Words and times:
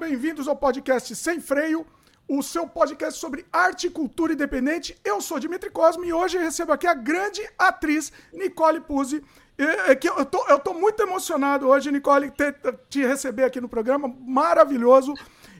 bem-vindos 0.00 0.48
ao 0.48 0.56
podcast 0.56 1.14
Sem 1.14 1.40
Freio, 1.40 1.86
o 2.26 2.42
seu 2.42 2.66
podcast 2.66 3.20
sobre 3.20 3.44
arte 3.52 3.88
e 3.88 3.90
cultura 3.90 4.32
independente. 4.32 4.98
Eu 5.04 5.20
sou 5.20 5.38
Dimitri 5.38 5.68
Cosme 5.68 6.08
e 6.08 6.12
hoje 6.12 6.38
recebo 6.38 6.72
aqui 6.72 6.86
a 6.86 6.94
grande 6.94 7.46
atriz 7.58 8.10
Nicole 8.32 8.80
Puzzi. 8.80 9.22
É 9.58 9.92
eu 10.02 10.24
tô, 10.24 10.42
eu 10.48 10.58
tô 10.58 10.72
muito 10.72 11.02
emocionado 11.02 11.68
hoje, 11.68 11.92
Nicole, 11.92 12.30
te, 12.30 12.54
te 12.88 13.04
receber 13.04 13.44
aqui 13.44 13.60
no 13.60 13.68
programa. 13.68 14.08
Maravilhoso. 14.08 15.12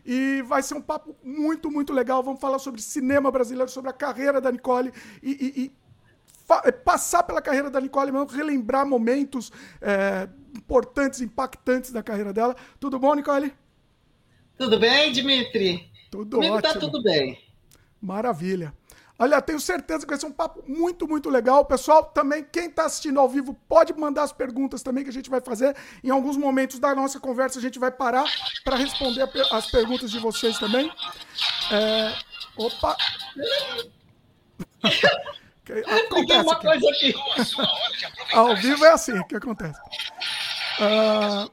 E 0.06 0.41
vai 0.46 0.62
ser 0.62 0.72
um 0.72 0.80
papo 0.80 1.14
muito, 1.22 1.70
muito 1.70 1.93
legal. 1.93 2.22
Vamos 2.22 2.41
falar 2.41 2.59
sobre 2.59 2.80
cinema 2.80 3.30
brasileiro, 3.30 3.70
sobre 3.70 3.91
a 3.91 3.93
carreira 3.93 4.41
da 4.41 4.50
Nicole 4.50 4.91
e, 5.22 5.33
e, 5.33 5.64
e 5.64 6.72
passar 6.72 7.25
pela 7.25 7.42
carreira 7.42 7.69
da 7.69 7.78
Nicole, 7.78 8.11
mesmo, 8.11 8.27
relembrar 8.27 8.86
momentos 8.86 9.52
é, 9.83 10.27
importantes, 10.56 11.20
impactantes 11.20 11.92
da 11.92 12.02
carreira 12.02 12.33
dela. 12.33 12.56
Tudo 12.80 12.98
bom, 12.98 13.14
Nicole? 13.14 13.52
Tudo 14.60 14.78
bem, 14.78 15.10
Dimitri? 15.10 15.91
Tudo 16.10 16.37
Comigo 16.37 16.60
tá 16.60 16.69
ótimo. 16.69 16.74
tá 16.74 16.80
tudo 16.80 17.02
bem. 17.02 17.42
Maravilha. 17.98 18.74
Olha, 19.19 19.41
tenho 19.41 19.59
certeza 19.59 20.05
que 20.05 20.10
vai 20.10 20.19
ser 20.19 20.27
um 20.27 20.33
papo 20.33 20.62
muito, 20.69 21.09
muito 21.09 21.30
legal. 21.30 21.64
Pessoal, 21.64 22.05
também, 22.05 22.45
quem 22.45 22.66
está 22.66 22.84
assistindo 22.84 23.19
ao 23.19 23.27
vivo, 23.27 23.55
pode 23.66 23.95
mandar 23.95 24.24
as 24.24 24.34
perguntas 24.34 24.83
também 24.83 25.02
que 25.02 25.09
a 25.09 25.12
gente 25.14 25.30
vai 25.30 25.41
fazer. 25.41 25.74
Em 26.05 26.10
alguns 26.10 26.36
momentos 26.36 26.78
da 26.78 26.95
nossa 26.95 27.19
conversa, 27.19 27.59
a 27.59 27.62
gente 27.62 27.78
vai 27.78 27.91
parar 27.91 28.27
para 28.62 28.77
responder 28.77 29.27
as 29.50 29.70
perguntas 29.70 30.10
de 30.10 30.19
vocês 30.19 30.59
também. 30.59 30.92
É... 31.72 32.14
Opa! 32.58 32.98
Acontece 36.05 36.44
uma 36.44 36.56
coisa 36.56 36.91
aqui. 36.91 37.14
ao 38.34 38.55
vivo 38.56 38.84
é 38.84 38.92
assim 38.92 39.22
que 39.22 39.36
acontece. 39.36 39.81
Uh, 40.81 41.50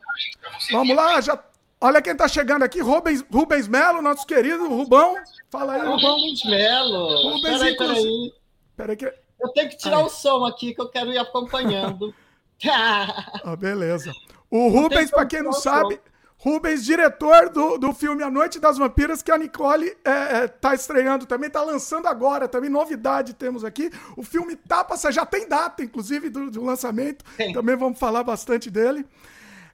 vamos 0.72 0.96
lá, 0.96 1.22
já 1.22 1.38
Olha 1.80 2.02
quem 2.02 2.16
tá 2.16 2.28
chegando 2.28 2.64
aqui, 2.64 2.82
Rubens, 2.82 3.24
Rubens 3.32 3.68
Melo, 3.68 4.02
nosso 4.02 4.26
querido 4.26 4.68
Rubão. 4.68 5.16
Fala 5.50 5.74
aí, 5.74 5.82
Rubão. 5.82 6.16
Rubens 6.16 6.44
Melo. 6.44 7.34
Rubens, 7.34 7.58
peraí, 7.60 7.78
peraí. 7.78 8.34
Peraí 8.76 8.96
que... 8.96 9.06
Eu 9.40 9.50
tenho 9.50 9.70
que 9.70 9.78
tirar 9.78 10.00
aí. 10.00 10.06
o 10.06 10.10
som 10.10 10.44
aqui, 10.46 10.74
que 10.74 10.82
eu 10.82 10.90
quero 10.90 11.12
ir 11.12 11.20
acompanhando. 11.20 12.14
ah, 13.44 13.56
beleza. 13.56 14.12
O 14.50 14.70
Rubens, 14.70 15.12
para 15.12 15.26
quem 15.26 15.44
não 15.44 15.54
sabe, 15.54 16.00
Rubens, 16.38 16.86
diretor 16.86 17.50
do, 17.50 17.78
do 17.78 17.94
filme 17.94 18.24
A 18.24 18.30
Noite 18.32 18.60
das 18.60 18.78
Vampiras, 18.78 19.22
que 19.22 19.32
a 19.32 19.38
Nicole 19.38 19.96
é, 20.06 20.12
é, 20.12 20.48
tá 20.48 20.74
estreando 20.74 21.26
também, 21.26 21.50
tá 21.50 21.64
lançando 21.64 22.08
agora, 22.08 22.48
também 22.48 22.70
novidade 22.70 23.34
temos 23.34 23.66
aqui. 23.66 23.92
O 24.16 24.24
filme 24.24 24.56
tá 24.56 24.84
passando, 24.84 25.14
já 25.14 25.26
tem 25.26 25.48
data, 25.48 25.84
inclusive, 25.84 26.30
do, 26.30 26.50
do 26.50 26.64
lançamento. 26.64 27.26
Sim. 27.36 27.54
Também 27.54 27.76
vamos 27.76 28.00
falar 28.00 28.24
bastante 28.24 28.72
dele. 28.72 29.06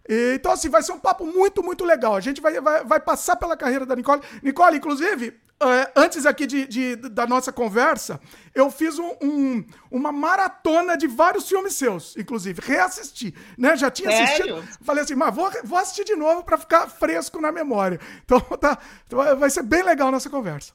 Então, 0.07 0.51
assim, 0.51 0.69
vai 0.69 0.83
ser 0.83 0.91
um 0.91 0.99
papo 0.99 1.25
muito, 1.25 1.63
muito 1.63 1.85
legal. 1.85 2.15
A 2.15 2.19
gente 2.19 2.41
vai, 2.41 2.59
vai, 2.59 2.83
vai 2.83 2.99
passar 2.99 3.35
pela 3.37 3.55
carreira 3.55 3.85
da 3.85 3.95
Nicole. 3.95 4.21
Nicole, 4.41 4.77
inclusive, 4.77 5.33
é, 5.61 5.91
antes 5.95 6.25
aqui 6.25 6.45
de, 6.45 6.67
de, 6.67 6.95
da 6.97 7.25
nossa 7.25 7.51
conversa, 7.51 8.19
eu 8.53 8.69
fiz 8.69 8.99
um, 8.99 9.15
um, 9.21 9.65
uma 9.89 10.11
maratona 10.11 10.97
de 10.97 11.07
vários 11.07 11.47
filmes 11.47 11.75
seus, 11.75 12.17
inclusive. 12.17 12.61
Reassisti, 12.61 13.33
né? 13.57 13.77
Já 13.77 13.89
tinha 13.89 14.11
Sério? 14.11 14.57
assistido. 14.57 14.77
Falei 14.83 15.03
assim, 15.03 15.15
mas 15.15 15.33
vou, 15.33 15.49
vou 15.63 15.79
assistir 15.79 16.03
de 16.03 16.15
novo 16.15 16.43
para 16.43 16.57
ficar 16.57 16.87
fresco 16.89 17.39
na 17.39 17.51
memória. 17.51 17.99
Então, 18.25 18.41
tá, 18.59 18.77
então, 19.07 19.37
vai 19.37 19.49
ser 19.49 19.63
bem 19.63 19.83
legal 19.83 20.11
nossa 20.11 20.29
conversa. 20.29 20.73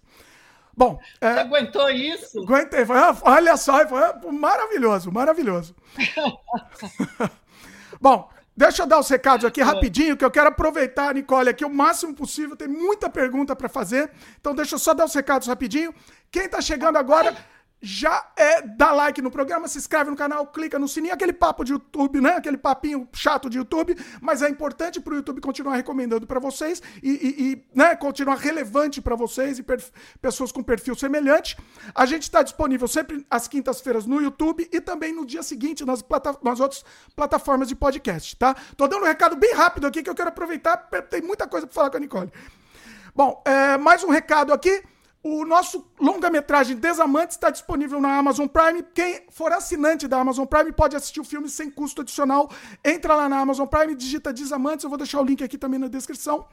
Bom, 0.74 0.98
é, 1.20 1.34
Você 1.34 1.40
aguentou 1.40 1.90
isso? 1.90 2.40
Aguentei. 2.40 2.86
Foi, 2.86 2.96
olha 3.22 3.56
só, 3.56 3.86
foi 3.86 4.32
maravilhoso, 4.32 5.12
maravilhoso. 5.12 5.74
Bom, 8.00 8.30
Deixa 8.58 8.82
eu 8.82 8.88
dar 8.88 8.98
os 8.98 9.08
recados 9.08 9.44
aqui 9.44 9.62
rapidinho, 9.62 10.16
que 10.16 10.24
eu 10.24 10.32
quero 10.32 10.48
aproveitar, 10.48 11.14
Nicole, 11.14 11.48
aqui 11.48 11.64
o 11.64 11.70
máximo 11.70 12.12
possível. 12.12 12.56
Tem 12.56 12.66
muita 12.66 13.08
pergunta 13.08 13.54
para 13.54 13.68
fazer. 13.68 14.10
Então, 14.40 14.52
deixa 14.52 14.74
eu 14.74 14.80
só 14.80 14.92
dar 14.92 15.04
os 15.04 15.14
recados 15.14 15.46
rapidinho. 15.46 15.94
Quem 16.28 16.46
está 16.46 16.60
chegando 16.60 16.96
agora 16.96 17.36
já 17.80 18.26
é, 18.36 18.62
dá 18.62 18.92
like 18.92 19.22
no 19.22 19.30
programa, 19.30 19.68
se 19.68 19.78
inscreve 19.78 20.10
no 20.10 20.16
canal, 20.16 20.46
clica 20.48 20.78
no 20.78 20.88
sininho, 20.88 21.14
aquele 21.14 21.32
papo 21.32 21.64
de 21.64 21.72
YouTube, 21.72 22.20
né? 22.20 22.30
Aquele 22.30 22.58
papinho 22.58 23.08
chato 23.12 23.48
de 23.48 23.58
YouTube, 23.58 23.96
mas 24.20 24.42
é 24.42 24.48
importante 24.48 25.00
para 25.00 25.12
o 25.12 25.16
YouTube 25.16 25.40
continuar 25.40 25.76
recomendando 25.76 26.26
para 26.26 26.40
vocês 26.40 26.82
e, 27.02 27.10
e, 27.10 27.52
e, 27.52 27.64
né, 27.74 27.94
continuar 27.94 28.36
relevante 28.36 29.00
para 29.00 29.14
vocês 29.14 29.58
e 29.58 29.64
pessoas 30.20 30.50
com 30.50 30.62
perfil 30.62 30.96
semelhante. 30.96 31.56
A 31.94 32.04
gente 32.04 32.22
está 32.22 32.42
disponível 32.42 32.88
sempre 32.88 33.24
às 33.30 33.46
quintas-feiras 33.46 34.06
no 34.06 34.20
YouTube 34.20 34.68
e 34.72 34.80
também 34.80 35.12
no 35.12 35.24
dia 35.24 35.42
seguinte 35.42 35.84
nas, 35.84 36.02
plata 36.02 36.36
nas 36.42 36.58
outras 36.58 36.84
plataformas 37.14 37.68
de 37.68 37.76
podcast, 37.76 38.36
tá? 38.36 38.56
Tô 38.76 38.88
dando 38.88 39.02
um 39.02 39.06
recado 39.06 39.36
bem 39.36 39.54
rápido 39.54 39.86
aqui 39.86 40.02
que 40.02 40.10
eu 40.10 40.14
quero 40.14 40.30
aproveitar, 40.30 40.76
tem 41.08 41.22
muita 41.22 41.46
coisa 41.46 41.66
para 41.66 41.74
falar 41.74 41.90
com 41.90 41.96
a 41.96 42.00
Nicole. 42.00 42.32
Bom, 43.14 43.42
é, 43.44 43.76
mais 43.78 44.02
um 44.02 44.10
recado 44.10 44.52
aqui. 44.52 44.82
O 45.30 45.44
nosso 45.44 45.86
longa-metragem 46.00 46.74
Desamantes 46.74 47.36
está 47.36 47.50
disponível 47.50 48.00
na 48.00 48.16
Amazon 48.16 48.46
Prime. 48.46 48.82
Quem 48.94 49.26
for 49.28 49.52
assinante 49.52 50.08
da 50.08 50.18
Amazon 50.18 50.46
Prime 50.46 50.72
pode 50.72 50.96
assistir 50.96 51.20
o 51.20 51.24
filme 51.24 51.50
sem 51.50 51.70
custo 51.70 52.00
adicional. 52.00 52.50
Entra 52.82 53.14
lá 53.14 53.28
na 53.28 53.38
Amazon 53.38 53.66
Prime, 53.66 53.94
digita 53.94 54.32
Desamantes. 54.32 54.84
Eu 54.84 54.88
vou 54.88 54.96
deixar 54.96 55.20
o 55.20 55.24
link 55.24 55.44
aqui 55.44 55.58
também 55.58 55.78
na 55.78 55.86
descrição. 55.86 56.46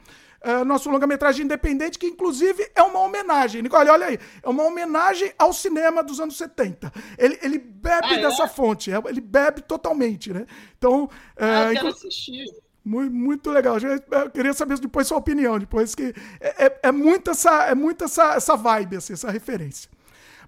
Uh, 0.44 0.62
nosso 0.66 0.90
longa-metragem 0.90 1.46
independente, 1.46 1.98
que 1.98 2.06
inclusive 2.06 2.70
é 2.74 2.82
uma 2.82 3.00
homenagem. 3.00 3.62
Nicole, 3.62 3.88
olha 3.88 4.08
aí. 4.08 4.18
É 4.42 4.48
uma 4.48 4.64
homenagem 4.64 5.32
ao 5.38 5.54
cinema 5.54 6.04
dos 6.04 6.20
anos 6.20 6.36
70. 6.36 6.92
Ele, 7.16 7.38
ele 7.40 7.58
bebe 7.58 8.08
ah, 8.08 8.14
é? 8.14 8.20
dessa 8.20 8.46
fonte. 8.46 8.92
É, 8.92 9.00
ele 9.06 9.22
bebe 9.22 9.62
totalmente, 9.62 10.34
né? 10.34 10.44
Então. 10.76 11.08
Ah, 11.34 11.70
uh, 11.70 11.72
quero 11.72 11.88
assistir. 11.88 12.44
Muito, 12.86 13.12
muito 13.12 13.50
legal. 13.50 13.78
Eu 13.78 14.30
queria 14.30 14.52
saber 14.52 14.78
depois 14.78 15.08
sua 15.08 15.18
opinião, 15.18 15.58
depois 15.58 15.92
que 15.92 16.14
é, 16.40 16.66
é, 16.66 16.80
é 16.84 16.92
muito 16.92 17.30
essa 17.30 17.64
é 17.64 17.74
muito 17.74 18.04
essa, 18.04 18.34
essa 18.34 18.56
vibe, 18.56 18.98
assim, 18.98 19.12
essa 19.12 19.28
referência. 19.28 19.90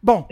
Bom, 0.00 0.28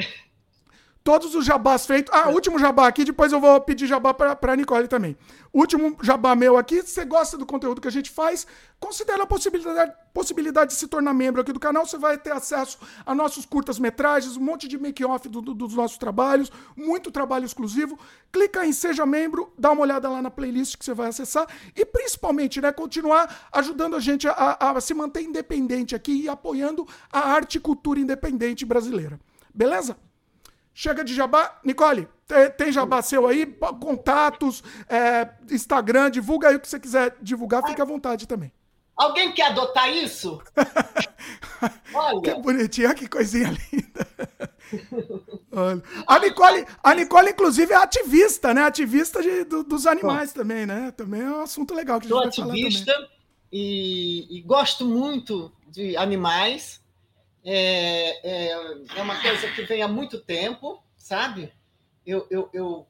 todos 1.06 1.36
os 1.36 1.44
jabás 1.44 1.86
feitos. 1.86 2.12
Ah, 2.12 2.30
último 2.30 2.58
jabá 2.58 2.88
aqui, 2.88 3.04
depois 3.04 3.30
eu 3.30 3.40
vou 3.40 3.60
pedir 3.60 3.86
jabá 3.86 4.12
para 4.12 4.52
a 4.52 4.56
Nicole 4.56 4.88
também. 4.88 5.16
Último 5.54 5.96
jabá 6.02 6.34
meu 6.34 6.56
aqui, 6.56 6.82
se 6.82 6.88
você 6.88 7.04
gosta 7.04 7.38
do 7.38 7.46
conteúdo 7.46 7.80
que 7.80 7.86
a 7.86 7.92
gente 7.92 8.10
faz, 8.10 8.44
considere 8.80 9.22
a 9.22 9.26
possibilidade, 9.26 9.92
possibilidade 10.12 10.72
de 10.72 10.76
se 10.76 10.88
tornar 10.88 11.14
membro 11.14 11.40
aqui 11.40 11.52
do 11.52 11.60
canal. 11.60 11.86
Você 11.86 11.96
vai 11.96 12.18
ter 12.18 12.32
acesso 12.32 12.76
a 13.06 13.14
nossos 13.14 13.46
curtas-metragens, 13.46 14.36
um 14.36 14.40
monte 14.40 14.66
de 14.66 14.76
make-off 14.76 15.28
do, 15.28 15.40
do, 15.40 15.54
dos 15.54 15.74
nossos 15.74 15.96
trabalhos, 15.96 16.50
muito 16.74 17.12
trabalho 17.12 17.44
exclusivo. 17.44 17.96
Clica 18.32 18.66
em 18.66 18.72
Seja 18.72 19.06
Membro, 19.06 19.52
dá 19.56 19.70
uma 19.70 19.82
olhada 19.82 20.10
lá 20.10 20.20
na 20.20 20.30
playlist 20.30 20.76
que 20.76 20.84
você 20.84 20.92
vai 20.92 21.10
acessar 21.10 21.46
e 21.76 21.86
principalmente, 21.86 22.60
né, 22.60 22.72
continuar 22.72 23.48
ajudando 23.52 23.94
a 23.94 24.00
gente 24.00 24.26
a, 24.26 24.32
a, 24.32 24.70
a 24.72 24.80
se 24.80 24.92
manter 24.92 25.22
independente 25.22 25.94
aqui 25.94 26.22
e 26.22 26.28
apoiando 26.28 26.84
a 27.12 27.20
arte 27.20 27.58
e 27.58 27.60
cultura 27.60 28.00
independente 28.00 28.64
brasileira. 28.64 29.20
Beleza? 29.54 29.96
Chega 30.78 31.02
de 31.02 31.14
jabá. 31.14 31.58
Nicole, 31.64 32.06
tem 32.58 32.70
jabá 32.70 33.00
seu 33.00 33.26
aí? 33.26 33.46
Contatos, 33.80 34.62
é, 34.86 35.26
Instagram, 35.50 36.10
divulga 36.10 36.50
aí 36.50 36.56
o 36.56 36.60
que 36.60 36.68
você 36.68 36.78
quiser 36.78 37.16
divulgar, 37.22 37.66
fica 37.66 37.82
à 37.82 37.86
vontade 37.86 38.28
também. 38.28 38.52
Alguém 38.94 39.32
quer 39.32 39.46
adotar 39.46 39.88
isso? 39.88 40.38
Olha. 41.94 42.20
Que 42.20 42.34
bonitinho, 42.42 42.94
que 42.94 43.08
coisinha 43.08 43.56
linda. 43.72 44.06
Olha. 45.50 45.82
A 46.06 46.18
Nicole, 46.18 46.66
a 46.82 46.94
Nicole, 46.94 47.30
inclusive, 47.30 47.72
é 47.72 47.76
ativista, 47.76 48.52
né? 48.52 48.64
Ativista 48.64 49.22
de, 49.22 49.44
do, 49.44 49.64
dos 49.64 49.86
animais 49.86 50.34
Bom, 50.34 50.40
também, 50.40 50.66
né? 50.66 50.90
Também 50.90 51.22
é 51.22 51.30
um 51.30 51.40
assunto 51.40 51.72
legal 51.72 51.98
que 51.98 52.12
a 52.12 52.22
gente 52.24 52.34
Sou 52.34 52.44
ativista 52.44 52.92
e, 53.50 54.26
e 54.28 54.42
gosto 54.42 54.84
muito 54.84 55.50
de 55.68 55.96
animais 55.96 56.84
é, 57.48 58.28
é, 58.28 58.50
é 58.96 59.02
uma 59.02 59.22
coisa 59.22 59.48
que 59.52 59.62
vem 59.62 59.80
há 59.80 59.86
muito 59.86 60.18
tempo, 60.18 60.82
sabe? 60.96 61.52
Eu, 62.04 62.26
eu, 62.28 62.50
eu 62.52 62.86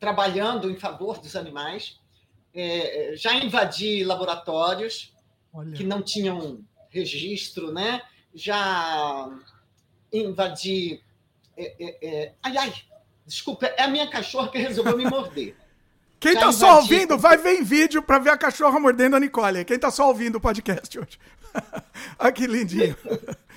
trabalhando 0.00 0.70
em 0.70 0.76
favor 0.76 1.18
dos 1.18 1.36
animais, 1.36 2.00
é, 2.54 3.12
já 3.16 3.34
invadi 3.34 4.02
laboratórios 4.02 5.14
Olha. 5.52 5.76
que 5.76 5.84
não 5.84 6.00
tinham 6.00 6.64
registro, 6.88 7.70
né? 7.70 8.00
Já 8.34 9.30
invadi. 10.10 11.02
É, 11.54 11.74
é, 11.78 11.98
é, 12.02 12.34
ai, 12.42 12.56
ai, 12.56 12.74
desculpa, 13.26 13.66
é 13.66 13.82
a 13.82 13.88
minha 13.88 14.08
cachorra 14.08 14.50
que 14.50 14.56
resolveu 14.56 14.96
me 14.96 15.04
morder. 15.04 15.54
Quem 16.18 16.32
já 16.32 16.40
tá 16.40 16.46
invadi... 16.46 16.58
só 16.58 16.76
ouvindo, 16.78 17.18
vai 17.18 17.36
ver 17.36 17.60
em 17.60 17.62
vídeo 17.62 18.02
para 18.02 18.18
ver 18.18 18.30
a 18.30 18.38
cachorra 18.38 18.80
mordendo 18.80 19.16
a 19.16 19.20
Nicole. 19.20 19.66
Quem 19.66 19.78
tá 19.78 19.90
só 19.90 20.08
ouvindo 20.08 20.36
o 20.36 20.40
podcast 20.40 20.98
hoje. 20.98 21.18
Olha 22.18 22.32
que 22.32 22.46
lindinho. 22.46 22.96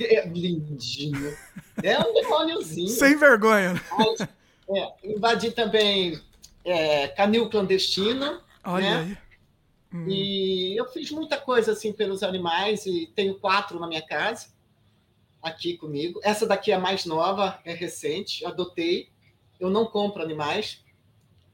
É 0.00 0.26
lindinho. 0.26 1.36
É 1.82 1.98
um 1.98 2.12
demôniozinho. 2.12 2.88
Sem 2.88 3.16
vergonha. 3.16 3.74
Mas, 3.96 4.20
é, 4.20 4.92
invadi 5.04 5.50
também 5.50 6.20
é, 6.64 7.08
canil 7.08 7.48
clandestino. 7.48 8.40
Olha 8.64 9.04
né? 9.04 9.18
aí. 9.92 9.98
Hum. 9.98 10.08
E 10.08 10.76
eu 10.76 10.86
fiz 10.86 11.10
muita 11.10 11.36
coisa 11.36 11.72
assim 11.72 11.92
pelos 11.92 12.22
animais 12.22 12.86
e 12.86 13.10
tenho 13.14 13.38
quatro 13.38 13.78
na 13.78 13.86
minha 13.86 14.02
casa 14.02 14.48
aqui 15.42 15.76
comigo. 15.76 16.20
Essa 16.22 16.46
daqui 16.46 16.70
é 16.70 16.74
a 16.74 16.80
mais 16.80 17.04
nova, 17.04 17.60
é 17.64 17.74
recente, 17.74 18.44
adotei. 18.46 19.08
Eu 19.58 19.68
não 19.68 19.84
compro 19.86 20.22
animais. 20.22 20.82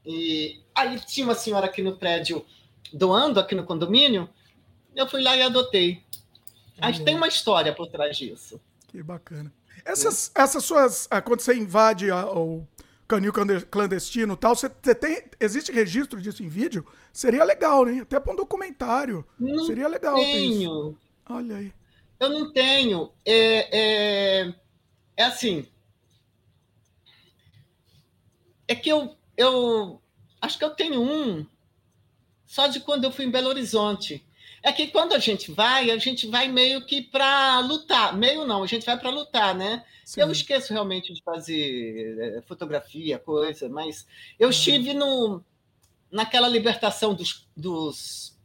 E 0.05 0.61
aí 0.73 0.99
tinha 0.99 1.25
uma 1.25 1.35
senhora 1.35 1.65
aqui 1.65 1.81
no 1.81 1.97
prédio 1.97 2.45
doando 2.93 3.39
aqui 3.39 3.53
no 3.53 3.65
condomínio 3.65 4.27
Eu 4.95 5.07
fui 5.07 5.21
lá 5.21 5.35
e 5.35 5.41
adotei. 5.41 6.03
Mas 6.81 6.99
tem 6.99 7.15
uma 7.15 7.27
história 7.27 7.73
por 7.73 7.87
trás 7.87 8.17
disso. 8.17 8.59
Que 8.87 9.03
bacana. 9.03 9.51
Essas, 9.85 10.31
essas 10.35 10.63
suas. 10.63 11.07
Ah, 11.09 11.21
quando 11.21 11.41
você 11.41 11.53
invade 11.53 12.11
a, 12.11 12.25
o 12.25 12.67
canil 13.07 13.33
clandestino 13.69 14.33
e 14.33 14.37
tal, 14.37 14.55
você, 14.55 14.69
você, 14.81 14.95
tem. 14.95 15.23
Existe 15.39 15.71
registro 15.71 16.21
disso 16.21 16.43
em 16.43 16.47
vídeo? 16.47 16.85
Seria 17.11 17.43
legal, 17.43 17.85
né? 17.85 18.01
Até 18.01 18.19
para 18.19 18.33
um 18.33 18.35
documentário. 18.35 19.25
Não 19.39 19.65
Seria 19.65 19.87
legal. 19.87 20.15
Tenho. 20.15 20.97
Olha 21.27 21.57
aí. 21.57 21.73
Eu 22.19 22.29
não 22.29 22.51
tenho. 22.51 23.11
É, 23.25 23.79
é, 24.45 24.53
é 25.17 25.23
assim. 25.23 25.65
É 28.67 28.75
que 28.75 28.89
eu, 28.89 29.15
eu 29.35 30.01
acho 30.41 30.59
que 30.59 30.65
eu 30.65 30.69
tenho 30.71 31.01
um 31.01 31.45
só 32.45 32.67
de 32.67 32.79
quando 32.79 33.03
eu 33.03 33.11
fui 33.11 33.25
em 33.25 33.31
Belo 33.31 33.49
Horizonte. 33.49 34.25
É 34.61 34.71
que 34.71 34.87
quando 34.87 35.13
a 35.13 35.19
gente 35.19 35.51
vai, 35.51 35.89
a 35.89 35.97
gente 35.97 36.27
vai 36.27 36.47
meio 36.47 36.85
que 36.85 37.01
para 37.01 37.59
lutar. 37.59 38.15
Meio 38.15 38.45
não, 38.45 38.63
a 38.63 38.67
gente 38.67 38.85
vai 38.85 38.97
para 38.97 39.09
lutar, 39.09 39.55
né? 39.55 39.85
Sim. 40.03 40.21
Eu 40.21 40.31
esqueço 40.31 40.73
realmente 40.73 41.13
de 41.13 41.21
fazer 41.21 42.17
é, 42.19 42.41
fotografia, 42.41 43.19
coisa, 43.19 43.69
mas 43.69 44.07
eu 44.37 44.47
uhum. 44.47 44.51
estive 44.51 44.93
no, 44.93 45.43
naquela 46.11 46.47
libertação 46.47 47.13
dos. 47.13 47.47
dos 47.55 48.37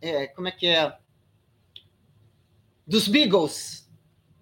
é, 0.00 0.26
como 0.28 0.48
é 0.48 0.52
que 0.52 0.66
é? 0.66 0.96
Dos 2.86 3.08
Beagles. 3.08 3.90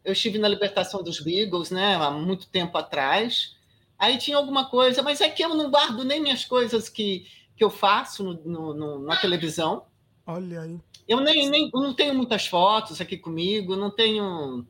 Eu 0.05 0.13
estive 0.13 0.39
na 0.39 0.49
libertação 0.49 1.03
dos 1.03 1.21
Beagles, 1.21 1.71
né? 1.71 1.95
Há 1.95 2.11
muito 2.11 2.47
tempo 2.49 2.77
atrás. 2.77 3.57
Aí 3.99 4.19
tinha 4.19 4.37
alguma 4.37 4.69
coisa, 4.69 5.03
mas 5.03 5.21
é 5.21 5.31
que 5.31 5.43
eu 5.43 5.55
não 5.55 5.71
guardo 5.71 6.05
nem 6.05 6.21
minhas 6.21 6.45
coisas 6.45 6.89
que, 6.89 7.27
que 7.57 7.65
eu 7.65 7.71
faço 7.71 8.23
no, 8.23 8.35
no, 8.45 8.75
no, 8.75 8.99
na 8.99 9.17
televisão. 9.17 9.87
Olha 10.27 10.63
aí. 10.63 10.81
Eu 11.07 11.21
nem, 11.21 11.49
nem 11.51 11.71
eu 11.73 11.81
não 11.81 11.93
tenho 11.93 12.15
muitas 12.15 12.47
fotos 12.47 13.01
aqui 13.01 13.17
comigo, 13.17 13.77
não 13.77 13.91
tenho. 13.91 14.67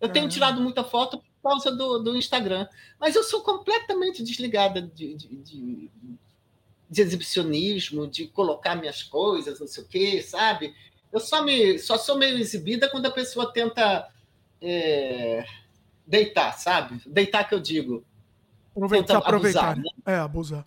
Eu 0.00 0.08
tenho 0.10 0.28
tirado 0.28 0.60
muita 0.60 0.84
foto 0.84 1.18
por 1.18 1.50
causa 1.50 1.70
do, 1.70 1.98
do 1.98 2.16
Instagram, 2.16 2.66
mas 3.00 3.14
eu 3.16 3.22
sou 3.22 3.40
completamente 3.40 4.22
desligada 4.22 4.82
de, 4.82 5.14
de, 5.14 5.28
de, 5.36 5.90
de 6.90 7.02
exibicionismo, 7.02 8.06
de 8.06 8.26
colocar 8.26 8.74
minhas 8.74 9.02
coisas, 9.02 9.58
não 9.58 9.66
sei 9.66 9.84
o 9.84 9.86
quê, 9.86 10.22
sabe? 10.22 10.74
Eu 11.10 11.20
só, 11.20 11.42
me, 11.42 11.78
só 11.78 11.96
sou 11.96 12.18
meio 12.18 12.36
exibida 12.38 12.90
quando 12.90 13.06
a 13.06 13.10
pessoa 13.10 13.50
tenta 13.50 14.10
é, 14.60 15.46
deitar, 16.06 16.52
sabe? 16.52 17.00
Deitar 17.06 17.48
que 17.48 17.54
eu 17.54 17.60
digo. 17.60 18.04
Aproveitar, 18.74 19.18
aproveitar. 19.18 19.70
Abusar, 19.70 19.76
né? 19.78 19.90
É, 20.04 20.16
abusar. 20.16 20.66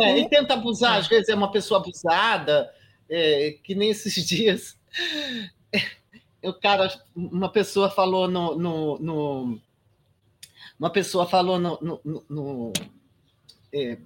É, 0.00 0.18
e 0.18 0.28
tenta 0.28 0.54
abusar, 0.54 0.98
às 0.98 1.08
vezes 1.08 1.28
é 1.28 1.34
uma 1.34 1.50
pessoa 1.50 1.80
abusada, 1.80 2.72
é, 3.08 3.56
que 3.62 3.74
nem 3.74 3.90
esses 3.90 4.14
dias. 4.26 4.76
O 6.42 6.52
cara, 6.52 6.88
uma 7.14 7.50
pessoa 7.50 7.90
falou 7.90 8.28
no, 8.28 8.56
no, 8.56 8.98
no 8.98 9.60
uma 10.78 10.90
pessoa 10.90 11.26
falou 11.26 11.58
no, 11.58 11.78
no, 12.04 12.24
no, 12.28 12.72
é, 13.72 13.98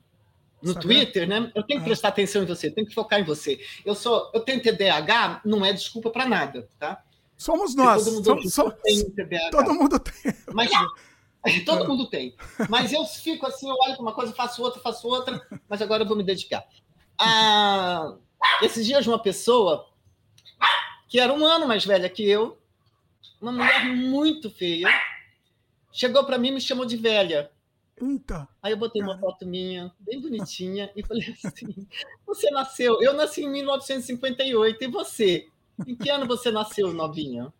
no 0.63 0.75
Twitter, 0.75 1.29
né? 1.29 1.53
Eu 1.55 1.63
tenho 1.63 1.81
que 1.81 1.85
ah. 1.85 1.89
prestar 1.89 2.09
atenção 2.09 2.43
em 2.43 2.47
você, 2.47 2.71
tenho 2.71 2.87
que 2.87 2.95
focar 2.95 3.21
em 3.21 3.25
você. 3.25 3.61
Eu 3.85 3.95
sou, 3.95 4.31
eu 4.33 4.41
tenho 4.41 4.63
TDAH, 4.63 5.43
não 5.45 5.65
é 5.65 5.73
desculpa 5.73 6.11
para 6.11 6.27
nada, 6.27 6.69
tá? 6.79 7.03
Somos 7.37 7.75
nós. 7.75 8.05
Todo 8.05 8.15
mundo, 8.15 8.25
somos, 8.25 8.55
somos, 8.55 8.75
tem 8.83 9.11
TDAH. 9.11 9.51
Todo 9.51 9.75
mundo 9.75 9.99
tem. 9.99 10.35
Mas 10.55 10.71
todo 11.67 11.89
mundo 11.89 12.09
tem. 12.09 12.35
Mas 12.71 12.93
eu 12.93 13.05
fico 13.05 13.47
assim, 13.47 13.69
eu 13.69 13.77
olho 13.77 13.95
para 13.95 14.03
uma 14.03 14.15
coisa, 14.15 14.33
faço 14.33 14.63
outra, 14.63 14.81
faço 14.81 15.07
outra, 15.09 15.47
mas 15.69 15.83
agora 15.83 16.05
eu 16.05 16.09
vou 16.09 16.17
me 16.17 16.23
dedicar. 16.23 16.65
Ah, 17.19 18.15
esses 18.62 18.87
dias, 18.87 19.06
uma 19.06 19.19
pessoa 19.19 19.89
que 21.09 21.21
era 21.21 21.33
um 21.33 21.44
ano 21.44 21.67
mais 21.67 21.85
velha 21.85 22.09
que 22.09 22.29
eu, 22.29 22.56
uma 23.41 23.53
mulher 23.53 23.85
muito 23.85 24.50
feia, 24.50 24.89
chegou 25.93 26.25
para 26.25 26.39
mim 26.39 26.49
e 26.49 26.53
me 26.53 26.61
chamou 26.61 26.87
de 26.87 26.97
velha. 26.97 27.50
Eita. 28.00 28.49
Aí 28.62 28.73
eu 28.73 28.77
botei 28.77 29.03
uma 29.03 29.19
foto 29.19 29.47
minha, 29.47 29.93
bem 30.00 30.21
bonitinha, 30.21 30.91
e 30.97 31.03
falei 31.05 31.37
assim: 31.44 31.87
Você 32.27 32.50
nasceu? 32.50 33.03
Eu 33.03 33.12
nasci 33.12 33.44
em 33.44 33.50
1958, 33.50 34.83
e 34.83 34.87
você? 34.89 35.49
Em 35.87 35.94
que 35.94 36.09
ano 36.09 36.27
você 36.27 36.50
nasceu, 36.50 36.93
novinha? 36.93 37.53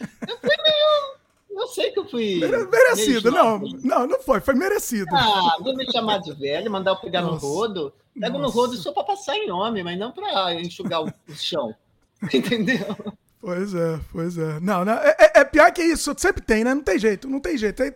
Eu 0.00 0.38
fui 0.38 0.56
meio. 0.62 1.18
Eu 1.50 1.66
sei 1.68 1.90
que 1.90 1.98
eu 1.98 2.08
fui. 2.08 2.40
Merecido, 2.40 3.30
não. 3.30 3.58
Não, 3.58 4.06
não 4.06 4.20
foi, 4.20 4.40
foi 4.40 4.54
merecido. 4.54 5.08
Ah, 5.12 5.56
vou 5.60 5.74
me 5.74 5.90
chamar 5.90 6.18
de 6.18 6.32
velho, 6.32 6.70
mandar 6.70 6.92
eu 6.92 6.96
pegar 6.96 7.22
Nossa. 7.22 7.44
no 7.44 7.52
rodo. 7.52 7.92
Pego 8.18 8.38
Nossa. 8.38 8.54
no 8.54 8.60
rodo 8.60 8.76
só 8.76 8.92
para 8.92 9.04
passar 9.04 9.36
em 9.36 9.50
homem, 9.50 9.82
mas 9.82 9.98
não 9.98 10.12
para 10.12 10.54
enxugar 10.54 11.02
o, 11.02 11.06
o 11.06 11.34
chão. 11.34 11.74
Entendeu? 12.32 12.96
Pois 13.40 13.72
é, 13.72 14.00
pois 14.10 14.36
é. 14.36 14.58
Não, 14.60 14.84
não 14.84 14.94
é, 14.94 15.16
é, 15.18 15.40
é, 15.40 15.44
pior 15.44 15.72
que 15.72 15.82
isso, 15.82 16.12
sempre 16.18 16.42
tem, 16.42 16.64
né? 16.64 16.74
Não 16.74 16.82
tem 16.82 16.98
jeito, 16.98 17.28
não 17.28 17.38
tem 17.38 17.56
jeito. 17.56 17.76
Tem, 17.76 17.92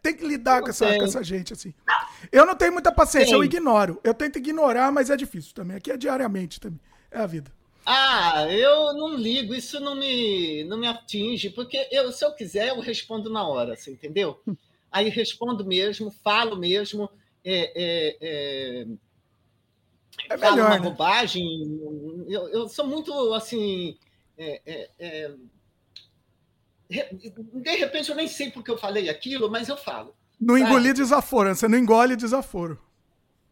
tem 0.00 0.14
que 0.14 0.24
lidar 0.24 0.62
com 0.62 0.70
essa, 0.70 0.86
com 0.96 1.04
essa, 1.04 1.22
gente, 1.24 1.52
assim. 1.52 1.74
Eu 2.30 2.46
não 2.46 2.54
tenho 2.54 2.72
muita 2.72 2.92
paciência, 2.92 3.30
tem. 3.30 3.36
eu 3.36 3.44
ignoro. 3.44 4.00
Eu 4.04 4.14
tento 4.14 4.36
ignorar, 4.36 4.92
mas 4.92 5.10
é 5.10 5.16
difícil 5.16 5.52
também. 5.52 5.76
Aqui 5.76 5.90
é 5.90 5.96
diariamente 5.96 6.60
também. 6.60 6.78
É 7.10 7.18
a 7.18 7.26
vida. 7.26 7.50
Ah, 7.84 8.46
eu 8.48 8.92
não 8.94 9.16
ligo, 9.16 9.52
isso 9.52 9.80
não 9.80 9.96
me, 9.96 10.62
não 10.64 10.78
me 10.78 10.86
atinge, 10.86 11.50
porque 11.50 11.88
eu, 11.90 12.12
se 12.12 12.24
eu 12.24 12.32
quiser, 12.32 12.68
eu 12.68 12.78
respondo 12.78 13.28
na 13.28 13.46
hora, 13.46 13.74
você 13.74 13.90
entendeu? 13.90 14.40
Aí 14.92 15.08
respondo 15.08 15.64
mesmo, 15.64 16.10
falo 16.22 16.56
mesmo. 16.56 17.10
É, 17.44 17.72
é, 17.74 18.16
é 18.20 18.86
é 20.28 20.38
fala 20.38 20.56
melhor, 20.56 20.70
uma 20.70 20.78
né? 20.78 20.90
bobagem. 20.90 21.44
Eu, 22.28 22.48
eu, 22.48 22.68
sou 22.68 22.86
muito 22.86 23.12
assim. 23.34 23.96
É, 24.36 24.60
é, 24.66 24.90
é... 24.98 25.34
De 26.88 27.70
repente 27.76 28.10
eu 28.10 28.16
nem 28.16 28.28
sei 28.28 28.50
porque 28.50 28.70
eu 28.70 28.78
falei 28.78 29.08
aquilo, 29.08 29.50
mas 29.50 29.68
eu 29.68 29.76
falo. 29.76 30.14
Não 30.40 30.58
engolir 30.58 30.92
desaforo, 30.92 31.54
você 31.54 31.68
não 31.68 31.78
engole 31.78 32.16
desaforo. 32.16 32.78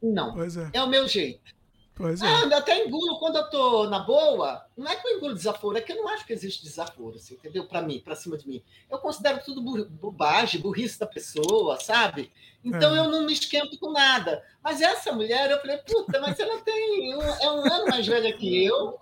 Não. 0.02 0.34
Pois 0.34 0.56
é. 0.56 0.70
é 0.72 0.82
o 0.82 0.88
meu 0.88 1.06
jeito. 1.06 1.55
Pois 2.00 2.23
é. 2.23 2.26
Ah, 2.26 2.49
eu 2.50 2.56
até 2.56 2.82
engulo 2.82 3.19
quando 3.19 3.37
eu 3.37 3.50
tô 3.50 3.87
na 3.87 3.99
boa. 3.99 4.64
Não 4.75 4.91
é 4.91 4.97
que 4.97 5.06
eu 5.06 5.19
engulo 5.19 5.35
desaforo, 5.35 5.76
é 5.76 5.82
que 5.82 5.93
eu 5.93 5.97
não 5.97 6.08
acho 6.08 6.25
que 6.25 6.32
existe 6.32 6.64
desaforo, 6.64 7.17
assim, 7.17 7.35
entendeu? 7.35 7.67
Para 7.67 7.82
mim, 7.82 8.00
para 8.00 8.17
cima 8.17 8.38
de 8.38 8.49
mim. 8.49 8.62
Eu 8.91 8.99
considero 8.99 9.44
tudo 9.44 9.61
bobagem, 9.91 10.62
burrice 10.62 10.99
da 10.99 11.07
pessoa, 11.07 11.78
sabe? 11.78 12.33
Então 12.64 12.97
é. 12.97 13.00
eu 13.00 13.11
não 13.11 13.26
me 13.26 13.35
esquento 13.35 13.78
com 13.78 13.92
nada. 13.92 14.42
Mas 14.64 14.80
essa 14.80 15.12
mulher, 15.12 15.50
eu 15.50 15.61
falei, 15.61 15.76
puta, 15.76 16.19
mas 16.21 16.40
ela 16.40 16.59
tem 16.62 17.14
um, 17.14 17.23
é 17.23 17.50
um 17.50 17.71
ano 17.71 17.87
mais 17.90 18.07
velha 18.07 18.33
que 18.33 18.64
eu 18.64 18.99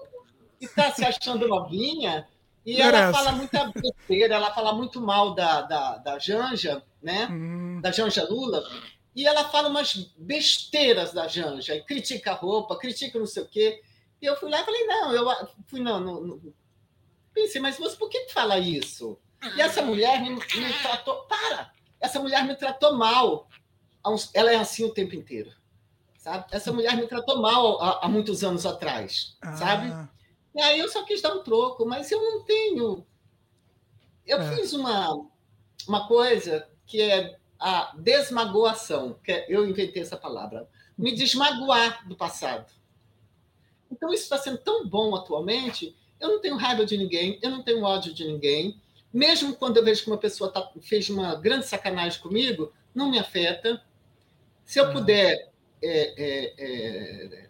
e 0.61 0.67
tá 0.67 0.91
se 0.91 1.05
achando 1.05 1.47
novinha. 1.47 2.27
E 2.67 2.79
Merece. 2.79 2.97
ela 2.97 3.13
fala 3.13 3.33
muita 3.33 3.73
besteira, 3.73 4.35
ela 4.35 4.53
fala 4.53 4.73
muito 4.73 5.01
mal 5.01 5.37
da, 5.37 5.63
da, 5.63 5.99
da 5.99 6.19
Janja, 6.19 6.83
né? 7.01 7.29
Hum. 7.31 7.81
Da 7.81 7.93
Janja 7.93 8.25
Lula 8.29 8.65
e 9.19 9.27
ela 9.27 9.49
fala 9.49 9.69
umas 9.69 9.95
besteiras 10.17 11.13
da 11.13 11.27
Janja, 11.27 11.75
e 11.75 11.83
critica 11.83 12.31
a 12.31 12.35
roupa, 12.35 12.79
critica 12.79 13.19
não 13.19 13.27
sei 13.27 13.43
o 13.43 13.49
quê. 13.49 13.83
E 14.23 14.27
eu 14.27 14.37
fui 14.37 14.49
lá 14.49 14.61
e 14.61 14.65
falei, 14.65 14.87
não, 14.87 15.13
eu 15.13 15.49
fui, 15.67 15.81
não, 15.81 15.99
não, 15.99 16.21
não. 16.21 16.55
Pensei, 17.35 17.61
mas 17.61 17.77
você 17.77 17.97
por 17.97 18.09
que 18.09 18.29
fala 18.29 18.61
isso? 18.61 19.19
E 19.57 19.61
essa 19.61 19.83
mulher 19.83 20.23
me, 20.23 20.31
me 20.31 20.73
tratou. 20.83 21.25
Para! 21.25 21.73
Essa 21.99 22.21
mulher 22.21 22.45
me 22.45 22.55
tratou 22.55 22.95
mal. 22.95 23.49
Ela 24.35 24.53
é 24.53 24.57
assim 24.57 24.85
o 24.85 24.95
tempo 24.95 25.17
inteiro. 25.17 25.53
Sabe? 26.17 26.45
Essa 26.53 26.73
mulher 26.73 26.97
me 26.97 27.09
tratou 27.09 27.43
mal 27.43 27.83
há, 27.83 28.07
há 28.07 28.09
muitos 28.09 28.45
anos 28.45 28.65
atrás, 28.65 29.37
ah. 29.43 29.57
sabe? 29.57 30.11
E 30.55 30.63
aí 30.63 30.79
eu 30.79 30.89
só 30.89 31.03
quis 31.03 31.21
dar 31.21 31.35
um 31.35 31.43
troco, 31.43 31.85
mas 31.85 32.09
eu 32.13 32.23
não 32.23 32.45
tenho. 32.45 33.05
Eu 34.25 34.41
é. 34.41 34.55
fiz 34.55 34.73
uma, 34.73 35.27
uma 35.89 36.07
coisa 36.07 36.69
que 36.87 37.03
é 37.03 37.38
a 37.59 37.93
desmagoação, 37.99 39.19
que 39.25 39.33
é, 39.33 39.47
eu 39.49 39.69
inventei 39.69 40.03
essa 40.03 40.17
palavra, 40.17 40.69
me 40.97 41.15
desmagoar 41.15 42.07
do 42.09 42.17
passado. 42.17 42.73
Então, 43.91 44.13
isso 44.13 44.25
está 44.25 44.39
sendo 44.39 44.59
tão 44.59 44.87
bom 44.87 45.15
atualmente, 45.15 45.97
eu 46.21 46.29
não 46.29 46.41
tenho 46.41 46.57
raiva 46.57 46.85
de 46.85 46.97
ninguém, 46.97 47.39
eu 47.43 47.51
não 47.51 47.63
tenho 47.63 47.83
ódio 47.83 48.13
de 48.13 48.25
ninguém. 48.25 48.81
Mesmo 49.13 49.55
quando 49.55 49.77
eu 49.77 49.85
vejo 49.85 50.03
que 50.03 50.11
uma 50.11 50.19
pessoa 50.19 50.51
tá, 50.51 50.69
fez 50.83 51.09
uma 51.09 51.35
grande 51.37 51.67
sacanagem 51.67 52.21
comigo, 52.21 52.73
não 52.95 53.11
me 53.11 53.19
afeta. 53.19 53.83
Se 54.65 54.79
eu 54.79 54.87
ah. 54.87 54.93
puder 54.93 55.51
é, 55.81 56.15
é, 56.17 56.55
é, 56.59 57.49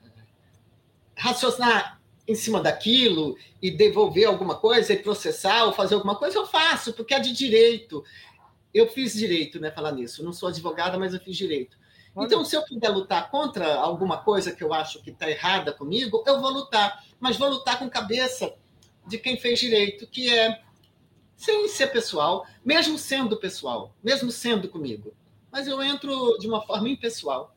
raciocinar 1.17 2.00
em 2.27 2.35
cima 2.35 2.61
daquilo 2.61 3.37
e 3.61 3.71
devolver 3.71 4.27
alguma 4.27 4.57
coisa 4.57 4.93
e 4.93 5.03
processar 5.03 5.65
ou 5.65 5.73
fazer 5.73 5.95
alguma 5.95 6.15
coisa, 6.15 6.38
eu 6.38 6.47
faço, 6.47 6.93
porque 6.93 7.15
é 7.15 7.21
de 7.21 7.33
direito 7.33 8.05
eu 8.73 8.89
fiz 8.89 9.15
direito, 9.15 9.59
né, 9.61 9.71
falar 9.71 9.93
nisso. 9.93 10.21
Eu 10.21 10.27
não 10.27 10.33
sou 10.33 10.49
advogada, 10.49 10.99
mas 10.99 11.15
eu 11.15 11.21
fiz 11.21 11.37
direito. 11.37 11.77
Olha. 12.15 12.27
Então, 12.27 12.45
se 12.45 12.57
eu 12.57 12.65
puder 12.65 12.89
lutar 12.89 13.31
contra 13.31 13.75
alguma 13.77 14.19
coisa 14.19 14.53
que 14.53 14.63
eu 14.63 14.73
acho 14.73 15.03
que 15.03 15.11
está 15.11 15.31
errada 15.31 15.73
comigo, 15.73 16.23
eu 16.27 16.41
vou 16.41 16.51
lutar. 16.51 17.05
Mas 17.21 17.37
vou 17.37 17.49
lutar 17.49 17.79
com 17.79 17.89
cabeça 17.89 18.55
de 19.07 19.19
quem 19.19 19.37
fez 19.37 19.59
direito, 19.59 20.07
que 20.07 20.29
é 20.29 20.63
sem 21.37 21.69
ser 21.69 21.87
pessoal, 21.89 22.45
mesmo 22.65 22.99
sendo 22.99 23.37
pessoal, 23.37 23.95
mesmo 24.03 24.31
sendo 24.31 24.69
comigo. 24.69 25.15
Mas 25.51 25.67
eu 25.69 25.83
entro 25.83 26.37
de 26.39 26.49
uma 26.49 26.61
forma 26.67 26.89
impessoal. 26.89 27.55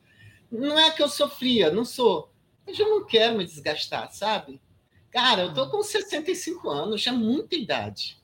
Não 0.52 0.80
é 0.80 0.92
que 0.92 1.02
eu 1.02 1.10
sofria, 1.10 1.72
não 1.72 1.84
sou. 1.84 2.32
Mas 2.66 2.78
eu 2.78 2.90
não 2.90 3.06
quero 3.06 3.38
me 3.38 3.44
desgastar, 3.44 4.12
sabe? 4.12 4.62
Cara, 5.10 5.42
eu 5.42 5.54
tô 5.54 5.70
com 5.70 5.82
65 5.82 6.70
anos, 6.70 7.02
já 7.02 7.12
é 7.12 7.16
muita 7.16 7.56
idade. 7.56 8.21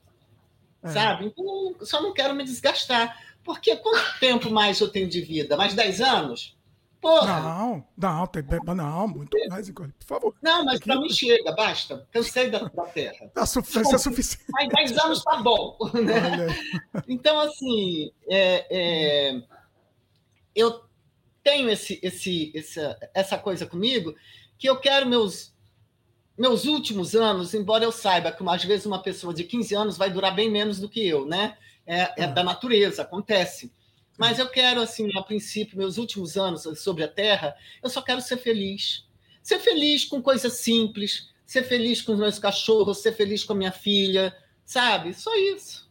É. 0.82 0.88
Sabe? 0.88 1.26
Então, 1.26 1.74
só 1.82 2.00
não 2.00 2.12
quero 2.12 2.34
me 2.34 2.44
desgastar. 2.44 3.16
Porque 3.42 3.76
quanto 3.76 4.18
tempo 4.20 4.50
mais 4.50 4.80
eu 4.80 4.88
tenho 4.88 5.08
de 5.08 5.20
vida? 5.20 5.56
Mais 5.56 5.74
10 5.74 6.00
anos? 6.00 6.58
Porra. 7.00 7.40
Não, 7.40 7.84
não, 7.96 8.26
tem, 8.26 8.44
não, 8.74 9.08
muito 9.08 9.38
mais, 9.48 9.70
por 9.70 9.92
favor. 10.00 10.34
Não, 10.42 10.64
mas 10.64 10.80
para 10.80 11.00
mim 11.00 11.08
chega, 11.08 11.52
basta. 11.52 12.06
Cansei 12.10 12.50
da, 12.50 12.58
da 12.58 12.84
Terra. 12.86 13.30
A 13.36 13.46
sufrência 13.46 13.94
é 13.94 13.98
suficiente. 13.98 14.50
Mais 14.50 14.68
10 14.68 14.98
anos 14.98 15.22
tá 15.22 15.36
bom. 15.36 15.78
Né? 15.94 16.46
Então, 17.06 17.38
assim, 17.40 18.10
é, 18.28 18.66
é, 18.70 19.42
eu 20.54 20.82
tenho 21.42 21.70
esse, 21.70 22.00
esse, 22.02 22.52
essa, 22.54 22.98
essa 23.14 23.38
coisa 23.38 23.64
comigo 23.64 24.14
que 24.58 24.68
eu 24.68 24.78
quero 24.80 25.08
meus, 25.08 25.54
meus 26.38 26.64
últimos 26.64 27.16
anos, 27.16 27.52
embora 27.52 27.84
eu 27.84 27.90
saiba 27.90 28.30
que 28.30 28.48
às 28.48 28.64
vezes 28.64 28.86
uma 28.86 29.02
pessoa 29.02 29.34
de 29.34 29.42
15 29.42 29.74
anos 29.74 29.98
vai 29.98 30.08
durar 30.08 30.34
bem 30.34 30.48
menos 30.48 30.78
do 30.78 30.88
que 30.88 31.04
eu, 31.06 31.26
né? 31.26 31.58
É, 31.84 32.24
é 32.24 32.26
da 32.28 32.44
natureza, 32.44 33.02
acontece. 33.02 33.72
Mas 34.16 34.38
eu 34.38 34.48
quero, 34.48 34.80
assim, 34.80 35.10
a 35.16 35.22
princípio, 35.22 35.76
meus 35.76 35.98
últimos 35.98 36.36
anos 36.36 36.62
sobre 36.80 37.02
a 37.02 37.08
Terra, 37.08 37.56
eu 37.82 37.90
só 37.90 38.00
quero 38.00 38.20
ser 38.20 38.36
feliz. 38.36 39.04
Ser 39.42 39.58
feliz 39.58 40.04
com 40.04 40.22
coisas 40.22 40.54
simples, 40.54 41.30
ser 41.44 41.62
feliz 41.64 42.02
com 42.02 42.12
os 42.12 42.18
meus 42.18 42.38
cachorros, 42.38 42.98
ser 42.98 43.12
feliz 43.12 43.42
com 43.42 43.54
a 43.54 43.56
minha 43.56 43.72
filha, 43.72 44.36
sabe? 44.64 45.14
Só 45.14 45.34
isso. 45.36 45.88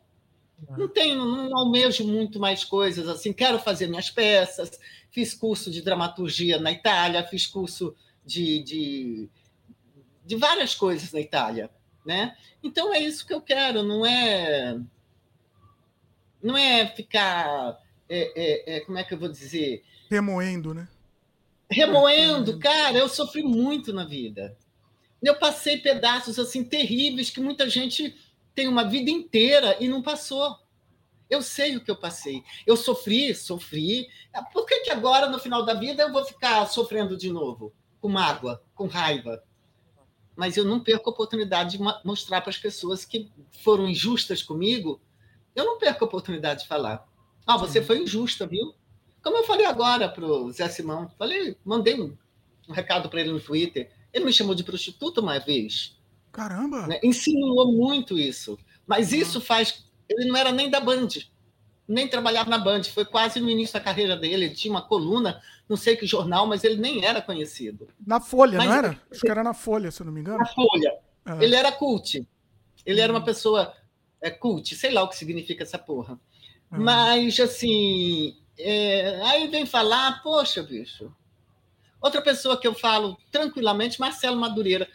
Não 0.77 0.87
tenho, 0.87 1.23
não 1.23 1.57
almejo 1.57 2.05
muito 2.05 2.39
mais 2.39 2.63
coisas 2.63 3.07
assim. 3.07 3.33
Quero 3.33 3.59
fazer 3.59 3.87
minhas 3.87 4.09
peças. 4.09 4.79
Fiz 5.09 5.33
curso 5.33 5.71
de 5.71 5.81
dramaturgia 5.81 6.59
na 6.59 6.71
Itália, 6.71 7.23
fiz 7.23 7.45
curso 7.45 7.95
de, 8.25 8.61
de, 8.63 9.29
de 10.27 10.35
várias 10.35 10.75
coisas 10.75 11.11
na 11.11 11.19
Itália, 11.19 11.71
né? 12.05 12.35
Então 12.61 12.93
é 12.93 12.99
isso 12.99 13.25
que 13.25 13.33
eu 13.33 13.41
quero. 13.41 13.81
Não 13.81 14.05
é, 14.05 14.77
não 16.43 16.57
é 16.57 16.85
ficar 16.87 17.79
é, 18.09 18.31
é, 18.35 18.77
é, 18.77 18.79
como 18.81 18.97
é 18.97 19.03
que 19.03 19.13
eu 19.13 19.17
vou 19.17 19.29
dizer? 19.29 19.83
Remoendo, 20.09 20.73
né? 20.73 20.87
Remoendo, 21.69 22.59
cara, 22.59 22.97
eu 22.97 23.09
sofri 23.09 23.43
muito 23.43 23.91
na 23.91 24.05
vida. 24.05 24.57
Eu 25.21 25.35
passei 25.37 25.77
pedaços 25.77 26.39
assim 26.39 26.63
terríveis 26.63 27.29
que 27.29 27.41
muita 27.41 27.69
gente 27.69 28.15
tem 28.55 28.67
uma 28.67 28.83
vida 28.83 29.09
inteira 29.09 29.75
e 29.79 29.87
não 29.87 30.01
passou. 30.01 30.57
Eu 31.29 31.41
sei 31.41 31.75
o 31.75 31.83
que 31.83 31.91
eu 31.91 31.95
passei. 31.95 32.41
Eu 32.65 32.77
sofri, 32.77 33.35
sofri. 33.35 34.07
Por 34.53 34.65
que, 34.65 34.79
que 34.81 34.91
agora, 34.91 35.27
no 35.27 35.39
final 35.39 35.65
da 35.65 35.73
vida, 35.73 36.03
eu 36.03 36.13
vou 36.13 36.23
ficar 36.23 36.65
sofrendo 36.67 37.17
de 37.17 37.29
novo? 37.29 37.73
Com 37.99 38.07
mágoa, 38.07 38.63
com 38.73 38.87
raiva. 38.87 39.43
Mas 40.37 40.55
eu 40.55 40.63
não 40.63 40.79
perco 40.79 41.09
a 41.09 41.13
oportunidade 41.13 41.77
de 41.77 41.83
mostrar 42.05 42.41
para 42.41 42.51
as 42.51 42.57
pessoas 42.57 43.03
que 43.03 43.29
foram 43.63 43.89
injustas 43.89 44.43
comigo. 44.43 45.01
Eu 45.55 45.65
não 45.65 45.79
perco 45.79 46.05
a 46.05 46.07
oportunidade 46.07 46.61
de 46.61 46.67
falar. 46.67 47.05
Ah, 47.45 47.57
você 47.57 47.81
foi 47.81 48.03
injusta, 48.03 48.45
viu? 48.45 48.75
Como 49.23 49.35
eu 49.35 49.43
falei 49.43 49.65
agora 49.65 50.07
para 50.07 50.23
o 50.23 50.51
Zé 50.51 50.69
Simão, 50.69 51.09
falei, 51.17 51.57
mandei 51.65 51.99
um, 51.99 52.15
um 52.69 52.71
recado 52.71 53.09
para 53.09 53.19
ele 53.19 53.31
no 53.31 53.39
Twitter. 53.39 53.91
Ele 54.13 54.25
me 54.25 54.31
chamou 54.31 54.53
de 54.53 54.63
prostituta 54.63 55.21
uma 55.21 55.39
vez. 55.39 55.97
Caramba! 56.31 56.85
Né? 56.85 56.99
Insinuou 57.03 57.71
muito 57.73 58.17
isso. 58.17 58.59
Mas 58.85 59.11
ah. 59.11 59.17
isso 59.17 59.41
faz. 59.41 59.85
Ele 60.07 60.29
não 60.29 60.37
era 60.37 60.51
nem 60.51 60.69
da 60.69 60.79
Band, 60.79 61.07
nem 61.87 62.07
trabalhava 62.07 62.49
na 62.49 62.57
Band. 62.57 62.83
Foi 62.83 63.05
quase 63.05 63.39
no 63.39 63.49
início 63.49 63.73
da 63.73 63.79
carreira 63.79 64.15
dele. 64.17 64.45
Ele 64.45 64.55
tinha 64.55 64.71
uma 64.71 64.81
coluna, 64.81 65.41
não 65.69 65.77
sei 65.77 65.95
que 65.95 66.05
jornal, 66.05 66.45
mas 66.45 66.63
ele 66.63 66.77
nem 66.77 67.05
era 67.05 67.21
conhecido. 67.21 67.87
Na 68.05 68.19
Folha, 68.19 68.57
mas 68.57 68.67
não 68.67 68.75
era? 68.75 69.01
Acho 69.09 69.21
que 69.21 69.31
era 69.31 69.43
na 69.43 69.53
Folha, 69.53 69.91
se 69.91 70.01
eu 70.01 70.05
não 70.05 70.13
me 70.13 70.19
engano. 70.19 70.39
Na 70.39 70.45
Folha. 70.45 70.95
É. 71.25 71.43
Ele 71.43 71.55
era 71.55 71.71
cult. 71.71 72.27
Ele 72.85 73.01
era 73.01 73.11
uma 73.11 73.19
hum. 73.19 73.25
pessoa 73.25 73.73
é, 74.21 74.29
cult, 74.29 74.75
sei 74.75 74.91
lá 74.91 75.03
o 75.03 75.09
que 75.09 75.15
significa 75.15 75.63
essa 75.63 75.77
porra. 75.77 76.19
Uhum. 76.71 76.83
Mas, 76.83 77.39
assim, 77.39 78.37
é, 78.57 79.21
aí 79.23 79.47
vem 79.47 79.65
falar, 79.65 80.21
poxa, 80.21 80.63
bicho. 80.63 81.11
Outra 82.01 82.21
pessoa 82.21 82.59
que 82.59 82.67
eu 82.67 82.73
falo 82.73 83.17
tranquilamente, 83.31 83.99
Marcelo 83.99 84.37
Madureira. 84.37 84.87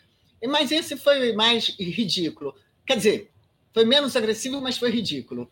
Mas 0.48 0.72
esse 0.72 0.96
foi 0.96 1.32
mais 1.32 1.68
ridículo. 1.78 2.54
Quer 2.84 2.96
dizer, 2.96 3.30
foi 3.72 3.84
menos 3.84 4.16
agressivo, 4.16 4.60
mas 4.60 4.76
foi 4.76 4.90
ridículo. 4.90 5.50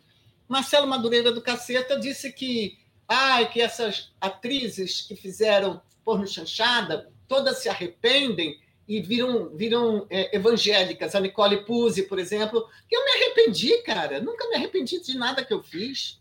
Marcelo 0.51 0.89
Madureira 0.89 1.31
do 1.31 1.41
Caceta 1.41 1.97
disse 1.97 2.33
que, 2.33 2.77
ah, 3.07 3.45
que 3.45 3.61
essas 3.61 4.13
atrizes 4.21 5.01
que 5.01 5.15
fizeram 5.15 5.81
porno 6.05 6.27
chanchada, 6.27 7.09
todas 7.29 7.59
se 7.59 7.69
arrependem 7.69 8.59
e 8.89 9.01
viram, 9.01 9.57
viram 9.57 10.09
é, 10.11 10.37
evangélicas. 10.37 11.15
A 11.15 11.21
Nicole 11.21 11.65
Puzzi, 11.65 12.03
por 12.03 12.19
exemplo, 12.19 12.69
eu 12.91 13.05
me 13.05 13.11
arrependi, 13.13 13.81
cara. 13.83 14.21
Nunca 14.21 14.49
me 14.49 14.57
arrependi 14.57 15.01
de 15.01 15.17
nada 15.17 15.45
que 15.45 15.55
eu 15.55 15.63
fiz. 15.63 16.21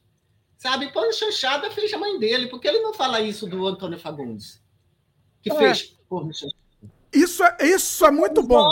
Sabe? 0.60 0.94
Pano 0.94 1.12
chanchada 1.12 1.72
fez 1.72 1.92
a 1.92 1.98
mãe 1.98 2.20
dele. 2.20 2.50
Por 2.50 2.60
que 2.60 2.68
ele 2.68 2.82
não 2.82 2.94
fala 2.94 3.22
isso 3.22 3.48
do 3.48 3.66
Antônio 3.66 3.98
Fagundes? 3.98 4.62
Que 5.42 5.52
é. 5.52 5.56
fez 5.56 5.98
porno 6.08 6.32
chanchada. 6.32 6.60
Isso 7.12 7.44
é, 7.44 7.58
isso 7.62 8.06
é 8.06 8.12
muito 8.12 8.44
bom. 8.44 8.64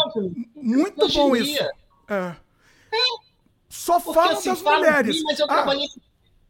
Muito 0.53 1.07
bom 1.07 1.35
isso. 1.35 1.63
É. 2.07 2.37
É. 2.91 3.26
Só 3.77 3.99
Porque, 3.99 4.19
fala 4.19 4.33
assim, 4.33 4.49
das 4.49 4.61
mulheres. 4.61 5.15
Mim, 5.17 5.23
mas 5.23 5.39
eu 5.39 5.45
ah, 5.45 5.49
trabalhei... 5.49 5.87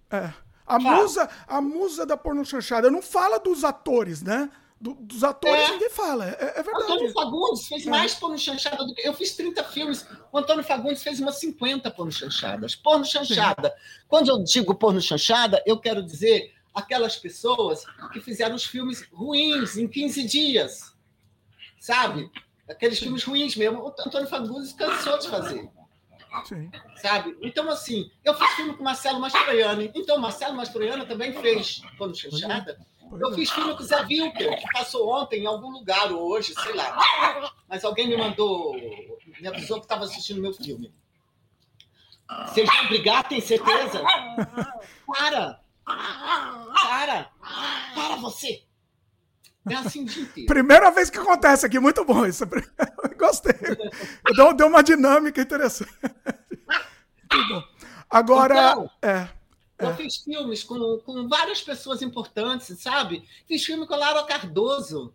É. 0.10 0.34
A, 0.66 0.80
musa, 0.80 1.30
a 1.46 1.62
musa 1.62 2.06
da 2.06 2.16
porno 2.16 2.46
chanchada 2.46 2.90
não 2.90 3.02
fala 3.02 3.38
dos 3.38 3.66
atores, 3.66 4.22
né? 4.22 4.50
Do, 4.80 4.94
dos 4.94 5.24
atores 5.24 5.70
é. 5.70 5.72
ninguém 5.72 5.90
fala, 5.90 6.26
é, 6.26 6.54
é 6.56 6.64
verdade. 6.64 6.84
Antônio 6.84 7.12
Fagundes 7.12 7.68
fez 7.68 7.86
é. 7.86 7.90
mais 7.90 8.14
porno 8.14 8.38
chanchada 8.38 8.86
do 8.86 8.94
que. 8.94 9.06
Eu 9.06 9.14
fiz 9.14 9.36
30 9.36 9.64
filmes, 9.66 10.08
o 10.32 10.38
Antônio 10.38 10.64
Fagundes 10.64 11.04
fez 11.04 11.20
umas 11.20 11.36
50 11.40 11.92
porno 11.92 12.12
chanchadas. 12.12 12.76
Porno 12.76 13.04
chanchada. 13.04 13.70
Sim. 13.70 14.04
Quando 14.08 14.30
eu 14.30 14.44
digo 14.44 14.76
porno 14.76 15.02
chanchada, 15.02 15.62
eu 15.66 15.80
quero 15.80 16.02
dizer 16.04 16.54
aquelas 16.74 17.18
pessoas 17.18 17.84
que 18.14 18.22
fizeram 18.22 18.56
os 18.56 18.66
filmes 18.66 19.06
ruins 19.12 19.78
em 19.78 19.88
15 19.88 20.24
dias. 20.24 20.96
Sabe? 21.80 22.30
Aqueles 22.70 23.00
filmes 23.00 23.24
ruins 23.24 23.56
mesmo. 23.56 23.80
O 23.80 23.88
Antônio 23.88 24.28
Fagundes 24.28 24.74
cansou 24.74 25.18
de 25.18 25.28
fazer. 25.28 25.70
Sim. 26.46 26.72
Sabe? 26.96 27.38
Então, 27.42 27.70
assim, 27.70 28.12
eu 28.24 28.34
fiz 28.34 28.50
filme 28.52 28.76
com 28.76 28.84
Marcelo 28.84 29.20
Mastroianni. 29.20 29.92
Então, 29.96 30.18
Marcelo 30.18 30.56
Mastroianni 30.56 31.06
também 31.06 31.34
fez 31.34 31.82
porno 31.98 32.16
chanchada. 32.16 32.78
Eu 33.20 33.34
fiz 33.34 33.50
filme 33.50 33.74
com 33.76 33.82
o 33.82 33.86
Zé 33.86 34.02
Wilker, 34.02 34.60
que 34.60 34.74
passou 34.74 35.10
ontem 35.10 35.44
em 35.44 35.46
algum 35.46 35.70
lugar, 35.70 36.12
ou 36.12 36.30
hoje, 36.30 36.54
sei 36.54 36.74
lá. 36.74 36.98
Mas 37.68 37.86
alguém 37.86 38.08
me 38.08 38.18
mandou, 38.18 38.76
me 39.40 39.48
avisou 39.48 39.80
que 39.80 39.86
estava 39.86 40.04
assistindo 40.04 40.42
meu 40.42 40.54
filme. 40.54 40.94
Vocês 42.48 42.70
vão 42.70 42.88
brigar, 42.88 43.28
tem 43.28 43.40
certeza? 43.40 44.04
Para! 45.06 45.62
Para! 45.86 47.32
Para 47.96 48.16
você! 48.18 48.67
É 49.70 49.76
assim 49.76 50.04
o 50.04 50.06
dia 50.06 50.24
inteiro. 50.24 50.48
Primeira 50.48 50.92
vez 50.92 51.10
que 51.10 51.18
acontece 51.18 51.66
aqui, 51.66 51.80
muito 51.80 52.04
bom 52.06 52.26
isso. 52.26 52.46
Gostei. 53.18 53.54
Deu, 54.36 54.54
deu 54.54 54.68
uma 54.68 54.84
dinâmica 54.84 55.42
interessante. 55.42 55.92
Muito 56.02 57.54
bom. 57.54 57.64
Agora, 58.10 58.72
então, 58.72 58.90
é. 59.02 59.30
Eu 59.80 59.90
é. 59.90 59.96
fiz 59.96 60.18
filmes 60.18 60.64
com, 60.64 60.98
com 61.06 61.28
várias 61.28 61.62
pessoas 61.62 62.02
importantes, 62.02 62.80
sabe? 62.80 63.24
Fiz 63.48 63.64
filme 63.64 63.86
com 63.86 63.94
a 63.94 63.98
Laura 63.98 64.24
Cardoso. 64.24 65.14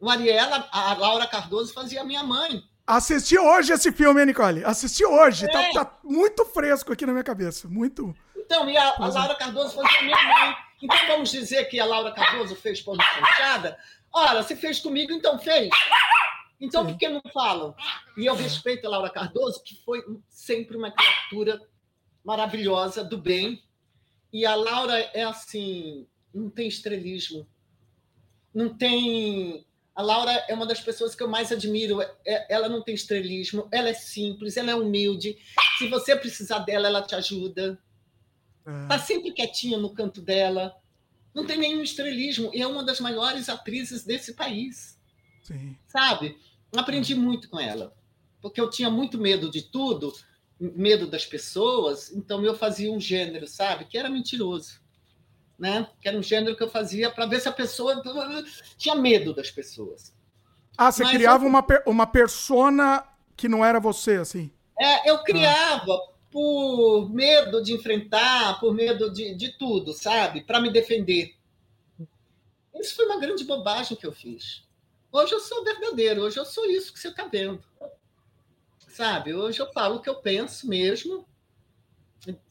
Mariela, 0.00 0.68
a 0.70 0.94
Laura 0.94 1.26
Cardoso 1.26 1.72
fazia 1.72 2.04
minha 2.04 2.22
mãe. 2.22 2.62
Assisti 2.86 3.38
hoje 3.38 3.72
esse 3.72 3.92
filme, 3.92 4.24
Nicole? 4.24 4.64
Assisti 4.64 5.04
hoje. 5.04 5.46
Tá, 5.48 5.62
é. 5.62 5.72
Tá, 5.72 5.84
tá, 5.84 5.98
muito 6.02 6.44
fresco 6.46 6.92
aqui 6.92 7.04
na 7.04 7.12
minha 7.12 7.24
cabeça. 7.24 7.68
Muito. 7.68 8.14
Então, 8.48 8.68
e 8.70 8.78
a, 8.78 8.94
a 8.96 9.08
Laura 9.08 9.34
Cardoso 9.34 9.74
fazia 9.74 10.02
minha 10.02 10.16
mãe. 10.16 10.56
Então 10.82 11.06
vamos 11.06 11.30
dizer 11.30 11.66
que 11.66 11.78
a 11.78 11.84
Laura 11.84 12.12
Cardoso 12.12 12.56
fez 12.56 12.80
Pão 12.80 12.96
de 12.96 13.04
Chanchada? 13.04 13.78
Ora, 14.10 14.42
se 14.42 14.56
fez 14.56 14.80
comigo, 14.80 15.12
então 15.12 15.38
fez. 15.38 15.68
Então 16.58 16.82
Sim. 16.82 16.92
por 16.92 16.98
que 16.98 17.08
não 17.10 17.20
falam? 17.30 17.74
E 18.16 18.24
eu 18.24 18.34
respeito 18.34 18.86
a 18.86 18.90
Laura 18.90 19.10
Cardoso, 19.10 19.62
que 19.62 19.74
foi 19.84 20.02
sempre 20.30 20.78
uma 20.78 20.90
criatura 20.90 21.60
maravilhosa, 22.24 23.04
do 23.04 23.18
bem. 23.18 23.62
E 24.32 24.46
a 24.46 24.54
Laura 24.54 24.98
é 25.12 25.24
assim, 25.24 26.06
não 26.32 26.48
tem 26.48 26.68
estrelismo. 26.68 27.46
Não 28.54 28.74
tem. 28.74 29.66
A 29.94 30.00
Laura 30.00 30.32
é 30.48 30.54
uma 30.54 30.64
das 30.64 30.80
pessoas 30.80 31.14
que 31.14 31.22
eu 31.22 31.28
mais 31.28 31.52
admiro. 31.52 32.00
É, 32.00 32.54
ela 32.54 32.66
não 32.66 32.82
tem 32.82 32.94
estrelismo, 32.94 33.68
ela 33.70 33.90
é 33.90 33.94
simples, 33.94 34.56
ela 34.56 34.70
é 34.70 34.74
humilde. 34.74 35.36
Se 35.76 35.86
você 35.88 36.16
precisar 36.16 36.60
dela, 36.60 36.88
ela 36.88 37.02
te 37.02 37.14
ajuda. 37.14 37.78
Está 38.82 38.98
sempre 38.98 39.32
quietinha 39.32 39.78
no 39.78 39.90
canto 39.94 40.20
dela. 40.20 40.74
Não 41.34 41.46
tem 41.46 41.58
nenhum 41.58 41.82
estrelismo. 41.82 42.50
E 42.54 42.60
é 42.62 42.66
uma 42.66 42.82
das 42.84 43.00
maiores 43.00 43.48
atrizes 43.48 44.04
desse 44.04 44.34
país. 44.34 44.98
Sim. 45.42 45.76
Sabe? 45.86 46.36
Aprendi 46.76 47.14
muito 47.14 47.48
com 47.48 47.58
ela. 47.60 47.94
Porque 48.40 48.60
eu 48.60 48.68
tinha 48.70 48.90
muito 48.90 49.18
medo 49.18 49.50
de 49.50 49.62
tudo 49.62 50.12
medo 50.60 51.06
das 51.06 51.24
pessoas, 51.24 52.10
então 52.12 52.44
eu 52.44 52.52
fazia 52.52 52.90
um 52.92 52.98
gênero, 52.98 53.46
sabe? 53.46 53.84
Que 53.84 53.96
era 53.96 54.10
mentiroso. 54.10 54.80
Né? 55.56 55.88
Que 56.00 56.08
era 56.08 56.18
um 56.18 56.22
gênero 56.22 56.56
que 56.56 56.62
eu 56.62 56.68
fazia 56.68 57.10
para 57.10 57.26
ver 57.26 57.40
se 57.40 57.48
a 57.48 57.52
pessoa 57.52 58.02
tinha 58.76 58.94
medo 58.96 59.32
das 59.32 59.50
pessoas. 59.52 60.12
Ah, 60.76 60.90
você 60.92 61.02
Mas 61.04 61.12
criava 61.16 61.44
eu- 61.44 61.48
uma, 61.48 61.62
per- 61.62 61.82
uma 61.86 62.06
persona 62.06 63.04
que 63.36 63.48
não 63.48 63.64
era 63.64 63.78
você, 63.80 64.16
assim. 64.16 64.50
É, 64.78 65.08
eu 65.10 65.22
criava 65.22 65.96
por 66.38 67.10
medo 67.10 67.60
de 67.60 67.72
enfrentar, 67.72 68.60
por 68.60 68.72
medo 68.72 69.12
de, 69.12 69.34
de 69.34 69.48
tudo, 69.58 69.92
sabe? 69.92 70.40
Para 70.40 70.60
me 70.60 70.70
defender. 70.70 71.34
Isso 72.76 72.94
foi 72.94 73.06
uma 73.06 73.18
grande 73.18 73.42
bobagem 73.42 73.96
que 73.96 74.06
eu 74.06 74.12
fiz. 74.12 74.62
Hoje 75.10 75.34
eu 75.34 75.40
sou 75.40 75.64
verdadeiro, 75.64 76.22
hoje 76.22 76.38
eu 76.38 76.44
sou 76.44 76.64
isso 76.66 76.92
que 76.92 77.00
você 77.00 77.08
está 77.08 77.24
vendo. 77.24 77.60
Sabe? 78.86 79.34
Hoje 79.34 79.58
eu 79.58 79.72
falo 79.72 79.96
o 79.96 80.00
que 80.00 80.08
eu 80.08 80.14
penso 80.14 80.68
mesmo. 80.68 81.26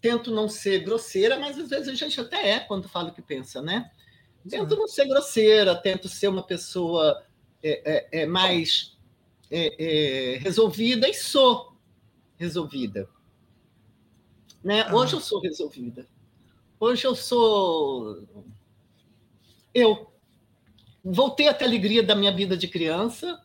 Tento 0.02 0.32
não 0.32 0.50
ser 0.50 0.80
grosseira, 0.80 1.40
mas 1.40 1.58
às 1.58 1.70
vezes 1.70 1.88
a 1.88 1.94
gente 1.94 2.20
até 2.20 2.50
é 2.50 2.60
quando 2.60 2.90
fala 2.90 3.08
o 3.08 3.14
que 3.14 3.22
pensa, 3.22 3.62
né? 3.62 3.90
Tento 4.50 4.76
não 4.76 4.90
ser 4.90 5.08
grosseira, 5.08 5.74
tento 5.82 6.10
ser 6.10 6.28
uma 6.28 6.44
pessoa 6.44 7.24
é, 7.64 8.10
é, 8.12 8.24
é, 8.24 8.26
mais 8.26 8.98
é, 9.50 10.34
é, 10.34 10.38
resolvida 10.40 11.08
e 11.08 11.14
sou 11.14 11.74
resolvida. 12.38 13.08
Né? 14.64 14.82
Ah. 14.82 14.96
Hoje 14.96 15.16
eu 15.16 15.20
sou 15.20 15.40
resolvida. 15.40 16.08
Hoje 16.80 17.06
eu 17.06 17.16
sou 17.16 18.28
eu. 19.74 20.12
Voltei 21.04 21.48
a 21.48 21.54
ter 21.54 21.66
a 21.66 21.68
alegria 21.68 22.04
da 22.04 22.16
minha 22.16 22.32
vida 22.32 22.58
de 22.58 22.68
criança. 22.68 23.42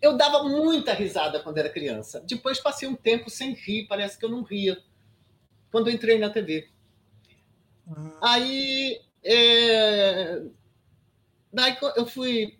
Eu 0.00 0.16
dava 0.16 0.42
muita 0.42 0.92
risada 0.92 1.40
quando 1.40 1.58
era 1.58 1.70
criança. 1.70 2.20
Depois 2.26 2.60
passei 2.60 2.88
um 2.88 2.96
tempo 2.96 3.30
sem 3.30 3.54
rir, 3.54 3.86
parece 3.86 4.18
que 4.18 4.24
eu 4.24 4.28
não 4.28 4.42
ria. 4.42 4.76
Quando 5.70 5.90
entrei 5.90 6.18
na 6.18 6.28
TV. 6.28 6.68
Aí, 8.20 9.00
é... 9.24 10.42
daí 11.52 11.76
eu 11.96 12.06
fui. 12.06 12.58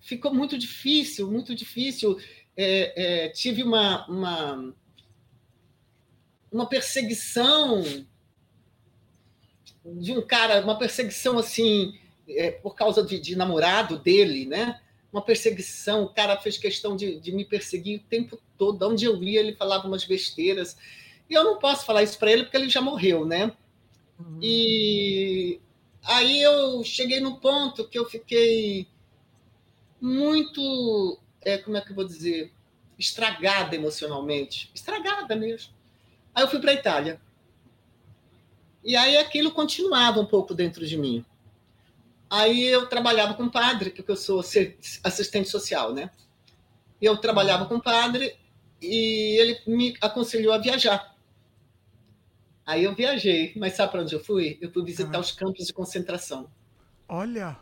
Ficou 0.00 0.32
muito 0.32 0.56
difícil, 0.56 1.30
muito 1.30 1.54
difícil. 1.54 2.18
É, 2.56 3.24
é, 3.24 3.28
tive 3.30 3.62
uma, 3.62 4.06
uma, 4.06 4.74
uma 6.52 6.66
perseguição 6.66 7.82
de 9.84 10.12
um 10.12 10.20
cara, 10.20 10.60
uma 10.62 10.78
perseguição 10.78 11.38
assim, 11.38 11.98
é, 12.28 12.50
por 12.50 12.74
causa 12.74 13.02
de, 13.02 13.18
de, 13.18 13.36
namorado 13.36 13.98
dele, 13.98 14.46
né? 14.46 14.80
Uma 15.12 15.22
perseguição, 15.22 16.04
o 16.04 16.08
cara 16.08 16.36
fez 16.36 16.56
questão 16.56 16.94
de, 16.94 17.18
de 17.18 17.32
me 17.32 17.44
perseguir 17.44 17.98
o 17.98 18.02
tempo 18.04 18.38
todo. 18.56 18.86
Onde 18.86 19.04
eu 19.04 19.22
ia, 19.22 19.40
ele 19.40 19.54
falava 19.54 19.88
umas 19.88 20.04
besteiras. 20.04 20.76
E 21.28 21.34
eu 21.34 21.42
não 21.42 21.58
posso 21.58 21.84
falar 21.84 22.02
isso 22.02 22.18
para 22.18 22.30
ele 22.30 22.44
porque 22.44 22.56
ele 22.56 22.68
já 22.68 22.80
morreu, 22.80 23.24
né? 23.24 23.52
Uhum. 24.18 24.38
E 24.40 25.60
aí 26.04 26.40
eu 26.42 26.84
cheguei 26.84 27.20
no 27.20 27.38
ponto 27.38 27.88
que 27.88 27.98
eu 27.98 28.04
fiquei 28.04 28.86
muito, 30.00 31.18
é, 31.42 31.58
como 31.58 31.76
é 31.76 31.80
que 31.80 31.90
eu 31.90 31.96
vou 31.96 32.04
dizer, 32.04 32.52
estragada 32.98 33.74
emocionalmente, 33.74 34.70
estragada 34.74 35.34
mesmo. 35.34 35.72
Aí 36.34 36.44
eu 36.44 36.48
fui 36.48 36.60
para 36.60 36.70
a 36.70 36.74
Itália. 36.74 37.20
E 38.82 38.96
aí 38.96 39.16
aquilo 39.16 39.50
continuava 39.50 40.20
um 40.20 40.26
pouco 40.26 40.54
dentro 40.54 40.86
de 40.86 40.96
mim. 40.96 41.24
Aí 42.28 42.64
eu 42.64 42.86
trabalhava 42.86 43.34
com 43.34 43.48
padre, 43.48 43.90
porque 43.90 44.10
eu 44.10 44.16
sou 44.16 44.40
assistente 44.40 45.48
social, 45.48 45.92
né? 45.92 46.10
E 47.00 47.04
eu 47.04 47.16
trabalhava 47.16 47.66
com 47.66 47.80
padre 47.80 48.36
e 48.80 49.36
ele 49.38 49.58
me 49.66 49.96
aconselhou 50.00 50.52
a 50.52 50.58
viajar. 50.58 51.16
Aí 52.64 52.84
eu 52.84 52.94
viajei, 52.94 53.52
mas 53.56 53.74
sabe 53.74 53.90
para 53.90 54.02
onde 54.02 54.14
eu 54.14 54.22
fui? 54.22 54.56
Eu 54.60 54.70
fui 54.70 54.84
visitar 54.84 55.16
ah. 55.18 55.20
os 55.20 55.32
campos 55.32 55.66
de 55.66 55.72
concentração. 55.72 56.48
Olha. 57.08 57.58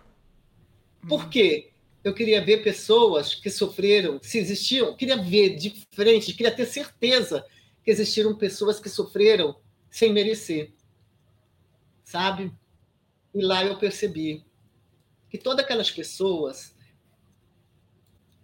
Por 1.08 1.30
quê? 1.30 1.70
Eu 2.04 2.12
queria 2.12 2.44
ver 2.44 2.62
pessoas 2.62 3.34
que 3.34 3.48
sofreram, 3.48 4.20
se 4.22 4.38
existiam, 4.38 4.94
queria 4.94 5.16
ver 5.16 5.56
de 5.56 5.86
frente, 5.92 6.34
queria 6.34 6.54
ter 6.54 6.66
certeza 6.66 7.44
que 7.88 7.92
existiram 7.92 8.36
pessoas 8.36 8.78
que 8.78 8.90
sofreram 8.90 9.56
sem 9.90 10.12
merecer. 10.12 10.74
Sabe? 12.04 12.52
E 13.34 13.40
lá 13.40 13.64
eu 13.64 13.78
percebi 13.78 14.44
que 15.30 15.38
todas 15.38 15.64
aquelas 15.64 15.90
pessoas 15.90 16.74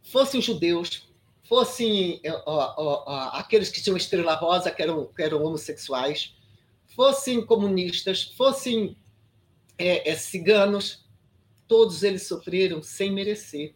fossem 0.02 0.40
judeus, 0.40 1.12
fossem 1.46 2.22
ó, 2.46 2.74
ó, 2.74 3.04
ó, 3.06 3.38
aqueles 3.38 3.68
que 3.68 3.82
tinham 3.82 3.98
estrela 3.98 4.34
rosa, 4.34 4.70
que 4.70 4.80
eram, 4.80 5.08
que 5.08 5.22
eram 5.22 5.44
homossexuais, 5.44 6.34
fossem 6.96 7.44
comunistas, 7.44 8.22
fossem 8.22 8.96
é, 9.76 10.08
é, 10.08 10.16
ciganos, 10.16 11.04
todos 11.68 12.02
eles 12.02 12.22
sofreram 12.22 12.82
sem 12.82 13.12
merecer. 13.12 13.74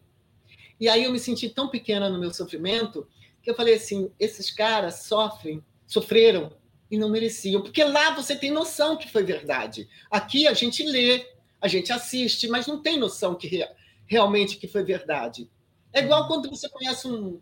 E 0.79 0.89
aí 0.89 1.03
eu 1.03 1.11
me 1.11 1.19
senti 1.19 1.47
tão 1.47 1.69
pequena 1.69 2.09
no 2.09 2.17
meu 2.17 2.33
sofrimento 2.33 3.07
que 3.41 3.49
eu 3.49 3.55
falei 3.55 3.75
assim: 3.75 4.11
esses 4.19 4.49
caras 4.51 5.03
sofrem, 5.03 5.63
sofreram 5.87 6.51
e 6.89 6.97
não 6.97 7.09
mereciam, 7.09 7.61
porque 7.61 7.83
lá 7.83 8.15
você 8.15 8.35
tem 8.35 8.51
noção 8.51 8.97
que 8.97 9.11
foi 9.11 9.23
verdade. 9.23 9.87
Aqui 10.09 10.47
a 10.47 10.53
gente 10.53 10.83
lê, 10.83 11.25
a 11.61 11.67
gente 11.67 11.91
assiste, 11.91 12.47
mas 12.47 12.67
não 12.67 12.81
tem 12.81 12.97
noção 12.97 13.35
que 13.35 13.47
re 13.47 13.67
realmente 14.07 14.57
que 14.57 14.67
foi 14.67 14.83
verdade. 14.83 15.49
É 15.93 15.99
igual 15.99 16.27
quando 16.27 16.49
você 16.49 16.67
conhece 16.67 17.07
um, 17.07 17.39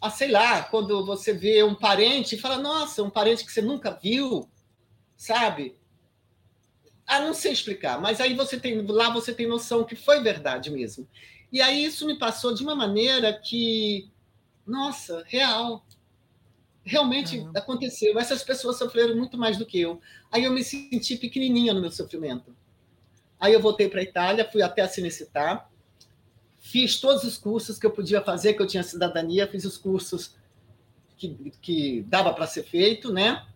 ah, 0.00 0.10
sei 0.10 0.30
lá, 0.30 0.62
quando 0.62 1.04
você 1.04 1.32
vê 1.32 1.62
um 1.62 1.74
parente 1.74 2.34
e 2.34 2.38
fala: 2.38 2.56
nossa, 2.56 3.02
um 3.02 3.10
parente 3.10 3.44
que 3.44 3.52
você 3.52 3.60
nunca 3.60 3.90
viu, 3.90 4.48
sabe? 5.16 5.76
Ah, 7.06 7.20
não 7.20 7.34
sei 7.34 7.52
explicar, 7.52 8.00
mas 8.00 8.20
aí 8.20 8.34
você 8.34 8.58
tem 8.58 8.80
lá 8.86 9.10
você 9.10 9.34
tem 9.34 9.46
noção 9.46 9.84
que 9.84 9.96
foi 9.96 10.22
verdade 10.22 10.70
mesmo. 10.70 11.06
E 11.52 11.60
aí 11.60 11.84
isso 11.84 12.06
me 12.06 12.16
passou 12.18 12.54
de 12.54 12.62
uma 12.62 12.74
maneira 12.74 13.32
que, 13.32 14.08
nossa, 14.66 15.22
real. 15.26 15.84
Realmente 16.82 17.38
uhum. 17.38 17.52
aconteceu. 17.54 18.18
Essas 18.18 18.42
pessoas 18.42 18.78
sofreram 18.78 19.16
muito 19.16 19.36
mais 19.36 19.56
do 19.56 19.66
que 19.66 19.80
eu. 19.80 20.00
Aí 20.30 20.44
eu 20.44 20.52
me 20.52 20.64
senti 20.64 21.16
pequenininha 21.16 21.74
no 21.74 21.80
meu 21.80 21.90
sofrimento. 21.90 22.56
Aí 23.38 23.52
eu 23.52 23.60
voltei 23.60 23.88
para 23.88 24.00
a 24.00 24.04
Itália, 24.04 24.50
fui 24.50 24.62
até 24.62 24.82
a 24.82 24.88
Cinecittà, 24.88 25.66
fiz 26.58 27.00
todos 27.00 27.24
os 27.24 27.38
cursos 27.38 27.78
que 27.78 27.86
eu 27.86 27.90
podia 27.90 28.20
fazer, 28.20 28.54
que 28.54 28.62
eu 28.62 28.66
tinha 28.66 28.82
cidadania, 28.82 29.46
fiz 29.46 29.64
os 29.64 29.78
cursos 29.78 30.36
que, 31.16 31.52
que 31.60 32.02
dava 32.02 32.32
para 32.32 32.46
ser 32.46 32.64
feito, 32.64 33.12
né? 33.12 33.46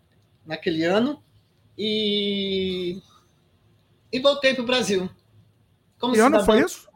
Naquele 0.47 0.85
ano. 0.85 1.23
E 1.77 3.03
e 4.15 4.21
voltei 4.21 4.55
para 4.55 4.63
o 4.63 4.67
Brasil. 4.67 5.11
Como 5.99 6.15
que 6.15 6.21
ano 6.21 6.45
foi 6.45 6.61
isso? 6.63 6.89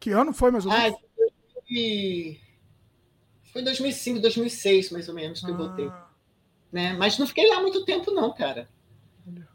Que 0.00 0.10
ano 0.12 0.32
foi, 0.32 0.50
mais 0.50 0.64
ou 0.64 0.72
menos? 0.72 0.94
Ah, 0.94 0.98
foi 3.52 3.62
2005, 3.62 4.20
2006, 4.20 4.90
mais 4.90 5.08
ou 5.08 5.14
menos, 5.14 5.40
que 5.40 5.46
ah. 5.46 5.50
eu 5.50 5.56
voltei. 5.56 5.90
Né? 6.72 6.94
Mas 6.94 7.18
não 7.18 7.26
fiquei 7.26 7.48
lá 7.48 7.60
muito 7.60 7.84
tempo, 7.84 8.10
não, 8.10 8.32
cara. 8.32 8.68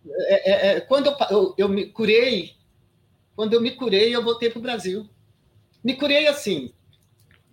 É, 0.10 0.52
é, 0.52 0.78
é, 0.78 0.82
quando 0.82 1.08
eu, 1.08 1.18
eu, 1.30 1.56
eu, 1.58 1.70
me 1.70 1.88
curei, 1.88 2.56
quando 3.36 3.54
eu 3.54 3.62
me 3.62 3.72
curei, 3.72 4.16
eu 4.16 4.24
voltei 4.24 4.50
para 4.50 4.60
o 4.60 4.62
Brasil. 4.62 5.10
Me 5.84 5.96
curei 5.96 6.28
assim, 6.28 6.74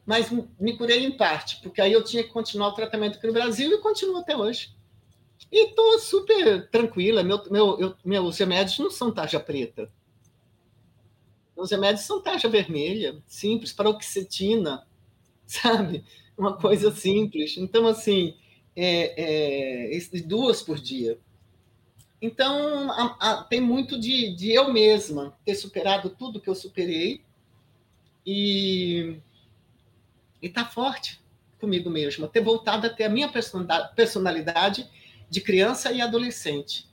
mas 0.05 0.31
me 0.61 0.77
curei 0.77 1.05
em 1.05 1.17
parte, 1.17 1.61
porque 1.63 1.81
aí 1.81 1.93
eu 1.93 2.05
tinha 2.05 2.23
que 2.23 2.31
continuar 2.31 2.69
o 2.69 2.75
tratamento 2.75 3.17
aqui 3.17 3.27
no 3.27 3.33
Brasil 3.33 3.73
e 3.73 3.79
continuo 3.79 4.19
até 4.19 4.37
hoje. 4.37 4.75
E 5.51 5.69
estou 5.69 5.99
super 5.99 6.69
tranquila. 6.69 7.23
Meu, 7.23 7.43
meu, 7.51 7.81
eu, 7.81 7.95
meus 8.05 8.39
remédios 8.39 8.79
não 8.79 8.91
são 8.91 9.13
tarja 9.13 9.41
preta. 9.41 9.91
Meus 11.57 11.71
remédios 11.71 12.05
são 12.05 12.21
tarja 12.21 12.49
vermelha, 12.49 13.23
simples, 13.27 13.73
paroxetina, 13.73 14.87
sabe? 15.47 16.05
Uma 16.37 16.57
coisa 16.57 16.91
simples. 16.91 17.57
Então, 17.57 17.87
assim, 17.87 18.37
é, 18.77 19.93
é, 19.97 20.21
duas 20.25 20.63
por 20.63 20.79
dia. 20.79 21.19
Então, 22.21 22.91
a, 22.91 23.17
a, 23.21 23.45
tem 23.45 23.61
muito 23.61 23.99
de, 23.99 24.35
de 24.35 24.53
eu 24.53 24.73
mesma 24.73 25.37
ter 25.45 25.55
superado 25.55 26.11
tudo 26.11 26.41
que 26.41 26.49
eu 26.49 26.55
superei 26.55 27.21
e 28.27 29.19
estar 30.41 30.65
tá 30.65 30.71
forte 30.71 31.21
comigo 31.61 31.91
mesma, 31.91 32.29
ter 32.29 32.41
voltado 32.41 32.87
a 32.87 32.91
ter 32.91 33.05
a 33.05 33.09
minha 33.09 33.31
personalidade 33.95 34.89
de 35.29 35.41
criança 35.41 35.93
e 35.93 36.01
adolescente. 36.01 36.87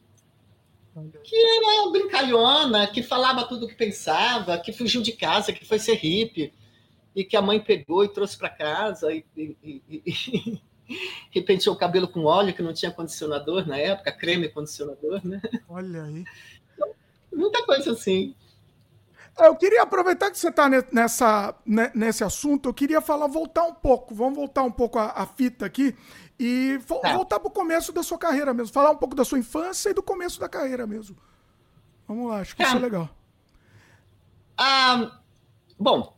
Que 1.23 1.35
era 1.35 1.89
brincalhona, 1.89 2.87
que 2.87 3.01
falava 3.01 3.45
tudo 3.45 3.65
o 3.65 3.69
que 3.69 3.75
pensava, 3.75 4.57
que 4.57 4.73
fugiu 4.73 5.01
de 5.01 5.13
casa, 5.13 5.53
que 5.53 5.63
foi 5.63 5.79
ser 5.79 5.95
hippie, 5.95 6.53
e 7.15 7.23
que 7.23 7.35
a 7.35 7.41
mãe 7.41 7.59
pegou 7.59 8.03
e 8.03 8.09
trouxe 8.09 8.37
para 8.37 8.49
casa, 8.49 9.11
e, 9.11 9.25
e, 9.35 9.55
e, 9.63 10.61
e, 11.35 11.41
penteou 11.41 11.75
o 11.75 11.79
cabelo 11.79 12.07
com 12.07 12.23
óleo, 12.23 12.53
que 12.53 12.61
não 12.61 12.73
tinha 12.73 12.91
condicionador 12.91 13.67
na 13.67 13.77
época, 13.77 14.11
creme 14.11 14.49
condicionador, 14.49 15.25
né? 15.25 15.41
Olha 15.67 16.03
aí. 16.03 16.23
Muita 17.33 17.65
coisa 17.65 17.91
assim. 17.91 18.35
Eu 19.39 19.55
queria 19.55 19.83
aproveitar 19.83 20.29
que 20.29 20.37
você 20.37 20.49
está 20.49 20.69
nessa, 20.91 21.55
nesse 21.95 22.23
assunto, 22.23 22.69
eu 22.69 22.73
queria 22.73 23.01
falar, 23.01 23.27
voltar 23.27 23.63
um 23.63 23.73
pouco, 23.73 24.13
vamos 24.13 24.35
voltar 24.35 24.63
um 24.63 24.71
pouco 24.71 24.99
a, 24.99 25.11
a 25.11 25.25
fita 25.25 25.65
aqui 25.65 25.95
e 26.37 26.79
tá. 26.87 27.13
voltar 27.13 27.39
para 27.39 27.47
o 27.47 27.51
começo 27.51 27.91
da 27.91 28.03
sua 28.03 28.17
carreira 28.17 28.53
mesmo, 28.53 28.73
falar 28.73 28.91
um 28.91 28.97
pouco 28.97 29.15
da 29.15 29.23
sua 29.23 29.39
infância 29.39 29.89
e 29.89 29.93
do 29.93 30.03
começo 30.03 30.39
da 30.39 30.49
carreira 30.49 30.85
mesmo. 30.85 31.15
Vamos 32.07 32.29
lá, 32.29 32.41
acho 32.41 32.55
que 32.55 32.61
tá. 32.61 32.69
isso 32.69 32.77
é 32.77 32.79
legal. 32.79 33.09
Ah, 34.57 35.19
bom, 35.79 36.13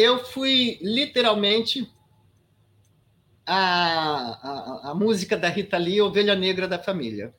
eu 0.00 0.24
fui 0.24 0.78
literalmente 0.80 1.92
a, 3.44 4.86
a, 4.86 4.90
a 4.90 4.94
música 4.94 5.36
da 5.36 5.48
Rita 5.48 5.76
Lee, 5.76 6.00
Ovelha 6.00 6.34
Negra 6.34 6.66
da 6.66 6.78
Família, 6.78 7.34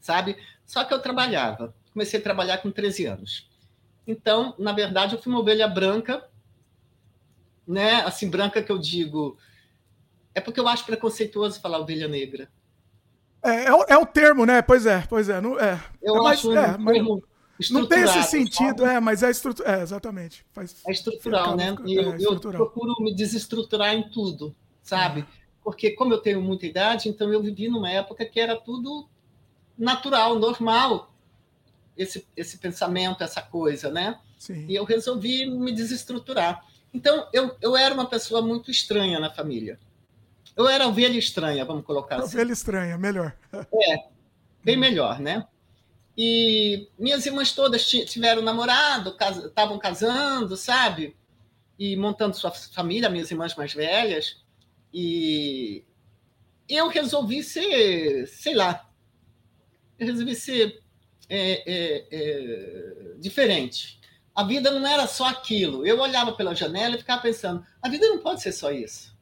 sabe? 0.00 0.36
Só 0.66 0.84
que 0.84 0.92
eu 0.92 1.00
trabalhava. 1.00 1.74
Comecei 1.92 2.18
a 2.18 2.22
trabalhar 2.22 2.58
com 2.58 2.72
13 2.72 3.06
anos. 3.06 3.48
Então, 4.04 4.54
na 4.58 4.72
verdade, 4.72 5.14
eu 5.14 5.22
fui 5.22 5.32
uma 5.32 5.40
ovelha 5.40 5.68
branca, 5.68 6.28
né? 7.66 8.02
Assim, 8.02 8.28
branca 8.28 8.62
que 8.62 8.72
eu 8.72 8.78
digo. 8.78 9.38
É 10.34 10.40
porque 10.40 10.58
eu 10.58 10.66
acho 10.66 10.84
preconceituoso 10.84 11.60
falar 11.60 11.78
ovelha 11.78 12.08
negra. 12.08 12.50
É, 13.44 13.66
é, 13.66 13.72
o, 13.72 13.84
é 13.88 13.96
o 13.96 14.06
termo, 14.06 14.44
né? 14.44 14.60
Pois 14.60 14.86
é, 14.86 15.04
pois 15.08 15.28
é. 15.28 15.40
Não, 15.40 15.58
é. 15.60 15.80
Eu 16.02 16.26
é, 16.26 16.32
acho 16.32 16.56
é, 16.56 16.68
um 16.76 16.84
termo 16.84 17.22
não 17.70 17.86
tem 17.86 18.02
esse 18.02 18.22
sentido, 18.24 18.80
sabe? 18.82 18.94
é, 18.94 19.00
mas 19.00 19.22
é 19.22 19.30
estrutural. 19.30 19.74
É, 19.74 19.82
exatamente. 19.82 20.44
Faz, 20.52 20.76
é 20.86 20.92
estrutural, 20.92 21.56
né? 21.56 21.76
E 21.84 21.94
eu, 21.94 22.16
eu, 22.18 22.40
procuro 22.40 22.94
me 23.00 23.14
desestruturar 23.14 23.94
em 23.94 24.08
tudo, 24.10 24.54
sabe? 24.82 25.20
É. 25.20 25.26
Porque, 25.62 25.90
como 25.92 26.12
eu 26.12 26.18
tenho 26.18 26.40
muita 26.40 26.66
idade, 26.66 27.08
então 27.08 27.32
eu 27.32 27.42
vivi 27.42 27.68
numa 27.68 27.90
época 27.90 28.24
que 28.24 28.40
era 28.40 28.56
tudo 28.56 29.08
natural, 29.78 30.38
normal, 30.38 31.14
esse, 31.96 32.26
esse 32.36 32.58
pensamento, 32.58 33.22
essa 33.22 33.42
coisa, 33.42 33.90
né? 33.90 34.18
Sim. 34.38 34.66
E 34.68 34.74
eu 34.74 34.84
resolvi 34.84 35.46
me 35.46 35.72
desestruturar. 35.72 36.64
Então, 36.92 37.28
eu, 37.32 37.56
eu 37.60 37.76
era 37.76 37.94
uma 37.94 38.06
pessoa 38.06 38.42
muito 38.42 38.70
estranha 38.70 39.18
na 39.20 39.30
família. 39.30 39.78
Eu 40.56 40.68
era 40.68 40.86
ovelha 40.86 41.18
estranha, 41.18 41.64
vamos 41.64 41.84
colocar 41.84 42.16
assim. 42.16 42.36
Ovelha 42.36 42.52
estranha, 42.52 42.98
melhor. 42.98 43.34
É, 43.54 44.08
bem 44.64 44.76
melhor, 44.76 45.18
né? 45.18 45.46
E 46.16 46.88
minhas 46.98 47.24
irmãs 47.24 47.52
todas 47.52 47.88
tiveram 47.88 48.42
namorado, 48.42 49.16
estavam 49.46 49.78
casando, 49.78 50.56
sabe? 50.56 51.16
E 51.78 51.96
montando 51.96 52.36
sua 52.36 52.50
família, 52.50 53.08
minhas 53.08 53.30
irmãs 53.30 53.54
mais 53.54 53.72
velhas. 53.72 54.42
E 54.92 55.84
eu 56.68 56.88
resolvi 56.88 57.42
ser, 57.42 58.26
sei 58.28 58.54
lá, 58.54 58.88
eu 59.98 60.06
resolvi 60.06 60.34
ser 60.34 60.82
é, 61.28 61.62
é, 61.66 62.06
é, 62.10 63.14
diferente. 63.18 64.00
A 64.34 64.44
vida 64.44 64.70
não 64.70 64.86
era 64.86 65.06
só 65.06 65.26
aquilo. 65.28 65.86
Eu 65.86 66.00
olhava 66.00 66.32
pela 66.32 66.54
janela 66.54 66.94
e 66.94 66.98
ficava 66.98 67.22
pensando: 67.22 67.64
a 67.80 67.88
vida 67.88 68.06
não 68.08 68.18
pode 68.18 68.42
ser 68.42 68.52
só 68.52 68.70
isso. 68.70 69.16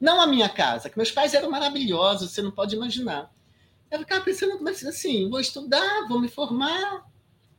Não 0.00 0.20
a 0.20 0.26
minha 0.26 0.48
casa, 0.48 0.88
que 0.88 0.96
meus 0.96 1.10
pais 1.10 1.34
eram 1.34 1.50
maravilhosos, 1.50 2.30
você 2.30 2.40
não 2.40 2.50
pode 2.50 2.74
imaginar. 2.74 3.30
Eu 3.90 3.98
ficava 3.98 4.24
pensando, 4.24 4.62
mas 4.62 4.84
assim, 4.84 5.28
vou 5.28 5.40
estudar, 5.40 6.06
vou 6.08 6.20
me 6.20 6.28
formar, 6.28 7.10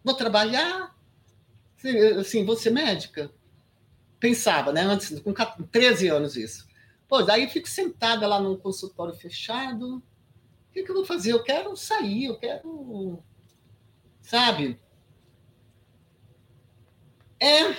vou 0.04 0.16
trabalhar, 0.16 0.96
assim, 2.20 2.46
vou 2.46 2.56
ser 2.56 2.72
médica. 2.72 3.32
Pensava, 4.20 4.72
né? 4.72 4.82
Antes, 4.82 5.20
com 5.20 5.34
13 5.34 6.08
anos 6.08 6.38
isso. 6.38 6.68
Pô, 7.08 7.22
daí 7.22 7.50
fico 7.50 7.68
sentada 7.68 8.26
lá 8.28 8.40
num 8.40 8.56
consultório 8.56 9.14
fechado. 9.14 9.98
O 9.98 10.74
que, 10.74 10.84
que 10.84 10.92
eu 10.92 10.96
vou 10.96 11.06
fazer? 11.06 11.34
Eu 11.34 11.44
quero 11.44 11.76
sair, 11.76 12.26
eu 12.26 12.38
quero. 12.38 13.22
Sabe? 14.22 14.80
É. 17.40 17.76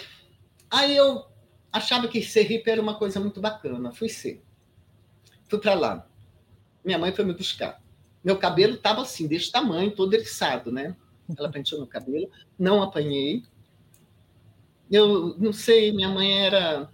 Aí 0.71 0.97
eu 0.97 1.25
achava 1.73 2.09
que 2.09 2.21
ser 2.23 2.43
hippie 2.43 2.71
era 2.71 2.83
uma 2.83 2.99
coisa 2.99 3.19
muito 3.19 3.41
bacana. 3.41 3.93
Fui 3.93 4.09
ser. 4.09 4.45
Fui 5.49 5.59
para 5.59 5.75
lá. 5.75 6.07
Minha 6.85 6.99
mãe 6.99 7.15
foi 7.15 7.25
me 7.25 7.33
buscar. 7.33 7.82
Meu 8.25 8.39
cabelo 8.39 8.75
estava 8.75 9.03
assim, 9.03 9.27
desse 9.27 9.51
tamanho, 9.51 9.95
todo 9.95 10.15
eriçado, 10.15 10.71
né? 10.71 10.97
Ela 11.37 11.51
penteou 11.51 11.81
meu 11.81 11.89
cabelo, 11.89 12.31
não 12.59 12.83
apanhei. 12.83 13.43
Eu 14.91 15.37
não 15.39 15.53
sei, 15.53 15.93
minha 15.93 16.09
mãe 16.09 16.45
era. 16.45 16.91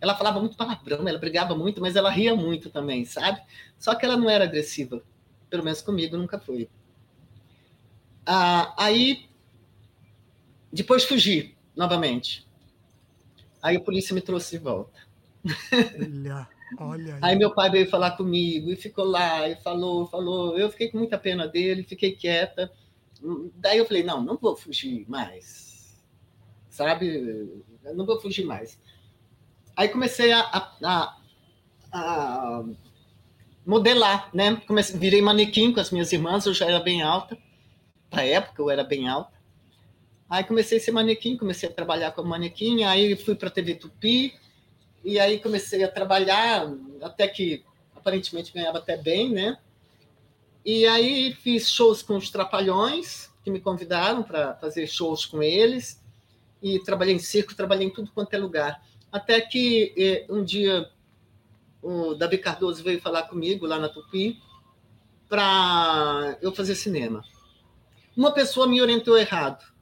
Ela 0.00 0.14
falava 0.14 0.40
muito 0.40 0.56
palavrão, 0.56 1.06
ela 1.06 1.18
brigava 1.18 1.54
muito, 1.54 1.80
mas 1.80 1.96
ela 1.96 2.10
ria 2.10 2.34
muito 2.34 2.70
também, 2.70 3.04
sabe? 3.04 3.40
Só 3.78 3.94
que 3.94 4.04
ela 4.04 4.16
não 4.16 4.28
era 4.28 4.44
agressiva. 4.44 5.02
Pelo 5.48 5.64
menos 5.64 5.80
comigo 5.80 6.16
nunca 6.16 6.38
foi. 6.38 6.68
Ah, 8.24 8.74
aí, 8.76 9.28
depois 10.72 11.04
fugi 11.04 11.56
novamente. 11.76 12.46
Aí 13.62 13.76
a 13.76 13.80
polícia 13.80 14.14
me 14.14 14.20
trouxe 14.20 14.58
de 14.58 14.64
volta. 14.64 14.98
Olha. 15.98 16.55
Olha 16.78 17.14
aí. 17.16 17.20
aí. 17.22 17.38
meu 17.38 17.54
pai 17.54 17.70
veio 17.70 17.88
falar 17.88 18.12
comigo 18.12 18.70
e 18.70 18.76
ficou 18.76 19.04
lá 19.04 19.48
e 19.48 19.56
falou, 19.56 20.06
falou. 20.06 20.58
Eu 20.58 20.70
fiquei 20.70 20.90
com 20.90 20.98
muita 20.98 21.18
pena 21.18 21.46
dele, 21.46 21.82
fiquei 21.82 22.12
quieta. 22.12 22.72
Daí 23.56 23.78
eu 23.78 23.86
falei, 23.86 24.02
não, 24.02 24.22
não 24.22 24.36
vou 24.36 24.56
fugir 24.56 25.04
mais. 25.08 25.96
Sabe? 26.68 27.64
Eu 27.84 27.94
não 27.94 28.04
vou 28.04 28.20
fugir 28.20 28.44
mais. 28.44 28.78
Aí 29.76 29.88
comecei 29.88 30.32
a, 30.32 30.40
a, 30.40 31.16
a 31.92 32.64
modelar, 33.64 34.30
né? 34.32 34.56
Comecei, 34.66 34.98
virei 34.98 35.20
manequim 35.20 35.72
com 35.72 35.80
as 35.80 35.90
minhas 35.90 36.12
irmãs, 36.12 36.46
eu 36.46 36.54
já 36.54 36.66
era 36.66 36.80
bem 36.80 37.02
alta. 37.02 37.36
Na 38.12 38.22
época 38.22 38.62
eu 38.62 38.70
era 38.70 38.84
bem 38.84 39.08
alta. 39.08 39.36
Aí 40.28 40.42
comecei 40.42 40.78
a 40.78 40.80
ser 40.80 40.92
manequim, 40.92 41.36
comecei 41.36 41.68
a 41.68 41.72
trabalhar 41.72 42.12
como 42.12 42.28
manequim, 42.28 42.82
aí 42.84 43.14
fui 43.16 43.34
para 43.34 43.48
a 43.48 43.50
TV 43.50 43.76
Tupi, 43.76 44.34
e 45.04 45.18
aí 45.18 45.38
comecei 45.38 45.84
a 45.84 45.90
trabalhar, 45.90 46.72
até 47.00 47.28
que 47.28 47.64
aparentemente 47.94 48.52
ganhava 48.52 48.78
até 48.78 48.96
bem, 48.96 49.32
né? 49.32 49.58
E 50.64 50.86
aí 50.86 51.32
fiz 51.32 51.70
shows 51.70 52.02
com 52.02 52.16
os 52.16 52.30
Trapalhões, 52.30 53.30
que 53.44 53.50
me 53.50 53.60
convidaram 53.60 54.22
para 54.22 54.54
fazer 54.56 54.86
shows 54.86 55.24
com 55.24 55.42
eles. 55.42 56.02
E 56.60 56.80
trabalhei 56.80 57.14
em 57.14 57.20
circo, 57.20 57.54
trabalhei 57.54 57.86
em 57.86 57.90
tudo 57.90 58.10
quanto 58.12 58.34
é 58.34 58.38
lugar. 58.38 58.82
Até 59.12 59.40
que 59.40 59.94
eh, 59.96 60.26
um 60.28 60.42
dia 60.42 60.90
o 61.80 62.14
Davi 62.14 62.38
Cardoso 62.38 62.82
veio 62.82 63.00
falar 63.00 63.24
comigo 63.24 63.64
lá 63.64 63.78
na 63.78 63.88
Tupi 63.88 64.42
para 65.28 66.36
eu 66.42 66.52
fazer 66.52 66.74
cinema. 66.74 67.22
Uma 68.16 68.32
pessoa 68.32 68.66
me 68.66 68.82
orientou 68.82 69.16
errado 69.16 69.75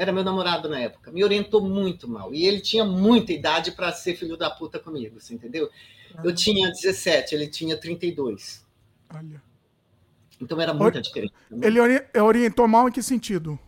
era 0.00 0.12
meu 0.12 0.24
namorado 0.24 0.66
na 0.66 0.80
época, 0.80 1.12
me 1.12 1.22
orientou 1.22 1.60
muito 1.60 2.08
mal. 2.08 2.32
E 2.32 2.46
ele 2.46 2.58
tinha 2.58 2.86
muita 2.86 3.34
idade 3.34 3.72
para 3.72 3.92
ser 3.92 4.16
filho 4.16 4.34
da 4.34 4.48
puta 4.48 4.78
comigo, 4.78 5.20
você 5.20 5.34
entendeu? 5.34 5.68
Ah. 6.14 6.22
Eu 6.24 6.34
tinha 6.34 6.70
17, 6.70 7.34
ele 7.34 7.46
tinha 7.46 7.76
32. 7.76 8.66
Olha. 9.14 9.42
Então 10.40 10.58
era 10.58 10.72
muita 10.72 11.02
diferença. 11.02 11.34
Né? 11.50 11.66
Ele 11.66 11.78
orientou 12.18 12.66
mal 12.66 12.88
em 12.88 12.92
que 12.92 13.02
sentido? 13.02 13.58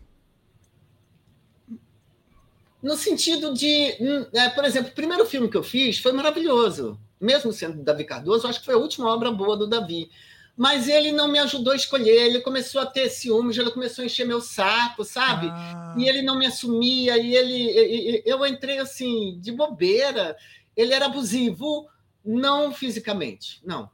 No 2.81 2.97
sentido 2.97 3.53
de, 3.53 3.95
hum, 4.01 4.25
é, 4.33 4.49
por 4.49 4.65
exemplo, 4.65 4.89
o 4.89 4.95
primeiro 4.95 5.27
filme 5.27 5.47
que 5.47 5.55
eu 5.55 5.63
fiz 5.63 5.99
foi 5.99 6.13
maravilhoso. 6.13 6.99
Mesmo 7.21 7.53
sendo 7.53 7.83
Davi 7.83 8.05
Cardoso, 8.05 8.47
acho 8.47 8.59
que 8.59 8.65
foi 8.65 8.73
a 8.73 8.79
última 8.79 9.07
obra 9.07 9.31
boa 9.31 9.55
do 9.55 9.67
Davi 9.67 10.09
mas 10.55 10.87
ele 10.87 11.11
não 11.11 11.27
me 11.27 11.39
ajudou 11.39 11.73
a 11.73 11.75
escolher. 11.75 12.27
Ele 12.27 12.39
começou 12.41 12.81
a 12.81 12.85
ter 12.85 13.09
ciúmes, 13.09 13.57
ele 13.57 13.71
começou 13.71 14.03
a 14.03 14.05
encher 14.05 14.25
meu 14.25 14.39
saco, 14.39 15.03
sabe? 15.03 15.47
Ah. 15.49 15.95
E 15.97 16.07
ele 16.07 16.21
não 16.21 16.37
me 16.37 16.45
assumia, 16.45 17.17
e 17.17 17.35
ele. 17.35 18.21
Eu 18.25 18.45
entrei 18.45 18.77
assim, 18.77 19.39
de 19.39 19.51
bobeira. 19.51 20.37
Ele 20.75 20.93
era 20.93 21.05
abusivo, 21.05 21.87
não 22.23 22.71
fisicamente, 22.71 23.61
não. 23.63 23.89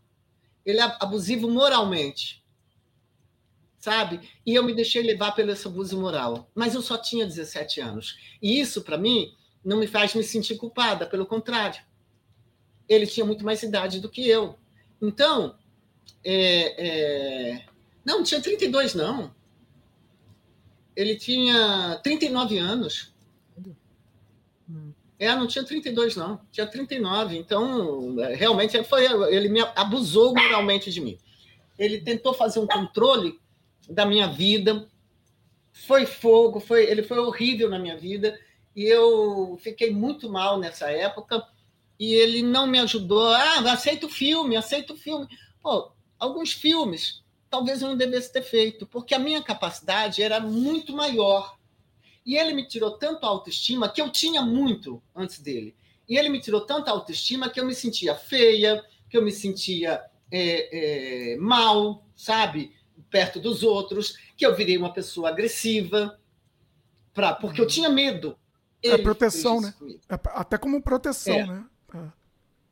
Ele 0.66 0.80
é 0.80 0.98
abusivo 1.00 1.50
moralmente, 1.50 2.44
sabe? 3.80 4.20
E 4.46 4.54
eu 4.54 4.64
me 4.64 4.74
deixei 4.74 5.02
levar 5.02 5.32
pelo 5.32 5.52
esse 5.52 5.68
abuso 5.68 6.00
moral. 6.00 6.50
Mas 6.54 6.76
eu 6.76 6.82
só 6.82 6.98
tinha 6.98 7.26
17 7.26 7.82
anos. 7.82 8.18
E 8.42 8.60
isso, 8.60 8.82
para 8.82 8.98
mim, 8.98 9.34
não 9.64 9.78
me 9.78 9.88
faz 9.88 10.14
me 10.14 10.24
sentir 10.24 10.56
culpada, 10.56 11.06
pelo 11.06 11.26
contrário. 11.26 11.82
Ele 12.88 13.08
tinha 13.08 13.26
muito 13.26 13.46
mais 13.46 13.64
idade 13.64 14.00
do 14.00 14.10
que 14.10 14.28
eu. 14.28 14.58
Então, 15.02 15.58
é, 16.24 17.54
é... 17.58 17.66
Não, 18.06 18.24
tinha 18.24 18.42
32, 18.42 18.96
não. 18.96 19.34
Ele 20.96 21.16
tinha 21.16 22.00
39 22.04 22.58
anos. 22.58 23.14
É, 25.20 25.36
não 25.36 25.48
tinha 25.48 25.66
32, 25.66 26.16
não. 26.16 26.40
Tinha 26.52 26.66
39. 26.66 27.38
Então, 27.38 28.16
realmente, 28.36 28.82
foi, 28.84 29.06
ele 29.34 29.50
me 29.50 29.62
abusou 29.76 30.34
moralmente 30.34 30.92
de 30.92 31.02
mim. 31.02 31.18
Ele 31.78 32.00
tentou 32.00 32.34
fazer 32.34 32.60
um 32.60 32.68
controle 32.68 33.38
da 33.90 34.06
minha 34.06 34.28
vida. 34.28 34.88
Foi 35.74 36.06
fogo, 36.06 36.60
foi, 36.60 36.90
ele 36.90 37.04
foi 37.04 37.20
horrível 37.20 37.70
na 37.70 37.80
minha 37.80 37.98
vida. 37.98 38.40
E 38.76 38.84
eu 38.86 39.60
fiquei 39.62 39.92
muito 39.92 40.30
mal 40.30 40.58
nessa 40.58 40.90
época. 40.90 41.46
E 42.00 42.14
ele 42.14 42.42
não 42.42 42.66
me 42.66 42.80
ajudou. 42.80 43.28
Ah, 43.28 43.60
aceita 43.72 44.06
o 44.06 44.10
filme, 44.10 44.56
aceita 44.56 44.94
o 44.94 44.98
filme. 44.98 45.28
Pô, 45.62 45.92
alguns 46.20 46.52
filmes 46.52 47.24
talvez 47.50 47.82
eu 47.82 47.90
não 47.90 47.98
devesse 47.98 48.32
ter 48.32 48.44
feito, 48.44 48.86
porque 48.86 49.16
a 49.16 49.20
minha 49.20 49.42
capacidade 49.42 50.22
era 50.22 50.40
muito 50.40 50.94
maior. 50.94 51.58
E 52.26 52.38
ele 52.38 52.54
me 52.54 52.68
tirou 52.68 52.92
tanto 52.92 53.26
autoestima 53.26 53.90
que 53.90 54.02
eu 54.02 54.12
tinha 54.12 54.42
muito 54.42 55.02
antes 55.16 55.40
dele. 55.40 55.76
E 56.08 56.18
ele 56.18 56.30
me 56.30 56.40
tirou 56.40 56.62
tanta 56.62 56.92
autoestima 56.92 57.50
que 57.50 57.60
eu 57.60 57.66
me 57.66 57.74
sentia 57.74 58.16
feia, 58.16 58.84
que 59.10 59.18
eu 59.18 59.24
me 59.24 59.32
sentia 59.32 60.04
é, 60.32 61.34
é, 61.34 61.38
mal, 61.38 62.06
sabe? 62.16 62.76
Perto 63.10 63.40
dos 63.40 63.64
outros, 63.64 64.18
que 64.38 64.46
eu 64.46 64.56
virei 64.56 64.78
uma 64.78 64.94
pessoa 64.94 65.30
agressiva, 65.30 66.20
pra, 67.14 67.34
porque 67.34 67.60
eu 67.60 67.68
tinha 67.68 67.90
medo. 67.90 68.38
é 68.84 68.98
proteção, 68.98 69.60
né? 69.60 69.74
É, 70.08 70.20
até 70.36 70.58
como 70.58 70.82
proteção, 70.82 71.36
é. 71.36 71.48
né? 71.48 71.66
É. 71.96 72.08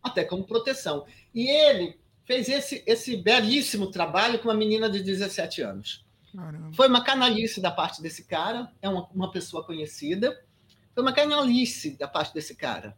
Até 0.03 0.23
como 0.23 0.43
proteção. 0.43 1.05
E 1.33 1.49
ele 1.49 1.97
fez 2.27 2.49
esse, 2.49 2.83
esse 2.85 3.15
belíssimo 3.15 3.89
trabalho 3.89 4.37
com 4.39 4.49
uma 4.49 4.53
menina 4.53 4.89
de 4.89 5.01
17 5.01 5.61
anos. 5.61 6.05
Caramba. 6.35 6.73
Foi 6.73 6.87
uma 6.89 7.01
canalice 7.01 7.61
da 7.61 7.71
parte 7.71 8.01
desse 8.01 8.25
cara, 8.25 8.69
é 8.81 8.89
uma, 8.89 9.07
uma 9.15 9.31
pessoa 9.31 9.63
conhecida. 9.63 10.37
Foi 10.93 11.01
uma 11.01 11.13
canalice 11.13 11.97
da 11.97 12.07
parte 12.07 12.33
desse 12.33 12.53
cara. 12.53 12.97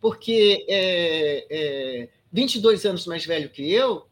Porque 0.00 0.66
é, 0.68 1.46
é, 1.48 2.08
22 2.32 2.84
anos 2.84 3.06
mais 3.06 3.24
velho 3.24 3.50
que 3.50 3.70
eu, 3.70 4.08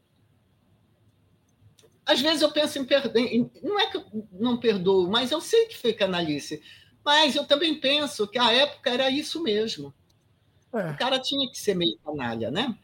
às 2.07 2.20
vezes 2.20 2.40
eu 2.40 2.53
penso 2.53 2.79
em 2.79 2.85
perder. 2.85 3.51
Não 3.61 3.79
é 3.81 3.90
que 3.90 3.96
eu 3.96 4.05
não 4.33 4.57
perdoo, 4.57 5.11
mas 5.11 5.33
eu 5.33 5.40
sei 5.40 5.66
que 5.66 5.77
foi 5.77 5.92
canalice. 5.92 6.62
Mas 7.05 7.35
eu 7.35 7.44
também 7.44 7.81
penso 7.81 8.29
que 8.29 8.38
a 8.38 8.53
época 8.53 8.88
era 8.88 9.11
isso 9.11 9.42
mesmo. 9.42 9.92
É. 10.72 10.90
O 10.90 10.96
cara 10.96 11.18
tinha 11.18 11.51
que 11.51 11.59
ser 11.59 11.74
meio 11.74 11.98
canalha, 12.05 12.51
né? 12.51 12.79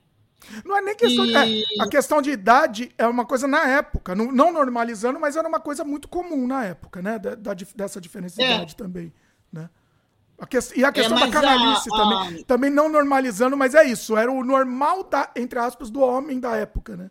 Não 0.65 0.77
é 0.77 0.81
nem 0.81 0.97
questão. 0.97 1.25
E... 1.25 1.63
É, 1.63 1.83
a 1.83 1.89
questão 1.89 2.23
de 2.23 2.31
idade 2.31 2.93
é 2.97 3.07
uma 3.07 3.25
coisa 3.25 3.47
na 3.47 3.67
época, 3.69 4.15
não, 4.15 4.33
não, 4.33 4.53
normalizando, 4.53 5.19
mas 5.19 5.37
era 5.37 5.49
uma 5.49 5.61
coisa 5.61 5.85
muito 5.85 6.09
comum 6.09 6.47
na 6.47 6.65
época, 6.65 7.03
né? 7.03 7.19
Da, 7.19 7.35
da 7.35 7.55
dessa 7.75 8.01
diferença 8.01 8.37
de 8.37 8.43
é. 8.43 8.55
idade 8.55 8.77
também. 8.77 9.13
Né? 9.53 9.69
A 10.39 10.47
que, 10.47 10.59
e 10.77 10.85
a 10.85 10.93
questão 10.93 11.17
é, 11.17 11.21
da 11.21 11.31
canalice 11.31 11.89
a, 11.93 11.97
também, 11.97 12.41
a... 12.41 12.45
também 12.45 12.71
não 12.71 12.89
normalizando, 12.89 13.57
mas 13.57 13.75
é 13.75 13.85
isso. 13.85 14.17
Era 14.17 14.31
o 14.31 14.45
normal, 14.45 15.05
da, 15.05 15.31
entre 15.37 15.59
aspas, 15.59 15.91
do 15.91 16.01
homem 16.01 16.41
da 16.41 16.57
época, 16.57 16.97
né? 16.97 17.11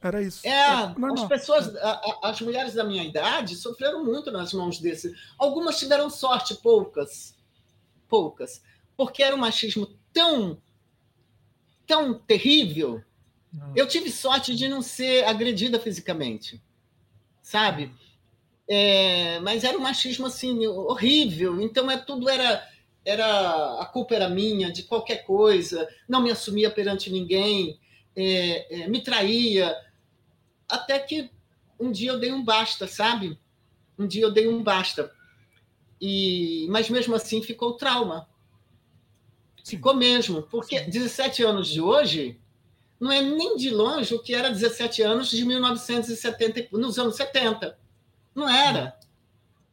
Era 0.00 0.22
isso. 0.22 0.46
É, 0.46 0.50
é 0.50 0.94
as 1.12 1.24
pessoas, 1.24 1.72
as 2.22 2.40
mulheres 2.40 2.74
da 2.74 2.84
minha 2.84 3.02
idade 3.02 3.56
sofreram 3.56 4.04
muito 4.04 4.30
nas 4.30 4.52
mãos 4.52 4.78
desse. 4.78 5.14
Algumas 5.38 5.78
tiveram 5.78 6.08
sorte, 6.08 6.54
poucas. 6.54 7.34
Poucas. 8.08 8.62
Porque 8.96 9.22
era 9.22 9.34
um 9.34 9.38
machismo 9.38 9.88
tão, 10.12 10.58
tão 11.86 12.14
terrível. 12.14 13.02
Não. 13.52 13.72
Eu 13.74 13.86
tive 13.86 14.10
sorte 14.10 14.54
de 14.54 14.68
não 14.68 14.82
ser 14.82 15.24
agredida 15.24 15.78
fisicamente. 15.78 16.60
Sabe? 17.42 17.92
É, 18.68 19.38
mas 19.40 19.62
era 19.64 19.78
um 19.78 19.82
machismo 19.82 20.26
assim 20.26 20.66
horrível. 20.66 21.60
Então 21.60 21.90
é 21.90 21.96
tudo 21.96 22.28
era 22.28 22.66
era 23.04 23.80
a 23.80 23.86
culpa 23.86 24.16
era 24.16 24.28
minha 24.28 24.72
de 24.72 24.82
qualquer 24.82 25.24
coisa. 25.24 25.88
Não 26.08 26.20
me 26.20 26.30
assumia 26.30 26.70
perante 26.70 27.08
ninguém. 27.08 27.78
É, 28.16 28.82
é, 28.82 28.88
me 28.88 29.00
traía, 29.00 29.76
até 30.68 30.98
que 30.98 31.30
um 31.78 31.92
dia 31.92 32.10
eu 32.10 32.18
dei 32.18 32.32
um 32.32 32.42
basta, 32.42 32.88
sabe? 32.88 33.38
Um 33.98 34.06
dia 34.06 34.24
eu 34.24 34.32
dei 34.32 34.48
um 34.48 34.62
basta. 34.62 35.12
E, 36.00 36.66
mas 36.68 36.90
mesmo 36.90 37.14
assim 37.14 37.42
ficou 37.42 37.74
trauma. 37.74 38.28
Ficou 39.66 39.96
mesmo, 39.96 40.42
porque 40.42 40.78
17 40.78 41.42
anos 41.42 41.66
de 41.66 41.80
hoje 41.80 42.38
não 43.00 43.10
é 43.10 43.20
nem 43.20 43.56
de 43.56 43.68
longe 43.68 44.14
o 44.14 44.22
que 44.22 44.32
era 44.32 44.48
17 44.48 45.02
anos 45.02 45.28
de 45.28 45.44
1970, 45.44 46.68
nos 46.70 46.96
anos 47.00 47.16
70. 47.16 47.76
Não 48.32 48.48
era. 48.48 48.96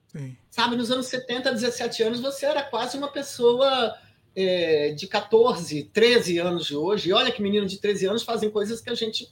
Sim. 0.08 0.36
Sabe, 0.50 0.76
nos 0.76 0.90
anos 0.90 1.06
70, 1.06 1.52
17 1.52 2.02
anos, 2.02 2.20
você 2.20 2.48
era 2.48 2.64
quase 2.64 2.98
uma 2.98 3.08
pessoa 3.08 3.96
é, 4.36 4.94
de 4.94 5.06
14, 5.06 5.84
13 5.94 6.40
anos 6.40 6.66
de 6.66 6.76
hoje. 6.76 7.10
E 7.10 7.14
olha 7.14 7.32
que 7.32 7.40
menino 7.40 7.68
de 7.68 7.78
13 7.78 8.08
anos 8.08 8.24
fazem 8.24 8.50
coisas 8.50 8.82
que 8.82 8.90
a 8.90 8.96
gente 8.96 9.32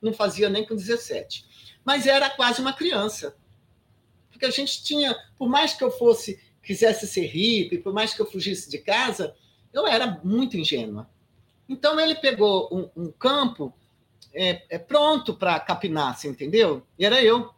não 0.00 0.12
fazia 0.12 0.48
nem 0.48 0.64
com 0.64 0.76
17. 0.76 1.44
Mas 1.84 2.06
era 2.06 2.30
quase 2.30 2.60
uma 2.60 2.72
criança. 2.72 3.34
Porque 4.30 4.46
a 4.46 4.50
gente 4.50 4.84
tinha, 4.84 5.16
por 5.36 5.48
mais 5.48 5.74
que 5.74 5.82
eu 5.82 5.90
fosse, 5.90 6.40
quisesse 6.62 7.08
ser 7.08 7.26
hippie, 7.26 7.78
por 7.78 7.92
mais 7.92 8.14
que 8.14 8.22
eu 8.22 8.30
fugisse 8.30 8.70
de 8.70 8.78
casa, 8.78 9.34
eu 9.72 9.86
era 9.86 10.20
muito 10.22 10.56
ingênua. 10.56 11.08
Então 11.68 11.98
ele 12.00 12.16
pegou 12.16 12.68
um, 12.72 13.04
um 13.04 13.12
campo 13.12 13.72
é, 14.34 14.62
é 14.70 14.78
pronto 14.78 15.34
para 15.34 15.58
capinar, 15.60 16.16
você 16.16 16.28
entendeu? 16.28 16.82
E 16.98 17.04
era 17.04 17.22
eu. 17.22 17.50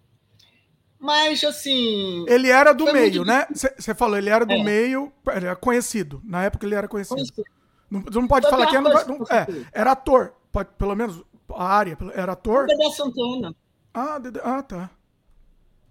Mas, 0.99 1.43
assim. 1.43 2.25
Ele 2.29 2.49
era 2.49 2.73
do 2.73 2.85
meio, 2.93 3.25
né? 3.25 3.47
Você 3.53 3.95
falou, 3.95 4.17
ele 4.17 4.31
era 4.31 4.47
do 4.47 4.53
é. 4.53 4.63
meio, 4.63 5.13
era 5.27 5.57
conhecido. 5.57 6.23
Na 6.25 6.45
época 6.45 6.65
ele 6.65 6.77
era 6.77 6.87
conhecido. 6.87 7.17
conhecido. 7.17 7.45
Não, 7.91 8.01
não 8.01 8.29
pode 8.29 8.49
falar 8.49 8.69
que 8.69 8.77
era, 8.77 9.05
não, 9.05 9.19
não, 9.19 9.27
é, 9.29 9.47
era 9.73 9.93
ator, 9.93 10.33
pode, 10.51 10.71
pelo 10.79 10.95
menos 10.95 11.23
a 11.55 11.65
área? 11.65 11.99
Era 12.15 12.33
ator? 12.33 12.67
Dedé 12.67 12.91
Santana. 12.91 13.55
Ah, 13.93 14.19
Dedé, 14.19 14.41
ah, 14.43 14.63
tá. 14.63 14.91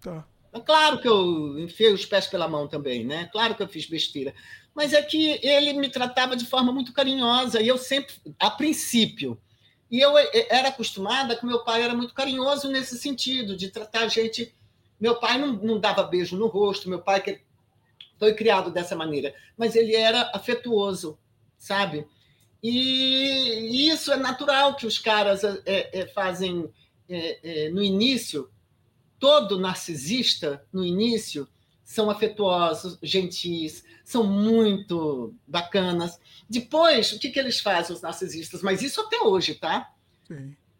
Tá. 0.01 0.25
É 0.53 0.59
claro 0.59 0.99
que 0.99 1.07
eu 1.07 1.59
enfiei 1.59 1.93
os 1.93 2.05
pés 2.05 2.27
pela 2.27 2.47
mão 2.47 2.67
também, 2.67 3.05
né? 3.05 3.29
Claro 3.31 3.53
que 3.53 3.61
eu 3.61 3.67
fiz 3.67 3.85
besteira. 3.85 4.33
Mas 4.73 4.93
é 4.93 5.01
que 5.01 5.39
ele 5.45 5.73
me 5.73 5.89
tratava 5.89 6.35
de 6.35 6.45
forma 6.45 6.71
muito 6.71 6.93
carinhosa 6.93 7.61
e 7.61 7.67
eu 7.67 7.77
sempre, 7.77 8.15
a 8.39 8.49
princípio, 8.49 9.39
e 9.91 9.99
eu 9.99 10.17
era 10.49 10.69
acostumada 10.69 11.35
que 11.35 11.45
meu 11.45 11.65
pai 11.65 11.83
era 11.83 11.93
muito 11.93 12.13
carinhoso 12.13 12.69
nesse 12.69 12.97
sentido, 12.97 13.57
de 13.57 13.67
tratar 13.67 14.03
a 14.03 14.07
gente. 14.07 14.55
Meu 14.97 15.19
pai 15.19 15.37
não, 15.37 15.51
não 15.53 15.79
dava 15.79 16.03
beijo 16.03 16.37
no 16.37 16.47
rosto, 16.47 16.89
meu 16.89 17.01
pai 17.01 17.21
que 17.21 17.41
foi 18.17 18.33
criado 18.33 18.71
dessa 18.71 18.95
maneira, 18.95 19.35
mas 19.57 19.75
ele 19.75 19.95
era 19.95 20.31
afetuoso, 20.33 21.17
sabe? 21.57 22.07
E 22.63 23.89
isso 23.89 24.13
é 24.13 24.15
natural 24.15 24.75
que 24.75 24.85
os 24.85 24.99
caras 24.99 25.43
é, 25.43 25.59
é, 25.65 26.05
fazem 26.05 26.71
é, 27.09 27.69
no 27.69 27.81
início. 27.81 28.49
Todo 29.19 29.59
narcisista, 29.59 30.63
no 30.71 30.85
início, 30.85 31.47
são 31.91 32.09
afetuosos, 32.09 32.97
gentis, 33.03 33.83
são 34.01 34.23
muito 34.23 35.35
bacanas. 35.45 36.17
Depois, 36.49 37.11
o 37.11 37.19
que, 37.19 37.29
que 37.29 37.37
eles 37.37 37.59
fazem, 37.59 37.93
os 37.93 38.01
narcisistas? 38.01 38.61
Mas 38.61 38.81
isso 38.81 39.01
até 39.01 39.19
hoje, 39.19 39.55
tá? 39.55 39.91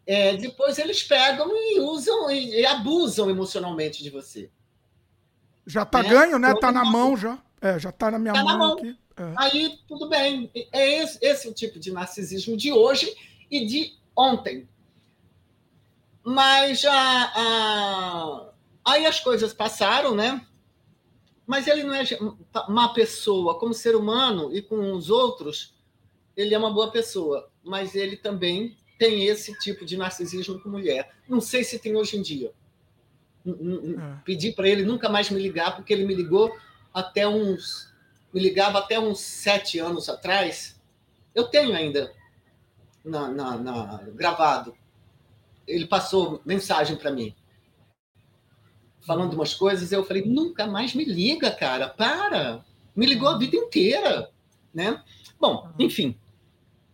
É, 0.06 0.38
depois 0.38 0.78
eles 0.78 1.02
pegam 1.02 1.50
e 1.52 1.80
usam 1.80 2.30
e, 2.30 2.60
e, 2.60 2.64
abusam 2.64 3.28
emocionalmente 3.28 4.02
de 4.02 4.08
você. 4.08 4.48
Já 5.66 5.84
tá 5.84 6.02
né? 6.02 6.08
ganho, 6.08 6.38
né? 6.38 6.54
Tá 6.54 6.72
na 6.72 6.82
mão 6.82 7.14
já. 7.14 7.38
É, 7.60 7.78
já 7.78 7.92
tá 7.92 8.10
na 8.10 8.18
minha 8.18 8.32
tá 8.32 8.42
mão, 8.42 8.52
na 8.52 8.58
mão 8.58 8.72
aqui. 8.72 8.96
É. 9.14 9.34
Aí, 9.36 9.78
tudo 9.86 10.08
bem. 10.08 10.50
É 10.72 11.02
esse, 11.02 11.18
esse 11.20 11.46
o 11.46 11.52
tipo 11.52 11.78
de 11.78 11.92
narcisismo 11.92 12.56
de 12.56 12.72
hoje 12.72 13.14
e 13.50 13.66
de 13.66 13.92
ontem. 14.16 14.66
Mas 16.24 16.86
a, 16.86 17.32
a, 17.34 18.48
aí 18.82 19.04
as 19.04 19.20
coisas 19.20 19.52
passaram, 19.52 20.14
né? 20.14 20.40
Mas 21.46 21.66
ele 21.66 21.82
não 21.82 21.94
é 21.94 22.04
uma 22.68 22.92
pessoa. 22.92 23.58
Como 23.58 23.74
ser 23.74 23.96
humano 23.96 24.54
e 24.54 24.62
com 24.62 24.92
os 24.92 25.10
outros, 25.10 25.74
ele 26.36 26.54
é 26.54 26.58
uma 26.58 26.72
boa 26.72 26.90
pessoa. 26.90 27.50
Mas 27.62 27.94
ele 27.94 28.16
também 28.16 28.76
tem 28.98 29.26
esse 29.26 29.58
tipo 29.58 29.84
de 29.84 29.96
narcisismo 29.96 30.60
com 30.60 30.68
mulher. 30.68 31.10
Não 31.28 31.40
sei 31.40 31.64
se 31.64 31.78
tem 31.78 31.96
hoje 31.96 32.16
em 32.16 32.22
dia. 32.22 32.52
É. 33.46 33.50
Pedi 34.24 34.52
para 34.52 34.68
ele 34.68 34.84
nunca 34.84 35.08
mais 35.08 35.28
me 35.30 35.40
ligar, 35.40 35.74
porque 35.74 35.92
ele 35.92 36.04
me 36.04 36.14
ligou 36.14 36.56
até 36.94 37.26
uns 37.26 37.92
me 38.32 38.40
ligava 38.40 38.78
até 38.78 38.98
uns 38.98 39.20
sete 39.20 39.78
anos 39.78 40.08
atrás. 40.08 40.80
Eu 41.34 41.44
tenho 41.44 41.74
ainda 41.74 42.12
na, 43.04 43.28
na, 43.28 43.58
na 43.58 43.96
gravado. 44.14 44.74
Ele 45.66 45.86
passou 45.86 46.40
mensagem 46.44 46.96
para 46.96 47.10
mim, 47.10 47.34
falando 49.02 49.34
umas 49.34 49.54
coisas. 49.54 49.92
Eu 49.92 50.04
falei: 50.04 50.24
nunca 50.24 50.66
mais 50.66 50.94
me 50.94 51.04
liga, 51.04 51.50
cara, 51.50 51.88
para. 51.88 52.64
Me 52.94 53.06
ligou 53.06 53.28
a 53.28 53.38
vida 53.38 53.56
inteira, 53.56 54.30
né? 54.72 55.02
Bom, 55.40 55.68
enfim. 55.78 56.16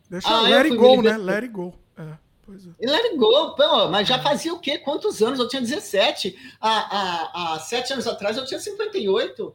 Deixa 0.09 0.29
ah, 0.29 0.43
let 0.43 0.67
it 0.67 0.77
go, 0.77 1.03
né? 1.03 1.17
Let 1.17 1.43
it 1.43 1.49
go. 1.49 1.75
É, 1.97 2.13
pois 2.45 2.67
é. 2.67 2.71
Let 2.81 3.05
it 3.07 3.17
go, 3.17 3.55
pô, 3.55 3.89
mas 3.89 4.09
já 4.09 4.19
fazia 4.19 4.55
o 4.55 4.61
quê? 4.61 4.79
Quantos 4.79 5.23
anos? 5.23 5.39
Eu 5.39 5.49
tinha 5.49 5.61
17. 5.61 6.37
Há, 6.61 6.71
há, 6.71 7.55
há 7.55 7.59
sete 7.61 7.93
anos 7.93 8.07
atrás 8.07 8.37
eu 8.37 8.47
tinha 8.47 8.61
58 8.61 9.55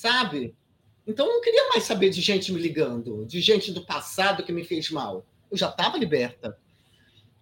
sabe? 0.00 0.54
Então 1.06 1.26
eu 1.26 1.32
não 1.34 1.40
queria 1.42 1.68
mais 1.68 1.84
saber 1.84 2.08
de 2.08 2.22
gente 2.22 2.50
me 2.52 2.60
ligando, 2.60 3.26
de 3.26 3.38
gente 3.40 3.70
do 3.70 3.84
passado 3.84 4.42
que 4.42 4.52
me 4.52 4.64
fez 4.64 4.90
mal. 4.90 5.26
Eu 5.50 5.58
já 5.58 5.68
estava 5.68 5.98
liberta. 5.98 6.58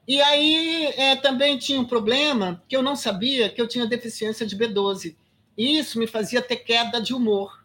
E 0.09 0.23
aí 0.23 0.87
é, 0.97 1.17
também 1.17 1.59
tinha 1.59 1.79
um 1.79 1.85
problema 1.85 2.65
que 2.67 2.75
eu 2.75 2.83
não 2.83 2.97
sabia 2.97 3.51
que 3.51 3.61
eu 3.61 3.69
tinha 3.69 3.87
deficiência 3.87 4.47
de 4.47 4.57
B12. 4.57 5.15
E 5.55 5.79
isso 5.79 5.99
me 5.99 6.07
fazia 6.07 6.41
ter 6.41 6.57
queda 6.57 6.99
de 6.99 7.13
humor, 7.13 7.63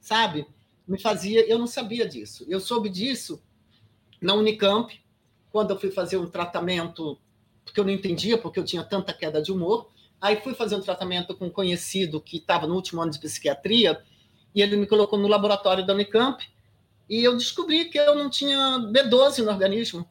sabe? 0.00 0.44
Me 0.88 1.00
fazia, 1.00 1.48
eu 1.48 1.56
não 1.56 1.68
sabia 1.68 2.04
disso. 2.08 2.44
Eu 2.48 2.58
soube 2.58 2.88
disso 2.88 3.40
na 4.20 4.34
Unicamp, 4.34 5.00
quando 5.52 5.70
eu 5.70 5.78
fui 5.78 5.92
fazer 5.92 6.16
um 6.16 6.28
tratamento, 6.28 7.16
porque 7.64 7.78
eu 7.78 7.84
não 7.84 7.92
entendia 7.92 8.36
porque 8.36 8.58
eu 8.58 8.64
tinha 8.64 8.82
tanta 8.82 9.12
queda 9.12 9.40
de 9.40 9.52
humor. 9.52 9.88
Aí 10.20 10.40
fui 10.40 10.54
fazer 10.54 10.74
um 10.74 10.80
tratamento 10.80 11.32
com 11.36 11.46
um 11.46 11.50
conhecido 11.50 12.20
que 12.20 12.38
estava 12.38 12.66
no 12.66 12.74
último 12.74 13.00
ano 13.02 13.12
de 13.12 13.20
psiquiatria 13.20 14.02
e 14.52 14.60
ele 14.60 14.76
me 14.76 14.86
colocou 14.86 15.16
no 15.16 15.28
laboratório 15.28 15.86
da 15.86 15.94
Unicamp 15.94 16.44
e 17.08 17.22
eu 17.22 17.36
descobri 17.36 17.84
que 17.84 17.98
eu 17.98 18.16
não 18.16 18.28
tinha 18.28 18.80
B12 18.92 19.44
no 19.44 19.50
organismo. 19.52 20.04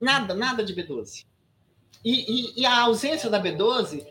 Nada, 0.00 0.34
nada 0.34 0.64
de 0.64 0.74
B12. 0.74 1.26
E, 2.04 2.12
e, 2.12 2.60
e 2.60 2.66
a 2.66 2.82
ausência 2.82 3.30
da 3.30 3.42
B12 3.42 4.06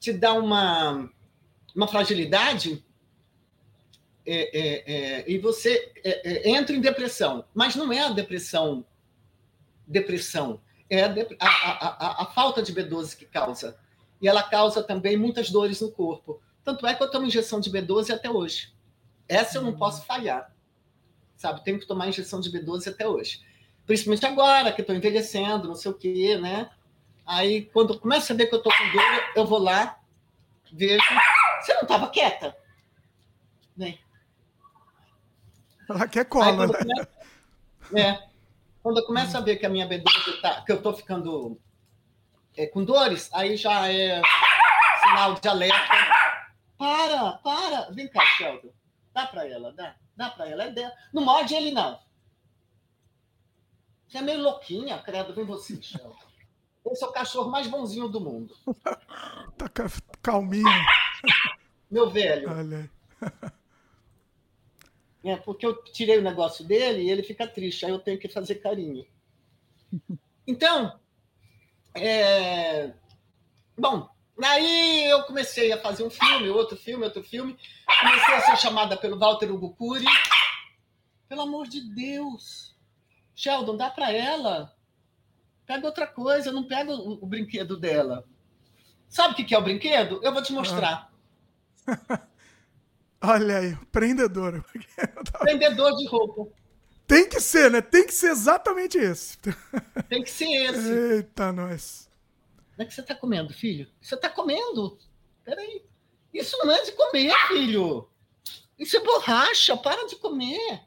te 0.00 0.12
dá 0.12 0.32
uma, 0.32 1.10
uma 1.74 1.86
fragilidade 1.86 2.84
é, 4.24 4.58
é, 4.58 4.92
é 4.94 5.30
e 5.30 5.38
você 5.38 5.92
é, 6.04 6.50
entra 6.50 6.74
em 6.74 6.80
depressão, 6.80 7.44
mas 7.52 7.74
não 7.74 7.92
é 7.92 8.00
a 8.00 8.10
depressão, 8.10 8.84
depressão, 9.86 10.60
é 10.88 11.04
a, 11.04 11.08
a, 11.40 11.48
a, 11.48 12.22
a, 12.22 12.26
falta 12.26 12.62
de 12.62 12.72
B12 12.72 13.16
que 13.16 13.24
causa. 13.24 13.78
E 14.20 14.28
ela 14.28 14.42
causa 14.42 14.82
também 14.82 15.16
muitas 15.16 15.50
dores 15.50 15.80
no 15.80 15.90
corpo. 15.90 16.40
Tanto 16.62 16.86
é 16.86 16.94
que 16.94 17.02
eu 17.02 17.10
tomo 17.10 17.26
injeção 17.26 17.60
de 17.60 17.70
B12 17.70 18.14
até 18.14 18.30
hoje. 18.30 18.72
Essa 19.28 19.58
eu 19.58 19.62
não 19.62 19.76
posso 19.76 20.04
falhar. 20.04 20.54
Sabe, 21.36 21.64
tenho 21.64 21.78
que 21.80 21.86
tomar 21.86 22.08
injeção 22.08 22.40
de 22.40 22.50
B12 22.50 22.88
até 22.88 23.08
hoje. 23.08 23.40
Principalmente 23.86 24.26
agora, 24.26 24.72
que 24.72 24.80
estou 24.80 24.94
envelhecendo, 24.94 25.68
não 25.68 25.74
sei 25.74 25.90
o 25.90 25.94
quê, 25.94 26.38
né? 26.38 26.70
Aí, 27.26 27.66
quando 27.66 27.98
começa 27.98 28.32
a 28.32 28.36
ver 28.36 28.46
que 28.46 28.54
eu 28.54 28.58
estou 28.58 28.72
com 28.72 28.90
dor, 28.90 29.30
eu 29.36 29.46
vou 29.46 29.58
lá, 29.58 29.98
vejo. 30.72 31.02
Você 31.60 31.74
não 31.74 31.82
estava 31.82 32.08
quieta? 32.08 32.56
Vem. 33.76 33.98
Ela 35.88 36.08
quer 36.08 36.24
cola, 36.24 36.56
quando 36.56 36.72
né? 36.72 36.78
Começa, 36.78 37.08
é. 37.94 38.28
Quando 38.82 38.98
eu 38.98 39.06
começo 39.06 39.36
a 39.36 39.40
ver 39.40 39.56
que 39.56 39.66
a 39.66 39.68
minha 39.68 39.88
B12 39.88 40.40
tá, 40.40 40.62
que 40.62 40.72
eu 40.72 40.76
estou 40.76 40.92
ficando 40.94 41.60
é, 42.56 42.66
com 42.66 42.84
dores, 42.84 43.30
aí 43.32 43.56
já 43.56 43.88
é 43.88 44.20
sinal 45.02 45.34
de 45.34 45.48
alerta. 45.48 45.94
Para, 46.76 47.32
para. 47.38 47.90
Vem 47.92 48.08
cá, 48.08 48.24
Sheldon. 48.36 48.70
Dá 49.14 49.26
para 49.26 49.46
ela, 49.46 49.72
dá. 49.72 49.94
Dá 50.16 50.30
para 50.30 50.48
ela. 50.48 50.64
É 50.64 50.70
dela. 50.70 50.92
Não 51.12 51.24
morde 51.24 51.54
ele, 51.54 51.70
não. 51.70 51.98
Você 54.12 54.18
é 54.18 54.22
meio 54.22 54.42
louquinha, 54.42 54.98
credo. 54.98 55.32
Vem 55.32 55.46
você, 55.46 55.80
Sheldon. 55.80 56.14
Esse 56.90 57.02
é 57.02 57.06
o 57.06 57.12
cachorro 57.12 57.50
mais 57.50 57.66
bonzinho 57.66 58.08
do 58.08 58.20
mundo. 58.20 58.54
tá 59.56 59.70
calminho. 60.20 60.68
Meu 61.90 62.10
velho. 62.10 62.50
Olha 62.50 62.90
É, 65.24 65.36
porque 65.36 65.64
eu 65.64 65.82
tirei 65.84 66.18
o 66.18 66.22
negócio 66.22 66.64
dele 66.64 67.04
e 67.04 67.10
ele 67.10 67.22
fica 67.22 67.46
triste, 67.46 67.86
aí 67.86 67.92
eu 67.92 68.00
tenho 68.00 68.18
que 68.18 68.28
fazer 68.28 68.56
carinho. 68.56 69.06
Então, 70.44 70.98
é... 71.94 72.92
bom, 73.78 74.08
aí 74.42 75.04
eu 75.08 75.22
comecei 75.22 75.70
a 75.70 75.80
fazer 75.80 76.02
um 76.02 76.10
filme, 76.10 76.48
outro 76.48 76.76
filme, 76.76 77.04
outro 77.04 77.22
filme. 77.22 77.56
Comecei 78.00 78.34
a 78.34 78.40
ser 78.40 78.56
chamada 78.56 78.96
pelo 78.96 79.16
Walter 79.16 79.52
Hugo 79.52 79.72
Cury. 79.76 80.04
Pelo 81.28 81.42
amor 81.42 81.68
de 81.68 81.80
Deus, 81.94 82.71
Sheldon, 83.34 83.76
dá 83.76 83.90
para 83.90 84.12
ela. 84.12 84.74
Pega 85.66 85.86
outra 85.86 86.06
coisa, 86.06 86.52
não 86.52 86.64
pega 86.64 86.92
o, 86.92 87.22
o, 87.22 87.26
brinquedo 87.26 87.76
dela. 87.76 88.26
Sabe 89.08 89.34
o 89.34 89.46
que 89.46 89.54
é 89.54 89.58
o 89.58 89.62
brinquedo? 89.62 90.20
Eu 90.22 90.32
vou 90.32 90.42
te 90.42 90.52
mostrar. 90.52 91.10
Ah. 91.86 92.20
Olha 93.24 93.58
aí, 93.58 93.76
prendedor. 93.92 94.64
Prendedor 95.38 95.96
de 95.96 96.06
roupa. 96.08 96.52
Tem 97.06 97.28
que 97.28 97.40
ser, 97.40 97.70
né? 97.70 97.80
Tem 97.80 98.06
que 98.06 98.12
ser 98.12 98.30
exatamente 98.30 98.98
esse. 98.98 99.38
Tem 100.08 100.22
que 100.22 100.30
ser 100.30 100.46
esse. 100.46 100.90
Eita, 100.90 101.52
nós. 101.52 102.10
O 102.76 102.82
é 102.82 102.84
que 102.84 102.94
você 102.94 103.00
está 103.00 103.14
comendo, 103.14 103.52
filho? 103.52 103.86
Você 104.00 104.14
está 104.14 104.28
comendo? 104.28 104.98
Peraí. 105.44 105.84
Isso 106.32 106.56
não 106.58 106.72
é 106.72 106.82
de 106.82 106.92
comer, 106.92 107.34
filho. 107.48 108.08
Isso 108.78 108.96
é 108.96 109.00
borracha. 109.00 109.76
Para 109.76 110.06
de 110.06 110.16
comer. 110.16 110.80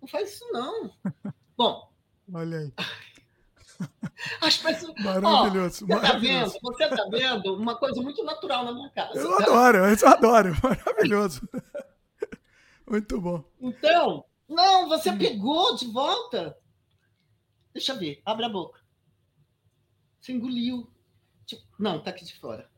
Não 0.00 0.08
faz 0.08 0.32
isso, 0.32 0.50
não. 0.50 0.90
Bom. 1.60 1.92
Olha 2.32 2.58
aí. 2.58 2.72
As 4.40 4.56
pessoas. 4.56 4.94
Maravilhoso. 4.98 5.84
Oh, 5.84 5.88
você 5.88 5.94
está 5.94 6.18
vendo? 6.18 6.52
Você 6.62 6.88
tá 6.88 7.04
vendo 7.10 7.54
uma 7.54 7.76
coisa 7.76 8.00
muito 8.00 8.24
natural 8.24 8.64
na 8.64 8.72
minha 8.72 8.88
casa. 8.88 9.18
Eu 9.18 9.36
tá? 9.36 9.44
adoro, 9.44 9.76
eu 9.76 10.08
adoro. 10.08 10.56
Maravilhoso. 10.64 11.46
Muito 12.88 13.20
bom. 13.20 13.44
Então, 13.60 14.24
não, 14.48 14.88
você 14.88 15.12
pegou 15.12 15.76
de 15.76 15.86
volta. 15.88 16.56
Deixa 17.74 17.92
eu 17.92 17.98
ver, 17.98 18.22
abre 18.24 18.46
a 18.46 18.48
boca. 18.48 18.80
Você 20.18 20.32
engoliu. 20.32 20.90
Tipo, 21.44 21.62
não, 21.78 22.02
tá 22.02 22.08
aqui 22.08 22.24
de 22.24 22.38
fora. 22.38 22.70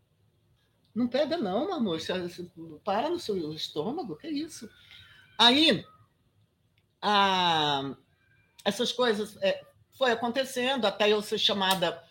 Não 0.92 1.06
pega, 1.06 1.36
não, 1.36 1.66
meu 1.66 1.74
amor. 1.74 2.00
Para 2.82 3.08
no 3.08 3.20
seu 3.20 3.52
estômago, 3.52 4.16
que 4.16 4.26
é 4.26 4.32
isso? 4.32 4.68
Aí, 5.38 5.84
a, 7.00 7.94
essas 8.64 8.92
coisas. 8.92 9.36
É, 9.42 9.62
foi 9.96 10.10
acontecendo 10.10 10.86
até 10.86 11.10
eu 11.10 11.22
ser 11.22 11.38
chamada 11.38 12.02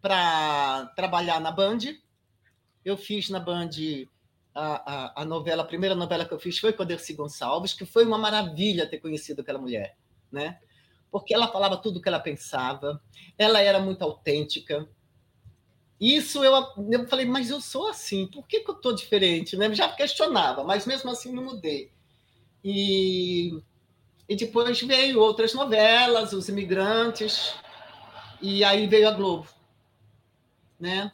para 0.00 0.86
trabalhar 0.96 1.40
na 1.40 1.50
Band. 1.50 1.78
Eu 2.84 2.96
fiz 2.96 3.28
na 3.28 3.40
Band 3.40 3.70
a, 4.54 4.94
a, 4.94 5.22
a, 5.22 5.24
novela, 5.24 5.62
a 5.62 5.66
primeira 5.66 5.94
novela 5.94 6.24
que 6.24 6.32
eu 6.32 6.40
fiz 6.40 6.58
foi 6.58 6.72
com 6.72 6.82
a 6.82 6.86
Dercy 6.86 7.14
Gonçalves, 7.14 7.72
que 7.72 7.84
foi 7.84 8.04
uma 8.04 8.18
maravilha 8.18 8.86
ter 8.86 8.98
conhecido 8.98 9.40
aquela 9.40 9.58
mulher, 9.58 9.96
né? 10.30 10.58
Porque 11.10 11.34
ela 11.34 11.48
falava 11.48 11.76
tudo 11.76 11.98
o 11.98 12.02
que 12.02 12.08
ela 12.08 12.20
pensava, 12.20 13.02
ela 13.36 13.60
era 13.60 13.80
muito 13.80 14.02
autêntica. 14.02 14.88
Isso 16.00 16.42
eu, 16.42 16.54
eu 16.90 17.08
falei, 17.08 17.26
mas 17.26 17.50
eu 17.50 17.60
sou 17.60 17.88
assim, 17.88 18.26
por 18.26 18.46
que, 18.46 18.60
que 18.60 18.70
eu 18.70 18.76
estou 18.76 18.94
diferente? 18.94 19.56
Né? 19.56 19.72
Já 19.74 19.88
questionava, 19.90 20.64
mas 20.64 20.86
mesmo 20.86 21.10
assim 21.10 21.32
não 21.32 21.44
mudei. 21.44 21.92
E 22.64 23.60
e 24.30 24.36
depois 24.36 24.80
veio 24.80 25.18
outras 25.18 25.52
novelas, 25.52 26.32
Os 26.32 26.48
Imigrantes, 26.48 27.52
e 28.40 28.62
aí 28.62 28.86
veio 28.86 29.08
a 29.08 29.10
Globo. 29.10 29.48
Né? 30.78 31.10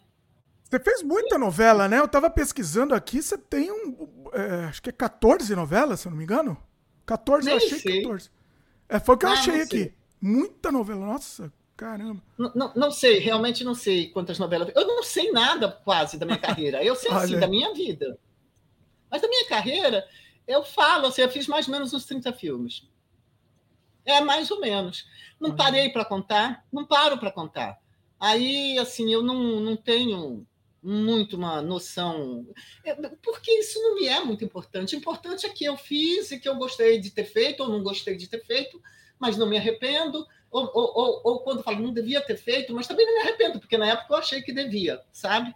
Você 0.63 0.79
fez 0.79 1.03
muita 1.03 1.39
novela, 1.39 1.89
né? 1.89 1.99
Eu 1.99 2.05
estava 2.05 2.29
pesquisando 2.29 2.95
aqui, 2.95 3.23
você 3.23 3.39
tem 3.39 3.73
um. 3.73 4.29
É, 4.35 4.67
acho 4.67 4.83
que 4.83 4.91
é 4.91 4.93
14 4.93 5.57
novelas, 5.57 6.01
se 6.01 6.09
eu 6.09 6.11
não 6.11 6.19
me 6.19 6.25
engano. 6.25 6.59
14, 7.07 7.47
Nem 7.47 7.55
eu 7.55 7.57
achei 7.57 7.79
sei. 7.79 8.03
14. 8.03 8.31
É, 8.87 9.01
foi 9.01 9.15
o 9.15 9.19
que 9.19 9.25
eu 9.25 9.31
ah, 9.31 9.33
achei 9.33 9.63
aqui. 9.63 9.79
Sei. 9.79 9.95
Muita 10.21 10.71
novela, 10.71 11.07
nossa, 11.07 11.51
caramba. 11.75 12.23
Não, 12.37 12.53
não, 12.55 12.73
não, 12.77 12.91
sei, 12.91 13.19
realmente 13.19 13.65
não 13.65 13.75
sei 13.75 14.11
quantas 14.11 14.39
novelas. 14.39 14.71
Eu 14.77 14.87
não 14.87 15.03
sei 15.03 15.33
nada 15.33 15.71
quase 15.71 16.19
da 16.19 16.27
minha 16.27 16.39
carreira. 16.39 16.85
Eu 16.85 16.95
sei 16.95 17.11
assim, 17.11 17.41
da 17.41 17.49
minha 17.49 17.73
vida. 17.73 18.19
Mas 19.11 19.23
da 19.23 19.29
minha 19.29 19.49
carreira, 19.49 20.07
eu 20.47 20.63
falo, 20.63 21.07
assim, 21.07 21.23
eu 21.23 21.31
fiz 21.31 21.47
mais 21.47 21.67
ou 21.67 21.73
menos 21.73 21.95
uns 21.95 22.05
30 22.05 22.31
filmes. 22.35 22.87
É, 24.07 24.21
mais 24.21 24.51
ou 24.51 24.61
menos. 24.61 25.07
Não 25.39 25.51
uhum. 25.51 25.57
parei 25.57 25.91
para 25.91 26.05
contar, 26.05 26.65
não 26.73 26.87
paro 26.87 27.19
para 27.19 27.31
contar. 27.31 27.79
Aí, 28.19 28.79
assim, 28.79 29.13
eu 29.13 29.23
não, 29.23 29.61
não 29.61 29.77
tenho 29.77 30.47
muito 30.83 31.37
uma 31.37 31.61
noção, 31.61 32.47
é, 32.85 32.95
porque 33.21 33.51
isso 33.51 33.81
não 33.83 33.97
me 33.97 34.07
é 34.07 34.23
muito 34.25 34.45
importante. 34.45 34.95
O 34.95 34.99
importante 34.99 35.45
é 35.45 35.49
que 35.49 35.65
eu 35.65 35.77
fiz 35.77 36.31
e 36.31 36.39
que 36.39 36.49
eu 36.49 36.55
gostei 36.55 37.01
de 37.01 37.11
ter 37.11 37.25
feito, 37.25 37.63
ou 37.63 37.69
não 37.69 37.83
gostei 37.83 38.17
de 38.17 38.29
ter 38.29 38.45
feito, 38.45 38.81
mas 39.19 39.37
não 39.37 39.49
me 39.49 39.57
arrependo. 39.57 40.25
Ou, 40.49 40.71
ou, 40.73 40.93
ou, 40.95 41.21
ou 41.25 41.41
quando 41.41 41.63
falo, 41.63 41.81
não 41.81 41.93
devia 41.93 42.21
ter 42.21 42.37
feito, 42.37 42.73
mas 42.73 42.87
também 42.87 43.05
não 43.05 43.15
me 43.15 43.21
arrependo, 43.21 43.59
porque 43.59 43.77
na 43.77 43.89
época 43.89 44.15
eu 44.15 44.19
achei 44.19 44.41
que 44.41 44.53
devia, 44.53 45.01
sabe? 45.13 45.53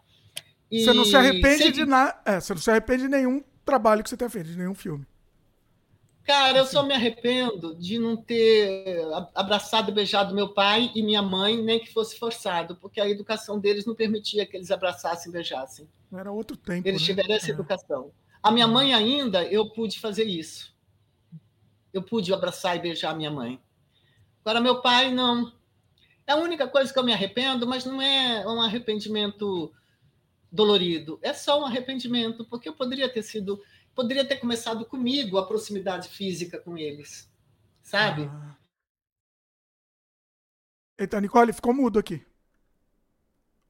E 0.70 0.84
você 0.84 0.92
não 0.92 1.04
se 1.04 1.16
arrepende 1.16 1.58
sempre... 1.58 1.72
de 1.72 1.86
nada. 1.86 2.20
É, 2.24 2.40
você 2.40 2.52
não 2.52 2.60
se 2.60 2.70
arrepende 2.70 3.04
de 3.04 3.08
nenhum 3.08 3.42
trabalho 3.64 4.02
que 4.02 4.10
você 4.10 4.16
tenha 4.16 4.30
feito, 4.30 4.50
de 4.50 4.58
nenhum 4.58 4.74
filme. 4.74 5.06
Cara, 6.30 6.58
eu 6.58 6.64
só 6.64 6.84
me 6.84 6.94
arrependo 6.94 7.74
de 7.74 7.98
não 7.98 8.16
ter 8.16 9.04
abraçado 9.34 9.90
e 9.90 9.94
beijado 9.94 10.32
meu 10.32 10.54
pai 10.54 10.92
e 10.94 11.02
minha 11.02 11.20
mãe, 11.20 11.60
nem 11.60 11.80
que 11.80 11.92
fosse 11.92 12.16
forçado, 12.16 12.76
porque 12.76 13.00
a 13.00 13.08
educação 13.08 13.58
deles 13.58 13.84
não 13.84 13.96
permitia 13.96 14.46
que 14.46 14.56
eles 14.56 14.70
abraçassem 14.70 15.28
e 15.28 15.32
beijassem. 15.32 15.88
Era 16.12 16.30
outro 16.30 16.56
tempo. 16.56 16.86
Eles 16.86 17.00
né? 17.00 17.06
tiveram 17.08 17.34
essa 17.34 17.48
é. 17.48 17.50
educação. 17.50 18.12
A 18.40 18.52
minha 18.52 18.68
mãe 18.68 18.94
ainda, 18.94 19.42
eu 19.44 19.70
pude 19.70 19.98
fazer 19.98 20.22
isso. 20.22 20.72
Eu 21.92 22.00
pude 22.00 22.32
abraçar 22.32 22.76
e 22.76 22.80
beijar 22.80 23.16
minha 23.16 23.30
mãe. 23.32 23.60
Agora, 24.44 24.60
meu 24.60 24.80
pai, 24.80 25.12
não. 25.12 25.52
É 26.28 26.32
a 26.32 26.36
única 26.36 26.68
coisa 26.68 26.92
que 26.92 26.98
eu 27.00 27.04
me 27.04 27.12
arrependo, 27.12 27.66
mas 27.66 27.84
não 27.84 28.00
é 28.00 28.46
um 28.46 28.62
arrependimento 28.62 29.74
dolorido. 30.50 31.18
É 31.22 31.32
só 31.32 31.60
um 31.60 31.66
arrependimento, 31.66 32.44
porque 32.44 32.68
eu 32.68 32.72
poderia 32.72 33.08
ter 33.08 33.24
sido 33.24 33.60
poderia 33.94 34.26
ter 34.26 34.36
começado 34.36 34.84
comigo 34.84 35.38
a 35.38 35.46
proximidade 35.46 36.08
física 36.08 36.58
com 36.58 36.76
eles, 36.76 37.30
sabe? 37.82 38.24
Ah. 38.24 38.56
Eita, 40.98 41.20
Nicole, 41.20 41.52
ficou 41.52 41.72
mudo 41.72 41.98
aqui. 41.98 42.24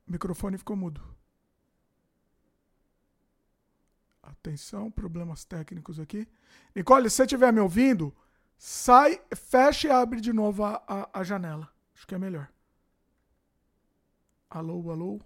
O 0.06 0.12
microfone 0.12 0.58
ficou 0.58 0.74
mudo. 0.74 1.00
Atenção, 4.20 4.90
problemas 4.90 5.44
técnicos 5.44 6.00
aqui. 6.00 6.26
Nicole, 6.74 7.08
se 7.08 7.16
você 7.16 7.22
estiver 7.22 7.52
me 7.52 7.60
ouvindo, 7.60 8.14
sai, 8.58 9.20
fecha 9.36 9.88
e 9.88 9.90
abre 9.90 10.20
de 10.20 10.32
novo 10.32 10.64
a, 10.64 10.82
a, 10.86 11.20
a 11.20 11.22
janela. 11.22 11.72
Acho 11.94 12.06
que 12.06 12.14
é 12.14 12.18
melhor. 12.18 12.50
Alô, 14.48 14.90
alô. 14.90 15.20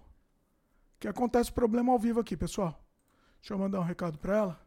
Que 0.99 1.07
acontece 1.07 1.51
problema 1.51 1.91
ao 1.91 1.99
vivo 1.99 2.19
aqui, 2.19 2.37
pessoal. 2.37 2.79
Deixa 3.41 3.53
eu 3.53 3.57
mandar 3.57 3.79
um 3.79 3.83
recado 3.83 4.17
para 4.19 4.37
ela. 4.37 4.64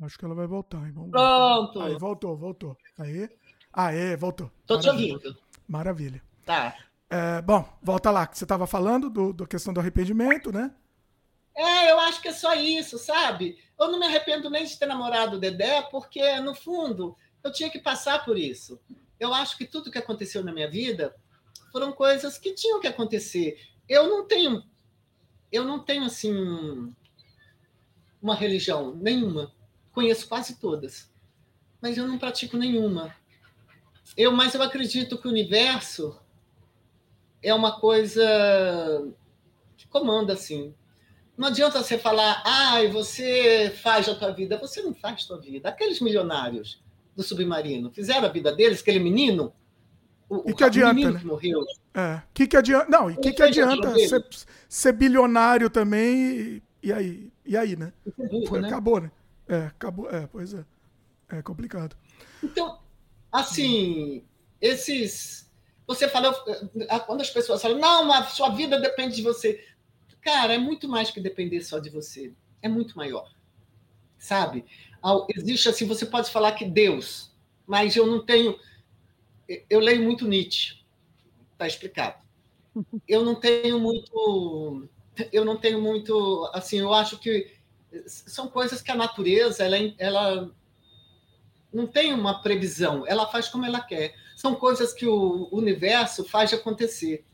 Acho 0.00 0.18
que 0.18 0.24
ela 0.24 0.34
vai 0.34 0.46
voltar, 0.46 0.80
Pronto! 1.10 1.80
Aí, 1.80 1.96
voltou, 1.98 2.36
voltou. 2.36 2.76
Aí. 2.98 3.28
Aê, 3.72 4.16
voltou. 4.16 4.50
Tô 4.66 4.76
Maravilha. 4.76 5.06
te 5.06 5.26
ouvindo. 5.26 5.38
Maravilha. 5.66 6.22
Tá. 6.44 6.76
É, 7.10 7.42
bom, 7.42 7.68
volta 7.82 8.10
lá, 8.10 8.26
que 8.26 8.38
você 8.38 8.44
estava 8.44 8.66
falando 8.66 9.10
do, 9.10 9.32
da 9.32 9.46
questão 9.46 9.72
do 9.72 9.80
arrependimento, 9.80 10.52
né? 10.52 10.74
É, 11.56 11.90
eu 11.90 11.98
acho 11.98 12.22
que 12.22 12.28
é 12.28 12.32
só 12.32 12.54
isso, 12.54 12.98
sabe? 12.98 13.58
Eu 13.78 13.90
não 13.90 13.98
me 13.98 14.06
arrependo 14.06 14.48
nem 14.48 14.64
de 14.64 14.78
ter 14.78 14.86
namorado 14.86 15.36
o 15.36 15.40
Dedé, 15.40 15.82
porque, 15.90 16.38
no 16.40 16.54
fundo, 16.54 17.16
eu 17.42 17.50
tinha 17.50 17.68
que 17.68 17.80
passar 17.80 18.24
por 18.24 18.38
isso. 18.38 18.80
Eu 19.18 19.34
acho 19.34 19.56
que 19.58 19.66
tudo 19.66 19.90
que 19.90 19.98
aconteceu 19.98 20.44
na 20.44 20.52
minha 20.52 20.70
vida 20.70 21.14
foram 21.72 21.92
coisas 21.92 22.38
que 22.38 22.54
tinham 22.54 22.80
que 22.80 22.86
acontecer. 22.86 23.58
Eu 23.88 24.08
não 24.08 24.26
tenho, 24.26 24.62
eu 25.50 25.64
não 25.64 25.80
tenho 25.80 26.04
assim 26.04 26.94
uma 28.22 28.34
religião 28.34 28.94
nenhuma. 28.94 29.52
Conheço 29.98 30.28
quase 30.28 30.54
todas, 30.60 31.10
mas 31.82 31.98
eu 31.98 32.06
não 32.06 32.18
pratico 32.20 32.56
nenhuma. 32.56 33.12
Eu, 34.16 34.30
mas 34.30 34.54
eu 34.54 34.62
acredito 34.62 35.18
que 35.18 35.26
o 35.26 35.30
universo 35.32 36.16
é 37.42 37.52
uma 37.52 37.80
coisa 37.80 38.22
que 39.76 39.88
comanda 39.88 40.34
assim. 40.34 40.72
Não 41.36 41.48
adianta 41.48 41.82
você 41.82 41.98
falar, 41.98 42.44
ah, 42.46 42.80
você 42.92 43.76
faz 43.82 44.08
a 44.08 44.14
tua 44.14 44.30
vida. 44.30 44.56
Você 44.58 44.80
não 44.82 44.94
faz 44.94 45.24
a 45.24 45.26
tua 45.26 45.40
vida. 45.40 45.68
Aqueles 45.68 46.00
milionários 46.00 46.80
do 47.16 47.24
submarino 47.24 47.90
fizeram 47.90 48.28
a 48.28 48.30
vida 48.30 48.54
deles, 48.54 48.80
aquele 48.80 49.00
menino, 49.00 49.52
o, 50.28 50.48
e 50.48 50.54
que 50.54 50.62
adianta, 50.62 50.94
menino 50.94 51.12
né? 51.14 51.18
que 51.18 51.26
morreu. 51.26 51.64
É. 51.92 52.22
Que 52.32 52.46
que 52.46 52.56
adianta? 52.56 52.88
Não, 52.88 53.10
e 53.10 53.16
que 53.16 53.32
que 53.32 53.42
adianta 53.42 53.92
ser, 53.98 54.24
ser, 54.68 54.92
bilionário 54.92 55.68
também 55.68 56.14
e, 56.14 56.62
e, 56.84 56.92
aí, 56.92 57.32
e 57.44 57.56
aí, 57.56 57.74
né? 57.74 57.92
Burro, 58.16 58.46
Foi, 58.46 58.60
né? 58.60 58.68
Acabou, 58.68 59.00
né? 59.00 59.10
É, 59.48 59.66
acabou, 59.66 60.10
é, 60.10 60.26
pois 60.26 60.54
é. 60.54 60.64
É 61.30 61.42
complicado. 61.42 61.96
Então, 62.42 62.78
assim, 63.32 64.24
esses 64.60 65.48
você 65.88 66.06
fala, 66.06 66.34
quando 67.06 67.22
as 67.22 67.30
pessoas 67.30 67.62
falam, 67.62 67.78
não, 67.78 68.12
a 68.12 68.22
sua 68.24 68.50
vida 68.50 68.78
depende 68.78 69.16
de 69.16 69.22
você. 69.22 69.64
Cara, 70.20 70.52
é 70.52 70.58
muito 70.58 70.86
mais 70.86 71.10
que 71.10 71.18
depender 71.18 71.62
só 71.62 71.78
de 71.78 71.88
você. 71.88 72.34
É 72.60 72.68
muito 72.68 72.94
maior. 72.94 73.32
Sabe? 74.18 74.66
Existe 75.34 75.66
assim, 75.70 75.86
você 75.86 76.04
pode 76.04 76.30
falar 76.30 76.52
que 76.52 76.66
Deus, 76.66 77.34
mas 77.66 77.96
eu 77.96 78.06
não 78.06 78.22
tenho. 78.22 78.58
Eu 79.70 79.80
leio 79.80 80.02
muito 80.02 80.28
Nietzsche, 80.28 80.84
está 81.52 81.66
explicado. 81.66 82.22
Eu 83.08 83.24
não 83.24 83.34
tenho 83.34 83.80
muito. 83.80 84.86
Eu 85.32 85.42
não 85.42 85.56
tenho 85.56 85.80
muito. 85.80 86.50
Assim, 86.52 86.80
eu 86.80 86.92
acho 86.92 87.18
que 87.18 87.50
são 88.06 88.48
coisas 88.48 88.82
que 88.82 88.90
a 88.90 88.96
natureza 88.96 89.64
ela, 89.64 89.76
ela 89.98 90.50
não 91.72 91.86
tem 91.86 92.12
uma 92.12 92.42
previsão, 92.42 93.04
ela 93.06 93.26
faz 93.26 93.48
como 93.48 93.64
ela 93.64 93.80
quer. 93.80 94.14
São 94.36 94.54
coisas 94.54 94.92
que 94.92 95.06
o 95.06 95.48
universo 95.50 96.24
faz 96.24 96.52
acontecer. 96.52 97.24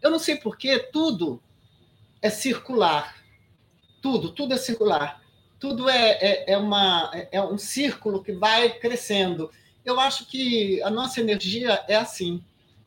Eu 0.00 0.10
não 0.10 0.18
sei 0.18 0.36
porquê, 0.36 0.78
tudo 0.78 1.42
é 2.22 2.30
circular. 2.30 3.16
Tudo, 4.00 4.32
tudo 4.32 4.54
é 4.54 4.56
circular. 4.56 5.22
Tudo 5.58 5.88
é, 5.88 6.12
é, 6.12 6.52
é, 6.52 6.58
uma, 6.58 7.10
é 7.32 7.42
um 7.42 7.58
círculo 7.58 8.22
que 8.22 8.32
vai 8.32 8.78
crescendo. 8.78 9.50
Eu 9.84 9.98
acho 9.98 10.26
que 10.26 10.80
a 10.82 10.90
nossa 10.90 11.20
energia 11.20 11.84
é 11.88 11.96
assim. 11.96 12.42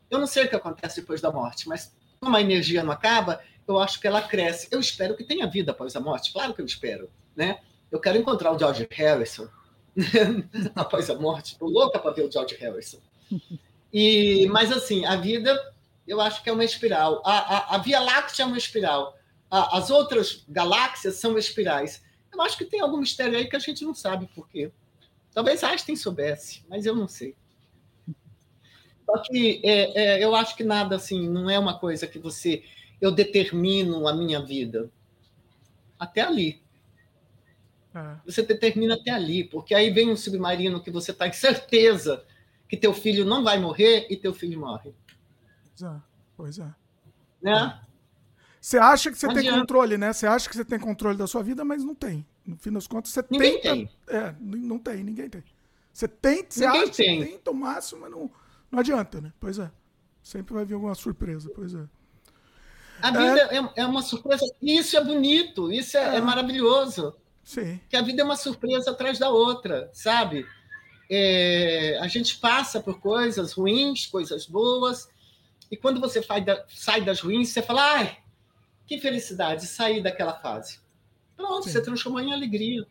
Eu 0.10 0.20
não 0.20 0.28
sei 0.28 0.46
o 0.46 0.50
que 0.50 0.56
acontece 0.56 1.02
depois 1.02 1.22
da 1.22 1.32
morte, 1.32 1.68
mas 1.68 1.94
como 2.20 2.36
a 2.36 2.42
energia 2.42 2.84
não 2.84 2.92
acaba, 2.92 3.42
eu 3.72 3.80
acho 3.80 4.00
que 4.00 4.08
ela 4.08 4.22
cresce. 4.22 4.68
Eu 4.72 4.80
espero 4.80 5.16
que 5.16 5.24
tenha 5.24 5.48
vida 5.48 5.72
após 5.72 5.96
a 5.96 6.00
morte, 6.00 6.32
claro 6.32 6.54
que 6.54 6.62
eu 6.62 6.66
espero. 6.66 7.10
Né? 7.36 7.60
Eu 7.92 8.00
quero 8.00 8.18
encontrar 8.18 8.52
o 8.52 8.60
George 8.60 8.88
Harrison 8.92 9.48
após 10.76 11.10
a 11.10 11.16
morte. 11.16 11.54
Estou 11.54 11.70
louca 11.70 12.00
para 12.00 12.12
ver 12.12 12.26
o 12.26 12.32
George 12.32 12.56
Harrison. 12.56 13.00
E, 13.94 14.48
mas 14.48 14.72
assim, 14.72 15.06
a 15.06 15.16
vida, 15.16 15.58
eu 16.08 16.22
acho 16.22 16.44
que 16.44 16.50
é 16.50 16.54
uma 16.54 16.64
espiral. 16.64 17.22
A, 17.26 17.74
a, 17.74 17.76
a 17.76 17.78
Via 17.80 18.00
Láctea 18.00 18.44
é 18.44 18.46
uma 18.46 18.58
espiral 18.58 19.18
as 19.52 19.90
outras 19.90 20.46
galáxias 20.48 21.16
são 21.16 21.38
espirais. 21.38 22.02
Eu 22.34 22.42
acho 22.42 22.58
que 22.58 22.64
tem 22.64 22.80
algum 22.80 22.98
mistério 22.98 23.38
aí 23.38 23.50
que 23.50 23.56
a 23.56 23.60
gente 23.60 23.84
não 23.84 23.94
sabe 23.94 24.28
por 24.34 24.48
quê. 24.48 24.72
Talvez 25.34 25.62
Einstein 25.64 25.98
soubesse, 25.98 26.64
mas 26.70 26.86
eu 26.86 26.96
não 26.96 27.08
sei. 27.08 27.36
Só 29.06 29.18
que 29.18 29.62
é, 29.64 30.20
é, 30.20 30.24
eu 30.24 30.34
acho 30.34 30.56
que 30.56 30.64
nada 30.64 30.96
assim, 30.96 31.28
não 31.28 31.50
é 31.50 31.60
uma 31.60 31.78
coisa 31.78 32.08
que 32.08 32.18
você. 32.18 32.64
Eu 33.02 33.12
determino 33.12 34.08
a 34.08 34.14
minha 34.14 34.40
vida. 34.46 34.90
Até 36.00 36.22
ali. 36.22 36.62
É. 37.94 38.16
Você 38.26 38.42
determina 38.44 38.96
até 38.96 39.12
ali, 39.12 39.44
porque 39.44 39.76
aí 39.76 39.90
vem 39.90 40.10
um 40.10 40.16
submarino 40.16 40.82
que 40.82 40.92
você 40.92 41.12
está 41.12 41.28
em 41.28 41.34
certeza 41.34 42.24
que 42.70 42.78
teu 42.78 42.94
filho 42.94 43.26
não 43.26 43.44
vai 43.44 43.60
morrer 43.60 44.08
e 44.10 44.16
teu 44.16 44.34
filho 44.34 44.60
morre. 44.60 44.94
Pois 45.76 45.92
é. 45.92 46.02
Pois 46.38 46.60
é. 46.60 46.74
Né? 47.42 47.82
Você 48.62 48.78
acha 48.78 49.12
que 49.12 49.18
você 49.18 49.28
tem 49.34 49.50
controle, 49.50 49.98
né? 49.98 50.14
Você 50.14 50.28
acha 50.28 50.48
que 50.48 50.56
você 50.56 50.64
tem 50.64 50.80
controle 50.80 51.18
da 51.18 51.28
sua 51.28 51.44
vida, 51.44 51.66
mas 51.66 51.84
não 51.84 51.96
tem. 51.96 52.26
No 52.46 52.56
fim 52.56 52.72
das 52.72 52.88
contas, 52.88 53.12
você 53.12 53.26
ninguém 53.30 53.60
tenta. 53.60 53.76
Tem. 53.76 53.90
É, 54.08 54.36
não 54.40 54.80
tem, 54.80 55.04
ninguém 55.04 55.30
tem. 55.30 55.44
Você 55.92 56.08
tenta, 56.08 56.54
você 56.54 56.66
ninguém 56.66 56.84
acha 56.84 56.92
tem. 56.94 57.20
que 57.20 57.32
tenta 57.32 57.52
o 57.52 57.54
máximo, 57.54 58.02
mas 58.02 58.12
não, 58.12 58.32
não 58.72 58.80
adianta, 58.80 59.20
né? 59.20 59.34
Pois 59.40 59.60
é. 59.60 59.70
Sempre 60.24 60.54
vai 60.54 60.64
vir 60.64 60.76
alguma 60.76 60.96
surpresa, 60.96 61.52
pois 61.54 61.74
é. 61.74 61.84
A 63.02 63.12
vida 63.12 63.50
é, 63.52 63.58
é, 63.58 63.72
é 63.78 63.86
uma 63.86 64.02
surpresa. 64.02 64.46
Isso 64.62 64.96
é 64.98 65.04
bonito, 65.04 65.72
isso 65.72 65.98
é, 65.98 66.16
é, 66.16 66.18
é, 66.18 66.22
maravilhoso. 66.22 67.16
Sim. 67.44 67.80
Que 67.90 67.96
a 67.96 68.02
vida 68.02 68.22
é 68.22 68.26
uma 68.26 68.36
surpresa 68.36 68.92
atrás 68.92 69.18
da 69.18 69.30
outra, 69.30 69.90
sabe? 69.94 70.46
É, 71.10 71.98
a 72.02 72.08
gente 72.08 72.38
passa 72.38 72.80
por 72.80 73.00
coisas 73.00 73.54
ruins, 73.54 74.06
coisas 74.06 74.46
boas, 74.46 75.10
e 75.70 75.78
quando 75.78 76.00
você 76.00 76.22
da, 76.46 76.66
sai 76.70 77.02
das 77.02 77.22
ruins, 77.22 77.50
você 77.50 77.62
fala, 77.62 77.96
ai, 77.96 78.18
que 78.86 79.00
felicidade 79.00 79.66
sair 79.66 80.02
daquela 80.02 80.34
fase. 80.34 80.80
Pronto, 81.36 81.64
Sim. 81.64 81.72
você 81.72 81.82
transformou 81.82 82.22
em 82.22 82.34
alegria. 82.34 82.86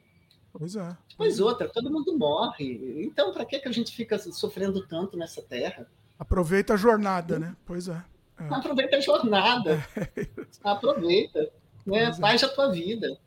Pois 0.53 0.75
é. 0.75 0.97
Pois 1.17 1.39
outra, 1.39 1.69
todo 1.69 1.91
mundo 1.91 2.17
morre. 2.17 3.05
Então, 3.05 3.33
para 3.33 3.45
que, 3.45 3.59
que 3.59 3.69
a 3.69 3.73
gente 3.73 3.95
fica 3.95 4.19
sofrendo 4.19 4.87
tanto 4.87 5.17
nessa 5.17 5.41
terra? 5.43 5.87
Aproveita 6.19 6.75
a 6.75 6.77
jornada, 6.77 7.39
né? 7.39 7.57
Pois 7.65 7.89
é. 7.89 8.03
Aproveita 8.51 8.97
a 8.97 9.01
jornada. 9.01 9.86
Aproveita. 10.64 11.51
Né? 11.86 12.05
É. 12.05 12.12
Faz 12.14 12.43
a 12.43 12.49
tua 12.49 12.70
vida. 12.70 13.18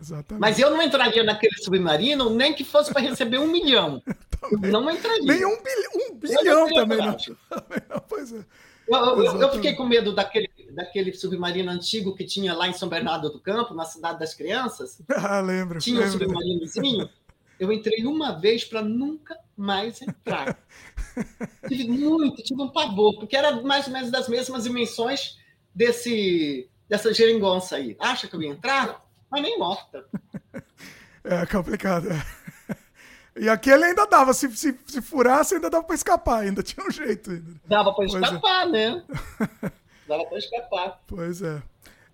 Exatamente. 0.00 0.40
Mas 0.40 0.58
eu 0.58 0.70
não 0.70 0.80
entraria 0.80 1.24
naquele 1.24 1.56
submarino 1.56 2.30
nem 2.30 2.54
que 2.54 2.64
fosse 2.64 2.92
para 2.92 3.02
receber 3.02 3.38
um 3.38 3.48
milhão. 3.48 4.02
não 4.52 4.88
entraria. 4.90 5.24
Nem 5.24 5.44
um, 5.44 5.62
bilhão, 5.62 5.92
um 5.94 6.14
bilhão 6.14 6.68
também 6.72 6.98
não. 6.98 7.16
também 7.16 7.82
não. 7.88 8.00
Pois 8.08 8.32
é. 8.32 8.44
Eu, 8.86 9.22
eu, 9.22 9.42
eu, 9.42 9.52
fiquei 9.52 9.74
com 9.74 9.84
medo 9.84 10.14
daquele, 10.14 10.48
daquele 10.70 11.12
submarino 11.12 11.70
antigo 11.70 12.14
que 12.14 12.24
tinha 12.24 12.54
lá 12.54 12.66
em 12.68 12.72
São 12.72 12.88
Bernardo 12.88 13.28
do 13.28 13.38
Campo, 13.38 13.74
na 13.74 13.84
Cidade 13.84 14.18
das 14.18 14.32
Crianças. 14.32 15.02
Ah, 15.10 15.40
lembro. 15.40 15.78
Tinha 15.78 16.00
lembro. 16.00 16.16
um 16.16 16.18
submarinozinho. 16.18 17.10
Eu 17.60 17.70
entrei 17.70 18.06
uma 18.06 18.38
vez 18.38 18.64
para 18.64 18.80
nunca 18.80 19.36
mais 19.58 20.00
entrar. 20.00 20.56
tive 21.68 21.88
muito, 21.88 22.42
tive 22.42 22.62
um 22.62 22.68
pavor, 22.68 23.18
porque 23.18 23.36
era 23.36 23.60
mais 23.62 23.86
ou 23.86 23.92
menos 23.92 24.10
das 24.10 24.28
mesmas 24.28 24.64
dimensões 24.64 25.36
desse, 25.74 26.70
dessa 26.88 27.12
geringonça 27.12 27.76
aí. 27.76 27.96
Acha 27.98 28.28
que 28.28 28.36
eu 28.36 28.42
ia 28.42 28.50
entrar? 28.50 29.04
Mas 29.30 29.42
nem 29.42 29.58
morta. 29.58 30.06
É 31.24 31.44
complicado. 31.46 32.08
E 33.36 33.48
aquele 33.48 33.84
ainda 33.84 34.06
dava, 34.06 34.32
se, 34.32 34.50
se, 34.56 34.76
se 34.86 35.02
furasse, 35.02 35.54
ainda 35.54 35.70
dava 35.70 35.84
para 35.84 35.94
escapar, 35.94 36.40
ainda 36.40 36.62
tinha 36.62 36.84
um 36.86 36.90
jeito. 36.90 37.30
Ainda. 37.30 37.60
Dava 37.66 37.92
para 37.92 38.04
é. 38.04 38.06
escapar, 38.06 38.66
é. 38.66 38.70
né? 38.70 39.04
dava 40.08 40.24
para 40.24 40.38
escapar. 40.38 41.00
Pois 41.06 41.42
é. 41.42 41.62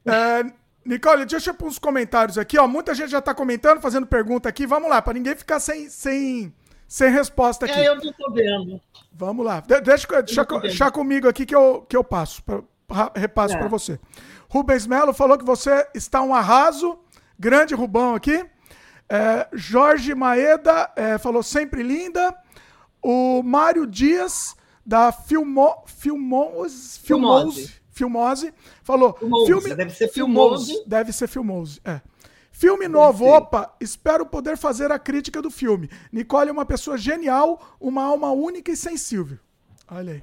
é. 0.06 0.44
Nicole, 0.84 1.24
deixa 1.24 1.50
eu 1.50 1.54
pôr 1.54 1.66
uns 1.66 1.78
comentários 1.78 2.36
aqui, 2.36 2.58
ó. 2.58 2.68
Muita 2.68 2.94
gente 2.94 3.10
já 3.10 3.20
está 3.20 3.34
comentando, 3.34 3.80
fazendo 3.80 4.06
pergunta 4.06 4.48
aqui. 4.48 4.66
Vamos 4.66 4.90
lá, 4.90 5.00
para 5.00 5.14
ninguém 5.14 5.34
ficar 5.34 5.58
sem, 5.58 5.88
sem, 5.88 6.52
sem 6.94 7.10
resposta 7.10 7.66
aqui. 7.66 7.74
É, 7.74 7.88
eu 7.88 7.96
não 7.96 8.12
tô 8.12 8.30
vendo. 8.30 8.80
Vamos 9.12 9.44
lá. 9.44 9.58
De 9.58 9.80
deixa, 9.80 10.22
deixa, 10.22 10.44
deixa 10.44 10.90
comigo 10.92 11.28
aqui 11.28 11.44
que 11.44 11.54
eu, 11.54 11.84
que 11.88 11.96
eu 11.96 12.04
passo, 12.04 12.40
pra, 12.44 12.62
repasso 13.16 13.56
é. 13.56 13.58
para 13.58 13.66
você. 13.66 13.98
Rubens 14.48 14.86
Melo 14.86 15.12
falou 15.12 15.36
que 15.36 15.44
você 15.44 15.88
está 15.92 16.22
um 16.22 16.32
arraso. 16.32 16.96
Grande 17.36 17.74
Rubão 17.74 18.14
aqui. 18.14 18.46
É, 19.08 19.48
Jorge 19.52 20.14
Maeda 20.14 20.88
é, 20.94 21.18
falou 21.18 21.42
sempre 21.42 21.82
linda. 21.82 22.32
O 23.02 23.42
Mário 23.42 23.88
Dias, 23.88 24.54
da 24.86 25.10
Filmo, 25.10 25.82
Filmose, 25.86 27.00
Filmose, 27.00 27.74
Filmose 27.90 28.54
falou. 28.84 29.14
Filmose, 29.14 29.46
filme, 29.46 29.74
deve 29.74 29.90
ser 29.90 30.06
Filmose. 30.06 30.66
Filmose. 30.66 30.88
Deve 30.88 31.12
ser 31.12 31.26
Filmose, 31.26 31.80
é. 31.84 32.00
Filme 32.54 32.86
novo, 32.86 33.26
opa, 33.26 33.74
espero 33.80 34.24
poder 34.24 34.56
fazer 34.56 34.92
a 34.92 34.98
crítica 34.98 35.42
do 35.42 35.50
filme. 35.50 35.90
Nicole 36.12 36.50
é 36.50 36.52
uma 36.52 36.64
pessoa 36.64 36.96
genial, 36.96 37.76
uma 37.80 38.04
alma 38.04 38.30
única 38.30 38.70
e 38.70 38.76
sensível. 38.76 39.40
Olha 39.90 40.12
aí. 40.12 40.22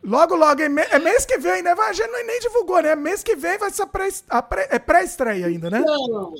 Logo, 0.00 0.36
logo, 0.36 0.62
é 0.62 0.68
mês 0.68 1.26
que 1.26 1.38
vem, 1.38 1.60
né? 1.60 1.72
A 1.72 1.92
gente 1.92 2.08
nem 2.08 2.38
divulgou, 2.38 2.80
né? 2.80 2.94
Mês 2.94 3.24
que 3.24 3.34
vem 3.34 3.58
vai 3.58 3.72
ser 3.72 3.84
pré, 3.86 4.08
pré, 4.48 4.68
é 4.70 4.78
pré-estreia 4.78 5.46
ainda, 5.48 5.68
né? 5.68 5.80
Não, 5.80 6.34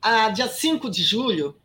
a, 0.00 0.28
dia 0.30 0.46
5 0.46 0.88
de 0.88 1.02
julho, 1.02 1.56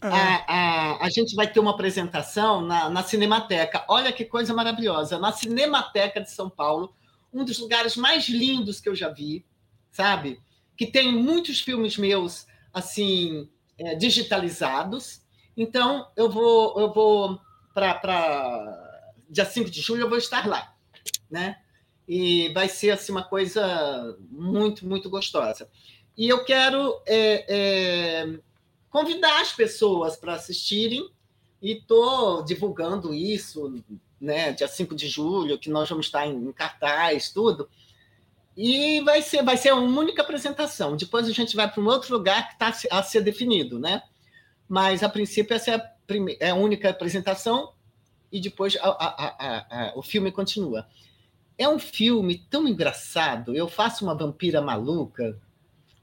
é. 0.00 0.08
a, 0.08 0.44
a, 0.48 1.04
a, 1.04 1.10
gente 1.10 1.36
vai 1.36 1.46
ter 1.46 1.60
uma 1.60 1.72
apresentação 1.72 2.62
na, 2.62 2.88
na 2.88 3.02
Cinemateca. 3.02 3.84
Olha 3.86 4.10
que 4.14 4.24
coisa 4.24 4.54
maravilhosa. 4.54 5.18
Na 5.18 5.30
Cinemateca 5.30 6.22
de 6.22 6.30
São 6.30 6.48
Paulo, 6.48 6.94
um 7.30 7.44
dos 7.44 7.58
lugares 7.58 7.98
mais 7.98 8.30
lindos 8.30 8.80
que 8.80 8.88
eu 8.88 8.94
já 8.94 9.10
vi. 9.10 9.44
sabe? 9.90 10.40
Que 10.82 10.90
tem 10.90 11.12
muitos 11.12 11.60
filmes 11.60 11.96
meus 11.96 12.44
assim 12.74 13.48
é, 13.78 13.94
digitalizados. 13.94 15.20
Então 15.56 16.08
eu 16.16 16.28
vou 16.28 16.80
eu 16.80 16.92
vou 16.92 17.38
para 17.72 19.14
dia 19.30 19.44
5 19.44 19.70
de 19.70 19.80
julho 19.80 20.02
eu 20.02 20.08
vou 20.08 20.18
estar 20.18 20.44
lá, 20.44 20.74
né? 21.30 21.56
E 22.08 22.48
vai 22.48 22.68
ser 22.68 22.90
assim 22.90 23.12
uma 23.12 23.22
coisa 23.22 24.18
muito 24.28 24.84
muito 24.84 25.08
gostosa. 25.08 25.70
E 26.16 26.28
eu 26.28 26.44
quero 26.44 27.00
é, 27.06 27.44
é, 27.48 28.38
convidar 28.90 29.40
as 29.40 29.52
pessoas 29.52 30.16
para 30.16 30.34
assistirem 30.34 31.08
e 31.62 31.74
estou 31.74 32.42
divulgando 32.42 33.14
isso, 33.14 33.72
né, 34.20 34.50
dia 34.52 34.66
5 34.66 34.96
de 34.96 35.06
julho, 35.06 35.60
que 35.60 35.70
nós 35.70 35.88
vamos 35.88 36.06
estar 36.06 36.26
em, 36.26 36.34
em 36.34 36.52
cartaz, 36.52 37.30
tudo. 37.30 37.70
E 38.56 39.00
vai 39.00 39.22
ser, 39.22 39.42
vai 39.42 39.56
ser 39.56 39.72
uma 39.72 40.00
única 40.00 40.22
apresentação. 40.22 40.96
Depois 40.96 41.26
a 41.26 41.32
gente 41.32 41.56
vai 41.56 41.70
para 41.70 41.82
um 41.82 41.86
outro 41.86 42.14
lugar 42.14 42.48
que 42.48 42.54
está 42.54 42.72
a 42.90 43.02
ser 43.02 43.22
definido, 43.22 43.78
né? 43.78 44.02
Mas, 44.68 45.02
a 45.02 45.08
princípio, 45.08 45.54
essa 45.54 45.70
é 45.70 45.74
a, 45.74 45.92
é 46.40 46.50
a 46.50 46.54
única 46.54 46.90
apresentação 46.90 47.72
e 48.30 48.40
depois 48.40 48.76
a, 48.76 48.88
a, 48.88 49.90
a, 49.90 49.92
o 49.98 50.02
filme 50.02 50.32
continua. 50.32 50.86
É 51.58 51.68
um 51.68 51.78
filme 51.78 52.38
tão 52.50 52.66
engraçado. 52.66 53.54
Eu 53.54 53.68
faço 53.68 54.04
uma 54.04 54.14
vampira 54.14 54.60
maluca, 54.60 55.38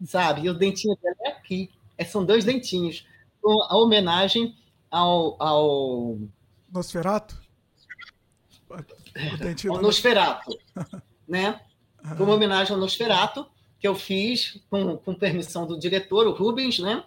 sabe? 0.05 0.43
E 0.43 0.49
o 0.49 0.53
dentinho 0.53 0.95
dela 1.01 1.15
é 1.21 1.29
aqui. 1.29 1.69
É, 1.97 2.05
são 2.05 2.23
dois 2.23 2.45
dentinhos. 2.45 3.05
A 3.43 3.77
homenagem 3.77 4.55
ao. 4.91 5.41
ao... 5.41 6.17
Nosferato? 6.71 7.41
O 8.69 9.37
dentinho 9.37 9.73
ao 9.73 9.81
Nosferato. 9.81 10.57
né? 11.27 11.59
Foi 12.03 12.25
uma 12.25 12.35
homenagem 12.35 12.73
ao 12.73 12.79
Nosferato, 12.79 13.47
que 13.79 13.87
eu 13.87 13.95
fiz 13.95 14.61
com, 14.69 14.97
com 14.97 15.13
permissão 15.13 15.65
do 15.65 15.79
diretor, 15.79 16.27
o 16.27 16.33
Rubens, 16.33 16.79
né? 16.79 17.03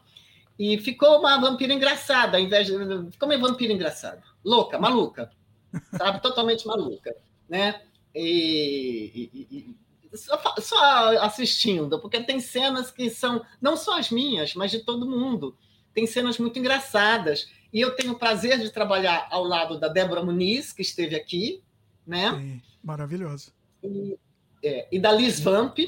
E 0.59 0.79
ficou 0.79 1.19
uma 1.19 1.39
vampira 1.41 1.73
engraçada, 1.73 2.37
ao 2.37 2.43
invés 2.43 2.67
de. 2.67 2.73
Ficou 3.11 3.29
uma 3.29 3.39
vampira 3.39 3.73
engraçada. 3.73 4.23
Louca, 4.45 4.79
maluca. 4.79 5.31
Sabe? 5.97 6.21
Totalmente 6.21 6.67
maluca. 6.67 7.15
Né? 7.49 7.83
E, 8.15 9.31
e, 9.33 9.77
e, 10.13 10.17
só, 10.17 10.41
só 10.59 11.25
assistindo, 11.25 11.99
porque 11.99 12.23
tem 12.23 12.39
cenas 12.39 12.91
que 12.91 13.09
são 13.09 13.45
não 13.61 13.77
só 13.77 13.99
as 13.99 14.11
minhas, 14.11 14.55
mas 14.55 14.71
de 14.71 14.81
todo 14.81 15.09
mundo. 15.09 15.57
Tem 15.95 16.07
cenas 16.07 16.39
muito 16.39 16.59
engraçadas. 16.59 17.51
E 17.73 17.81
eu 17.81 17.97
tenho 17.97 18.13
o 18.13 18.19
prazer 18.19 18.59
de 18.59 18.71
trabalhar 18.71 19.27
ao 19.31 19.45
lado 19.45 19.81
da 19.81 19.89
Débora 19.89 20.23
Muniz, 20.23 20.73
que 20.73 20.83
esteve 20.83 21.17
aqui, 21.17 21.63
né? 22.07 22.31
Sim, 22.31 22.63
maravilhosa. 22.85 23.51
E, 23.83 24.19
é, 24.63 24.87
e 24.91 24.99
da 24.99 25.13
Liz 25.13 25.41
Vamp, 25.41 25.79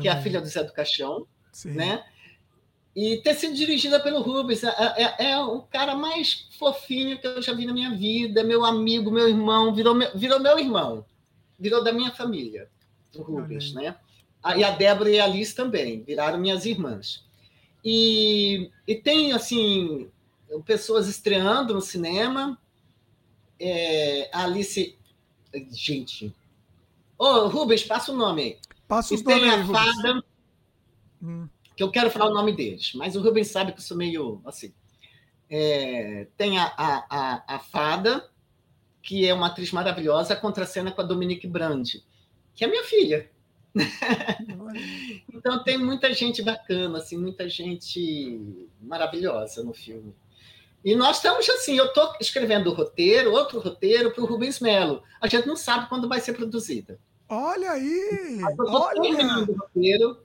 que 0.00 0.08
é 0.08 0.10
a 0.10 0.20
filha 0.22 0.40
do 0.40 0.46
Zé 0.46 0.62
do 0.62 0.72
Caixão, 0.72 1.26
Sim. 1.52 1.72
né? 1.72 2.04
E 2.94 3.18
ter 3.18 3.34
sido 3.34 3.54
dirigida 3.54 4.00
pelo 4.00 4.20
Rubens 4.20 4.64
é, 4.64 4.74
é, 4.96 5.30
é, 5.30 5.38
o 5.38 5.62
cara 5.62 5.94
mais 5.94 6.48
fofinho 6.58 7.18
que 7.18 7.26
eu 7.26 7.40
já 7.40 7.52
vi 7.52 7.64
na 7.64 7.72
minha 7.72 7.90
vida, 7.94 8.42
meu 8.42 8.64
amigo, 8.64 9.10
meu 9.10 9.28
irmão, 9.28 9.72
virou 9.72 9.94
meu, 9.94 10.10
virou 10.16 10.40
meu 10.40 10.58
irmão, 10.58 11.04
virou 11.58 11.84
da 11.84 11.92
minha 11.92 12.10
família 12.10 12.68
o 13.16 13.22
Rubens, 13.22 13.72
né? 13.72 13.96
E 14.56 14.64
a 14.64 14.70
Débora 14.70 15.10
e 15.10 15.20
a 15.20 15.24
Alice 15.24 15.54
também, 15.54 16.02
viraram 16.02 16.38
minhas 16.38 16.64
irmãs. 16.64 17.24
E, 17.84 18.70
e 18.86 18.94
tem, 18.94 19.32
assim, 19.32 20.10
pessoas 20.64 21.08
estreando 21.08 21.74
no 21.74 21.80
cinema. 21.80 22.58
É, 23.58 24.30
a 24.32 24.44
Alice. 24.44 24.96
Gente. 25.72 26.34
Ô, 27.20 27.48
Rubens, 27.48 27.84
passa 27.84 28.12
o 28.12 28.16
nome 28.16 28.42
aí. 28.42 28.58
Passa 28.88 29.14
os 29.14 29.20
e 29.20 29.24
tem 29.24 29.50
a 29.50 29.66
Fada. 29.66 30.24
Hum. 31.22 31.46
Que 31.76 31.82
eu 31.82 31.90
quero 31.90 32.10
falar 32.10 32.30
o 32.30 32.34
nome 32.34 32.52
deles, 32.56 32.92
mas 32.94 33.14
o 33.14 33.20
Rubens 33.20 33.48
sabe 33.48 33.72
que 33.72 33.78
eu 33.78 33.82
sou 33.82 33.96
meio 33.96 34.40
assim. 34.46 34.72
É, 35.50 36.28
tem 36.36 36.58
a, 36.58 36.64
a, 36.64 37.06
a, 37.10 37.56
a 37.56 37.58
Fada, 37.58 38.30
que 39.02 39.26
é 39.26 39.34
uma 39.34 39.48
atriz 39.48 39.70
maravilhosa, 39.70 40.32
a 40.32 40.36
contracena 40.36 40.90
com 40.90 41.02
a 41.02 41.04
Dominique 41.04 41.46
Brandi 41.46 42.02
que 42.54 42.64
é 42.64 42.68
minha 42.68 42.84
filha. 42.84 43.30
então 45.32 45.62
tem 45.62 45.78
muita 45.78 46.12
gente 46.12 46.42
bacana, 46.42 46.98
assim, 46.98 47.16
muita 47.16 47.48
gente 47.48 48.66
maravilhosa 48.80 49.62
no 49.62 49.72
filme. 49.72 50.14
E 50.84 50.94
nós 50.94 51.16
estamos 51.16 51.48
assim, 51.48 51.76
eu 51.76 51.86
estou 51.86 52.14
escrevendo 52.20 52.70
o 52.70 52.74
roteiro, 52.74 53.32
outro 53.32 53.60
roteiro 53.60 54.10
para 54.10 54.22
o 54.22 54.26
Rubens 54.26 54.60
Melo. 54.60 55.02
A 55.20 55.26
gente 55.26 55.46
não 55.46 55.56
sabe 55.56 55.88
quando 55.88 56.08
vai 56.08 56.20
ser 56.20 56.34
produzida. 56.34 56.98
Olha 57.30 57.70
aí! 57.70 58.40
Eu 58.40 58.50
estou 58.50 59.02
terminando 59.02 59.50
o 59.50 59.56
roteiro. 59.56 60.18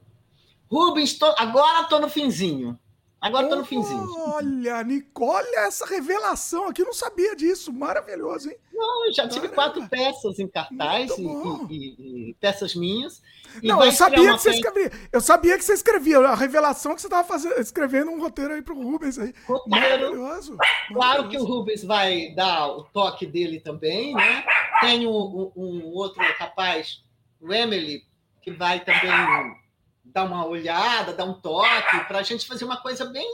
Rubens, 0.68 1.14
tô, 1.20 1.28
agora 1.38 1.82
estou 1.82 1.99
no 1.99 2.10
finzinho. 2.10 2.80
Agora 3.22 3.43
estou 3.43 3.60
no 3.60 3.66
finzinho. 3.66 4.03
Olha, 4.34 4.84
Nicole, 4.84 5.47
essa 5.56 5.86
revelação 5.86 6.68
aqui, 6.68 6.82
eu 6.82 6.88
não 6.88 6.93
sabia 6.93 7.36
disso. 7.36 7.72
Maravilhoso, 7.72 8.49
hein? 8.49 8.58
Não, 8.76 9.05
eu 9.05 9.13
já 9.13 9.28
tive 9.28 9.47
Caramba. 9.47 9.55
quatro 9.55 9.89
peças 9.89 10.38
em 10.38 10.47
cartaz 10.47 11.17
e, 11.17 11.23
e, 11.69 12.30
e, 12.30 12.34
peças 12.39 12.76
minhas. 12.76 13.21
não, 13.63 13.84
eu 13.84 13.91
sabia 13.91 14.34
que 14.34 14.41
você 14.41 14.49
escrevia. 14.51 14.91
Eu 15.11 15.21
sabia 15.21 15.57
que 15.57 15.63
você 15.63 15.73
escrevia. 15.73 16.19
A 16.19 16.36
revelação 16.36 16.93
que 16.93 17.01
você 17.01 17.07
estava 17.07 17.36
escrevendo 17.59 18.11
um 18.11 18.19
roteiro 18.19 18.53
aí 18.53 18.61
para 18.61 18.73
o 18.73 18.84
Rubens 18.84 19.17
aí. 19.17 19.34
Roteiro. 19.47 19.69
Maravilhoso. 19.69 20.57
Claro 20.89 21.30
que 21.30 21.38
o 21.38 21.45
Rubens 21.45 21.84
vai 21.84 22.34
dar 22.36 22.67
o 22.67 22.84
toque 22.84 23.26
dele 23.26 23.61
também, 23.61 24.13
né? 24.13 24.43
Tem 24.82 25.07
um, 25.07 25.51
um 25.55 25.91
outro 25.93 26.21
rapaz, 26.38 27.01
o 27.39 27.53
Emily, 27.53 28.03
que 28.41 28.51
vai 28.51 28.84
também 28.84 29.55
dar 30.03 30.26
uma 30.26 30.45
olhada, 30.45 31.13
dar 31.13 31.26
um 31.26 31.34
toque, 31.34 31.99
para 32.07 32.19
a 32.19 32.23
gente 32.23 32.45
fazer 32.45 32.65
uma 32.65 32.82
coisa 32.82 33.05
bem 33.05 33.28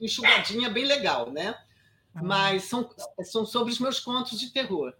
enxugadinha, 0.00 0.68
bem 0.68 0.84
legal, 0.84 1.30
né? 1.30 1.56
Ah. 2.16 2.22
Mas 2.22 2.64
são, 2.64 2.88
são 3.22 3.44
sobre 3.44 3.72
os 3.72 3.78
meus 3.78 4.00
contos 4.00 4.40
de 4.40 4.50
terror. 4.50 4.94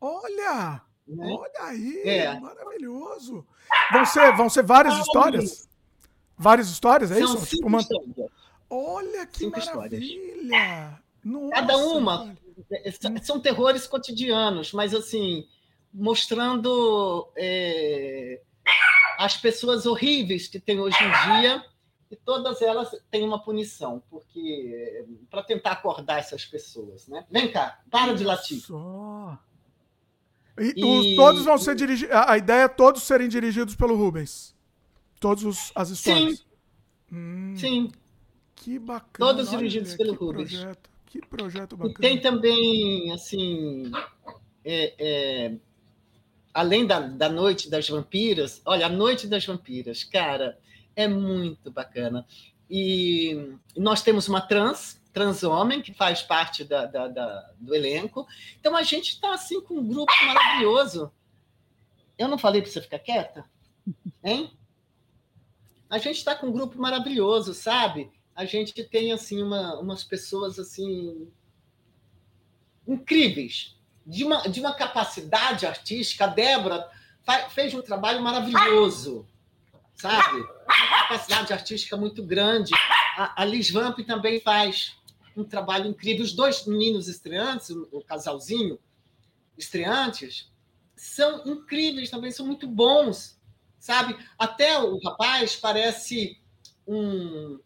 Olha! 0.00 0.80
Né? 1.06 1.26
Olha 1.26 1.68
aí! 1.68 2.02
É. 2.04 2.38
Maravilhoso! 2.38 3.44
Vão 3.92 4.06
ser, 4.06 4.36
vão 4.36 4.48
ser 4.48 4.62
várias 4.62 4.96
histórias? 4.98 5.68
Várias 6.36 6.68
histórias, 6.68 7.10
é 7.10 7.18
são 7.18 7.34
isso? 7.34 7.46
Tipo 7.46 7.66
uma... 7.66 7.80
Histórias. 7.80 8.30
Olha 8.70 9.26
que 9.26 9.38
cinco 9.38 9.58
maravilha! 9.58 11.02
Nossa, 11.24 11.54
Cada 11.54 11.76
uma 11.76 12.36
é, 12.70 12.90
são 13.22 13.40
terrores 13.40 13.86
cotidianos, 13.86 14.72
mas 14.72 14.94
assim, 14.94 15.48
mostrando 15.92 17.30
é, 17.36 18.40
as 19.18 19.36
pessoas 19.36 19.86
horríveis 19.86 20.48
que 20.48 20.60
tem 20.60 20.80
hoje 20.80 20.96
em 21.02 21.40
dia, 21.40 21.64
e 22.14 22.16
todas 22.24 22.62
elas 22.62 22.96
têm 23.10 23.24
uma 23.24 23.42
punição, 23.42 24.00
porque 24.08 25.04
para 25.28 25.42
tentar 25.42 25.72
acordar 25.72 26.18
essas 26.18 26.44
pessoas, 26.44 27.08
né? 27.08 27.26
Vem 27.28 27.50
cá, 27.50 27.80
para 27.90 28.14
de 28.14 28.22
latir. 28.22 28.60
Só. 28.60 29.36
E, 30.56 30.74
e... 30.76 30.84
Os, 30.84 31.16
todos 31.16 31.44
vão 31.44 31.58
ser 31.58 31.74
dirigidos. 31.74 32.14
A 32.14 32.38
ideia 32.38 32.62
é 32.62 32.68
todos 32.68 33.02
serem 33.02 33.28
dirigidos 33.28 33.74
pelo 33.74 33.96
Rubens. 33.96 34.54
Todos 35.18 35.44
os, 35.44 35.72
as 35.74 35.90
histórias. 35.90 36.38
Sim. 36.38 36.44
Hum, 37.12 37.54
Sim. 37.56 37.92
Que 38.54 38.78
bacana. 38.78 39.32
Todos 39.32 39.50
dirigidos 39.50 39.96
pelo 39.96 40.16
que 40.16 40.24
Rubens. 40.24 40.50
Projeto, 40.50 40.90
que 41.06 41.20
projeto 41.26 41.76
bacana. 41.76 41.94
E 41.98 42.00
tem 42.00 42.20
também, 42.20 43.12
assim, 43.12 43.90
é, 44.64 44.94
é, 44.98 45.54
além 46.52 46.86
da, 46.86 47.00
da 47.00 47.28
Noite 47.28 47.68
das 47.68 47.88
Vampiras, 47.88 48.62
olha, 48.64 48.86
a 48.86 48.88
Noite 48.88 49.26
das 49.26 49.44
Vampiras, 49.44 50.04
cara, 50.04 50.56
é 50.96 51.06
muito 51.08 51.70
bacana. 51.70 52.26
E 52.68 53.56
nós 53.76 54.02
temos 54.02 54.28
uma 54.28 54.40
trans, 54.40 55.00
trans 55.12 55.42
homem, 55.42 55.82
que 55.82 55.92
faz 55.92 56.22
parte 56.22 56.64
da, 56.64 56.86
da, 56.86 57.08
da 57.08 57.50
do 57.58 57.74
elenco. 57.74 58.26
Então 58.58 58.76
a 58.76 58.82
gente 58.82 59.10
está 59.10 59.34
assim 59.34 59.60
com 59.60 59.74
um 59.74 59.86
grupo 59.86 60.12
maravilhoso. 60.26 61.12
Eu 62.18 62.28
não 62.28 62.38
falei 62.38 62.62
para 62.62 62.70
você 62.70 62.80
ficar 62.80 62.98
quieta? 62.98 63.44
Hein? 64.22 64.52
A 65.90 65.98
gente 65.98 66.16
está 66.16 66.34
com 66.34 66.46
um 66.46 66.52
grupo 66.52 66.80
maravilhoso, 66.80 67.54
sabe? 67.54 68.10
A 68.34 68.44
gente 68.44 68.82
tem 68.84 69.12
assim 69.12 69.42
uma, 69.42 69.78
umas 69.78 70.02
pessoas 70.02 70.58
assim 70.58 71.28
incríveis, 72.86 73.76
de 74.06 74.24
uma, 74.24 74.42
de 74.48 74.60
uma 74.60 74.74
capacidade 74.74 75.66
artística. 75.66 76.24
A 76.24 76.28
Débora 76.28 76.90
fez 77.50 77.74
um 77.74 77.82
trabalho 77.82 78.20
maravilhoso, 78.22 79.26
sabe? 79.94 80.40
Uma 80.40 80.98
capacidade 81.02 81.52
artística 81.52 81.96
muito 81.96 82.22
grande. 82.22 82.72
A, 83.16 83.42
a 83.42 83.44
Liz 83.44 83.70
Vamp 83.70 83.98
também 84.00 84.40
faz 84.40 84.96
um 85.36 85.44
trabalho 85.44 85.86
incrível. 85.86 86.24
Os 86.24 86.32
dois 86.32 86.66
meninos 86.66 87.08
estreantes, 87.08 87.70
o, 87.70 88.02
casalzinho 88.02 88.78
estreantes, 89.56 90.52
são 90.96 91.42
incríveis 91.46 92.10
também, 92.10 92.30
são 92.30 92.46
muito 92.46 92.66
bons, 92.66 93.40
sabe? 93.78 94.16
Até 94.38 94.78
o 94.78 94.98
rapaz 95.02 95.56
parece 95.56 96.40
um, 96.86 97.58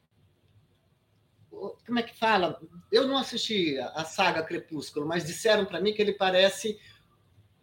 como 1.87 1.99
é 1.99 2.03
que 2.03 2.17
fala? 2.17 2.61
Eu 2.91 3.07
não 3.07 3.17
assisti 3.17 3.79
a 3.79 4.05
saga 4.05 4.43
Crepúsculo, 4.43 5.07
mas 5.07 5.25
disseram 5.25 5.65
para 5.65 5.81
mim 5.81 5.93
que 5.93 6.01
ele 6.01 6.13
parece 6.13 6.79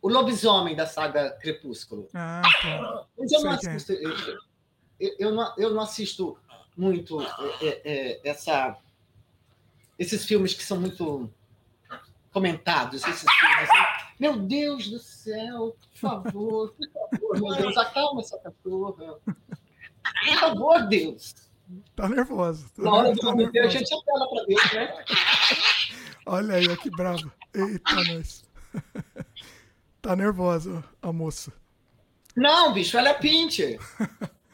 o 0.02 0.10
lobisomem 0.10 0.76
da 0.76 0.86
saga 0.86 1.32
Crepúsculo. 1.42 2.08
Ah, 2.14 2.42
tá. 2.62 3.08
Mas 3.18 3.32
eu 3.32 3.42
não 3.42 3.52
assisti. 3.52 3.94
Eu, 5.00 5.34
não, 5.34 5.54
eu 5.58 5.74
não 5.74 5.82
assisto 5.82 6.38
muito 6.76 7.22
é, 7.22 7.82
é, 7.84 8.30
essa, 8.30 8.78
esses 9.98 10.26
filmes 10.26 10.54
que 10.54 10.64
são 10.64 10.80
muito 10.80 11.30
comentados, 12.32 13.04
esses 13.04 13.32
filmes. 13.32 13.70
Assim, 13.70 14.14
meu 14.20 14.38
Deus 14.38 14.90
do 14.90 15.00
céu, 15.00 15.76
por 15.92 15.98
favor, 16.00 16.76
por 16.76 16.90
favor, 16.92 17.40
meu 17.40 17.56
Deus, 17.56 17.78
acalma 17.78 18.22
essa 18.22 18.38
cachorra. 18.40 19.20
Por 19.24 20.40
favor, 20.40 20.88
Deus. 20.88 21.34
Tá 21.96 22.08
nervosa. 22.08 22.70
Na 22.78 22.94
hora 22.94 23.14
do 23.14 23.20
tá 23.20 23.32
a 23.64 23.68
gente 23.68 23.94
apela 23.94 24.30
para 24.30 24.46
Deus, 24.46 24.74
né? 24.74 25.06
Olha 26.28 26.56
aí, 26.56 26.78
que 26.78 26.90
brava. 26.92 27.34
Eita, 27.54 27.96
nós. 28.04 28.44
Tá 30.02 30.16
nervosa 30.16 30.84
a 31.02 31.12
moça. 31.12 31.52
Não, 32.36 32.74
bicho, 32.74 32.98
ela 32.98 33.10
é 33.10 33.14
pincher. 33.14 33.80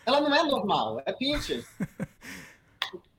Ela 0.05 0.21
não 0.21 0.33
é 0.33 0.43
normal, 0.43 1.01
é 1.05 1.13
pincher. 1.13 1.65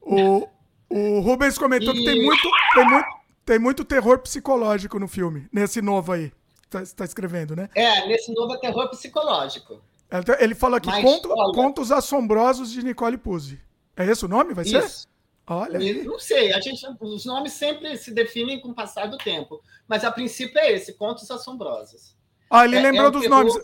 O, 0.05 0.49
o 0.91 1.21
Rubens 1.21 1.57
comentou 1.57 1.95
e... 1.95 1.99
que 1.99 2.05
tem 2.05 2.25
muito, 2.25 2.51
tem, 2.75 2.85
muito, 2.85 3.09
tem 3.47 3.59
muito 3.59 3.85
terror 3.85 4.19
psicológico 4.19 4.99
no 4.99 5.07
filme, 5.07 5.49
nesse 5.53 5.81
novo 5.81 6.13
aí. 6.13 6.33
Tá, 6.69 6.83
tá 6.97 7.05
escrevendo, 7.05 7.55
né? 7.55 7.69
É, 7.75 8.07
nesse 8.09 8.35
novo 8.35 8.53
é 8.55 8.59
terror 8.59 8.91
psicológico. 8.91 9.81
Ele 10.39 10.55
falou 10.55 10.77
aqui, 10.77 10.89
Mas, 10.89 11.03
conto, 11.03 11.31
olha... 11.31 11.55
Contos 11.55 11.93
Assombrosos 11.93 12.71
de 12.71 12.83
Nicole 12.83 13.17
Puzzi. 13.17 13.61
É 13.97 14.05
esse 14.05 14.25
o 14.25 14.29
nome? 14.29 14.53
Vai 14.53 14.65
ser? 14.65 14.85
Isso. 14.85 15.09
Olha. 15.47 15.79
Não 16.05 16.19
sei, 16.19 16.53
a 16.53 16.61
gente, 16.61 16.85
os 17.01 17.25
nomes 17.25 17.53
sempre 17.53 17.97
se 17.97 18.13
definem 18.13 18.61
com 18.61 18.69
o 18.69 18.75
passar 18.75 19.07
do 19.07 19.19
tempo. 19.19 19.63
Mas 19.89 20.05
a 20.05 20.11
princípio 20.11 20.59
é 20.59 20.73
esse, 20.73 20.95
Contos 20.95 21.31
Assombrosos. 21.31 22.17
Ah, 22.51 22.65
ele 22.65 22.77
é, 22.77 22.83
lembrou 22.83 23.09
é 23.09 23.11
dos 23.11 23.29
nomes. 23.29 23.55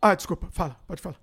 Ah, 0.00 0.14
desculpa, 0.14 0.48
fala, 0.50 0.78
pode 0.86 1.00
falar. 1.00 1.18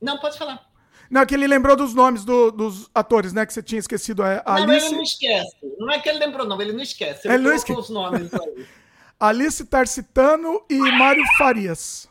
Não, 0.00 0.18
pode 0.18 0.38
falar. 0.38 0.70
Não, 1.10 1.22
é 1.22 1.26
que 1.26 1.34
ele 1.34 1.46
lembrou 1.46 1.74
dos 1.74 1.92
nomes 1.92 2.24
do, 2.24 2.52
dos 2.52 2.88
atores, 2.94 3.32
né? 3.32 3.44
Que 3.44 3.52
você 3.52 3.62
tinha 3.62 3.80
esquecido. 3.80 4.22
A 4.22 4.42
Alice... 4.46 4.66
Não, 4.66 4.74
ele 4.74 4.90
não 4.90 5.02
esquece. 5.02 5.56
Não 5.78 5.90
é 5.90 5.98
que 5.98 6.08
ele 6.08 6.18
lembrou, 6.18 6.46
não, 6.46 6.62
ele 6.62 6.72
não 6.72 6.82
esquece. 6.82 7.26
Ele, 7.26 7.34
ele 7.34 7.42
não 7.42 7.52
esquece. 7.52 7.80
os 7.80 7.90
nomes 7.90 8.32
aí. 8.32 8.66
Alice 9.18 9.64
Tarcitano 9.66 10.64
e 10.70 10.78
Mário 10.78 11.22
Farias. 11.36 12.08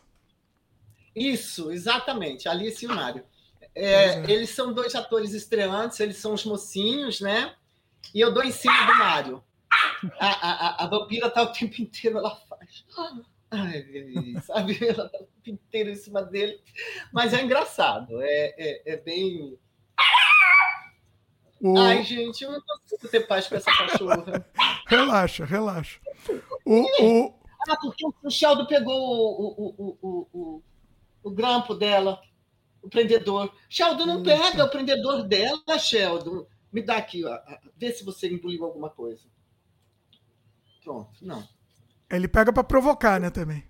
Isso, 1.15 1.71
exatamente. 1.71 2.47
Alice 2.47 2.85
e 2.85 2.87
o 2.87 2.93
Mário. 2.93 3.23
É, 3.73 4.19
é. 4.19 4.31
Eles 4.31 4.49
são 4.51 4.73
dois 4.73 4.93
atores 4.93 5.33
estreantes, 5.33 5.99
eles 5.99 6.17
são 6.17 6.33
os 6.33 6.45
mocinhos, 6.45 7.19
né? 7.21 7.55
E 8.13 8.19
eu 8.19 8.33
dou 8.33 8.43
em 8.43 8.51
cima 8.51 8.85
do 8.85 8.97
Mário. 8.97 9.43
A, 10.19 10.27
a, 10.27 10.51
a, 10.51 10.83
a 10.83 10.87
vampira 10.87 11.29
tá 11.29 11.41
o 11.41 11.51
tempo 11.51 11.81
inteiro, 11.81 12.17
ela 12.17 12.35
faz. 12.35 12.85
Ai, 13.51 13.85
sabe? 14.43 14.77
Ela 14.85 15.09
tá 15.09 15.17
o 15.19 15.25
tempo 15.43 15.49
inteiro 15.49 15.89
em 15.89 15.95
cima 15.95 16.21
dele. 16.21 16.61
Mas 17.11 17.33
é 17.33 17.41
engraçado, 17.41 18.21
é, 18.21 18.55
é, 18.57 18.93
é 18.93 18.97
bem. 18.97 19.57
O... 21.61 21.77
Ai, 21.77 22.03
gente, 22.03 22.43
eu 22.43 22.51
não 22.51 22.61
consigo 22.61 23.07
ter 23.09 23.27
paz 23.27 23.47
com 23.47 23.55
essa 23.55 23.71
cachorra. 23.71 24.45
Relaxa, 24.87 25.45
relaxa. 25.45 25.99
O, 26.65 26.81
o... 27.03 27.39
Ah, 27.67 27.75
porque 27.81 28.05
o 28.05 28.29
Sheldon 28.29 28.65
pegou 28.65 28.95
o, 28.95 29.47
o, 29.47 29.75
o, 29.77 29.97
o, 30.01 30.27
o, 30.33 30.63
o 31.23 31.31
grampo 31.31 31.75
dela 31.75 32.21
o 32.81 32.89
prendedor. 32.89 33.53
Sheldon, 33.69 34.05
não 34.05 34.23
pega 34.23 34.65
o 34.65 34.69
prendedor 34.69 35.23
dela, 35.23 35.77
Sheldon. 35.77 36.45
Me 36.71 36.81
dá 36.81 36.97
aqui, 36.97 37.25
ó. 37.25 37.39
vê 37.75 37.91
se 37.91 38.03
você 38.03 38.29
engoliu 38.29 38.63
alguma 38.63 38.89
coisa. 38.89 39.27
Pronto, 40.83 41.11
não. 41.21 41.47
Ele 42.09 42.27
pega 42.27 42.51
para 42.51 42.63
provocar, 42.63 43.19
né, 43.19 43.29
também. 43.29 43.63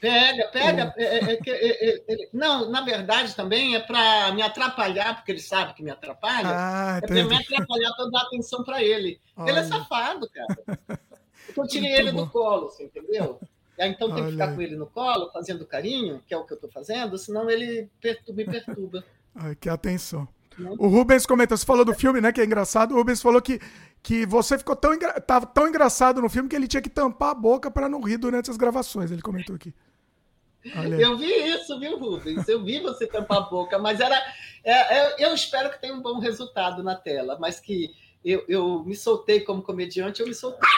Pega, 0.00 0.48
pega. 0.48 0.94
É, 0.96 1.04
é, 1.04 1.34
é, 1.34 2.02
é 2.08 2.28
não, 2.32 2.70
na 2.70 2.80
verdade 2.80 3.36
também 3.36 3.76
é 3.76 3.80
para 3.80 4.32
me 4.32 4.40
atrapalhar, 4.40 5.14
porque 5.14 5.32
ele 5.32 5.40
sabe 5.40 5.74
que 5.74 5.82
me 5.82 5.90
atrapalha. 5.90 6.48
Ah, 6.48 7.00
é 7.02 7.06
para 7.06 7.24
me 7.24 7.36
atrapalhar 7.36 7.92
para 7.94 8.10
dar 8.10 8.22
atenção 8.22 8.64
para 8.64 8.82
ele. 8.82 9.20
Olha. 9.36 9.50
Ele 9.50 9.58
é 9.58 9.64
safado, 9.64 10.28
cara. 10.30 11.00
Então, 11.48 11.64
eu 11.64 11.68
tirei 11.68 11.88
Muito 11.88 12.00
ele 12.00 12.12
bom. 12.12 12.24
do 12.24 12.30
colo, 12.30 12.70
você 12.70 12.84
entendeu? 12.84 13.40
Então 13.76 14.14
tem 14.14 14.24
que 14.24 14.32
ficar 14.32 14.54
com 14.54 14.60
ele 14.60 14.76
no 14.76 14.86
colo, 14.86 15.30
fazendo 15.32 15.66
carinho, 15.66 16.22
que 16.26 16.34
é 16.34 16.36
o 16.36 16.44
que 16.44 16.52
eu 16.52 16.56
estou 16.56 16.70
fazendo, 16.70 17.16
senão 17.18 17.50
ele 17.50 17.90
perturba, 18.00 18.36
me 18.36 18.44
perturba. 18.44 19.04
Ai, 19.34 19.56
que 19.56 19.68
atenção. 19.68 20.28
Né? 20.58 20.70
O 20.78 20.88
Rubens 20.88 21.24
comenta, 21.24 21.56
você 21.56 21.64
falou 21.64 21.84
do 21.84 21.94
filme, 21.94 22.20
né, 22.20 22.30
que 22.30 22.40
é 22.40 22.44
engraçado. 22.44 22.92
O 22.92 22.98
Rubens 22.98 23.22
falou 23.22 23.40
que, 23.40 23.58
que 24.02 24.24
você 24.26 24.58
ficou 24.58 24.74
tão, 24.74 24.94
engra... 24.94 25.20
tava 25.20 25.46
tão 25.46 25.68
engraçado 25.68 26.20
no 26.20 26.28
filme 26.28 26.48
que 26.48 26.56
ele 26.56 26.68
tinha 26.68 26.82
que 26.82 26.88
tampar 26.88 27.30
a 27.30 27.34
boca 27.34 27.70
para 27.70 27.88
não 27.88 28.00
rir 28.00 28.16
durante 28.16 28.50
as 28.50 28.56
gravações. 28.56 29.10
Ele 29.10 29.22
comentou 29.22 29.54
aqui. 29.56 29.74
Eu 30.98 31.16
vi 31.16 31.26
isso, 31.26 31.78
viu, 31.78 31.98
Rubens? 31.98 32.46
Eu 32.46 32.62
vi 32.62 32.80
você 32.80 33.06
tampar 33.06 33.38
a 33.38 33.42
boca, 33.42 33.78
mas 33.78 33.98
era. 33.98 34.16
É, 34.62 34.98
é, 34.98 35.24
eu 35.26 35.34
espero 35.34 35.70
que 35.70 35.80
tenha 35.80 35.94
um 35.94 36.02
bom 36.02 36.18
resultado 36.18 36.82
na 36.82 36.94
tela, 36.94 37.38
mas 37.40 37.58
que 37.58 37.94
eu, 38.22 38.44
eu 38.46 38.84
me 38.84 38.94
soltei 38.94 39.40
como 39.40 39.62
comediante, 39.62 40.20
eu 40.20 40.26
me 40.26 40.34
soltei. 40.34 40.68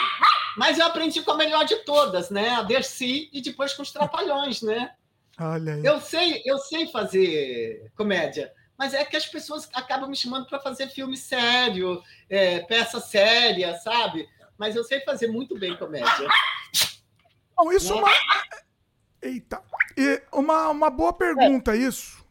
Mas 0.56 0.78
eu 0.78 0.86
aprendi 0.86 1.22
com 1.22 1.32
a 1.32 1.36
melhor 1.36 1.64
de 1.64 1.76
todas, 1.76 2.30
né? 2.30 2.50
A 2.50 2.62
Dercy 2.62 3.28
e 3.32 3.40
depois 3.40 3.74
com 3.74 3.82
os 3.82 3.90
Trapalhões, 3.90 4.62
né? 4.62 4.92
Olha 5.40 5.74
aí. 5.74 5.84
Eu 5.84 6.00
sei, 6.00 6.42
eu 6.44 6.58
sei 6.58 6.86
fazer 6.86 7.90
comédia, 7.96 8.52
mas 8.82 8.94
é 8.94 9.04
que 9.04 9.16
as 9.16 9.28
pessoas 9.28 9.68
acabam 9.74 10.10
me 10.10 10.16
chamando 10.16 10.44
para 10.44 10.58
fazer 10.58 10.88
filme 10.88 11.16
sério, 11.16 12.02
é, 12.28 12.58
peça 12.62 12.98
séria, 12.98 13.78
sabe? 13.78 14.28
Mas 14.58 14.74
eu 14.74 14.82
sei 14.82 14.98
fazer 15.02 15.28
muito 15.28 15.56
bem 15.56 15.76
comédia. 15.76 16.28
Bom, 17.56 17.70
isso 17.70 17.92
é 17.92 17.96
uma. 17.96 18.10
Eita. 19.22 19.62
E 19.96 20.20
uma, 20.32 20.68
uma 20.70 20.90
boa 20.90 21.12
pergunta, 21.12 21.76
é. 21.76 21.78
isso. 21.78 22.26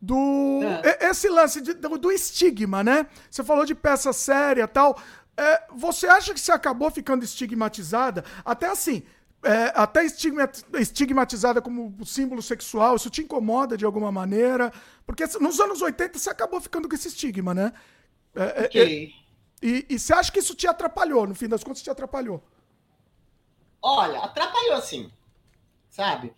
Do. 0.00 0.60
É. 0.84 1.08
Esse 1.10 1.28
lance 1.28 1.60
de, 1.60 1.74
do, 1.74 1.98
do 1.98 2.12
estigma, 2.12 2.84
né? 2.84 3.08
Você 3.28 3.42
falou 3.42 3.64
de 3.64 3.74
peça 3.74 4.12
séria 4.12 4.68
tal. 4.68 4.96
É, 5.36 5.64
você 5.74 6.06
acha 6.06 6.32
que 6.32 6.38
você 6.38 6.52
acabou 6.52 6.88
ficando 6.92 7.24
estigmatizada? 7.24 8.24
Até 8.44 8.68
assim, 8.68 9.02
é, 9.42 9.72
até 9.74 10.04
estigmatizada 10.04 11.62
como 11.62 11.96
símbolo 12.04 12.42
sexual, 12.42 12.96
isso 12.96 13.08
te 13.08 13.22
incomoda 13.22 13.76
de 13.76 13.84
alguma 13.84 14.12
maneira? 14.12 14.72
Porque 15.06 15.24
nos 15.40 15.58
anos 15.60 15.80
80 15.80 16.18
você 16.18 16.30
acabou 16.30 16.60
ficando 16.60 16.88
com 16.88 16.94
esse 16.94 17.08
estigma, 17.08 17.54
né? 17.54 17.72
É, 18.34 18.42
é 18.42 18.66
ok. 18.66 19.14
e, 19.62 19.86
e 19.88 19.98
você 19.98 20.12
acha 20.12 20.30
que 20.30 20.38
isso 20.38 20.54
te 20.54 20.66
atrapalhou? 20.66 21.26
No 21.26 21.34
fim 21.34 21.48
das 21.48 21.64
contas, 21.64 21.82
te 21.82 21.90
atrapalhou? 21.90 22.42
Olha, 23.82 24.20
atrapalhou 24.20 24.80
sim, 24.82 25.10
sabe? 25.88 26.34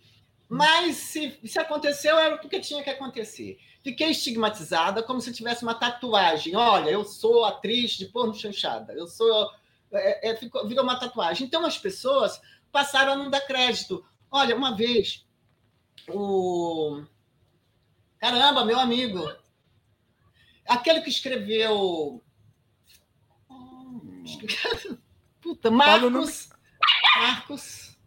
Mas 0.47 0.97
se, 0.97 1.39
se 1.43 1.59
aconteceu, 1.59 2.17
era 2.17 2.37
porque 2.37 2.59
tinha 2.59 2.83
que 2.83 2.89
acontecer. 2.89 3.57
Fiquei 3.83 4.11
estigmatizada 4.11 5.03
como 5.03 5.19
se 5.19 5.33
tivesse 5.33 5.63
uma 5.63 5.73
tatuagem. 5.73 6.55
Olha, 6.55 6.89
eu 6.89 7.03
sou 7.03 7.43
atriz 7.43 7.91
de 7.91 8.05
porno 8.05 8.33
chanchada. 8.33 8.93
Eu 8.93 9.07
sou. 9.07 9.49
É, 9.91 10.29
é, 10.29 10.35
ficou, 10.35 10.65
virou 10.67 10.83
uma 10.83 10.99
tatuagem. 10.99 11.47
Então 11.47 11.65
as 11.65 11.77
pessoas 11.77 12.39
passaram 12.73 13.13
a 13.13 13.15
não 13.15 13.29
dar 13.29 13.39
crédito. 13.41 14.03
Olha, 14.29 14.55
uma 14.55 14.75
vez, 14.75 15.25
o. 16.09 17.03
Caramba, 18.17 18.65
meu 18.65 18.79
amigo. 18.79 19.31
Aquele 20.67 21.01
que 21.01 21.09
escreveu. 21.09 22.21
Puta, 25.39 25.69
Marcos. 25.69 26.49
Marcos. 27.15 27.97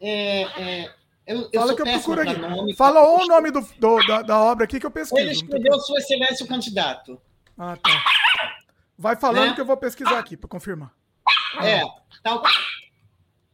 É, 0.00 0.42
é, 0.42 0.94
eu, 1.26 1.48
eu 1.52 1.60
Fala 1.60 1.76
que 1.76 1.82
eu 1.82 1.86
procuro 1.86 2.20
aqui. 2.20 2.36
Nome, 2.36 2.76
Fala 2.76 3.00
o 3.00 3.26
nome 3.26 3.50
do, 3.50 3.60
do, 3.60 4.06
da, 4.06 4.22
da, 4.22 4.38
obra 4.38 4.64
aqui 4.64 4.80
que 4.80 4.86
eu 4.86 4.90
pesquiso. 4.90 5.20
Ele 5.20 5.32
escreveu 5.32 5.78
Sua 5.78 5.98
Excelência 5.98 6.44
o 6.44 6.48
Candidato. 6.48 7.20
Ah, 7.56 7.76
tá. 7.76 8.04
Vai 8.98 9.16
falando 9.16 9.50
né? 9.50 9.54
que 9.54 9.60
eu 9.60 9.66
vou 9.66 9.76
pesquisar 9.76 10.18
aqui 10.18 10.36
para 10.36 10.48
confirmar. 10.48 10.92
É, 11.62 11.82
tal. 12.22 12.42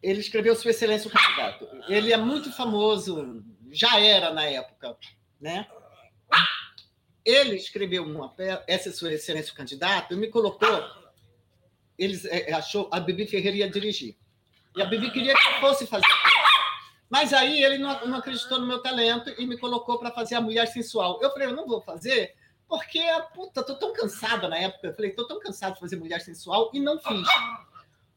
Ele 0.03 0.21
escreveu 0.21 0.57
Sua 0.57 0.71
Excelência 0.71 1.09
o 1.09 1.13
Candidato. 1.13 1.69
Ele 1.89 2.13
é 2.13 2.17
muito 2.17 2.53
famoso, 2.53 3.45
já 3.71 4.01
era 4.01 4.33
na 4.33 4.45
época, 4.45 4.97
né? 5.41 5.67
Ele 7.25 7.57
escreveu 7.57 8.05
uma 8.05 8.35
essa 8.67 8.89
é 8.89 8.93
Sua 8.93 9.13
Excelência 9.13 9.53
o 9.53 9.57
Candidato 9.57 10.15
e 10.15 10.17
me 10.17 10.29
colocou. 10.29 10.83
Eles 11.99 12.25
é, 12.25 12.53
achou 12.53 12.89
a 12.91 12.99
Bibi 12.99 13.27
Ferreira 13.27 13.59
ia 13.59 13.71
dirigir. 13.71 14.17
E 14.75 14.81
a 14.81 14.87
Bibi 14.87 15.11
queria 15.11 15.35
que 15.35 15.47
eu 15.47 15.61
fosse 15.61 15.87
fazer 15.87 16.07
a 16.07 16.31
mas 17.11 17.33
aí 17.33 17.61
ele 17.65 17.77
não, 17.77 18.07
não 18.07 18.19
acreditou 18.19 18.61
no 18.61 18.67
meu 18.69 18.81
talento 18.81 19.35
e 19.37 19.45
me 19.45 19.59
colocou 19.59 19.99
para 19.99 20.13
fazer 20.13 20.37
a 20.37 20.41
mulher 20.41 20.67
sensual. 20.67 21.19
Eu 21.21 21.33
falei, 21.33 21.49
eu 21.49 21.57
não 21.57 21.67
vou 21.67 21.83
fazer, 21.83 22.37
porque, 22.69 23.03
puta, 23.35 23.65
tô 23.65 23.75
tão 23.75 23.93
cansada 23.93 24.49
na 24.49 24.57
época. 24.57 24.87
Eu 24.87 24.95
falei, 24.95 25.11
tô 25.11 25.27
tão 25.27 25.41
cansado 25.41 25.75
de 25.75 25.81
fazer 25.81 25.97
mulher 25.97 26.21
sensual 26.21 26.71
e 26.73 26.79
não 26.79 27.01
fiz. 27.01 27.27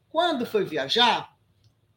Quando 0.08 0.46
foi 0.46 0.64
viajar, 0.64 1.33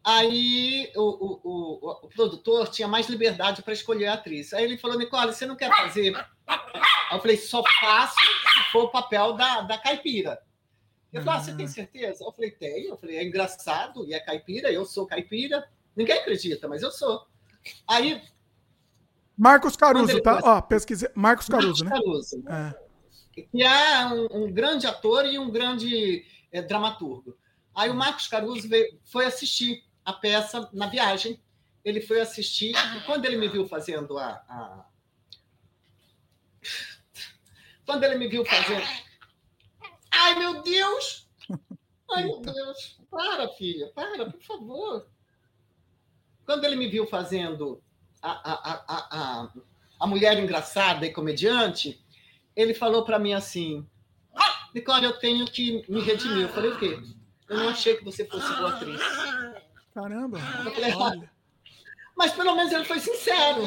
aí 0.08 0.89
o, 0.95 1.01
o, 1.01 1.39
o, 1.43 1.91
o 2.03 2.08
produtor 2.08 2.70
tinha 2.70 2.88
mais 2.88 3.10
liberdade 3.10 3.62
para 3.62 3.74
escolher 3.74 4.08
a 4.08 4.14
atriz. 4.14 4.53
Aí 4.53 4.64
ele 4.64 4.78
falou, 4.78 4.97
Nicole, 4.97 5.34
você 5.34 5.45
não 5.45 5.58
quer 5.58 5.70
fazer? 5.76 6.16
Aí 6.47 7.18
eu 7.18 7.20
falei, 7.20 7.36
só 7.36 7.62
faço 7.82 8.16
se 8.16 8.72
for 8.72 8.86
o 8.86 8.89
papel 8.89 9.34
da, 9.34 9.62
da 9.62 9.78
caipira. 9.78 10.41
Eu 11.12 11.22
falei, 11.24 11.39
ah, 11.39 11.43
você 11.43 11.55
tem 11.55 11.68
certeza? 11.68 12.24
Eu 12.24 12.32
falei, 12.32 12.51
tenho. 12.51 12.89
Eu 12.91 12.97
falei, 12.97 13.18
é 13.18 13.24
engraçado 13.26 14.05
e 14.08 14.14
é 14.14 14.20
caipira, 14.20 14.72
eu 14.72 14.86
sou 14.86 15.05
caipira. 15.05 15.68
Ninguém 15.93 16.20
acredita, 16.20 16.70
mas 16.70 16.82
eu 16.82 16.91
sou. 16.91 17.28
Aí 17.86 18.22
Marcos 19.38 19.76
Caruso, 19.76 20.22
tá? 20.22 20.39
Ó, 20.41 20.62
pesquisei. 20.62 21.10
Marcos 21.14 21.47
Caruso, 21.47 21.84
Marcos 21.84 22.34
né? 22.34 22.41
Caruso. 22.41 22.43
É. 22.49 22.88
Que 23.51 23.64
é 23.64 24.05
um, 24.08 24.45
um, 24.45 24.51
grande 24.51 24.88
ator 24.88 25.26
e 25.26 25.38
um 25.38 25.51
grande 25.51 26.26
é, 26.51 26.62
dramaturgo. 26.62 27.38
Aí 27.76 27.89
o 27.89 27.93
Marcos 27.93 28.28
Caruso 28.28 28.68
veio, 28.68 28.99
foi 29.03 29.26
assistir 29.26 29.84
a 30.08 30.14
peça 30.14 30.70
na 30.72 30.88
viagem. 30.88 31.38
Ele 31.84 31.99
foi 31.99 32.22
assistir, 32.22 32.74
e 32.95 33.01
quando 33.01 33.26
ele 33.26 33.36
me 33.36 33.49
viu 33.49 33.68
fazendo 33.68 34.18
a, 34.18 34.30
a... 34.47 34.86
Quando 37.86 38.03
ele 38.05 38.16
me 38.16 38.28
viu 38.28 38.45
fazendo. 38.45 38.86
Ai, 40.10 40.36
meu 40.39 40.62
Deus! 40.64 41.30
Ai, 42.12 42.24
meu 42.24 42.41
Deus! 42.41 42.97
Para, 43.12 43.49
filha, 43.49 43.91
para, 43.93 44.32
por 44.32 44.41
favor. 44.41 45.08
Quando 46.45 46.64
ele 46.64 46.78
me 46.78 46.88
viu 46.88 47.05
fazendo 47.05 47.84
a, 48.22 48.32
a, 48.32 48.74
a, 48.74 49.08
a, 49.12 49.53
a 49.99 50.08
mulher 50.08 50.39
engraçada 50.39 51.05
e 51.05 51.14
comediante, 51.14 52.01
ele 52.55 52.74
falou 52.74 53.03
para 53.03 53.20
mim 53.20 53.34
assim: 53.34 53.86
Nicole, 54.74 55.05
eu 55.05 55.20
tenho 55.20 55.45
que 55.45 55.84
me 55.89 56.01
redimir. 56.01 56.43
Eu 56.43 56.49
falei: 56.49 56.72
o 56.72 56.80
quê? 56.80 56.97
Eu 57.49 57.58
não 57.58 57.70
achei 57.70 57.95
que 57.95 58.03
você 58.03 58.26
fosse 58.26 58.53
boa 58.55 58.70
atriz. 58.70 59.01
Caramba! 59.97 60.37
Mas 62.15 62.31
pelo 62.33 62.55
menos 62.55 62.71
ele 62.71 62.85
foi 62.85 62.99
sincero. 62.99 63.63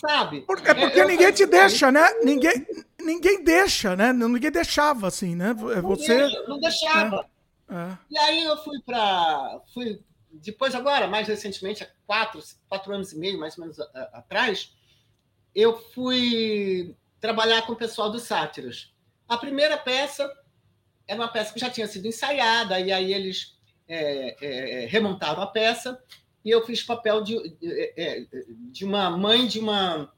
Sabe? 0.00 0.38
É 0.38 0.74
porque 0.74 1.00
eu, 1.00 1.08
ninguém 1.08 1.32
te 1.32 1.46
deixa, 1.46 1.90
né? 1.90 2.08
Ninguém, 2.22 2.64
ninguém 3.00 3.42
deixa, 3.42 3.96
né? 3.96 4.12
Ninguém 4.12 4.52
deixava 4.52 5.08
assim, 5.08 5.34
né? 5.34 5.52
Você. 5.52 6.28
Não 6.46 6.60
deixava. 6.60 7.28
É, 7.68 7.74
é. 7.74 7.98
E 8.08 8.18
aí 8.18 8.44
eu 8.44 8.56
fui 8.58 8.80
para. 8.82 9.60
Fui 9.72 10.00
depois, 10.30 10.76
agora, 10.76 11.08
mais 11.08 11.26
recentemente, 11.26 11.82
há 11.82 11.88
quatro, 12.06 12.40
quatro 12.68 12.94
anos 12.94 13.12
e 13.12 13.18
meio, 13.18 13.38
mais 13.38 13.58
ou 13.58 13.64
menos 13.64 13.80
a, 13.80 13.84
a, 13.94 14.18
atrás, 14.18 14.76
eu 15.52 15.76
fui 15.76 16.96
trabalhar 17.20 17.62
com 17.62 17.72
o 17.72 17.76
pessoal 17.76 18.10
dos 18.10 18.22
sátiros. 18.22 18.94
A 19.28 19.36
primeira 19.36 19.76
peça 19.76 20.32
era 21.06 21.20
uma 21.20 21.28
peça 21.28 21.52
que 21.52 21.58
já 21.58 21.70
tinha 21.70 21.88
sido 21.88 22.06
ensaiada, 22.06 22.78
e 22.78 22.92
aí 22.92 23.12
eles 23.12 23.53
é, 23.88 24.36
é, 24.40 24.86
remontaram 24.86 25.42
a 25.42 25.46
peça, 25.46 26.02
e 26.44 26.50
eu 26.50 26.64
fiz 26.64 26.82
papel 26.82 27.22
de, 27.22 27.56
de, 27.58 27.92
é, 27.96 28.26
de 28.70 28.84
uma 28.84 29.10
mãe 29.10 29.46
de 29.46 29.58
uma. 29.58 30.12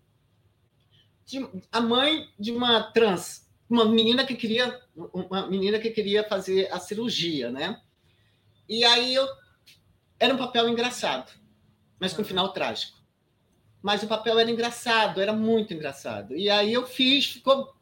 De, 1.24 1.48
a 1.72 1.80
mãe 1.80 2.28
de 2.38 2.52
uma 2.52 2.82
trans, 2.92 3.48
uma 3.68 3.84
menina 3.84 4.24
que 4.24 4.34
queria 4.34 4.80
uma 4.94 5.46
menina 5.48 5.78
que 5.78 5.90
queria 5.90 6.24
fazer 6.24 6.72
a 6.72 6.78
cirurgia, 6.78 7.50
né? 7.50 7.80
E 8.68 8.84
aí 8.84 9.14
eu 9.14 9.26
era 10.18 10.34
um 10.34 10.38
papel 10.38 10.68
engraçado, 10.68 11.30
mas 12.00 12.12
com 12.12 12.22
um 12.22 12.24
final 12.24 12.52
trágico. 12.52 12.96
Mas 13.82 14.02
o 14.02 14.08
papel 14.08 14.38
era 14.38 14.50
engraçado, 14.50 15.20
era 15.20 15.32
muito 15.32 15.72
engraçado. 15.72 16.34
E 16.34 16.50
aí 16.50 16.72
eu 16.72 16.86
fiz, 16.86 17.26
ficou, 17.26 17.72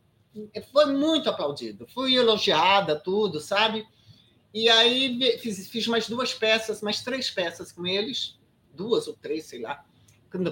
foi 0.70 0.86
muito 0.86 1.30
aplaudido. 1.30 1.86
Fui 1.86 2.14
elogiada, 2.14 2.96
tudo, 2.96 3.40
sabe? 3.40 3.86
E 4.54 4.68
aí 4.68 5.36
fiz, 5.40 5.68
fiz 5.68 5.88
mais 5.88 6.08
duas 6.08 6.32
peças, 6.32 6.80
mais 6.80 7.02
três 7.02 7.28
peças 7.28 7.72
com 7.72 7.84
eles, 7.84 8.38
duas 8.72 9.08
ou 9.08 9.14
três, 9.14 9.46
sei 9.46 9.60
lá, 9.60 9.84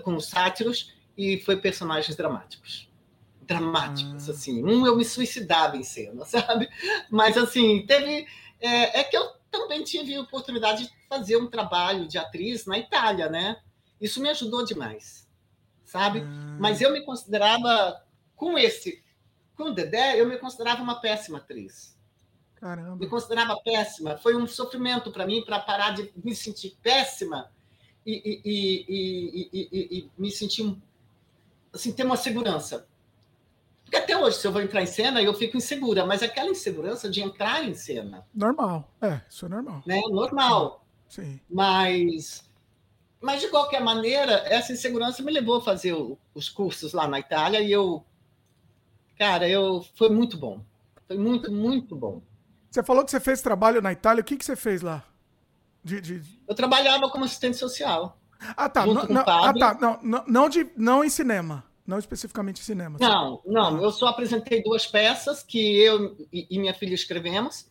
com 0.02 0.16
os 0.16 0.26
sátiros, 0.26 0.92
e 1.16 1.38
foi 1.38 1.56
personagens 1.56 2.16
dramáticos. 2.16 2.90
Dramáticos, 3.42 4.28
ah. 4.28 4.32
assim. 4.32 4.64
Um 4.64 4.84
eu 4.84 4.96
me 4.96 5.04
suicidava 5.04 5.76
em 5.76 5.84
cena, 5.84 6.24
sabe? 6.26 6.68
Mas, 7.08 7.36
assim, 7.36 7.86
teve. 7.86 8.26
É, 8.60 9.00
é 9.00 9.04
que 9.04 9.16
eu 9.16 9.24
também 9.52 9.84
tive 9.84 10.16
a 10.16 10.20
oportunidade 10.20 10.84
de 10.84 10.92
fazer 11.08 11.36
um 11.36 11.46
trabalho 11.46 12.08
de 12.08 12.18
atriz 12.18 12.66
na 12.66 12.78
Itália, 12.78 13.28
né? 13.28 13.60
Isso 14.00 14.20
me 14.20 14.28
ajudou 14.30 14.64
demais, 14.64 15.28
sabe? 15.84 16.22
Hum. 16.22 16.56
Mas 16.58 16.80
eu 16.80 16.92
me 16.92 17.04
considerava, 17.04 18.02
com 18.34 18.58
esse, 18.58 19.00
com 19.54 19.64
o 19.64 19.74
Dedé, 19.74 20.20
eu 20.20 20.26
me 20.26 20.38
considerava 20.38 20.82
uma 20.82 21.00
péssima 21.00 21.38
atriz. 21.38 21.91
Caramba. 22.62 22.94
Me 22.94 23.08
considerava 23.08 23.56
péssima. 23.56 24.16
Foi 24.16 24.36
um 24.36 24.46
sofrimento 24.46 25.10
para 25.10 25.26
mim 25.26 25.44
para 25.44 25.58
parar 25.58 25.90
de 25.90 26.12
me 26.22 26.32
sentir 26.32 26.76
péssima 26.80 27.50
e, 28.06 28.40
e, 28.44 28.86
e, 29.52 29.98
e, 29.98 30.10
me 30.16 30.30
sentir 30.30 30.76
assim 31.72 31.92
ter 31.92 32.04
uma 32.04 32.16
segurança. 32.16 32.86
Porque 33.82 33.96
até 33.96 34.16
hoje, 34.16 34.36
se 34.36 34.46
eu 34.46 34.52
vou 34.52 34.62
entrar 34.62 34.80
em 34.80 34.86
cena, 34.86 35.20
eu 35.20 35.34
fico 35.34 35.56
insegura, 35.56 36.06
mas 36.06 36.22
aquela 36.22 36.50
insegurança 36.50 37.10
de 37.10 37.20
entrar 37.20 37.68
em 37.68 37.74
cena. 37.74 38.24
Normal, 38.32 38.88
é, 39.00 39.20
isso 39.28 39.46
é 39.46 39.48
normal. 39.48 39.82
Né? 39.84 40.00
Normal. 40.08 40.86
Sim. 41.08 41.40
Mas, 41.50 42.48
mas, 43.20 43.40
de 43.40 43.48
qualquer 43.48 43.82
maneira, 43.82 44.34
essa 44.46 44.72
insegurança 44.72 45.20
me 45.20 45.32
levou 45.32 45.56
a 45.56 45.64
fazer 45.64 45.96
os 46.32 46.48
cursos 46.48 46.92
lá 46.92 47.08
na 47.08 47.18
Itália 47.18 47.60
e 47.60 47.72
eu. 47.72 48.04
Cara, 49.18 49.48
eu 49.48 49.84
foi 49.96 50.10
muito 50.10 50.38
bom. 50.38 50.64
Foi 51.08 51.18
muito, 51.18 51.50
muito 51.50 51.96
bom. 51.96 52.22
Você 52.72 52.82
falou 52.82 53.04
que 53.04 53.10
você 53.10 53.20
fez 53.20 53.42
trabalho 53.42 53.82
na 53.82 53.92
Itália, 53.92 54.22
o 54.22 54.24
que, 54.24 54.34
que 54.34 54.44
você 54.44 54.56
fez 54.56 54.80
lá? 54.80 55.04
De, 55.84 56.00
de... 56.00 56.22
Eu 56.48 56.54
trabalhava 56.54 57.10
como 57.10 57.26
assistente 57.26 57.58
social. 57.58 58.18
Ah, 58.56 58.66
tá. 58.66 58.86
Não, 58.86 59.04
não, 59.04 59.20
ah, 59.26 59.52
tá. 59.52 59.76
Não, 59.78 60.00
não, 60.02 60.24
não, 60.26 60.48
de, 60.48 60.66
não 60.74 61.04
em 61.04 61.10
cinema. 61.10 61.64
Não 61.86 61.98
especificamente 61.98 62.60
cinema. 62.60 62.96
Não, 62.98 63.42
não. 63.44 63.82
Eu 63.82 63.90
só 63.90 64.06
apresentei 64.06 64.62
duas 64.62 64.86
peças 64.86 65.42
que 65.42 65.76
eu 65.76 66.16
e 66.32 66.58
minha 66.58 66.72
filha 66.72 66.94
escrevemos 66.94 67.66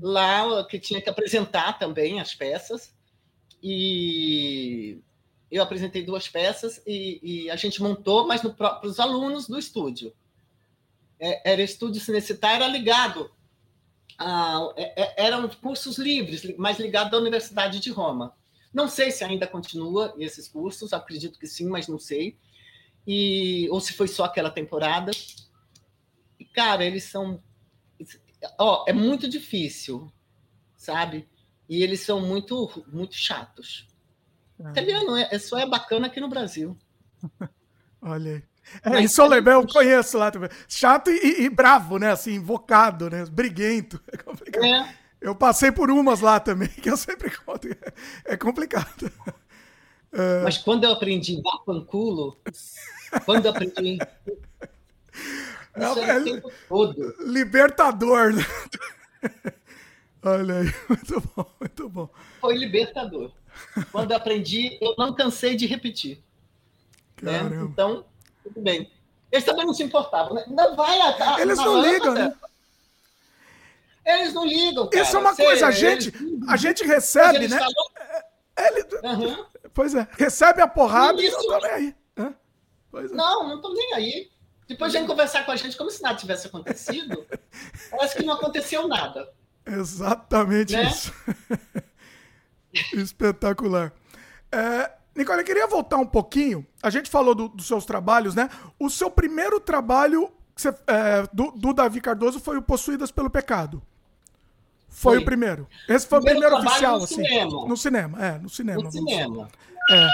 lá, 0.00 0.64
que 0.66 0.78
tinha 0.78 1.02
que 1.02 1.10
apresentar 1.10 1.76
também 1.76 2.20
as 2.20 2.32
peças. 2.32 2.94
E 3.60 5.00
eu 5.50 5.60
apresentei 5.60 6.04
duas 6.04 6.28
peças 6.28 6.80
e, 6.86 7.46
e 7.46 7.50
a 7.50 7.56
gente 7.56 7.82
montou, 7.82 8.28
mas 8.28 8.42
para 8.42 8.86
os 8.86 9.00
alunos 9.00 9.48
do 9.48 9.58
estúdio. 9.58 10.12
É, 11.18 11.52
era 11.52 11.62
estúdio 11.62 12.00
cinecitário, 12.00 12.62
era 12.62 12.72
ligado. 12.72 13.28
A, 14.18 14.72
é, 14.76 15.02
é, 15.02 15.26
eram 15.26 15.48
cursos 15.48 15.98
livres, 15.98 16.42
mas 16.56 16.78
ligado 16.78 17.14
à 17.14 17.20
Universidade 17.20 17.80
de 17.80 17.90
Roma. 17.90 18.34
Não 18.72 18.88
sei 18.88 19.10
se 19.10 19.24
ainda 19.24 19.46
continua 19.46 20.14
esses 20.18 20.48
cursos, 20.48 20.92
acredito 20.92 21.38
que 21.38 21.46
sim, 21.46 21.66
mas 21.66 21.88
não 21.88 21.98
sei 21.98 22.38
e 23.06 23.68
ou 23.70 23.80
se 23.80 23.92
foi 23.92 24.08
só 24.08 24.24
aquela 24.24 24.50
temporada. 24.50 25.12
E, 26.38 26.44
cara, 26.44 26.84
eles 26.84 27.04
são. 27.04 27.42
Ó, 28.58 28.84
é 28.88 28.92
muito 28.92 29.28
difícil, 29.28 30.12
sabe? 30.76 31.28
E 31.68 31.82
eles 31.82 32.00
são 32.00 32.20
muito, 32.20 32.84
muito 32.88 33.14
chatos. 33.14 33.88
Ah. 34.60 34.70
Italiano 34.70 35.16
é, 35.16 35.28
é, 35.30 35.38
só 35.38 35.58
é 35.58 35.66
bacana 35.66 36.08
aqui 36.08 36.20
no 36.20 36.28
Brasil. 36.28 36.76
Olha 38.02 38.36
aí. 38.36 38.42
É, 38.82 39.06
Solemé 39.08 39.54
eu 39.54 39.66
conheço 39.66 40.18
lá 40.18 40.30
também. 40.30 40.50
Chato 40.68 41.10
e, 41.10 41.44
e, 41.44 41.48
bravo, 41.48 41.98
né? 41.98 42.10
Assim, 42.10 42.34
invocado, 42.34 43.08
né? 43.08 43.24
Briguento. 43.26 44.00
É 44.12 44.16
complicado. 44.16 44.64
É. 44.64 45.06
Eu 45.20 45.34
passei 45.34 45.72
por 45.72 45.90
umas 45.90 46.20
lá 46.20 46.38
também, 46.38 46.68
que 46.68 46.90
eu 46.90 46.96
sempre 46.96 47.30
conto. 47.30 47.68
É 48.24 48.36
complicado. 48.36 49.10
É. 50.12 50.42
Mas 50.42 50.58
quando 50.58 50.84
eu 50.84 50.92
aprendi 50.92 51.42
dar 51.42 51.58
panculo, 51.64 52.36
quando 53.24 53.46
aprendi. 53.46 53.98
Isso 55.76 55.98
é, 55.98 56.10
é 56.10 56.18
o 56.18 56.24
tempo 56.24 56.52
todo. 56.68 57.14
Libertador. 57.20 58.32
Olha 60.22 60.60
aí, 60.60 60.74
muito 60.88 61.20
bom, 61.34 61.46
muito 61.60 61.88
bom. 61.88 62.10
Foi 62.40 62.56
libertador. 62.56 63.32
Quando 63.92 64.12
aprendi, 64.12 64.78
eu 64.80 64.94
não 64.98 65.14
cansei 65.14 65.54
de 65.54 65.66
repetir. 65.66 66.22
Né? 67.22 67.40
Então, 67.62 68.04
tudo 68.48 68.62
bem. 68.62 68.90
Eles 69.30 69.44
também 69.44 69.66
não 69.66 69.74
se 69.74 69.82
importavam, 69.82 70.34
né? 70.34 70.44
Não 70.46 70.76
vai 70.76 71.00
a, 71.00 71.40
Eles 71.40 71.58
não 71.58 71.82
ligam, 71.82 72.14
né? 72.14 72.32
Eles 74.04 74.32
não 74.32 74.46
ligam. 74.46 74.88
Cara. 74.88 75.02
Isso 75.02 75.16
é 75.16 75.18
uma 75.18 75.34
Você, 75.34 75.44
coisa, 75.44 75.66
a 75.66 75.70
gente, 75.70 76.12
a 76.48 76.56
gente 76.56 76.84
recebe, 76.84 77.48
né? 77.48 77.58
Falam... 77.58 78.24
É, 78.56 78.68
ele... 78.68 78.84
Uhum. 79.02 79.46
Pois 79.74 79.94
é, 79.94 80.06
recebe 80.12 80.62
a 80.62 80.68
porrada 80.68 81.20
e, 81.20 81.26
isso... 81.26 81.36
não 81.36 81.60
tá 81.60 81.66
nem 81.66 81.70
aí. 81.72 81.96
É. 82.16 82.32
Não, 83.12 83.48
não 83.48 83.60
tô 83.60 83.72
nem 83.72 83.94
aí. 83.94 84.30
Depois 84.68 84.92
de 84.92 85.04
conversar 85.04 85.44
com 85.44 85.52
a 85.52 85.56
gente 85.56 85.76
como 85.76 85.90
se 85.90 86.02
nada 86.02 86.16
tivesse 86.16 86.46
acontecido. 86.46 87.26
parece 87.90 88.16
que 88.16 88.24
não 88.24 88.34
aconteceu 88.34 88.88
nada. 88.88 89.28
Exatamente 89.66 90.72
né? 90.72 90.84
isso. 90.84 91.12
Espetacular. 92.94 93.92
É, 94.50 94.92
Nicole, 95.16 95.40
eu 95.40 95.44
queria 95.44 95.66
voltar 95.66 95.96
um 95.96 96.06
pouquinho. 96.06 96.66
A 96.82 96.90
gente 96.90 97.08
falou 97.10 97.34
do, 97.34 97.48
dos 97.48 97.66
seus 97.66 97.84
trabalhos, 97.84 98.34
né? 98.34 98.50
O 98.78 98.90
seu 98.90 99.10
primeiro 99.10 99.58
trabalho 99.58 100.30
você, 100.56 100.68
é, 100.86 101.28
do, 101.32 101.50
do, 101.50 101.74
Davi 101.74 102.00
Cardoso 102.00 102.40
foi 102.40 102.56
o 102.56 102.62
Possuídas 102.62 103.10
pelo 103.10 103.28
Pecado. 103.28 103.82
Foi, 104.88 105.16
foi. 105.16 105.22
o 105.22 105.24
primeiro. 105.24 105.68
Esse 105.86 106.06
foi 106.06 106.18
o 106.18 106.22
primeiro, 106.22 106.48
primeiro 106.48 106.70
oficial, 106.70 106.98
no 106.98 107.04
assim. 107.04 107.14
Cinema. 107.16 107.68
No 107.68 107.76
cinema, 107.76 108.24
é, 108.26 108.38
no 108.38 108.48
cinema. 108.48 108.82
No 108.82 108.90
cinema. 108.90 109.48
É. 109.90 110.08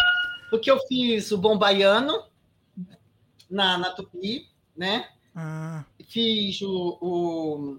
Porque 0.50 0.68
eu 0.70 0.78
fiz 0.88 1.30
o 1.30 1.38
Bom 1.38 1.56
Baiano, 1.56 2.24
na, 3.48 3.78
na 3.78 3.90
Tupi, 3.90 4.48
né? 4.76 5.08
Ah. 5.34 5.84
Fiz 6.08 6.60
o, 6.62 6.98
o, 7.00 7.78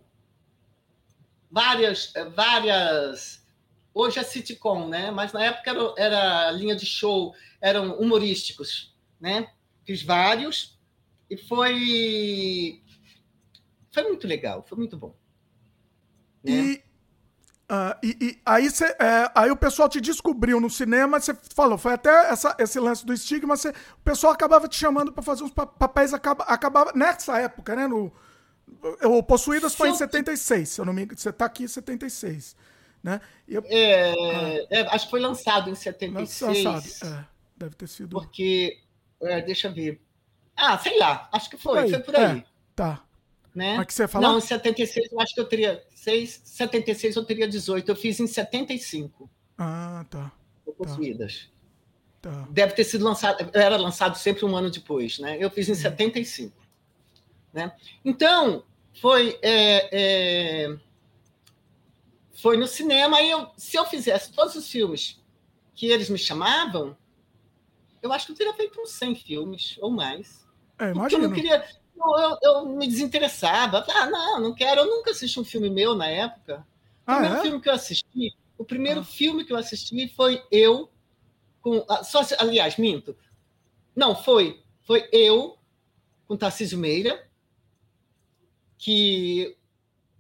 várias, 1.51 2.13
várias. 2.33 3.42
Hoje 3.93 4.19
é 4.19 4.23
sitcom, 4.23 4.87
né? 4.87 5.11
Mas 5.11 5.31
na 5.31 5.43
época 5.43 5.69
era, 5.69 5.93
era 5.97 6.51
linha 6.51 6.75
de 6.75 6.85
show, 6.85 7.35
eram 7.61 7.97
humorísticos, 7.99 8.95
né? 9.19 9.51
Fiz 9.85 10.01
vários 10.01 10.79
e 11.29 11.37
foi 11.37 12.81
foi 13.91 14.03
muito 14.03 14.27
legal, 14.27 14.63
foi 14.67 14.77
muito 14.77 14.97
bom. 14.97 15.15
Né? 16.43 16.51
E, 16.51 16.83
uh, 17.71 17.95
e, 18.03 18.17
e, 18.19 18.41
aí, 18.43 18.69
cê, 18.71 18.85
é, 18.99 19.31
aí 19.35 19.51
o 19.51 19.55
pessoal 19.55 19.87
te 19.87 20.01
descobriu 20.01 20.59
no 20.59 20.69
cinema, 20.69 21.19
você 21.19 21.35
falou, 21.55 21.77
foi 21.77 21.93
até 21.93 22.31
essa, 22.31 22.55
esse 22.57 22.79
lance 22.79 23.05
do 23.05 23.13
estigma, 23.13 23.55
cê, 23.55 23.69
o 23.69 24.03
pessoal 24.03 24.33
acabava 24.33 24.67
te 24.67 24.75
chamando 24.75 25.13
para 25.13 25.21
fazer 25.21 25.43
uns 25.43 25.51
papéis, 25.51 26.11
acaba, 26.11 26.43
acabava 26.45 26.91
nessa 26.95 27.39
época, 27.39 27.75
né? 27.75 27.87
No, 27.87 28.11
o 29.03 29.21
Possuídas 29.21 29.75
foi 29.75 29.89
em 29.89 29.95
76, 29.95 30.69
se 30.69 30.81
eu 30.81 30.85
não 30.85 30.93
me 30.93 31.03
engano. 31.03 31.19
Você 31.19 31.29
está 31.29 31.45
aqui 31.45 31.63
em 31.63 31.67
76. 31.67 32.55
Né? 33.03 33.19
Eu, 33.47 33.61
é, 33.67 34.11
ah, 34.11 34.67
é, 34.69 34.81
acho 34.87 35.05
que 35.05 35.11
foi 35.11 35.19
lançado 35.19 35.69
em 35.69 35.75
76. 35.75 36.63
Lançado, 36.63 37.13
é, 37.13 37.25
deve 37.57 37.75
ter 37.75 37.87
sido. 37.87 38.09
Porque, 38.09 38.79
é, 39.21 39.41
deixa 39.41 39.67
eu 39.67 39.73
ver. 39.73 40.01
Ah, 40.55 40.77
sei 40.77 40.97
lá, 40.97 41.27
acho 41.33 41.49
que 41.49 41.57
foi, 41.57 41.89
foi 41.89 41.99
por 41.99 42.15
aí. 42.15 42.39
É, 42.39 42.43
tá. 42.73 43.03
Né? 43.53 43.75
Mas 43.77 43.87
que 43.87 43.93
você 43.93 44.07
falou? 44.07 44.29
Não, 44.29 44.37
em 44.37 44.41
76 44.41 45.11
eu 45.11 45.19
acho 45.19 45.33
que 45.33 45.39
eu 45.39 45.45
teria 45.45 45.83
6, 45.93 46.41
76 46.43 47.15
eu 47.15 47.25
teria 47.25 47.47
18. 47.47 47.89
Eu 47.89 47.95
fiz 47.95 48.19
em 48.19 48.27
75. 48.27 49.29
Ah, 49.57 50.05
tá. 50.09 50.31
Possuídas. 50.77 51.49
Tá. 52.21 52.31
tá. 52.31 52.47
Deve 52.49 52.73
ter 52.73 52.83
sido 52.85 53.03
lançado, 53.03 53.49
era 53.53 53.75
lançado 53.75 54.17
sempre 54.17 54.45
um 54.45 54.55
ano 54.55 54.71
depois, 54.71 55.19
né? 55.19 55.37
Eu 55.39 55.51
fiz 55.51 55.67
em 55.67 55.75
75. 55.75 56.55
Uhum. 56.55 56.63
Né? 57.53 57.71
Então, 58.03 58.63
foi, 58.99 59.37
é, 59.41 59.89
é, 59.91 60.77
foi 62.33 62.57
no 62.57 62.67
cinema, 62.67 63.21
e 63.21 63.29
eu, 63.29 63.49
se 63.55 63.77
eu 63.77 63.85
fizesse 63.85 64.31
todos 64.31 64.55
os 64.55 64.67
filmes 64.69 65.21
que 65.75 65.87
eles 65.87 66.09
me 66.09 66.17
chamavam, 66.17 66.97
eu 68.01 68.11
acho 68.11 68.25
que 68.25 68.31
eu 68.33 68.35
teria 68.35 68.53
feito 68.53 68.81
uns 68.81 68.91
100 68.91 69.15
filmes 69.15 69.77
ou 69.79 69.89
mais. 69.89 70.45
É, 70.79 70.91
imagina. 70.91 71.23
Eu 71.23 71.29
não 71.29 71.35
queria. 71.35 71.65
Eu, 71.95 72.37
eu, 72.41 72.65
me 72.65 72.87
desinteressava. 72.87 73.85
Ah, 73.89 74.07
não, 74.07 74.39
não 74.39 74.53
quero. 74.53 74.81
Eu 74.81 74.87
nunca 74.87 75.11
assisti 75.11 75.39
um 75.39 75.45
filme 75.45 75.69
meu 75.69 75.95
na 75.95 76.07
época. 76.07 76.67
O 77.07 77.11
ah, 77.11 77.15
primeiro 77.15 77.37
é? 77.37 77.41
filme 77.41 77.61
que 77.61 77.69
eu 77.69 77.73
assisti, 77.73 78.35
o 78.57 78.65
primeiro 78.65 78.99
ah. 79.01 79.05
filme 79.05 79.45
que 79.45 79.53
eu 79.53 79.57
assisti 79.57 80.07
foi 80.09 80.43
eu 80.51 80.89
com. 81.61 81.85
Ah, 81.87 82.03
só, 82.03 82.21
aliás, 82.39 82.77
minto. 82.77 83.15
Não, 83.95 84.15
foi. 84.15 84.61
Foi 84.81 85.07
eu 85.13 85.57
com 86.27 86.35
Tarcísio 86.35 86.77
Meira 86.77 87.25
que 88.77 89.55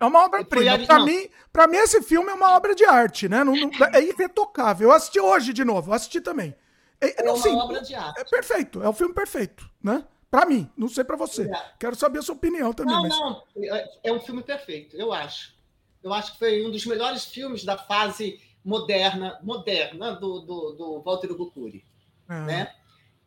é 0.03 0.07
uma 0.07 0.25
obra-prima. 0.25 0.79
Para 0.85 1.05
mim, 1.05 1.29
para 1.51 1.67
mim, 1.67 1.77
esse 1.77 2.01
filme 2.01 2.29
é 2.29 2.33
uma 2.33 2.55
obra 2.55 2.75
de 2.75 2.83
arte, 2.83 3.29
né? 3.29 3.43
Não, 3.43 3.53
não, 3.53 3.69
é 3.93 4.03
irretocável. 4.03 4.89
Eu 4.89 4.95
assisti 4.95 5.19
hoje 5.19 5.53
de 5.53 5.63
novo, 5.63 5.91
eu 5.91 5.93
assisti 5.93 6.19
também. 6.19 6.55
É, 6.99 7.25
é 7.25 7.31
uma 7.31 7.41
sim, 7.41 7.55
obra 7.55 7.81
de 7.81 7.95
arte. 7.95 8.19
É 8.19 8.23
perfeito, 8.23 8.81
é 8.81 8.89
o 8.89 8.93
filme 8.93 9.13
perfeito, 9.13 9.69
né? 9.81 10.05
Para 10.29 10.45
mim, 10.45 10.69
não 10.75 10.87
sei 10.87 11.03
para 11.03 11.15
você. 11.15 11.43
É. 11.43 11.65
Quero 11.79 11.95
saber 11.95 12.19
a 12.19 12.21
sua 12.21 12.35
opinião 12.35 12.73
também. 12.73 12.95
Não, 12.95 13.03
mas... 13.03 13.19
não, 13.19 13.43
é, 13.75 13.91
é 14.05 14.13
um 14.13 14.19
filme 14.19 14.41
perfeito, 14.41 14.97
eu 14.97 15.13
acho. 15.13 15.53
Eu 16.01 16.13
acho 16.13 16.33
que 16.33 16.39
foi 16.39 16.65
um 16.65 16.71
dos 16.71 16.85
melhores 16.85 17.25
filmes 17.25 17.63
da 17.63 17.77
fase 17.77 18.41
moderna, 18.65 19.39
moderna 19.43 20.13
do, 20.15 20.39
do, 20.39 20.71
do 20.73 21.01
Walter 21.01 21.33
Gucuri, 21.33 21.85
é. 22.27 22.39
né? 22.41 22.73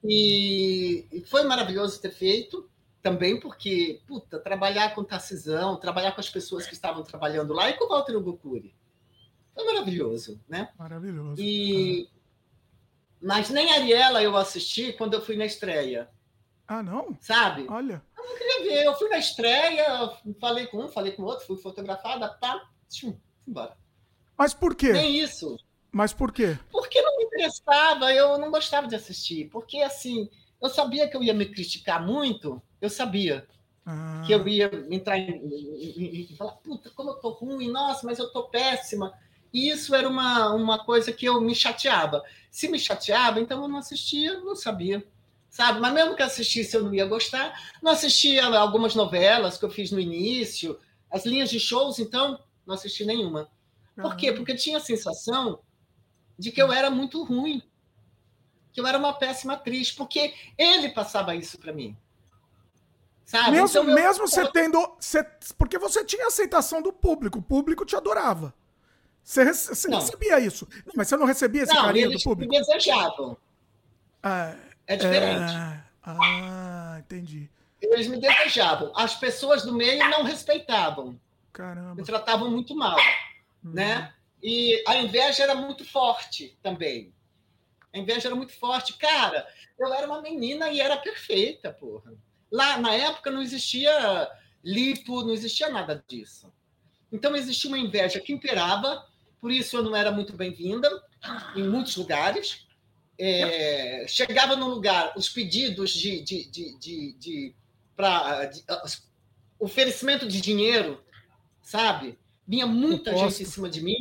E 0.04 1.24
foi 1.30 1.44
maravilhoso 1.44 2.00
ter 2.00 2.10
feito 2.10 2.68
também 3.07 3.38
porque, 3.38 4.00
puta, 4.04 4.40
trabalhar 4.40 4.92
com 4.92 5.04
Tarcisão, 5.04 5.78
trabalhar 5.78 6.11
com 6.11 6.20
as 6.20 6.28
pessoas 6.28 6.66
que 6.66 6.72
estavam 6.72 7.04
trabalhando 7.04 7.52
lá 7.52 7.70
e 7.70 7.74
com 7.74 7.84
o 7.84 7.88
Walter 7.88 8.18
Gokuri. 8.18 8.74
Foi 9.54 9.64
maravilhoso, 9.64 10.40
né? 10.48 10.70
Maravilhoso. 10.76 11.40
E... 11.40 12.11
Mas 13.22 13.48
nem 13.48 13.72
Ariela 13.72 14.20
eu 14.20 14.36
assisti 14.36 14.92
quando 14.92 15.14
eu 15.14 15.22
fui 15.22 15.36
na 15.36 15.46
estreia. 15.46 16.11
Ah, 16.66 16.82
não? 16.82 17.16
Sabe? 17.20 17.64
Olha. 17.68 18.02
Eu 18.18 18.24
não 18.24 18.36
queria 18.36 18.62
ver. 18.64 18.84
Eu 18.86 18.94
fui 18.94 19.09
na 19.09 19.18
estreia, 19.18 20.11
falei 20.40 20.66
com 20.66 20.78
um, 20.78 20.88
falei 20.88 21.12
com 21.12 21.22
outro, 21.22 21.46
fui 21.46 21.59
fotografada, 21.59 22.28
pá, 22.28 22.68
tchum, 22.88 23.16
embora. 23.46 23.76
Mas 24.36 24.52
por 24.52 24.74
quê? 24.74 24.92
Nem 24.92 25.16
isso. 25.16 25.57
Mas 25.92 26.12
por 26.12 26.32
quê? 26.32 26.59
Porque 26.72 27.00
não 27.00 27.18
me 27.18 27.24
interessava, 27.24 28.12
eu 28.12 28.36
não 28.36 28.50
gostava 28.50 28.88
de 28.88 28.96
assistir. 28.96 29.48
Porque, 29.48 29.78
assim, 29.78 30.28
eu 30.61 30.68
sabia 30.68 31.09
que 31.09 31.16
eu 31.16 31.22
ia 31.22 31.32
me 31.32 31.46
criticar 31.46 32.04
muito, 32.04 32.61
eu 32.80 32.90
sabia 32.90 33.46
ah. 33.84 34.22
que 34.26 34.32
eu 34.32 34.46
ia 34.46 34.70
entrar 34.90 35.18
em, 35.18 36.34
falar, 36.36 36.52
puta, 36.52 36.90
como 36.90 37.10
eu 37.10 37.14
tô 37.14 37.30
ruim, 37.30 37.70
nossa, 37.70 38.06
mas 38.06 38.18
eu 38.18 38.30
tô 38.32 38.44
péssima. 38.44 39.12
E 39.52 39.70
isso 39.70 39.94
era 39.94 40.08
uma, 40.08 40.52
uma 40.52 40.84
coisa 40.84 41.12
que 41.12 41.24
eu 41.24 41.40
me 41.40 41.54
chateava. 41.54 42.22
Se 42.50 42.68
me 42.68 42.78
chateava, 42.78 43.40
então 43.40 43.62
eu 43.62 43.68
não 43.68 43.78
assistia, 43.78 44.40
não 44.40 44.56
sabia. 44.56 45.06
Sabe? 45.48 45.80
Mas 45.80 45.94
mesmo 45.94 46.16
que 46.16 46.22
assistisse, 46.22 46.76
eu 46.76 46.82
não 46.82 46.94
ia 46.94 47.06
gostar. 47.06 47.54
Não 47.82 47.92
assistia 47.92 48.44
algumas 48.44 48.94
novelas 48.94 49.56
que 49.56 49.64
eu 49.64 49.70
fiz 49.70 49.90
no 49.90 50.00
início, 50.00 50.78
as 51.10 51.24
linhas 51.24 51.48
de 51.48 51.58
shows, 51.58 51.98
então, 51.98 52.38
não 52.66 52.74
assisti 52.74 53.04
nenhuma. 53.04 53.48
Por 53.94 54.16
quê? 54.16 54.32
Porque 54.32 54.54
tinha 54.54 54.76
a 54.76 54.80
sensação 54.80 55.60
de 56.38 56.52
que 56.52 56.60
eu 56.60 56.70
era 56.70 56.90
muito 56.90 57.24
ruim, 57.24 57.62
que 58.72 58.80
eu 58.80 58.86
era 58.86 58.98
uma 58.98 59.14
péssima 59.14 59.54
atriz, 59.54 59.90
porque 59.90 60.34
ele 60.58 60.90
passava 60.90 61.34
isso 61.34 61.58
para 61.58 61.72
mim. 61.72 61.96
Sabe? 63.26 63.50
Mesmo, 63.50 63.82
então, 63.82 63.94
mesmo 63.94 64.28
você 64.28 64.48
tendo. 64.52 64.78
Você, 65.00 65.24
porque 65.58 65.78
você 65.78 66.04
tinha 66.04 66.28
aceitação 66.28 66.80
do 66.80 66.92
público, 66.92 67.40
o 67.40 67.42
público 67.42 67.84
te 67.84 67.96
adorava. 67.96 68.54
Você, 69.20 69.52
você 69.52 69.90
recebia 69.90 70.38
isso. 70.38 70.68
Não, 70.86 70.92
mas 70.96 71.08
você 71.08 71.16
não 71.16 71.26
recebia 71.26 71.64
esse 71.64 71.74
não, 71.74 71.82
carinho 71.82 72.12
do 72.12 72.22
público? 72.22 72.52
Me 72.52 72.60
desejavam. 72.60 73.36
Ah, 74.22 74.54
é 74.86 74.94
diferente. 74.94 75.52
É... 75.52 75.82
Ah, 76.04 76.96
entendi. 77.00 77.50
Eles 77.82 78.06
me 78.06 78.20
desejavam. 78.20 78.92
As 78.94 79.16
pessoas 79.16 79.64
do 79.64 79.74
meio 79.74 80.08
não 80.08 80.22
respeitavam. 80.22 81.20
Caramba. 81.52 81.96
Me 81.96 82.04
tratavam 82.04 82.48
muito 82.48 82.76
mal. 82.76 82.96
Uhum. 83.64 83.72
Né? 83.72 84.14
E 84.40 84.84
a 84.86 84.98
inveja 84.98 85.42
era 85.42 85.54
muito 85.56 85.84
forte 85.84 86.56
também. 86.62 87.12
A 87.92 87.98
inveja 87.98 88.28
era 88.28 88.36
muito 88.36 88.56
forte. 88.56 88.96
Cara, 88.96 89.44
eu 89.76 89.92
era 89.92 90.06
uma 90.06 90.22
menina 90.22 90.70
e 90.70 90.80
era 90.80 90.96
perfeita, 90.96 91.72
porra. 91.72 92.12
Lá 92.51 92.78
na 92.78 92.92
época 92.94 93.30
não 93.30 93.42
existia 93.42 94.30
lipo, 94.62 95.22
não 95.22 95.32
existia 95.32 95.68
nada 95.68 96.03
disso. 96.09 96.53
Então 97.12 97.36
existia 97.36 97.68
uma 97.68 97.78
inveja 97.78 98.20
que 98.20 98.32
imperava, 98.32 99.05
por 99.40 99.51
isso 99.51 99.76
eu 99.76 99.82
não 99.82 99.94
era 99.94 100.11
muito 100.11 100.32
bem-vinda 100.32 100.88
em 101.55 101.68
muitos 101.68 101.97
lugares. 101.97 102.66
É, 103.18 104.05
chegava 104.09 104.57
num 104.57 104.68
lugar, 104.68 105.12
os 105.16 105.28
pedidos 105.28 105.90
de, 105.92 106.20
de, 106.22 106.44
de, 106.51 106.78
de, 106.78 107.12
de 107.14 107.55
para 107.97 108.51
oferecimento 109.59 110.28
de 110.28 110.40
dinheiro, 110.40 111.03
sabe? 111.62 112.18
Vinha 112.47 112.66
muita 112.66 113.11
Proposta, 113.11 113.38
gente 113.38 113.49
em 113.49 113.51
cima 113.51 113.68
de 113.68 113.82
mim. 113.82 113.97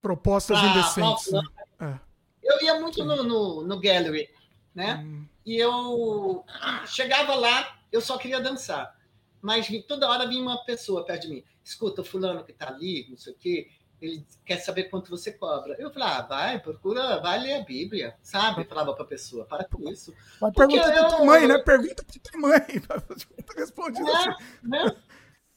Propostas 0.00 0.58
indecentes. 0.62 1.32
Né? 1.32 1.42
É. 1.80 1.98
Eu 2.42 2.62
ia 2.62 2.80
muito 2.80 3.04
no, 3.04 3.22
no, 3.22 3.62
no 3.66 3.80
gallery, 3.80 4.30
né? 4.74 4.96
Hum. 4.96 5.26
E 5.44 5.56
eu 5.56 6.44
chegava 6.86 7.34
lá, 7.34 7.78
eu 7.92 8.00
só 8.00 8.18
queria 8.18 8.40
dançar. 8.40 8.96
Mas 9.40 9.68
toda 9.86 10.08
hora 10.08 10.26
vinha 10.26 10.42
uma 10.42 10.64
pessoa 10.64 11.04
perto 11.04 11.22
de 11.22 11.28
mim. 11.28 11.44
Escuta, 11.62 12.00
o 12.00 12.04
fulano 12.04 12.44
que 12.44 12.52
está 12.52 12.68
ali, 12.68 13.06
não 13.10 13.16
sei 13.16 13.32
o 13.32 13.36
quê, 13.36 13.70
ele 14.00 14.26
quer 14.44 14.58
saber 14.58 14.84
quanto 14.84 15.10
você 15.10 15.32
cobra. 15.32 15.76
Eu 15.78 15.92
falava, 15.92 16.18
ah, 16.18 16.22
vai, 16.22 16.60
procura, 16.60 17.20
vai 17.20 17.40
ler 17.40 17.54
a 17.54 17.64
Bíblia, 17.64 18.16
sabe? 18.22 18.62
Eu 18.62 18.64
falava 18.66 18.94
para 18.94 19.04
a 19.04 19.08
pessoa, 19.08 19.44
para 19.44 19.64
com 19.64 19.88
isso. 19.88 20.14
Mas 20.40 20.54
pergunta 20.54 20.92
para 20.92 21.08
tua 21.08 21.24
mãe, 21.24 21.46
né? 21.46 21.58
Pergunta 21.58 22.04
para 22.04 22.20
tua 22.20 22.40
mãe. 22.40 22.60
Responde 23.56 24.00
é, 24.00 24.16
assim. 24.16 24.30
né? 24.62 24.96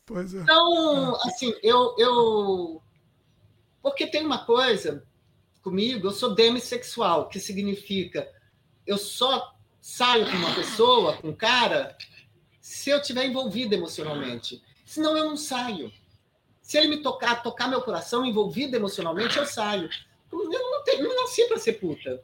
Pois 0.05 0.33
é. 0.33 0.39
Então, 0.41 1.15
assim, 1.23 1.55
eu, 1.63 1.95
eu. 1.97 2.81
Porque 3.81 4.05
tem 4.05 4.25
uma 4.25 4.45
coisa 4.45 5.03
comigo, 5.61 6.07
eu 6.07 6.11
sou 6.11 6.35
demissexual, 6.35 7.27
que 7.27 7.39
significa 7.39 8.31
eu 8.85 8.97
só 8.97 9.55
saio 9.81 10.29
com 10.29 10.37
uma 10.37 10.53
pessoa, 10.53 11.17
com 11.17 11.29
um 11.29 11.35
cara, 11.35 11.97
se 12.65 12.89
eu 12.89 12.99
tiver 12.99 13.25
envolvido 13.25 13.75
emocionalmente. 13.75 14.59
Senão 14.83 15.15
eu 15.15 15.25
não 15.25 15.37
saio. 15.37 15.93
Se 16.63 16.79
ele 16.79 16.87
me 16.87 16.97
tocar, 17.03 17.43
tocar 17.43 17.67
meu 17.67 17.79
coração 17.79 18.25
envolvido 18.25 18.75
emocionalmente, 18.75 19.37
eu 19.37 19.45
saio. 19.45 19.87
Eu 20.31 20.49
não, 20.49 20.83
tenho, 20.83 21.03
não 21.03 21.15
nasci 21.15 21.45
para 21.45 21.59
ser 21.59 21.73
puta. 21.73 22.23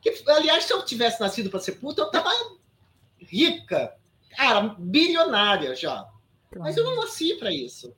Que, 0.00 0.14
aliás, 0.28 0.64
se 0.64 0.72
eu 0.72 0.82
tivesse 0.82 1.20
nascido 1.20 1.50
para 1.50 1.60
ser 1.60 1.72
puta, 1.72 2.00
eu 2.00 2.10
tava 2.10 2.30
rica, 3.18 3.94
cara, 4.34 4.74
bilionária 4.78 5.74
já. 5.74 6.08
Mas 6.56 6.78
eu 6.78 6.84
não 6.84 6.96
nasci 6.96 7.34
para 7.34 7.52
isso. 7.52 7.94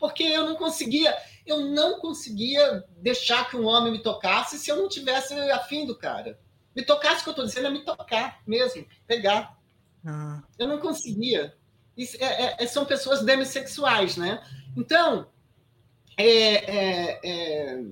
Porque 0.00 0.24
eu 0.24 0.44
não 0.44 0.56
conseguia, 0.56 1.16
eu 1.46 1.60
não 1.60 2.00
conseguia 2.00 2.84
deixar 2.96 3.48
que 3.48 3.56
um 3.56 3.66
homem 3.66 3.92
me 3.92 4.02
tocasse 4.02 4.58
se 4.58 4.68
eu 4.68 4.76
não 4.78 4.88
tivesse 4.88 5.32
afim 5.52 5.86
do 5.86 5.96
cara. 5.96 6.40
Me 6.74 6.84
tocasse, 6.84 7.20
o 7.20 7.22
que 7.22 7.28
eu 7.28 7.32
estou 7.34 7.46
dizendo 7.46 7.68
é 7.68 7.70
me 7.70 7.84
tocar 7.84 8.42
mesmo, 8.44 8.84
pegar. 9.06 9.61
Ah. 10.04 10.42
Eu 10.58 10.68
não 10.68 10.78
conseguia. 10.78 11.54
Isso 11.96 12.16
é, 12.20 12.24
é, 12.24 12.56
é, 12.60 12.66
são 12.66 12.84
pessoas 12.84 13.22
demissexuais, 13.22 14.16
né? 14.16 14.42
Então, 14.76 15.28
é, 16.16 17.20
é, 17.22 17.84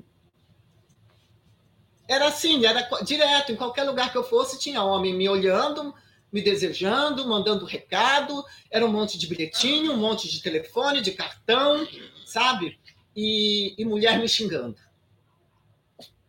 era 2.08 2.26
assim, 2.26 2.64
era 2.64 2.88
direto, 3.02 3.52
em 3.52 3.56
qualquer 3.56 3.84
lugar 3.84 4.10
que 4.10 4.18
eu 4.18 4.24
fosse, 4.24 4.58
tinha 4.58 4.82
homem 4.82 5.14
me 5.14 5.28
olhando, 5.28 5.94
me 6.32 6.40
desejando, 6.40 7.26
mandando 7.26 7.64
recado, 7.64 8.44
era 8.70 8.84
um 8.84 8.90
monte 8.90 9.18
de 9.18 9.26
bilhetinho, 9.26 9.92
um 9.92 9.96
monte 9.96 10.28
de 10.28 10.42
telefone, 10.42 11.02
de 11.02 11.12
cartão, 11.12 11.86
sabe? 12.24 12.78
E, 13.14 13.74
e 13.76 13.84
mulher 13.84 14.18
me 14.18 14.28
xingando. 14.28 14.76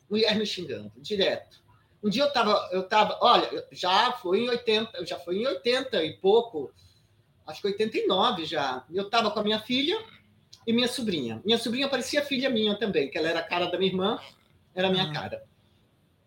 Mulher 0.10 0.36
me 0.36 0.46
xingando, 0.46 0.92
direto. 0.98 1.61
Um 2.04 2.10
dia 2.10 2.24
eu 2.24 2.28
estava, 2.28 2.70
eu 2.72 2.84
tava, 2.84 3.18
olha, 3.22 3.66
já 3.72 4.12
foi 4.14 4.42
em 4.42 4.50
80, 4.50 5.06
já 5.06 5.20
foi 5.20 5.38
em 5.38 5.46
80 5.46 6.04
e 6.04 6.14
pouco, 6.18 6.72
acho 7.46 7.62
que 7.62 7.68
89 7.68 8.46
já. 8.46 8.84
Eu 8.92 9.06
estava 9.06 9.30
com 9.30 9.40
a 9.40 9.44
minha 9.44 9.60
filha 9.60 10.04
e 10.66 10.74
minha 10.74 10.88
sobrinha. 10.88 11.42
Minha 11.46 11.60
sobrinha 11.60 11.88
parecia 11.88 12.24
filha 12.24 12.50
minha 12.50 12.76
também, 12.76 13.10
que 13.10 13.18
ela 13.18 13.30
era 13.30 13.40
a 13.40 13.44
cara 13.44 13.68
da 13.68 13.78
minha 13.78 13.92
irmã, 13.92 14.20
era 14.74 14.88
a 14.88 14.92
minha 14.92 15.06
uhum. 15.06 15.14
cara. 15.14 15.44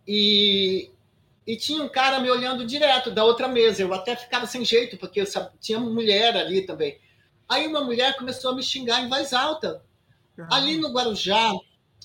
E, 0.07 0.91
e 1.47 1.57
tinha 1.57 1.83
um 1.83 1.89
cara 1.89 2.20
me 2.20 2.31
olhando 2.31 2.64
direto 2.64 3.11
da 3.11 3.25
outra 3.25 3.49
mesa. 3.49 3.83
Eu 3.83 3.93
até 3.93 4.14
ficava 4.14 4.47
sem 4.47 4.64
jeito, 4.64 4.97
porque 4.97 5.25
tinha 5.61 5.79
uma 5.79 5.91
mulher 5.91 6.37
ali 6.37 6.62
também. 6.62 7.01
Aí 7.49 7.66
uma 7.66 7.83
mulher 7.83 8.16
começou 8.16 8.53
a 8.53 8.55
me 8.55 8.62
xingar 8.62 9.03
em 9.03 9.09
voz 9.09 9.33
alta. 9.33 9.83
Uhum. 10.39 10.47
Ali 10.53 10.79
no 10.79 10.93
Guarujá, 10.93 11.53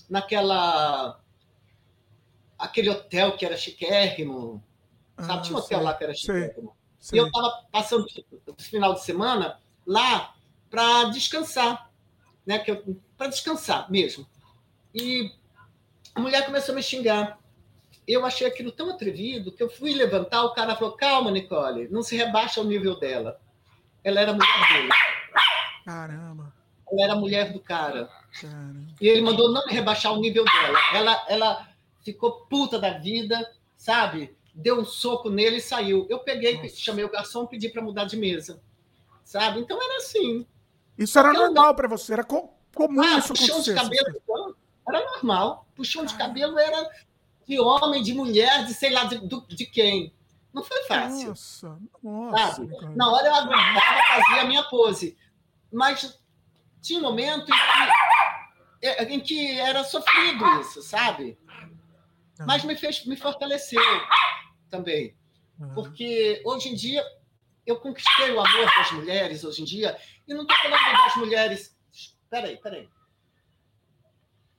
naquela 0.10 1.19
aquele 2.60 2.90
hotel 2.90 3.38
que 3.38 3.46
era 3.46 3.56
chiquérrimo. 3.56 4.62
Sabe? 5.18 5.32
Ah, 5.32 5.42
tinha 5.42 5.56
um 5.56 5.60
hotel 5.60 5.78
sei, 5.78 5.86
lá 5.86 5.94
que 5.94 6.04
era 6.04 6.14
chiquérrimo. 6.14 6.76
Sei. 7.00 7.18
E 7.18 7.22
eu 7.22 7.28
estava 7.28 7.68
passando 7.72 8.06
o 8.46 8.62
final 8.62 8.94
de 8.94 9.04
semana 9.04 9.60
lá 9.88 10.36
para 10.70 11.06
descansar, 11.06 11.90
né? 12.46 12.64
Para 13.18 13.28
descansar 13.28 13.90
mesmo. 13.90 14.28
E 14.94 15.32
a 16.14 16.20
mulher 16.20 16.46
começou 16.46 16.74
a 16.74 16.76
me 16.76 16.84
xingar. 16.84 17.40
Eu 18.06 18.26
achei 18.26 18.46
aquilo 18.46 18.72
tão 18.72 18.90
atrevido 18.90 19.52
que 19.52 19.62
eu 19.64 19.70
fui 19.70 19.94
levantar, 19.94 20.44
o 20.44 20.54
cara 20.54 20.76
falou: 20.76 20.94
calma, 20.94 21.32
Nicole, 21.32 21.88
não 21.90 22.04
se 22.04 22.16
rebaixa 22.18 22.60
ao 22.60 22.66
nível 22.66 23.00
dela. 23.00 23.40
Ela 24.04 24.22
era 24.22 24.34
mulher 24.34 24.68
dele. 24.74 24.90
Caramba. 25.86 26.54
Ela 26.92 27.04
era 27.04 27.16
mulher 27.16 27.54
do 27.54 27.60
cara. 27.60 28.10
Caramba. 28.42 28.94
E 29.00 29.08
ele 29.08 29.22
mandou 29.22 29.52
não 29.52 29.66
me 29.66 29.74
rebaixar 29.74 30.12
o 30.14 30.20
nível 30.20 30.44
dela. 30.44 30.80
Ela, 30.94 31.26
ela 31.28 31.69
ficou 32.02 32.46
puta 32.50 32.80
da 32.80 32.98
vida, 32.98 33.52
sabe? 33.78 34.36
Deu 34.54 34.80
um 34.80 34.86
soco 34.86 35.30
nele 35.30 35.58
e 35.58 35.62
saiu. 35.62 36.06
Eu 36.10 36.20
peguei, 36.20 36.62
Nossa. 36.62 36.76
chamei 36.76 37.06
o 37.06 37.12
garçom, 37.12 37.46
pedi 37.46 37.70
para 37.70 37.82
mudar 37.82 38.06
de 38.06 38.18
mesa, 38.18 38.62
sabe? 39.24 39.60
Então 39.60 39.82
era 39.82 39.98
assim. 39.98 40.46
Isso 40.98 41.18
era 41.18 41.30
então, 41.30 41.46
normal 41.46 41.76
para 41.76 41.88
você? 41.88 42.14
Era 42.14 42.24
comum 42.24 43.02
ah, 43.02 43.20
isso 43.20 43.30
puxão 43.30 43.62
de 43.62 43.74
cabelo 43.74 44.10
então, 44.10 44.56
era 44.88 45.06
normal. 45.12 45.66
Puxão 45.76 46.06
de 46.06 46.14
cabelo 46.16 46.60
era 46.60 46.90
de 47.48 47.60
homem, 47.60 48.04
de 48.04 48.14
mulher, 48.14 48.66
de 48.66 48.74
sei 48.74 48.92
lá 48.92 49.06
de, 49.06 49.20
de 49.48 49.66
quem. 49.66 50.14
Não 50.54 50.64
foi 50.64 50.84
fácil. 50.84 51.30
Nossa, 51.30 51.80
nossa. 52.04 52.56
Sabe? 52.56 52.96
Na 52.96 53.12
hora 53.12 53.28
eu 53.28 53.36
aguentava, 53.36 54.02
fazia 54.08 54.42
a 54.42 54.46
minha 54.46 54.64
pose. 54.64 55.18
Mas 55.72 56.20
tinha 56.82 57.00
um 57.00 57.04
momento 57.04 57.44
em 57.44 57.54
que, 58.82 58.86
é, 58.88 59.04
em 59.04 59.20
que 59.20 59.60
era 59.60 59.84
sofrido 59.84 60.46
isso, 60.60 60.82
sabe? 60.82 61.38
Mas 62.46 62.64
me 62.64 62.76
fez, 62.76 63.06
me 63.06 63.16
fortaleceu 63.16 63.82
também. 64.70 65.16
Uhum. 65.60 65.74
Porque 65.74 66.42
hoje 66.46 66.70
em 66.70 66.76
dia 66.76 67.04
eu 67.66 67.80
conquistei 67.80 68.32
o 68.32 68.40
amor 68.40 68.66
das 68.66 68.92
mulheres 68.92 69.44
hoje 69.44 69.62
em 69.62 69.66
dia, 69.66 69.98
e 70.28 70.34
não 70.34 70.42
estou 70.42 70.58
falando 70.58 71.06
das 71.06 71.16
mulheres. 71.18 71.78
Peraí, 72.30 72.58
peraí. 72.58 72.90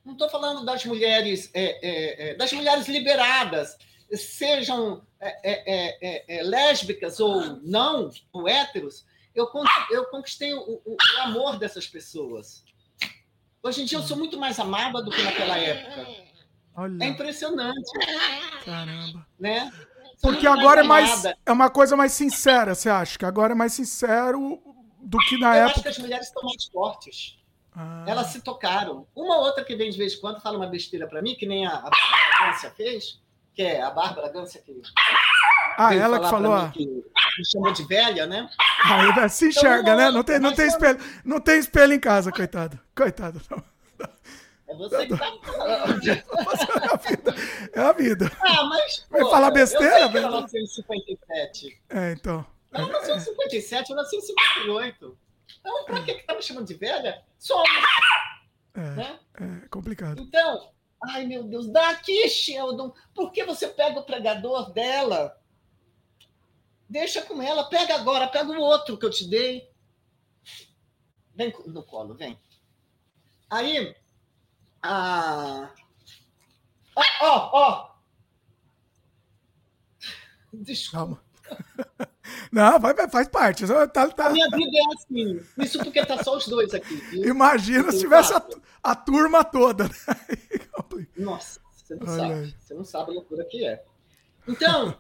Não 0.05 0.13
estou 0.13 0.29
falando 0.29 0.65
das 0.65 0.85
mulheres, 0.85 1.51
é, 1.53 1.65
é, 1.65 2.31
é, 2.31 2.35
das 2.35 2.53
mulheres 2.53 2.89
liberadas, 2.89 3.77
sejam 4.15 5.07
é, 5.21 5.39
é, 5.45 6.39
é, 6.39 6.43
lésbicas 6.43 7.21
ou 7.21 7.61
não, 7.63 8.11
ou 8.33 8.49
héteros. 8.49 9.05
Eu, 9.35 9.49
eu 9.91 10.07
conquistei 10.07 10.53
o, 10.55 10.61
o, 10.85 10.97
o 10.97 11.21
amor 11.23 11.59
dessas 11.59 11.87
pessoas. 11.87 12.65
Hoje 13.63 13.83
em 13.83 13.85
dia 13.85 13.99
eu 13.99 14.03
sou 14.03 14.17
muito 14.17 14.39
mais 14.39 14.59
amada 14.59 15.03
do 15.03 15.11
que 15.11 15.23
naquela 15.23 15.59
época. 15.59 16.30
Olha. 16.81 17.05
É 17.05 17.09
impressionante. 17.09 17.91
Caramba. 18.65 19.27
Né? 19.39 19.71
Porque 20.23 20.47
agora 20.47 20.81
é 20.81 20.83
mais 20.83 21.25
é 21.27 21.53
uma 21.53 21.69
coisa 21.69 21.95
mais 21.95 22.13
sincera, 22.13 22.75
você 22.75 22.89
acha? 22.89 23.19
Que 23.19 23.27
agora 23.27 23.53
é 23.53 23.55
mais 23.55 23.75
sincero 23.75 24.59
do 24.99 25.19
que 25.19 25.39
na 25.39 25.57
Eu 25.57 25.65
época. 25.65 25.65
Eu 25.65 25.67
acho 25.67 25.83
que 25.83 25.89
as 25.89 25.99
mulheres 25.99 26.27
estão 26.29 26.43
mais 26.43 26.65
fortes. 26.73 27.39
Ah. 27.77 28.05
Elas 28.07 28.29
se 28.29 28.41
tocaram. 28.41 29.07
Uma 29.15 29.39
outra 29.41 29.63
que 29.63 29.77
vem 29.77 29.91
de 29.91 29.99
vez 29.99 30.15
em 30.15 30.21
quando 30.21 30.41
fala 30.41 30.57
uma 30.57 30.67
besteira 30.67 31.07
para 31.07 31.21
mim, 31.21 31.35
que 31.35 31.47
nem 31.47 31.67
a, 31.67 31.71
a 31.71 31.91
Bárbara 31.91 32.47
Gância 32.47 32.71
fez, 32.71 33.21
que 33.55 33.63
é 33.63 33.83
a 33.83 33.91
Bárbara 33.91 34.33
Gância 34.33 34.63
que. 34.63 34.81
Ah, 35.77 35.95
ela 35.95 36.19
que 36.19 36.31
falou. 36.31 36.71
Que 36.71 36.87
me 36.87 37.51
chamou 37.53 37.73
de 37.73 37.87
velha, 37.87 38.27
né? 38.27 38.49
Ah, 38.85 39.29
se 39.29 39.49
então, 39.49 39.61
enxerga, 39.61 39.83
então, 39.83 39.97
né? 39.99 40.11
Não 40.11 40.23
tem, 40.23 40.39
não, 40.39 40.55
tem 40.55 40.67
espelho, 40.67 40.99
não 41.25 41.41
tem 41.41 41.59
espelho 41.59 41.93
em 41.93 42.01
casa, 42.01 42.33
coitado. 42.33 42.81
Coitado, 42.95 43.39
não. 43.51 43.63
É 44.71 44.75
você 44.77 45.05
que 45.05 45.17
tá 45.17 45.27
É 47.75 47.81
a 47.81 47.93
vida. 47.93 48.31
Ah, 48.41 48.63
mas. 48.65 49.05
Vai 49.11 49.23
falar 49.23 49.51
besteira, 49.51 50.09
velho? 50.09 50.27
Ela 50.27 50.43
nasceu 50.43 50.63
em 50.63 50.67
57. 50.67 51.83
É, 51.89 52.13
então. 52.13 52.47
Ela 52.73 52.87
nasceu 52.87 53.17
em 53.17 53.21
57, 53.21 53.91
eu 53.91 53.97
nasci 53.97 54.15
em 54.17 54.21
58. 54.21 55.19
Então, 55.59 55.85
pra 55.85 56.05
que, 56.05 56.15
que 56.15 56.23
tá 56.23 56.37
me 56.37 56.43
chamando 56.43 56.69
de 56.69 56.75
velha? 56.75 57.21
Somos. 57.37 57.69
É, 58.75 58.81
né? 58.81 59.19
é 59.41 59.67
complicado. 59.69 60.23
Então, 60.23 60.71
ai 61.03 61.27
meu 61.27 61.43
Deus, 61.43 61.69
daqui, 61.69 62.29
Sheldon. 62.29 62.95
Por 63.13 63.33
que 63.33 63.43
você 63.43 63.67
pega 63.67 63.99
o 63.99 64.05
pregador 64.05 64.73
dela? 64.73 65.37
Deixa 66.89 67.23
com 67.23 67.43
ela, 67.43 67.69
pega 67.69 67.97
agora, 67.97 68.29
pega 68.29 68.49
o 68.49 68.61
outro 68.61 68.97
que 68.97 69.05
eu 69.05 69.11
te 69.11 69.29
dei. 69.29 69.69
Vem 71.35 71.53
no 71.67 71.83
colo, 71.83 72.15
vem. 72.15 72.39
Aí, 73.51 73.97
ah. 74.83 75.71
Ó, 77.21 77.51
ó. 77.53 77.91
Desculpa. 80.53 81.21
Não, 82.53 82.79
vai, 82.79 82.95
vai, 82.95 83.09
faz 83.09 83.29
parte. 83.29 83.67
Tá, 83.67 84.09
tá... 84.09 84.27
A 84.27 84.31
minha 84.31 84.49
vida 84.51 84.71
é 84.77 84.95
assim. 84.95 85.41
Isso 85.59 85.79
porque 85.79 86.05
tá 86.05 86.23
só 86.23 86.37
os 86.37 86.47
dois 86.47 86.73
aqui. 86.75 86.95
Viu? 86.95 87.29
Imagina 87.29 87.91
se 87.93 88.01
tivesse 88.01 88.33
a, 88.33 88.43
a, 88.83 88.95
turma 88.95 89.45
toda. 89.45 89.85
Né? 89.85 89.95
Nossa, 91.17 91.61
você 91.73 91.95
não 91.95 92.07
Olha 92.07 92.17
sabe. 92.17 92.35
Aí. 92.35 92.55
Você 92.59 92.75
não 92.75 92.85
sabe 92.85 93.11
a 93.11 93.15
loucura 93.15 93.45
que 93.45 93.67
é. 93.67 93.83
Então, 94.47 94.99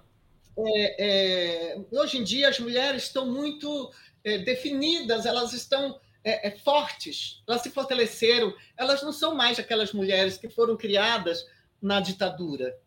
é, 0.58 1.74
é, 1.74 1.80
hoje 1.92 2.18
em 2.18 2.24
dia 2.24 2.48
as 2.48 2.58
mulheres 2.58 3.04
estão 3.04 3.26
muito 3.26 3.92
é, 4.24 4.38
definidas, 4.38 5.26
elas 5.26 5.52
estão 5.52 5.98
é, 6.22 6.48
é, 6.48 6.50
fortes, 6.50 7.42
elas 7.48 7.62
se 7.62 7.70
fortaleceram, 7.70 8.54
elas 8.76 9.02
não 9.02 9.12
são 9.12 9.34
mais 9.34 9.58
aquelas 9.58 9.92
mulheres 9.92 10.36
que 10.36 10.48
foram 10.48 10.76
criadas 10.76 11.46
na 11.80 12.00
ditadura. 12.00 12.78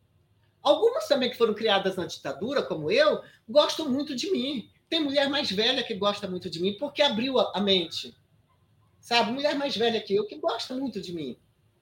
Algumas 0.61 1.07
também 1.07 1.29
que 1.29 1.37
foram 1.37 1.53
criadas 1.53 1.95
na 1.95 2.05
ditadura, 2.05 2.63
como 2.63 2.89
eu, 2.89 3.21
gostam 3.49 3.89
muito 3.89 4.15
de 4.15 4.31
mim. 4.31 4.69
Tem 4.87 5.01
mulher 5.01 5.29
mais 5.29 5.51
velha 5.51 5.83
que 5.83 5.93
gosta 5.93 6.27
muito 6.27 6.49
de 6.49 6.61
mim 6.61 6.77
porque 6.77 7.01
abriu 7.01 7.39
a, 7.39 7.59
mente. 7.59 8.15
Sabe? 8.99 9.31
Mulher 9.31 9.55
mais 9.55 9.75
velha 9.75 9.99
que 9.99 10.15
eu 10.15 10.25
que 10.25 10.37
gosta 10.37 10.73
muito 10.73 11.01
de 11.01 11.11
mim. 11.11 11.37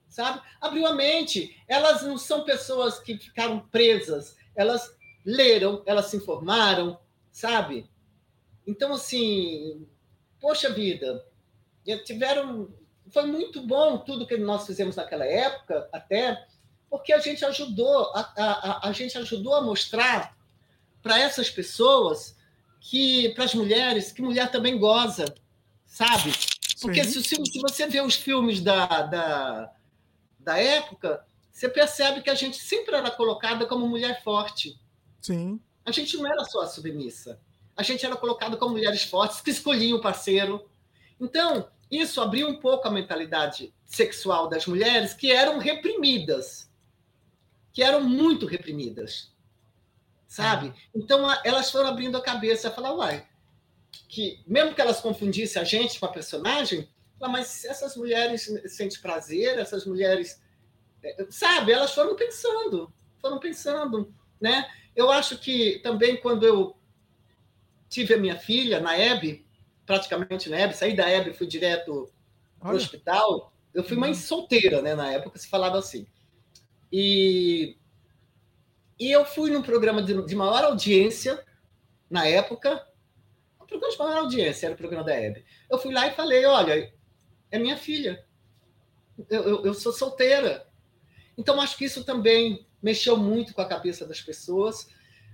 Sabe? 0.08 0.42
Abriu 0.60 0.88
a 0.88 0.96
mente. 0.96 1.56
Elas 1.68 2.02
não 2.02 2.18
são 2.18 2.44
pessoas 2.44 2.98
que 3.00 3.18
ficaram 3.18 3.60
presas. 3.68 4.36
Elas 4.56 4.98
leram, 5.24 5.84
elas 5.86 6.08
se 6.08 6.18
informaram, 6.18 6.98
sabe? 7.32 7.88
Então, 8.66 8.94
assim, 8.94 9.88
poxa 10.40 10.72
vida, 10.72 11.24
tiveram. 12.04 12.70
Foi 13.10 13.26
muito 13.26 13.62
bom 13.62 13.98
tudo 13.98 14.26
que 14.26 14.38
nós 14.38 14.66
fizemos 14.66 14.96
naquela 14.96 15.26
época, 15.26 15.90
até, 15.92 16.46
porque 16.90 17.12
a 17.12 17.20
gente 17.20 17.44
ajudou, 17.44 18.12
a, 18.14 18.34
a, 18.38 18.90
a 18.90 18.92
gente 18.94 19.18
ajudou 19.18 19.56
a 19.56 19.62
mostrar 19.62 20.38
para 21.02 21.20
essas 21.20 21.50
pessoas 21.50 22.38
que, 22.80 23.30
para 23.30 23.44
as 23.44 23.54
mulheres, 23.54 24.12
que 24.12 24.22
mulher 24.22 24.50
também 24.50 24.78
goza, 24.78 25.26
sabe? 25.86 26.32
Porque 26.82 27.04
se, 27.04 27.24
se, 27.24 27.36
você 27.62 27.88
vê 27.88 28.02
os 28.02 28.16
filmes 28.16 28.60
da, 28.60 28.86
da, 29.04 29.72
da 30.40 30.58
época, 30.58 31.24
você 31.52 31.70
percebe 31.70 32.22
que 32.22 32.30
a 32.30 32.36
gente 32.36 32.58
sempre 32.58 32.96
era 32.96 33.12
colocada 33.12 33.66
como 33.68 33.88
mulher 33.88 34.24
forte. 34.24 34.80
Sim. 35.22 35.60
A 35.86 35.92
gente 35.92 36.18
não 36.18 36.26
era 36.26 36.44
só 36.46 36.62
a 36.62 36.68
submissa. 36.68 37.40
A 37.76 37.84
gente 37.84 38.06
era 38.06 38.16
colocada 38.16 38.58
como 38.58 38.72
mulheres 38.72 39.04
fortes 39.04 39.42
que 39.42 39.52
escolhiam 39.52 39.98
o 39.98 40.02
parceiro, 40.02 40.68
então, 41.22 41.70
isso 41.92 42.20
abriu 42.20 42.50
um 42.50 42.56
pouco 42.60 42.88
a 42.88 42.92
mentalidade 42.92 43.72
sexual 43.86 44.50
das 44.50 44.66
mulheres 44.66 45.14
que 45.14 45.32
eram 45.32 45.60
reprimidas, 45.60 46.68
que 47.72 47.84
eram 47.84 48.02
muito 48.02 48.48
reprimidas, 48.48 49.32
sabe? 50.28 50.74
Então, 50.96 51.30
elas 51.44 51.70
foram 51.70 51.90
abrindo 51.90 52.18
a 52.18 52.22
cabeça 52.22 52.70
a 52.70 52.72
falar, 52.72 52.96
uai, 52.96 53.28
que 54.10 54.42
mesmo 54.48 54.74
que 54.74 54.82
elas 54.82 55.00
confundissem 55.00 55.62
a 55.62 55.66
gente 55.66 56.00
com 56.00 56.08
a 56.08 56.12
personagem, 56.12 56.90
mas 57.20 57.64
essas 57.66 57.96
mulheres 57.96 58.52
sentem 58.66 59.00
prazer, 59.00 59.60
essas 59.60 59.86
mulheres, 59.86 60.42
é, 61.04 61.28
sabe? 61.30 61.72
Elas 61.72 61.94
foram 61.94 62.16
pensando, 62.16 62.92
foram 63.20 63.40
pensando, 63.40 64.12
né? 64.40 64.68
Eu 64.96 65.12
acho 65.12 65.38
que 65.38 65.80
também 65.84 66.18
quando 66.18 66.48
eu 66.48 66.76
tive 67.88 68.16
a 68.16 68.18
minha 68.18 68.38
filha 68.38 68.80
na 68.80 68.98
EB, 68.98 69.46
praticamente 69.92 70.50
na 70.50 70.62
EB, 70.62 70.74
saí 70.74 70.96
da 70.96 71.12
EB 71.12 71.34
fui 71.34 71.46
direto 71.46 72.10
para 72.58 72.72
o 72.72 72.78
hospital. 72.78 73.52
Eu 73.74 73.84
fui 73.84 73.98
mãe 73.98 74.12
uhum. 74.12 74.16
solteira, 74.16 74.82
né? 74.82 74.96
Na 74.96 75.12
época 75.12 75.38
se 75.38 75.50
falava 75.50 75.78
assim. 75.78 76.08
E, 76.90 77.76
e 78.98 79.12
eu 79.12 79.26
fui 79.26 79.52
num 79.52 79.62
programa 79.62 80.02
de, 80.02 80.26
de 80.26 80.34
maior 80.34 80.64
audiência 80.64 81.44
na 82.10 82.26
época, 82.26 82.88
um 83.62 83.66
programa 83.66 83.92
de 83.92 84.00
maior 84.00 84.18
audiência, 84.20 84.68
era 84.68 84.76
o 84.76 84.78
programa 84.78 85.04
da 85.04 85.22
EB. 85.22 85.44
Eu 85.70 85.78
fui 85.78 85.94
lá 85.94 86.08
e 86.08 86.16
falei: 86.16 86.46
olha, 86.46 86.94
é 87.52 87.60
minha 87.60 87.76
filha. 87.76 88.26
Eu, 89.30 89.44
eu, 89.44 89.66
eu 89.66 89.74
sou 89.74 89.92
solteira. 89.92 90.66
Então, 91.38 91.60
acho 91.60 91.78
que 91.78 91.84
isso 91.84 92.06
também 92.06 92.66
mexeu 92.82 93.18
muito 93.18 93.54
com 93.54 93.62
a 93.62 93.68
cabeça 93.68 94.06
das 94.06 94.22
pessoas. 94.22 94.88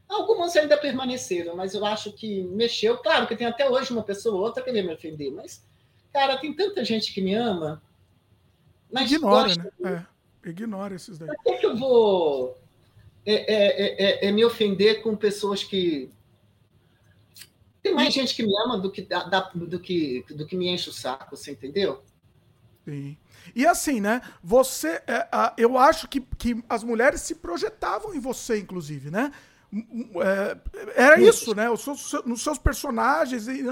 Algumas 0.08 0.56
ainda 0.56 0.78
permaneceram, 0.78 1.56
mas 1.56 1.74
eu 1.74 1.86
acho 1.86 2.14
que 2.14 2.44
mexeu. 2.44 2.98
Claro 3.00 3.28
que 3.28 3.36
tem 3.36 3.46
até 3.46 3.70
hoje 3.70 3.92
uma 3.92 4.04
pessoa 4.04 4.36
ou 4.36 4.42
outra 4.42 4.64
que 4.64 4.70
queria 4.70 4.84
me 4.84 4.94
ofender, 4.94 5.32
mas, 5.32 5.66
cara, 6.14 6.38
tem 6.38 6.54
tanta 6.54 6.84
gente 6.86 7.14
que 7.14 7.22
me 7.22 7.34
ama. 7.34 7.82
Mas 8.92 9.12
Ignora, 9.12 9.48
gosta... 9.48 9.74
né? 9.80 10.08
É, 10.46 10.50
ignora 10.50 10.96
esses 10.96 11.18
daí. 11.18 11.28
Por 11.28 11.44
que, 11.44 11.58
que 11.58 11.66
eu 11.66 11.76
vou 11.76 12.58
é, 13.26 13.34
é, 13.34 14.26
é, 14.26 14.28
é, 14.30 14.32
me 14.32 14.46
ofender 14.46 15.02
com 15.02 15.14
pessoas 15.14 15.62
que. 15.62 16.10
Tem 17.84 17.94
mais 17.94 18.14
gente 18.14 18.34
que 18.34 18.44
me 18.44 18.54
ama 18.64 18.78
do 18.78 18.90
que, 18.90 19.02
da, 19.02 19.24
do 19.54 19.80
que, 19.80 20.26
do 20.30 20.46
que 20.46 20.56
me 20.56 20.70
enche 20.70 20.90
o 20.90 20.94
saco, 20.94 21.36
você 21.36 21.52
entendeu? 21.52 22.02
Sim. 22.86 23.18
E 23.54 23.68
assim, 23.68 24.00
né? 24.00 24.22
Você. 24.42 25.02
É, 25.06 25.28
eu 25.58 25.78
acho 25.78 26.08
que, 26.08 26.22
que 26.22 26.64
as 26.70 26.86
mulheres 26.86 27.20
se 27.20 27.36
projetavam 27.36 28.16
em 28.16 28.20
você, 28.20 28.60
inclusive, 28.60 29.12
né? 29.12 29.34
É, 29.74 30.58
era 30.96 31.22
isso, 31.22 31.54
né? 31.54 31.70
Os 31.70 31.82
seus, 31.82 32.14
nos 32.26 32.42
seus 32.42 32.58
personagens 32.58 33.48
e 33.48 33.64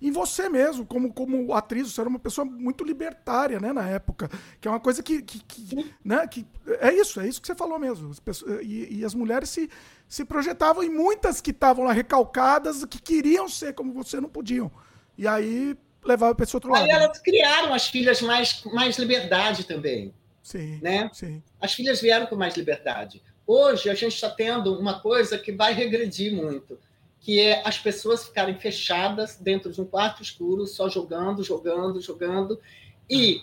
em 0.00 0.10
você 0.10 0.48
mesmo, 0.48 0.86
como, 0.86 1.12
como 1.12 1.52
atriz, 1.52 1.92
você 1.92 2.00
era 2.00 2.08
uma 2.08 2.18
pessoa 2.18 2.46
muito 2.46 2.82
libertária, 2.82 3.60
né? 3.60 3.72
Na 3.72 3.86
época, 3.86 4.30
que 4.58 4.66
é 4.66 4.70
uma 4.70 4.80
coisa 4.80 5.02
que, 5.02 5.20
que, 5.20 5.40
que 5.44 5.94
né? 6.02 6.26
Que 6.26 6.46
é 6.80 6.94
isso, 6.94 7.20
é 7.20 7.28
isso 7.28 7.42
que 7.42 7.46
você 7.46 7.54
falou 7.54 7.78
mesmo. 7.78 8.10
As 8.10 8.18
pessoas, 8.18 8.60
e, 8.62 9.00
e, 9.00 9.04
as 9.04 9.14
mulheres 9.14 9.50
se, 9.50 9.68
se 10.08 10.24
projetavam 10.24 10.82
e 10.82 10.88
muitas 10.88 11.42
que 11.42 11.50
estavam 11.50 11.84
lá 11.84 11.92
recalcadas, 11.92 12.84
que 12.86 13.00
queriam 13.00 13.46
ser 13.46 13.74
como 13.74 13.92
você, 13.92 14.20
não 14.20 14.30
podiam. 14.30 14.72
E 15.16 15.28
aí 15.28 15.76
levava 16.02 16.34
para 16.34 16.44
esse 16.44 16.56
outro 16.56 16.70
lado. 16.70 16.84
Aí 16.84 16.90
elas 16.90 17.18
criaram 17.18 17.74
as 17.74 17.88
filhas 17.88 18.22
mais 18.22 18.64
mais 18.72 18.98
liberdade 18.98 19.64
também. 19.64 20.14
Sim. 20.42 20.78
Né? 20.82 21.10
Sim. 21.12 21.42
As 21.60 21.74
filhas 21.74 22.00
vieram 22.00 22.26
com 22.26 22.36
mais 22.36 22.56
liberdade. 22.56 23.22
Hoje 23.46 23.90
a 23.90 23.94
gente 23.94 24.14
está 24.14 24.30
tendo 24.30 24.78
uma 24.78 25.00
coisa 25.00 25.38
que 25.38 25.52
vai 25.52 25.72
regredir 25.74 26.32
muito, 26.32 26.78
que 27.20 27.40
é 27.40 27.62
as 27.66 27.78
pessoas 27.78 28.26
ficarem 28.26 28.58
fechadas 28.58 29.36
dentro 29.36 29.72
de 29.72 29.80
um 29.80 29.84
quarto 29.84 30.22
escuro, 30.22 30.66
só 30.66 30.88
jogando, 30.88 31.42
jogando, 31.42 32.00
jogando. 32.00 32.60
E 33.08 33.40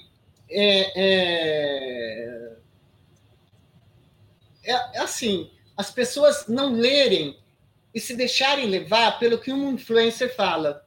é, 0.50 1.02
é, 1.02 2.58
é, 4.64 4.74
é 4.94 5.00
assim, 5.00 5.52
as 5.78 5.92
pessoas 5.92 6.48
não 6.48 6.74
lerem 6.74 7.38
e 7.94 8.00
se 8.00 8.16
deixarem 8.16 8.66
levar 8.66 9.20
pelo 9.20 9.38
que 9.38 9.52
um 9.52 9.72
influencer 9.74 10.36
fala. 10.36 10.86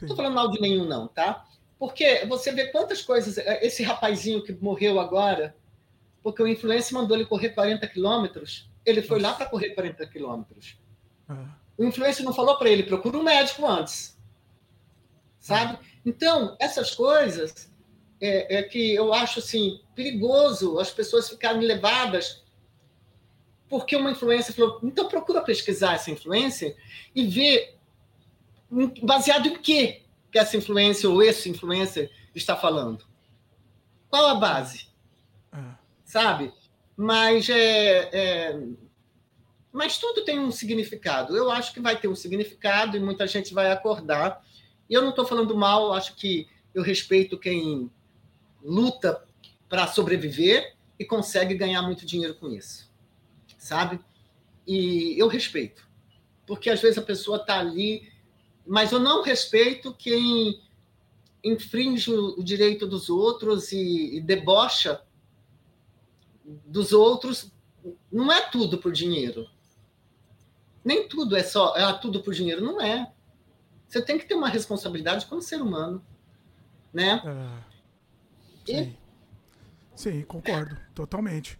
Não 0.00 0.06
estou 0.06 0.16
falando 0.16 0.34
mal 0.34 0.50
de 0.50 0.60
nenhum, 0.60 0.86
não, 0.86 1.06
tá? 1.06 1.46
Porque 1.78 2.24
você 2.26 2.52
vê 2.52 2.66
quantas 2.66 3.02
coisas. 3.02 3.38
Esse 3.62 3.82
rapazinho 3.82 4.42
que 4.42 4.52
morreu 4.52 4.98
agora, 4.98 5.54
porque 6.22 6.42
o 6.42 6.48
influencer 6.48 6.94
mandou 6.94 7.16
ele 7.16 7.26
correr 7.26 7.50
40 7.50 7.86
quilômetros, 7.88 8.68
ele 8.84 9.02
foi 9.02 9.20
Nossa. 9.20 9.32
lá 9.32 9.38
para 9.38 9.46
correr 9.46 9.70
40 9.70 10.06
quilômetros. 10.06 10.78
Ah. 11.28 11.56
O 11.76 11.84
influencer 11.84 12.24
não 12.24 12.32
falou 12.32 12.56
para 12.58 12.68
ele, 12.68 12.82
procura 12.82 13.16
um 13.18 13.22
médico 13.22 13.66
antes. 13.66 14.18
Sabe? 15.38 15.78
Ah. 15.80 15.84
Então, 16.04 16.56
essas 16.58 16.94
coisas 16.94 17.70
é, 18.20 18.58
é, 18.58 18.62
que 18.62 18.94
eu 18.94 19.12
acho 19.14 19.38
assim, 19.38 19.80
perigoso 19.94 20.78
as 20.78 20.90
pessoas 20.90 21.28
ficarem 21.28 21.62
levadas 21.62 22.42
porque 23.68 23.94
uma 23.94 24.10
influência 24.10 24.52
falou, 24.52 24.80
então 24.82 25.08
procura 25.08 25.40
pesquisar 25.42 25.94
essa 25.94 26.10
influência 26.10 26.76
e 27.14 27.24
ver 27.24 27.78
baseado 29.02 29.46
em 29.46 29.56
quê 29.56 30.02
que 30.30 30.38
essa 30.38 30.56
influência 30.56 31.08
ou 31.08 31.22
esse 31.22 31.48
influencer 31.48 32.10
está 32.34 32.56
falando. 32.56 33.06
Qual 34.08 34.26
a 34.26 34.34
base? 34.34 34.89
Sabe? 36.10 36.52
Mas 36.96 37.48
é, 37.48 38.10
é, 38.12 38.60
mas 39.72 39.96
tudo 39.96 40.24
tem 40.24 40.40
um 40.40 40.50
significado. 40.50 41.36
Eu 41.36 41.50
acho 41.50 41.72
que 41.72 41.80
vai 41.80 41.96
ter 41.98 42.08
um 42.08 42.16
significado 42.16 42.96
e 42.96 43.00
muita 43.00 43.28
gente 43.28 43.54
vai 43.54 43.70
acordar. 43.70 44.44
E 44.88 44.94
eu 44.94 45.02
não 45.02 45.10
estou 45.10 45.24
falando 45.24 45.56
mal, 45.56 45.92
acho 45.92 46.16
que 46.16 46.48
eu 46.74 46.82
respeito 46.82 47.38
quem 47.38 47.88
luta 48.60 49.24
para 49.68 49.86
sobreviver 49.86 50.74
e 50.98 51.04
consegue 51.04 51.54
ganhar 51.54 51.80
muito 51.82 52.04
dinheiro 52.04 52.34
com 52.34 52.50
isso, 52.50 52.90
sabe? 53.56 54.00
E 54.66 55.14
eu 55.16 55.28
respeito, 55.28 55.88
porque 56.44 56.68
às 56.68 56.80
vezes 56.80 56.98
a 56.98 57.02
pessoa 57.02 57.38
está 57.38 57.60
ali, 57.60 58.12
mas 58.66 58.90
eu 58.90 58.98
não 58.98 59.22
respeito 59.22 59.94
quem 59.94 60.60
infringe 61.42 62.12
o 62.12 62.42
direito 62.42 62.86
dos 62.86 63.08
outros 63.08 63.70
e, 63.70 64.16
e 64.16 64.20
debocha 64.20 65.00
dos 66.66 66.92
outros 66.92 67.52
não 68.10 68.30
é 68.30 68.48
tudo 68.50 68.78
por 68.78 68.92
dinheiro. 68.92 69.48
Nem 70.84 71.08
tudo 71.08 71.36
é 71.36 71.42
só 71.42 71.76
é 71.76 71.92
tudo 71.94 72.22
por 72.22 72.34
dinheiro, 72.34 72.64
não 72.64 72.80
é. 72.80 73.12
Você 73.86 74.02
tem 74.02 74.18
que 74.18 74.26
ter 74.26 74.34
uma 74.34 74.48
responsabilidade 74.48 75.26
como 75.26 75.42
ser 75.42 75.60
humano, 75.60 76.04
né? 76.92 77.22
É, 77.24 78.72
sim. 78.72 78.82
E... 78.82 78.98
sim, 79.94 80.22
concordo, 80.22 80.76
totalmente. 80.94 81.58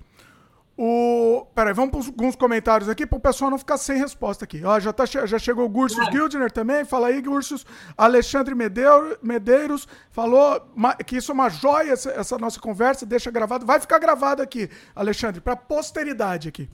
O... 0.82 1.44
Peraí, 1.54 1.74
vamos 1.74 1.90
para 1.90 2.00
alguns 2.00 2.34
comentários 2.34 2.88
aqui 2.88 3.06
para 3.06 3.18
o 3.18 3.20
pessoal 3.20 3.50
não 3.50 3.58
ficar 3.58 3.76
sem 3.76 3.98
resposta 3.98 4.46
aqui. 4.46 4.64
Ó, 4.64 4.80
já, 4.80 4.90
tá, 4.94 5.04
já 5.04 5.38
chegou 5.38 5.66
o 5.66 5.68
Gursus 5.68 5.98
ah. 5.98 6.10
Gildner 6.10 6.50
também. 6.50 6.86
Fala 6.86 7.08
aí, 7.08 7.20
Gursus. 7.20 7.66
Alexandre 7.98 8.54
Medeiros 8.54 9.86
falou 10.10 10.72
que 11.04 11.18
isso 11.18 11.32
é 11.32 11.34
uma 11.34 11.50
joia, 11.50 11.92
essa, 11.92 12.10
essa 12.12 12.38
nossa 12.38 12.58
conversa. 12.58 13.04
Deixa 13.04 13.30
gravado. 13.30 13.66
Vai 13.66 13.78
ficar 13.78 13.98
gravado 13.98 14.40
aqui, 14.40 14.70
Alexandre, 14.96 15.42
para 15.42 15.54
posteridade 15.54 16.48
aqui. 16.48 16.66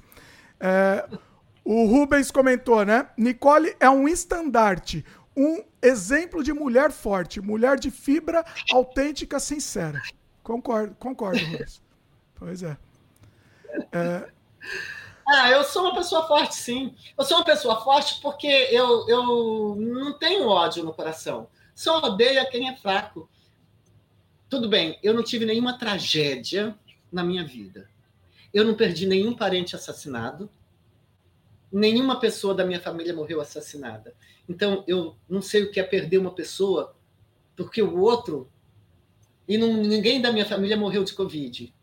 É, 0.61 1.05
o 1.65 1.87
Rubens 1.87 2.31
comentou, 2.31 2.85
né? 2.85 3.09
Nicole 3.19 3.75
é 3.81 3.91
um 3.91 4.07
estandarte, 4.07 5.05
um 5.37 5.65
exemplo 5.83 6.45
de 6.45 6.53
mulher 6.53 6.93
forte, 6.93 7.41
mulher 7.41 7.77
de 7.77 7.91
fibra 7.91 8.45
autêntica, 8.71 9.41
sincera. 9.41 10.01
Concordo, 10.45 10.95
concordo, 10.95 11.45
Rubens. 11.45 11.85
Pois 12.39 12.63
é. 12.63 12.77
É... 13.93 14.31
Ah, 15.29 15.51
eu 15.51 15.65
sou 15.65 15.83
uma 15.83 15.95
pessoa 15.95 16.27
forte, 16.27 16.55
sim. 16.55 16.95
Eu 17.19 17.25
sou 17.25 17.39
uma 17.39 17.45
pessoa 17.45 17.83
forte 17.83 18.21
porque 18.21 18.47
eu, 18.47 19.09
eu 19.09 19.77
não 19.77 20.17
tenho 20.17 20.47
ódio 20.47 20.85
no 20.85 20.95
coração. 20.95 21.49
Só 21.75 21.99
odeio 21.99 22.49
quem 22.49 22.69
é 22.69 22.77
fraco. 22.77 23.29
Tudo 24.49 24.69
bem, 24.69 24.99
eu 25.03 25.13
não 25.13 25.25
tive 25.25 25.45
nenhuma 25.45 25.77
tragédia 25.77 26.79
na 27.11 27.25
minha 27.25 27.45
vida. 27.45 27.91
Eu 28.55 28.65
não 28.65 28.75
perdi 28.75 29.05
nenhum 29.05 29.35
parente 29.35 29.75
assassinado. 29.75 30.49
Nenhuma 31.73 32.21
pessoa 32.21 32.55
da 32.55 32.65
minha 32.65 32.81
família 32.81 33.13
morreu 33.13 33.41
assassinada. 33.41 34.15
Então, 34.49 34.85
eu 34.87 35.17
não 35.29 35.43
sei 35.43 35.65
o 35.65 35.73
que 35.73 35.81
é 35.81 35.83
perder 35.83 36.19
uma 36.19 36.31
pessoa 36.31 36.95
porque 37.57 37.83
o 37.83 37.99
outro. 37.99 38.49
E 39.49 39.59
não, 39.59 39.75
ninguém 39.75 40.21
da 40.21 40.33
minha 40.33 40.47
família 40.47 40.77
morreu 40.77 41.03
de 41.03 41.13
Covid. 41.13 41.75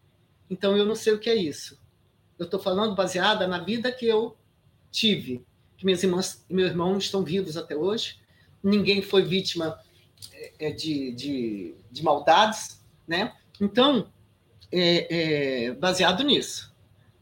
Então, 0.49 0.77
eu 0.77 0.85
não 0.85 0.95
sei 0.95 1.13
o 1.13 1.19
que 1.19 1.29
é 1.29 1.35
isso. 1.35 1.82
Eu 2.37 2.45
estou 2.45 2.59
falando 2.59 2.95
baseada 2.95 3.47
na 3.47 3.59
vida 3.59 3.91
que 3.91 4.05
eu 4.05 4.35
tive, 4.91 5.45
que 5.77 5.85
minhas 5.85 6.03
irmãs 6.03 6.45
e 6.49 6.53
meu 6.53 6.65
irmão 6.65 6.97
estão 6.97 7.23
vivos 7.23 7.57
até 7.57 7.75
hoje. 7.75 8.19
Ninguém 8.61 9.01
foi 9.01 9.23
vítima 9.23 9.79
é, 10.59 10.71
de, 10.71 11.11
de, 11.13 11.75
de 11.91 12.03
maldades, 12.03 12.83
né? 13.07 13.35
Então, 13.59 14.09
é, 14.71 15.67
é, 15.67 15.71
baseado 15.73 16.23
nisso. 16.23 16.73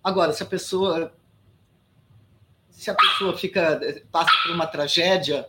Agora, 0.03 0.33
se 0.33 0.43
a 0.43 0.45
pessoa 0.45 1.13
se 2.69 2.89
a 2.89 2.95
pessoa 2.95 3.37
fica 3.37 3.79
passa 4.11 4.31
por 4.41 4.55
uma 4.55 4.65
tragédia 4.65 5.47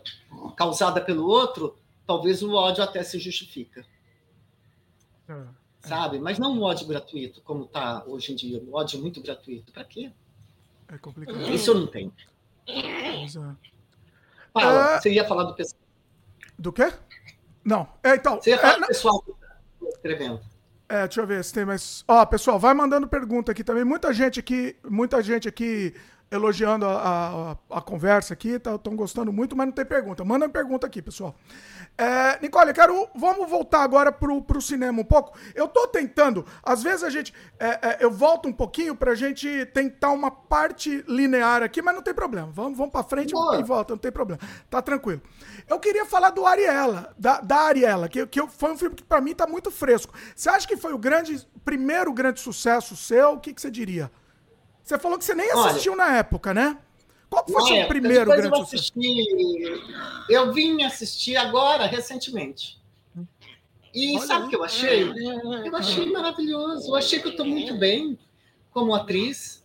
causada 0.55 1.01
pelo 1.01 1.25
outro, 1.25 1.75
talvez 2.05 2.43
o 2.43 2.53
ódio 2.53 2.83
até 2.83 3.03
se 3.03 3.17
justifica. 3.17 3.83
Ah 5.27 5.62
sabe? 5.83 6.19
Mas 6.19 6.39
não 6.39 6.53
um 6.53 6.63
ódio 6.63 6.87
gratuito, 6.87 7.41
como 7.41 7.65
está 7.65 8.03
hoje 8.07 8.31
em 8.31 8.35
dia, 8.35 8.61
um 8.61 8.73
ódio 8.73 8.99
muito 8.99 9.21
gratuito. 9.21 9.71
Para 9.71 9.83
quê? 9.83 10.11
É 10.87 10.97
complicado. 10.97 11.41
Isso 11.49 11.71
eu 11.71 11.75
não 11.75 11.87
tenho. 11.87 12.13
É. 12.67 13.27
Fala, 14.53 14.95
é... 14.95 15.01
você 15.01 15.11
ia 15.11 15.27
falar 15.27 15.43
do 15.43 15.53
pessoal. 15.53 15.81
Do 16.57 16.71
quê? 16.71 16.93
Não. 17.63 17.87
É, 18.03 18.15
então, 18.15 18.41
você 18.41 18.51
ia 18.51 18.57
falar 18.57 18.75
é, 18.75 18.79
do 18.79 18.87
pessoal 18.87 19.21
que 19.21 19.31
está 19.31 19.55
escrevendo. 19.89 20.41
É, 20.87 21.07
deixa 21.07 21.21
eu 21.21 21.27
ver 21.27 21.43
se 21.43 21.53
tem 21.53 21.65
mais. 21.65 22.03
Ó, 22.07 22.25
pessoal, 22.25 22.59
vai 22.59 22.73
mandando 22.73 23.07
pergunta 23.07 23.51
aqui 23.51 23.63
também. 23.63 23.83
Muita 23.83 24.13
gente 24.13 24.39
aqui, 24.39 24.75
muita 24.83 25.21
gente 25.21 25.47
aqui 25.47 25.95
elogiando 26.33 26.85
a, 26.87 27.57
a, 27.69 27.77
a 27.77 27.81
conversa 27.81 28.33
aqui, 28.33 28.53
estão 28.53 28.77
tá, 28.77 28.89
gostando 28.91 29.31
muito, 29.31 29.55
mas 29.55 29.67
não 29.67 29.73
tem 29.73 29.85
pergunta. 29.85 30.25
Manda 30.25 30.49
pergunta 30.49 30.87
aqui, 30.87 31.01
pessoal. 31.01 31.35
É, 31.95 32.39
Nicole, 32.41 32.69
eu 32.69 32.73
quero. 32.73 33.07
Vamos 33.15 33.47
voltar 33.47 33.83
agora 33.83 34.11
pro, 34.11 34.41
pro 34.41 34.59
cinema 34.59 34.99
um 34.99 35.05
pouco. 35.05 35.37
Eu 35.53 35.67
tô 35.67 35.87
tentando, 35.87 36.43
às 36.63 36.81
vezes 36.81 37.03
a 37.03 37.09
gente. 37.09 37.31
É, 37.59 37.67
é, 37.67 37.97
eu 37.99 38.09
volto 38.09 38.49
um 38.49 38.53
pouquinho 38.53 38.95
pra 38.95 39.13
gente 39.13 39.65
tentar 39.67 40.09
uma 40.09 40.31
parte 40.31 41.03
linear 41.07 41.61
aqui, 41.61 41.81
mas 41.81 41.93
não 41.93 42.01
tem 42.01 42.13
problema. 42.13 42.49
Vamos, 42.51 42.77
vamos 42.77 42.91
pra 42.91 43.03
frente 43.03 43.33
Boa. 43.33 43.59
e 43.59 43.63
volta, 43.63 43.93
não 43.93 43.99
tem 43.99 44.11
problema. 44.11 44.41
Tá 44.69 44.81
tranquilo. 44.81 45.21
Eu 45.69 45.79
queria 45.79 46.05
falar 46.05 46.31
do 46.31 46.45
Ariela, 46.45 47.13
da, 47.17 47.39
da 47.41 47.57
Ariela, 47.57 48.09
que, 48.09 48.25
que 48.25 48.45
foi 48.47 48.71
um 48.71 48.77
filme 48.77 48.95
que 48.95 49.03
pra 49.03 49.21
mim 49.21 49.35
tá 49.35 49.45
muito 49.45 49.69
fresco. 49.69 50.13
Você 50.35 50.49
acha 50.49 50.67
que 50.67 50.75
foi 50.75 50.93
o 50.93 50.97
grande, 50.97 51.47
primeiro 51.63 52.11
grande 52.11 52.39
sucesso 52.39 52.95
seu? 52.95 53.33
O 53.33 53.39
que, 53.39 53.53
que 53.53 53.61
você 53.61 53.69
diria? 53.69 54.11
Você 54.83 54.99
falou 54.99 55.17
que 55.17 55.23
você 55.23 55.33
nem 55.33 55.49
assistiu 55.51 55.93
Olha, 55.93 56.05
na 56.05 56.17
época, 56.17 56.53
né? 56.53 56.77
Qual 57.29 57.45
foi 57.47 57.61
o 57.61 57.65
seu 57.65 57.87
primeiro 57.87 58.25
grande 58.25 58.47
eu 58.59 58.65
sucesso? 58.65 58.91
eu 60.29 60.53
vim 60.53 60.83
assistir 60.83 61.35
agora, 61.37 61.85
recentemente. 61.85 62.79
E 63.93 64.17
Olha 64.17 64.27
sabe 64.27 64.45
o 64.45 64.49
que 64.49 64.55
eu 64.55 64.63
achei? 64.63 65.03
Eu 65.65 65.75
achei 65.75 66.11
maravilhoso. 66.11 66.89
Eu 66.89 66.95
achei 66.95 67.19
que 67.19 67.27
eu 67.27 67.31
estou 67.31 67.45
muito 67.45 67.77
bem 67.77 68.17
como 68.71 68.93
atriz. 68.93 69.63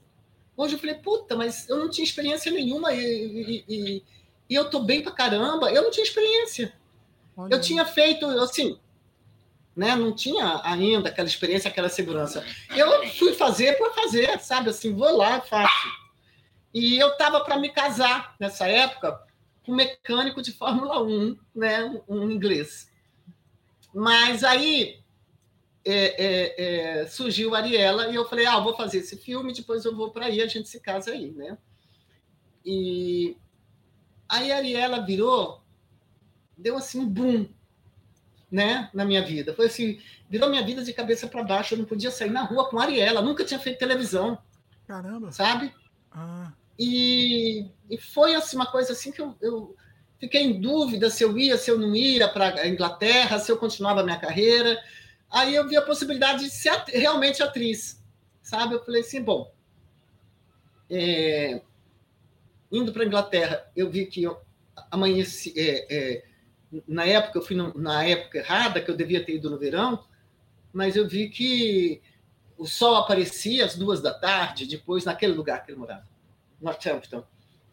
Hoje 0.56 0.74
eu 0.74 0.78
falei, 0.78 0.96
puta, 0.96 1.36
mas 1.36 1.68
eu 1.68 1.76
não 1.78 1.90
tinha 1.90 2.04
experiência 2.04 2.52
nenhuma 2.52 2.92
e, 2.92 3.00
e, 3.00 3.64
e, 3.68 4.02
e 4.50 4.54
eu 4.54 4.64
estou 4.64 4.82
bem 4.84 5.02
pra 5.02 5.12
caramba. 5.12 5.72
Eu 5.72 5.82
não 5.82 5.90
tinha 5.90 6.04
experiência. 6.04 6.72
Olha. 7.36 7.54
Eu 7.54 7.60
tinha 7.60 7.84
feito, 7.84 8.26
assim, 8.26 8.78
né? 9.78 9.94
Não 9.94 10.12
tinha 10.12 10.60
ainda 10.64 11.08
aquela 11.08 11.28
experiência, 11.28 11.70
aquela 11.70 11.88
segurança. 11.88 12.44
Eu 12.76 13.06
fui 13.10 13.32
fazer 13.32 13.78
por 13.78 13.94
fazer, 13.94 14.40
sabe? 14.40 14.70
Assim, 14.70 14.92
vou 14.92 15.16
lá, 15.16 15.40
faço. 15.40 15.88
E 16.74 16.98
eu 16.98 17.10
estava 17.10 17.44
para 17.44 17.56
me 17.56 17.68
casar 17.68 18.34
nessa 18.40 18.66
época 18.66 19.24
com 19.64 19.70
um 19.70 19.76
mecânico 19.76 20.42
de 20.42 20.50
Fórmula 20.50 21.00
1, 21.00 21.38
né? 21.54 22.02
Um 22.08 22.28
inglês. 22.28 22.90
Mas 23.94 24.42
aí 24.42 24.98
é, 25.84 26.24
é, 26.24 27.02
é, 27.02 27.06
surgiu 27.06 27.54
a 27.54 27.58
Ariela 27.58 28.08
e 28.08 28.16
eu 28.16 28.28
falei, 28.28 28.46
ah, 28.46 28.58
vou 28.58 28.74
fazer 28.74 28.98
esse 28.98 29.16
filme, 29.16 29.52
depois 29.52 29.84
eu 29.84 29.94
vou 29.94 30.10
para 30.10 30.26
aí, 30.26 30.42
a 30.42 30.48
gente 30.48 30.68
se 30.68 30.80
casa 30.80 31.12
aí, 31.12 31.30
né? 31.30 31.56
E 32.66 33.36
aí 34.28 34.50
a 34.50 34.56
Ariela 34.56 35.06
virou, 35.06 35.62
deu 36.56 36.76
assim 36.76 36.98
um 36.98 37.08
boom 37.08 37.46
né, 38.50 38.88
na 38.92 39.04
minha 39.04 39.22
vida. 39.22 39.54
Foi 39.54 39.66
assim, 39.66 40.00
virou 40.28 40.48
minha 40.48 40.64
vida 40.64 40.82
de 40.82 40.92
cabeça 40.92 41.26
para 41.26 41.42
baixo. 41.42 41.74
Eu 41.74 41.78
não 41.78 41.84
podia 41.84 42.10
sair 42.10 42.30
na 42.30 42.42
rua 42.42 42.68
com 42.68 42.78
a 42.78 42.82
Ariela, 42.84 43.22
nunca 43.22 43.44
tinha 43.44 43.60
feito 43.60 43.78
televisão. 43.78 44.38
Caramba. 44.86 45.32
Sabe? 45.32 45.72
Ah. 46.10 46.52
E, 46.78 47.66
e 47.90 47.98
foi 47.98 48.34
assim 48.34 48.56
uma 48.56 48.70
coisa 48.70 48.92
assim 48.92 49.10
que 49.10 49.20
eu, 49.20 49.36
eu 49.40 49.76
fiquei 50.18 50.42
em 50.42 50.60
dúvida 50.60 51.10
se 51.10 51.24
eu 51.24 51.36
ia, 51.36 51.58
se 51.58 51.70
eu 51.70 51.78
não 51.78 51.94
ia 51.94 52.28
para 52.28 52.60
a 52.60 52.68
Inglaterra, 52.68 53.38
se 53.38 53.50
eu 53.50 53.58
continuava 53.58 54.00
a 54.00 54.04
minha 54.04 54.18
carreira. 54.18 54.78
Aí 55.30 55.54
eu 55.54 55.68
vi 55.68 55.76
a 55.76 55.82
possibilidade 55.82 56.44
de 56.44 56.50
ser 56.50 56.72
realmente 56.86 57.42
atriz, 57.42 58.02
sabe? 58.40 58.74
Eu 58.74 58.84
falei 58.84 59.02
assim, 59.02 59.22
bom, 59.22 59.52
é, 60.90 61.60
indo 62.72 62.92
para 62.92 63.02
a 63.02 63.06
Inglaterra, 63.06 63.70
eu 63.76 63.90
vi 63.90 64.06
que 64.06 64.22
eu 64.22 64.40
amanheci, 64.90 65.52
é, 65.56 65.86
é, 65.94 66.24
na 66.86 67.04
época 67.04 67.38
eu 67.38 67.42
fui 67.42 67.56
na 67.56 68.04
época 68.04 68.38
errada, 68.38 68.80
que 68.80 68.90
eu 68.90 68.96
devia 68.96 69.24
ter 69.24 69.36
ido 69.36 69.50
no 69.50 69.58
verão, 69.58 70.04
mas 70.72 70.96
eu 70.96 71.08
vi 71.08 71.28
que 71.28 72.02
o 72.56 72.66
sol 72.66 72.96
aparecia 72.96 73.64
às 73.64 73.76
duas 73.76 74.00
da 74.00 74.12
tarde, 74.12 74.66
depois 74.66 75.04
naquele 75.04 75.32
lugar 75.32 75.64
que 75.64 75.70
ele 75.70 75.78
morava, 75.78 76.06
Northampton. 76.60 77.24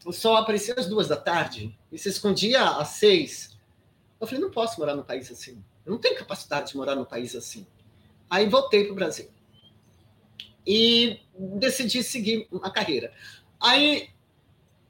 O 0.04 0.12
sol 0.12 0.36
aparecia 0.36 0.74
às 0.76 0.86
duas 0.86 1.08
da 1.08 1.16
tarde 1.16 1.76
e 1.90 1.98
se 1.98 2.08
escondia 2.08 2.62
às 2.62 2.88
seis. 2.88 3.58
Eu 4.20 4.26
falei, 4.26 4.40
não 4.40 4.50
posso 4.50 4.78
morar 4.78 4.94
num 4.94 5.02
país 5.02 5.30
assim. 5.30 5.62
Eu 5.84 5.92
não 5.92 5.98
tenho 5.98 6.16
capacidade 6.16 6.70
de 6.70 6.76
morar 6.76 6.94
num 6.94 7.04
país 7.04 7.34
assim. 7.34 7.66
Aí 8.30 8.48
voltei 8.48 8.84
para 8.84 8.92
o 8.92 8.96
Brasil. 8.96 9.28
E 10.64 11.20
decidi 11.36 12.02
seguir 12.02 12.48
a 12.62 12.70
carreira. 12.70 13.12
Aí 13.60 14.10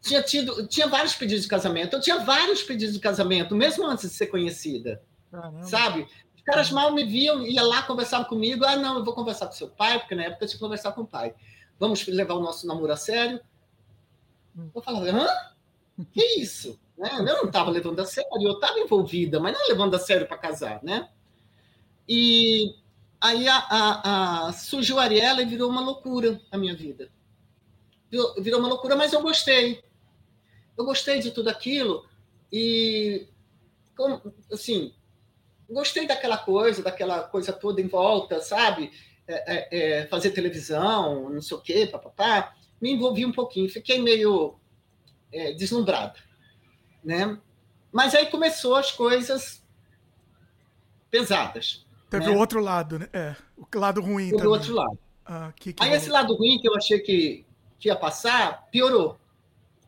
tinha 0.07 0.23
tido, 0.23 0.67
tinha 0.67 0.87
vários 0.87 1.15
pedidos 1.15 1.43
de 1.43 1.49
casamento. 1.49 1.97
Eu 1.97 2.01
tinha 2.01 2.19
vários 2.21 2.63
pedidos 2.63 2.95
de 2.95 3.01
casamento, 3.01 3.55
mesmo 3.55 3.87
antes 3.87 4.11
de 4.11 4.17
ser 4.17 4.27
conhecida. 4.27 5.03
Caramba. 5.31 5.63
Sabe? 5.65 6.09
Os 6.35 6.43
caras 6.43 6.71
mal 6.71 6.93
me 6.93 7.05
viam, 7.05 7.47
ia 7.47 7.63
lá, 7.63 7.83
conversava 7.83 8.25
comigo. 8.25 8.65
Ah, 8.65 8.77
não, 8.77 8.99
eu 8.99 9.05
vou 9.05 9.15
conversar 9.15 9.47
com 9.47 9.53
seu 9.53 9.69
pai, 9.69 9.99
porque 9.99 10.15
na 10.15 10.25
época 10.25 10.45
eu 10.45 10.49
tinha 10.49 10.59
que 10.59 10.65
conversar 10.65 10.93
com 10.93 11.03
o 11.03 11.07
pai. 11.07 11.35
Vamos 11.79 12.07
levar 12.07 12.35
o 12.35 12.41
nosso 12.41 12.67
namoro 12.67 12.93
a 12.93 12.97
sério. 12.97 13.41
Hum. 14.57 14.71
Eu 14.75 14.83
falava, 14.83 15.07
hã? 15.11 15.29
Que 16.13 16.41
isso? 16.41 16.79
Né? 16.97 17.11
Eu 17.19 17.25
não 17.25 17.45
estava 17.45 17.71
levando 17.71 18.01
a 18.01 18.05
sério, 18.05 18.31
eu 18.41 18.53
estava 18.53 18.79
envolvida, 18.79 19.39
mas 19.39 19.53
não 19.53 19.69
levando 19.69 19.95
a 19.95 19.99
sério 19.99 20.27
para 20.27 20.39
casar, 20.39 20.83
né? 20.83 21.09
E 22.09 22.75
aí 23.21 23.49
a, 23.49 23.57
a, 23.57 24.49
a, 24.49 24.53
surgiu 24.53 24.99
a 24.99 25.03
Ariela 25.03 25.43
e 25.43 25.47
virou 25.47 25.69
uma 25.69 25.81
loucura 25.81 26.41
a 26.51 26.57
minha 26.57 26.75
vida. 26.75 27.11
Virou, 28.11 28.35
virou 28.41 28.61
uma 28.61 28.69
loucura, 28.69 28.95
mas 28.95 29.13
eu 29.13 29.21
gostei 29.21 29.83
eu 30.77 30.85
gostei 30.85 31.21
de 31.21 31.31
tudo 31.31 31.49
aquilo 31.49 32.07
e, 32.53 33.27
assim, 34.53 34.93
gostei 35.69 36.07
daquela 36.07 36.39
coisa, 36.39 36.83
daquela 36.83 37.23
coisa 37.25 37.53
toda 37.53 37.81
em 37.81 37.89
volta, 37.89 38.41
sabe? 38.41 38.93
É, 39.27 39.55
é, 39.55 39.79
é, 39.79 40.07
fazer 40.07 40.31
televisão, 40.31 41.31
não 41.31 41.43
sei 41.43 41.57
o 41.57 41.61
quê, 41.61 41.87
papapá. 41.87 42.55
Me 42.81 42.93
envolvi 42.93 43.25
um 43.25 43.33
pouquinho, 43.33 43.69
fiquei 43.69 44.01
meio 44.01 44.59
é, 45.33 45.53
deslumbrada, 45.53 46.15
né? 47.03 47.39
Mas 47.91 48.15
aí 48.15 48.27
começou 48.27 48.77
as 48.77 48.93
coisas 48.93 49.65
pesadas. 51.11 51.85
Teve 52.11 52.27
né? 52.27 52.33
o 52.33 52.39
outro 52.39 52.61
lado, 52.61 52.99
né? 52.99 53.09
É, 53.13 53.35
o 53.57 53.67
lado 53.79 54.01
ruim 54.01 54.27
Teve 54.27 54.37
também. 54.37 54.47
o 54.47 54.51
outro 54.53 54.75
lado. 54.75 54.99
Ah, 55.25 55.53
que 55.57 55.73
que 55.73 55.83
aí 55.83 55.93
esse 55.93 56.09
lado 56.09 56.37
ruim 56.37 56.59
que 56.61 56.69
eu 56.69 56.77
achei 56.77 57.01
que, 57.01 57.45
que 57.81 57.89
ia 57.89 57.97
passar, 57.97 58.69
piorou. 58.71 59.19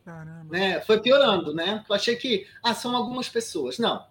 Caramba. 0.09 0.57
Né? 0.57 0.81
Foi 0.81 0.99
piorando, 0.99 1.53
né? 1.53 1.85
Eu 1.87 1.95
achei 1.95 2.15
que 2.15 2.47
ah, 2.63 2.73
são 2.73 2.95
algumas 2.95 3.29
pessoas. 3.29 3.77
Não. 3.77 4.07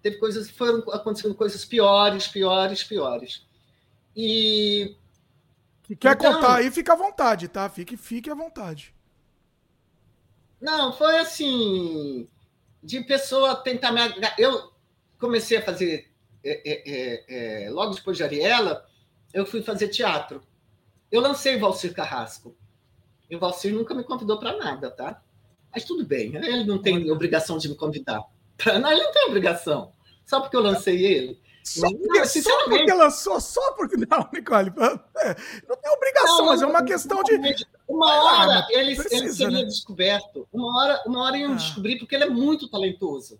Teve 0.00 0.16
coisas, 0.16 0.48
foram 0.48 0.78
acontecendo 0.90 1.34
coisas 1.34 1.66
piores, 1.66 2.26
piores, 2.26 2.82
piores. 2.82 3.46
E. 4.16 4.96
Quer 6.00 6.14
então, 6.14 6.34
contar 6.34 6.56
aí, 6.56 6.70
fica 6.70 6.94
à 6.94 6.96
vontade, 6.96 7.48
tá? 7.48 7.68
Fique, 7.68 7.96
fique 7.96 8.30
à 8.30 8.34
vontade. 8.34 8.94
Não, 10.58 10.92
foi 10.92 11.18
assim. 11.18 12.26
De 12.82 13.02
pessoa 13.02 13.56
tentar 13.56 13.92
me. 13.92 14.00
Eu 14.38 14.72
comecei 15.18 15.58
a 15.58 15.62
fazer. 15.62 16.10
É, 16.42 16.62
é, 16.64 16.82
é, 16.86 17.64
é, 17.64 17.70
logo 17.70 17.94
depois 17.94 18.16
de 18.16 18.22
Ariela, 18.22 18.88
eu 19.34 19.44
fui 19.44 19.62
fazer 19.62 19.88
teatro. 19.88 20.40
Eu 21.12 21.20
lancei 21.20 21.56
o 21.56 21.60
Valcir 21.60 21.92
Carrasco. 21.92 22.56
E 23.30 23.36
o 23.36 23.38
Valcir 23.38 23.74
nunca 23.74 23.94
me 23.94 24.04
convidou 24.04 24.38
para 24.38 24.56
nada, 24.56 24.90
tá? 24.90 25.22
Mas 25.72 25.84
tudo 25.84 26.04
bem, 26.04 26.34
ele 26.34 26.64
não 26.64 26.78
tem 26.78 27.10
obrigação 27.10 27.58
de 27.58 27.68
me 27.68 27.74
convidar. 27.74 28.22
Não, 28.80 28.90
ele 28.90 29.02
não 29.02 29.12
tem 29.12 29.26
obrigação. 29.26 29.92
Só 30.24 30.40
porque 30.40 30.56
eu 30.56 30.62
lancei 30.62 31.04
ele. 31.04 31.40
Só 31.62 31.86
porque, 31.90 32.24
só 32.26 32.64
porque 32.64 32.92
lançou, 32.94 33.40
só 33.40 33.72
porque. 33.72 33.96
Não, 34.08 34.28
Nicole, 34.32 34.72
é, 35.18 35.36
não 35.68 35.76
tem 35.76 35.92
obrigação, 35.92 36.38
não, 36.38 36.46
mas 36.46 36.62
é 36.62 36.66
uma 36.66 36.82
questão 36.82 37.22
de. 37.22 37.66
Uma 37.86 38.24
hora 38.24 38.60
ah, 38.60 38.66
ele, 38.70 38.96
precisa, 38.96 39.22
ele 39.22 39.32
seria 39.32 39.58
né? 39.58 39.64
descoberto. 39.64 40.48
Uma 40.50 40.78
hora, 40.78 41.02
uma 41.06 41.24
hora 41.24 41.36
iam 41.36 41.52
ah. 41.52 41.56
descobrir, 41.56 41.98
porque 41.98 42.14
ele 42.14 42.24
é 42.24 42.30
muito 42.30 42.70
talentoso. 42.70 43.38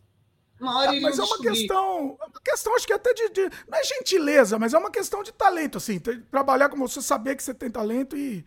Uma 0.61 0.79
hora 0.79 0.91
ah, 0.91 1.01
mas 1.01 1.19
é 1.19 1.23
uma 1.23 1.39
questão, 1.39 2.19
uma 2.19 2.41
questão, 2.45 2.77
acho 2.77 2.87
que 2.87 2.93
até 2.93 3.15
de, 3.15 3.31
de, 3.31 3.43
Não 3.67 3.79
é 3.79 3.85
gentileza, 3.85 4.59
mas 4.59 4.75
é 4.75 4.79
uma 4.79 4.91
questão 4.91 5.23
de 5.23 5.33
talento, 5.33 5.79
assim. 5.79 5.99
Trabalhar 5.99 6.69
com 6.69 6.77
você, 6.77 7.01
saber 7.01 7.35
que 7.35 7.43
você 7.43 7.55
tem 7.55 7.71
talento 7.71 8.17
e 8.17 8.45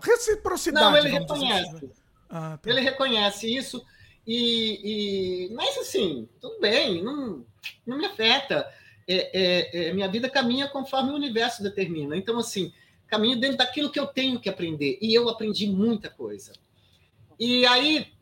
Reciprocidade. 0.00 0.84
Não, 0.84 0.96
ele 0.96 1.08
reconhece. 1.08 1.76
Assim. 1.76 1.90
Ah, 2.28 2.58
tá. 2.60 2.70
Ele 2.70 2.80
reconhece 2.80 3.54
isso. 3.54 3.84
E, 4.26 5.48
e, 5.50 5.54
mas 5.54 5.76
assim, 5.78 6.28
tudo 6.40 6.60
bem, 6.60 7.02
não, 7.02 7.44
não 7.86 7.98
me 7.98 8.06
afeta. 8.06 8.72
É, 9.06 9.30
é, 9.32 9.88
é, 9.88 9.92
minha 9.92 10.08
vida 10.08 10.30
caminha 10.30 10.68
conforme 10.68 11.10
o 11.10 11.16
universo 11.16 11.62
determina. 11.62 12.16
Então, 12.16 12.38
assim, 12.38 12.72
caminho 13.08 13.38
dentro 13.38 13.58
daquilo 13.58 13.90
que 13.90 13.98
eu 14.00 14.06
tenho 14.06 14.40
que 14.40 14.48
aprender. 14.48 14.98
E 15.02 15.12
eu 15.12 15.28
aprendi 15.28 15.66
muita 15.66 16.08
coisa. 16.08 16.52
E 17.38 17.66
aí 17.66 18.12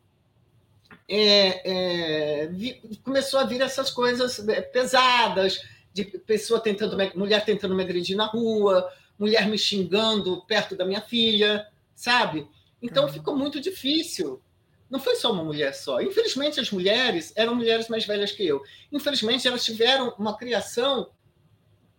é, 1.06 2.42
é, 2.42 2.46
vi, 2.46 2.80
começou 3.04 3.40
a 3.40 3.44
vir 3.44 3.60
essas 3.60 3.90
coisas 3.90 4.48
é, 4.48 4.60
pesadas, 4.60 5.60
de 5.92 6.04
pessoa 6.04 6.60
tentando, 6.60 6.96
mulher 7.16 7.44
tentando 7.44 7.74
me 7.74 7.82
agredir 7.82 8.16
na 8.16 8.26
rua, 8.26 8.88
mulher 9.20 9.46
me 9.46 9.58
xingando 9.58 10.42
perto 10.46 10.74
da 10.74 10.86
minha 10.86 11.02
filha, 11.02 11.68
sabe? 11.94 12.48
Então 12.80 13.04
uhum. 13.04 13.12
ficou 13.12 13.36
muito 13.36 13.60
difícil. 13.60 14.42
Não 14.88 14.98
foi 14.98 15.14
só 15.14 15.30
uma 15.30 15.44
mulher 15.44 15.74
só. 15.74 16.00
Infelizmente, 16.00 16.58
as 16.58 16.70
mulheres 16.70 17.32
eram 17.36 17.54
mulheres 17.54 17.88
mais 17.88 18.06
velhas 18.06 18.32
que 18.32 18.44
eu. 18.44 18.62
Infelizmente, 18.90 19.46
elas 19.46 19.62
tiveram 19.62 20.14
uma 20.18 20.36
criação 20.36 21.10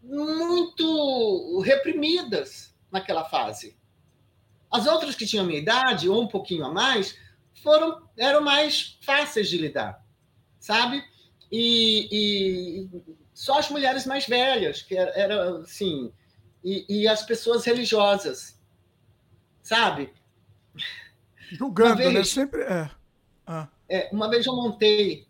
muito 0.01 1.61
reprimidas 1.61 2.75
naquela 2.91 3.23
fase. 3.23 3.77
As 4.69 4.87
outras 4.87 5.15
que 5.15 5.27
tinham 5.27 5.45
a 5.45 5.47
minha 5.47 5.59
idade, 5.59 6.09
ou 6.09 6.23
um 6.23 6.27
pouquinho 6.27 6.65
a 6.65 6.73
mais, 6.73 7.15
foram 7.61 8.01
eram 8.17 8.41
mais 8.41 8.97
fáceis 9.01 9.47
de 9.47 9.57
lidar, 9.57 10.03
sabe? 10.59 11.03
E, 11.51 12.07
e 12.11 12.89
só 13.33 13.59
as 13.59 13.69
mulheres 13.69 14.05
mais 14.05 14.25
velhas, 14.25 14.81
que 14.81 14.97
era, 14.97 15.11
era 15.11 15.57
assim, 15.59 16.11
e, 16.63 16.85
e, 16.87 17.07
as 17.07 17.23
pessoas 17.23 17.65
religiosas, 17.65 18.59
sabe? 19.61 20.13
Julgando, 21.51 21.95
né? 21.95 22.03
vez, 22.03 22.13
né? 22.13 22.23
Sempre 22.23 22.61
é. 22.61 22.89
Ah. 23.45 23.67
é. 23.89 24.09
Uma 24.11 24.29
vez 24.29 24.45
eu 24.45 24.55
montei 24.55 25.27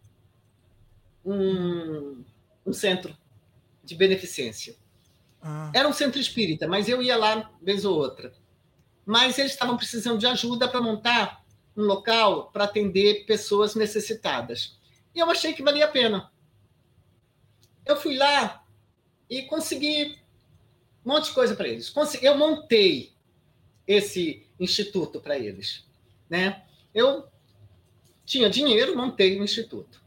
um, 1.26 2.24
um 2.66 2.74
centro 2.74 3.16
de 3.84 3.96
beneficência. 3.96 4.76
Ah. 5.42 5.72
Era 5.74 5.88
um 5.88 5.94
centro 5.94 6.20
espírita, 6.20 6.68
mas 6.68 6.88
eu 6.88 7.02
ia 7.02 7.18
lá 7.18 7.50
vez 7.62 7.86
ou 7.86 7.98
outra. 7.98 8.34
Mas 9.06 9.40
eles 9.40 9.54
estavam 9.54 9.78
precisando 9.78 10.20
de 10.20 10.28
ajuda 10.28 10.68
para 10.68 10.82
montar 10.82 11.44
um 11.76 11.84
local 11.84 12.52
para 12.52 12.66
atender 12.66 13.26
pessoas 13.26 13.76
necessitadas. 13.76 14.78
E 15.16 15.20
eu 15.20 15.30
achei 15.30 15.54
que 15.54 15.64
valia 15.64 15.86
a 15.86 15.92
pena. 15.92 16.32
Eu 17.86 17.96
fui 17.96 18.16
lá 18.18 18.64
e 19.30 19.44
consegui 19.44 20.21
um 21.06 21.14
monte 21.14 21.26
de 21.26 21.34
coisa 21.34 21.56
para 21.56 21.68
eles. 21.68 21.94
Eu 22.22 22.38
montei 22.38 23.14
esse 23.88 24.46
instituto 24.60 25.20
para 25.20 25.38
eles. 25.38 25.84
Né? 26.30 26.64
Eu 26.94 27.28
tinha 28.26 28.50
dinheiro, 28.50 28.96
montei 28.96 29.38
o 29.38 29.42
um 29.42 29.44
instituto. 29.44 30.02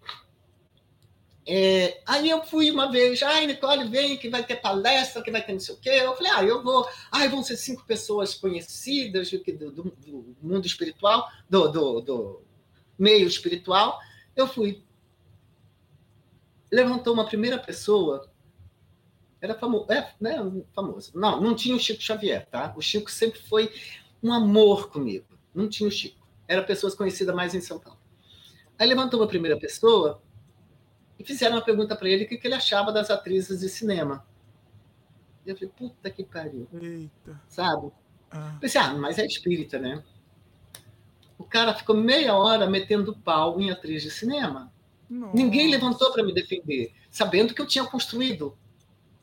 É, 1.46 2.00
aí 2.06 2.30
eu 2.30 2.42
fui 2.42 2.70
uma 2.70 2.90
vez, 2.90 3.22
ai, 3.22 3.46
Nicole, 3.46 3.86
vem 3.86 4.16
que 4.16 4.30
vai 4.30 4.42
ter 4.42 4.56
palestra, 4.56 5.22
que 5.22 5.30
vai 5.30 5.44
ter 5.44 5.52
não 5.52 5.60
sei 5.60 5.74
o 5.74 5.78
quê. 5.78 5.90
Eu 5.90 6.16
falei, 6.16 6.32
ah, 6.32 6.42
eu 6.42 6.62
vou. 6.62 6.88
Ai, 7.10 7.28
vão 7.28 7.42
ser 7.42 7.56
cinco 7.56 7.84
pessoas 7.84 8.34
conhecidas 8.34 9.30
do, 9.30 9.70
do, 9.70 9.82
do 9.90 10.36
mundo 10.40 10.66
espiritual, 10.66 11.30
do, 11.48 11.68
do, 11.68 12.00
do, 12.00 12.42
meio 12.98 13.26
espiritual. 13.26 14.00
Eu 14.34 14.48
fui. 14.48 14.82
Levantou 16.72 17.12
uma 17.12 17.26
primeira 17.26 17.58
pessoa, 17.58 18.30
era 19.44 19.54
famoso, 19.54 19.92
é, 19.92 20.10
né, 20.18 20.38
famoso. 20.74 21.12
Não, 21.14 21.38
não 21.38 21.54
tinha 21.54 21.76
o 21.76 21.78
Chico 21.78 22.00
Xavier, 22.00 22.46
tá? 22.46 22.72
O 22.78 22.80
Chico 22.80 23.10
sempre 23.10 23.38
foi 23.40 23.70
um 24.22 24.32
amor 24.32 24.88
comigo. 24.88 25.26
Não 25.54 25.68
tinha 25.68 25.86
o 25.86 25.92
Chico. 25.92 26.26
Era 26.48 26.62
pessoas 26.62 26.94
conhecidas 26.94 27.34
mais 27.34 27.54
em 27.54 27.60
São 27.60 27.78
Paulo. 27.78 28.00
Aí 28.78 28.88
levantou 28.88 29.20
uma 29.20 29.28
primeira 29.28 29.58
pessoa 29.58 30.22
e 31.18 31.24
fizeram 31.24 31.56
uma 31.56 31.62
pergunta 31.62 31.94
para 31.94 32.08
ele 32.08 32.24
o 32.24 32.28
que, 32.28 32.38
que 32.38 32.46
ele 32.46 32.54
achava 32.54 32.90
das 32.90 33.10
atrizes 33.10 33.60
de 33.60 33.68
cinema. 33.68 34.26
E 35.44 35.50
eu 35.50 35.56
falei, 35.56 35.70
puta 35.76 36.10
que 36.10 36.24
pariu. 36.24 36.66
Eita. 36.80 37.38
Sabe? 37.46 37.92
Ah. 38.30 38.56
Pensei, 38.58 38.80
ah, 38.80 38.94
mas 38.94 39.18
é 39.18 39.26
espírita, 39.26 39.78
né? 39.78 40.02
O 41.36 41.44
cara 41.44 41.74
ficou 41.74 41.94
meia 41.94 42.34
hora 42.34 42.66
metendo 42.66 43.14
pau 43.14 43.60
em 43.60 43.70
atriz 43.70 44.02
de 44.02 44.10
cinema. 44.10 44.72
Nossa. 45.08 45.36
Ninguém 45.36 45.70
levantou 45.70 46.10
para 46.12 46.24
me 46.24 46.32
defender, 46.32 46.94
sabendo 47.10 47.52
que 47.52 47.60
eu 47.60 47.66
tinha 47.66 47.84
construído 47.84 48.56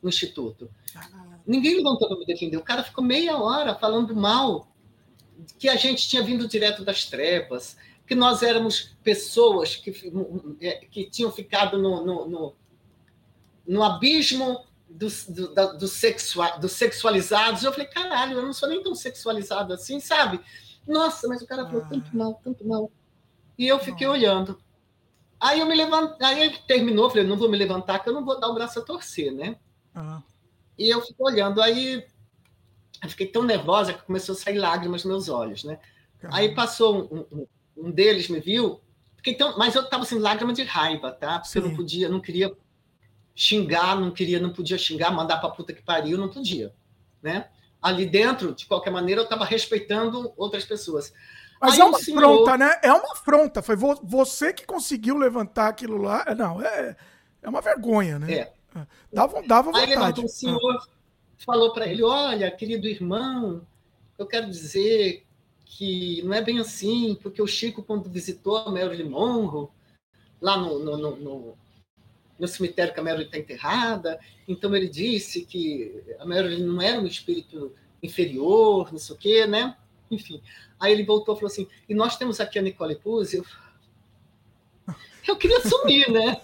o 0.02 0.08
instituto. 0.08 0.70
Ah. 0.94 1.38
Ninguém 1.46 1.76
levantou 1.76 2.08
para 2.08 2.18
me 2.18 2.26
defender. 2.26 2.56
O 2.56 2.62
cara 2.62 2.82
ficou 2.82 3.04
meia 3.04 3.36
hora 3.36 3.74
falando 3.74 4.14
mal 4.14 4.68
que 5.58 5.68
a 5.68 5.76
gente 5.76 6.08
tinha 6.08 6.22
vindo 6.22 6.46
direto 6.46 6.84
das 6.84 7.04
trevas, 7.06 7.76
que 8.06 8.14
nós 8.14 8.42
éramos 8.42 8.94
pessoas 9.02 9.76
que, 9.76 9.90
é, 10.60 10.84
que 10.86 11.08
tinham 11.08 11.30
ficado 11.30 11.78
no, 11.78 12.04
no, 12.04 12.28
no, 12.28 12.54
no 13.66 13.82
abismo 13.82 14.64
dos 14.88 15.26
do, 15.26 15.54
do, 15.78 15.88
sexual, 15.88 16.58
do 16.60 16.68
sexualizados. 16.68 17.62
Eu 17.62 17.72
falei, 17.72 17.86
caralho, 17.86 18.38
eu 18.38 18.42
não 18.42 18.52
sou 18.52 18.68
nem 18.68 18.82
tão 18.82 18.94
sexualizado 18.94 19.72
assim, 19.72 20.00
sabe? 20.00 20.40
Nossa, 20.86 21.28
mas 21.28 21.40
o 21.42 21.46
cara 21.46 21.64
falou 21.64 21.86
tanto 21.88 22.10
ah. 22.12 22.16
mal, 22.16 22.40
tanto 22.42 22.66
mal. 22.66 22.90
E 23.56 23.66
eu 23.66 23.78
fiquei 23.78 24.06
olhando. 24.06 24.58
Aí 25.40 25.60
eu 25.60 25.66
me 25.66 25.74
levantei, 25.74 26.26
aí 26.26 26.42
ele 26.42 26.58
terminou, 26.68 27.10
falei, 27.10 27.24
não 27.24 27.36
vou 27.36 27.48
me 27.48 27.58
levantar, 27.58 27.98
que 27.98 28.08
eu 28.08 28.12
não 28.12 28.24
vou 28.24 28.38
dar 28.38 28.48
o 28.48 28.54
braço 28.54 28.78
a 28.78 28.82
torcer, 28.82 29.32
né? 29.32 29.56
Uhum. 29.94 30.22
E 30.78 30.88
eu 30.88 31.00
fiquei 31.00 31.26
olhando, 31.26 31.60
aí 31.62 32.04
eu 33.02 33.08
fiquei 33.08 33.26
tão 33.26 33.42
nervosa 33.42 33.92
que 33.92 34.02
começou 34.02 34.34
a 34.34 34.38
sair 34.38 34.58
lágrimas 34.58 35.04
nos 35.04 35.12
meus 35.12 35.28
olhos, 35.28 35.64
né? 35.64 35.78
Aí 36.30 36.54
passou 36.54 37.08
um, 37.12 37.26
um, 37.36 37.46
um 37.76 37.90
deles 37.90 38.28
me 38.28 38.38
viu, 38.38 38.80
então, 39.24 39.56
mas 39.56 39.74
eu 39.74 39.82
estava 39.82 40.02
assim, 40.02 40.18
lágrima 40.18 40.52
de 40.52 40.62
raiva, 40.64 41.12
tá? 41.12 41.38
Porque 41.38 41.52
Sim. 41.52 41.58
eu 41.60 41.68
não 41.68 41.76
podia, 41.76 42.08
não 42.08 42.20
queria 42.20 42.52
xingar, 43.34 43.98
não 43.98 44.10
queria, 44.10 44.40
não 44.40 44.52
podia 44.52 44.76
xingar, 44.76 45.10
mandar 45.10 45.38
para 45.38 45.50
puta 45.50 45.72
que 45.72 45.82
pariu, 45.82 46.18
não 46.18 46.28
podia, 46.28 46.74
né? 47.22 47.48
Ali 47.80 48.06
dentro, 48.06 48.54
de 48.54 48.66
qualquer 48.66 48.90
maneira, 48.90 49.20
eu 49.20 49.24
estava 49.24 49.44
respeitando 49.44 50.32
outras 50.36 50.64
pessoas. 50.64 51.12
Mas 51.60 51.74
Aí 51.74 51.80
é 51.80 51.84
uma 51.84 51.98
senhor... 51.98 52.18
afronta, 52.18 52.58
né? 52.58 52.80
É 52.82 52.92
uma 52.92 53.12
afronta. 53.12 53.62
Foi 53.62 53.76
você 53.76 54.52
que 54.52 54.66
conseguiu 54.66 55.16
levantar 55.16 55.68
aquilo 55.68 55.96
lá. 55.96 56.24
É, 56.26 56.34
não, 56.34 56.60
é, 56.60 56.96
é 57.40 57.48
uma 57.48 57.60
vergonha, 57.60 58.18
né? 58.18 58.32
É. 58.32 58.52
é. 58.76 58.86
Dava, 59.12 59.42
dava 59.42 59.70
vontade. 59.70 59.92
Aí 59.92 59.98
levantou 59.98 60.24
o 60.24 60.28
senhor, 60.28 60.76
ah. 60.76 60.86
falou 61.38 61.72
para 61.72 61.86
ele: 61.86 62.02
Olha, 62.02 62.50
querido 62.50 62.86
irmão, 62.86 63.66
eu 64.18 64.26
quero 64.26 64.48
dizer 64.48 65.24
que 65.64 66.22
não 66.22 66.34
é 66.34 66.42
bem 66.42 66.58
assim, 66.58 67.18
porque 67.22 67.40
o 67.40 67.46
Chico, 67.46 67.82
quando 67.82 68.10
visitou 68.10 68.56
a 68.56 68.70
Marilyn 68.70 69.08
Monroe, 69.08 69.68
lá 70.40 70.56
no, 70.56 70.78
no, 70.78 70.96
no, 70.96 71.16
no, 71.16 71.58
no 72.38 72.48
cemitério 72.48 72.92
que 72.92 73.00
a 73.00 73.02
Marilyn 73.02 73.26
está 73.26 73.38
enterrada, 73.38 74.20
então 74.46 74.74
ele 74.76 74.88
disse 74.88 75.44
que 75.44 76.02
a 76.18 76.26
Marilyn 76.26 76.64
não 76.64 76.82
era 76.82 77.00
um 77.00 77.06
espírito 77.06 77.74
inferior, 78.02 78.92
não 78.92 78.98
sei 78.98 79.14
o 79.14 79.18
quê, 79.18 79.46
né? 79.46 79.76
Enfim. 80.10 80.42
Aí 80.78 80.92
ele 80.92 81.04
voltou 81.04 81.34
e 81.34 81.38
falou 81.38 81.50
assim: 81.50 81.66
e 81.88 81.94
nós 81.94 82.16
temos 82.16 82.40
aqui 82.40 82.58
a 82.58 82.62
Nicole 82.62 82.96
Puzzi. 82.96 83.38
Eu, 83.38 83.44
eu 85.26 85.36
queria 85.36 85.60
sumir, 85.60 86.10
né? 86.10 86.40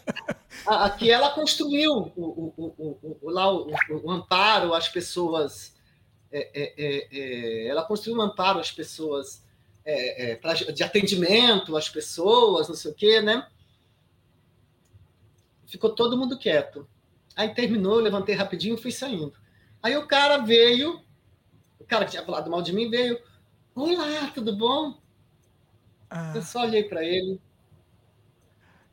Aqui 0.67 1.11
ela 1.11 1.31
construiu 1.31 2.13
o, 2.17 2.53
o, 2.57 3.19
o, 3.23 3.31
lá 3.31 3.53
o, 3.53 4.11
amparo 4.11 4.75
às 4.75 4.89
pessoas 4.89 5.77
é, 6.31 6.51
é, 6.55 6.75
é, 6.77 7.09
é, 7.11 7.67
ela 7.69 7.85
construiu 7.85 8.19
um 8.19 8.23
amparo 8.23 8.61
às 8.61 8.71
pessoas, 8.71 9.45
é, 9.85 10.37
pra, 10.37 10.53
de 10.55 10.83
atendimento 10.83 11.77
às 11.77 11.89
pessoas, 11.89 12.69
não 12.69 12.75
sei 12.75 12.91
o 12.91 12.95
quê, 12.95 13.21
né? 13.21 13.47
Ficou 15.67 15.95
todo 15.95 16.17
mundo 16.17 16.39
quieto. 16.39 16.89
Aí 17.35 17.55
terminou, 17.55 17.97
eu 17.97 18.03
levantei 18.03 18.35
rapidinho 18.35 18.75
e 18.75 18.83
fui 18.83 18.93
saindo. 18.93 19.33
Aí 19.83 19.97
o 19.97 20.07
cara 20.07 20.39
veio, 20.39 21.01
o 21.79 21.85
cara 21.85 22.05
que 22.05 22.11
tinha 22.11 22.25
falado 22.25 22.51
mal 22.51 22.61
de 22.61 22.73
mim 22.73 22.91
veio. 22.91 23.19
Olá, 23.75 24.31
tudo 24.35 24.57
bom? 24.57 24.99
Ah. 26.11 26.33
Eu 26.35 26.43
só 26.43 26.63
olhei 26.63 26.85
para 26.85 27.05
ele 27.05 27.41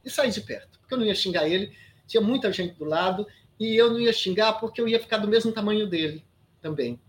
e 0.05 0.09
saí 0.09 0.29
de 0.29 0.41
perto, 0.41 0.79
porque 0.79 0.93
eu 0.93 0.99
não 0.99 1.05
ia 1.05 1.15
xingar 1.15 1.47
ele. 1.49 1.75
Tinha 2.07 2.21
muita 2.21 2.51
gente 2.51 2.75
do 2.75 2.85
lado 2.85 3.25
e 3.59 3.75
eu 3.75 3.89
não 3.89 3.99
ia 3.99 4.13
xingar 4.13 4.53
porque 4.53 4.79
eu 4.79 4.87
ia 4.87 4.99
ficar 4.99 5.17
do 5.17 5.27
mesmo 5.27 5.51
tamanho 5.51 5.87
dele 5.87 6.23
também. 6.61 6.99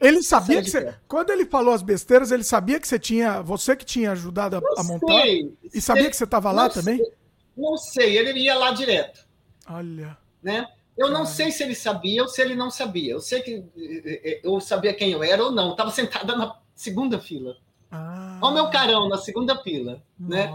Ele 0.00 0.22
sabia 0.22 0.62
que 0.62 0.70
você. 0.70 0.94
Quando 1.06 1.30
ele 1.30 1.44
falou 1.44 1.74
as 1.74 1.82
besteiras, 1.82 2.32
ele 2.32 2.42
sabia 2.42 2.80
que 2.80 2.88
você 2.88 2.98
tinha. 2.98 3.42
Você 3.42 3.76
que 3.76 3.84
tinha 3.84 4.12
ajudado 4.12 4.56
a, 4.56 4.80
a 4.80 4.82
montar? 4.82 5.22
Sei, 5.22 5.52
e 5.74 5.80
sabia 5.80 6.04
sei, 6.04 6.10
que 6.10 6.16
você 6.16 6.24
estava 6.24 6.50
lá 6.50 6.70
sei, 6.70 6.82
também? 6.82 7.12
Não 7.54 7.76
sei, 7.76 8.16
ele 8.16 8.40
ia 8.40 8.56
lá 8.56 8.70
direto. 8.70 9.26
Olha. 9.68 10.16
Né? 10.42 10.66
Eu 10.96 11.10
não 11.10 11.26
sei 11.26 11.50
se 11.50 11.62
ele 11.62 11.74
sabia 11.74 12.22
ou 12.22 12.28
se 12.28 12.40
ele 12.40 12.54
não 12.54 12.70
sabia. 12.70 13.12
Eu 13.12 13.20
sei 13.20 13.42
que 13.42 13.62
eh, 13.76 14.20
eh, 14.24 14.40
eu 14.42 14.58
sabia 14.58 14.94
quem 14.94 15.12
eu 15.12 15.22
era 15.22 15.44
ou 15.44 15.52
não. 15.52 15.72
Estava 15.72 15.90
sentada 15.90 16.34
na 16.34 16.58
segunda 16.74 17.20
fila. 17.20 17.58
Ah. 17.90 18.38
Olha 18.40 18.50
o 18.50 18.54
meu 18.54 18.70
carão 18.70 19.08
na 19.08 19.18
segunda 19.18 19.56
fila. 19.62 20.02
Né? 20.18 20.50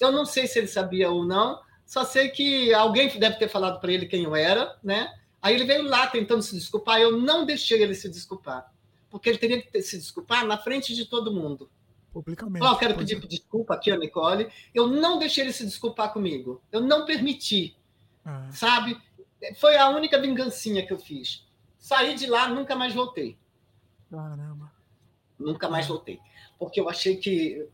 Eu 0.00 0.12
não 0.12 0.24
sei 0.24 0.46
se 0.46 0.58
ele 0.58 0.68
sabia 0.68 1.10
ou 1.10 1.24
não. 1.24 1.60
Só 1.86 2.04
sei 2.04 2.28
que 2.28 2.72
alguém 2.74 3.08
deve 3.18 3.36
ter 3.36 3.48
falado 3.48 3.80
para 3.80 3.92
ele 3.92 4.06
quem 4.06 4.24
eu 4.24 4.34
era, 4.34 4.76
né? 4.82 5.12
Aí 5.40 5.54
ele 5.54 5.64
veio 5.64 5.84
lá 5.84 6.06
tentando 6.06 6.42
se 6.42 6.54
desculpar. 6.54 7.00
Eu 7.00 7.18
não 7.18 7.44
deixei 7.44 7.82
ele 7.82 7.94
se 7.94 8.08
desculpar 8.08 8.72
porque 9.14 9.28
ele 9.28 9.38
teria 9.38 9.62
que 9.62 9.80
se 9.80 9.96
desculpar 9.96 10.44
na 10.44 10.58
frente 10.58 10.92
de 10.92 11.04
todo 11.04 11.32
mundo. 11.32 11.70
Publicamente. 12.12 12.66
Oh, 12.66 12.70
eu 12.70 12.76
quero 12.76 12.96
pedir 12.96 13.14
é. 13.14 13.20
desculpa 13.20 13.72
aqui 13.72 13.92
a 13.92 13.96
Nicole. 13.96 14.50
Eu 14.74 14.88
não 14.88 15.20
deixei 15.20 15.44
ele 15.44 15.52
se 15.52 15.64
desculpar 15.64 16.12
comigo. 16.12 16.60
Eu 16.72 16.80
não 16.80 17.06
permiti. 17.06 17.76
Ah. 18.24 18.48
Sabe? 18.50 19.00
Foi 19.54 19.76
a 19.76 19.88
única 19.88 20.20
vingancinha 20.20 20.84
que 20.84 20.92
eu 20.92 20.98
fiz. 20.98 21.46
Saí 21.78 22.16
de 22.16 22.26
lá, 22.26 22.48
nunca 22.48 22.74
mais 22.74 22.92
voltei. 22.92 23.38
Caramba. 24.10 24.72
Nunca 25.38 25.68
mais 25.68 25.86
voltei. 25.86 26.18
Porque 26.58 26.80
eu 26.80 26.88
achei 26.88 27.16
que. 27.16 27.66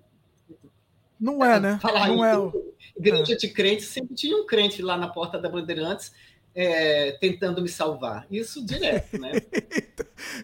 Não 1.18 1.44
é, 1.44 1.60
né? 1.60 1.78
Falar 1.82 2.08
não 2.08 2.24
isso, 2.24 2.74
é. 2.76 2.98
Igreja 2.98 3.34
é. 3.34 3.36
de 3.36 3.48
crente, 3.48 3.82
sempre 3.82 4.14
tinha 4.14 4.36
um 4.36 4.46
crente 4.46 4.80
lá 4.80 4.96
na 4.96 5.08
porta 5.08 5.38
da 5.38 5.48
Bandeirantes 5.48 6.12
é, 6.54 7.12
tentando 7.12 7.62
me 7.62 7.68
salvar. 7.68 8.26
Isso 8.30 8.64
direto, 8.64 9.18
né? 9.18 9.32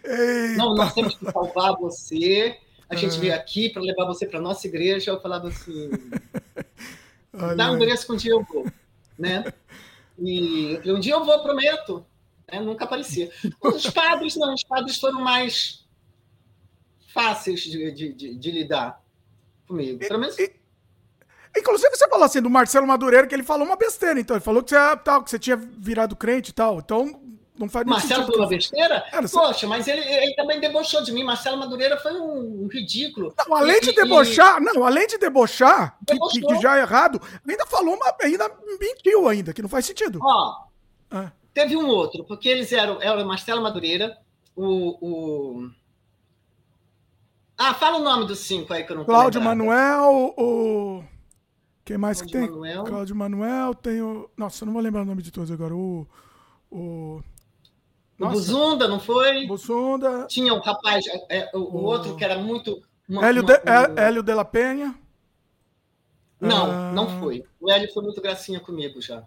Eita. 0.03 0.57
Não, 0.57 0.75
nós 0.75 0.93
temos 0.93 1.15
que 1.15 1.31
salvar 1.31 1.75
você. 1.77 2.57
A 2.89 2.95
gente 2.95 3.19
veio 3.19 3.35
aqui 3.35 3.69
para 3.69 3.81
levar 3.81 4.05
você 4.05 4.25
para 4.25 4.39
nossa 4.39 4.67
igreja. 4.67 5.11
Eu 5.11 5.21
falava 5.21 5.47
assim: 5.47 5.89
dá 7.55 7.71
um 7.71 7.75
endereço 7.75 8.05
que 8.05 8.13
um 8.13 8.17
dia 8.17 8.31
eu 8.31 8.43
vou, 8.43 8.65
né? 9.17 9.43
E 10.17 10.73
eu 10.73 10.81
falei, 10.81 10.95
um 10.95 10.99
dia 10.99 11.13
eu 11.13 11.25
vou, 11.25 11.39
prometo. 11.43 12.05
Né? 12.51 12.59
Nunca 12.59 12.85
aparecia. 12.85 13.29
Os 13.61 13.89
padres 13.89 14.35
não, 14.35 14.53
os 14.53 14.63
padres 14.63 14.97
foram 14.97 15.21
mais 15.21 15.85
fáceis 17.07 17.61
de, 17.61 17.91
de, 17.91 18.13
de, 18.13 18.35
de 18.35 18.51
lidar 18.51 19.01
comigo. 19.67 19.99
Pelo 19.99 20.19
menos... 20.19 20.37
E, 20.37 20.53
inclusive, 21.55 21.95
você 21.95 22.07
falou 22.07 22.25
assim 22.25 22.41
do 22.41 22.49
Marcelo 22.49 22.87
Madureira, 22.87 23.25
que 23.25 23.33
ele 23.33 23.43
falou 23.43 23.65
uma 23.65 23.75
besteira, 23.75 24.19
então. 24.19 24.35
Ele 24.35 24.43
falou 24.43 24.61
que 24.61 24.69
você, 24.69 24.97
tal, 24.97 25.23
que 25.23 25.29
você 25.29 25.39
tinha 25.39 25.55
virado 25.55 26.15
crente 26.15 26.51
e 26.51 26.53
tal. 26.53 26.79
Então, 26.79 27.19
não 27.57 27.67
faz 27.67 27.85
Marcelo 27.85 28.25
falou 28.25 28.41
uma 28.41 28.47
besteira? 28.47 29.03
Era, 29.11 29.27
Poxa, 29.27 29.65
mas 29.65 29.87
ele, 29.87 30.01
ele, 30.01 30.35
também 30.35 30.59
debochou 30.59 31.03
de 31.03 31.11
mim. 31.11 31.23
Marcelo 31.23 31.57
Madureira 31.57 31.97
foi 31.97 32.13
um 32.13 32.67
ridículo. 32.67 33.33
Não, 33.37 33.55
além 33.55 33.81
de 33.81 33.93
debochar, 33.93 34.61
e... 34.61 34.65
não, 34.65 34.85
além 34.85 35.07
de 35.07 35.17
debochar, 35.17 35.97
que, 36.05 36.17
que, 36.19 36.41
que, 36.41 36.61
já 36.61 36.77
é 36.77 36.81
errado, 36.81 37.19
ainda 37.47 37.65
falou 37.65 37.95
uma. 37.95 38.15
ainda 38.21 38.49
mentiu 38.79 39.27
ainda, 39.27 39.53
que 39.53 39.61
não 39.61 39.69
faz 39.69 39.85
sentido. 39.85 40.19
Ó, 40.21 40.65
ah. 41.09 41.31
teve 41.53 41.75
um 41.75 41.87
outro, 41.87 42.23
porque 42.25 42.47
eles 42.47 42.71
eram, 42.71 43.01
era 43.01 43.21
o 43.21 43.27
Marcelo 43.27 43.61
Madureira, 43.61 44.15
o, 44.55 44.97
o. 45.01 45.69
Ah, 47.57 47.73
fala 47.73 47.97
o 47.97 48.03
nome 48.03 48.25
dos 48.25 48.39
cinco 48.39 48.71
aí 48.71 48.83
que 48.83 48.91
eu 48.91 48.97
não 48.97 49.05
Cláudio 49.05 49.41
Manuel, 49.41 50.33
o. 50.37 51.03
Quem 51.83 51.97
mais 51.97 52.21
Cláudio 52.21 52.39
que 52.41 52.45
tem? 52.45 52.51
Manuel. 52.51 52.83
Cláudio 52.83 53.15
Manuel, 53.15 53.73
tem 53.73 54.01
o. 54.01 54.29
Nossa, 54.37 54.63
eu 54.63 54.67
não 54.67 54.73
vou 54.73 54.81
lembrar 54.81 55.01
o 55.01 55.05
nome 55.05 55.23
de 55.23 55.31
todos 55.31 55.49
agora. 55.49 55.73
O. 55.73 56.07
O. 56.69 57.23
Nossa. 58.19 58.33
O 58.33 58.35
Buzunda, 58.35 58.87
não 58.87 58.99
foi? 58.99 59.47
Buzunda. 59.47 60.27
Tinha 60.27 60.53
um 60.53 60.59
rapaz, 60.59 61.05
é, 61.07 61.39
é 61.39 61.51
o, 61.53 61.59
o, 61.59 61.83
outro 61.83 62.15
que 62.15 62.23
era 62.23 62.37
muito. 62.37 62.81
Uma, 63.09 63.25
Hélio, 63.25 63.43
uma, 63.43 63.53
de. 63.53 64.01
Hélio 64.01 64.23
de 64.23 64.33
la 64.33 64.45
Penha? 64.45 64.95
Não, 66.39 66.69
ah... 66.69 66.91
não 66.93 67.19
foi. 67.19 67.43
O 67.59 67.71
Hélio 67.71 67.91
foi 67.91 68.03
muito 68.03 68.21
gracinha 68.21 68.59
comigo 68.59 69.01
já. 69.01 69.23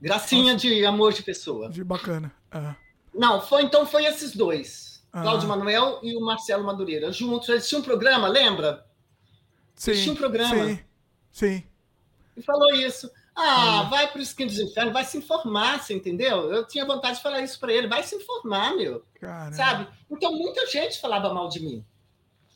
Gracinha 0.00 0.54
Nossa. 0.54 0.66
de 0.66 0.84
amor 0.84 1.12
de 1.12 1.22
pessoa. 1.22 1.68
De 1.68 1.84
bacana. 1.84 2.32
Ah. 2.50 2.74
Não, 3.14 3.40
foi 3.40 3.62
então 3.62 3.86
foi 3.86 4.04
esses 4.04 4.34
dois. 4.34 4.85
Ah. 5.16 5.22
Cláudio 5.22 5.48
Manuel 5.48 5.98
e 6.02 6.14
o 6.14 6.20
Marcelo 6.20 6.62
Madureira. 6.62 7.10
Juntos, 7.10 7.48
eles 7.48 7.66
tinham 7.66 7.80
um 7.80 7.84
programa, 7.84 8.28
lembra? 8.28 8.86
Sim. 9.74 9.92
Eles 9.92 10.02
tinham 10.02 10.14
um 10.14 10.18
programa. 10.18 10.54
Sim. 10.54 10.78
Sim. 11.32 11.64
E 12.36 12.42
falou 12.42 12.70
isso. 12.74 13.10
Ah, 13.34 13.84
vai 13.84 14.08
para 14.08 14.18
o 14.18 14.22
Skin 14.22 14.46
dos 14.46 14.58
Infernos, 14.58 14.92
vai 14.92 15.04
se 15.04 15.16
informar, 15.16 15.82
você 15.82 15.94
entendeu? 15.94 16.52
Eu 16.52 16.66
tinha 16.66 16.84
vontade 16.84 17.16
de 17.16 17.22
falar 17.22 17.40
isso 17.40 17.58
para 17.58 17.72
ele, 17.72 17.86
vai 17.86 18.02
se 18.02 18.14
informar, 18.14 18.76
meu. 18.76 19.04
Caramba. 19.18 19.56
Sabe? 19.56 19.88
Então, 20.10 20.32
muita 20.32 20.66
gente 20.66 21.00
falava 21.00 21.32
mal 21.32 21.48
de 21.48 21.60
mim. 21.60 21.84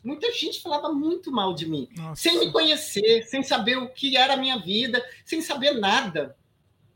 Muita 0.03 0.31
gente 0.31 0.61
falava 0.61 0.91
muito 0.91 1.31
mal 1.31 1.53
de 1.53 1.67
mim, 1.67 1.87
Nossa. 1.95 2.21
sem 2.21 2.39
me 2.39 2.51
conhecer, 2.51 3.23
sem 3.23 3.43
saber 3.43 3.77
o 3.77 3.89
que 3.89 4.17
era 4.17 4.33
a 4.33 4.37
minha 4.37 4.57
vida, 4.57 5.03
sem 5.23 5.41
saber 5.41 5.73
nada, 5.79 6.35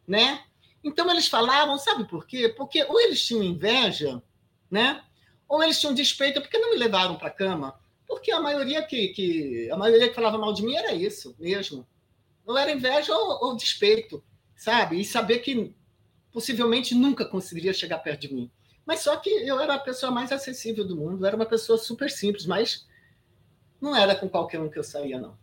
né? 0.07 0.43
Então 0.83 1.09
eles 1.11 1.27
falavam, 1.27 1.77
sabe 1.77 2.05
por 2.05 2.25
quê? 2.25 2.49
Porque 2.49 2.83
ou 2.83 2.99
eles 2.99 3.23
tinham 3.23 3.43
inveja, 3.43 4.21
né? 4.69 5.03
Ou 5.47 5.63
eles 5.63 5.79
tinham 5.79 5.93
despeito, 5.93 6.41
porque 6.41 6.57
não 6.57 6.71
me 6.71 6.77
levaram 6.77 7.15
para 7.15 7.27
a 7.27 7.31
cama? 7.31 7.79
Porque 8.07 8.31
a 8.31 8.39
maioria 8.39 8.83
que, 8.83 9.09
que 9.09 9.69
a 9.71 9.77
maioria 9.77 10.09
que 10.09 10.15
falava 10.15 10.37
mal 10.37 10.53
de 10.53 10.63
mim 10.63 10.75
era 10.75 10.93
isso 10.93 11.35
mesmo 11.39 11.85
não 12.45 12.57
era 12.57 12.71
inveja 12.71 13.13
ou, 13.13 13.45
ou 13.45 13.55
despeito, 13.55 14.23
sabe? 14.55 14.99
E 14.99 15.05
saber 15.05 15.39
que 15.39 15.73
possivelmente 16.31 16.93
nunca 16.93 17.25
conseguiria 17.25 17.73
chegar 17.73 17.99
perto 17.99 18.21
de 18.21 18.33
mim. 18.33 18.51
Mas 18.85 18.99
só 18.99 19.15
que 19.17 19.29
eu 19.29 19.59
era 19.59 19.73
a 19.73 19.79
pessoa 19.79 20.11
mais 20.11 20.31
acessível 20.31 20.85
do 20.85 20.95
mundo, 20.95 21.25
era 21.25 21.35
uma 21.35 21.45
pessoa 21.45 21.77
super 21.77 22.09
simples, 22.09 22.45
mas 22.45 22.85
não 23.81 23.95
era 23.95 24.15
com 24.15 24.29
qualquer 24.29 24.59
um 24.59 24.69
que 24.69 24.77
eu 24.77 24.83
saía, 24.83 25.19
não. 25.19 25.35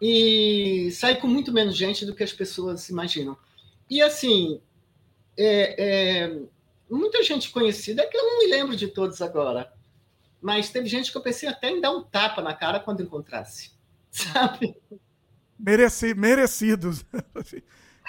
E 0.00 0.90
saí 0.92 1.16
com 1.16 1.26
muito 1.26 1.52
menos 1.52 1.76
gente 1.76 2.06
do 2.06 2.14
que 2.14 2.22
as 2.22 2.32
pessoas 2.32 2.88
imaginam. 2.88 3.36
E 3.90 4.00
assim, 4.00 4.60
é, 5.36 5.84
é, 5.84 6.42
muita 6.90 7.22
gente 7.22 7.50
conhecida, 7.50 8.02
é 8.02 8.06
que 8.06 8.16
eu 8.16 8.22
não 8.22 8.38
me 8.38 8.46
lembro 8.46 8.76
de 8.76 8.88
todos 8.88 9.20
agora, 9.20 9.72
mas 10.40 10.70
teve 10.70 10.88
gente 10.88 11.10
que 11.10 11.18
eu 11.18 11.22
pensei 11.22 11.48
até 11.48 11.70
em 11.70 11.80
dar 11.80 11.90
um 11.90 12.02
tapa 12.02 12.42
na 12.42 12.54
cara 12.54 12.80
quando 12.80 13.02
encontrasse, 13.02 13.72
sabe? 14.10 14.76
Mereci, 15.58 16.14
merecidos. 16.14 17.04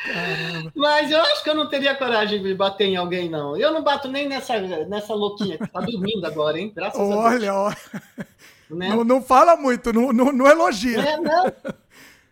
Caramba. 0.06 0.72
Mas 0.76 1.10
eu 1.10 1.20
acho 1.20 1.44
que 1.44 1.50
eu 1.50 1.56
não 1.56 1.68
teria 1.68 1.96
coragem 1.96 2.42
de 2.42 2.54
bater 2.54 2.86
em 2.86 2.96
alguém, 2.96 3.30
não. 3.30 3.58
Eu 3.58 3.72
não 3.72 3.84
bato 3.84 4.08
nem 4.08 4.28
nessa, 4.28 4.60
nessa 4.86 5.14
louquinha 5.14 5.58
que 5.58 5.68
tá 5.68 5.80
dormindo 5.82 6.24
agora, 6.26 6.60
hein? 6.60 6.72
Graças 6.76 7.00
olha, 7.00 7.52
a 7.52 7.70
Deus. 7.70 7.76
Olha, 7.90 8.18
né? 8.70 8.90
não, 8.90 9.04
não 9.04 9.22
fala 9.22 9.56
muito, 9.56 9.92
não, 9.92 10.14
não, 10.14 10.32
não 10.32 10.46
elogia. 10.46 11.00
É, 11.00 11.18
não. 11.18 11.46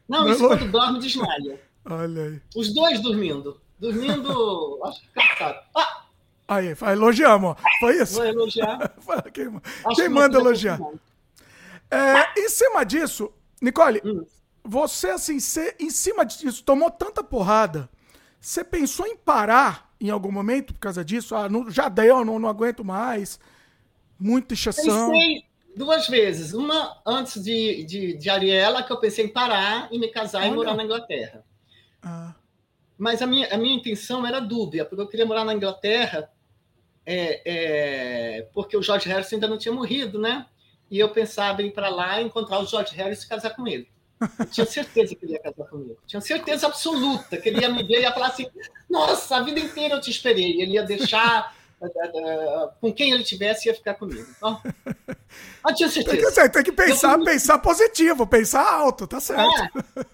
Não, 0.07 0.25
não 0.25 0.31
isso 0.31 0.47
quando 0.47 0.71
dorme, 0.71 0.99
desmaia. 0.99 1.59
Olha 1.85 2.23
aí. 2.23 2.41
Os 2.55 2.73
dois 2.73 3.01
dormindo. 3.01 3.59
Dormindo, 3.79 4.79
acho 4.85 5.01
que 5.01 5.07
cansado. 5.09 5.59
Ah! 5.75 6.04
Aí, 6.47 6.75
elogiamos, 6.91 7.51
ó. 7.51 7.55
Foi 7.79 8.01
isso. 8.01 8.15
Vou 8.15 8.25
elogiar. 8.25 8.93
quem, 9.33 9.61
quem 9.95 10.09
manda 10.09 10.37
elogiar? 10.37 10.79
É, 11.89 12.39
em 12.39 12.49
cima 12.49 12.83
disso, 12.83 13.31
Nicole, 13.61 14.01
hum 14.03 14.25
você, 14.65 15.09
assim, 15.09 15.39
você, 15.39 15.75
em 15.79 15.91
cima 15.91 16.25
disso, 16.25 16.63
tomou 16.63 16.89
tanta 16.89 17.23
porrada. 17.23 17.87
Você 18.41 18.63
pensou 18.63 19.05
em 19.05 19.15
parar 19.15 19.93
em 20.01 20.09
algum 20.09 20.31
momento 20.31 20.73
por 20.73 20.79
causa 20.79 21.05
disso? 21.05 21.35
Ah, 21.35 21.47
não, 21.47 21.69
já 21.69 21.87
deu, 21.87 22.25
não, 22.25 22.39
não 22.39 22.49
aguento 22.49 22.83
mais. 22.83 23.39
Muita 24.19 24.55
inchação. 24.55 25.11
Pensei 25.11 25.43
duas 25.75 26.07
vezes. 26.07 26.53
Uma 26.53 26.99
antes 27.05 27.43
de, 27.43 27.83
de, 27.83 28.17
de 28.17 28.29
Ariela, 28.29 28.81
que 28.81 28.91
eu 28.91 28.99
pensei 28.99 29.25
em 29.25 29.29
parar 29.29 29.87
e 29.91 29.99
me 29.99 30.07
casar 30.07 30.41
Olha. 30.41 30.51
e 30.51 30.55
morar 30.55 30.75
na 30.75 30.83
Inglaterra. 30.83 31.45
Ah. 32.01 32.33
Mas 32.97 33.21
a 33.21 33.27
minha, 33.27 33.53
a 33.53 33.57
minha 33.57 33.75
intenção 33.75 34.25
era 34.25 34.39
dúbia, 34.39 34.85
porque 34.85 35.01
eu 35.01 35.07
queria 35.07 35.25
morar 35.25 35.43
na 35.43 35.53
Inglaterra 35.53 36.29
é, 37.05 37.41
é, 37.45 38.41
porque 38.53 38.75
o 38.75 38.81
George 38.81 39.07
Harrison 39.07 39.35
ainda 39.35 39.47
não 39.47 39.57
tinha 39.57 39.73
morrido, 39.73 40.19
né? 40.19 40.45
E 40.89 40.99
eu 40.99 41.09
pensava 41.09 41.61
em 41.61 41.67
ir 41.67 41.71
para 41.71 41.89
lá, 41.89 42.21
encontrar 42.21 42.59
o 42.59 42.65
George 42.65 42.95
Harrison 42.95 43.25
e 43.25 43.29
casar 43.29 43.55
com 43.55 43.67
ele. 43.67 43.87
Eu 44.39 44.45
tinha 44.45 44.65
certeza 44.65 45.13
que 45.15 45.25
ele 45.25 45.33
ia 45.33 45.39
casar 45.39 45.65
comigo. 45.65 45.97
Tinha 46.07 46.21
certeza 46.21 46.67
absoluta 46.67 47.37
que 47.37 47.49
ele 47.49 47.61
ia 47.61 47.69
me 47.69 47.83
ver 47.83 47.99
e 47.99 48.01
ia 48.01 48.13
falar 48.13 48.27
assim: 48.27 48.47
Nossa, 48.89 49.37
a 49.37 49.43
vida 49.43 49.59
inteira 49.59 49.95
eu 49.95 50.01
te 50.01 50.09
esperei. 50.09 50.61
Ele 50.61 50.73
ia 50.73 50.83
deixar. 50.83 51.53
Uh, 51.81 52.71
com 52.79 52.91
quem 52.91 53.11
ele 53.11 53.23
tivesse, 53.23 53.67
ia 53.67 53.75
ficar 53.75 53.95
comigo. 53.95 54.25
Então, 54.37 54.59
eu 55.67 55.75
tinha 55.75 55.89
certeza. 55.89 56.31
Tem 56.31 56.43
que, 56.43 56.49
tem 56.49 56.63
que 56.63 56.71
pensar, 56.71 57.19
eu, 57.19 57.25
pensar 57.25 57.59
positivo, 57.59 58.25
pensar 58.25 58.65
alto, 58.65 59.05
tá 59.05 59.19
certo. 59.19 59.43
É, 59.97 60.05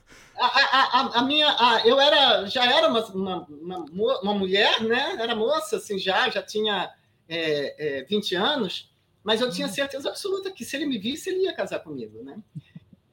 a, 0.45 0.99
a, 0.99 1.19
a, 1.19 1.21
minha, 1.23 1.47
a, 1.47 1.85
eu 1.85 1.99
era, 1.99 2.45
já 2.45 2.65
era 2.65 2.87
uma, 2.87 3.05
uma, 3.07 3.45
uma, 3.49 4.19
uma, 4.21 4.33
mulher, 4.33 4.81
né? 4.81 5.15
Era 5.19 5.35
moça, 5.35 5.77
assim, 5.77 5.97
já, 5.97 6.29
já 6.29 6.41
tinha 6.41 6.91
é, 7.27 7.99
é, 7.99 8.03
20 8.03 8.35
anos, 8.35 8.91
mas 9.23 9.41
eu 9.41 9.51
tinha 9.51 9.67
certeza 9.67 10.09
absoluta 10.09 10.51
que 10.51 10.65
se 10.65 10.75
ele 10.75 10.85
me 10.85 10.97
visse, 10.97 11.29
ele 11.29 11.43
ia 11.43 11.55
casar 11.55 11.79
comigo, 11.79 12.23
né? 12.23 12.37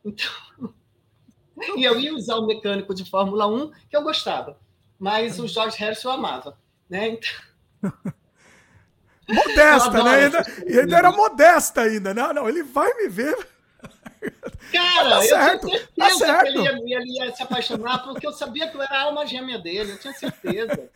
Então, 0.04 0.30
e 1.76 1.84
eu 1.84 1.98
ia 2.00 2.14
usar 2.14 2.36
o 2.36 2.46
mecânico 2.46 2.94
de 2.94 3.04
Fórmula 3.04 3.46
1 3.46 3.70
que 3.90 3.96
eu 3.96 4.02
gostava, 4.02 4.58
mas 4.98 5.38
o 5.38 5.46
George 5.46 5.76
Harrison 5.76 6.08
eu 6.08 6.14
amava, 6.14 6.58
né? 6.88 7.08
Então... 7.08 7.92
Modesta, 9.28 10.02
né? 10.02 10.10
Ainda, 10.10 10.46
ainda 10.66 10.96
era 10.96 11.12
modesta 11.12 11.82
ainda. 11.82 12.14
Não, 12.14 12.32
não, 12.32 12.48
ele 12.48 12.62
vai 12.62 12.94
me 12.94 13.08
ver. 13.08 13.36
Cara, 14.72 15.10
tá 15.10 15.22
certo, 15.22 15.68
eu 15.68 15.86
tinha 15.94 16.10
certeza 16.10 16.26
tá 16.26 16.42
que 16.42 16.48
ele 16.48 16.90
ia, 16.90 16.98
ele 16.98 17.24
ia, 17.24 17.34
se 17.34 17.42
apaixonar, 17.42 18.02
porque 18.02 18.26
eu 18.26 18.32
sabia 18.32 18.68
que 18.68 18.76
eu 18.76 18.82
era 18.82 18.98
a 18.98 19.02
alma 19.02 19.26
gêmea 19.26 19.58
dele, 19.58 19.92
eu 19.92 19.98
tinha 19.98 20.12
certeza. 20.12 20.90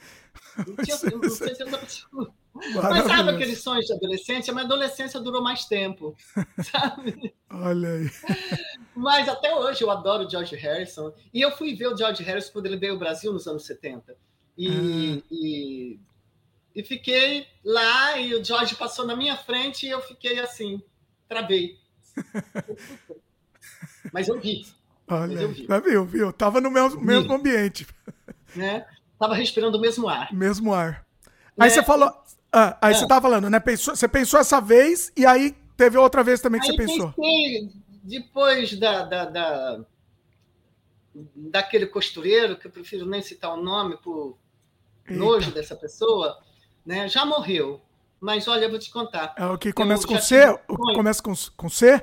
Eu 0.58 0.76
tinha, 0.84 0.96
eu 1.10 1.30
certeza 1.30 1.76
absoluta. 1.76 2.32
Mas 2.54 3.06
sabe 3.06 3.30
aqueles 3.30 3.62
sonhos 3.62 3.86
de 3.86 3.92
adolescência? 3.94 4.50
A 4.50 4.54
minha 4.54 4.66
adolescência 4.66 5.18
durou 5.18 5.42
mais 5.42 5.64
tempo, 5.64 6.14
sabe? 6.70 7.34
Olha 7.50 7.88
aí. 7.88 8.10
Mas 8.94 9.28
até 9.28 9.54
hoje 9.54 9.82
eu 9.82 9.90
adoro 9.90 10.26
o 10.26 10.30
George 10.30 10.54
Harrison. 10.56 11.12
E 11.32 11.40
eu 11.40 11.50
fui 11.52 11.74
ver 11.74 11.88
o 11.88 11.96
George 11.96 12.22
Harrison 12.22 12.52
quando 12.52 12.66
ele 12.66 12.76
veio 12.76 12.92
ao 12.92 12.98
Brasil 12.98 13.32
nos 13.32 13.46
anos 13.46 13.64
70. 13.64 14.14
E, 14.56 14.68
ah. 14.68 15.26
e, 15.30 15.98
e, 16.74 16.84
fiquei 16.84 17.46
lá, 17.64 18.18
e 18.18 18.34
o 18.34 18.44
George 18.44 18.76
passou 18.76 19.06
na 19.06 19.16
minha 19.16 19.36
frente 19.36 19.86
e 19.86 19.90
eu 19.90 20.02
fiquei 20.02 20.38
assim, 20.38 20.82
travei. 21.26 21.78
Mas 24.12 24.28
eu 24.28 24.40
vi. 24.40 24.66
Olha, 25.08 25.40
eu 25.40 25.48
vi. 25.48 25.66
Viu, 25.84 26.04
viu? 26.04 26.32
Tava 26.32 26.60
no 26.60 26.70
mesmo, 26.70 27.00
mesmo 27.00 27.32
ambiente. 27.32 27.86
Né? 28.54 28.84
Tava 29.18 29.34
respirando 29.34 29.78
o 29.78 29.80
mesmo 29.80 30.06
ar. 30.06 30.30
Mesmo 30.30 30.74
ar. 30.74 31.06
Aí 31.58 31.68
né? 31.68 31.70
você 31.70 31.82
falou. 31.82 32.12
Ah, 32.52 32.76
aí 32.82 32.92
é. 32.92 32.98
você 32.98 33.08
tava 33.08 33.22
falando, 33.22 33.48
né? 33.48 33.58
Pensou, 33.58 33.96
você 33.96 34.06
pensou 34.06 34.38
essa 34.38 34.60
vez 34.60 35.10
e 35.16 35.24
aí 35.24 35.56
teve 35.74 35.96
outra 35.96 36.22
vez 36.22 36.42
também 36.42 36.60
que 36.60 36.70
aí 36.70 36.76
você 36.76 36.82
pensou. 36.84 37.12
Pensei, 37.14 37.70
depois 38.02 38.78
da, 38.78 39.04
da, 39.04 39.24
da, 39.24 39.80
daquele 41.14 41.86
costureiro, 41.86 42.58
que 42.58 42.66
eu 42.66 42.70
prefiro 42.70 43.06
nem 43.06 43.22
citar 43.22 43.54
o 43.54 43.62
nome 43.62 43.96
por 43.96 44.36
Eita. 45.06 45.18
nojo 45.18 45.50
dessa 45.50 45.74
pessoa, 45.74 46.38
né? 46.84 47.08
Já 47.08 47.24
morreu. 47.24 47.80
Mas 48.22 48.46
olha, 48.46 48.66
eu 48.66 48.70
vou 48.70 48.78
te 48.78 48.88
contar. 48.88 49.34
É 49.36 49.44
o 49.46 49.58
que 49.58 49.72
começa 49.72 50.06
com 50.06 50.16
C? 50.16 50.48
O 50.68 50.76
que 50.76 50.94
começa 50.94 51.20
com, 51.20 51.34
com 51.56 51.68
C? 51.68 52.00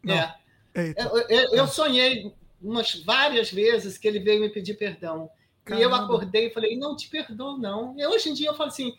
Não. 0.00 0.14
É. 0.14 0.94
Eu, 0.96 1.18
eu, 1.28 1.50
eu, 1.50 1.66
sonhei 1.66 2.32
umas 2.62 3.02
várias 3.02 3.50
vezes 3.50 3.98
que 3.98 4.06
ele 4.06 4.20
veio 4.20 4.40
me 4.40 4.48
pedir 4.48 4.74
perdão. 4.74 5.28
Caramba. 5.64 5.82
E 5.82 5.84
eu 5.84 5.92
acordei 5.92 6.46
e 6.46 6.50
falei, 6.50 6.78
não 6.78 6.94
te 6.94 7.08
perdoo, 7.08 7.58
não. 7.58 7.98
E 7.98 8.06
hoje 8.06 8.30
em 8.30 8.32
dia 8.32 8.48
eu 8.48 8.54
falo 8.54 8.68
assim, 8.68 8.94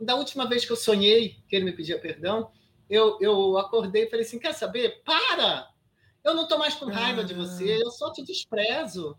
da 0.00 0.14
última 0.14 0.48
vez 0.48 0.64
que 0.64 0.70
eu 0.70 0.76
sonhei 0.76 1.36
que 1.48 1.56
ele 1.56 1.64
me 1.64 1.72
pedia 1.72 1.98
perdão, 1.98 2.52
eu, 2.88 3.18
eu 3.20 3.58
acordei 3.58 4.04
e 4.04 4.10
falei 4.10 4.24
assim: 4.24 4.38
quer 4.38 4.54
saber? 4.54 5.02
Para! 5.04 5.68
Eu 6.22 6.34
não 6.34 6.44
estou 6.44 6.58
mais 6.58 6.76
com 6.76 6.86
raiva 6.86 7.24
de 7.24 7.34
você, 7.34 7.82
eu 7.82 7.90
só 7.90 8.12
te 8.12 8.22
desprezo. 8.22 9.18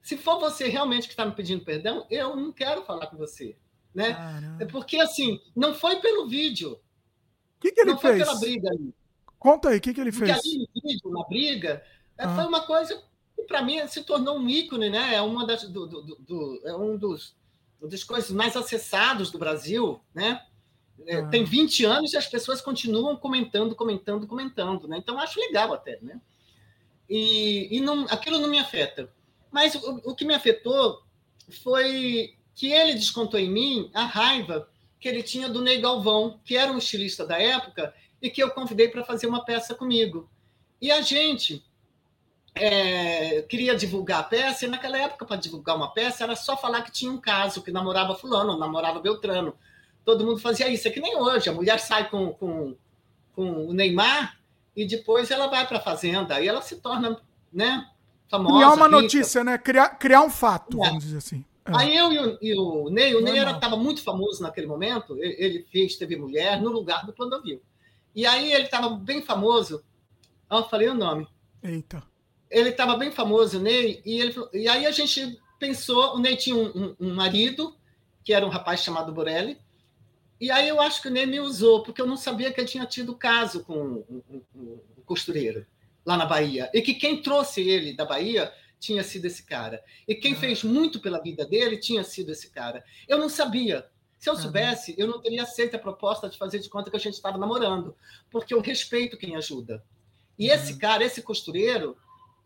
Se 0.00 0.16
for 0.16 0.38
você 0.38 0.68
realmente 0.68 1.08
que 1.08 1.12
está 1.12 1.26
me 1.26 1.32
pedindo 1.32 1.64
perdão, 1.64 2.06
eu 2.08 2.36
não 2.36 2.52
quero 2.52 2.84
falar 2.84 3.08
com 3.08 3.16
você. 3.16 3.56
Né? 3.94 4.16
É 4.60 4.64
porque, 4.64 4.98
assim, 4.98 5.40
não 5.54 5.74
foi 5.74 5.96
pelo 5.96 6.28
vídeo. 6.28 6.72
O 6.72 7.60
que, 7.60 7.72
que 7.72 7.80
ele 7.80 7.92
não 7.92 7.98
fez? 7.98 8.18
Não 8.18 8.26
foi 8.26 8.34
pela 8.34 8.40
briga 8.40 8.70
ali. 8.70 8.94
Conta 9.38 9.70
aí, 9.70 9.78
o 9.78 9.80
que, 9.80 9.94
que 9.94 10.00
ele 10.00 10.12
fez? 10.12 10.32
Porque 10.32 10.48
ali 10.48 10.58
no 10.58 10.82
vídeo, 10.82 11.10
na 11.10 11.24
briga, 11.24 11.84
é, 12.16 12.24
ah. 12.24 12.34
foi 12.34 12.44
uma 12.44 12.60
coisa 12.60 13.02
que, 13.34 13.42
para 13.44 13.62
mim, 13.62 13.86
se 13.88 14.02
tornou 14.04 14.38
um 14.38 14.48
ícone, 14.48 14.90
né? 14.90 15.14
É, 15.14 15.22
uma 15.22 15.46
das, 15.46 15.64
do, 15.64 15.86
do, 15.86 16.02
do, 16.02 16.60
é 16.64 16.76
um 16.76 16.96
dos, 16.96 17.34
das 17.80 18.04
coisas 18.04 18.30
mais 18.30 18.56
acessados 18.56 19.30
do 19.30 19.38
Brasil, 19.38 20.00
né? 20.14 20.44
É, 21.06 21.16
ah. 21.16 21.26
Tem 21.28 21.42
20 21.42 21.84
anos 21.86 22.12
e 22.12 22.16
as 22.18 22.26
pessoas 22.26 22.60
continuam 22.60 23.16
comentando, 23.16 23.74
comentando, 23.74 24.26
comentando, 24.26 24.86
né? 24.86 24.98
Então, 24.98 25.18
acho 25.18 25.40
legal 25.40 25.72
até, 25.72 25.98
né? 26.02 26.20
E, 27.08 27.76
e 27.76 27.80
não, 27.80 28.04
aquilo 28.10 28.38
não 28.38 28.48
me 28.48 28.58
afeta. 28.58 29.10
Mas 29.50 29.74
o, 29.74 30.00
o 30.04 30.14
que 30.14 30.24
me 30.24 30.34
afetou 30.34 31.02
foi 31.62 32.36
que 32.54 32.72
ele 32.72 32.94
descontou 32.94 33.38
em 33.38 33.50
mim 33.50 33.90
a 33.94 34.04
raiva 34.04 34.68
que 34.98 35.08
ele 35.08 35.22
tinha 35.22 35.48
do 35.48 35.62
Ney 35.62 35.80
Galvão, 35.80 36.38
que 36.44 36.56
era 36.56 36.70
um 36.70 36.78
estilista 36.78 37.26
da 37.26 37.40
época 37.40 37.94
e 38.20 38.28
que 38.28 38.42
eu 38.42 38.50
convidei 38.50 38.88
para 38.88 39.04
fazer 39.04 39.26
uma 39.26 39.44
peça 39.44 39.74
comigo. 39.74 40.28
E 40.80 40.90
a 40.90 41.00
gente 41.00 41.64
é, 42.54 43.42
queria 43.42 43.74
divulgar 43.74 44.20
a 44.20 44.24
peça, 44.24 44.66
e 44.66 44.68
naquela 44.68 44.98
época, 44.98 45.24
para 45.24 45.36
divulgar 45.36 45.76
uma 45.76 45.92
peça, 45.92 46.24
era 46.24 46.36
só 46.36 46.56
falar 46.56 46.82
que 46.82 46.92
tinha 46.92 47.10
um 47.10 47.20
caso, 47.20 47.62
que 47.62 47.70
namorava 47.70 48.14
fulano, 48.14 48.58
namorava 48.58 49.00
Beltrano. 49.00 49.54
Todo 50.04 50.24
mundo 50.24 50.38
fazia 50.38 50.68
isso, 50.68 50.86
é 50.86 50.90
que 50.90 51.00
nem 51.00 51.16
hoje. 51.16 51.48
A 51.48 51.52
mulher 51.52 51.78
sai 51.78 52.10
com, 52.10 52.32
com, 52.34 52.76
com 53.34 53.66
o 53.68 53.72
Neymar 53.72 54.38
e 54.76 54.84
depois 54.84 55.30
ela 55.30 55.46
vai 55.46 55.66
para 55.66 55.78
a 55.78 55.82
fazenda, 55.82 56.34
aí 56.34 56.48
ela 56.48 56.62
se 56.62 56.76
torna 56.76 57.18
né, 57.52 57.86
famosa. 58.28 58.54
Criar 58.54 58.72
uma 58.72 58.86
rica. 58.86 59.00
notícia, 59.00 59.44
né? 59.44 59.58
Criar, 59.58 59.88
criar 59.90 60.22
um 60.22 60.30
fato, 60.30 60.82
é. 60.82 60.88
vamos 60.88 61.04
dizer 61.04 61.18
assim. 61.18 61.44
É. 61.70 61.76
Aí 61.76 61.96
eu 61.96 62.12
e 62.12 62.18
o, 62.18 62.38
e 62.42 62.54
o 62.54 62.90
Ney, 62.90 63.14
o 63.14 63.20
Ney 63.20 63.38
estava 63.38 63.76
muito 63.76 64.02
famoso 64.02 64.42
naquele 64.42 64.66
momento, 64.66 65.16
ele, 65.22 65.64
fez 65.70 65.96
TV 65.96 66.16
Mulher 66.16 66.60
no 66.60 66.70
lugar 66.70 67.06
do 67.06 67.12
Clodovil. 67.12 67.62
E 68.14 68.26
aí 68.26 68.52
ele 68.52 68.64
estava 68.64 68.90
bem 68.90 69.22
famoso. 69.22 69.84
Ah, 70.48 70.58
eu 70.58 70.68
falei 70.68 70.88
o 70.88 70.94
nome. 70.94 71.28
Eita. 71.62 72.02
Ele 72.50 72.70
estava 72.70 72.96
bem 72.96 73.12
famoso, 73.12 73.58
o 73.58 73.62
Ney, 73.62 74.02
e, 74.04 74.20
ele, 74.20 74.34
e 74.52 74.68
aí 74.68 74.84
a 74.84 74.90
gente 74.90 75.40
pensou, 75.58 76.16
o 76.16 76.18
Ney 76.18 76.36
tinha 76.36 76.56
um, 76.56 76.66
um, 76.66 76.96
um, 76.98 77.14
marido, 77.14 77.76
que 78.24 78.32
era 78.32 78.44
um 78.44 78.48
rapaz 78.48 78.82
chamado 78.82 79.12
Borelli, 79.12 79.56
e 80.40 80.50
aí 80.50 80.68
eu 80.68 80.80
acho 80.80 81.00
que 81.00 81.08
o 81.08 81.10
Ney 81.10 81.26
me 81.26 81.38
usou, 81.38 81.84
porque 81.84 82.02
eu 82.02 82.06
não 82.06 82.16
sabia 82.16 82.50
que 82.52 82.60
ele 82.60 82.66
tinha 82.66 82.86
tido 82.86 83.14
caso 83.14 83.62
com 83.62 83.74
o 84.08 84.24
um, 84.28 84.42
um, 84.56 84.78
costureiro 85.04 85.64
lá 86.04 86.16
na 86.16 86.24
Bahia. 86.24 86.68
E 86.72 86.80
que 86.80 86.94
quem 86.94 87.22
trouxe 87.22 87.60
ele 87.60 87.92
da 87.92 88.04
Bahia 88.04 88.52
tinha 88.80 89.04
sido 89.04 89.26
esse 89.26 89.44
cara. 89.44 89.84
E 90.08 90.14
quem 90.14 90.32
ah. 90.32 90.36
fez 90.36 90.64
muito 90.64 90.98
pela 90.98 91.20
vida 91.20 91.44
dele 91.44 91.76
tinha 91.76 92.02
sido 92.02 92.32
esse 92.32 92.50
cara. 92.50 92.82
Eu 93.06 93.18
não 93.18 93.28
sabia. 93.28 93.86
Se 94.18 94.28
eu 94.28 94.36
soubesse, 94.36 94.94
eu 94.98 95.06
não 95.06 95.20
teria 95.20 95.44
aceito 95.44 95.76
a 95.76 95.78
proposta 95.78 96.28
de 96.28 96.36
fazer 96.36 96.58
de 96.58 96.68
conta 96.68 96.90
que 96.90 96.96
a 96.96 97.00
gente 97.00 97.14
estava 97.14 97.38
namorando, 97.38 97.96
porque 98.30 98.52
eu 98.52 98.60
respeito 98.60 99.16
quem 99.16 99.34
ajuda. 99.34 99.82
E 100.38 100.48
esse 100.48 100.76
cara, 100.76 101.04
esse 101.04 101.22
costureiro, 101.22 101.96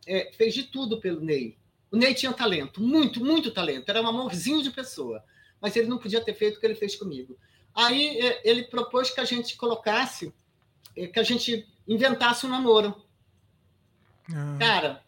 é, 0.06 0.30
fez 0.36 0.54
de 0.54 0.64
tudo 0.64 1.00
pelo 1.00 1.20
Ney. 1.20 1.56
O 1.90 1.96
Ney 1.96 2.14
tinha 2.14 2.32
talento, 2.32 2.80
muito, 2.80 3.24
muito 3.24 3.50
talento. 3.52 3.88
Era 3.88 4.02
um 4.02 4.06
amorzinho 4.06 4.62
de 4.62 4.70
pessoa. 4.70 5.24
Mas 5.60 5.74
ele 5.76 5.88
não 5.88 5.98
podia 5.98 6.20
ter 6.20 6.34
feito 6.34 6.56
o 6.56 6.60
que 6.60 6.66
ele 6.66 6.74
fez 6.74 6.94
comigo. 6.96 7.36
Aí 7.74 8.20
é, 8.20 8.40
ele 8.48 8.64
propôs 8.64 9.10
que 9.10 9.20
a 9.20 9.24
gente 9.24 9.56
colocasse, 9.56 10.32
é, 10.96 11.06
que 11.06 11.18
a 11.18 11.22
gente 11.22 11.66
inventasse 11.88 12.46
um 12.46 12.50
namoro. 12.50 12.94
Ah. 14.32 14.56
Cara, 14.58 15.03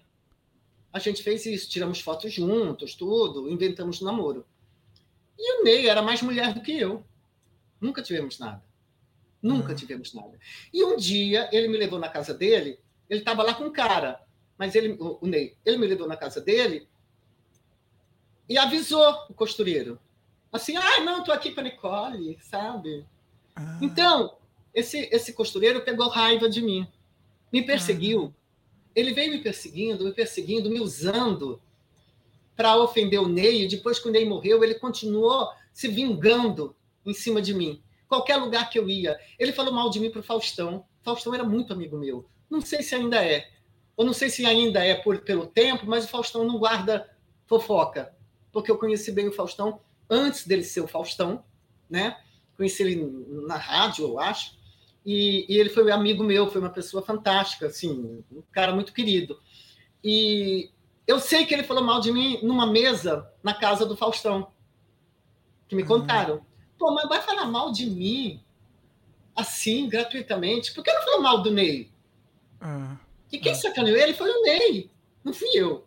a 0.97 0.99
gente 0.99 1.23
fez 1.23 1.45
isso, 1.45 1.69
tiramos 1.69 2.01
fotos 2.01 2.33
juntos, 2.33 2.95
tudo, 2.95 3.51
inventamos 3.51 4.01
namoro. 4.01 4.47
E 5.39 5.61
o 5.61 5.65
Ney 5.65 5.89
era 5.89 6.01
mais 6.01 6.23
mulher 6.23 6.55
do 6.55 6.63
que 6.63 6.73
eu. 6.73 7.05
Nunca 7.79 8.03
tivemos 8.03 8.39
nada. 8.39 8.65
Nunca 9.43 9.71
uhum. 9.71 9.75
tivemos 9.75 10.15
nada. 10.15 10.39
E 10.73 10.83
um 10.83 10.97
dia 10.97 11.51
ele 11.53 11.69
me 11.69 11.77
levou 11.77 11.99
na 11.99 12.09
casa 12.09 12.33
dele, 12.33 12.81
ele 13.11 13.21
estava 13.21 13.43
lá 13.43 13.53
com 13.53 13.65
um 13.65 13.73
cara, 13.73 14.25
mas 14.57 14.75
ele, 14.75 14.93
o, 14.99 15.19
o 15.21 15.27
Ney, 15.27 15.55
ele 15.65 15.77
me 15.77 15.87
levou 15.87 16.09
na 16.09 16.17
casa 16.17 16.41
dele 16.41 16.89
e 18.49 18.57
avisou 18.57 19.27
o 19.29 19.35
costureiro. 19.35 20.01
Assim, 20.51 20.77
ah, 20.77 21.01
não, 21.01 21.19
estou 21.19 21.35
aqui 21.35 21.53
com 21.53 21.61
a 21.61 21.65
Nicole, 21.65 22.39
sabe? 22.41 23.05
Ah. 23.55 23.79
Então, 23.83 24.39
esse, 24.73 25.09
esse 25.13 25.35
costureiro 25.35 25.83
pegou 25.83 26.09
raiva 26.09 26.49
de 26.49 26.63
mim, 26.63 26.89
me 27.53 27.63
perseguiu. 27.65 28.33
Ah 28.35 28.46
ele 28.97 29.13
veio 29.13 29.31
me 29.31 29.39
perseguindo, 29.39 30.05
me 30.05 30.13
perseguindo, 30.13 30.71
me 30.71 30.81
usando 30.81 31.61
para 32.57 32.77
ofender 32.79 33.21
o 33.21 33.29
Ney. 33.29 33.67
E 33.67 33.69
depois 33.69 33.99
que 33.99 34.09
o 34.09 34.11
Ney 34.11 34.25
morreu, 34.25 34.65
ele 34.65 34.77
continuou 34.77 35.51
se 35.71 35.87
vingando 35.87 36.75
em 37.05 37.13
cima 37.13 37.43
de 37.43 37.53
mim. 37.53 37.83
Qualquer 38.09 38.37
lugar 38.37 38.71
que 38.71 38.79
eu 38.79 38.89
ia. 38.89 39.21
Ele 39.39 39.53
falou 39.53 39.75
mal 39.75 39.91
de 39.91 40.01
mim 40.01 40.11
para 40.11 40.21
o 40.21 40.25
Faustão. 40.25 40.87
Faustão 41.03 41.35
era 41.35 41.45
muito 41.45 41.75
amigo 41.75 41.99
meu. 41.99 42.27
Não 42.49 42.63
sei 42.63 42.83
se 42.83 42.95
ainda 42.95 43.23
é. 43.23 43.51
Ou 43.95 44.05
não 44.07 44.15
sei 44.15 44.31
se 44.31 44.47
ainda 44.47 44.83
é 44.83 44.95
por, 44.95 45.19
pelo 45.21 45.47
tempo, 45.47 45.85
mas 45.87 46.07
o 46.07 46.09
Faustão 46.09 46.45
não 46.45 46.59
guarda 46.59 47.11
fofoca. 47.47 48.15
Porque 48.51 48.71
eu 48.71 48.79
conheci 48.79 49.13
bem 49.13 49.29
o 49.29 49.33
Faustão 49.33 49.81
antes 50.09 50.47
dele 50.47 50.65
ser 50.65 50.81
o 50.81 50.89
Faustão, 50.89 51.45
né? 51.91 52.17
Conheci 52.57 52.83
ele 52.83 53.27
na 53.47 53.57
rádio, 53.57 54.07
eu 54.07 54.19
acho. 54.19 54.57
E, 55.07 55.47
e, 55.49 55.57
ele 55.57 55.71
foi 55.71 55.89
amigo 55.93 56.25
meu, 56.25 56.51
foi 56.51 56.61
uma 56.61 56.71
pessoa 56.71 57.01
fantástica, 57.01 57.69
assim, 57.69 58.25
um 58.31 58.43
cara 58.51 58.75
muito 58.75 58.93
querido. 58.93 59.41
E 60.03 60.69
eu 61.07 61.21
sei 61.21 61.47
que 61.47 61.55
ele 61.55 61.63
falou 61.63 61.85
mal 61.85 62.01
de 62.01 62.11
mim 62.11 62.41
numa 62.43 62.67
mesa 62.67 63.31
na 63.41 63.55
casa 63.55 63.87
do 63.87 63.97
Faustão, 63.97 64.49
que 65.69 65.77
me 65.77 65.83
uhum. 65.83 65.89
contaram. 65.89 66.45
Pô, 66.77 66.93
mas 66.93 67.09
vai 67.09 67.23
falar 67.23 67.47
mal 67.47 67.71
de 67.71 67.87
mim 67.87 68.43
assim, 69.37 69.89
gratuitamente? 69.89 70.75
Por 70.75 70.83
que 70.83 70.93
não 70.93 71.03
falou 71.03 71.23
mal 71.23 71.41
do 71.41 71.53
Ney? 71.53 71.93
Uhum. 72.61 72.99
E 73.31 73.39
quem 73.39 73.53
uhum. 73.53 73.59
sacaneou 73.59 73.97
ele 73.97 74.15
foi 74.15 74.29
o 74.29 74.43
Ney, 74.43 74.91
não 75.23 75.33
fui 75.33 75.51
eu. 75.55 75.87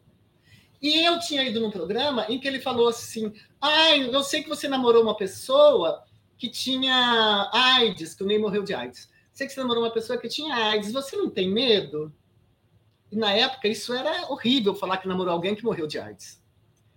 E 0.82 1.06
eu 1.06 1.20
tinha 1.20 1.44
ido 1.44 1.60
num 1.60 1.72
programa 1.72 2.26
em 2.30 2.40
que 2.40 2.48
ele 2.48 2.62
falou 2.62 2.88
assim: 2.88 3.34
ai, 3.60 4.02
ah, 4.02 4.14
eu 4.14 4.24
sei 4.24 4.42
que 4.42 4.48
você 4.48 4.68
namorou 4.70 5.04
uma 5.04 5.18
pessoa 5.18 6.06
que 6.40 6.50
tinha 6.50 7.50
AIDS, 7.54 8.16
que 8.16 8.24
o 8.24 8.26
Ney 8.26 8.40
morreu 8.40 8.64
de 8.64 8.74
AIDS. 8.74 9.10
Sei 9.34 9.46
que 9.46 9.54
você 9.54 9.60
namorou 9.60 9.84
uma 9.84 9.92
pessoa 9.92 10.18
que 10.18 10.30
tinha 10.30 10.56
AIDS, 10.56 10.92
você 10.92 11.18
não 11.18 11.30
tem 11.30 11.52
medo? 11.52 12.12
E 13.12 13.16
na 13.18 13.34
época 13.34 13.68
isso 13.68 13.94
era 13.94 14.32
horrível 14.32 14.74
falar 14.74 14.98
que 14.98 15.08
namorou 15.08 15.34
alguém 15.34 15.54
que 15.54 15.66
morreu 15.66 15.86
de 15.86 16.00
AIDS. 16.00 16.42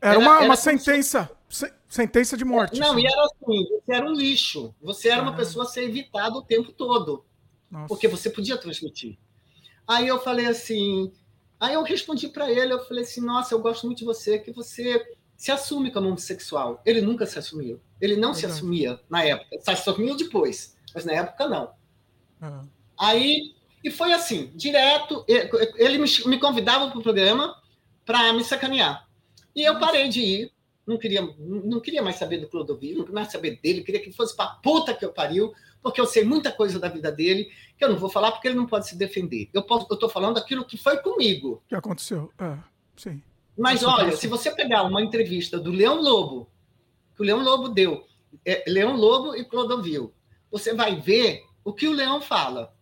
Era, 0.01 0.15
era 0.15 0.19
uma, 0.21 0.37
era 0.37 0.45
uma 0.45 0.57
sentença, 0.57 1.31
se, 1.49 1.73
sentença 1.89 2.37
de 2.37 2.45
morte. 2.45 2.79
Não, 2.79 2.93
assim. 2.93 3.03
e 3.03 3.07
era 3.07 3.25
assim, 3.25 3.69
você 3.69 3.93
era 3.93 4.07
um 4.07 4.13
lixo. 4.13 4.75
Você 4.81 5.09
era 5.09 5.21
ah. 5.21 5.25
uma 5.25 5.37
pessoa 5.37 5.65
a 5.65 5.69
ser 5.69 5.85
evitada 5.85 6.37
o 6.37 6.43
tempo 6.43 6.73
todo. 6.73 7.25
Nossa. 7.69 7.89
Porque 7.89 8.07
você 8.07 8.31
podia 8.31 8.57
transmitir. 8.57 9.19
Aí 9.87 10.07
eu 10.07 10.21
falei 10.21 10.47
assim, 10.47 11.13
aí 11.59 11.75
eu 11.75 11.83
respondi 11.83 12.29
para 12.29 12.49
ele, 12.51 12.73
eu 12.73 12.85
falei 12.85 13.03
assim, 13.03 13.21
nossa, 13.21 13.55
eu 13.55 13.59
gosto 13.59 13.87
muito 13.87 13.99
de 13.99 14.05
você, 14.05 14.39
que 14.39 14.53
você 14.53 15.05
se 15.43 15.51
assume 15.51 15.91
como 15.91 16.07
homossexual. 16.07 16.81
Ele 16.87 17.01
nunca 17.01 17.27
se 17.27 17.37
assumiu. 17.37 17.81
Ele 18.01 18.15
não 18.15 18.33
se 18.33 18.47
assumia 18.47 19.01
na 19.11 19.25
época. 19.25 19.59
Se 19.61 19.73
assumiu 19.73 20.17
depois, 20.17 20.77
mas 20.95 21.05
na 21.05 21.15
época 21.15 21.49
não. 21.49 21.75
Uhum. 22.41 22.69
Aí, 22.97 23.53
e 23.83 23.91
foi 23.91 24.13
assim, 24.13 24.53
direto. 24.55 25.25
Ele 25.27 25.99
me, 25.99 26.39
convidava 26.39 26.89
para 26.89 26.97
o 27.01 27.03
programa 27.03 27.61
para 28.07 28.33
me 28.33 28.45
sacanear. 28.45 29.09
E 29.53 29.69
eu 29.69 29.81
parei 29.81 30.09
de 30.09 30.21
ir. 30.21 30.53
Não 30.87 30.97
queria, 30.97 31.23
não 31.41 31.81
queria 31.81 32.03
mais 32.03 32.17
saber 32.17 32.39
do 32.39 32.47
Clodovil, 32.47 32.99
não 32.99 33.05
queria 33.05 33.21
mais 33.21 33.33
saber 33.33 33.59
dele, 33.61 33.83
queria 33.83 34.01
que 34.01 34.13
fosse 34.13 34.37
para 34.37 34.47
puta 34.63 34.95
que 34.95 35.05
eu 35.05 35.13
pariu, 35.13 35.53
porque 35.83 36.01
eu 36.01 36.07
sei 36.07 36.25
muita 36.25 36.53
coisa 36.53 36.79
da 36.79 36.89
vida 36.89 37.11
dele, 37.11 37.51
que 37.77 37.85
eu 37.85 37.89
não 37.89 37.99
vou 37.99 38.09
falar 38.09 38.31
porque 38.31 38.47
ele 38.47 38.57
não 38.57 38.67
pode 38.67 38.89
se 38.89 38.97
defender. 38.97 39.49
Eu 39.53 39.61
estou 39.63 40.09
falando 40.09 40.39
aquilo 40.39 40.65
que 40.65 40.77
foi 40.77 40.99
comigo. 40.99 41.63
Que 41.69 41.75
aconteceu, 41.75 42.33
é, 42.39 42.59
sim. 42.97 43.23
Mas 43.57 43.83
olha, 43.83 44.17
se 44.17 44.27
você 44.27 44.51
pegar 44.51 44.83
uma 44.83 45.03
entrevista 45.03 45.59
do 45.59 45.71
Leão 45.71 46.01
Lobo, 46.01 46.51
que 47.15 47.23
o 47.23 47.25
Leão 47.25 47.43
Lobo 47.43 47.69
deu, 47.69 48.07
é, 48.45 48.65
Leão 48.67 48.97
Lobo 48.97 49.37
e 49.37 49.45
Clodovil, 49.45 50.15
você 50.51 50.75
vai 50.75 51.01
ver 51.01 51.45
o 51.65 51.73
que 51.73 51.87
o 51.87 51.93
Leão 51.93 52.21
fala. 52.21 52.75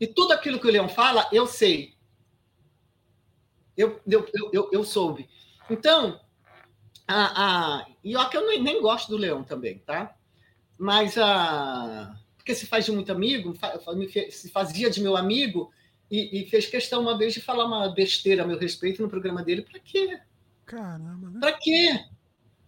E 0.00 0.06
tudo 0.06 0.32
aquilo 0.32 0.58
que 0.58 0.66
o 0.66 0.70
Leão 0.70 0.88
fala, 0.88 1.28
eu 1.32 1.46
sei. 1.46 1.94
Eu, 3.76 4.00
eu, 4.06 4.26
eu, 4.52 4.68
eu, 4.72 4.84
soube. 4.84 5.28
Então, 5.70 6.20
a, 7.06 7.78
a, 7.78 7.86
e 8.02 8.16
ó, 8.16 8.28
que 8.28 8.36
eu 8.36 8.46
nem, 8.46 8.62
nem 8.62 8.80
gosto 8.80 9.08
do 9.08 9.16
Leão 9.16 9.44
também, 9.44 9.78
tá? 9.78 10.16
Mas 10.76 11.16
a. 11.16 12.16
Porque 12.36 12.54
se 12.54 12.66
faz 12.66 12.84
de 12.84 12.92
muito 12.92 13.12
amigo, 13.12 13.54
se 14.30 14.50
fazia 14.50 14.90
de 14.90 15.00
meu 15.00 15.16
amigo, 15.16 15.70
e, 16.10 16.40
e, 16.40 16.46
fez 16.48 16.66
questão 16.66 17.02
uma 17.02 17.18
vez 17.18 17.34
de 17.34 17.40
falar 17.40 17.66
uma 17.66 17.88
besteira 17.92 18.42
a 18.42 18.46
meu 18.46 18.58
respeito 18.58 19.02
no 19.02 19.08
programa 19.08 19.42
dele. 19.42 19.62
Para 19.62 19.78
quê? 19.80 20.18
Caramba, 20.64 21.30
né? 21.30 21.40
Para 21.40 21.52
quê? 21.52 22.04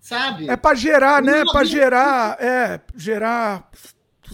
sabe? 0.01 0.49
É 0.49 0.57
para 0.57 0.75
gerar, 0.75 1.23
né? 1.23 1.45
Para 1.45 1.65
gerar, 1.65 2.43
é, 2.43 2.81
gerar 2.97 3.71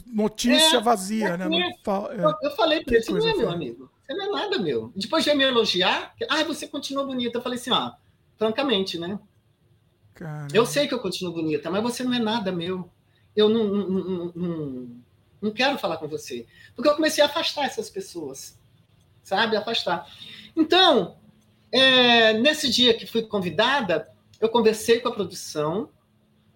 notícia 0.07 0.79
é, 0.79 0.81
vazia, 0.81 1.29
é, 1.31 1.37
né? 1.37 1.47
É. 1.59 2.47
Eu, 2.47 2.51
falei 2.53 2.83
para 2.83 2.95
ele, 2.95 3.05
você 3.05 3.13
não 3.13 3.29
é 3.29 3.35
meu 3.35 3.51
amigo. 3.51 3.91
Você 4.07 4.15
não 4.15 4.25
é 4.25 4.41
nada 4.41 4.59
meu. 4.59 4.93
Depois 4.95 5.25
de 5.25 5.35
me 5.35 5.45
elogiar, 5.45 6.15
ah, 6.31 6.45
você 6.45 6.69
continua 6.69 7.05
bonita. 7.05 7.39
Eu 7.39 7.43
falei 7.43 7.59
assim, 7.59 7.73
ó, 7.73 7.93
francamente, 8.39 8.99
né? 8.99 9.19
Caramba. 10.15 10.49
Eu 10.55 10.65
sei 10.65 10.87
que 10.87 10.95
eu 10.95 11.01
continuo 11.01 11.35
bonita, 11.35 11.71
mas 11.71 11.83
você 11.83 12.05
não 12.05 12.15
é 12.15 12.19
nada 12.19 12.53
meu. 12.53 12.89
Eu 13.35 13.49
não, 13.49 13.65
não, 13.65 13.89
não, 13.89 14.33
não, 14.35 14.89
não 15.43 15.51
quero 15.51 15.77
falar 15.77 15.99
com 15.99 16.09
você. 16.09 16.47
Porque 16.75 16.89
eu 16.89 16.95
comecei 16.95 17.23
a 17.23 17.27
afastar 17.27 17.65
essas 17.65 17.91
pessoas. 17.91 18.59
Sabe? 19.27 19.57
Afastar. 19.57 20.09
Então, 20.55 21.19
é, 21.73 22.33
nesse 22.35 22.71
dia 22.71 22.95
que 22.95 23.07
fui 23.07 23.23
convidada, 23.23 24.09
eu 24.41 24.49
conversei 24.49 25.01
com 25.01 25.09
a 25.09 25.13
produção, 25.13 25.91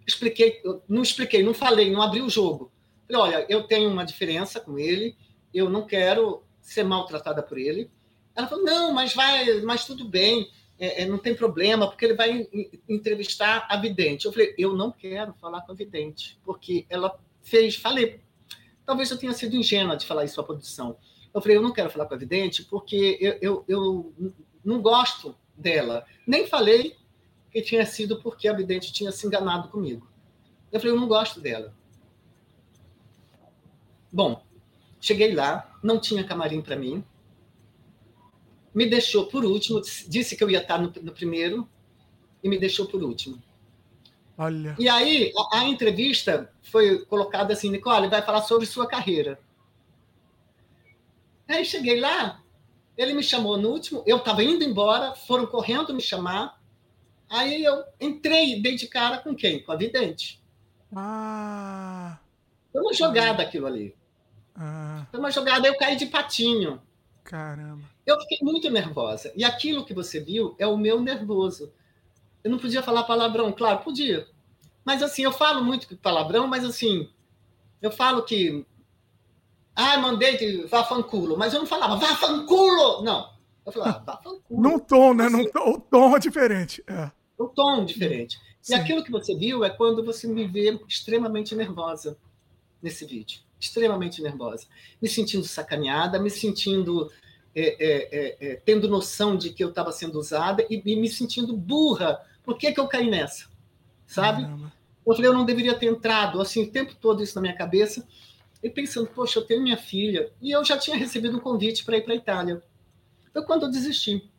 expliquei, 0.06 0.62
não 0.88 1.02
expliquei, 1.02 1.42
não 1.42 1.52
falei, 1.52 1.90
não 1.90 2.00
abri 2.00 2.22
o 2.22 2.30
jogo. 2.30 2.70
Falei, 3.08 3.22
olha, 3.22 3.46
eu 3.48 3.64
tenho 3.64 3.90
uma 3.90 4.04
diferença 4.04 4.60
com 4.60 4.78
ele, 4.78 5.16
eu 5.52 5.68
não 5.68 5.84
quero 5.84 6.44
ser 6.60 6.84
maltratada 6.84 7.42
por 7.42 7.58
ele. 7.58 7.90
Ela 8.36 8.46
falou, 8.46 8.64
não, 8.64 8.94
mas 8.94 9.14
vai, 9.14 9.60
mas 9.62 9.84
tudo 9.84 10.04
bem, 10.04 10.48
é, 10.78 11.02
é, 11.02 11.06
não 11.06 11.18
tem 11.18 11.34
problema, 11.34 11.88
porque 11.88 12.04
ele 12.04 12.14
vai 12.14 12.48
entrevistar 12.88 13.66
a 13.68 13.76
vidente. 13.78 14.26
Eu 14.26 14.32
falei, 14.32 14.54
eu 14.56 14.76
não 14.76 14.92
quero 14.92 15.34
falar 15.40 15.62
com 15.62 15.72
a 15.72 15.74
vidente, 15.74 16.38
porque 16.44 16.86
ela 16.88 17.18
fez, 17.42 17.74
falei, 17.74 18.20
talvez 18.86 19.10
eu 19.10 19.18
tenha 19.18 19.32
sido 19.32 19.56
ingênua 19.56 19.96
de 19.96 20.06
falar 20.06 20.24
isso 20.24 20.40
à 20.40 20.44
produção. 20.44 20.96
Eu 21.32 21.40
falei, 21.40 21.56
eu 21.56 21.62
não 21.62 21.72
quero 21.72 21.90
falar 21.90 22.06
com 22.06 22.14
a 22.14 22.18
vidente, 22.18 22.64
porque 22.64 23.18
eu, 23.20 23.38
eu, 23.40 23.64
eu 23.68 24.14
não 24.64 24.80
gosto 24.82 25.34
dela. 25.56 26.04
Nem 26.26 26.46
falei 26.46 26.96
que 27.50 27.62
tinha 27.62 27.84
sido 27.86 28.20
porque 28.20 28.48
a 28.48 28.52
vidente 28.52 28.92
tinha 28.92 29.12
se 29.12 29.26
enganado 29.26 29.68
comigo. 29.68 30.08
Eu 30.72 30.80
falei, 30.80 30.94
eu 30.94 31.00
não 31.00 31.08
gosto 31.08 31.40
dela. 31.40 31.74
Bom, 34.12 34.44
cheguei 35.00 35.34
lá, 35.34 35.78
não 35.82 35.98
tinha 36.00 36.24
camarim 36.24 36.60
para 36.60 36.76
mim. 36.76 37.04
Me 38.74 38.86
deixou 38.86 39.26
por 39.26 39.44
último, 39.44 39.80
disse 40.08 40.36
que 40.36 40.42
eu 40.42 40.50
ia 40.50 40.60
estar 40.60 40.78
no, 40.78 40.92
no 41.02 41.12
primeiro 41.12 41.68
e 42.42 42.48
me 42.48 42.58
deixou 42.58 42.86
por 42.86 43.02
último. 43.02 43.40
Olha. 44.38 44.74
E 44.78 44.88
aí, 44.88 45.32
a, 45.36 45.58
a, 45.58 45.64
entrevista 45.64 46.50
foi 46.62 47.04
colocada 47.04 47.52
assim: 47.52 47.70
Nicole, 47.70 48.08
vai 48.08 48.22
falar 48.22 48.42
sobre 48.42 48.64
sua 48.64 48.86
carreira. 48.86 49.38
Aí 51.50 51.64
cheguei 51.64 51.98
lá, 51.98 52.40
ele 52.96 53.12
me 53.12 53.22
chamou 53.22 53.56
no 53.58 53.70
último, 53.70 54.04
eu 54.06 54.18
estava 54.18 54.44
indo 54.44 54.62
embora, 54.62 55.14
foram 55.14 55.46
correndo 55.46 55.92
me 55.92 56.00
chamar. 56.00 56.60
Aí 57.28 57.64
eu 57.64 57.82
entrei, 58.00 58.60
dei 58.62 58.76
de 58.76 58.86
cara 58.86 59.18
com 59.18 59.34
quem? 59.34 59.62
Com 59.62 59.72
a 59.72 59.76
vidente. 59.76 60.40
Ah. 60.94 62.18
Foi 62.72 62.80
uma 62.80 62.92
jogada 62.92 63.42
aquilo 63.42 63.66
ali. 63.66 63.96
Ah. 64.54 65.06
Foi 65.10 65.18
uma 65.18 65.30
jogada, 65.30 65.66
eu 65.66 65.76
caí 65.76 65.96
de 65.96 66.06
patinho. 66.06 66.80
Caramba. 67.24 67.82
Eu 68.06 68.20
fiquei 68.20 68.38
muito 68.42 68.70
nervosa. 68.70 69.32
E 69.36 69.44
aquilo 69.44 69.84
que 69.84 69.94
você 69.94 70.20
viu 70.20 70.54
é 70.58 70.66
o 70.66 70.76
meu 70.76 71.00
nervoso. 71.00 71.72
Eu 72.44 72.50
não 72.50 72.58
podia 72.58 72.82
falar 72.82 73.04
palavrão, 73.04 73.52
claro, 73.52 73.80
podia. 73.80 74.26
Mas 74.84 75.02
assim, 75.02 75.22
eu 75.22 75.32
falo 75.32 75.64
muito 75.64 75.96
palavrão, 75.98 76.46
mas 76.46 76.64
assim, 76.64 77.08
eu 77.82 77.90
falo 77.90 78.22
que. 78.22 78.64
Ah, 79.74 79.98
mandei 79.98 80.36
de 80.36 80.66
vafanculo, 80.66 81.36
mas 81.36 81.52
eu 81.54 81.60
não 81.60 81.66
falava 81.66 81.96
vafanculo! 81.96 83.02
Não. 83.02 83.30
Eu 83.64 83.72
falava 83.72 84.04
vafanculo. 84.04 84.42
Num 84.60 84.78
tom, 84.78 85.14
né? 85.14 85.26
Assim, 85.26 85.50
tom, 85.50 85.70
o 85.70 85.80
tom 85.80 86.16
é 86.16 86.18
diferente. 86.18 86.82
É. 86.86 87.10
O 87.38 87.46
tom 87.46 87.84
diferente. 87.84 88.38
Sim. 88.60 88.74
E 88.74 88.76
aquilo 88.76 89.02
que 89.02 89.10
você 89.10 89.34
viu 89.34 89.64
é 89.64 89.70
quando 89.70 90.04
você 90.04 90.26
me 90.26 90.46
vê 90.46 90.78
extremamente 90.86 91.54
nervosa 91.54 92.18
nesse 92.82 93.04
vídeo 93.06 93.40
extremamente 93.60 94.22
nervosa, 94.22 94.66
me 95.00 95.08
sentindo 95.08 95.44
sacaneada, 95.44 96.18
me 96.18 96.30
sentindo 96.30 97.10
é, 97.54 97.62
é, 97.62 98.08
é, 98.12 98.52
é 98.52 98.56
tendo 98.56 98.88
noção 98.88 99.36
de 99.36 99.50
que 99.50 99.62
eu 99.62 99.68
estava 99.68 99.92
sendo 99.92 100.18
usada 100.18 100.66
e, 100.70 100.82
e, 100.84 100.96
me 100.96 101.08
sentindo 101.08 101.54
burra. 101.56 102.18
Por 102.42 102.56
que, 102.56 102.72
que 102.72 102.80
eu 102.80 102.88
caí 102.88 103.10
nessa? 103.10 103.46
Sabe? 104.06 104.42
Caramba. 104.42 104.72
Eu 105.06 105.14
falei, 105.14 105.30
eu 105.30 105.34
não 105.34 105.44
deveria 105.44 105.74
ter 105.74 105.86
entrado, 105.86 106.40
assim, 106.40 106.62
o 106.62 106.70
tempo 106.70 106.94
todo 106.94 107.22
isso 107.22 107.34
na 107.34 107.42
minha 107.42 107.56
cabeça, 107.56 108.06
e 108.62 108.68
pensando, 108.68 109.08
poxa, 109.08 109.38
eu 109.38 109.44
tenho 109.44 109.62
minha 109.62 109.76
filha, 109.76 110.32
e 110.40 110.50
eu 110.50 110.64
já 110.64 110.76
tinha 110.76 110.96
recebido 110.96 111.36
um 111.36 111.40
convite 111.40 111.84
para 111.84 111.96
ir 111.96 112.02
para 112.02 112.12
a 112.12 112.16
Itália. 112.16 112.62
Foi 113.32 113.44
quando 113.44 113.64
eu 113.64 113.70
desisti. 113.70 114.30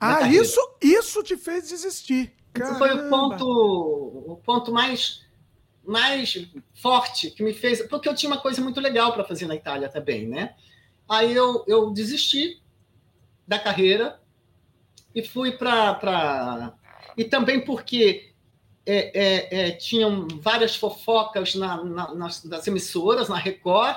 Ah, 0.00 0.28
isso, 0.28 0.60
isso 0.80 1.22
te 1.22 1.36
fez 1.36 1.68
desistir. 1.68 2.32
Esse 2.54 2.78
foi 2.78 2.92
o 2.94 3.08
ponto, 3.08 3.44
o 3.46 4.36
ponto 4.44 4.72
mais 4.72 5.26
mais 5.84 6.46
forte 6.74 7.30
que 7.30 7.42
me 7.42 7.54
fez. 7.54 7.82
Porque 7.88 8.08
eu 8.08 8.14
tinha 8.14 8.30
uma 8.30 8.40
coisa 8.40 8.60
muito 8.60 8.78
legal 8.78 9.12
para 9.12 9.24
fazer 9.24 9.46
na 9.46 9.56
Itália 9.56 9.88
também, 9.88 10.28
né? 10.28 10.54
Aí 11.08 11.34
eu, 11.34 11.64
eu 11.66 11.90
desisti 11.90 12.60
da 13.46 13.58
carreira 13.58 14.20
e 15.14 15.22
fui 15.22 15.52
para. 15.52 15.94
Pra... 15.94 16.74
E 17.16 17.24
também 17.24 17.64
porque 17.64 18.27
é, 18.90 19.10
é, 19.14 19.60
é, 19.60 19.70
tinham 19.72 20.26
várias 20.40 20.74
fofocas 20.76 21.54
na, 21.54 21.84
na, 21.84 22.14
nas, 22.14 22.44
nas, 22.44 22.66
emissoras, 22.66 23.28
na 23.28 23.36
Record, 23.36 23.96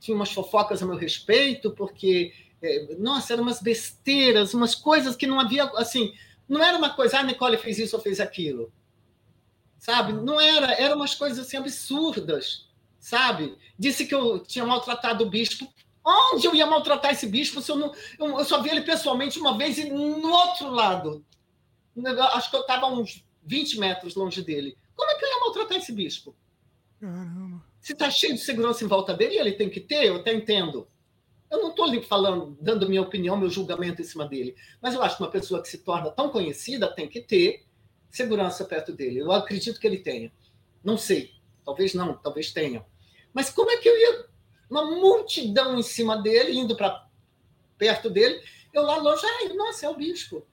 tinha 0.00 0.14
umas 0.14 0.32
fofocas 0.32 0.82
a 0.82 0.86
meu 0.86 0.96
respeito, 0.96 1.70
porque, 1.72 2.32
é, 2.62 2.96
nossa, 2.98 3.32
eram 3.32 3.42
umas 3.42 3.60
besteiras, 3.60 4.54
umas 4.54 4.74
coisas 4.74 5.14
que 5.14 5.26
não 5.26 5.38
havia, 5.38 5.64
assim, 5.76 6.14
não 6.48 6.62
era 6.62 6.78
uma 6.78 6.90
coisa, 6.90 7.18
ah, 7.18 7.22
Nicole 7.22 7.56
fez 7.58 7.78
isso 7.78 7.96
ou 7.96 8.02
fez 8.02 8.20
aquilo 8.20 8.72
sabe? 9.86 10.12
Não 10.12 10.40
era, 10.40 10.72
eram 10.72 10.96
umas 10.96 11.14
coisas 11.14 11.38
assim 11.38 11.56
absurdas, 11.56 12.66
sabe? 12.98 13.56
Disse 13.78 14.04
que 14.04 14.14
eu 14.14 14.40
tinha 14.40 14.64
maltratado 14.64 15.24
o 15.24 15.30
bispo. 15.30 15.68
Onde 16.04 16.46
eu 16.46 16.54
ia 16.54 16.66
maltratar 16.66 17.12
esse 17.12 17.26
bispo 17.26 17.60
se 17.60 17.70
eu 17.70 17.76
não. 17.76 17.92
Eu, 18.18 18.44
só 18.44 18.60
vi 18.62 18.70
ele 18.70 18.82
pessoalmente 18.82 19.38
uma 19.38 19.56
vez 19.56 19.78
e 19.78 19.88
no 19.90 20.28
outro 20.28 20.70
lado. 20.70 21.24
Acho 22.34 22.50
que 22.50 22.56
eu 22.56 22.60
estava 22.60 22.86
uns 22.86 23.24
20 23.46 23.78
metros 23.78 24.14
longe 24.14 24.42
dele. 24.42 24.76
Como 24.94 25.10
é 25.10 25.14
que 25.14 25.24
eu 25.24 25.28
ia 25.28 25.40
maltratar 25.40 25.78
esse 25.78 25.92
bispo? 25.92 26.36
Caramba. 27.00 27.64
Se 27.80 27.92
está 27.92 28.10
cheio 28.10 28.34
de 28.34 28.40
segurança 28.40 28.84
em 28.84 28.88
volta 28.88 29.14
dele, 29.14 29.38
ele 29.38 29.52
tem 29.52 29.70
que 29.70 29.80
ter, 29.80 30.06
eu 30.06 30.16
até 30.16 30.34
entendo. 30.34 30.88
Eu 31.48 31.62
não 31.62 31.70
estou 31.70 31.84
ali 31.84 32.02
falando, 32.02 32.58
dando 32.60 32.88
minha 32.88 33.02
opinião, 33.02 33.36
meu 33.36 33.48
julgamento 33.48 34.02
em 34.02 34.04
cima 34.04 34.26
dele. 34.26 34.56
Mas 34.82 34.94
eu 34.94 35.02
acho 35.02 35.16
que 35.16 35.22
uma 35.22 35.30
pessoa 35.30 35.62
que 35.62 35.68
se 35.68 35.78
torna 35.78 36.10
tão 36.10 36.28
conhecida 36.28 36.92
tem 36.92 37.08
que 37.08 37.20
ter 37.20 37.64
segurança 38.10 38.64
perto 38.64 38.92
dele. 38.92 39.20
Eu 39.20 39.30
acredito 39.30 39.78
que 39.78 39.86
ele 39.86 39.98
tenha. 39.98 40.32
Não 40.82 40.96
sei. 40.96 41.32
Talvez 41.64 41.94
não, 41.94 42.14
talvez 42.14 42.52
tenha. 42.52 42.84
Mas 43.32 43.50
como 43.50 43.70
é 43.70 43.76
que 43.76 43.88
eu 43.88 43.96
ia. 43.96 44.26
Uma 44.68 44.84
multidão 44.84 45.78
em 45.78 45.82
cima 45.82 46.20
dele, 46.20 46.58
indo 46.58 46.74
para 46.74 47.06
perto 47.78 48.10
dele, 48.10 48.42
eu 48.72 48.82
lá 48.82 48.96
longe, 48.96 49.24
ai, 49.24 49.52
nossa, 49.52 49.86
é 49.86 49.88
o 49.88 49.94
bispo. 49.94 50.44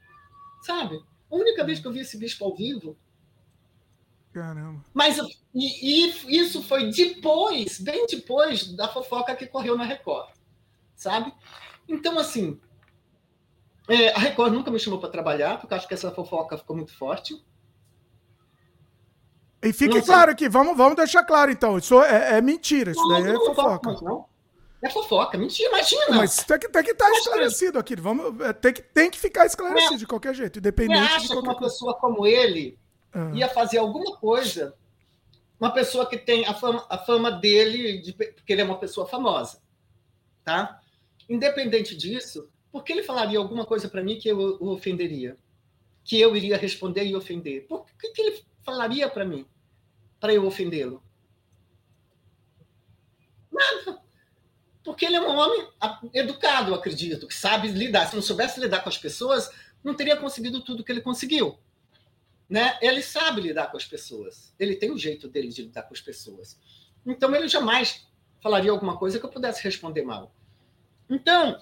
Sabe? 0.61 1.03
A 1.34 1.35
única 1.35 1.64
vez 1.64 1.80
que 1.80 1.88
eu 1.88 1.91
vi 1.91 2.01
esse 2.01 2.15
bispo 2.15 2.45
ao 2.45 2.55
vivo. 2.55 2.95
Caramba. 4.31 4.85
Mas 4.93 5.18
e, 5.53 6.11
e 6.23 6.39
isso 6.39 6.61
foi 6.61 6.91
depois, 6.91 7.80
bem 7.80 8.05
depois 8.05 8.68
da 8.76 8.88
fofoca 8.88 9.35
que 9.35 9.47
correu 9.47 9.76
na 9.76 9.84
Record. 9.84 10.30
Sabe? 10.95 11.34
Então, 11.89 12.19
assim, 12.19 12.60
é, 13.88 14.10
a 14.14 14.19
Record 14.19 14.53
nunca 14.53 14.69
me 14.69 14.80
chamou 14.80 14.99
para 14.99 15.10
trabalhar, 15.10 15.60
porque 15.60 15.73
acho 15.73 15.88
que 15.88 15.95
essa 15.95 16.11
fofoca 16.11 16.55
ficou 16.55 16.76
muito 16.76 16.95
forte. 16.95 17.43
E 19.64 19.73
fique 19.73 19.95
não 19.95 20.05
claro 20.05 20.26
sei. 20.26 20.34
aqui, 20.34 20.49
vamos, 20.49 20.77
vamos 20.77 20.95
deixar 20.95 21.23
claro 21.23 21.49
então. 21.49 21.80
Isso 21.80 21.99
é, 22.03 22.38
é 22.38 22.41
mentira, 22.41 22.91
isso 22.91 23.01
não, 23.01 23.10
daí 23.10 23.35
é 23.35 23.39
fofoca. 23.39 23.91
Não, 24.03 24.26
é 24.84 24.89
fofoca, 24.89 25.38
mentira, 25.38 25.69
imagina. 25.69 26.05
Mas 26.10 26.43
tem 26.43 26.60
que 26.60 26.68
tem 26.68 26.84
que 26.84 26.91
estar 26.91 27.10
tá 27.10 27.18
esclarecido 27.18 27.80
aqui. 27.80 27.95
Vamos, 27.95 28.39
é, 28.41 28.51
tem, 28.51 28.73
que, 28.73 28.81
tem 28.81 29.10
que 29.10 29.18
ficar 29.18 29.45
esclarecido 29.45 29.95
é, 29.95 29.97
de 29.97 30.05
qualquer 30.05 30.35
jeito, 30.35 30.60
independente 30.60 30.99
você 30.99 31.14
acha 31.15 31.22
de 31.22 31.27
qualquer 31.27 31.41
que 31.41 31.47
uma 31.47 31.55
coisa. 31.55 31.73
pessoa 31.73 31.93
como 31.95 32.27
ele 32.27 32.77
ah. 33.14 33.31
ia 33.34 33.47
fazer 33.47 33.77
alguma 33.77 34.18
coisa, 34.18 34.76
uma 35.57 35.72
pessoa 35.72 36.05
que 36.05 36.18
tem 36.18 36.45
a 36.45 36.53
fama, 36.53 36.85
a 36.89 36.97
fama 36.97 37.31
dele, 37.31 37.99
de, 37.99 38.11
porque 38.11 38.51
ele 38.51 38.61
é 38.61 38.65
uma 38.65 38.77
pessoa 38.77 39.07
famosa, 39.07 39.61
tá? 40.43 40.81
Independente 41.30 41.95
disso, 41.95 42.49
por 42.69 42.84
que 42.84 42.91
ele 42.91 43.03
falaria 43.03 43.39
alguma 43.39 43.65
coisa 43.65 43.88
para 43.88 44.03
mim 44.03 44.19
que 44.19 44.27
eu 44.27 44.38
o 44.60 44.73
ofenderia? 44.73 45.38
Que 46.03 46.19
eu 46.19 46.35
iria 46.35 46.57
responder 46.57 47.05
e 47.05 47.15
ofender? 47.15 47.65
Por 47.68 47.85
que, 47.97 48.10
que 48.10 48.22
ele 48.22 48.43
falaria 48.64 49.10
para 49.10 49.23
mim? 49.23 49.45
Para 50.19 50.34
eu 50.34 50.45
ofendê-lo? 50.45 51.01
Nada. 53.49 54.02
Porque 54.84 55.05
ele 55.05 55.15
é 55.15 55.22
um 55.22 55.38
homem 55.38 55.68
educado, 56.14 56.73
acredito, 56.73 57.27
que 57.27 57.34
sabe 57.34 57.69
lidar. 57.69 58.07
Se 58.07 58.15
não 58.15 58.22
soubesse 58.22 58.60
lidar 58.60 58.81
com 58.81 58.89
as 58.89 58.97
pessoas, 58.97 59.49
não 59.84 59.95
teria 59.95 60.18
conseguido 60.18 60.61
tudo 60.61 60.84
que 60.84 60.91
ele 60.91 61.01
conseguiu. 61.01 61.57
Né? 62.49 62.77
Ele 62.81 63.01
sabe 63.01 63.41
lidar 63.41 63.72
com 63.72 63.77
as 63.77 63.85
pessoas. 63.85 64.53
Ele 64.60 64.76
tem 64.76 64.91
o 64.91 64.97
jeito 64.97 65.27
dele 65.27 65.47
de 65.47 65.64
lidar 65.64 65.84
com 65.84 65.93
as 65.93 66.01
pessoas. 66.01 66.60
Então, 67.05 67.34
ele 67.34 67.47
jamais 67.47 68.05
falaria 68.41 68.72
alguma 68.72 68.97
coisa 68.97 69.19
que 69.19 69.26
eu 69.26 69.30
pudesse 69.30 69.64
responder 69.64 70.03
mal. 70.03 70.35
Então, 71.10 71.60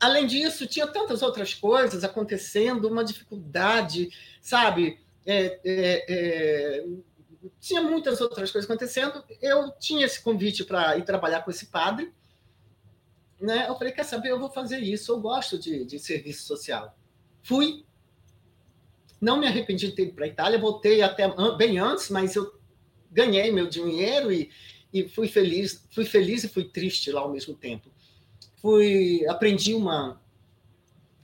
Além 0.00 0.26
disso, 0.26 0.66
tinha 0.66 0.86
tantas 0.86 1.22
outras 1.22 1.54
coisas 1.54 2.04
acontecendo, 2.04 2.88
uma 2.88 3.02
dificuldade, 3.02 4.10
sabe? 4.38 5.02
é, 5.26 5.58
é, 5.64 6.04
é, 6.08 6.84
tinha 7.60 7.82
muitas 7.82 8.20
outras 8.20 8.50
coisas 8.50 8.70
acontecendo. 8.70 9.22
Eu 9.40 9.70
tinha 9.78 10.06
esse 10.06 10.22
convite 10.22 10.64
para 10.64 10.96
ir 10.96 11.04
trabalhar 11.04 11.42
com 11.42 11.50
esse 11.50 11.66
padre. 11.66 12.12
Né? 13.40 13.66
Eu 13.68 13.76
falei, 13.76 13.92
quer 13.92 14.04
saber, 14.04 14.30
eu 14.30 14.38
vou 14.38 14.50
fazer 14.50 14.78
isso, 14.78 15.12
eu 15.12 15.20
gosto 15.20 15.58
de, 15.58 15.84
de 15.84 15.98
serviço 15.98 16.46
social. 16.46 16.96
Fui, 17.42 17.84
não 19.20 19.38
me 19.38 19.46
arrependi 19.46 19.88
de 19.88 19.94
ter 19.94 20.04
ido 20.04 20.14
para 20.14 20.24
a 20.24 20.28
Itália, 20.28 20.58
voltei 20.58 21.02
até 21.02 21.28
bem 21.56 21.78
antes, 21.78 22.08
mas 22.08 22.36
eu 22.36 22.58
ganhei 23.10 23.52
meu 23.52 23.68
dinheiro 23.68 24.32
e, 24.32 24.50
e 24.92 25.08
fui 25.08 25.28
feliz, 25.28 25.86
fui 25.90 26.04
feliz 26.04 26.44
e 26.44 26.48
fui 26.48 26.64
triste 26.64 27.12
lá 27.12 27.20
ao 27.20 27.30
mesmo 27.30 27.54
tempo. 27.54 27.90
Fui, 28.56 29.26
aprendi 29.28 29.74
uma 29.74 30.20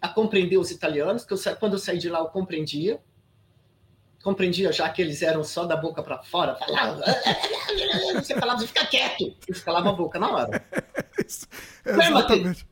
a 0.00 0.08
compreender 0.08 0.56
os 0.56 0.70
italianos, 0.70 1.24
que 1.24 1.32
eu, 1.32 1.38
quando 1.58 1.74
eu 1.74 1.78
saí 1.78 1.98
de 1.98 2.08
lá 2.08 2.20
eu 2.20 2.26
compreendia, 2.26 3.00
compreendia 4.22 4.72
já 4.72 4.88
que 4.88 5.00
eles 5.00 5.22
eram 5.22 5.42
só 5.42 5.64
da 5.64 5.76
boca 5.76 6.02
para 6.02 6.22
fora, 6.22 6.54
falava, 6.56 7.02
você 8.14 8.34
falava, 8.34 8.60
fica 8.66 8.86
quieto, 8.86 9.34
eles 9.48 9.62
calavam 9.62 9.92
a 9.92 9.96
boca 9.96 10.18
na 10.18 10.30
hora. 10.30 10.64
Isso, 11.26 11.46
exatamente. 11.84 12.66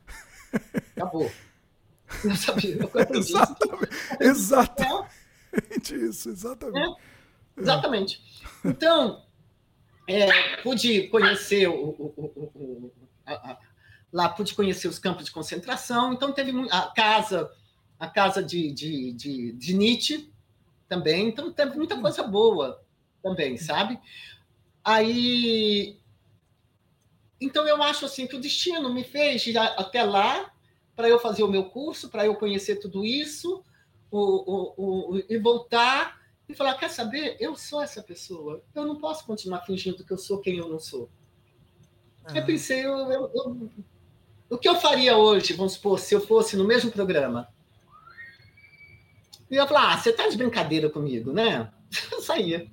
Acabou. 0.95 1.31
Não 2.23 2.35
sabia, 2.35 2.75
eu 2.75 2.91
exatamente, 3.15 3.95
exatamente 4.19 5.95
isso, 5.95 6.29
exatamente. 6.29 6.99
É, 7.57 7.61
exatamente. 7.61 8.43
Então, 8.65 9.23
é, 10.07 10.57
pude 10.63 11.07
conhecer 11.09 11.67
o, 11.67 11.89
o, 11.89 12.51
o, 12.55 12.91
a, 13.25 13.33
a, 13.51 13.59
lá 14.11 14.27
pude 14.29 14.55
conhecer 14.55 14.87
os 14.87 14.97
campos 14.97 15.25
de 15.25 15.31
concentração, 15.31 16.11
então 16.11 16.31
teve 16.31 16.51
a 16.71 16.91
casa, 16.95 17.51
a 17.99 18.07
casa 18.07 18.41
de, 18.41 18.71
de, 18.71 19.13
de, 19.13 19.51
de 19.53 19.73
Nietzsche 19.75 20.33
também, 20.89 21.29
então 21.29 21.53
teve 21.53 21.77
muita 21.77 21.95
hum. 21.95 22.01
coisa 22.01 22.23
boa 22.23 22.83
também, 23.21 23.55
sabe? 23.55 23.99
Aí, 24.83 25.99
então 27.39 27.67
eu 27.67 27.81
acho 27.83 28.05
assim 28.05 28.25
que 28.25 28.35
o 28.35 28.41
destino 28.41 28.91
me 28.91 29.03
fez 29.03 29.45
ir 29.45 29.57
até 29.57 30.03
lá 30.03 30.51
para 30.95 31.07
eu 31.07 31.19
fazer 31.19 31.43
o 31.43 31.47
meu 31.47 31.65
curso, 31.69 32.09
para 32.09 32.25
eu 32.25 32.35
conhecer 32.35 32.77
tudo 32.77 33.05
isso, 33.05 33.63
o, 34.11 34.19
o, 34.19 35.13
o, 35.13 35.23
e 35.29 35.37
voltar 35.37 36.19
e 36.49 36.55
falar, 36.55 36.73
quer 36.73 36.89
saber? 36.89 37.37
Eu 37.39 37.55
sou 37.55 37.81
essa 37.81 38.01
pessoa. 38.01 38.63
Eu 38.73 38.83
não 38.85 38.99
posso 38.99 39.23
continuar 39.25 39.61
fingindo 39.61 40.03
que 40.03 40.11
eu 40.11 40.17
sou 40.17 40.39
quem 40.39 40.57
eu 40.57 40.67
não 40.67 40.79
sou. 40.79 41.07
Ah. 42.25 42.35
Eu 42.35 42.43
pensei, 42.43 42.83
eu, 42.83 42.97
eu, 43.11 43.31
eu, 43.33 43.69
o 44.49 44.57
que 44.57 44.67
eu 44.67 44.75
faria 44.75 45.15
hoje, 45.15 45.53
vamos 45.53 45.73
supor, 45.73 45.99
se 45.99 46.15
eu 46.15 46.25
fosse 46.25 46.57
no 46.57 46.65
mesmo 46.65 46.91
programa? 46.91 47.47
E 49.49 49.55
eu 49.55 49.63
ia 49.63 49.67
falar, 49.67 49.93
ah, 49.93 49.97
você 49.97 50.11
está 50.11 50.27
de 50.27 50.37
brincadeira 50.37 50.89
comigo, 50.89 51.31
né? 51.31 51.69
Eu 52.11 52.21
saía. 52.21 52.67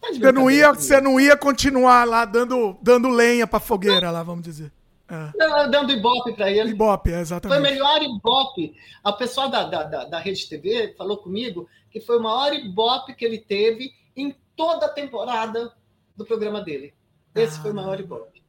Tá 0.00 0.08
você, 0.08 0.32
não 0.32 0.50
ia, 0.50 0.72
você 0.72 1.00
não 1.00 1.20
ia 1.20 1.36
continuar 1.36 2.04
lá 2.06 2.24
dando, 2.24 2.78
dando 2.80 3.08
lenha 3.08 3.46
para 3.46 3.60
fogueira 3.60 4.10
lá, 4.10 4.22
vamos 4.22 4.42
dizer. 4.42 4.72
É. 5.08 5.30
Não, 5.36 5.70
dando 5.70 5.92
ibope 5.92 6.32
para 6.32 6.50
ele. 6.50 6.70
Ibope, 6.70 7.12
é, 7.12 7.20
exatamente. 7.20 7.58
Foi 7.58 7.68
o 7.68 7.72
melhor 7.72 8.02
ibope. 8.02 8.74
A 9.02 9.12
pessoa 9.12 9.48
da, 9.48 9.64
da, 9.64 9.82
da, 9.82 10.04
da 10.04 10.18
Rede 10.18 10.48
TV 10.48 10.94
falou 10.96 11.18
comigo 11.18 11.68
que 11.90 12.00
foi 12.00 12.18
o 12.18 12.22
maior 12.22 12.54
ibope 12.54 13.14
que 13.14 13.24
ele 13.24 13.38
teve 13.38 13.92
em 14.16 14.34
toda 14.56 14.86
a 14.86 14.88
temporada 14.88 15.72
do 16.16 16.24
programa 16.24 16.62
dele. 16.62 16.94
Esse 17.34 17.58
ah, 17.58 17.62
foi 17.62 17.72
o 17.72 17.74
maior 17.74 17.98
ibope. 17.98 18.40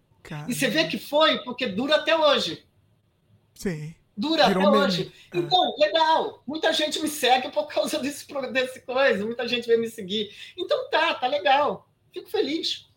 E 0.47 0.53
você 0.53 0.67
vê 0.69 0.87
que 0.87 0.97
foi 0.97 1.39
porque 1.39 1.67
dura 1.67 1.95
até 1.95 2.15
hoje. 2.15 2.63
Sim. 3.55 3.93
Dura 4.21 4.47
Virou 4.47 4.67
até 4.69 4.77
hoje. 4.77 5.13
É. 5.33 5.37
Então, 5.39 5.75
legal. 5.79 6.43
Muita 6.45 6.71
gente 6.71 7.01
me 7.01 7.07
segue 7.07 7.49
por 7.49 7.65
causa 7.65 7.97
desse, 7.99 8.27
desse 8.53 8.81
coisa. 8.81 9.25
Muita 9.25 9.47
gente 9.47 9.67
vem 9.67 9.79
me 9.79 9.89
seguir. 9.89 10.29
Então 10.55 10.89
tá, 10.91 11.15
tá 11.15 11.25
legal. 11.27 11.89
Fico 12.13 12.29
feliz. 12.29 12.87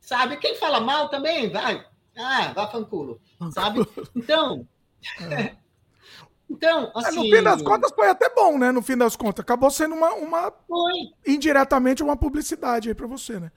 Sabe? 0.00 0.36
Quem 0.36 0.54
fala 0.54 0.80
mal 0.80 1.08
também, 1.08 1.50
vai. 1.50 1.84
Ah, 2.16 2.52
vá 2.54 2.68
fanculo. 2.68 3.20
Sabe? 3.50 3.80
Então. 4.14 4.66
É. 5.20 5.60
Então, 6.50 6.92
assim... 6.94 7.18
É, 7.18 7.30
no 7.30 7.36
fim 7.36 7.42
das 7.42 7.62
contas 7.62 7.92
foi 7.92 8.10
até 8.10 8.28
bom, 8.28 8.58
né? 8.58 8.70
No 8.70 8.82
fim 8.82 8.94
das 8.94 9.16
contas. 9.16 9.42
Acabou 9.42 9.70
sendo 9.70 9.94
uma. 9.94 10.12
uma 10.12 10.52
foi. 10.68 10.92
Indiretamente 11.26 12.02
uma 12.02 12.14
publicidade 12.14 12.90
aí 12.90 12.94
para 12.94 13.06
você, 13.06 13.40
né? 13.40 13.50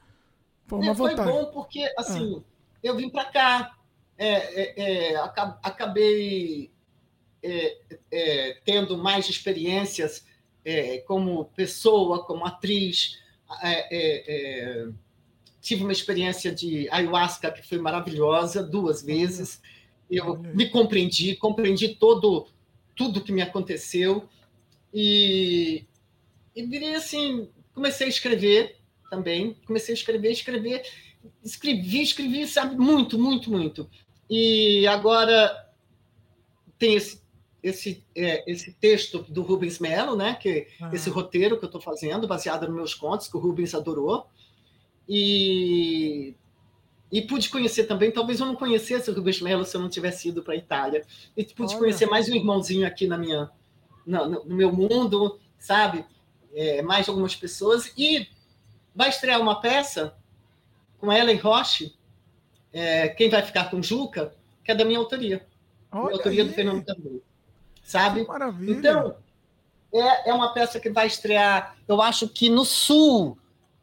Foi 0.66 0.80
uma 0.80 0.94
é, 0.94 0.96
Foi 0.96 1.14
bom 1.14 1.52
porque, 1.52 1.94
assim, 1.98 2.42
é. 2.82 2.90
eu 2.90 2.96
vim 2.96 3.10
para 3.10 3.26
cá, 3.26 3.76
é, 4.18 5.14
é, 7.46 7.78
é 8.12 8.58
tendo 8.66 8.98
mais 8.98 9.30
experiências 9.30 10.26
como 11.06 11.46
pessoa, 11.56 12.26
como 12.26 12.44
atriz. 12.44 13.20
tive 15.62 15.84
uma 15.84 15.92
experiência 15.92 16.52
de 16.52 16.90
ayahuasca 16.90 17.52
que 17.52 17.68
foi 17.68 17.78
maravilhosa, 17.78 18.64
duas 18.64 19.04
vezes. 19.04 19.62
Eu 20.10 20.38
me 20.38 20.68
compreendi, 20.70 21.36
compreendi 21.36 21.90
todo 21.90 22.48
tudo 22.96 23.22
que 23.22 23.32
me 23.32 23.42
aconteceu. 23.42 24.28
E, 24.94 25.86
e 26.56 26.66
diria 26.66 26.98
assim, 26.98 27.50
comecei 27.74 28.08
a 28.08 28.10
escrever 28.10 28.78
também, 29.10 29.56
comecei 29.66 29.94
a 29.94 29.98
escrever, 29.98 30.32
escrever, 30.32 30.82
escrevi, 31.44 32.02
escrevi, 32.02 32.48
sabe, 32.48 32.76
muito, 32.78 33.20
muito, 33.20 33.52
muito. 33.52 33.90
E 34.30 34.88
agora 34.88 35.70
tem 36.80 36.96
esse, 36.96 37.22
esse, 37.66 38.04
é, 38.16 38.50
esse 38.50 38.72
texto 38.74 39.26
do 39.28 39.42
Rubens 39.42 39.80
Melo, 39.80 40.16
né, 40.16 40.36
que 40.36 40.68
ah. 40.80 40.92
esse 40.94 41.10
roteiro 41.10 41.58
que 41.58 41.66
eu 41.66 41.68
estou 41.68 41.82
fazendo, 41.82 42.28
baseado 42.28 42.68
nos 42.68 42.76
meus 42.76 42.94
contos, 42.94 43.28
que 43.28 43.36
o 43.36 43.40
Rubens 43.40 43.74
adorou. 43.74 44.28
E 45.10 46.36
e 47.12 47.22
pude 47.22 47.50
conhecer 47.50 47.86
também, 47.86 48.12
talvez 48.12 48.40
eu 48.40 48.46
não 48.46 48.56
conhecesse 48.56 49.10
o 49.10 49.14
Rubens 49.14 49.40
Melo 49.40 49.64
se 49.64 49.78
eu 49.78 49.82
não 49.82 49.90
tivesse 49.90 50.30
ido 50.30 50.44
para 50.44 50.54
a 50.54 50.58
Itália. 50.58 51.04
E 51.36 51.44
pude 51.46 51.72
Olha. 51.72 51.80
conhecer 51.80 52.08
mais 52.08 52.28
um 52.28 52.36
irmãozinho 52.36 52.86
aqui 52.86 53.08
na 53.08 53.18
minha, 53.18 53.50
no, 54.06 54.44
no 54.44 54.56
meu 54.56 54.72
mundo, 54.72 55.40
sabe? 55.58 56.04
É, 56.54 56.82
mais 56.82 57.08
algumas 57.08 57.36
pessoas. 57.36 57.94
E 57.98 58.28
vai 58.94 59.10
estrear 59.10 59.40
uma 59.40 59.62
peça 59.62 60.16
com 61.00 61.12
Ellen 61.12 61.38
Roche, 61.38 61.96
é, 62.74 63.08
Quem 63.10 63.30
Vai 63.30 63.44
Ficar 63.44 63.70
com 63.70 63.82
Juca, 63.82 64.36
que 64.64 64.72
é 64.72 64.76
da 64.76 64.84
minha 64.84 65.00
autoria. 65.00 65.46
Olha 65.92 66.06
minha 66.06 66.18
autoria 66.18 66.44
aí. 66.44 66.50
do 66.50 66.54
Fernando 66.54 66.84
Cardoso. 66.84 67.35
Sabe? 67.86 68.22
Que 68.22 68.28
maravilha. 68.28 68.74
Então, 68.74 69.16
é, 69.94 70.32
é 70.32 70.34
uma 70.34 70.54
peça 70.54 70.80
que 70.80 70.90
vai 70.90 71.08
estrear, 71.08 71.78
eu 71.88 72.02
acho 72.02 72.28
que 72.28 72.50
no 72.50 72.66
sul 72.66 73.38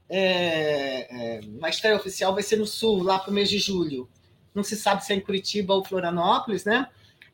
é, 0.09 1.39
é, 1.39 1.41
a 1.63 1.69
estreia 1.71 1.97
oficial 1.97 2.35
vai 2.35 2.43
ser 2.43 2.57
no 2.57 2.67
sul, 2.67 3.03
lá 3.03 3.19
para 3.19 3.31
o 3.31 3.33
mês 3.33 3.49
de 3.49 3.59
julho. 3.59 4.07
Não 4.55 4.63
se 4.63 4.77
sabe 4.77 5.03
se 5.03 5.13
é 5.13 5.17
em 5.17 5.21
Curitiba 5.21 5.73
ou 5.73 5.83
Florianópolis, 5.83 6.67
né? 6.67 6.89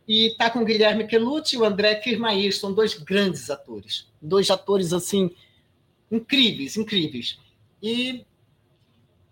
E 0.06 0.36
tá 0.38 0.48
com 0.48 0.60
o 0.60 0.64
Guilherme 0.64 1.08
Quelucci 1.08 1.56
e 1.56 1.58
o 1.58 1.64
André 1.64 1.96
Kirmair, 1.96 2.56
são 2.56 2.72
dois 2.72 2.94
grandes 2.94 3.50
atores. 3.50 4.06
Dois 4.22 4.48
atores, 4.48 4.92
assim, 4.92 5.34
incríveis, 6.10 6.76
incríveis. 6.76 7.40
E 7.82 8.24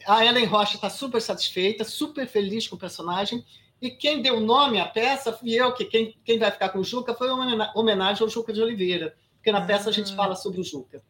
a 0.06 0.24
Ellen 0.24 0.46
Rocha 0.46 0.74
está 0.74 0.90
super 0.90 1.22
satisfeita, 1.22 1.84
super 1.84 2.26
feliz 2.26 2.66
com 2.66 2.74
o 2.74 2.78
personagem. 2.78 3.44
E 3.80 3.90
quem 3.90 4.22
deu 4.22 4.40
nome 4.40 4.80
à 4.80 4.86
peça 4.86 5.32
fui 5.32 5.52
eu, 5.52 5.72
que 5.72 5.84
quem, 5.84 6.16
quem 6.24 6.38
vai 6.38 6.50
ficar 6.50 6.70
com 6.70 6.78
o 6.78 6.84
Juca 6.84 7.14
foi 7.14 7.30
uma 7.30 7.72
homenagem 7.74 8.22
ao 8.22 8.28
Juca 8.28 8.52
de 8.52 8.62
Oliveira, 8.62 9.14
porque 9.36 9.52
na 9.52 9.60
peça 9.60 9.90
a 9.90 9.92
gente 9.92 10.12
ah. 10.12 10.16
fala 10.16 10.34
sobre 10.34 10.60
o 10.60 10.64
Juca 10.64 11.02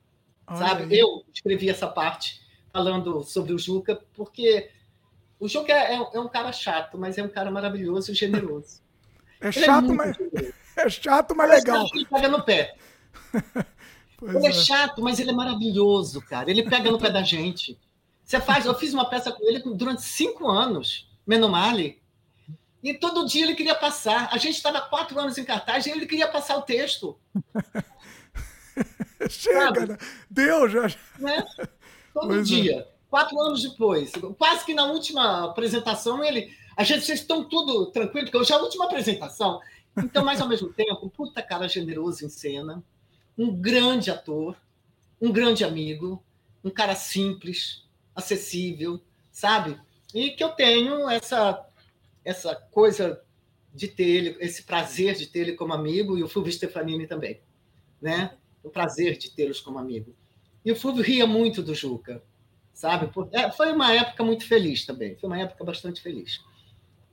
sabe? 0.55 0.97
Eu 0.97 1.25
escrevi 1.33 1.69
essa 1.69 1.87
parte 1.87 2.41
falando 2.73 3.23
sobre 3.25 3.53
o 3.53 3.59
Juca, 3.59 4.01
porque 4.15 4.71
o 5.41 5.49
Juca 5.49 5.73
é, 5.73 5.95
é, 5.95 5.97
é 5.97 6.21
um 6.21 6.29
cara 6.29 6.53
chato, 6.53 6.97
mas 6.99 7.19
é 7.19 7.23
um 7.23 7.29
cara 7.29 7.51
maravilhoso 7.51 8.13
e 8.13 8.15
generoso. 8.15 8.85
É, 9.39 9.49
é 9.49 9.53
chato, 9.53 9.93
é 9.93 9.95
mas 9.95 10.17
é 10.79 10.89
chato, 10.89 11.37
mas 11.37 11.51
legal. 11.51 11.87
Ele 11.95 12.07
pega 12.07 12.27
no 12.27 12.43
pé. 12.43 12.75
ele 14.23 14.47
é, 14.47 14.49
é 14.49 14.53
chato, 14.53 15.03
mas 15.03 15.21
ele 15.21 15.29
é 15.29 15.35
maravilhoso, 15.35 16.23
cara. 16.23 16.51
Ele 16.51 16.63
pega 16.63 16.91
no 16.91 16.99
pé 16.99 17.11
da 17.11 17.23
gente. 17.23 17.79
Você 18.25 18.41
faz, 18.41 18.65
eu 18.65 18.75
fiz 18.75 18.95
uma 18.95 19.05
peça 19.05 19.31
com 19.31 19.47
ele 19.47 19.63
durante 19.75 20.01
cinco 20.01 20.49
anos, 20.49 21.07
Menomale, 21.27 22.01
e 22.83 22.95
todo 22.95 23.27
dia 23.27 23.45
ele 23.45 23.55
queria 23.55 23.75
passar. 23.75 24.29
A 24.33 24.39
gente 24.39 24.57
estava 24.57 24.81
quatro 24.81 25.19
anos 25.19 25.39
em 25.39 25.45
cartaz 25.45 25.87
e 25.87 25.91
ele 25.91 26.07
queria 26.07 26.29
passar 26.29 26.57
o 26.57 26.63
texto. 26.63 27.19
Chega, 29.29 29.87
né? 29.87 29.99
Deu 30.31 30.69
já. 30.69 30.83
Né? 31.19 31.45
Todo 32.13 32.29
pois 32.29 32.49
dia. 32.49 32.81
É. 32.81 32.89
Quatro 33.09 33.41
anos 33.41 33.63
depois. 33.63 34.13
Quase 34.39 34.65
que 34.65 34.75
na 34.75 34.85
última 34.85 35.47
apresentação 35.47 36.23
ele. 36.23 36.55
A 36.77 36.85
gente, 36.85 37.07
vocês 37.07 37.21
estão 37.21 37.45
tudo 37.45 37.87
tranquilo, 37.87 38.27
porque 38.27 38.37
hoje 38.37 38.53
é 38.53 38.57
a 38.57 38.61
última 38.61 38.85
apresentação. 38.85 39.61
Então, 39.97 40.23
mas 40.23 40.41
ao 40.43 40.49
mesmo 40.49 40.71
tempo, 40.73 41.09
puta 41.09 41.43
cara 41.43 41.67
generoso 41.69 42.27
em 42.27 42.29
cena, 42.29 42.85
um 43.39 43.55
grande 43.55 44.11
ator, 44.11 44.55
um 45.21 45.33
grande 45.33 45.65
amigo, 45.65 46.23
um 46.63 46.69
cara 46.69 46.95
simples, 46.95 47.83
acessível, 48.15 49.01
sabe? 49.33 49.81
E 50.15 50.31
que 50.31 50.45
eu 50.45 50.51
tenho 50.51 51.09
essa 51.09 51.66
essa 52.27 52.55
coisa 52.55 53.23
de 53.75 53.89
ter 53.89 54.05
ele, 54.05 54.37
esse 54.41 54.63
prazer 54.63 55.15
de 55.15 55.27
ter 55.27 55.41
ele 55.41 55.53
como 55.53 55.73
amigo, 55.73 56.19
e 56.19 56.23
o 56.23 56.29
Fulvio 56.29 56.53
Stefanini 56.53 57.07
também, 57.07 57.41
né? 58.01 58.37
o 58.67 58.71
prazer 58.71 59.17
de 59.17 59.31
tê-los 59.31 59.61
como 59.61 59.79
amigo. 59.79 60.15
E 60.65 60.73
o 60.73 60.77
Fulvio 60.77 61.03
ria 61.03 61.27
muito 61.27 61.63
do 61.63 61.75
Juca, 61.75 62.21
sabe? 62.75 63.09
É, 63.33 63.51
foi 63.53 63.73
uma 63.73 63.93
época 63.93 64.25
muito 64.25 64.47
feliz 64.47 64.85
também. 64.85 65.17
Foi 65.17 65.29
uma 65.29 65.39
época 65.39 65.63
bastante 65.63 66.03
feliz, 66.03 66.45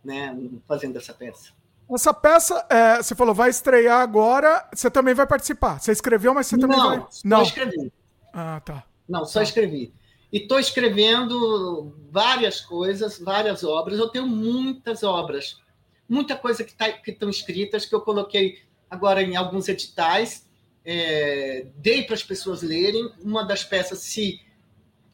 né? 0.04 0.36
Fazendo 0.68 0.98
essa 0.98 1.14
peça. 1.14 1.52
Essa 1.94 2.14
peça, 2.14 2.66
é, 2.70 2.98
você 2.98 3.14
falou, 3.14 3.36
vai 3.36 3.52
estrear 3.52 4.02
agora. 4.02 4.68
Você 4.74 4.90
também 4.90 5.14
vai 5.14 5.28
participar. 5.28 5.80
Você 5.80 5.92
escreveu, 5.92 6.34
mas 6.34 6.48
você 6.48 6.58
também 6.58 6.78
não, 6.78 6.90
vai. 6.90 6.98
Não, 7.24 7.38
só 7.38 7.44
escrevi. 7.44 7.94
Ah, 8.34 8.62
tá. 8.66 8.84
Não, 9.08 9.26
só 9.26 9.40
tá. 9.40 9.44
escrevi. 9.44 9.94
E 10.34 10.38
estou 10.40 10.60
escrevendo 10.60 11.96
várias 12.10 12.60
coisas, 12.60 13.20
várias 13.20 13.64
obras. 13.64 14.00
Eu 14.00 14.10
tenho 14.10 14.26
muitas 14.26 15.04
obras, 15.04 15.62
muita 16.10 16.36
coisa 16.36 16.64
que 16.64 16.74
tá, 16.74 16.90
estão 17.06 17.30
escritas 17.30 17.86
que 17.86 17.94
eu 17.94 18.02
coloquei 18.02 18.64
agora 18.90 19.22
em 19.22 19.36
alguns 19.36 19.70
editais, 19.70 20.50
é, 20.84 21.68
dei 21.76 22.02
para 22.02 22.16
as 22.16 22.24
pessoas 22.24 22.64
lerem. 22.64 23.14
Uma 23.22 23.44
das 23.44 23.64
peças, 23.64 24.00
se 24.00 24.42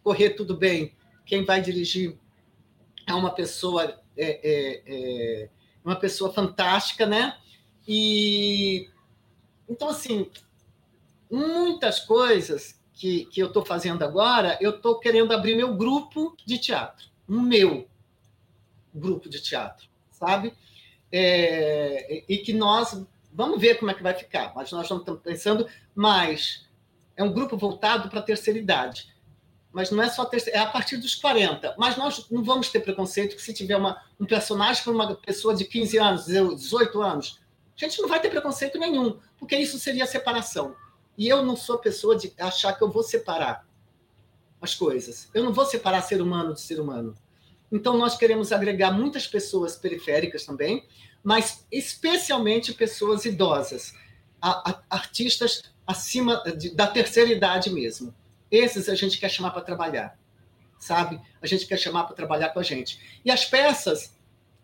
correr 0.02 0.30
tudo 0.30 0.56
bem, 0.56 0.96
quem 1.26 1.44
vai 1.44 1.62
dirigir 1.62 2.18
é 3.06 3.14
uma 3.14 3.32
pessoa 3.36 4.02
é, 4.16 4.40
é, 4.42 4.84
é 4.86 5.50
uma 5.84 5.98
pessoa 5.98 6.32
fantástica, 6.32 7.06
né? 7.06 7.38
E 7.86 8.90
então 9.68 9.90
assim, 9.90 10.32
muitas 11.30 12.00
coisas 12.00 12.79
que, 13.00 13.26
que 13.26 13.42
eu 13.42 13.48
estou 13.48 13.66
fazendo 13.66 14.04
agora, 14.04 14.58
eu 14.60 14.72
estou 14.72 15.00
querendo 15.00 15.34
abrir 15.34 15.56
meu 15.56 15.76
grupo 15.76 16.36
de 16.46 16.58
teatro, 16.58 17.08
o 17.28 17.40
meu 17.40 17.88
grupo 18.94 19.30
de 19.30 19.42
teatro, 19.42 19.88
sabe? 20.12 20.54
É, 21.12 22.24
e 22.28 22.38
que 22.40 22.54
nós 22.54 23.02
vamos 23.32 23.60
ver 23.60 23.80
como 23.80 23.90
é 23.90 23.94
que 23.94 24.04
vai 24.04 24.14
ficar, 24.14 24.54
mas 24.56 24.72
nós 24.72 24.84
estamos 24.84 25.22
pensando 25.22 25.68
mais. 25.96 26.68
É 27.16 27.24
um 27.24 27.32
grupo 27.32 27.58
voltado 27.58 28.10
para 28.10 28.20
a 28.20 28.24
terceira 28.24 28.60
idade 28.60 29.10
mas 29.72 29.92
não 29.92 30.02
é 30.02 30.10
só 30.10 30.26
ter, 30.26 30.44
é 30.50 30.60
a 30.60 30.66
partir 30.66 30.98
dos 30.98 31.16
40. 31.16 31.76
Mas 31.78 31.96
nós 31.96 32.26
não 32.30 32.44
vamos 32.44 32.70
ter 32.70 32.80
preconceito 32.80 33.36
que 33.36 33.42
se 33.42 33.54
tiver 33.54 33.78
uma, 33.78 34.02
um 34.20 34.26
personagem 34.26 34.84
para 34.84 34.94
uma 34.94 35.16
pessoa 35.16 35.56
de 35.56 35.66
15 35.66 35.98
anos, 35.98 36.26
18 36.26 37.02
anos, 37.02 37.40
a 37.76 37.86
gente 37.86 38.02
não 38.02 38.10
vai 38.10 38.20
ter 38.20 38.30
preconceito 38.30 38.78
nenhum, 38.78 39.20
porque 39.38 39.56
isso 39.56 39.80
seria 39.80 40.06
separação. 40.06 40.76
E 41.20 41.28
eu 41.28 41.46
não 41.46 41.56
sou 41.56 41.78
pessoa 41.78 42.16
de 42.16 42.34
achar 42.40 42.74
que 42.74 42.84
eu 42.84 42.90
vou 42.90 43.04
separar 43.04 43.68
as 44.60 44.74
coisas. 44.74 45.30
Eu 45.34 45.44
não 45.44 45.54
vou 45.54 45.66
separar 45.66 46.02
ser 46.02 46.20
humano 46.22 46.56
de 46.56 46.62
ser 46.62 46.80
humano. 46.80 47.16
Então 47.72 47.96
nós 47.96 48.18
queremos 48.18 48.52
agregar 48.52 48.92
muitas 48.92 49.28
pessoas 49.28 49.76
periféricas 49.76 50.46
também, 50.46 50.88
mas 51.24 51.68
especialmente 51.72 52.74
pessoas 52.74 53.26
idosas, 53.26 53.94
a, 54.42 54.72
a, 54.72 54.82
artistas 54.90 55.62
acima 55.86 56.42
de, 56.58 56.74
da 56.74 56.88
terceira 56.88 57.32
idade 57.32 57.70
mesmo 57.70 58.16
esses 58.52 58.90
a 58.90 58.96
gente 58.96 59.20
quer 59.20 59.30
chamar 59.30 59.52
para 59.52 59.62
trabalhar, 59.62 60.18
sabe? 60.80 61.20
A 61.42 61.48
gente 61.48 61.68
quer 61.68 61.78
chamar 61.78 62.06
para 62.06 62.16
trabalhar 62.16 62.50
com 62.50 62.60
a 62.60 62.64
gente. 62.64 63.00
E 63.24 63.32
as 63.32 63.46
peças 63.46 64.16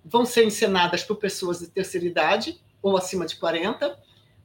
vão 0.04 0.26
ser 0.26 0.46
encenadas 0.46 1.04
por 1.04 1.18
pessoas 1.18 1.60
de 1.60 1.68
terceira 1.68 2.06
idade 2.06 2.60
ou 2.82 2.98
acima 2.98 3.26
de 3.26 3.36
40, 3.36 3.98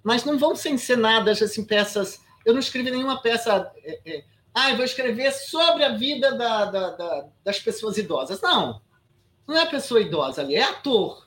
mas 0.03 0.25
não 0.25 0.39
vão 0.39 0.55
ser 0.57 0.71
encenadas 0.71 1.43
assim 1.43 1.65
peças. 1.65 2.21
Eu 2.45 2.53
não 2.53 2.61
escrevi 2.61 2.91
nenhuma 2.91 3.21
peça. 3.21 3.71
É, 3.83 4.01
é, 4.05 4.25
ah, 4.55 4.71
eu 4.71 4.77
vou 4.77 4.85
escrever 4.85 5.33
sobre 5.33 5.85
a 5.85 5.91
vida 5.91 6.33
da, 6.33 6.65
da, 6.65 6.91
da, 6.91 7.29
das 7.45 7.59
pessoas 7.61 7.99
idosas. 7.99 8.41
Não, 8.41 8.81
não 9.47 9.57
é 9.57 9.67
pessoa 9.67 10.01
idosa 10.01 10.43
ali, 10.43 10.57
é 10.57 10.63
ator, 10.63 11.27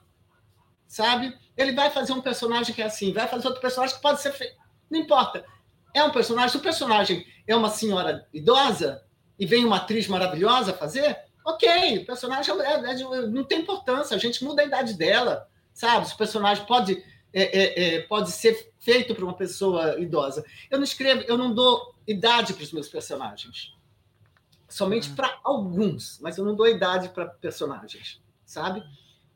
sabe? 0.88 1.38
Ele 1.56 1.74
vai 1.74 1.92
fazer 1.92 2.14
um 2.14 2.22
personagem 2.22 2.74
que 2.74 2.82
é 2.82 2.86
assim, 2.86 3.14
vai 3.14 3.28
fazer 3.28 3.48
outro 3.48 3.62
personagem 3.62 3.96
que 3.96 4.02
pode 4.02 4.22
ser 4.22 4.32
feito. 4.34 4.56
Não 4.90 5.00
importa. 5.00 5.46
É 5.94 6.04
um 6.04 6.12
personagem. 6.12 6.50
Se 6.50 6.58
o 6.58 6.62
personagem 6.62 7.26
é 7.48 7.56
uma 7.56 7.70
senhora 7.70 8.28
idosa 8.34 9.04
e 9.38 9.46
vem 9.46 9.66
uma 9.66 9.78
atriz 9.78 10.08
maravilhosa 10.08 10.74
fazer, 10.74 11.18
ok, 11.46 12.00
o 12.00 12.06
personagem 12.06 12.54
é, 12.62 12.74
é, 12.74 13.28
não 13.28 13.44
tem 13.44 13.60
importância, 13.60 14.16
a 14.16 14.20
gente 14.20 14.44
muda 14.44 14.62
a 14.62 14.66
idade 14.66 14.94
dela, 14.94 15.48
sabe? 15.74 16.08
Se 16.08 16.14
o 16.14 16.18
personagem 16.18 16.66
pode, 16.66 17.04
é, 17.34 17.42
é, 17.42 17.96
é 17.96 18.02
pode 18.02 18.32
ser 18.32 18.74
feito 18.80 19.16
para 19.16 19.26
uma 19.26 19.36
pessoa 19.36 20.00
idosa. 20.00 20.46
Eu 20.70 20.78
não 20.78 20.84
escrevo, 20.84 21.24
eu 21.28 21.38
não 21.38 21.54
dou 21.54 21.96
idade 22.08 22.54
para 22.54 22.64
os 22.64 22.72
meus 22.72 22.88
personagens. 22.88 23.74
Somente 24.70 25.10
uhum. 25.10 25.16
para 25.16 25.40
alguns, 25.44 26.20
mas 26.22 26.38
eu 26.38 26.46
não 26.46 26.56
dou 26.56 26.68
idade 26.68 27.10
para 27.10 27.26
personagens, 27.26 28.22
sabe? 28.46 28.84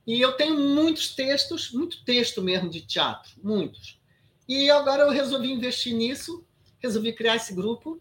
E 0.06 0.22
eu 0.22 0.34
tenho 0.34 0.58
muitos 0.58 1.14
textos, 1.14 1.72
muito 1.72 2.04
texto 2.06 2.42
mesmo 2.42 2.70
de 2.70 2.82
teatro, 2.82 3.32
muitos. 3.44 4.00
E 4.48 4.70
agora 4.70 5.04
eu 5.04 5.10
resolvi 5.10 5.52
investir 5.52 5.94
nisso 5.94 6.48
resolvi 6.80 7.14
criar 7.14 7.36
esse 7.36 7.54
grupo. 7.54 8.00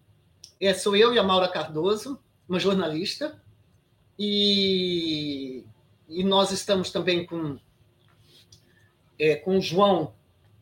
É, 0.61 0.73
sou 0.73 0.97
eu 0.97 1.13
e 1.13 1.19
a 1.19 1.23
Maura 1.23 1.49
Cardoso, 1.49 2.19
uma 2.49 2.59
jornalista, 2.59 3.43
e, 4.19 5.65
e 6.09 6.25
nós 6.25 6.51
estamos 6.51 6.91
também 6.91 7.27
com, 7.27 7.59
é, 9.19 9.37
com 9.37 9.59
o 9.59 9.61
João, 9.61 10.15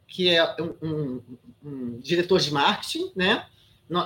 que 0.07 0.31
é 0.31 0.45
um, 0.61 0.75
um, 0.83 1.23
um 1.65 2.01
diretor 2.01 2.41
de 2.41 2.53
marketing, 2.53 3.13
né? 3.15 3.47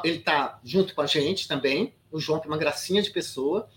Ele 0.05 0.19
está 0.19 0.59
junto 0.65 0.95
com 0.95 1.01
a 1.01 1.07
gente 1.07 1.47
também. 1.47 1.95
O 2.11 2.19
João, 2.19 2.41
que 2.41 2.47
é 2.47 2.51
uma 2.51 2.59
gracinha 2.59 3.03
de 3.03 3.11
pessoa. 3.11 3.69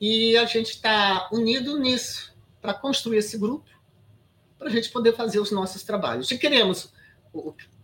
E 0.00 0.36
a 0.36 0.44
gente 0.44 0.70
está 0.70 1.28
unido 1.32 1.78
nisso, 1.78 2.34
para 2.60 2.74
construir 2.74 3.18
esse 3.18 3.38
grupo, 3.38 3.68
para 4.58 4.68
a 4.68 4.70
gente 4.70 4.90
poder 4.90 5.14
fazer 5.14 5.40
os 5.40 5.50
nossos 5.50 5.82
trabalhos. 5.82 6.30
E 6.30 6.38
queremos, 6.38 6.92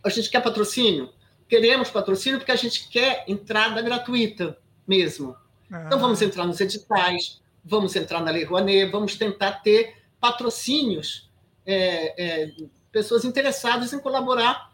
a 0.04 0.10
gente 0.10 0.28
quer 0.28 0.42
patrocínio? 0.42 1.10
queremos 1.52 1.90
patrocínio 1.90 2.38
porque 2.38 2.50
a 2.50 2.56
gente 2.56 2.88
quer 2.88 3.26
entrada 3.28 3.82
gratuita 3.82 4.56
mesmo. 4.88 5.36
Ah. 5.70 5.84
Então 5.84 5.98
vamos 5.98 6.22
entrar 6.22 6.46
nos 6.46 6.58
editais, 6.62 7.42
vamos 7.62 7.94
entrar 7.94 8.22
na 8.22 8.30
Lei 8.30 8.42
Rouanet, 8.42 8.90
vamos 8.90 9.16
tentar 9.16 9.60
ter 9.60 9.98
patrocínios, 10.18 11.30
é, 11.66 12.42
é, 12.44 12.52
pessoas 12.90 13.24
interessadas 13.24 13.92
em 13.92 13.98
colaborar 13.98 14.72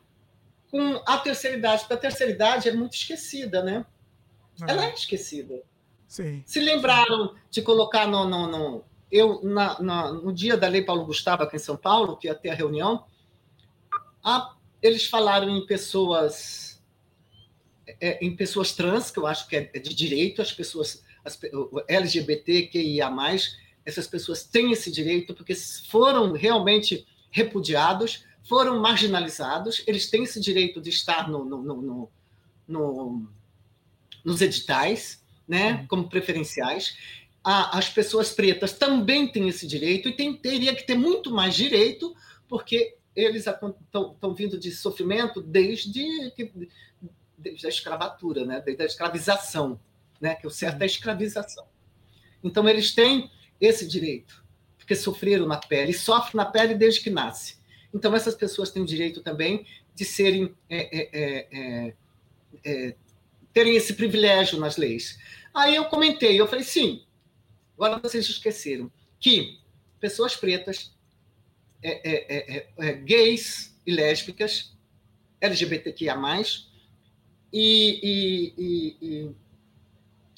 com 0.71 1.03
a 1.07 1.19
terceira 1.19 1.57
idade, 1.57 1.83
porque 1.83 1.95
a 1.95 1.99
terceira 1.99 2.33
idade 2.33 2.69
é 2.69 2.73
muito 2.73 2.95
esquecida, 2.95 3.63
né? 3.63 3.87
Ah. 4.61 4.67
Ela 4.69 4.87
é 4.87 4.95
esquecida. 4.95 5.63
Sim. 6.07 6.43
Se 6.47 6.61
lembraram 6.61 7.35
de 7.51 7.63
colocar 7.63 8.07
no, 8.07 8.27
no, 8.27 8.47
no 8.47 8.85
eu 9.11 9.43
na, 9.43 9.81
na, 9.81 10.13
no 10.13 10.33
dia 10.33 10.57
da 10.57 10.69
Lei 10.69 10.83
Paulo 10.83 11.07
Gustavo 11.07 11.43
aqui 11.43 11.57
em 11.57 11.61
São 11.61 11.77
Paulo, 11.77 12.17
que 12.17 12.29
ia 12.29 12.35
ter 12.35 12.51
a 12.51 12.55
reunião, 12.55 13.07
a, 14.23 14.55
eles 14.83 15.07
falaram 15.07 15.49
em 15.49 15.67
pessoas 15.67 16.83
é, 18.01 18.25
em 18.25 18.35
pessoas 18.37 18.73
trans, 18.73 19.11
que 19.11 19.19
eu 19.19 19.27
acho 19.27 19.49
que 19.49 19.57
é, 19.57 19.71
é 19.73 19.79
de 19.79 19.95
direito, 19.95 20.43
as 20.43 20.53
pessoas 20.53 21.03
as, 21.25 21.39
LGBTQIA+, 21.89 23.11
essas 23.89 24.07
pessoas 24.07 24.45
têm 24.45 24.71
esse 24.71 24.93
direito 24.93 25.35
porque 25.35 25.55
foram 25.55 26.33
realmente 26.33 27.07
repudiados, 27.31 28.25
foram 28.47 28.81
marginalizados, 28.81 29.83
eles 29.87 30.11
têm 30.11 30.25
esse 30.25 30.39
direito 30.39 30.79
de 30.79 30.91
estar 30.91 31.29
no, 31.29 31.43
no, 31.43 31.63
no, 31.63 32.11
no 32.69 33.29
nos 34.23 34.43
editais, 34.43 35.25
né, 35.47 35.73
uhum. 35.73 35.87
como 35.87 36.09
preferenciais. 36.09 36.99
As 37.43 37.89
pessoas 37.89 38.31
pretas 38.31 38.75
também 38.75 39.27
têm 39.27 39.49
esse 39.49 39.67
direito 39.67 40.11
e 40.11 40.13
tem, 40.13 40.37
teria 40.37 40.75
que 40.75 40.87
ter 40.87 40.95
muito 40.95 41.31
mais 41.31 41.55
direito, 41.55 42.15
porque 42.47 42.97
eles 43.17 43.47
estão 43.47 44.35
vindo 44.35 44.59
de 44.59 44.71
sofrimento 44.71 45.41
desde 45.41 46.31
que, 46.33 46.53
desde 47.39 47.67
a 47.67 47.71
escravatura, 47.71 48.45
né? 48.45 48.61
desde 48.61 48.83
a 48.83 48.87
escravização, 48.87 49.81
né? 50.21 50.35
que 50.35 50.47
o 50.47 50.51
certo 50.51 50.83
é 50.83 50.85
a 50.85 50.87
escravização. 50.87 51.65
Então, 52.45 52.69
eles 52.69 52.95
têm 52.95 53.31
esse 53.61 53.87
direito, 53.87 54.45
porque 54.77 54.95
sofreram 54.95 55.47
na 55.47 55.59
pele, 55.59 55.91
e 55.91 55.95
sofrem 55.95 56.37
na 56.37 56.45
pele 56.45 56.75
desde 56.75 57.01
que 57.01 57.11
nasce. 57.11 57.57
Então, 57.93 58.15
essas 58.15 58.35
pessoas 58.35 58.71
têm 58.71 58.83
o 58.83 58.87
direito 58.87 59.23
também 59.23 59.67
de 59.95 60.05
serem. 60.05 60.55
É, 60.69 60.99
é, 60.99 61.09
é, 61.13 61.49
é, 61.53 61.95
é 62.65 62.95
terem 63.53 63.75
esse 63.75 63.95
privilégio 63.95 64.61
nas 64.61 64.77
leis. 64.77 65.19
Aí 65.53 65.75
eu 65.75 65.87
comentei, 65.87 66.41
eu 66.41 66.47
falei, 66.47 66.65
sim, 66.65 67.05
agora 67.75 67.99
vocês 67.99 68.29
esqueceram 68.29 68.91
que 69.19 69.59
pessoas 69.99 70.37
pretas, 70.37 70.95
gays 73.05 73.77
e 73.85 73.93
lésbicas, 73.93 74.77
LGBTQIA+, 75.41 76.17
e, 77.53 78.55
e, 78.57 78.95
e, 78.97 79.35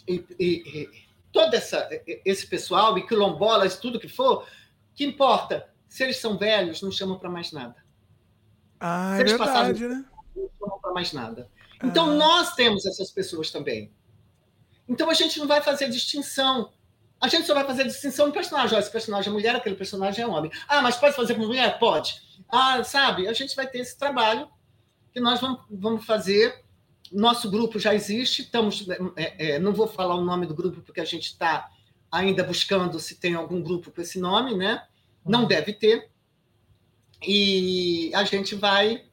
e 0.08 1.09
todo 1.32 1.54
essa, 1.54 1.88
esse 2.24 2.46
pessoal, 2.46 2.96
e 2.98 3.06
quilombolas, 3.06 3.78
tudo 3.78 4.00
que 4.00 4.08
for, 4.08 4.46
que 4.94 5.04
importa? 5.04 5.68
Se 5.88 6.04
eles 6.04 6.18
são 6.18 6.36
velhos, 6.36 6.82
não 6.82 6.90
chamam 6.90 7.18
para 7.18 7.30
mais 7.30 7.52
nada. 7.52 7.76
Ah, 8.78 9.12
Se 9.14 9.18
é 9.18 9.20
eles 9.20 9.32
verdade, 9.32 9.72
passaram, 9.72 9.96
né? 9.96 10.04
não 10.36 10.50
chamam 10.58 10.80
para 10.80 10.92
mais 10.92 11.12
nada. 11.12 11.50
Então, 11.82 12.10
ah. 12.10 12.14
nós 12.14 12.54
temos 12.54 12.86
essas 12.86 13.10
pessoas 13.10 13.50
também. 13.50 13.92
Então, 14.88 15.08
a 15.10 15.14
gente 15.14 15.38
não 15.38 15.46
vai 15.46 15.60
fazer 15.60 15.88
distinção. 15.88 16.72
A 17.20 17.28
gente 17.28 17.46
só 17.46 17.54
vai 17.54 17.64
fazer 17.64 17.84
distinção 17.84 18.28
no 18.28 18.32
personagem. 18.32 18.78
esse 18.78 18.90
personagem 18.90 19.30
é 19.30 19.32
mulher, 19.32 19.54
aquele 19.54 19.76
personagem 19.76 20.24
é 20.24 20.26
homem. 20.26 20.50
Ah, 20.68 20.80
mas 20.80 20.96
pode 20.96 21.14
fazer 21.14 21.34
com 21.34 21.42
mulher? 21.42 21.78
Pode. 21.78 22.20
Ah, 22.48 22.82
sabe? 22.82 23.28
A 23.28 23.32
gente 23.32 23.54
vai 23.54 23.66
ter 23.66 23.78
esse 23.78 23.98
trabalho 23.98 24.48
que 25.12 25.20
nós 25.20 25.40
vamos, 25.40 25.60
vamos 25.70 26.04
fazer 26.04 26.64
nosso 27.10 27.50
grupo 27.50 27.78
já 27.78 27.94
existe, 27.94 28.42
estamos, 28.42 28.86
é, 29.16 29.54
é, 29.54 29.58
não 29.58 29.72
vou 29.72 29.88
falar 29.88 30.14
o 30.14 30.24
nome 30.24 30.46
do 30.46 30.54
grupo 30.54 30.80
porque 30.80 31.00
a 31.00 31.04
gente 31.04 31.26
está 31.26 31.68
ainda 32.10 32.44
buscando 32.44 32.98
se 32.98 33.16
tem 33.16 33.34
algum 33.34 33.62
grupo 33.62 33.90
com 33.90 34.00
esse 34.00 34.18
nome, 34.18 34.56
né? 34.56 34.86
Não 35.24 35.44
deve 35.44 35.72
ter. 35.72 36.10
E 37.22 38.10
a 38.14 38.24
gente 38.24 38.54
vai 38.54 39.04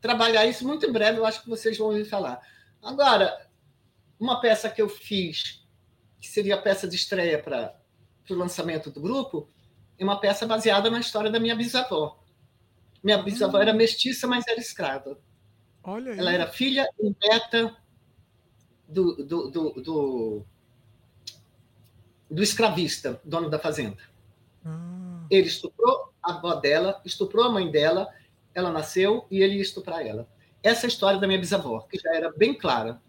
trabalhar 0.00 0.46
isso 0.46 0.66
muito 0.66 0.86
em 0.86 0.92
breve, 0.92 1.18
eu 1.18 1.26
acho 1.26 1.42
que 1.42 1.48
vocês 1.48 1.78
vão 1.78 1.88
ouvir 1.88 2.04
falar. 2.04 2.40
Agora, 2.82 3.48
uma 4.20 4.40
peça 4.40 4.68
que 4.68 4.80
eu 4.80 4.88
fiz, 4.88 5.66
que 6.20 6.28
seria 6.28 6.54
a 6.54 6.60
peça 6.60 6.86
de 6.86 6.96
estreia 6.96 7.42
para 7.42 7.74
o 8.30 8.34
lançamento 8.34 8.90
do 8.90 9.00
grupo, 9.00 9.48
é 9.98 10.04
uma 10.04 10.20
peça 10.20 10.46
baseada 10.46 10.90
na 10.90 11.00
história 11.00 11.30
da 11.30 11.40
minha 11.40 11.56
bisavó. 11.56 12.22
Minha 13.02 13.22
bisavó 13.22 13.58
era 13.58 13.72
mestiça, 13.72 14.26
mas 14.26 14.46
era 14.46 14.60
escrava. 14.60 15.18
Olha 15.84 16.12
aí. 16.12 16.18
Ela 16.18 16.32
era 16.32 16.46
filha 16.46 16.88
e 16.98 17.14
neta 17.22 17.76
do, 18.88 19.16
do, 19.16 19.50
do, 19.50 19.70
do, 19.82 20.46
do 22.30 22.42
escravista, 22.42 23.20
dono 23.22 23.50
da 23.50 23.58
fazenda. 23.58 24.02
Ah. 24.64 25.26
Ele 25.30 25.46
estuprou 25.46 26.12
a 26.22 26.32
avó 26.32 26.54
dela, 26.54 27.00
estuprou 27.04 27.44
a 27.44 27.50
mãe 27.50 27.70
dela, 27.70 28.08
ela 28.54 28.72
nasceu 28.72 29.26
e 29.30 29.42
ele 29.42 29.56
ia 29.56 29.62
estuprar 29.62 30.06
ela. 30.06 30.26
Essa 30.62 30.86
é 30.86 30.86
a 30.86 30.88
história 30.88 31.20
da 31.20 31.26
minha 31.26 31.38
bisavó, 31.38 31.80
que 31.80 31.98
já 31.98 32.14
era 32.14 32.32
bem 32.32 32.54
clara. 32.54 33.00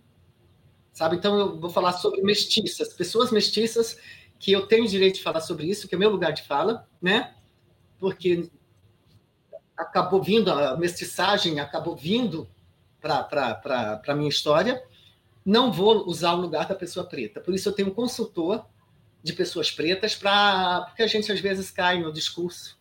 Sabe? 0.92 1.16
Então 1.16 1.38
eu 1.38 1.60
vou 1.60 1.70
falar 1.70 1.94
sobre 1.94 2.22
mestiças, 2.22 2.94
pessoas 2.94 3.32
mestiças 3.32 3.98
que 4.38 4.52
eu 4.52 4.68
tenho 4.68 4.88
direito 4.88 5.16
de 5.16 5.24
falar 5.24 5.40
sobre 5.40 5.66
isso, 5.66 5.88
que 5.88 5.96
é 5.96 5.98
meu 5.98 6.10
lugar 6.10 6.34
de 6.34 6.44
fala, 6.44 6.88
né? 7.02 7.36
Porque 7.98 8.50
acabou 9.78 10.22
vindo 10.22 10.52
a 10.52 10.76
mestiçagem, 10.76 11.60
acabou 11.60 11.96
vindo 11.96 12.50
para 13.06 14.02
a 14.08 14.16
minha 14.16 14.30
história. 14.30 14.82
Não 15.46 15.72
vou 15.72 16.08
usar 16.08 16.34
o 16.34 16.42
lugar 16.42 16.68
da 16.68 16.76
pessoa 16.76 17.06
preta. 17.06 17.40
Por 17.40 17.54
isso 17.54 17.70
eu 17.70 17.74
tenho 17.74 17.90
um 17.90 17.94
consultor 17.94 18.66
de 19.22 19.34
pessoas 19.34 19.72
pretas, 19.72 20.16
pra, 20.16 20.86
porque 20.88 21.04
a 21.04 21.08
gente 21.08 21.32
às 21.32 21.40
vezes 21.40 21.72
cai 21.72 22.00
no 22.00 22.12
discurso 22.12 22.78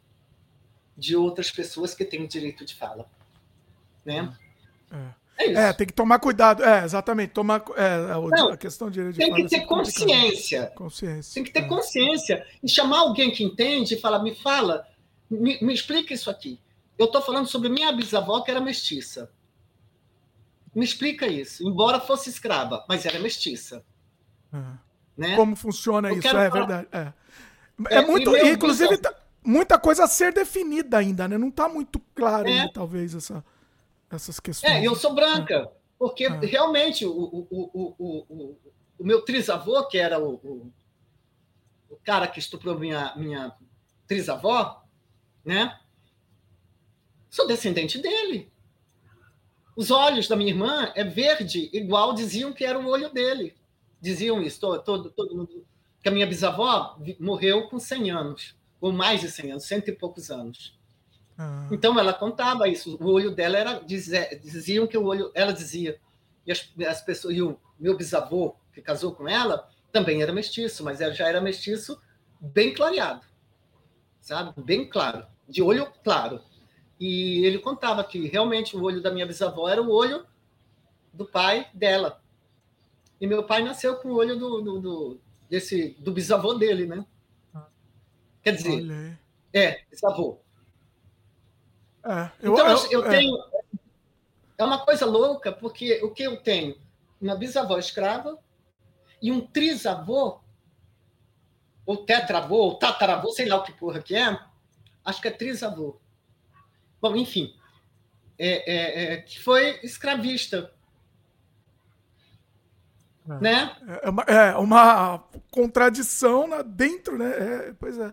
de 0.97 1.17
outras 1.17 1.51
pessoas 1.51 1.95
que 1.95 2.05
têm 2.05 2.23
o 2.23 2.29
direito 2.29 2.65
de 2.65 2.75
fala. 2.75 3.07
Né? 4.05 4.35
É. 4.91 5.25
É, 5.37 5.53
é, 5.53 5.73
tem 5.73 5.87
que 5.87 5.93
tomar 5.93 6.19
cuidado. 6.21 6.63
É, 6.63 6.85
exatamente. 6.85 7.33
Tomar, 7.33 7.65
é, 7.77 7.99
Não, 8.31 8.51
a 8.51 8.57
questão 8.57 8.89
de, 8.89 9.13
de 9.13 9.19
Tem 9.19 9.35
que 9.35 9.49
ter 9.49 9.67
consciência. 9.67 10.73
consciência. 10.77 11.35
Tem 11.35 11.45
que 11.45 11.51
ter 11.51 11.65
é. 11.65 11.69
consciência. 11.69 12.47
E 12.63 12.69
chamar 12.69 13.01
alguém 13.01 13.31
que 13.33 13.43
entende 13.43 13.95
e 13.95 14.01
falar: 14.01 14.23
me 14.23 14.35
fala, 14.35 14.87
me, 15.29 15.59
me 15.61 15.75
explica 15.75 16.15
isso 16.15 16.31
aqui. 16.31 16.61
Eu 16.97 17.07
estou 17.07 17.21
falando 17.21 17.49
sobre 17.49 17.69
minha 17.69 17.91
bisavó, 17.91 18.41
que 18.43 18.51
era 18.51 18.61
mestiça. 18.61 19.31
Me 20.75 20.85
explica 20.85 21.27
isso. 21.27 21.67
Embora 21.67 22.01
fosse 22.01 22.31
escrava, 22.31 22.85
mas 22.89 23.07
era 23.07 23.19
mestiça. 23.19 23.85
É. 24.53 24.59
Né? 25.17 25.37
Como 25.37 25.55
funciona 25.55 26.09
Eu 26.09 26.19
isso? 26.19 26.29
É 26.29 26.31
falar... 26.31 26.49
verdade. 26.51 26.89
É, 26.93 27.13
é, 27.91 27.97
é 27.97 28.07
muito. 28.07 28.37
Inclusive, 28.37 28.97
bisavó... 28.97 29.03
Tá 29.03 29.25
muita 29.45 29.79
coisa 29.79 30.05
a 30.05 30.09
ser 30.09 30.33
definida 30.33 30.99
ainda, 30.99 31.29
né? 31.29 31.39
Não 31.39 31.49
está 31.49 31.69
muito 31.69 32.01
claro, 32.15 32.49
ainda, 32.49 32.73
talvez, 32.73 33.15
essa 33.15 33.45
essas 34.15 34.41
questões. 34.41 34.73
É, 34.73 34.87
eu 34.87 34.95
sou 34.95 35.15
branca, 35.15 35.71
porque 35.99 36.27
ah. 36.27 36.39
realmente 36.41 37.05
o, 37.05 37.11
o, 37.11 37.47
o, 37.51 37.95
o, 37.99 38.59
o, 38.99 39.05
meu 39.05 39.23
trisavô, 39.23 39.87
que 39.87 39.99
era 39.99 40.19
o, 40.19 40.35
o, 40.35 40.73
o, 41.91 41.97
cara 42.05 42.27
que 42.27 42.39
estuprou 42.39 42.79
minha, 42.79 43.15
minha 43.17 43.53
trisavó, 44.07 44.85
né? 45.45 45.79
Sou 47.29 47.47
descendente 47.47 47.99
dele. 47.99 48.51
Os 49.77 49.91
olhos 49.91 50.29
da 50.29 50.37
minha 50.37 50.51
irmã 50.51 50.93
é 50.95 51.03
verde, 51.03 51.69
igual 51.73 52.15
diziam 52.15 52.53
que 52.53 52.65
era 52.65 52.79
o 52.79 52.87
olho 52.87 53.13
dele. 53.13 53.55
Diziam 54.01 54.41
isso, 54.43 54.61
todo, 54.61 54.83
todo, 54.83 55.11
todo 55.11 55.35
mundo. 55.35 55.65
Que 56.03 56.09
a 56.09 56.13
minha 56.13 56.27
bisavó 56.27 56.99
morreu 57.19 57.69
com 57.69 57.79
100 57.79 58.11
anos, 58.11 58.55
ou 58.81 58.93
mais 58.93 59.21
de 59.21 59.31
100 59.31 59.53
anos, 59.53 59.65
cento 59.65 59.89
e 59.89 59.93
poucos 59.93 60.31
anos. 60.31 60.79
Ah. 61.37 61.67
Então 61.71 61.99
ela 61.99 62.13
contava 62.13 62.69
isso. 62.69 62.97
O 63.01 63.11
olho 63.11 63.31
dela 63.31 63.59
era 63.59 63.81
diziam 63.81 64.87
que 64.87 64.97
o 64.97 65.05
olho, 65.05 65.31
ela 65.35 65.53
dizia. 65.53 65.99
E 66.47 66.53
as, 66.53 66.71
as 66.87 67.03
pessoas 67.03 67.35
e 67.35 67.43
o 67.43 67.59
meu 67.79 67.97
bisavô 67.97 68.55
que 68.73 68.83
casou 68.83 69.13
com 69.13 69.29
ela 69.29 69.69
também 69.91 70.23
era 70.23 70.33
mestiço, 70.33 70.85
mas 70.85 70.99
já 70.99 71.29
era 71.29 71.41
mestiço 71.41 71.99
bem 72.41 72.75
clareado, 72.75 73.25
sabe? 74.21 74.53
Bem 74.61 74.89
claro, 74.89 75.25
de 75.49 75.63
olho 75.63 75.87
claro. 76.03 76.41
E 77.05 77.45
ele 77.45 77.59
contava 77.59 78.03
que 78.03 78.27
realmente 78.29 78.75
o 78.75 78.83
olho 78.83 79.03
da 79.03 79.11
minha 79.11 79.27
bisavó 79.27 79.69
era 79.69 79.83
o 79.83 79.91
olho 79.91 80.25
do 81.13 81.27
pai 81.27 81.69
dela. 81.75 82.23
E 83.21 83.27
meu 83.27 83.45
pai 83.45 83.63
nasceu 83.63 83.97
com 83.97 84.09
o 84.09 84.15
olho 84.15 84.39
do, 84.39 84.63
do, 84.63 84.81
do 84.81 85.21
desse 85.47 85.91
do 85.99 86.11
bisavô 86.11 86.55
dele, 86.55 86.87
né? 86.87 87.05
Quer 88.43 88.57
dizer, 88.57 88.83
Olha. 88.83 89.21
é, 89.53 89.85
bisavô. 89.91 90.39
É, 92.03 92.31
eu, 92.41 92.55
então, 92.55 92.69
eu, 92.69 92.91
eu 92.91 93.05
é. 93.05 93.11
tenho. 93.11 93.37
É 94.57 94.65
uma 94.65 94.79
coisa 94.79 95.05
louca, 95.05 95.53
porque 95.53 96.03
o 96.03 96.11
que 96.11 96.23
eu 96.23 96.39
tenho? 96.39 96.75
Uma 97.21 97.35
bisavó 97.35 97.77
escrava 97.77 98.39
e 99.21 99.31
um 99.31 99.47
trisavô, 99.47 100.41
ou 101.85 101.99
tetravô, 101.99 102.57
ou 102.57 102.79
tataravô, 102.79 103.31
sei 103.31 103.47
lá 103.47 103.57
o 103.57 103.63
que 103.63 103.73
porra 103.73 104.01
que 104.01 104.17
é, 104.17 104.41
acho 105.05 105.21
que 105.21 105.29
é 105.29 105.31
trisavô. 105.31 106.01
Bom, 107.05 107.15
enfim, 107.17 107.55
é, 108.39 108.73
é, 108.73 109.13
é 109.13 109.17
que 109.19 109.39
foi 109.39 109.79
escravista. 109.83 110.73
É. 113.29 113.41
Né? 113.43 113.77
É 114.03 114.09
uma, 114.09 114.23
é 114.23 114.57
uma 114.57 115.19
contradição 115.51 116.47
né, 116.47 116.63
dentro, 116.63 117.19
né? 117.19 117.29
É, 117.29 117.75
pois 117.79 117.99
é. 117.99 118.11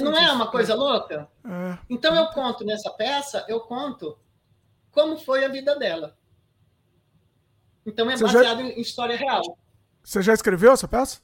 Não 0.00 0.16
é 0.16 0.32
uma 0.32 0.50
coisa 0.50 0.74
louca? 0.74 1.28
É. 1.44 1.78
Então 1.90 2.16
eu 2.16 2.28
conto 2.28 2.64
nessa 2.64 2.88
peça, 2.88 3.44
eu 3.48 3.60
conto 3.60 4.18
como 4.90 5.18
foi 5.18 5.44
a 5.44 5.48
vida 5.48 5.78
dela. 5.78 6.16
Então 7.84 8.10
é 8.10 8.16
Você 8.16 8.24
baseado 8.24 8.60
já... 8.60 8.64
em 8.64 8.80
história 8.80 9.14
real. 9.14 9.58
Você 10.02 10.22
já 10.22 10.32
escreveu 10.32 10.72
essa 10.72 10.88
peça? 10.88 11.20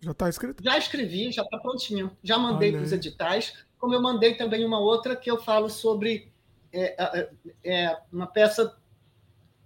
Já 0.00 0.12
está 0.12 0.28
escrito? 0.28 0.62
Já 0.62 0.78
escrevi, 0.78 1.32
já 1.32 1.42
está 1.42 1.58
prontinho. 1.58 2.16
Já 2.22 2.38
mandei 2.38 2.70
para 2.70 2.82
os 2.82 2.92
editais, 2.92 3.54
como 3.78 3.94
eu 3.94 4.02
mandei 4.02 4.34
também 4.34 4.64
uma 4.64 4.78
outra 4.78 5.16
que 5.16 5.30
eu 5.30 5.38
falo 5.38 5.68
sobre 5.70 6.30
é, 6.72 7.30
é, 7.64 7.98
uma 8.12 8.26
peça 8.26 8.76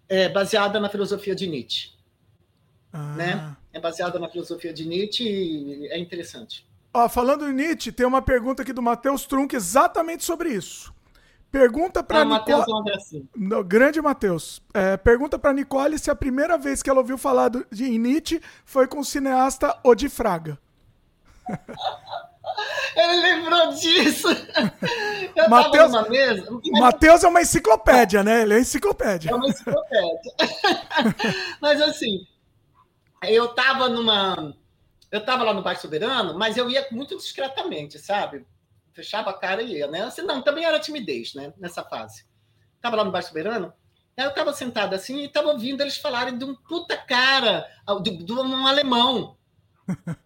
é, 0.09 0.29
baseada 0.29 0.79
na 0.79 0.89
filosofia 0.89 1.35
de 1.35 1.47
Nietzsche. 1.47 1.91
Ah. 2.93 3.15
Né? 3.17 3.57
É 3.73 3.81
baseada 3.81 4.19
na 4.19 4.29
filosofia 4.29 4.73
de 4.73 4.87
Nietzsche 4.87 5.25
e 5.25 5.87
é 5.89 5.99
interessante. 5.99 6.67
Ó, 6.93 7.09
falando 7.09 7.49
em 7.49 7.55
Nietzsche, 7.55 7.91
tem 7.91 8.05
uma 8.05 8.21
pergunta 8.21 8.63
aqui 8.63 8.73
do 8.73 8.83
Matheus 8.83 9.25
Trunk 9.25 9.57
exatamente 9.57 10.25
sobre 10.25 10.51
isso. 10.51 10.93
Pergunta 11.51 12.03
para 12.03 12.21
ah, 12.21 12.25
Nicole. 12.25 13.29
No, 13.35 13.65
grande 13.65 14.01
Matheus. 14.01 14.63
É, 14.73 14.97
pergunta 14.97 15.39
para 15.39 15.53
Nicole 15.53 15.99
se 15.99 16.11
a 16.11 16.15
primeira 16.15 16.57
vez 16.57 16.83
que 16.83 16.89
ela 16.89 17.01
ouviu 17.01 17.19
falar 17.19 17.51
de 17.71 17.99
Nietzsche 17.99 18.41
foi 18.65 18.87
com 18.87 19.01
o 19.01 19.05
cineasta 19.05 19.79
Odi 19.83 20.09
Fraga. 20.09 20.59
Ele 22.97 23.21
lembrou 23.21 23.73
disso. 23.73 24.29
Eu 25.35 25.49
Mateus, 25.49 25.93
numa 25.93 26.09
mesa. 26.09 26.61
Matheus 26.73 27.25
é 27.25 27.29
uma 27.29 27.41
enciclopédia, 27.41 28.23
né? 28.23 28.43
Ele 28.43 28.55
é 28.55 28.61
enciclopédia. 28.61 29.31
É 29.31 29.35
uma 29.35 29.49
enciclopédia. 29.49 30.33
Mas 31.61 31.81
assim, 31.81 32.27
eu 33.23 33.47
estava 33.47 33.89
numa 33.89 34.55
eu 35.11 35.21
estava 35.21 35.45
lá 35.45 35.53
no 35.53 35.63
Baixo 35.63 35.83
Soberano, 35.83 36.39
mas 36.39 36.57
eu 36.57 36.71
ia 36.71 36.87
muito 36.91 37.15
discretamente, 37.19 37.99
sabe? 37.99 38.47
Fechava 38.95 39.29
a 39.29 39.35
cara 39.35 39.63
e 39.63 39.77
ia, 39.77 39.87
né? 39.87 40.05
Assim, 40.05 40.23
não, 40.23 40.41
também 40.41 40.65
era 40.65 40.81
timidez, 40.81 41.35
né? 41.35 41.53
Nessa 41.59 41.85
fase. 41.85 42.25
Estava 42.77 42.97
lá 42.97 43.05
no 43.05 43.13
Baixo 43.13 43.29
Soberano, 43.29 43.73
eu 44.17 44.29
estava 44.29 44.53
sentado 44.53 44.95
assim 44.95 45.19
e 45.19 45.25
estava 45.27 45.49
ouvindo 45.49 45.83
eles 45.83 45.97
falarem 45.97 46.37
de 46.37 46.45
um 46.45 46.55
puta 46.55 46.97
cara, 46.97 47.67
de, 48.03 48.25
de 48.25 48.33
um 48.33 48.67
alemão. 48.67 49.37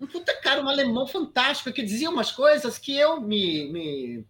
Um 0.00 0.06
puta 0.06 0.34
cara, 0.40 0.62
um 0.62 0.68
alemão 0.68 1.06
fantástico, 1.06 1.72
que 1.72 1.82
dizia 1.82 2.10
umas 2.10 2.30
coisas 2.30 2.78
que 2.78 2.96
eu 2.96 3.20
me, 3.20 3.70
me, 3.70 4.24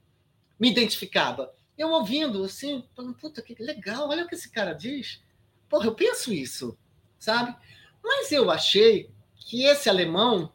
me 0.58 0.70
identificava. 0.70 1.52
Eu 1.76 1.90
ouvindo, 1.90 2.44
assim, 2.44 2.84
falando, 2.94 3.14
puta, 3.14 3.42
que 3.42 3.54
legal, 3.62 4.08
olha 4.08 4.24
o 4.24 4.28
que 4.28 4.34
esse 4.34 4.50
cara 4.50 4.72
diz. 4.72 5.20
Porra, 5.68 5.86
eu 5.86 5.94
penso 5.94 6.32
isso, 6.32 6.76
sabe? 7.18 7.54
Mas 8.02 8.30
eu 8.32 8.50
achei 8.50 9.10
que 9.36 9.64
esse 9.64 9.88
alemão 9.88 10.52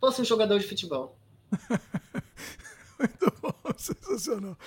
fosse 0.00 0.20
um 0.20 0.24
jogador 0.24 0.58
de 0.58 0.66
futebol. 0.66 1.16
Muito 2.98 3.32
bom, 3.40 3.54
sensacional. 3.76 4.58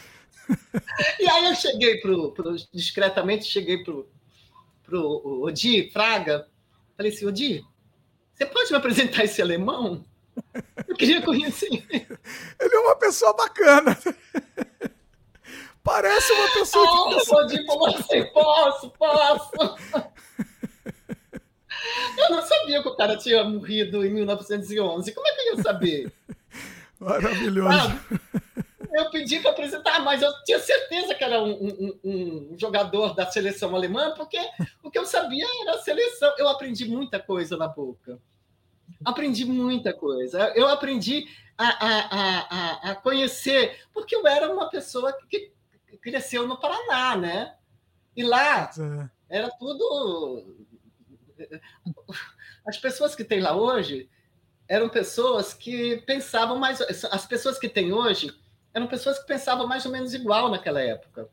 E 1.19 1.27
aí 1.27 1.45
eu 1.45 1.55
cheguei 1.55 1.99
pro, 1.99 2.31
pro 2.31 2.55
discretamente 2.71 3.45
cheguei 3.45 3.83
pro 3.83 4.07
pro 4.83 5.41
Odi 5.41 5.89
Fraga, 5.89 6.47
falei 6.95 7.11
assim, 7.11 7.25
Odi, 7.25 7.65
você 8.35 8.45
pode 8.45 8.71
me 8.71 8.77
apresentar 8.77 9.23
esse 9.23 9.41
alemão? 9.41 10.03
Eu 10.87 10.95
queria 10.95 11.21
conhecer. 11.21 11.85
Ele 11.89 12.75
é 12.75 12.79
uma 12.79 12.95
pessoa 12.97 13.33
bacana. 13.33 13.97
Parece 15.81 16.33
uma 16.33 16.49
pessoa 16.49 16.85
ah, 16.85 17.47
que. 17.47 17.65
Falou 17.65 17.87
assim: 17.87 18.25
posso, 18.33 18.89
posso. 18.91 19.77
Eu 22.17 22.29
não 22.31 22.41
sabia 22.41 22.81
que 22.81 22.87
o 22.89 22.95
cara 22.95 23.15
tinha 23.15 23.43
morrido 23.43 24.05
em 24.05 24.11
1911. 24.11 25.13
Como 25.13 25.27
é 25.27 25.31
que 25.31 25.41
eu 25.41 25.55
ia 25.55 25.63
saber? 25.63 26.11
Maravilhoso. 26.99 27.69
Ah, 27.69 27.99
eu 28.95 29.09
pedi 29.09 29.39
para 29.39 29.51
apresentar, 29.51 29.99
mas 29.99 30.21
eu 30.21 30.31
tinha 30.43 30.57
certeza 30.57 31.13
que 31.13 31.23
era 31.23 31.43
um, 31.43 31.51
um, 31.51 31.99
um, 32.03 32.55
jogador 32.57 33.13
da 33.13 33.29
seleção 33.29 33.75
alemã, 33.75 34.13
porque 34.15 34.39
o 34.81 34.89
que 34.89 34.97
eu 34.97 35.05
sabia 35.05 35.45
era 35.61 35.75
a 35.75 35.81
seleção. 35.81 36.33
Eu 36.37 36.47
aprendi 36.47 36.85
muita 36.85 37.19
coisa 37.19 37.57
na 37.57 37.67
boca. 37.67 38.17
Aprendi 39.03 39.43
muita 39.43 39.93
coisa. 39.93 40.53
Eu 40.55 40.67
aprendi 40.67 41.27
a, 41.57 41.67
a, 41.67 42.09
a, 42.09 42.91
a 42.91 42.95
conhecer, 42.95 43.81
porque 43.93 44.15
eu 44.15 44.25
era 44.25 44.51
uma 44.51 44.69
pessoa 44.69 45.11
que 45.29 45.51
cresceu 46.01 46.47
no 46.47 46.57
Paraná, 46.57 47.17
né? 47.17 47.55
E 48.15 48.23
lá 48.23 48.71
é. 49.29 49.37
era 49.37 49.49
tudo. 49.59 50.55
As 52.65 52.77
pessoas 52.77 53.13
que 53.13 53.25
tem 53.25 53.41
lá 53.41 53.55
hoje 53.55 54.09
eram 54.67 54.87
pessoas 54.87 55.53
que 55.53 55.97
pensavam 56.05 56.57
mais. 56.57 56.79
As 56.81 57.25
pessoas 57.25 57.59
que 57.59 57.67
tem 57.67 57.91
hoje 57.91 58.33
eram 58.75 58.87
pessoas 58.87 59.17
que 59.17 59.25
pensavam 59.25 59.65
mais 59.65 59.85
ou 59.85 59.91
menos 59.91 60.13
igual 60.13 60.51
naquela 60.51 60.81
época. 60.81 61.29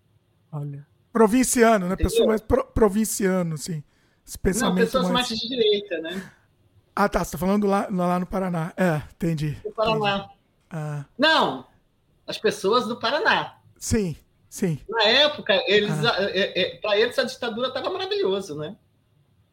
Olha. 0.53 0.87
Provinciano, 1.13 1.89
né? 1.89 1.97
Pessoa 1.97 2.29
mais 2.29 2.41
pro, 2.41 2.65
provinciano, 2.67 3.59
sim. 3.59 3.83
Esse 4.25 4.39
pensamento 4.39 4.77
Não, 4.77 4.85
pessoas 4.85 5.11
mais... 5.11 5.29
mais 5.29 5.41
de 5.41 5.49
direita, 5.49 5.99
né? 5.99 6.33
Ah, 6.95 7.09
tá. 7.09 7.25
Você 7.25 7.33
tá 7.33 7.39
falando 7.39 7.67
lá, 7.67 7.89
lá 7.91 8.21
no 8.21 8.27
Paraná. 8.27 8.73
É, 8.77 9.03
entendi. 9.13 9.59
No 9.65 9.73
Paraná. 9.73 10.31
Ah. 10.71 11.05
Não, 11.19 11.67
as 12.27 12.39
pessoas 12.39 12.87
do 12.87 12.97
Paraná. 12.97 13.57
Sim, 13.77 14.17
sim. 14.49 14.79
Na 14.89 15.03
época, 15.03 15.61
eles, 15.67 15.93
ah. 16.05 16.17
é, 16.21 16.61
é, 16.61 16.77
para 16.77 16.97
eles 16.97 17.19
a 17.19 17.25
ditadura 17.25 17.69
estava 17.69 17.91
maravilhoso, 17.91 18.57
né? 18.57 18.77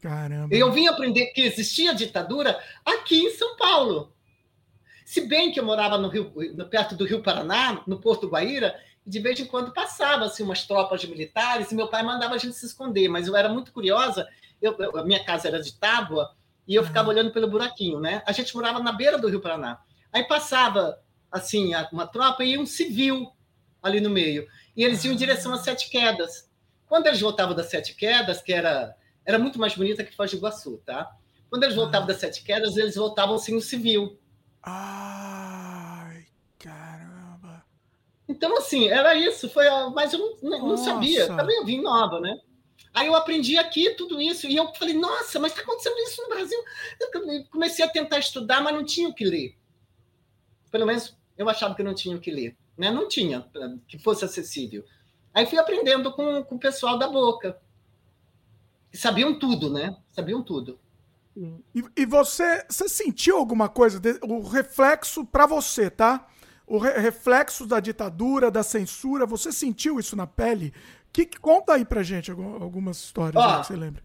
Caramba. 0.00 0.54
Eu 0.54 0.70
vim 0.70 0.86
aprender 0.86 1.26
que 1.26 1.42
existia 1.42 1.92
ditadura 1.92 2.58
aqui 2.84 3.24
em 3.24 3.30
São 3.32 3.56
Paulo. 3.56 4.12
Se 5.10 5.22
bem 5.22 5.50
que 5.50 5.58
eu 5.58 5.64
morava 5.64 5.98
no 5.98 6.06
Rio, 6.06 6.32
perto 6.70 6.94
do 6.94 7.04
Rio 7.04 7.20
Paraná, 7.20 7.82
no 7.84 7.98
Porto 7.98 8.28
Guaíra, 8.28 8.80
de 9.04 9.18
vez 9.18 9.40
em 9.40 9.44
quando 9.44 9.72
passava 9.72 10.26
assim, 10.26 10.44
umas 10.44 10.64
tropas 10.64 11.00
de 11.00 11.08
militares 11.08 11.72
e 11.72 11.74
meu 11.74 11.88
pai 11.88 12.04
mandava 12.04 12.36
a 12.36 12.38
gente 12.38 12.54
se 12.54 12.64
esconder, 12.64 13.08
mas 13.08 13.26
eu 13.26 13.34
era 13.34 13.48
muito 13.48 13.72
curiosa. 13.72 14.28
Eu, 14.62 14.72
eu, 14.78 14.96
a 14.96 15.04
minha 15.04 15.24
casa 15.24 15.48
era 15.48 15.60
de 15.60 15.72
tábua 15.72 16.32
e 16.64 16.76
eu 16.76 16.84
ficava 16.84 17.08
olhando 17.08 17.32
pelo 17.32 17.48
buraquinho, 17.48 17.98
né? 17.98 18.22
A 18.24 18.30
gente 18.30 18.54
morava 18.54 18.78
na 18.78 18.92
beira 18.92 19.18
do 19.18 19.26
Rio 19.26 19.40
Paraná. 19.40 19.80
Aí 20.12 20.22
passava 20.22 21.02
assim 21.28 21.72
uma 21.90 22.06
tropa 22.06 22.44
e 22.44 22.56
um 22.56 22.64
civil 22.64 23.32
ali 23.82 24.00
no 24.00 24.10
meio. 24.10 24.46
E 24.76 24.84
eles 24.84 25.04
iam 25.04 25.12
em 25.12 25.16
direção 25.16 25.52
às 25.52 25.62
Sete 25.62 25.90
Quedas. 25.90 26.48
Quando 26.86 27.08
eles 27.08 27.20
voltavam 27.20 27.56
das 27.56 27.66
Sete 27.66 27.96
Quedas, 27.96 28.40
que 28.40 28.52
era, 28.52 28.94
era 29.26 29.40
muito 29.40 29.58
mais 29.58 29.74
bonita 29.74 30.04
que 30.04 30.14
Foz 30.14 30.30
do 30.30 30.36
Iguaçu, 30.36 30.80
tá? 30.86 31.10
Quando 31.48 31.64
eles 31.64 31.74
voltavam 31.74 32.06
das 32.06 32.18
Sete 32.18 32.44
Quedas, 32.44 32.76
eles 32.76 32.94
voltavam 32.94 33.38
sem 33.38 33.56
o 33.56 33.60
civil. 33.60 34.19
Ai, 34.62 36.26
caramba. 36.58 37.64
Então, 38.28 38.56
assim, 38.56 38.88
era 38.88 39.14
isso. 39.14 39.48
Foi, 39.48 39.64
mas 39.94 40.12
eu 40.12 40.38
não, 40.42 40.68
não 40.68 40.76
sabia. 40.76 41.26
Também 41.26 41.56
eu 41.56 41.64
vim 41.64 41.80
nova, 41.80 42.20
né? 42.20 42.40
Aí 42.92 43.06
eu 43.06 43.14
aprendi 43.14 43.56
aqui 43.56 43.94
tudo 43.94 44.20
isso. 44.20 44.46
E 44.46 44.56
eu 44.56 44.72
falei, 44.74 44.94
nossa, 44.94 45.38
mas 45.38 45.52
está 45.52 45.62
acontecendo 45.62 45.98
isso 45.98 46.22
no 46.22 46.28
Brasil? 46.28 46.58
Eu 47.00 47.44
comecei 47.50 47.84
a 47.84 47.88
tentar 47.88 48.18
estudar, 48.18 48.60
mas 48.60 48.74
não 48.74 48.84
tinha 48.84 49.08
o 49.08 49.14
que 49.14 49.24
ler. 49.24 49.56
Pelo 50.70 50.86
menos 50.86 51.16
eu 51.36 51.48
achava 51.48 51.74
que 51.74 51.82
não 51.82 51.94
tinha 51.94 52.16
o 52.16 52.20
que 52.20 52.30
ler. 52.30 52.56
Né? 52.76 52.90
Não 52.90 53.08
tinha, 53.08 53.48
que 53.86 53.98
fosse 53.98 54.24
acessível. 54.24 54.84
Aí 55.32 55.46
fui 55.46 55.58
aprendendo 55.58 56.12
com, 56.12 56.42
com 56.42 56.56
o 56.56 56.58
pessoal 56.58 56.98
da 56.98 57.08
boca. 57.08 57.60
Sabiam 58.92 59.38
tudo, 59.38 59.70
né? 59.70 59.96
Sabiam 60.10 60.42
tudo. 60.42 60.80
E, 61.74 61.82
e 61.96 62.06
você, 62.06 62.64
você 62.68 62.88
sentiu 62.88 63.38
alguma 63.38 63.68
coisa, 63.68 63.98
de, 63.98 64.18
o 64.22 64.42
reflexo 64.42 65.24
para 65.24 65.46
você, 65.46 65.90
tá? 65.90 66.26
O 66.66 66.78
re, 66.78 66.98
reflexo 66.98 67.66
da 67.66 67.80
ditadura, 67.80 68.50
da 68.50 68.62
censura, 68.62 69.24
você 69.24 69.50
sentiu 69.50 69.98
isso 69.98 70.14
na 70.14 70.26
pele? 70.26 70.72
Que, 71.12 71.26
conta 71.26 71.74
aí 71.74 71.84
pra 71.84 72.02
gente 72.02 72.30
algumas 72.30 72.98
histórias 72.98 73.42
Ó, 73.42 73.60
que 73.60 73.66
você 73.66 73.76
lembra. 73.76 74.02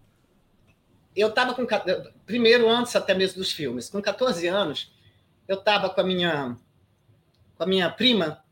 Eu 1.15 1.31
tava 1.33 1.53
com 1.53 1.65
primeiro 2.25 2.69
antes 2.69 2.95
até 2.95 3.13
mesmo 3.13 3.39
dos 3.39 3.51
filmes, 3.51 3.89
com 3.89 4.01
14 4.01 4.47
anos, 4.47 4.93
eu 5.47 5.57
tava 5.57 5.89
com 5.89 6.01
a 6.01 6.03
minha 6.03 6.57
com 7.55 7.63
a 7.63 7.67
minha 7.67 7.89
prima, 7.89 8.43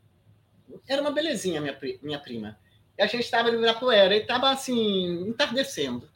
era 0.88 1.02
uma 1.02 1.10
belezinha 1.10 1.60
minha 1.60 1.76
minha 2.02 2.18
prima. 2.18 2.58
E 2.96 3.02
a 3.02 3.06
gente 3.06 3.24
estava 3.24 3.50
no 3.50 3.58
Ibirapuera 3.58 4.16
e 4.16 4.24
tava 4.24 4.50
assim 4.50 5.28
entardecendo. 5.28 6.08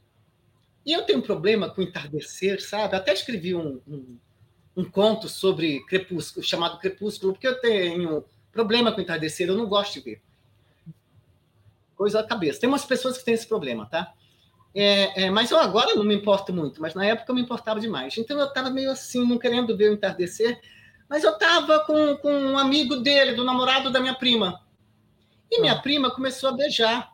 E 0.85 0.93
eu 0.93 1.03
tenho 1.03 1.19
um 1.19 1.23
problema 1.23 1.69
com 1.69 1.83
entardecer, 1.83 2.63
sabe? 2.63 2.97
Até 2.97 3.13
escrevi 3.13 3.55
um, 3.55 3.81
um, 3.87 4.19
um 4.77 4.85
conto 4.85 5.29
sobre 5.29 5.85
crepúsculo, 5.87 6.45
chamado 6.45 6.79
Crepúsculo, 6.79 7.33
porque 7.33 7.49
eu 7.49 7.61
tenho 7.61 8.25
problema 8.53 8.93
com 8.93 9.01
entardecer, 9.01 9.49
eu 9.49 9.57
não 9.57 9.67
gosto 9.67 9.95
de 9.95 10.01
ver. 10.01 10.23
Coisa 11.95 12.23
da 12.23 12.29
cabeça. 12.29 12.61
Tem 12.61 12.69
umas 12.69 12.85
pessoas 12.85 13.19
que 13.19 13.25
têm 13.25 13.35
esse 13.35 13.47
problema, 13.47 13.87
tá? 13.87 14.13
É, 14.75 15.25
é, 15.25 15.31
mas 15.31 15.51
eu 15.51 15.59
agora 15.59 15.95
não 15.95 16.05
me 16.05 16.15
importo 16.15 16.53
muito, 16.53 16.81
mas 16.81 16.95
na 16.95 17.05
época 17.05 17.31
eu 17.31 17.35
me 17.35 17.43
importava 17.43 17.81
demais. 17.81 18.17
Então 18.17 18.39
eu 18.39 18.47
estava 18.47 18.71
meio 18.71 18.91
assim, 18.91 19.27
não 19.27 19.39
querendo 19.39 19.77
ver 19.77 19.91
o 19.91 19.95
entardecer, 19.95 20.61
mas 21.09 21.25
eu 21.25 21.33
estava 21.33 21.81
com, 21.81 22.17
com 22.19 22.33
um 22.33 22.59
amigo 22.59 22.97
dele, 22.97 23.35
do 23.35 23.45
namorado 23.45 23.91
da 23.91 23.99
minha 23.99 24.15
prima. 24.15 24.63
E 25.51 25.61
minha 25.61 25.73
ah. 25.73 25.83
prima 25.83 26.11
começou 26.11 26.51
a 26.51 26.53
beijar 26.53 27.13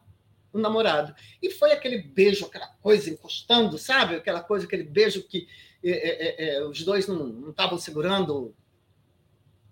o 0.54 0.60
namorado. 0.60 1.14
E 1.42 1.50
foi 1.50 1.72
aquele 1.72 1.98
beijo, 1.98 2.46
aquela 2.46 2.68
coisa 2.80 3.10
encostando, 3.10 3.76
sabe? 3.76 4.14
Aquela 4.14 4.40
coisa, 4.40 4.66
aquele 4.66 4.84
beijo 4.84 5.24
que 5.24 5.48
é, 5.82 5.90
é, 5.90 6.14
é, 6.22 6.54
é 6.54 6.64
os 6.64 6.82
dois 6.84 7.08
não 7.08 7.50
estavam 7.50 7.76
segurando 7.76 8.54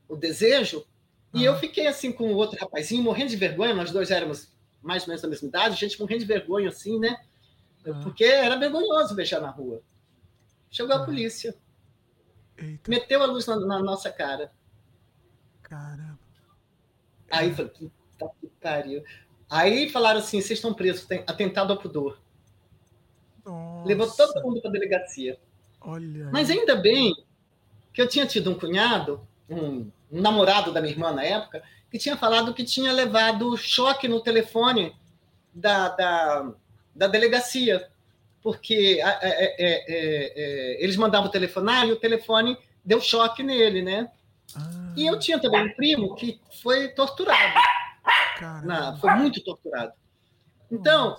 o 0.09 0.17
desejo. 0.17 0.85
E 1.33 1.39
uhum. 1.39 1.45
eu 1.45 1.57
fiquei 1.57 1.87
assim 1.87 2.13
com 2.13 2.33
o 2.33 2.37
outro 2.37 2.59
rapazinho, 2.61 3.03
morrendo 3.03 3.31
de 3.31 3.37
vergonha, 3.37 3.73
nós 3.73 3.93
dois 3.93 4.11
éramos 4.11 4.53
mais 4.83 5.05
ou 5.05 5.09
menos 5.09 5.23
da 5.23 5.29
mesma 5.29 5.49
idade, 5.49 5.77
gente 5.77 5.99
morrendo 6.01 6.21
de 6.21 6.27
vergonha 6.27 6.69
assim, 6.69 6.99
né? 6.99 7.25
Uhum. 7.87 8.01
Porque 8.03 8.25
era 8.25 8.59
vergonhoso 8.59 9.15
beijar 9.15 9.41
na 9.41 9.51
rua. 9.51 9.81
Chegou 10.69 10.97
uhum. 10.97 11.03
a 11.03 11.05
polícia. 11.05 11.55
Eita. 12.59 12.91
Meteu 12.91 13.23
a 13.23 13.27
luz 13.27 13.47
na, 13.47 13.57
na 13.57 13.79
nossa 13.79 14.11
cara. 14.11 14.53
Caramba. 15.63 16.19
Aí 17.31 17.55
falei, 17.55 17.71
puta 17.71 18.31
que 18.41 18.47
pariu. 18.61 19.03
Aí 19.53 19.91
falaram 19.91 20.21
assim: 20.21 20.41
vocês 20.41 20.59
estão 20.59 20.73
presos, 20.73 21.05
tem 21.05 21.23
atentado 21.27 21.75
ao 21.75 21.79
pudor. 21.79 22.19
Nossa. 23.45 23.87
Levou 23.87 24.11
todo 24.11 24.43
mundo 24.43 24.63
para 24.63 24.71
a 24.71 24.73
delegacia. 24.73 25.39
Olha. 25.79 26.31
Mas 26.33 26.49
ainda 26.49 26.75
bem 26.75 27.15
que 27.93 28.01
eu 28.01 28.09
tinha 28.09 28.25
tido 28.25 28.51
um 28.51 28.55
cunhado, 28.55 29.21
um, 29.51 29.91
um, 30.11 30.21
namorado 30.23 30.73
da 30.73 30.81
minha 30.81 30.95
irmã 30.95 31.13
na 31.13 31.23
época, 31.23 31.63
que 31.91 31.99
tinha 31.99 32.17
falado 32.17 32.55
que 32.55 32.65
tinha 32.65 32.91
levado 32.93 33.55
choque 33.59 34.09
no 34.09 34.23
telefone 34.23 34.97
da, 35.53 35.91
da, 35.91 36.53
da 36.95 37.07
delegacia, 37.07 37.91
porque 38.43 39.03
é, 39.05 39.19
é, 39.21 39.55
é, 39.59 40.33
é, 40.35 40.83
eles 40.83 40.97
mandavam 40.97 41.31
telefonar 41.31 41.87
e 41.87 41.93
o 41.93 42.01
telefone 42.01 42.57
deu 42.83 43.03
choque 43.03 43.43
nele, 43.43 43.83
né? 43.83 44.11
Ah. 44.57 44.95
E 44.97 45.05
eu 45.05 45.19
tinha 45.19 45.39
também 45.39 45.67
um 45.67 45.75
primo 45.75 46.15
que 46.15 46.41
foi 46.63 46.89
torturado. 46.89 47.61
Na, 48.65 48.97
foi 48.97 49.15
muito 49.15 49.43
torturado. 49.43 49.93
Então, 50.71 51.19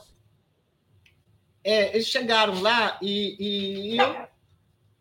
é, 1.63 1.95
eles 1.95 2.07
chegaram 2.07 2.61
lá 2.61 2.97
e, 3.01 3.93
e 3.93 3.97
eu 3.97 4.27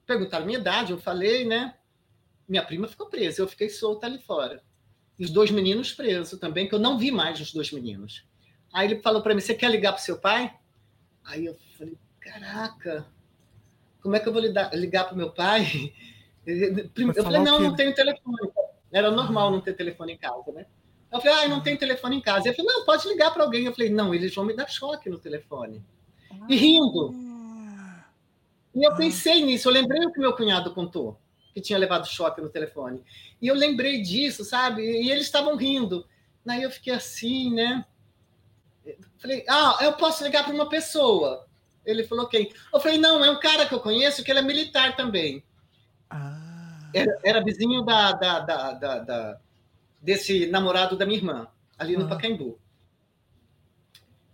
perguntaram 0.07 0.47
minha 0.47 0.59
idade, 0.59 0.93
eu 0.93 0.99
falei, 0.99 1.45
né? 1.45 1.75
Minha 2.49 2.65
prima 2.65 2.87
ficou 2.87 3.09
presa, 3.09 3.41
eu 3.41 3.49
fiquei 3.49 3.69
solta 3.69 4.07
ali 4.07 4.21
fora. 4.21 4.63
E 5.19 5.25
os 5.25 5.31
dois 5.31 5.51
meninos 5.51 5.93
presos 5.93 6.39
também, 6.39 6.69
que 6.69 6.75
eu 6.75 6.79
não 6.79 6.99
vi 6.99 7.11
mais 7.11 7.41
os 7.41 7.53
dois 7.53 7.73
meninos. 7.73 8.25
Aí 8.73 8.91
ele 8.91 9.03
falou 9.03 9.23
para 9.23 9.35
mim: 9.35 9.41
Você 9.41 9.55
quer 9.55 9.71
ligar 9.71 9.93
para 9.93 10.01
seu 10.01 10.19
pai? 10.19 10.55
Aí 11.25 11.47
eu 11.47 11.57
falei: 11.77 11.97
Caraca, 12.21 13.07
como 14.01 14.17
é 14.17 14.21
que 14.21 14.29
eu 14.29 14.33
vou 14.33 14.43
ligar 14.43 15.05
para 15.05 15.15
o 15.15 15.17
meu 15.17 15.31
pai? 15.31 15.93
Eu 16.45 17.23
falei: 17.23 17.41
Não, 17.41 17.61
não 17.61 17.77
tenho 17.77 17.95
telefone. 17.95 18.51
Era 18.91 19.13
normal 19.13 19.53
não 19.53 19.61
ter 19.61 19.75
telefone 19.75 20.15
em 20.15 20.19
casa, 20.19 20.51
né? 20.51 20.67
Eu 21.13 21.21
falei, 21.21 21.45
ah, 21.45 21.49
não 21.49 21.61
tem 21.61 21.77
telefone 21.77 22.17
em 22.17 22.21
casa. 22.23 22.49
Ele 22.49 22.57
falou, 22.57 22.73
não, 22.73 22.85
pode 22.87 23.07
ligar 23.07 23.31
para 23.33 23.43
alguém. 23.45 23.67
Eu 23.67 23.75
falei, 23.75 23.91
não, 23.91 24.15
eles 24.15 24.35
vão 24.35 24.47
me 24.47 24.55
dar 24.57 24.69
choque 24.69 25.11
no 25.11 25.19
telefone. 25.19 25.85
E 26.49 26.57
rindo. 26.57 27.15
E 28.75 28.87
eu 28.87 28.95
pensei 28.97 29.45
nisso, 29.45 29.69
eu 29.69 29.73
lembrei 29.73 30.03
o 30.07 30.11
que 30.11 30.19
meu 30.19 30.35
cunhado 30.35 30.73
contou, 30.73 31.21
que 31.53 31.61
tinha 31.61 31.79
levado 31.79 32.07
choque 32.07 32.41
no 32.41 32.49
telefone. 32.49 33.05
E 33.41 33.47
eu 33.47 33.55
lembrei 33.55 34.01
disso, 34.01 34.43
sabe? 34.45 34.83
E 34.83 35.11
eles 35.11 35.27
estavam 35.27 35.57
rindo. 35.57 36.07
Daí 36.45 36.63
eu 36.63 36.71
fiquei 36.71 36.95
assim, 36.95 37.53
né? 37.53 37.85
Falei, 39.19 39.45
ah, 39.47 39.79
eu 39.83 39.93
posso 39.93 40.25
ligar 40.25 40.45
para 40.45 40.55
uma 40.55 40.69
pessoa. 40.69 41.47
Ele 41.85 42.05
falou, 42.05 42.27
quem? 42.27 42.45
Okay. 42.45 42.57
Eu 42.73 42.81
falei, 42.81 42.97
não, 42.97 43.23
é 43.23 43.31
um 43.31 43.39
cara 43.39 43.67
que 43.67 43.75
eu 43.75 43.81
conheço, 43.81 44.25
que 44.25 44.31
ele 44.31 44.41
é 44.41 44.43
militar 44.43 44.97
também. 44.97 45.45
Ah. 46.09 46.91
Era, 46.95 47.19
era 47.23 47.45
vizinho 47.45 47.83
da, 47.83 48.13
da, 48.13 48.41
da, 48.41 48.73
da 48.73 49.41
desse 50.03 50.47
namorado 50.47 50.97
da 50.97 51.07
minha 51.07 51.19
irmã, 51.19 51.49
ali 51.79 51.97
no. 51.97 52.09
Pacaembu. 52.09 52.59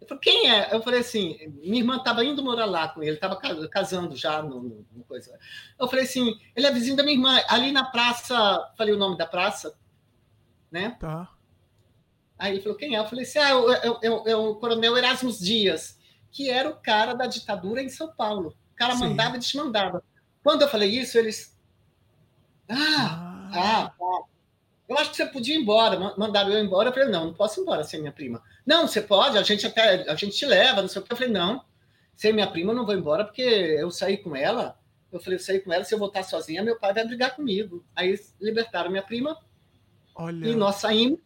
falei, 0.08 0.20
quem 0.22 0.50
é? 0.50 0.74
Eu 0.74 0.82
falei 0.82 1.00
assim, 1.00 1.38
minha 1.62 1.82
irmã 1.82 1.96
estava 1.96 2.24
indo 2.24 2.42
morar 2.42 2.64
lá 2.64 2.88
com 2.88 3.02
ele, 3.02 3.16
estava 3.16 3.38
casando 3.68 4.16
já 4.16 4.42
no, 4.42 4.62
no, 4.90 5.04
coisa. 5.04 5.38
Eu 5.78 5.86
falei 5.86 6.06
assim, 6.06 6.40
ele 6.56 6.66
é 6.66 6.72
vizinho 6.72 6.96
da 6.96 7.02
minha 7.02 7.14
irmã, 7.14 7.38
ali 7.48 7.70
na 7.70 7.84
praça, 7.84 8.72
falei 8.76 8.94
o 8.94 8.98
nome 8.98 9.18
da 9.18 9.26
praça, 9.26 9.76
né? 10.70 10.96
Tá. 10.98 11.28
Aí 12.38 12.52
ele 12.52 12.62
falou, 12.62 12.78
quem 12.78 12.96
é? 12.96 12.98
Eu 12.98 13.06
falei 13.06 13.24
assim, 13.24 13.38
ah, 13.38 13.50
é, 13.82 14.06
é, 14.06 14.30
é 14.30 14.36
o 14.36 14.54
coronel 14.54 14.96
Erasmus 14.96 15.38
Dias, 15.38 15.98
que 16.30 16.48
era 16.48 16.70
o 16.70 16.76
cara 16.76 17.12
da 17.14 17.26
ditadura 17.26 17.82
em 17.82 17.88
São 17.88 18.10
Paulo. 18.14 18.56
O 18.72 18.76
cara 18.76 18.94
Sim. 18.94 19.00
mandava 19.00 19.36
e 19.36 19.40
desmandava. 19.40 20.02
Quando 20.42 20.62
eu 20.62 20.68
falei 20.68 20.88
isso, 20.88 21.18
eles. 21.18 21.58
Ah, 22.68 22.76
ah, 22.76 23.50
ah, 23.52 23.92
ah. 24.00 24.37
Eu 24.88 24.96
acho 24.96 25.10
que 25.10 25.16
você 25.16 25.26
podia 25.26 25.54
ir 25.54 25.58
embora. 25.58 26.14
Mandaram 26.16 26.50
eu 26.50 26.64
embora. 26.64 26.88
Eu 26.88 26.92
falei, 26.92 27.08
não, 27.08 27.26
não 27.26 27.34
posso 27.34 27.60
ir 27.60 27.62
embora 27.62 27.84
sem 27.84 28.00
minha 28.00 28.12
prima. 28.12 28.42
Não, 28.64 28.88
você 28.88 29.02
pode, 29.02 29.36
a 29.36 29.42
gente 29.42 29.66
até 29.66 30.10
a 30.10 30.14
gente 30.14 30.36
te 30.36 30.46
leva, 30.46 30.80
não 30.80 30.88
sei 30.88 31.02
o 31.02 31.04
que. 31.04 31.12
Eu 31.12 31.16
falei, 31.16 31.32
não, 31.32 31.62
sem 32.16 32.32
minha 32.32 32.46
prima 32.46 32.72
eu 32.72 32.76
não 32.76 32.86
vou 32.86 32.94
embora, 32.94 33.24
porque 33.24 33.42
eu 33.42 33.90
saí 33.90 34.16
com 34.16 34.34
ela. 34.34 34.78
Eu 35.12 35.20
falei, 35.20 35.38
eu 35.38 35.42
saí 35.42 35.60
com 35.60 35.72
ela, 35.72 35.84
se 35.84 35.94
eu 35.94 35.98
voltar 35.98 36.22
sozinha, 36.22 36.62
meu 36.62 36.78
pai 36.78 36.94
vai 36.94 37.06
brigar 37.06 37.36
comigo. 37.36 37.84
Aí 37.94 38.18
libertaram 38.40 38.90
minha 38.90 39.02
prima. 39.02 39.38
Olha. 40.14 40.48
E 40.48 40.54
nós 40.54 40.76
saímos 40.76 41.20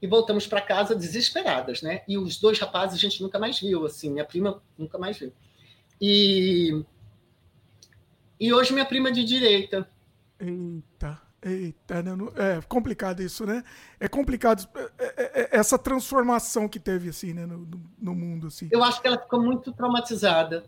e 0.00 0.06
voltamos 0.06 0.48
para 0.48 0.60
casa 0.60 0.96
desesperadas, 0.96 1.80
né? 1.80 2.02
E 2.08 2.18
os 2.18 2.36
dois 2.38 2.58
rapazes 2.58 2.96
a 2.96 3.00
gente 3.00 3.22
nunca 3.22 3.38
mais 3.38 3.60
viu, 3.60 3.86
assim, 3.86 4.10
minha 4.10 4.24
prima 4.24 4.60
nunca 4.76 4.98
mais 4.98 5.16
viu. 5.16 5.32
E 6.00 6.84
e 8.38 8.52
hoje 8.52 8.72
minha 8.72 8.84
prima 8.84 9.10
é 9.10 9.12
de 9.12 9.22
direita. 9.22 9.88
Eita, 10.40 11.21
eita, 11.42 12.02
né? 12.02 12.12
é 12.36 12.60
complicado 12.68 13.20
isso, 13.20 13.44
né? 13.44 13.64
É 13.98 14.08
complicado 14.08 14.66
é, 14.74 14.90
é, 14.98 15.40
é, 15.42 15.48
essa 15.52 15.78
transformação 15.78 16.68
que 16.68 16.78
teve 16.78 17.08
assim, 17.08 17.32
né, 17.32 17.46
no, 17.46 17.68
no 17.98 18.14
mundo 18.14 18.46
assim. 18.46 18.68
Eu 18.70 18.82
acho 18.82 19.00
que 19.00 19.08
ela 19.08 19.18
ficou 19.18 19.42
muito 19.42 19.72
traumatizada. 19.72 20.64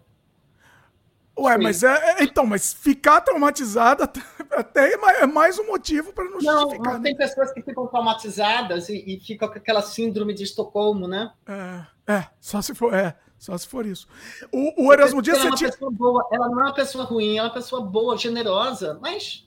Ué, 1.37 1.57
Sim. 1.57 1.63
mas 1.63 1.83
é, 1.83 2.21
é, 2.21 2.25
então, 2.25 2.47
mas 2.47 2.73
ficar 2.73 3.21
traumatizada 3.21 4.05
até 4.53 4.93
é 4.95 5.27
mais 5.27 5.59
um 5.59 5.67
motivo 5.67 6.13
para 6.13 6.25
não, 6.25 6.39
não 6.39 6.41
justificar. 6.41 6.93
Não, 6.93 7.01
né? 7.01 7.05
tem 7.05 7.17
pessoas 7.17 7.53
que 7.53 7.61
ficam 7.61 7.87
traumatizadas 7.89 8.89
e, 8.89 9.05
e, 9.05 9.21
ficam 9.21 9.49
com 9.49 9.59
aquela 9.59 9.83
síndrome 9.83 10.33
de 10.33 10.45
Estocolmo, 10.45 11.09
né? 11.09 11.33
É, 11.47 12.13
é, 12.15 12.27
só 12.41 12.63
se 12.63 12.73
for, 12.73 12.95
é, 12.95 13.17
só 13.37 13.59
se 13.59 13.67
for 13.67 13.85
isso. 13.85 14.07
O, 14.53 14.87
o 14.87 14.93
Erasmo 14.93 15.21
Dias... 15.21 15.39
Ela, 15.39 15.47
é 15.47 15.51
uma 15.51 15.57
tinha... 15.57 15.71
pessoa 15.71 15.91
boa, 15.91 16.29
ela 16.31 16.49
não 16.49 16.61
é 16.61 16.65
uma 16.65 16.75
pessoa 16.75 17.05
ruim, 17.05 17.37
ela 17.37 17.49
é 17.49 17.51
uma 17.51 17.55
pessoa 17.55 17.83
boa, 17.83 18.17
generosa, 18.17 18.99
mas... 19.03 19.45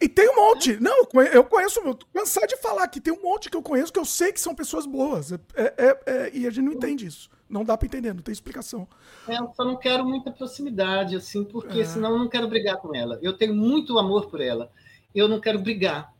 E 0.00 0.08
tem 0.08 0.28
um 0.28 0.36
monte. 0.36 0.78
Não, 0.80 1.06
eu 1.32 1.44
conheço, 1.44 1.80
eu 1.80 1.94
tô 1.94 2.06
cansado 2.12 2.48
de 2.48 2.56
falar 2.56 2.86
que 2.88 3.00
tem 3.00 3.12
um 3.12 3.22
monte 3.22 3.48
que 3.48 3.56
eu 3.56 3.62
conheço 3.62 3.92
que 3.92 3.98
eu 3.98 4.04
sei 4.04 4.32
que 4.32 4.40
são 4.40 4.54
pessoas 4.54 4.86
boas. 4.86 5.32
É, 5.32 5.38
é, 5.56 6.00
é, 6.06 6.30
e 6.34 6.46
a 6.46 6.50
gente 6.50 6.64
não 6.64 6.72
entende 6.72 7.06
isso. 7.06 7.30
Não 7.48 7.64
dá 7.64 7.76
para 7.76 7.86
entender, 7.86 8.12
não 8.12 8.22
tem 8.22 8.32
explicação. 8.32 8.88
É, 9.28 9.38
eu 9.38 9.52
só 9.54 9.64
não 9.64 9.76
quero 9.76 10.04
muita 10.04 10.30
proximidade, 10.32 11.14
assim, 11.14 11.44
porque 11.44 11.80
é. 11.80 11.84
senão 11.84 12.12
eu 12.12 12.18
não 12.18 12.28
quero 12.28 12.48
brigar 12.48 12.78
com 12.78 12.94
ela. 12.94 13.18
Eu 13.22 13.32
tenho 13.36 13.54
muito 13.54 13.98
amor 13.98 14.28
por 14.28 14.40
ela. 14.40 14.70
Eu 15.14 15.28
não 15.28 15.40
quero 15.40 15.58
brigar. 15.58 16.12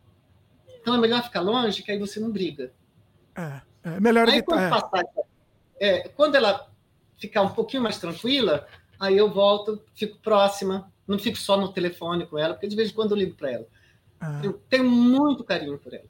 Então 0.79 0.95
é 0.95 0.97
melhor 0.97 1.23
ficar 1.23 1.41
longe, 1.41 1.83
que 1.83 1.91
aí 1.91 1.99
você 1.99 2.19
não 2.19 2.31
briga. 2.31 2.71
É, 3.35 3.61
é 3.83 3.99
melhor 3.99 4.27
aí, 4.27 4.35
evitar. 4.35 4.45
Quando, 4.45 4.61
é. 4.61 4.69
passar, 4.69 5.03
é, 5.79 6.07
quando 6.09 6.35
ela 6.35 6.71
ficar 7.17 7.41
um 7.41 7.53
pouquinho 7.53 7.83
mais 7.83 7.97
tranquila, 7.97 8.65
aí 8.99 9.17
eu 9.17 9.29
volto, 9.29 9.83
fico 9.93 10.17
próxima, 10.19 10.91
não 11.07 11.19
fico 11.19 11.37
só 11.37 11.57
no 11.57 11.71
telefone 11.71 12.25
com 12.25 12.37
ela, 12.37 12.53
porque 12.53 12.67
de 12.67 12.75
vez 12.75 12.89
em 12.89 12.93
quando 12.93 13.11
eu 13.11 13.17
ligo 13.17 13.35
para 13.35 13.51
ela. 13.51 13.67
Ah. 14.19 14.41
Eu 14.43 14.53
tenho 14.69 14.89
muito 14.89 15.43
carinho 15.43 15.77
por 15.77 15.93
ela. 15.93 16.05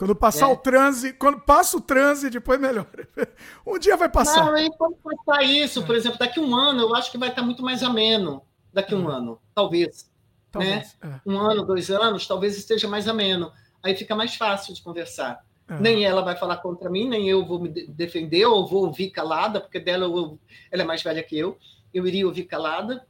Quando 0.00 0.16
passar 0.16 0.48
é. 0.48 0.52
o 0.52 0.56
transe, 0.56 1.12
quando 1.12 1.40
passa 1.40 1.76
o 1.76 1.80
transe, 1.80 2.30
depois 2.30 2.58
melhora. 2.58 2.88
Um 3.66 3.78
dia 3.78 3.98
vai 3.98 4.08
passar. 4.08 4.46
Não, 4.46 4.56
e 4.56 4.70
quando 4.70 4.96
passar 4.96 5.42
isso, 5.42 5.84
por 5.84 5.94
exemplo, 5.94 6.18
daqui 6.18 6.40
a 6.40 6.42
um 6.42 6.54
ano, 6.54 6.80
eu 6.80 6.94
acho 6.94 7.10
que 7.12 7.18
vai 7.18 7.28
estar 7.28 7.42
muito 7.42 7.62
mais 7.62 7.82
ameno. 7.82 8.42
Daqui 8.72 8.94
um 8.94 9.10
é. 9.10 9.14
ano, 9.14 9.38
talvez. 9.54 10.10
talvez 10.50 10.96
né? 11.02 11.20
É. 11.26 11.30
Um 11.30 11.38
ano, 11.38 11.66
dois 11.66 11.90
anos, 11.90 12.26
talvez 12.26 12.56
esteja 12.56 12.88
mais 12.88 13.06
ameno. 13.06 13.52
Aí 13.82 13.94
fica 13.94 14.16
mais 14.16 14.34
fácil 14.34 14.72
de 14.72 14.80
conversar. 14.80 15.44
É. 15.68 15.78
Nem 15.78 16.02
ela 16.02 16.22
vai 16.22 16.34
falar 16.34 16.56
contra 16.56 16.88
mim, 16.88 17.06
nem 17.06 17.28
eu 17.28 17.44
vou 17.44 17.60
me 17.60 17.68
defender, 17.68 18.46
ou 18.46 18.66
vou 18.66 18.86
ouvir 18.86 19.10
calada, 19.10 19.60
porque 19.60 19.78
dela 19.78 20.06
eu, 20.06 20.38
ela 20.72 20.82
é 20.82 20.86
mais 20.86 21.02
velha 21.02 21.22
que 21.22 21.38
eu. 21.38 21.58
Eu 21.92 22.06
iria 22.06 22.26
ouvir 22.26 22.44
calada. 22.44 23.06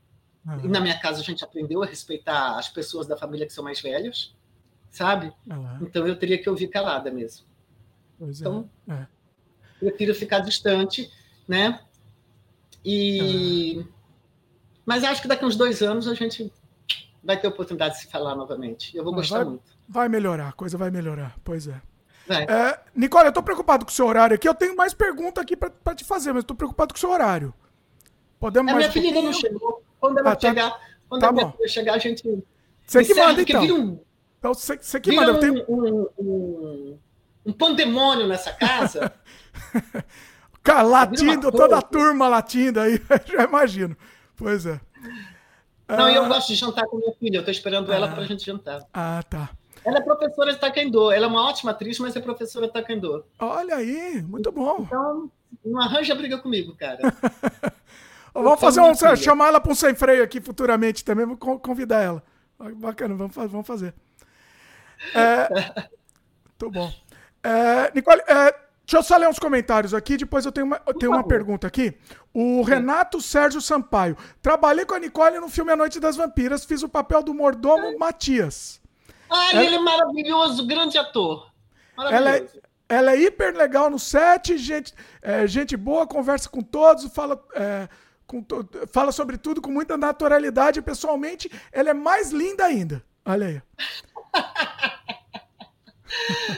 E 0.65 0.69
na 0.69 0.81
minha 0.81 0.99
casa 0.99 1.21
a 1.21 1.25
gente 1.25 1.45
aprendeu 1.45 1.83
a 1.83 1.87
respeitar 1.87 2.59
as 2.59 2.69
pessoas 2.69 3.07
da 3.07 3.17
família 3.17 3.47
que 3.47 3.53
são 3.53 3.63
mais 3.63 3.81
velhas 3.81 4.35
sabe? 4.91 5.33
Uhum. 5.49 5.79
Então 5.83 6.07
eu 6.07 6.17
teria 6.17 6.37
que 6.37 6.51
ouvir 6.51 6.69
calada 6.69 7.11
mesmo. 7.11 7.47
Pois 8.19 8.39
é, 8.39 8.41
então, 8.41 8.69
é. 8.89 8.93
É. 8.93 9.07
prefiro 9.79 10.15
ficar 10.15 10.41
distante, 10.41 11.11
né? 11.49 11.81
E. 12.85 13.79
Uhum. 13.79 13.89
Mas 14.85 15.05
acho 15.05 15.23
que 15.23 15.29
daqui 15.29 15.45
uns 15.45 15.57
dois 15.57 15.83
anos 15.83 16.09
a 16.09 16.15
gente 16.15 16.53
vai 17.23 17.39
ter 17.39 17.47
oportunidade 17.47 17.95
de 17.95 18.01
se 18.01 18.07
falar 18.09 18.35
novamente. 18.35 18.97
Eu 18.97 19.05
vou 19.05 19.15
gostar 19.15 19.39
vai, 19.39 19.45
muito. 19.45 19.63
Vai 19.89 20.09
melhorar, 20.09 20.49
a 20.49 20.53
coisa 20.53 20.77
vai 20.77 20.91
melhorar, 20.91 21.37
pois 21.45 21.69
é. 21.69 21.81
é. 22.29 22.81
Nicole, 22.95 23.27
eu 23.27 23.33
tô 23.33 23.43
preocupado 23.43 23.85
com 23.85 23.91
o 23.91 23.95
seu 23.95 24.07
horário 24.07 24.35
aqui. 24.35 24.49
Eu 24.49 24.55
tenho 24.55 24.75
mais 24.75 24.93
pergunta 24.93 25.41
aqui 25.41 25.55
para 25.55 25.95
te 25.95 26.05
fazer, 26.05 26.33
mas 26.33 26.43
estou 26.43 26.57
preocupado 26.57 26.93
com 26.93 26.99
o 26.99 27.01
seu 27.01 27.11
horário. 27.11 27.55
Podemos 28.41 28.73
a 28.73 28.75
mais 28.75 28.87
minha 28.87 28.93
filha 28.93 29.09
ainda 29.17 29.23
não 29.23 29.33
chegou. 29.33 29.80
Quando 30.01 30.19
ela 30.19 30.33
ah, 30.33 30.37
tá, 30.37 30.49
chegar, 30.49 30.81
quando 31.09 31.21
tá 31.21 31.29
a 31.29 31.33
bom. 31.33 31.55
chegar, 31.67 31.95
a 31.95 31.99
gente. 31.99 32.23
Você 32.87 33.05
que 33.05 33.15
manda, 33.15 33.43
então. 33.43 33.63
Um, 33.63 34.01
então, 34.39 34.55
você, 34.55 34.77
você 34.77 35.01
que 35.01 35.13
manda. 35.13 35.35
Um, 35.35 35.41
tenho... 35.41 35.65
um, 35.69 36.09
um, 36.19 36.99
um, 37.47 37.53
pandemônio 37.53 38.27
nessa 38.27 38.53
casa. 38.53 39.13
Cara, 40.63 40.83
latindo, 40.83 41.53
toda 41.53 41.79
a 41.79 41.83
turma 41.83 42.29
latindo 42.29 42.81
aí, 42.81 43.01
já 43.27 43.45
imagino. 43.45 43.97
Pois 44.37 44.67
é. 44.67 44.81
Não, 45.89 46.05
ah, 46.05 46.13
eu 46.13 46.27
gosto 46.27 46.49
de 46.49 46.55
jantar 46.55 46.87
com 46.87 46.99
minha 46.99 47.13
filha, 47.15 47.37
eu 47.37 47.41
estou 47.41 47.53
esperando 47.53 47.91
ah, 47.91 47.95
ela 47.95 48.09
para 48.09 48.23
a 48.23 48.27
gente 48.27 48.45
jantar. 48.45 48.83
Ah, 48.93 49.23
tá. 49.29 49.51
Ela 49.85 49.99
é 49.99 50.01
professora 50.03 50.53
de 50.53 50.61
taekwondo, 50.61 51.11
ela 51.11 51.25
é 51.25 51.29
uma 51.29 51.49
ótima 51.49 51.71
atriz, 51.71 51.99
mas 51.99 52.15
é 52.15 52.21
professora 52.21 52.67
de 52.67 52.73
taekwondo. 52.73 53.25
Olha 53.39 53.77
aí, 53.77 54.23
muito 54.23 54.53
bom. 54.53 54.83
Então, 54.87 55.31
não 55.65 55.81
arranja 55.81 56.15
briga 56.15 56.39
comigo, 56.39 56.75
cara. 56.77 57.01
vamos 58.33 58.61
fazer 58.61 58.81
um, 58.81 58.95
chamar 59.17 59.49
ela 59.49 59.61
para 59.61 59.73
um 59.73 59.75
sem 59.75 59.95
freio 59.95 60.23
aqui 60.23 60.41
futuramente 60.41 61.05
também, 61.05 61.27
vou 61.27 61.37
convidar 61.37 62.01
ela. 62.03 62.23
Bacana, 62.77 63.15
vamos, 63.15 63.35
vamos 63.35 63.67
fazer. 63.67 63.95
É, 65.15 65.49
muito 66.61 66.71
bom. 66.71 66.93
É, 67.43 67.91
Nicole, 67.95 68.21
é, 68.27 68.55
deixa 68.85 68.97
eu 68.97 69.03
só 69.03 69.17
ler 69.17 69.29
uns 69.29 69.39
comentários 69.39 69.95
aqui, 69.95 70.17
depois 70.17 70.45
eu 70.45 70.53
tenho 70.53 70.67
uma, 70.67 70.81
eu 70.87 70.95
tenho 70.95 71.13
uma 71.13 71.27
pergunta 71.27 71.67
aqui. 71.67 71.97
O 72.35 72.63
Renato 72.63 73.21
Sérgio 73.21 73.61
Sampaio. 73.61 74.17
Trabalhei 74.43 74.85
com 74.85 74.95
a 74.95 74.99
Nicole 74.99 75.41
no 75.41 75.49
filme 75.49 75.73
A 75.73 75.77
Noite 75.77 75.99
das 75.99 76.17
Vampiras, 76.17 76.65
fiz 76.65 76.83
o 76.83 76.89
papel 76.89 77.23
do 77.23 77.33
mordomo 77.33 77.99
Matias. 77.99 78.81
Ai, 79.31 79.53
ela, 79.53 79.65
ele 79.65 79.77
é 79.77 79.79
maravilhoso, 79.79 80.67
grande 80.67 80.99
ator. 80.99 81.51
Ela 81.97 82.37
é, 82.37 82.47
ela 82.89 83.13
é 83.13 83.21
hiper 83.21 83.57
legal 83.57 83.89
no 83.89 83.99
set, 83.99 84.59
gente, 84.59 84.93
é, 85.23 85.47
gente 85.47 85.77
boa, 85.77 86.07
conversa 86.07 86.49
com 86.49 86.63
todos, 86.63 87.05
fala, 87.13 87.43
é, 87.55 87.89
to, 88.41 88.69
fala 88.93 89.11
sobre 89.11 89.37
tudo 89.37 89.61
com 89.61 89.71
muita 89.71 89.97
naturalidade. 89.97 90.81
Pessoalmente, 90.81 91.51
ela 91.73 91.91
é 91.91 91.95
mais 91.95 92.31
linda 92.31 92.65
ainda. 92.65 93.05
Olha 93.25 93.47
aí. 93.47 93.63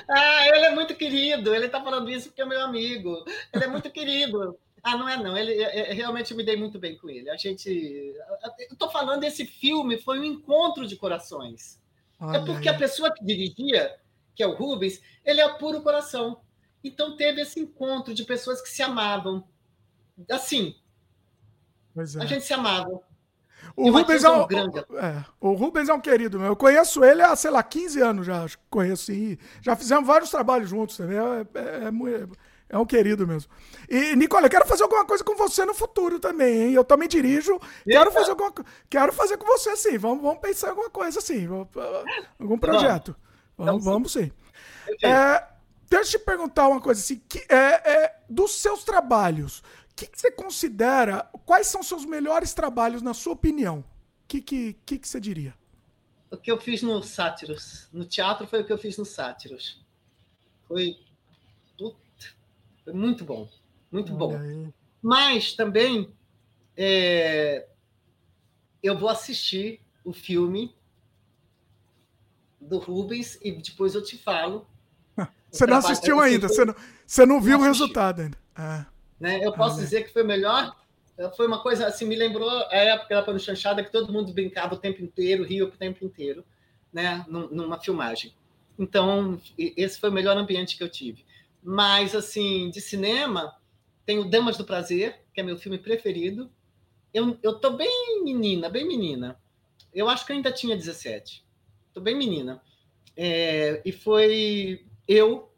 ah, 0.08 0.48
ele 0.48 0.66
é 0.66 0.74
muito 0.74 0.94
querido. 0.94 1.54
Ele 1.54 1.66
está 1.66 1.82
falando 1.82 2.10
isso 2.10 2.28
porque 2.28 2.42
é 2.42 2.46
meu 2.46 2.60
amigo. 2.60 3.24
Ele 3.52 3.64
é 3.64 3.68
muito 3.68 3.90
querido. 3.90 4.58
Ah, 4.82 4.96
não 4.96 5.08
é 5.08 5.16
não. 5.16 5.36
Ele 5.36 5.52
eu, 5.52 5.68
eu, 5.68 5.94
realmente 5.94 6.34
me 6.34 6.44
dei 6.44 6.56
muito 6.56 6.78
bem 6.78 6.98
com 6.98 7.08
ele. 7.08 7.30
A 7.30 7.36
gente, 7.36 8.14
eu 8.68 8.76
tô 8.76 8.90
falando 8.90 9.24
esse 9.24 9.46
filme 9.46 9.98
foi 9.98 10.18
um 10.18 10.24
encontro 10.24 10.86
de 10.86 10.96
corações. 10.96 11.80
Olha 12.20 12.38
é 12.38 12.44
porque 12.44 12.68
aí. 12.68 12.74
a 12.74 12.78
pessoa 12.78 13.12
que 13.12 13.24
dirigia, 13.24 13.96
que 14.34 14.42
é 14.42 14.46
o 14.46 14.54
Rubens, 14.54 15.00
ele 15.24 15.40
é 15.40 15.48
puro 15.54 15.82
coração. 15.82 16.40
Então 16.82 17.16
teve 17.16 17.40
esse 17.40 17.60
encontro 17.60 18.12
de 18.12 18.24
pessoas 18.24 18.60
que 18.60 18.68
se 18.68 18.82
amavam. 18.82 19.44
Assim, 20.30 20.74
é. 21.96 22.22
a 22.22 22.26
gente 22.26 22.44
se 22.44 22.52
amava. 22.52 23.00
O 23.76 23.90
Rubens, 23.90 24.24
é 24.24 24.30
um, 24.30 24.42
é, 24.98 25.24
o 25.40 25.52
Rubens 25.52 25.88
é 25.88 25.94
um 25.94 26.00
querido 26.00 26.38
meu. 26.38 26.48
Eu 26.48 26.56
conheço 26.56 27.04
ele 27.04 27.22
há, 27.22 27.34
sei 27.34 27.50
lá, 27.50 27.62
15 27.62 28.00
anos 28.00 28.26
já. 28.26 28.46
Conheço 28.68 29.04
sim. 29.04 29.38
Já 29.62 29.74
fizemos 29.76 30.06
vários 30.06 30.30
trabalhos 30.30 30.68
juntos 30.68 30.96
também. 30.96 31.16
É, 31.16 31.40
é, 31.54 31.88
é, 31.88 32.26
é, 32.70 32.78
um 32.78 32.84
querido 32.84 33.26
mesmo. 33.26 33.50
E, 33.88 34.14
Nicole, 34.16 34.44
eu 34.44 34.50
quero 34.50 34.66
fazer 34.66 34.82
alguma 34.82 35.04
coisa 35.04 35.24
com 35.24 35.34
você 35.36 35.64
no 35.64 35.74
futuro 35.74 36.18
também, 36.18 36.62
hein? 36.62 36.72
Eu 36.72 36.84
também 36.84 37.08
dirijo. 37.08 37.58
Quero 37.84 38.10
fazer, 38.10 38.30
alguma, 38.30 38.52
quero 38.90 39.12
fazer 39.12 39.36
com 39.38 39.46
você 39.46 39.76
sim. 39.76 39.96
Vamos, 39.96 40.22
vamos 40.22 40.40
pensar 40.40 40.68
em 40.68 40.70
alguma 40.70 40.90
coisa 40.90 41.18
assim. 41.18 41.46
Algum 42.38 42.58
projeto. 42.58 43.16
Vamos, 43.56 43.84
vamos 43.84 44.12
sim. 44.12 44.30
É, 45.02 45.44
deixa 45.88 46.16
eu 46.16 46.20
te 46.20 46.24
perguntar 46.24 46.68
uma 46.68 46.80
coisa 46.80 47.00
assim. 47.00 47.22
Que, 47.28 47.38
é, 47.48 47.90
é, 47.90 48.16
dos 48.28 48.60
seus 48.60 48.84
trabalhos 48.84 49.62
que, 49.94 50.06
que, 50.06 50.20
você 50.20 50.30
considera? 50.30 51.28
Quais 51.44 51.66
são 51.66 51.82
seus 51.82 52.04
melhores 52.04 52.54
trabalhos, 52.54 53.02
na 53.02 53.14
sua 53.14 53.32
opinião? 53.32 53.80
O 53.80 53.84
que, 54.28 54.40
que, 54.40 54.76
que, 54.86 54.98
que 54.98 55.08
você 55.08 55.20
diria? 55.20 55.54
O 56.30 56.36
que 56.36 56.50
eu 56.50 56.58
fiz 56.58 56.82
no 56.82 57.02
Sátiros. 57.02 57.88
No 57.92 58.04
teatro 58.04 58.46
foi 58.46 58.62
o 58.62 58.64
que 58.64 58.72
eu 58.72 58.78
fiz 58.78 58.96
no 58.96 59.04
Sátiros. 59.04 59.84
Foi, 60.66 60.96
foi 62.84 62.92
muito 62.92 63.24
bom. 63.24 63.48
Muito 63.90 64.14
bom. 64.14 64.32
Mas 65.02 65.52
também 65.52 66.10
é, 66.76 67.66
eu 68.82 68.98
vou 68.98 69.08
assistir 69.08 69.80
o 70.04 70.12
filme 70.12 70.74
do 72.60 72.78
Rubens 72.78 73.38
e 73.42 73.52
depois 73.52 73.94
eu 73.94 74.02
te 74.02 74.16
falo. 74.16 74.66
Você 75.50 75.66
não 75.66 75.76
assistiu 75.76 76.18
ainda, 76.18 76.48
você 76.48 76.64
não, 76.64 76.74
você 77.06 77.26
não 77.26 77.38
viu 77.38 77.58
não 77.58 77.64
o 77.64 77.68
resultado 77.68 78.22
ainda. 78.22 78.38
Ah. 78.56 78.86
Né? 79.22 79.38
Eu 79.40 79.52
posso 79.52 79.78
ah, 79.78 79.84
dizer 79.84 80.02
que 80.02 80.12
foi 80.12 80.24
o 80.24 80.26
melhor. 80.26 80.76
Foi 81.36 81.46
uma 81.46 81.62
coisa 81.62 81.86
assim, 81.86 82.04
me 82.04 82.16
lembrou 82.16 82.50
a 82.50 82.74
época 82.74 83.14
da 83.14 83.22
Pano 83.22 83.38
Chanchada 83.38 83.84
que 83.84 83.92
todo 83.92 84.12
mundo 84.12 84.32
brincava 84.32 84.74
o 84.74 84.78
tempo 84.78 85.00
inteiro, 85.00 85.44
ria 85.44 85.64
o 85.64 85.70
tempo 85.70 86.04
inteiro, 86.04 86.44
né? 86.92 87.24
numa 87.28 87.78
filmagem. 87.78 88.34
Então, 88.76 89.40
esse 89.56 90.00
foi 90.00 90.10
o 90.10 90.12
melhor 90.12 90.36
ambiente 90.36 90.76
que 90.76 90.82
eu 90.82 90.88
tive. 90.88 91.24
Mas, 91.62 92.16
assim, 92.16 92.68
de 92.70 92.80
cinema, 92.80 93.54
tem 94.04 94.18
o 94.18 94.28
Damas 94.28 94.56
do 94.56 94.64
Prazer, 94.64 95.20
que 95.32 95.40
é 95.40 95.44
meu 95.44 95.56
filme 95.56 95.78
preferido. 95.78 96.50
Eu, 97.14 97.38
eu 97.44 97.54
tô 97.60 97.70
bem 97.70 98.24
menina, 98.24 98.68
bem 98.68 98.84
menina. 98.84 99.40
Eu 99.94 100.08
acho 100.08 100.26
que 100.26 100.32
eu 100.32 100.36
ainda 100.36 100.50
tinha 100.50 100.76
17. 100.76 101.44
Tô 101.94 102.00
bem 102.00 102.16
menina. 102.16 102.60
É, 103.16 103.80
e 103.84 103.92
foi 103.92 104.84
eu, 105.06 105.51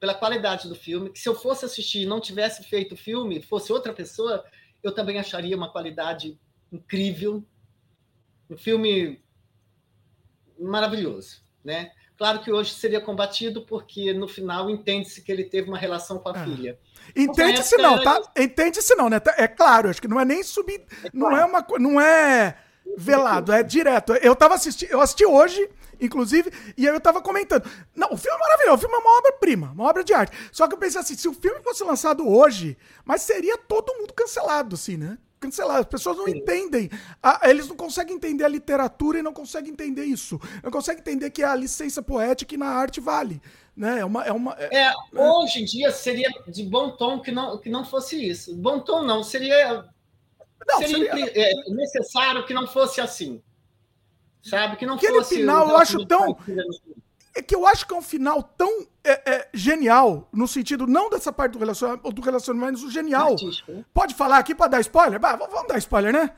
pela 0.00 0.14
qualidade 0.14 0.68
do 0.68 0.74
filme, 0.74 1.10
que 1.10 1.18
se 1.18 1.28
eu 1.28 1.34
fosse 1.34 1.64
assistir 1.64 2.02
e 2.02 2.06
não 2.06 2.20
tivesse 2.20 2.62
feito 2.64 2.92
o 2.92 2.96
filme, 2.96 3.42
fosse 3.42 3.72
outra 3.72 3.92
pessoa, 3.92 4.44
eu 4.82 4.92
também 4.92 5.18
acharia 5.18 5.56
uma 5.56 5.70
qualidade 5.70 6.38
incrível. 6.72 7.44
Um 8.48 8.56
filme 8.56 9.22
maravilhoso, 10.58 11.42
né? 11.64 11.92
Claro 12.16 12.40
que 12.40 12.50
hoje 12.50 12.72
seria 12.72 13.00
combatido 13.00 13.64
porque 13.64 14.12
no 14.12 14.26
final 14.26 14.68
entende-se 14.68 15.22
que 15.22 15.30
ele 15.30 15.44
teve 15.44 15.68
uma 15.68 15.78
relação 15.78 16.18
com 16.18 16.30
a 16.30 16.38
é. 16.40 16.44
filha. 16.44 16.78
Entende-se 17.14 17.76
não, 17.76 18.02
tá? 18.02 18.20
Entende-se 18.36 18.94
não, 18.96 19.08
né? 19.08 19.20
É 19.36 19.46
claro, 19.46 19.88
acho 19.88 20.02
que 20.02 20.08
não 20.08 20.18
é 20.18 20.24
nem 20.24 20.42
subir, 20.42 20.84
é 21.04 21.10
não 21.12 21.36
é 21.36 21.44
uma 21.44 21.64
não 21.78 22.00
é 22.00 22.58
velado, 22.96 23.52
é 23.52 23.62
direto. 23.62 24.12
Eu 24.14 24.34
tava 24.34 24.54
assistindo, 24.54 24.90
eu 24.90 25.00
assisti 25.00 25.24
hoje, 25.24 25.68
inclusive, 26.00 26.50
e 26.76 26.88
aí 26.88 26.94
eu 26.94 27.00
tava 27.00 27.20
comentando. 27.20 27.68
Não, 27.94 28.12
o 28.12 28.16
filme 28.16 28.36
é 28.36 28.40
maravilhoso, 28.40 28.76
o 28.76 28.80
filme 28.80 28.94
é 28.94 28.98
uma 28.98 29.18
obra-prima, 29.18 29.72
uma 29.72 29.84
obra 29.84 30.04
de 30.04 30.12
arte. 30.12 30.36
Só 30.52 30.66
que 30.66 30.74
eu 30.74 30.78
pensei 30.78 31.00
assim, 31.00 31.16
se 31.16 31.28
o 31.28 31.34
filme 31.34 31.60
fosse 31.62 31.84
lançado 31.84 32.28
hoje, 32.28 32.76
mas 33.04 33.22
seria 33.22 33.56
todo 33.58 33.94
mundo 33.94 34.12
cancelado, 34.14 34.74
assim, 34.74 34.96
né? 34.96 35.18
cancelar. 35.38 35.78
As 35.78 35.86
pessoas 35.86 36.16
não 36.16 36.26
Sim. 36.26 36.38
entendem. 36.38 36.90
A, 37.22 37.48
eles 37.48 37.68
não 37.68 37.76
conseguem 37.76 38.16
entender 38.16 38.44
a 38.44 38.48
literatura 38.48 39.18
e 39.18 39.22
não 39.22 39.32
conseguem 39.32 39.72
entender 39.72 40.04
isso. 40.04 40.40
Não 40.62 40.70
conseguem 40.70 41.00
entender 41.00 41.30
que 41.30 41.42
a 41.42 41.54
licença 41.54 42.02
poética 42.02 42.54
e 42.54 42.58
na 42.58 42.66
arte 42.66 43.00
vale. 43.00 43.40
Né? 43.76 44.00
É 44.00 44.04
uma, 44.04 44.24
é 44.24 44.32
uma, 44.32 44.56
é, 44.58 44.86
é, 44.86 44.92
hoje 45.14 45.62
em 45.62 45.64
dia 45.64 45.92
seria 45.92 46.28
de 46.48 46.64
bom 46.64 46.90
tom 46.96 47.20
que 47.20 47.30
não, 47.30 47.56
que 47.58 47.70
não 47.70 47.84
fosse 47.84 48.28
isso. 48.28 48.54
Bom 48.56 48.80
tom 48.80 49.04
não, 49.04 49.22
seria, 49.22 49.84
não, 50.68 50.78
seria, 50.78 51.12
seria... 51.12 51.32
É, 51.34 51.70
necessário 51.70 52.46
que 52.46 52.52
não 52.52 52.66
fosse 52.66 53.00
assim. 53.00 53.42
Sabe? 54.42 54.76
Que 54.76 54.86
não 54.86 54.94
Aquele 54.94 55.18
fosse. 55.18 55.36
final 55.36 55.68
eu 55.68 55.76
acho 55.76 56.06
tão 56.06 56.38
é 57.34 57.42
que 57.42 57.54
eu 57.54 57.66
acho 57.66 57.86
que 57.86 57.94
é 57.94 57.96
um 57.96 58.02
final 58.02 58.42
tão 58.42 58.86
é, 59.04 59.32
é, 59.32 59.48
genial, 59.54 60.28
no 60.32 60.48
sentido 60.48 60.86
não 60.86 61.08
dessa 61.08 61.32
parte 61.32 61.52
do 61.52 61.58
relacionamento, 61.58 62.10
do 62.10 62.22
relacionamento 62.22 62.72
mas 62.72 62.82
o 62.82 62.90
genial. 62.90 63.36
Né? 63.68 63.84
Pode 63.94 64.14
falar 64.14 64.38
aqui 64.38 64.54
para 64.54 64.68
dar 64.68 64.80
spoiler? 64.80 65.20
Bah, 65.20 65.36
vamos 65.36 65.68
dar 65.68 65.78
spoiler, 65.78 66.12
né? 66.12 66.30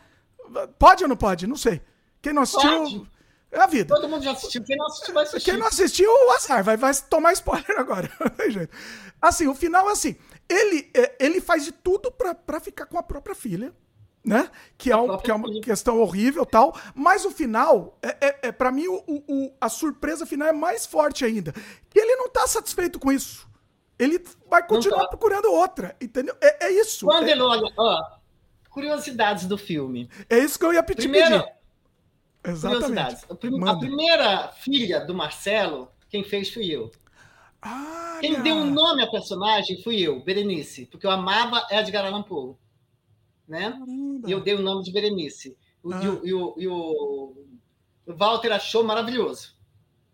Pode 0.78 1.02
ou 1.02 1.08
não 1.08 1.16
pode? 1.16 1.46
Não 1.46 1.56
sei. 1.56 1.80
Quem 2.20 2.32
não 2.32 2.42
assistiu. 2.42 2.82
Pode. 2.82 3.10
É 3.52 3.60
a 3.60 3.66
vida. 3.66 3.94
Todo 3.94 4.08
mundo 4.08 4.22
já 4.22 4.32
assistiu. 4.32 4.62
Quem 4.62 4.76
não 4.76 4.86
assistiu, 4.86 5.14
vai 5.14 5.24
assistir. 5.24 5.50
Quem 5.50 5.58
não 5.58 5.66
assistiu, 5.66 6.10
o 6.10 6.32
azar. 6.32 6.62
Vai, 6.62 6.76
vai 6.76 6.92
tomar 7.08 7.32
spoiler 7.32 7.78
agora. 7.78 8.10
Não 8.20 8.28
tem 8.28 8.50
jeito. 8.50 8.76
Assim, 9.20 9.48
o 9.48 9.54
final 9.54 9.88
é 9.88 9.92
assim. 9.92 10.16
Ele, 10.48 10.88
é, 10.94 11.16
ele 11.18 11.40
faz 11.40 11.64
de 11.64 11.72
tudo 11.72 12.12
para 12.12 12.60
ficar 12.60 12.86
com 12.86 12.96
a 12.96 13.02
própria 13.02 13.34
filha 13.34 13.74
né? 14.24 14.50
Que 14.76 14.90
é, 14.90 14.96
um, 14.96 15.16
que 15.18 15.30
é 15.30 15.34
uma 15.34 15.60
questão 15.60 16.00
horrível 16.00 16.44
tal. 16.44 16.78
Mas 16.94 17.24
o 17.24 17.30
final, 17.30 17.98
é, 18.02 18.16
é, 18.20 18.38
é 18.48 18.52
para 18.52 18.70
mim, 18.70 18.86
o, 18.86 19.02
o, 19.06 19.52
a 19.60 19.68
surpresa 19.68 20.26
final 20.26 20.48
é 20.48 20.52
mais 20.52 20.86
forte 20.86 21.24
ainda. 21.24 21.54
E 21.94 21.98
ele 21.98 22.16
não 22.16 22.28
tá 22.28 22.46
satisfeito 22.46 22.98
com 22.98 23.10
isso. 23.10 23.48
Ele 23.98 24.22
vai 24.48 24.66
continuar 24.66 25.02
tá. 25.02 25.08
procurando 25.08 25.52
outra, 25.52 25.96
entendeu? 26.00 26.34
É, 26.40 26.66
é 26.66 26.72
isso. 26.72 27.06
Quando 27.06 27.28
é... 27.28 27.32
ele 27.32 27.42
olha, 27.42 27.70
ó, 27.76 28.02
curiosidades 28.70 29.46
do 29.46 29.58
filme. 29.58 30.08
É 30.28 30.38
isso 30.38 30.58
que 30.58 30.64
eu 30.64 30.72
ia 30.72 30.82
pedir. 30.82 31.08
Primeiro, 31.08 31.44
Exatamente. 32.42 33.24
A, 33.28 33.34
prim 33.34 33.68
a 33.68 33.76
primeira 33.76 34.48
filha 34.48 35.00
do 35.00 35.14
Marcelo, 35.14 35.90
quem 36.08 36.24
fez 36.24 36.50
fui 36.50 36.70
eu. 36.70 36.90
Ah, 37.60 38.16
quem 38.20 38.40
deu 38.40 38.56
o 38.56 38.60
um 38.60 38.70
nome 38.70 39.02
à 39.02 39.10
personagem 39.10 39.82
fui 39.82 40.00
eu, 40.00 40.24
Berenice, 40.24 40.86
porque 40.86 41.06
eu 41.06 41.10
amava 41.10 41.66
Edgar 41.70 42.06
Allan 42.06 42.22
Poe 42.22 42.56
né? 43.50 43.76
E 44.24 44.30
eu 44.30 44.40
dei 44.40 44.54
o 44.54 44.62
nome 44.62 44.84
de 44.84 44.92
Berenice. 44.92 45.56
O, 45.82 45.92
ah. 45.92 46.00
e, 46.02 46.32
o, 46.32 46.54
e, 46.56 46.68
o, 46.68 47.34
o, 48.06 48.14
Walter 48.14 48.52
achou 48.52 48.84
maravilhoso. 48.84 49.56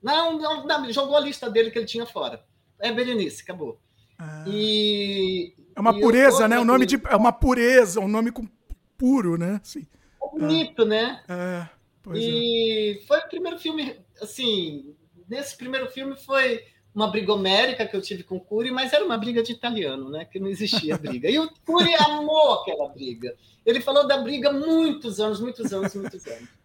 Não, 0.03 0.39
não, 0.39 0.67
não, 0.67 0.93
jogou 0.93 1.17
a 1.17 1.21
lista 1.21 1.51
dele 1.51 1.71
que 1.71 1.79
ele 1.79 1.87
tinha 1.87 2.07
fora. 2.07 2.43
É 2.79 2.91
Berenice, 2.91 3.43
acabou. 3.43 3.79
Ah. 4.19 4.45
E, 4.49 5.55
é 5.75 5.81
uma 5.81 5.93
pureza, 5.93 6.49
né? 6.49 6.59
O 6.59 6.65
nome 6.65 6.87
de, 6.87 7.01
é 7.09 7.17
uma 7.17 7.33
pureza, 7.33 8.01
um 8.01 8.09
nome 8.09 8.33
com, 8.33 8.49
puro, 8.97 9.37
né? 9.37 9.61
Sim. 9.63 9.87
É 10.23 10.39
bonito, 10.39 10.83
ah. 10.83 10.87
né? 10.87 11.23
É, 11.29 11.69
e 12.15 13.01
é. 13.03 13.07
foi 13.07 13.19
o 13.19 13.29
primeiro 13.29 13.59
filme, 13.59 14.01
assim, 14.23 14.97
nesse 15.29 15.57
primeiro 15.57 15.91
filme 15.91 16.17
foi 16.17 16.65
uma 16.97 17.09
briga 17.09 17.35
homérica 17.35 17.87
que 17.87 17.95
eu 17.95 18.01
tive 18.01 18.23
com 18.23 18.37
o 18.37 18.41
Cury, 18.41 18.71
mas 18.71 18.91
era 18.91 19.05
uma 19.05 19.19
briga 19.19 19.43
de 19.43 19.53
italiano, 19.53 20.09
né? 20.09 20.25
Que 20.25 20.41
não 20.41 20.49
existia 20.49 20.97
briga. 21.13 21.29
E 21.29 21.39
o 21.39 21.47
Cury 21.67 21.95
amou 21.95 22.55
aquela 22.55 22.89
briga. 22.89 23.37
Ele 23.67 23.83
falou 23.83 24.07
da 24.07 24.17
briga 24.17 24.51
muitos 24.51 25.21
anos, 25.21 25.39
muitos 25.39 25.75
anos, 25.75 25.95
muitos 25.95 26.27
anos. 26.27 26.49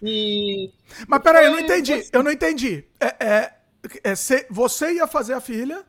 E 0.00 0.70
mas 1.08 1.20
peraí, 1.20 1.46
eu 1.46 1.52
não 1.52 1.58
entendi. 1.60 1.96
Você... 1.96 2.10
Eu 2.12 2.22
não 2.22 2.30
entendi. 2.30 2.84
É, 3.00 3.06
é, 3.24 3.52
é, 4.04 4.14
você 4.48 4.94
ia 4.94 5.08
fazer 5.08 5.34
a 5.34 5.40
filha? 5.40 5.84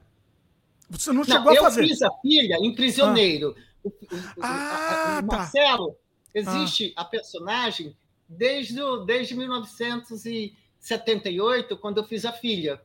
Você 0.89 1.09
não, 1.09 1.17
não 1.17 1.23
chegou 1.23 1.51
a 1.51 1.55
fazer? 1.55 1.83
Eu 1.83 1.87
fiz 1.87 2.01
a 2.01 2.09
filha 2.21 2.57
em 2.57 2.73
Prisioneiro. 2.73 3.55
Ah. 3.55 3.61
O, 3.83 3.89
o, 3.89 3.93
ah, 4.41 5.21
o, 5.23 5.27
tá. 5.27 5.37
Marcelo, 5.37 5.95
existe 6.33 6.93
ah. 6.95 7.01
a 7.01 7.05
personagem 7.05 7.95
desde, 8.27 8.79
desde 9.05 9.35
1978, 9.35 11.77
quando 11.77 11.99
eu 11.99 12.03
fiz 12.03 12.25
a 12.25 12.31
filha. 12.31 12.81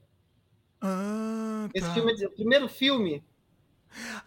Ah, 0.80 1.68
Esse 1.74 1.86
tá. 1.86 1.94
filme, 1.94 2.12
o 2.24 2.30
primeiro 2.30 2.68
filme. 2.68 3.24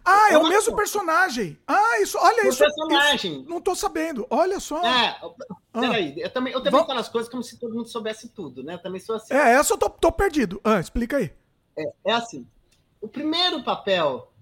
Ah, 0.04 0.30
é, 0.30 0.34
é 0.34 0.38
o 0.38 0.48
mesmo 0.48 0.74
personagem. 0.74 1.58
Ah, 1.66 2.00
isso, 2.00 2.18
olha 2.18 2.44
o 2.44 2.48
isso. 2.48 2.58
personagem. 2.58 3.40
Isso, 3.40 3.48
não 3.48 3.60
tô 3.60 3.74
sabendo. 3.74 4.26
Olha 4.28 4.58
só. 4.58 4.84
É, 4.84 5.18
peraí, 5.72 6.14
eu 6.20 6.30
também, 6.30 6.52
eu 6.52 6.62
também 6.62 6.84
falo 6.84 6.98
as 6.98 7.08
coisas 7.08 7.30
como 7.30 7.42
se 7.42 7.58
todo 7.58 7.74
mundo 7.74 7.88
soubesse 7.88 8.28
tudo, 8.28 8.62
né? 8.62 8.74
Eu 8.74 8.82
também 8.82 9.00
sou 9.00 9.16
assim. 9.16 9.32
É, 9.32 9.54
essa 9.54 9.74
eu 9.74 9.78
tô, 9.78 9.88
tô 9.88 10.12
perdido. 10.12 10.60
Ah, 10.64 10.80
explica 10.80 11.16
aí. 11.16 11.32
É, 11.76 11.84
é 12.06 12.12
assim. 12.12 12.46
O 13.00 13.08
primeiro 13.08 13.62
papel 13.62 14.32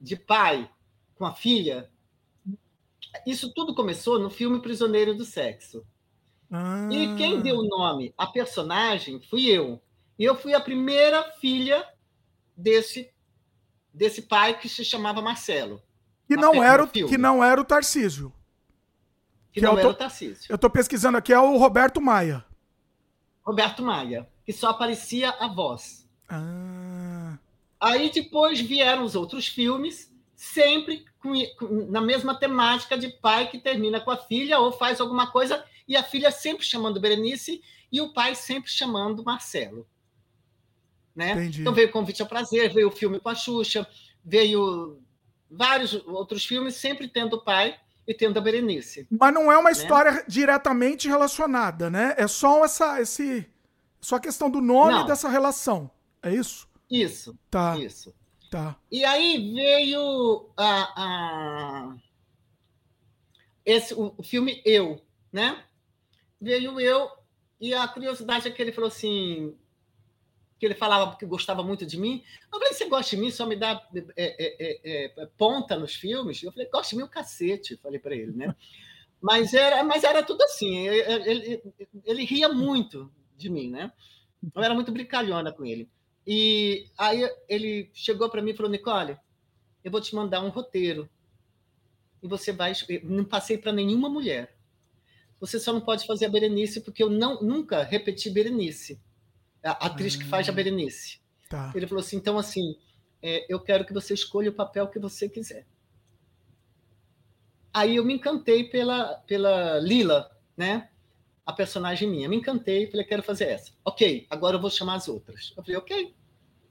de 0.00 0.16
pai 0.16 0.68
com 1.16 1.24
a 1.24 1.32
filha, 1.32 1.88
isso 3.26 3.52
tudo 3.54 3.74
começou 3.74 4.18
no 4.18 4.28
filme 4.28 4.60
Prisioneiro 4.60 5.14
do 5.14 5.24
Sexo. 5.24 5.84
Ah. 6.50 6.88
E 6.90 7.16
quem 7.16 7.40
deu 7.40 7.56
o 7.56 7.68
nome 7.68 8.12
à 8.16 8.26
personagem 8.26 9.20
fui 9.20 9.46
eu. 9.46 9.80
E 10.18 10.24
eu 10.24 10.36
fui 10.36 10.54
a 10.54 10.60
primeira 10.60 11.22
filha 11.40 11.86
desse, 12.56 13.10
desse 13.92 14.22
pai 14.22 14.58
que 14.58 14.68
se 14.68 14.84
chamava 14.84 15.20
Marcelo. 15.20 15.82
Que 16.26 16.36
não, 16.36 16.62
era, 16.62 16.84
o, 16.84 16.88
que 16.88 17.18
não 17.18 17.44
era 17.44 17.60
o 17.60 17.64
Tarcísio. 17.64 18.32
Que, 19.52 19.60
que 19.60 19.66
não 19.66 19.78
era 19.78 19.88
o 19.88 19.94
Tarcísio. 19.94 20.46
Eu 20.48 20.54
estou 20.54 20.70
pesquisando 20.70 21.18
aqui, 21.18 21.32
é 21.32 21.38
o 21.38 21.56
Roberto 21.56 22.00
Maia. 22.00 22.44
Roberto 23.44 23.82
Maia, 23.82 24.28
que 24.44 24.52
só 24.52 24.70
aparecia 24.70 25.30
a 25.30 25.48
voz. 25.48 26.08
Ah. 26.28 27.38
Aí 27.78 28.10
depois 28.10 28.60
vieram 28.60 29.04
os 29.04 29.14
outros 29.14 29.46
filmes, 29.46 30.10
sempre 30.34 31.04
com, 31.18 31.34
com, 31.58 31.86
na 31.90 32.00
mesma 32.00 32.34
temática 32.38 32.96
de 32.96 33.08
pai 33.08 33.50
que 33.50 33.58
termina 33.58 34.00
com 34.00 34.10
a 34.10 34.16
filha 34.16 34.58
ou 34.58 34.72
faz 34.72 35.00
alguma 35.00 35.30
coisa, 35.30 35.62
e 35.86 35.96
a 35.96 36.02
filha 36.02 36.30
sempre 36.30 36.64
chamando 36.64 37.00
Berenice 37.00 37.62
e 37.92 38.00
o 38.00 38.14
pai 38.14 38.34
sempre 38.34 38.70
chamando 38.70 39.22
Marcelo. 39.22 39.86
Né? 41.14 41.46
Então 41.46 41.72
veio 41.72 41.88
o 41.88 41.92
Convite 41.92 42.22
ao 42.22 42.28
Prazer, 42.28 42.72
veio 42.72 42.88
o 42.88 42.92
filme 42.92 43.20
com 43.20 43.28
a 43.28 43.34
Xuxa, 43.34 43.86
veio 44.24 45.00
vários 45.50 45.94
outros 46.06 46.44
filmes, 46.44 46.74
sempre 46.76 47.08
tendo 47.08 47.36
o 47.36 47.44
pai 47.44 47.76
e 48.06 48.12
tendo 48.12 48.38
a 48.38 48.42
Berenice. 48.42 49.06
Mas 49.10 49.32
não 49.32 49.50
é 49.50 49.56
uma 49.56 49.70
né? 49.70 49.76
história 49.76 50.24
diretamente 50.26 51.08
relacionada, 51.08 51.88
né? 51.88 52.14
É 52.18 52.26
só 52.26 52.64
essa, 52.64 53.00
esse, 53.00 53.46
só 54.00 54.16
a 54.16 54.20
questão 54.20 54.50
do 54.50 54.60
nome 54.60 54.92
não. 54.92 55.06
dessa 55.06 55.28
relação. 55.28 55.90
É 56.22 56.34
isso? 56.34 56.68
Isso. 56.90 57.38
Tá. 57.50 57.78
Isso. 57.78 58.14
Tá. 58.50 58.76
E 58.90 59.04
aí 59.04 59.52
veio 59.52 60.48
a, 60.56 60.92
a 60.96 61.96
esse 63.64 63.94
o, 63.94 64.14
o 64.16 64.22
filme 64.22 64.60
Eu, 64.64 65.00
né? 65.32 65.64
Veio 66.40 66.78
Eu 66.78 67.08
e 67.60 67.72
a 67.72 67.88
curiosidade 67.88 68.46
é 68.46 68.50
que 68.50 68.60
ele 68.60 68.72
falou 68.72 68.88
assim: 68.88 69.56
porque 70.64 70.66
ele 70.66 70.74
falava 70.74 71.16
que 71.16 71.26
gostava 71.26 71.62
muito 71.62 71.84
de 71.84 71.98
mim. 71.98 72.22
Eu 72.50 72.58
falei, 72.58 72.72
você 72.72 72.88
gosta 72.88 73.14
de 73.14 73.20
mim, 73.20 73.30
só 73.30 73.44
me 73.44 73.54
dá 73.54 73.86
é, 73.94 74.02
é, 74.16 74.80
é, 74.84 75.12
é 75.22 75.26
ponta 75.36 75.76
nos 75.76 75.94
filmes? 75.94 76.42
Eu 76.42 76.52
falei, 76.52 76.68
gosta 76.68 76.90
de 76.90 76.96
mim 76.96 77.02
o 77.02 77.08
cacete, 77.08 77.76
falei 77.76 77.98
para 77.98 78.14
ele, 78.14 78.32
né? 78.32 78.54
Mas 79.20 79.54
era, 79.54 79.82
mas 79.82 80.04
era 80.04 80.22
tudo 80.22 80.42
assim, 80.42 80.86
ele, 80.86 81.30
ele, 81.30 81.62
ele 82.04 82.24
ria 82.26 82.46
muito 82.50 83.10
de 83.38 83.48
mim, 83.48 83.70
né? 83.70 83.90
Eu 84.54 84.62
era 84.62 84.74
muito 84.74 84.92
brincalhona 84.92 85.50
com 85.50 85.64
ele. 85.64 85.88
E 86.26 86.90
aí 86.98 87.26
ele 87.48 87.88
chegou 87.94 88.28
para 88.28 88.42
mim 88.42 88.50
e 88.50 88.54
falou, 88.54 88.70
Nicole, 88.70 89.16
eu 89.82 89.90
vou 89.90 89.98
te 90.02 90.14
mandar 90.14 90.44
um 90.44 90.50
roteiro. 90.50 91.08
E 92.22 92.28
você 92.28 92.52
vai... 92.52 92.74
Não 93.02 93.24
passei 93.24 93.56
para 93.56 93.72
nenhuma 93.72 94.10
mulher. 94.10 94.54
Você 95.40 95.58
só 95.58 95.72
não 95.72 95.80
pode 95.80 96.06
fazer 96.06 96.26
a 96.26 96.28
Berenice, 96.28 96.82
porque 96.82 97.02
eu 97.02 97.08
não, 97.08 97.40
nunca 97.40 97.82
repeti 97.82 98.28
Berenice 98.28 99.00
a 99.70 99.86
atriz 99.86 100.16
que 100.16 100.24
faz 100.24 100.48
a 100.48 100.52
ah, 100.52 100.54
Berenice. 100.54 101.18
Tá. 101.48 101.72
Ele 101.74 101.86
falou 101.86 102.02
assim: 102.02 102.16
então, 102.16 102.38
assim, 102.38 102.76
é, 103.22 103.46
eu 103.48 103.58
quero 103.60 103.84
que 103.84 103.92
você 103.92 104.14
escolha 104.14 104.50
o 104.50 104.54
papel 104.54 104.88
que 104.88 104.98
você 104.98 105.28
quiser. 105.28 105.66
Aí 107.72 107.96
eu 107.96 108.04
me 108.04 108.14
encantei 108.14 108.64
pela, 108.64 109.14
pela 109.26 109.80
Lila, 109.80 110.30
né? 110.56 110.90
A 111.44 111.52
personagem 111.52 112.08
minha. 112.08 112.28
Me 112.28 112.36
encantei, 112.36 112.86
falei, 112.88 113.04
quero 113.04 113.22
fazer 113.22 113.46
essa. 113.46 113.72
Ok, 113.84 114.26
agora 114.30 114.56
eu 114.56 114.60
vou 114.60 114.70
chamar 114.70 114.94
as 114.94 115.08
outras. 115.08 115.52
Eu 115.56 115.62
falei, 115.62 115.76
ok, 115.76 116.14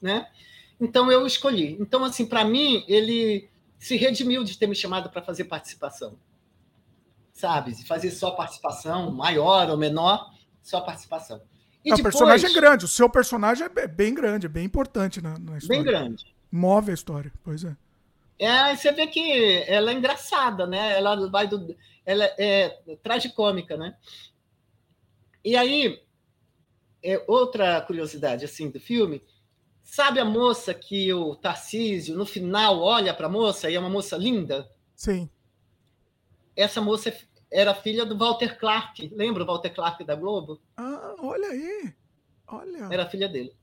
né? 0.02 0.32
Então 0.80 1.11
eu 1.11 1.28
escolhi. 1.28 1.76
Então, 1.80 2.03
assim, 2.03 2.26
para 2.26 2.45
mim, 2.45 2.86
ele 2.88 3.49
se 3.78 3.98
redimiu 3.98 4.44
de 4.44 4.57
ter 4.57 4.65
me 4.68 4.76
chamado 4.76 5.10
para 5.10 5.22
fazer 5.22 5.44
participação. 5.44 6.18
Sabe? 7.34 7.76
Fazer 7.86 8.11
só 8.11 8.32
participação, 8.32 9.11
maior 9.11 9.70
ou 9.70 9.78
menor, 9.78 10.32
só 10.61 10.80
participação. 10.80 11.41
E 11.84 11.89
depois... 11.89 11.99
O 11.99 12.03
personagem 12.03 12.49
é 12.49 12.53
grande, 12.53 12.85
o 12.85 12.88
seu 12.88 13.10
personagem 13.10 13.68
é 13.76 13.88
bem 13.88 14.14
grande, 14.14 14.45
é 14.45 14.49
bem 14.49 14.65
importante 14.65 15.22
na, 15.22 15.38
na 15.38 15.57
história. 15.57 15.84
Bem 15.84 15.84
grande. 15.84 16.34
Move 16.51 16.91
a 16.91 16.93
história, 16.93 17.31
pois 17.43 17.64
é. 17.64 17.76
É, 18.39 18.76
você 18.76 18.91
vê 18.91 19.07
que 19.07 19.64
ela 19.68 19.91
é 19.91 19.93
engraçada, 19.93 20.65
né? 20.65 20.97
Ela 20.97 21.30
vai 21.30 21.47
do. 21.47 21.76
Ela 22.05 22.26
é 22.38 22.69
tragicômica, 23.01 23.77
né? 23.77 23.95
E 25.43 25.55
aí, 25.55 26.01
é 27.03 27.23
outra 27.27 27.81
curiosidade 27.81 28.45
assim 28.45 28.69
do 28.69 28.80
filme. 28.80 29.22
Sabe 29.84 30.19
a 30.19 30.26
moça 30.26 30.73
que 30.73 31.14
o 31.14 31.35
Tarcísio, 31.35 32.15
no 32.15 32.26
final, 32.26 32.80
olha 32.80 33.14
para 33.14 33.27
a 33.27 33.30
moça 33.30 33.69
e 33.69 33.76
é 33.76 33.80
uma 33.80 33.89
moça 33.89 34.15
linda? 34.15 34.72
Sim. 34.95 35.30
Essa 36.55 36.80
moça 36.80 37.10
é 37.10 37.18
era 37.53 37.75
filha 37.75 38.05
do 38.05 38.17
Walter 38.17 38.57
Clark. 38.57 39.11
Lembra 39.15 39.43
o 39.43 39.45
Walter 39.45 39.69
Clark 39.69 40.03
da 40.03 40.15
Globo? 40.15 40.59
Ah, 40.75 41.15
olha 41.19 41.47
aí. 41.49 41.93
Olha. 42.47 42.88
Era 42.91 43.07
filha 43.07 43.30
dele. 43.30 43.53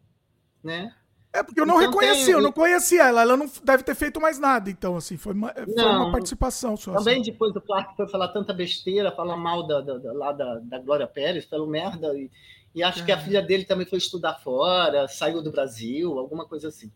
Né? 0.63 0.95
É 1.33 1.43
porque 1.43 1.61
eu 1.61 1.67
não 1.67 1.81
então, 1.81 1.91
reconheci, 1.91 2.27
tem... 2.27 2.35
eu 2.35 2.41
não 2.41 2.53
conhecia 2.53 3.09
ela. 3.09 3.23
Ela 3.23 3.37
não 3.37 3.51
deve 3.63 3.83
ter 3.83 3.95
feito 3.95 4.21
mais 4.21 4.39
nada, 4.39 4.71
então, 4.71 4.97
assim, 4.97 5.17
foi 5.17 5.33
uma, 5.33 5.53
foi 5.53 5.75
não, 5.75 6.05
uma 6.05 6.13
participação 6.13 6.77
só. 6.77 6.93
Também 6.95 7.21
assim. 7.21 7.31
depois 7.31 7.55
o 7.55 7.61
Clark 7.61 7.97
foi 7.97 8.09
falar 8.09 8.29
tanta 8.29 8.53
besteira, 8.53 9.13
falar 9.13 9.37
mal 9.37 9.67
da, 9.67 9.81
da, 9.81 9.99
da 9.99 10.13
lá 10.13 10.33
da, 10.33 10.59
da 10.59 10.79
Glória 10.79 11.07
Pérez, 11.07 11.45
falou 11.45 11.67
merda. 11.67 12.17
E, 12.17 12.31
e 12.75 12.83
acho 12.83 13.03
é. 13.03 13.05
que 13.05 13.13
a 13.13 13.17
é. 13.17 13.21
filha 13.21 13.43
dele 13.43 13.65
também 13.65 13.87
foi 13.87 13.99
estudar 13.99 14.35
fora, 14.35 15.07
saiu 15.09 15.43
do 15.43 15.53
Brasil, 15.53 16.19
alguma 16.19 16.47
coisa 16.47 16.69
assim. 16.69 16.91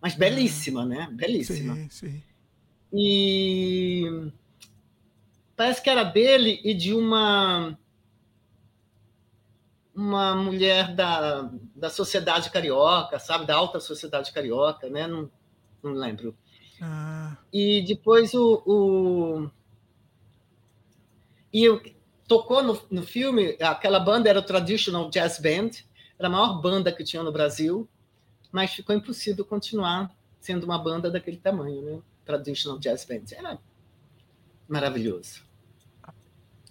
Mas 0.00 0.14
belíssima, 0.14 0.82
é. 0.82 0.86
né? 0.86 1.08
Belíssima. 1.12 1.74
Sim, 1.74 1.88
sim. 1.90 2.22
E 2.92 4.30
parece 5.60 5.82
que 5.82 5.90
era 5.90 6.04
dele 6.04 6.58
e 6.64 6.72
de 6.72 6.94
uma 6.94 7.78
uma 9.94 10.34
mulher 10.34 10.94
da, 10.94 11.50
da 11.76 11.90
sociedade 11.90 12.48
carioca, 12.48 13.18
sabe, 13.18 13.44
da 13.44 13.56
alta 13.56 13.78
sociedade 13.78 14.32
carioca, 14.32 14.88
né? 14.88 15.06
Não, 15.06 15.30
não 15.82 15.92
lembro. 15.92 16.34
Ah. 16.80 17.36
E 17.52 17.84
depois 17.86 18.32
o, 18.32 18.62
o... 18.64 19.50
e 21.52 21.62
eu, 21.62 21.82
tocou 22.26 22.62
no, 22.62 22.82
no 22.90 23.02
filme 23.02 23.58
aquela 23.60 24.00
banda 24.00 24.30
era 24.30 24.38
o 24.38 24.42
Traditional 24.42 25.10
Jazz 25.10 25.38
Band, 25.38 25.72
era 26.18 26.28
a 26.28 26.30
maior 26.30 26.62
banda 26.62 26.90
que 26.90 27.04
tinha 27.04 27.22
no 27.22 27.32
Brasil, 27.32 27.86
mas 28.50 28.72
ficou 28.72 28.96
impossível 28.96 29.44
continuar 29.44 30.10
sendo 30.40 30.64
uma 30.64 30.78
banda 30.78 31.10
daquele 31.10 31.36
tamanho, 31.36 31.82
né? 31.82 32.00
Traditional 32.24 32.78
Jazz 32.78 33.04
Band 33.04 33.24
era 33.36 33.58
maravilhoso. 34.66 35.49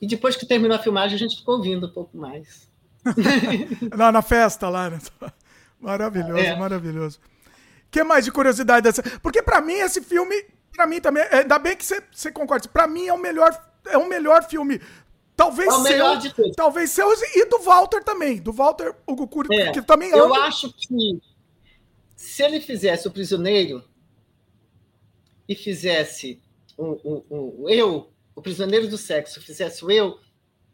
E 0.01 0.07
depois 0.07 0.35
que 0.35 0.45
terminou 0.45 0.77
a 0.77 0.81
filmagem, 0.81 1.15
a 1.15 1.19
gente 1.19 1.37
ficou 1.37 1.55
ouvindo 1.55 1.87
um 1.87 1.91
pouco 1.91 2.17
mais. 2.17 2.69
lá 3.95 4.11
na 4.11 4.21
festa, 4.21 4.69
lá. 4.69 4.89
Né? 4.89 4.99
Maravilhoso, 5.79 6.43
é. 6.43 6.55
maravilhoso. 6.57 7.19
O 7.87 7.89
que 7.89 8.03
mais 8.03 8.25
de 8.25 8.31
curiosidade 8.31 8.83
dessa? 8.83 9.01
Porque 9.21 9.41
para 9.41 9.61
mim 9.61 9.75
esse 9.75 10.01
filme, 10.01 10.35
para 10.73 10.85
mim 10.85 10.99
também, 10.99 11.23
é, 11.23 11.37
ainda 11.37 11.57
bem 11.57 11.75
que 11.75 11.85
você 11.85 12.31
concorda. 12.31 12.67
Para 12.67 12.85
mim 12.85 13.07
é 13.07 13.13
o 13.13 13.17
melhor, 13.17 13.57
é 13.85 13.97
o 13.97 14.07
melhor 14.07 14.43
filme. 14.43 14.81
Talvez 15.37 15.69
é 15.69 15.77
o 15.77 15.83
melhor 15.83 16.21
seu, 16.21 16.29
de 16.29 16.35
todos. 16.35 16.55
talvez 16.55 16.89
seu 16.91 17.09
e 17.13 17.45
do 17.45 17.59
Walter 17.59 18.03
também, 18.03 18.41
do 18.41 18.51
Walter 18.51 18.93
Cury, 19.05 19.55
é. 19.55 19.71
que 19.71 19.81
também 19.81 20.09
Eu 20.09 20.33
acho 20.35 20.73
que 20.73 21.21
se 22.13 22.43
ele 22.43 22.59
fizesse 22.59 23.07
o 23.07 23.11
Prisioneiro 23.11 23.81
e 25.47 25.55
fizesse 25.55 26.41
o, 26.77 27.23
o, 27.29 27.63
o 27.63 27.69
eu 27.69 28.11
o 28.35 28.41
prisioneiro 28.41 28.87
do 28.87 28.97
sexo 28.97 29.41
fizesse 29.41 29.83
eu, 29.93 30.19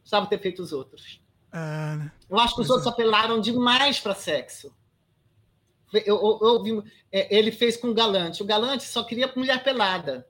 precisava 0.01 0.27
ter 0.27 0.39
feito 0.39 0.61
os 0.61 0.71
outros. 0.71 1.21
Ah, 1.51 2.11
eu 2.29 2.37
acho 2.39 2.55
que 2.55 2.61
os 2.61 2.69
outros 2.69 2.87
é. 2.87 2.89
apelaram 2.89 3.39
demais 3.39 3.99
para 3.99 4.13
sexo. 4.13 4.75
Eu, 5.93 6.39
eu, 6.41 6.63
eu, 6.65 6.83
é, 7.11 7.33
ele 7.35 7.51
fez 7.51 7.77
com 7.77 7.87
o 7.87 7.93
Galante. 7.93 8.43
O 8.43 8.45
Galante 8.45 8.83
só 8.83 9.03
queria 9.03 9.31
mulher 9.35 9.63
pelada. 9.63 10.27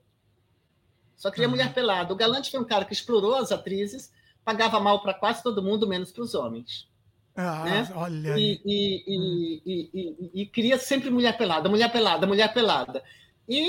Só 1.16 1.30
queria 1.30 1.48
mulher 1.48 1.72
pelada. 1.72 2.12
O 2.12 2.16
Galante 2.16 2.50
foi 2.50 2.60
um 2.60 2.64
cara 2.64 2.84
que 2.84 2.92
explorou 2.92 3.34
as 3.34 3.50
atrizes, 3.50 4.12
pagava 4.44 4.78
mal 4.78 5.02
para 5.02 5.14
quase 5.14 5.42
todo 5.42 5.62
mundo, 5.62 5.88
menos 5.88 6.12
para 6.12 6.22
os 6.22 6.34
homens. 6.34 6.88
Ah, 7.34 7.64
né? 7.64 7.88
olha 7.94 8.38
e, 8.38 8.60
e, 8.64 9.04
hum. 9.06 9.60
e, 9.66 10.42
e, 10.42 10.46
queria 10.46 10.78
sempre 10.78 11.10
mulher 11.10 11.36
pelada, 11.36 11.68
mulher 11.68 11.92
pelada, 11.92 12.26
mulher 12.26 12.52
pelada. 12.54 13.02
E 13.48 13.68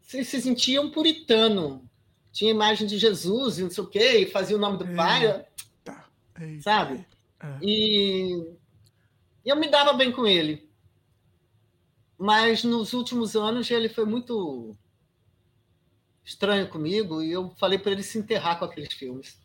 se, 0.00 0.24
se 0.24 0.40
sentia 0.40 0.80
um 0.80 0.90
puritano, 0.90 1.87
tinha 2.38 2.52
imagem 2.52 2.86
de 2.86 2.96
Jesus 2.96 3.58
e 3.58 3.64
não 3.64 3.70
sei 3.70 3.82
o 3.82 3.88
quê, 3.88 4.18
e 4.18 4.30
fazia 4.30 4.56
o 4.56 4.60
nome 4.60 4.78
do 4.78 4.86
pai. 4.94 5.44
Tá. 5.82 6.08
É, 6.36 6.60
sabe? 6.60 7.04
É. 7.40 7.58
E 7.60 8.54
eu 9.44 9.56
me 9.56 9.68
dava 9.68 9.92
bem 9.92 10.12
com 10.12 10.24
ele. 10.24 10.70
Mas 12.16 12.62
nos 12.62 12.92
últimos 12.92 13.34
anos 13.34 13.68
ele 13.68 13.88
foi 13.88 14.04
muito 14.04 14.76
estranho 16.24 16.68
comigo 16.68 17.20
e 17.20 17.32
eu 17.32 17.50
falei 17.58 17.76
para 17.76 17.90
ele 17.90 18.04
se 18.04 18.18
enterrar 18.18 18.56
com 18.56 18.66
aqueles 18.66 18.92
filmes. 18.92 19.36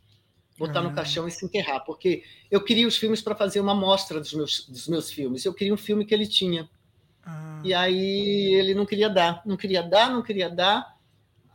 Botar 0.55 0.81
no 0.81 0.93
caixão 0.93 1.27
e 1.27 1.31
se 1.31 1.43
enterrar, 1.43 1.83
porque 1.83 2.23
eu 2.51 2.63
queria 2.63 2.87
os 2.87 2.95
filmes 2.95 3.23
para 3.23 3.35
fazer 3.35 3.59
uma 3.59 3.73
mostra 3.73 4.19
dos 4.19 4.33
meus, 4.33 4.67
dos 4.69 4.87
meus 4.87 5.11
filmes. 5.11 5.43
Eu 5.43 5.53
queria 5.53 5.73
um 5.73 5.77
filme 5.77 6.05
que 6.05 6.13
ele 6.13 6.27
tinha. 6.27 6.69
Ah. 7.25 7.59
E 7.65 7.73
aí 7.73 8.53
ele 8.53 8.75
não 8.75 8.85
queria 8.85 9.09
dar, 9.09 9.41
não 9.47 9.57
queria 9.57 9.81
dar, 9.81 10.11
não 10.11 10.21
queria 10.21 10.47
dar. 10.47 10.95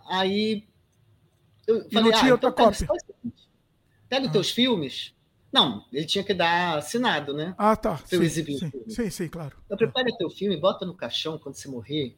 Aí 0.08 0.67
eu 1.68 1.86
e 1.86 1.94
falei, 1.94 2.10
não 2.10 2.18
tinha 2.18 2.30
ah, 2.30 2.34
outra 2.34 2.48
então 2.48 2.64
cópia. 2.64 2.88
Pega, 4.08 4.22
os 4.22 4.28
ah. 4.28 4.32
teus 4.32 4.50
filmes. 4.50 5.14
Não, 5.52 5.84
ele 5.92 6.04
tinha 6.04 6.24
que 6.24 6.34
dar 6.34 6.78
assinado, 6.78 7.32
né? 7.32 7.54
Ah, 7.56 7.76
tá. 7.76 7.96
Pra 7.96 8.16
eu 8.16 8.22
exibir 8.22 8.58
sim, 8.58 8.70
sim, 8.88 9.10
sim, 9.10 9.28
claro. 9.28 9.56
Então, 9.64 9.78
prepara 9.78 10.06
teu 10.18 10.28
filme, 10.28 10.56
bota 10.56 10.84
no 10.84 10.94
caixão 10.94 11.38
quando 11.38 11.54
você 11.54 11.68
morrer. 11.68 12.16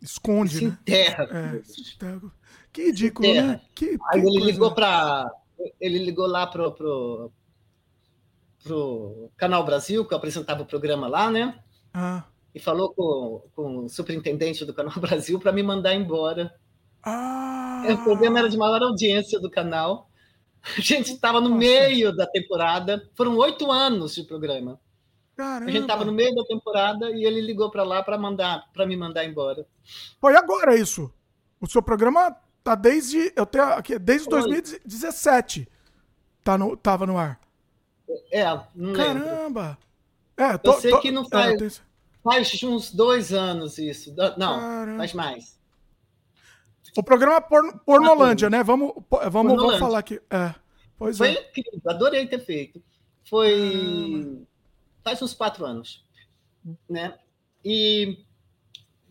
Esconde, 0.00 0.56
se 0.56 0.64
né? 0.64 0.78
Enterra. 0.80 1.24
É, 1.24 1.60
que 2.72 2.86
ridículo, 2.86 3.28
enterra. 3.28 3.46
né? 3.48 3.60
Que, 3.74 3.98
Aí 4.10 4.20
ele 4.20 4.44
ligou 4.44 4.72
para 4.72 5.30
ele 5.80 5.98
ligou 5.98 6.26
lá 6.26 6.46
pro, 6.46 6.72
pro, 6.72 7.32
pro 8.64 9.30
Canal 9.36 9.64
Brasil, 9.64 10.04
que 10.04 10.14
eu 10.14 10.18
apresentava 10.18 10.62
o 10.62 10.66
programa 10.66 11.06
lá, 11.06 11.30
né? 11.30 11.62
Ah. 11.92 12.24
E 12.54 12.58
falou 12.58 12.92
com, 12.94 13.42
com 13.54 13.84
o 13.84 13.88
superintendente 13.88 14.64
do 14.64 14.74
Canal 14.74 14.94
Brasil 14.98 15.38
para 15.38 15.52
me 15.52 15.62
mandar 15.62 15.94
embora. 15.94 16.54
Ah. 17.02 17.82
O 17.88 18.04
programa 18.04 18.38
era 18.40 18.48
de 18.48 18.56
maior 18.56 18.82
audiência 18.82 19.40
do 19.40 19.50
canal. 19.50 20.10
A 20.76 20.80
gente 20.80 21.12
estava 21.12 21.40
no 21.40 21.48
Nossa. 21.48 21.58
meio 21.58 22.14
da 22.14 22.26
temporada. 22.26 23.08
Foram 23.14 23.36
oito 23.36 23.70
anos 23.70 24.14
de 24.14 24.24
programa. 24.24 24.78
Caramba. 25.36 25.70
A 25.70 25.72
gente 25.72 25.82
estava 25.82 26.04
no 26.04 26.12
meio 26.12 26.34
da 26.34 26.44
temporada 26.44 27.10
e 27.10 27.24
ele 27.24 27.40
ligou 27.40 27.70
para 27.70 27.82
lá 27.82 28.02
para 28.02 28.18
mandar, 28.18 28.70
para 28.74 28.86
me 28.86 28.96
mandar 28.96 29.24
embora. 29.24 29.66
Foi 30.20 30.36
agora 30.36 30.76
isso. 30.76 31.10
O 31.58 31.66
seu 31.66 31.82
programa 31.82 32.36
tá 32.62 32.74
desde 32.74 33.32
eu 33.34 33.46
tenho 33.46 33.64
aqui 33.64 33.98
desde 33.98 34.28
Foi. 34.28 34.40
2017. 34.40 35.66
Tá 36.44 36.58
no 36.58 36.76
tava 36.76 37.06
no 37.06 37.16
ar. 37.16 37.40
É, 38.30 38.44
não 38.74 38.92
Caramba. 38.92 39.78
Lembro. 39.78 39.90
É, 40.36 40.58
tô, 40.58 40.72
eu 40.72 40.80
sei 40.80 40.90
tô, 40.90 41.00
que 41.00 41.10
não 41.10 41.28
faz, 41.28 41.52
é, 41.52 41.56
tenho... 41.56 41.70
faz 42.22 42.62
uns 42.62 42.92
dois 42.92 43.32
anos 43.32 43.78
isso. 43.78 44.14
Não, 44.36 44.58
Caramba. 44.58 44.98
faz 44.98 45.12
mais. 45.14 45.59
O 46.96 47.02
programa 47.02 47.40
Porn 47.40 47.72
Pornolândia, 47.84 48.50
né? 48.50 48.62
Vamos, 48.62 48.92
vamos, 49.30 49.56
vamos 49.56 49.78
falar 49.78 49.98
aqui. 49.98 50.20
É. 50.30 50.54
Pois 50.96 51.16
Foi 51.16 51.28
é. 51.28 51.48
incrível, 51.48 51.80
adorei 51.86 52.26
ter 52.26 52.40
feito. 52.40 52.82
Foi. 53.28 54.44
faz 55.02 55.22
uns 55.22 55.32
quatro 55.32 55.64
anos, 55.64 56.04
né? 56.88 57.18
E, 57.64 58.18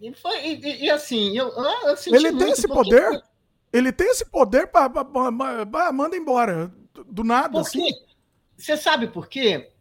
e 0.02 0.14
foi 0.14 0.38
e, 0.46 0.86
e 0.86 0.90
assim, 0.90 1.38
eu, 1.38 1.48
eu 1.50 1.96
Ele 2.14 2.38
tem 2.38 2.52
esse 2.52 2.68
poder? 2.68 3.24
Ele 3.72 3.92
tem 3.92 4.08
esse 4.08 4.26
poder 4.26 4.68
para 4.68 4.90
manda 5.92 6.18
embora 6.18 6.72
do 7.08 7.24
nada 7.24 7.50
por 7.50 7.62
assim. 7.62 7.92
Você 8.58 8.76
sabe 8.76 9.08
por 9.08 9.28
quê? 9.28 9.72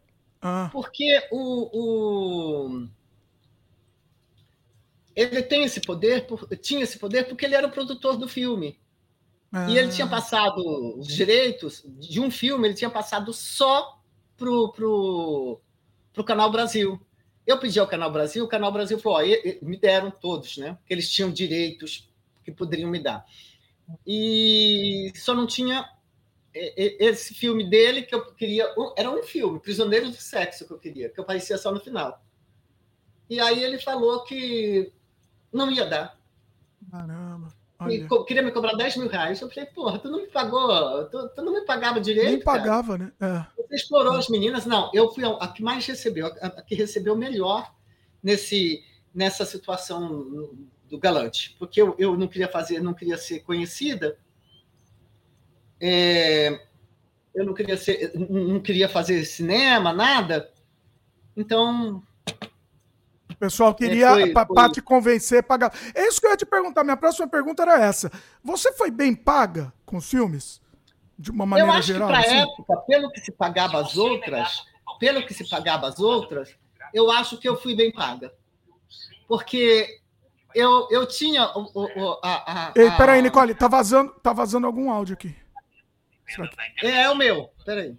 Ah. 0.41 0.69
Porque 0.71 1.27
o, 1.31 1.69
o, 1.73 2.87
ele 5.19 5.43
tem 5.43 5.63
esse 5.63 5.81
poder, 5.81 6.25
tinha 6.61 6.83
esse 6.83 6.97
poder 6.97 7.27
porque 7.27 7.45
ele 7.45 7.55
era 7.55 7.67
o 7.67 7.71
produtor 7.71 8.17
do 8.17 8.27
filme. 8.27 8.79
Ah. 9.51 9.69
E 9.69 9.77
ele 9.77 9.91
tinha 9.91 10.07
ah. 10.07 10.09
passado 10.09 10.57
os 10.97 11.07
direitos 11.07 11.83
de 11.85 12.21
um 12.21 12.31
filme, 12.31 12.67
ele 12.67 12.75
tinha 12.75 12.89
passado 12.89 13.33
só 13.33 13.99
pro, 14.37 14.71
pro, 14.71 15.59
pro 16.13 16.23
Canal 16.23 16.49
Brasil. 16.51 16.99
Eu 17.45 17.57
pedi 17.57 17.79
ao 17.79 17.87
Canal 17.87 18.11
Brasil, 18.11 18.45
o 18.45 18.47
Canal 18.47 18.71
Brasil 18.71 18.97
falou: 18.99 19.19
ó, 19.19 19.65
me 19.65 19.75
deram 19.75 20.09
todos, 20.09 20.57
né? 20.57 20.75
Porque 20.75 20.93
eles 20.93 21.11
tinham 21.11 21.31
direitos 21.31 22.09
que 22.43 22.51
poderiam 22.51 22.89
me 22.89 23.01
dar. 23.01 23.25
E 24.05 25.11
só 25.15 25.33
não 25.33 25.47
tinha 25.47 25.89
esse 26.53 27.33
filme 27.33 27.67
dele 27.69 28.03
que 28.03 28.15
eu 28.15 28.33
queria. 28.35 28.73
Era 28.95 29.11
um 29.11 29.23
filme, 29.23 29.59
Prisioneiro 29.59 30.09
do 30.09 30.15
Sexo, 30.15 30.65
que 30.65 30.73
eu 30.73 30.79
queria, 30.79 31.09
que 31.09 31.19
aparecia 31.19 31.57
só 31.57 31.71
no 31.71 31.79
final. 31.79 32.23
E 33.29 33.39
aí 33.39 33.63
ele 33.63 33.79
falou 33.79 34.23
que 34.23 34.91
não 35.51 35.71
ia 35.71 35.85
dar. 35.85 36.17
Caramba. 36.91 37.49
Queria 38.27 38.43
me 38.43 38.51
cobrar 38.51 38.73
10 38.73 38.97
mil 38.97 39.07
reais. 39.07 39.39
Eu 39.39 39.49
falei, 39.49 39.65
porra, 39.67 39.99
tu 39.99 40.09
não 40.09 40.21
me 40.21 40.27
pagou, 40.27 41.05
tu, 41.05 41.29
tu 41.29 41.41
não 41.41 41.53
me 41.53 41.61
pagava 41.61 42.01
direito. 42.01 42.31
Nem 42.31 42.41
pagava, 42.41 42.97
cara. 42.97 43.13
né? 43.19 43.45
É. 43.57 43.61
Você 43.63 43.75
explorou 43.75 44.15
é. 44.15 44.19
as 44.19 44.27
meninas? 44.27 44.65
Não, 44.65 44.91
eu 44.93 45.09
fui 45.13 45.23
a, 45.23 45.29
a, 45.29 45.47
que 45.47 45.63
mais 45.63 45.85
recebeu, 45.85 46.27
a, 46.27 46.47
a 46.47 46.61
que 46.61 46.75
recebeu 46.75 47.15
melhor 47.15 47.73
nesse, 48.21 48.83
nessa 49.15 49.45
situação 49.45 50.51
do 50.89 50.97
galante. 50.97 51.55
Porque 51.57 51.81
eu, 51.81 51.95
eu 51.97 52.17
não 52.17 52.27
queria 52.27 52.49
fazer, 52.49 52.81
não 52.81 52.93
queria 52.93 53.17
ser 53.17 53.39
conhecida. 53.41 54.17
É, 55.79 56.61
eu 57.33 57.45
não 57.45 57.53
queria 57.53 57.77
ser, 57.77 58.11
não 58.29 58.59
queria 58.59 58.89
fazer 58.89 59.23
cinema, 59.23 59.93
nada. 59.93 60.51
Então 61.37 62.03
pessoal 63.39 63.73
queria 63.73 64.19
é, 64.19 64.33
para 64.33 64.69
te 64.69 64.81
convencer 64.81 65.43
pagar. 65.43 65.73
É 65.95 66.07
isso 66.07 66.19
que 66.19 66.27
eu 66.27 66.31
ia 66.31 66.37
te 66.37 66.45
perguntar. 66.45 66.83
Minha 66.83 66.97
próxima 66.97 67.27
pergunta 67.27 67.63
era 67.63 67.79
essa. 67.79 68.11
Você 68.43 68.73
foi 68.73 68.91
bem 68.91 69.15
paga 69.15 69.73
com 69.85 69.97
os 69.97 70.09
filmes? 70.09 70.61
De 71.17 71.31
uma 71.31 71.45
maneira 71.45 71.71
eu 71.71 71.75
acho 71.75 71.87
geral? 71.87 72.07
Que 72.07 72.13
para 72.13 72.25
assim? 72.25 72.37
época, 72.37 72.77
pelo 72.87 73.11
que 73.11 73.19
se 73.21 73.31
pagava 73.31 73.79
as 73.81 73.97
outras, 73.97 74.63
pelo 74.99 75.25
que 75.25 75.33
se 75.33 75.49
pagava 75.49 75.87
as 75.87 75.99
outras, 75.99 76.55
eu 76.93 77.11
acho 77.11 77.37
que 77.37 77.47
eu 77.47 77.59
fui 77.59 77.75
bem 77.75 77.91
paga. 77.91 78.33
Porque 79.27 79.99
eu, 80.55 80.87
eu 80.89 81.05
tinha 81.05 81.45
o, 81.55 81.69
o, 81.73 82.19
a, 82.23 82.69
a, 82.69 82.73
Ei, 82.75 82.89
peraí, 82.91 83.21
Nicole, 83.21 83.53
tá 83.53 83.67
vazando, 83.67 84.11
tá 84.21 84.33
vazando 84.33 84.65
algum 84.65 84.89
áudio 84.89 85.13
aqui. 85.13 85.35
É, 86.81 87.03
é 87.03 87.09
o 87.09 87.15
meu. 87.15 87.51
Peraí. 87.65 87.97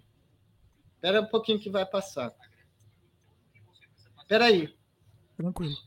Espera 0.95 1.21
um 1.21 1.25
pouquinho 1.25 1.59
que 1.59 1.69
vai 1.69 1.85
passar. 1.85 2.31
Peraí. 4.27 4.73
Tranquilo. 5.41 5.77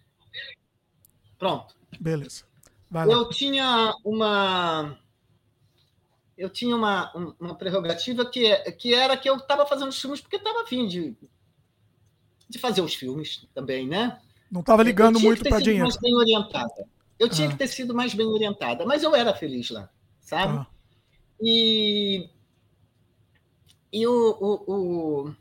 Pronto. 1.38 1.74
Beleza. 2.00 2.44
Eu 3.08 3.28
tinha 3.28 3.94
uma 4.04 4.98
eu 6.36 6.50
tinha 6.50 6.74
uma, 6.74 7.34
uma 7.38 7.54
prerrogativa 7.54 8.28
que, 8.28 8.56
que 8.72 8.92
era 8.92 9.16
que 9.16 9.28
eu 9.28 9.36
estava 9.36 9.64
fazendo 9.66 9.88
os 9.88 10.00
filmes 10.00 10.20
porque 10.20 10.36
estava 10.36 10.62
afim 10.62 10.86
de, 10.86 11.16
de 12.48 12.58
fazer 12.58 12.80
os 12.80 12.94
filmes 12.94 13.46
também, 13.54 13.86
né? 13.86 14.20
Não 14.50 14.60
estava 14.60 14.82
ligando 14.82 15.20
muito 15.20 15.44
para 15.44 15.60
dinheiro. 15.60 15.84
Mais 15.84 15.96
bem 15.96 16.14
orientada. 16.14 16.88
Eu 17.18 17.28
tinha 17.28 17.48
ah. 17.48 17.50
que 17.52 17.56
ter 17.56 17.68
sido 17.68 17.94
mais 17.94 18.14
bem 18.14 18.26
orientada, 18.26 18.84
mas 18.84 19.02
eu 19.02 19.14
era 19.14 19.32
feliz 19.34 19.70
lá, 19.70 19.88
sabe? 20.20 20.58
Ah. 20.58 20.66
E, 21.40 22.28
e 23.92 24.06
o, 24.06 24.36
o, 24.40 24.72
o, 24.72 25.34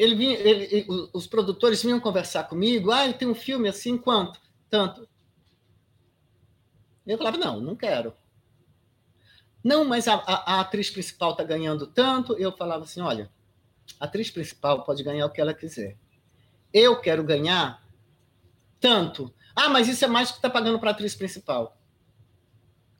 ele 0.00 0.14
vinha, 0.14 0.38
ele, 0.38 0.86
os 1.12 1.26
produtores 1.26 1.82
vinham 1.82 2.00
conversar 2.00 2.44
comigo. 2.44 2.90
Ah, 2.90 3.12
tem 3.12 3.28
um 3.28 3.34
filme 3.34 3.68
assim, 3.68 3.98
quanto? 3.98 4.40
Tanto. 4.70 5.06
Eu 7.06 7.18
falava, 7.18 7.36
não, 7.36 7.60
não 7.60 7.76
quero. 7.76 8.14
Não, 9.62 9.84
mas 9.84 10.08
a, 10.08 10.14
a, 10.14 10.54
a 10.54 10.60
atriz 10.60 10.88
principal 10.88 11.32
está 11.32 11.44
ganhando 11.44 11.86
tanto. 11.86 12.32
Eu 12.38 12.50
falava 12.50 12.84
assim, 12.84 13.02
olha, 13.02 13.30
a 13.98 14.06
atriz 14.06 14.30
principal 14.30 14.84
pode 14.84 15.02
ganhar 15.02 15.26
o 15.26 15.30
que 15.30 15.40
ela 15.40 15.52
quiser. 15.52 15.98
Eu 16.72 16.98
quero 16.98 17.22
ganhar 17.22 17.86
tanto. 18.80 19.30
Ah, 19.54 19.68
mas 19.68 19.86
isso 19.86 20.02
é 20.02 20.08
mais 20.08 20.30
do 20.30 20.32
que 20.32 20.38
está 20.38 20.48
pagando 20.48 20.78
para 20.78 20.90
a 20.90 20.92
atriz 20.92 21.14
principal. 21.14 21.76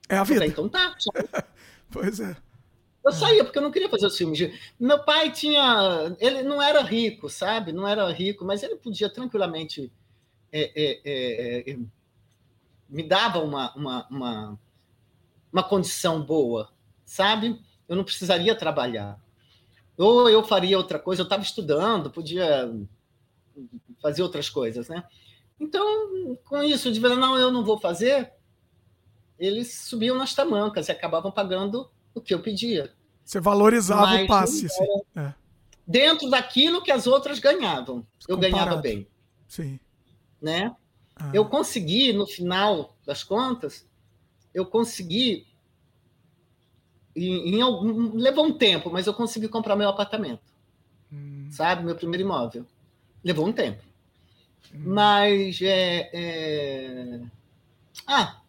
É 0.07 0.17
a 0.17 0.23
vida. 0.23 0.41
Falei, 0.41 0.49
então 0.49 0.69
tá. 0.69 0.95
pois 1.89 2.19
é. 2.19 2.37
Eu 3.03 3.11
saía 3.11 3.43
porque 3.43 3.57
eu 3.57 3.63
não 3.63 3.71
queria 3.71 3.89
fazer 3.89 4.05
os 4.05 4.17
filmes. 4.17 4.37
De... 4.37 4.59
Meu 4.79 5.03
pai 5.03 5.31
tinha. 5.31 6.15
Ele 6.19 6.43
não 6.43 6.61
era 6.61 6.81
rico, 6.81 7.29
sabe? 7.29 7.71
Não 7.71 7.87
era 7.87 8.09
rico, 8.11 8.45
mas 8.45 8.61
ele 8.61 8.75
podia 8.75 9.09
tranquilamente. 9.09 9.91
É, 10.51 10.71
é, 10.75 11.01
é, 11.05 11.71
é 11.71 11.79
me 12.91 13.03
dava 13.03 13.39
uma, 13.39 13.73
uma, 13.73 14.07
uma, 14.09 14.59
uma, 15.51 15.63
condição 15.63 16.21
boa, 16.21 16.69
sabe? 17.05 17.57
Eu 17.87 17.95
não 17.95 18.03
precisaria 18.03 18.53
trabalhar. 18.53 19.17
Ou 19.97 20.29
eu 20.29 20.43
faria 20.43 20.77
outra 20.77 20.99
coisa, 20.99 21.21
eu 21.21 21.23
estava 21.23 21.41
estudando, 21.41 22.11
podia 22.11 22.69
fazer 24.01 24.23
outras 24.23 24.49
coisas, 24.49 24.89
né? 24.89 25.05
Então, 25.57 26.37
com 26.43 26.61
isso, 26.61 26.91
de 26.91 26.99
não, 26.99 27.37
eu 27.37 27.49
não 27.49 27.63
vou 27.63 27.79
fazer, 27.79 28.33
eles 29.39 29.73
subiam 29.73 30.17
nas 30.17 30.33
tamancas 30.33 30.89
e 30.89 30.91
acabavam 30.91 31.31
pagando 31.31 31.89
o 32.13 32.21
que 32.21 32.33
eu 32.33 32.41
pedia. 32.41 32.91
Você 33.23 33.39
valorizava 33.39 34.07
Mas, 34.07 34.23
o 34.23 34.27
passe. 34.27 34.67
É. 35.15 35.33
Dentro 35.85 36.29
daquilo 36.29 36.81
que 36.81 36.91
as 36.91 37.07
outras 37.07 37.39
ganhavam. 37.39 38.05
Eu 38.27 38.35
Comparado. 38.35 38.51
ganhava 38.51 38.81
bem. 38.81 39.07
Sim. 39.47 39.79
Né? 40.41 40.75
Ah. 41.15 41.31
Eu 41.33 41.45
consegui, 41.45 42.13
no 42.13 42.25
final 42.25 42.95
das 43.05 43.23
contas, 43.23 43.87
eu 44.53 44.65
consegui. 44.65 45.47
Em, 47.15 47.59
em, 47.59 48.11
levou 48.13 48.45
um 48.45 48.57
tempo, 48.57 48.89
mas 48.89 49.05
eu 49.05 49.13
consegui 49.13 49.47
comprar 49.47 49.75
meu 49.75 49.89
apartamento. 49.89 50.51
Hum. 51.11 51.47
Sabe? 51.51 51.83
Meu 51.83 51.95
primeiro 51.95 52.23
imóvel. 52.23 52.65
Levou 53.23 53.47
um 53.47 53.53
tempo. 53.53 53.83
Hum. 54.73 54.83
Mas 54.85 55.61
é, 55.61 56.09
é... 56.13 57.21
Ah, 58.07 58.41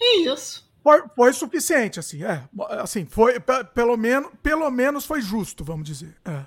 é 0.00 0.16
isso. 0.20 0.70
Foi, 0.82 1.02
foi 1.14 1.32
suficiente, 1.32 2.00
assim, 2.00 2.24
é. 2.24 2.48
Assim, 2.80 3.06
foi, 3.06 3.38
pelo 3.74 3.96
menos, 3.96 4.30
pelo 4.42 4.68
menos 4.70 5.04
foi 5.04 5.22
justo, 5.22 5.64
vamos 5.64 5.86
dizer. 5.86 6.16
É. 6.24 6.44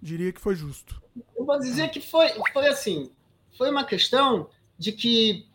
Diria 0.00 0.32
que 0.32 0.40
foi 0.40 0.54
justo. 0.54 1.00
Eu 1.36 1.44
vou 1.46 1.58
dizer 1.58 1.88
que 1.90 2.00
foi, 2.00 2.28
foi 2.52 2.68
assim, 2.68 3.10
foi 3.56 3.70
uma 3.70 3.84
questão 3.84 4.50
de 4.78 4.92
que 4.92 5.46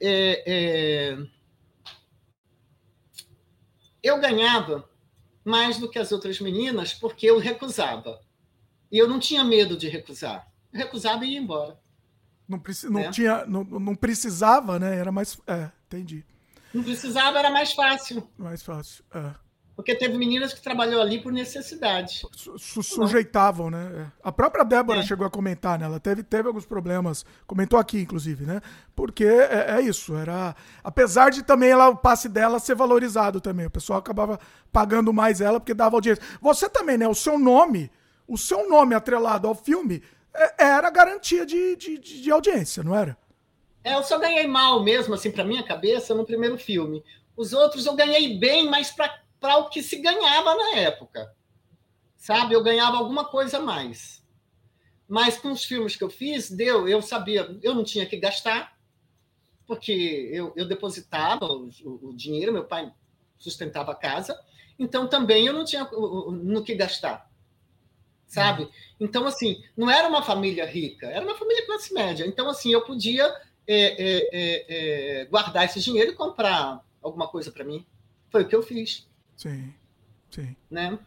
é, 0.00 0.42
é, 0.46 1.18
eu 4.02 4.20
ganhava 4.20 4.88
mais 5.44 5.78
do 5.78 5.88
que 5.88 5.98
as 5.98 6.12
outras 6.12 6.40
meninas 6.40 6.92
porque 6.92 7.26
eu 7.26 7.38
recusava. 7.38 8.20
E 8.92 8.98
eu 8.98 9.08
não 9.08 9.18
tinha 9.18 9.42
medo 9.42 9.76
de 9.76 9.88
recusar. 9.88 10.46
Eu 10.72 10.80
recusava 10.80 11.24
e 11.24 11.32
ia 11.32 11.38
embora. 11.38 11.78
Não, 12.46 12.60
não, 12.90 13.00
é. 13.00 13.10
tinha, 13.10 13.46
não, 13.46 13.64
não 13.64 13.94
precisava, 13.94 14.78
né? 14.78 14.96
Era 14.98 15.10
mais. 15.10 15.40
É, 15.46 15.70
entendi. 15.86 16.24
Não 16.74 16.82
precisava, 16.82 17.38
era 17.38 17.50
mais 17.50 17.72
fácil. 17.72 18.28
Mais 18.36 18.62
fácil, 18.62 19.04
é. 19.14 19.44
Porque 19.76 19.94
teve 19.94 20.16
meninas 20.16 20.52
que 20.52 20.62
trabalhou 20.62 21.02
ali 21.02 21.20
por 21.20 21.32
necessidade. 21.32 22.22
Su 22.32 22.82
sujeitavam, 22.82 23.70
né? 23.70 23.90
É. 23.96 24.06
A 24.22 24.30
própria 24.30 24.64
Débora 24.64 25.00
é. 25.00 25.02
chegou 25.02 25.26
a 25.26 25.30
comentar, 25.30 25.78
né? 25.78 25.84
Ela 25.84 25.98
teve, 25.98 26.22
teve 26.22 26.46
alguns 26.46 26.64
problemas, 26.64 27.26
comentou 27.44 27.78
aqui, 27.78 28.00
inclusive, 28.00 28.44
né? 28.46 28.60
Porque 28.94 29.24
é, 29.24 29.76
é, 29.76 29.80
isso, 29.80 30.14
era. 30.16 30.54
Apesar 30.82 31.30
de 31.30 31.42
também 31.42 31.70
ela, 31.70 31.88
o 31.88 31.96
passe 31.96 32.28
dela 32.28 32.60
ser 32.60 32.76
valorizado 32.76 33.40
também. 33.40 33.66
O 33.66 33.70
pessoal 33.70 33.98
acabava 33.98 34.38
pagando 34.72 35.12
mais 35.12 35.40
ela 35.40 35.58
porque 35.58 35.74
dava 35.74 35.96
audiência. 35.96 36.22
Você 36.40 36.68
também, 36.68 36.96
né? 36.96 37.08
O 37.08 37.14
seu 37.14 37.36
nome, 37.36 37.90
o 38.28 38.38
seu 38.38 38.68
nome 38.68 38.94
atrelado 38.94 39.48
ao 39.48 39.56
filme 39.56 40.04
é, 40.32 40.66
era 40.66 40.88
garantia 40.88 41.44
de, 41.44 41.74
de, 41.74 41.98
de 41.98 42.30
audiência, 42.30 42.84
não 42.84 42.94
era? 42.94 43.16
É, 43.84 43.94
eu 43.94 44.02
só 44.02 44.18
ganhei 44.18 44.46
mal 44.46 44.82
mesmo, 44.82 45.12
assim, 45.12 45.30
para 45.30 45.44
minha 45.44 45.62
cabeça, 45.62 46.14
no 46.14 46.24
primeiro 46.24 46.56
filme. 46.56 47.04
Os 47.36 47.52
outros 47.52 47.84
eu 47.84 47.94
ganhei 47.94 48.38
bem, 48.38 48.68
mas 48.68 48.90
para 48.90 49.58
o 49.58 49.68
que 49.68 49.82
se 49.82 49.96
ganhava 49.96 50.54
na 50.54 50.76
época. 50.76 51.30
Sabe? 52.16 52.54
Eu 52.54 52.62
ganhava 52.62 52.96
alguma 52.96 53.26
coisa 53.26 53.58
a 53.58 53.60
mais. 53.60 54.24
Mas 55.06 55.36
com 55.36 55.52
os 55.52 55.64
filmes 55.64 55.96
que 55.96 56.02
eu 56.02 56.08
fiz, 56.08 56.50
deu, 56.50 56.88
eu 56.88 57.02
sabia, 57.02 57.58
eu 57.62 57.74
não 57.74 57.84
tinha 57.84 58.06
que 58.06 58.16
gastar, 58.16 58.74
porque 59.66 60.30
eu, 60.32 60.54
eu 60.56 60.66
depositava 60.66 61.44
o, 61.44 61.68
o, 61.84 62.16
dinheiro, 62.16 62.54
meu 62.54 62.64
pai 62.64 62.90
sustentava 63.36 63.92
a 63.92 63.94
casa, 63.94 64.38
então 64.78 65.06
também 65.06 65.46
eu 65.46 65.52
não 65.52 65.64
tinha 65.64 65.84
no 65.84 66.64
que 66.64 66.74
gastar. 66.74 67.30
sabe? 68.26 68.66
Então, 68.98 69.26
assim, 69.26 69.62
não 69.76 69.90
era 69.90 70.08
uma 70.08 70.22
família 70.22 70.64
rica, 70.64 71.06
era 71.06 71.22
uma 71.22 71.36
família 71.36 71.66
classe 71.66 71.92
média. 71.92 72.26
Então, 72.26 72.48
assim, 72.48 72.72
eu 72.72 72.82
podia 72.82 73.30
é, 73.66 73.76
é, 73.76 74.28
é, 74.32 75.20
é 75.20 75.24
guardar 75.26 75.64
esse 75.64 75.80
dinheiro 75.80 76.12
e 76.12 76.14
comprar 76.14 76.80
alguma 77.02 77.28
coisa 77.28 77.50
para 77.50 77.64
mim. 77.64 77.84
Foi 78.30 78.42
o 78.42 78.48
que 78.48 78.56
eu 78.56 78.62
fiz. 78.62 79.06
Sim, 79.36 79.72
sim. 80.30 80.56
Né? 80.70 80.98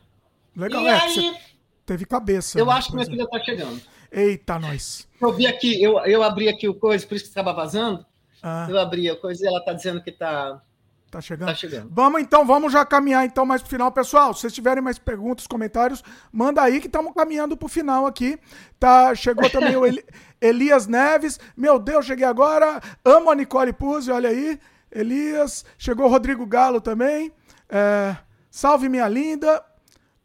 Legal, 0.56 0.84
e 0.84 0.88
é, 0.88 0.94
aí, 0.94 1.38
teve 1.86 2.06
cabeça. 2.06 2.58
Eu 2.58 2.66
né, 2.66 2.74
acho 2.74 2.90
que 2.90 2.96
minha 2.96 3.06
filha 3.06 3.24
está 3.24 3.40
chegando. 3.44 3.82
Eita, 4.12 4.58
nós. 4.58 5.08
Eu 5.22 5.34
vi 5.34 5.46
aqui, 5.46 5.82
eu, 5.82 6.00
eu 6.00 6.24
abri 6.24 6.48
aqui 6.48 6.68
o 6.68 6.74
coisa, 6.74 7.06
por 7.06 7.16
isso 7.16 7.26
que 7.26 7.30
estava 7.30 7.54
vazando. 7.54 8.06
Ah. 8.42 8.68
Eu 8.70 8.80
abri 8.80 9.10
a 9.10 9.16
coisa 9.16 9.44
e 9.44 9.48
ela 9.48 9.60
está 9.60 9.74
dizendo 9.74 10.02
que 10.02 10.10
está 10.10 10.62
Tá 11.10 11.22
chegando? 11.22 11.48
Tá 11.48 11.56
chegando. 11.56 11.90
Vamos 11.90 12.22
então, 12.22 12.46
vamos 12.46 12.72
já 12.74 12.86
caminhar 12.86 13.26
então 13.26 13.46
mais 13.46 13.62
pro 13.62 13.70
final. 13.70 13.92
Pessoal, 13.92 14.34
se 14.34 14.42
vocês 14.42 14.54
tiverem 14.54 14.84
mais 14.84 15.00
perguntas, 15.00 15.48
comentários, 15.48 16.04
manda 16.32 16.62
aí 16.62 16.82
que 16.82 16.88
estamos 16.88 17.14
caminhando 17.14 17.56
pro 17.56 17.70
final 17.70 18.06
aqui. 18.06 18.38
Tá, 18.78 19.16
chegou 19.16 19.50
também 19.50 19.76
o 19.78 19.86
Eli, 19.86 20.04
Elias 20.42 20.86
Neves. 20.86 21.40
Meu 21.56 21.80
Deus, 21.80 22.06
cheguei 22.06 22.26
agora. 22.26 22.82
Amo 23.06 23.32
a 23.32 23.36
Nicole 23.36 23.72
Puzzi, 23.72 24.12
olha 24.12 24.30
aí. 24.30 24.60
Elias. 24.92 25.64
Chegou 25.78 26.08
o 26.08 26.10
Rodrigo 26.10 26.46
Galo 26.46 26.82
também. 26.82 27.32
É, 27.70 28.16
salve, 28.52 28.90
minha 28.90 29.08
linda. 29.08 29.64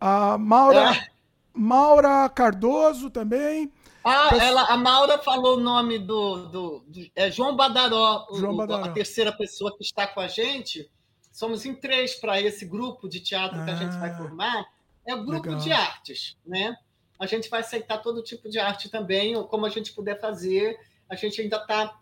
A 0.00 0.36
Maura, 0.36 0.96
é. 0.96 1.06
Maura 1.54 2.28
Cardoso 2.28 3.08
também. 3.08 3.72
Ah, 4.04 4.30
ela, 4.40 4.64
a 4.64 4.76
Maura 4.76 5.18
falou 5.18 5.56
o 5.56 5.60
nome 5.60 5.98
do, 5.98 6.46
do, 6.46 6.78
do 6.86 7.10
é 7.14 7.30
João 7.30 7.54
Badaró, 7.54 8.26
João 8.32 8.56
Badaró, 8.56 8.84
a 8.84 8.92
terceira 8.92 9.32
pessoa 9.32 9.76
que 9.76 9.84
está 9.84 10.06
com 10.06 10.20
a 10.20 10.28
gente. 10.28 10.90
Somos 11.30 11.64
em 11.64 11.74
três 11.74 12.14
para 12.14 12.40
esse 12.40 12.64
grupo 12.64 13.08
de 13.08 13.20
teatro 13.20 13.60
ah, 13.60 13.64
que 13.64 13.70
a 13.70 13.76
gente 13.76 13.96
vai 13.98 14.10
ah, 14.10 14.16
formar. 14.16 14.66
É 15.06 15.14
o 15.14 15.24
grupo 15.24 15.48
legal. 15.48 15.60
de 15.60 15.72
artes, 15.72 16.36
né? 16.44 16.76
A 17.18 17.26
gente 17.26 17.48
vai 17.48 17.60
aceitar 17.60 17.98
todo 17.98 18.22
tipo 18.22 18.48
de 18.48 18.58
arte 18.58 18.88
também, 18.88 19.36
ou 19.36 19.44
como 19.44 19.66
a 19.66 19.70
gente 19.70 19.92
puder 19.92 20.20
fazer. 20.20 20.78
A 21.08 21.14
gente 21.14 21.40
ainda 21.40 21.56
está 21.56 21.96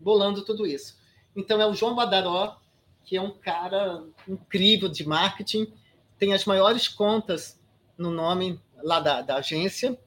bolando 0.00 0.44
tudo 0.44 0.66
isso. 0.66 0.98
Então 1.36 1.60
é 1.60 1.66
o 1.66 1.74
João 1.74 1.94
Badaró, 1.94 2.58
que 3.04 3.16
é 3.16 3.20
um 3.20 3.30
cara 3.30 4.04
incrível 4.26 4.88
de 4.88 5.06
marketing, 5.06 5.72
tem 6.18 6.32
as 6.32 6.44
maiores 6.44 6.88
contas 6.88 7.60
no 7.96 8.10
nome 8.10 8.60
lá 8.82 9.00
da, 9.00 9.22
da 9.22 9.36
agência 9.36 9.98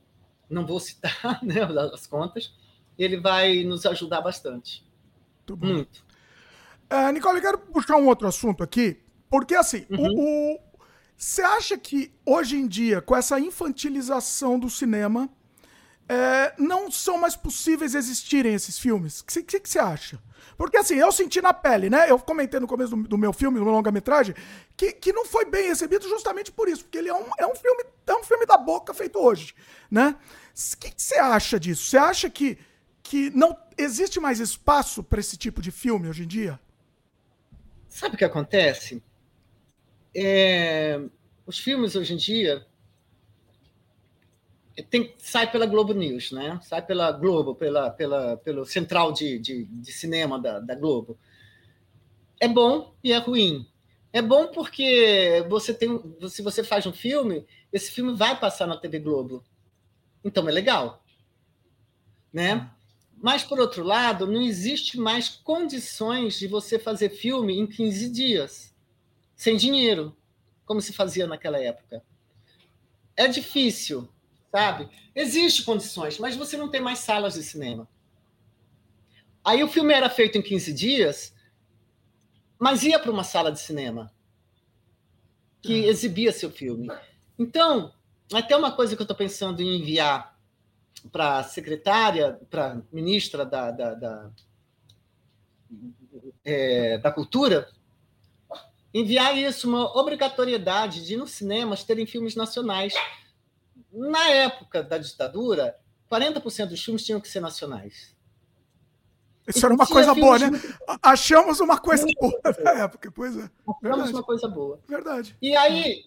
não 0.50 0.66
vou 0.66 0.80
citar 0.80 1.40
né, 1.44 1.62
as 1.94 2.08
contas, 2.08 2.54
ele 2.98 3.20
vai 3.20 3.64
nos 3.64 3.86
ajudar 3.86 4.22
bastante. 4.22 4.86
Muito. 5.48 5.66
Muito. 5.66 6.06
É, 6.90 7.12
Nicole, 7.12 7.38
eu 7.38 7.42
quero 7.42 7.58
puxar 7.58 7.98
um 7.98 8.08
outro 8.08 8.28
assunto 8.28 8.64
aqui, 8.64 9.00
porque 9.30 9.56
assim, 9.56 9.86
uhum. 9.90 10.14
o, 10.18 10.60
você 11.18 11.42
acha 11.42 11.78
que 11.78 12.12
hoje 12.26 12.58
em 12.58 12.68
dia, 12.68 13.02
com 13.02 13.16
essa 13.16 13.40
infantilização 13.40 14.60
do 14.60 14.70
cinema, 14.70 15.30
é, 16.08 16.54
não 16.58 16.92
são 16.92 17.18
mais 17.18 17.36
possíveis 17.36 17.96
existirem 17.96 18.54
esses 18.54 18.78
filmes? 18.78 19.22
O 19.22 19.26
que, 19.26 19.44
que, 19.44 19.60
que, 19.60 19.70
você 19.70 19.80
acha? 19.80 20.20
Porque 20.58 20.78
assim, 20.78 20.96
eu 20.96 21.12
senti 21.12 21.42
na 21.42 21.54
pele, 21.54 21.90
né? 21.90 22.10
Eu 22.10 22.20
comentei 22.20 22.60
no 22.60 22.68
começo 22.68 22.96
do, 22.96 23.08
do 23.08 23.18
meu 23.18 23.34
filme, 23.34 23.58
do 23.58 23.66
meu 23.66 23.74
longa-metragem, 23.74 24.36
que, 24.78 24.92
que 24.94 25.12
não 25.12 25.26
foi 25.26 25.46
bem 25.46 25.68
recebido 25.68 26.08
justamente 26.08 26.52
por 26.52 26.70
isso, 26.70 26.84
porque 26.84 27.00
ele 27.00 27.10
é 27.10 27.14
um, 27.14 27.26
é 27.40 27.48
um 27.48 27.56
filme, 27.56 27.84
é 28.06 28.14
um 28.14 28.24
filme 28.24 28.46
da 28.46 28.58
boca 28.58 28.94
feito 28.94 29.20
hoje, 29.20 29.56
né? 29.90 30.16
O 30.74 30.78
que, 30.78 30.92
que 30.92 31.02
você 31.02 31.16
acha 31.16 31.60
disso? 31.60 31.90
Você 31.90 31.98
acha 31.98 32.30
que, 32.30 32.58
que 33.02 33.30
não 33.32 33.58
existe 33.78 34.20
mais 34.20 34.40
espaço 34.40 35.04
para 35.04 35.20
esse 35.20 35.36
tipo 35.36 35.62
de 35.62 35.72
filme 35.72 36.08
hoje 36.08 36.24
em 36.24 36.28
dia? 36.28 36.60
Sabe 37.88 38.16
o 38.16 38.18
que 38.18 38.26
acontece? 38.26 39.02
É, 40.14 41.02
os 41.46 41.60
filmes 41.60 41.96
hoje 41.96 42.14
em 42.14 42.18
dia 42.18 42.66
tem, 44.84 45.14
sai 45.18 45.50
pela 45.50 45.66
Globo 45.66 45.94
News, 45.94 46.32
né? 46.32 46.60
Sai 46.64 46.86
pela 46.86 47.12
Globo, 47.12 47.56
pela, 47.56 47.90
pela, 47.90 48.38
pelo 48.38 48.66
central 48.66 49.14
de, 49.14 49.40
de, 49.40 49.66
de 49.66 49.92
cinema 49.92 50.40
da, 50.40 50.60
da 50.60 50.76
Globo. 50.76 51.18
É 52.40 52.48
bom 52.48 52.94
e 53.04 53.14
é 53.14 53.18
ruim. 53.18 53.68
É 54.12 54.22
bom 54.22 54.48
porque 54.48 55.46
você 55.50 55.74
tem, 55.74 56.02
se 56.30 56.42
você 56.42 56.64
faz 56.64 56.86
um 56.86 56.94
filme, 56.94 57.46
esse 57.72 57.92
filme 57.92 58.16
vai 58.16 58.40
passar 58.40 58.68
na 58.68 58.78
TV 58.78 59.00
Globo. 59.00 59.44
Então 60.24 60.48
é 60.48 60.52
legal, 60.52 61.04
né? 62.32 62.70
Mas 63.18 63.44
por 63.44 63.60
outro 63.60 63.84
lado, 63.84 64.28
não 64.28 64.42
existe 64.42 64.98
mais 64.98 65.30
condições 65.30 66.38
de 66.38 66.48
você 66.48 66.78
fazer 66.78 67.10
filme 67.10 67.58
em 67.58 67.66
15 67.66 68.10
dias, 68.10 68.76
sem 69.36 69.56
dinheiro, 69.56 70.16
como 70.66 70.82
se 70.82 70.94
fazia 70.94 71.28
naquela 71.28 71.60
época. 71.60 72.04
É 73.16 73.28
difícil, 73.28 74.08
sabe? 74.56 74.88
Existem 75.14 75.66
condições, 75.66 76.18
mas 76.18 76.38
você 76.38 76.56
não 76.56 76.70
tem 76.70 76.80
mais 76.80 77.00
salas 77.00 77.34
de 77.34 77.44
cinema. 77.44 77.86
Aí 79.44 79.62
o 79.62 79.68
filme 79.68 79.94
era 79.94 80.10
feito 80.10 80.38
em 80.38 80.42
15 80.42 80.72
dias, 80.72 81.36
mas 82.58 82.84
ia 82.84 82.98
para 82.98 83.12
uma 83.12 83.26
sala 83.26 83.52
de 83.52 83.60
cinema 83.60 84.14
que 85.62 85.82
uhum. 85.82 85.90
exibia 85.90 86.32
seu 86.32 86.50
filme. 86.50 86.90
Então, 87.38 87.94
até 88.34 88.56
uma 88.56 88.72
coisa 88.72 88.96
que 88.96 89.02
eu 89.02 89.04
estou 89.04 89.18
pensando 89.18 89.62
em 89.62 89.82
enviar 89.82 90.40
para 91.12 91.40
a 91.40 91.44
secretária, 91.44 92.40
para 92.50 92.72
a 92.72 92.82
ministra 92.94 93.46
da, 93.46 93.72
da, 93.72 93.94
da, 93.94 94.32
é, 96.46 96.98
da 97.00 97.12
Cultura, 97.12 97.70
enviar 98.94 99.38
isso, 99.38 99.68
uma 99.68 100.00
obrigatoriedade 100.00 101.06
de 101.06 101.18
nos 101.18 101.32
cinemas 101.32 101.84
terem 101.84 102.06
filmes 102.06 102.38
nacionais 102.38 102.94
na 103.96 104.30
época 104.30 104.84
da 104.84 104.98
ditadura, 104.98 105.78
40% 106.12 106.68
dos 106.68 106.84
filmes 106.84 107.06
tinham 107.06 107.20
que 107.20 107.28
ser 107.28 107.40
nacionais. 107.40 108.14
Isso 109.48 109.66
era 109.66 109.74
uma 109.74 109.86
coisa 109.86 110.14
boa, 110.14 110.40
né? 110.40 110.50
Achamos 111.02 111.60
uma 111.60 111.80
coisa 111.80 112.06
boa 112.20 112.40
na 112.64 112.72
época, 112.84 113.12
pois 113.12 113.38
é. 113.38 113.50
Achamos 113.84 114.10
uma 114.10 114.24
coisa 114.24 114.48
boa. 114.48 114.80
Verdade. 114.88 115.38
E 115.42 115.56
aí, 115.56 116.06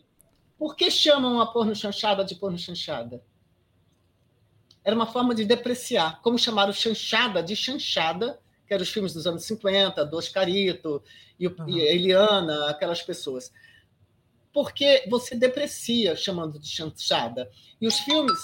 por 0.59 0.75
que 0.75 0.91
chamam 0.91 1.41
a 1.41 1.47
porno 1.47 1.75
chanchada 1.75 2.25
de 2.25 2.35
porno 2.35 2.59
chanchada? 2.59 3.23
Era 4.85 4.95
uma 4.95 5.07
forma 5.07 5.35
de 5.35 5.45
depreciar. 5.45 6.21
Como 6.21 6.39
chamaram 6.39 6.73
chanchada 6.73 7.43
de 7.43 7.55
chanchada, 7.55 8.41
que 8.67 8.75
eram 8.75 8.83
os 8.83 8.91
filmes 8.91 9.15
dos 9.15 9.27
anos 9.27 9.45
50, 9.45 10.05
do 10.05 10.17
Oscarito 10.17 11.03
e, 11.39 11.47
uhum. 11.47 11.69
e 11.69 11.81
Eliana, 11.81 12.69
aquelas 12.69 13.03
pessoas 13.03 13.53
porque 14.53 15.07
você 15.09 15.37
deprecia 15.37 16.17
chamando 16.17 16.59
de 16.59 16.69
chanchada. 16.69 17.51
E 17.81 17.87
os 17.87 17.99
filmes, 18.01 18.39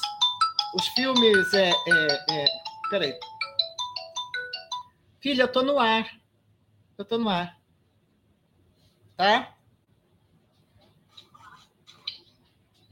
os 0.74 0.86
filmes 0.88 1.52
é, 1.54 1.70
é, 1.70 2.24
é... 2.30 2.46
peraí. 2.90 3.18
Filha, 5.20 5.42
eu 5.42 5.52
tô 5.52 5.62
no 5.62 5.78
ar. 5.78 6.20
Eu 6.98 7.04
tô 7.04 7.18
no 7.18 7.28
ar. 7.28 7.58
Tá? 9.16 9.56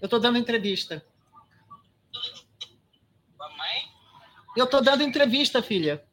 Eu 0.01 0.09
tô 0.09 0.19
dando 0.19 0.39
entrevista. 0.39 1.05
Mamãe? 3.39 3.93
Eu 4.57 4.67
tô 4.67 4.81
dando 4.81 5.03
entrevista, 5.03 5.63
filha. 5.63 6.05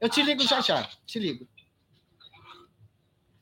Eu 0.00 0.08
te 0.08 0.22
ligo 0.22 0.42
já 0.42 0.60
já. 0.60 0.84
Te 1.06 1.18
ligo. 1.18 1.46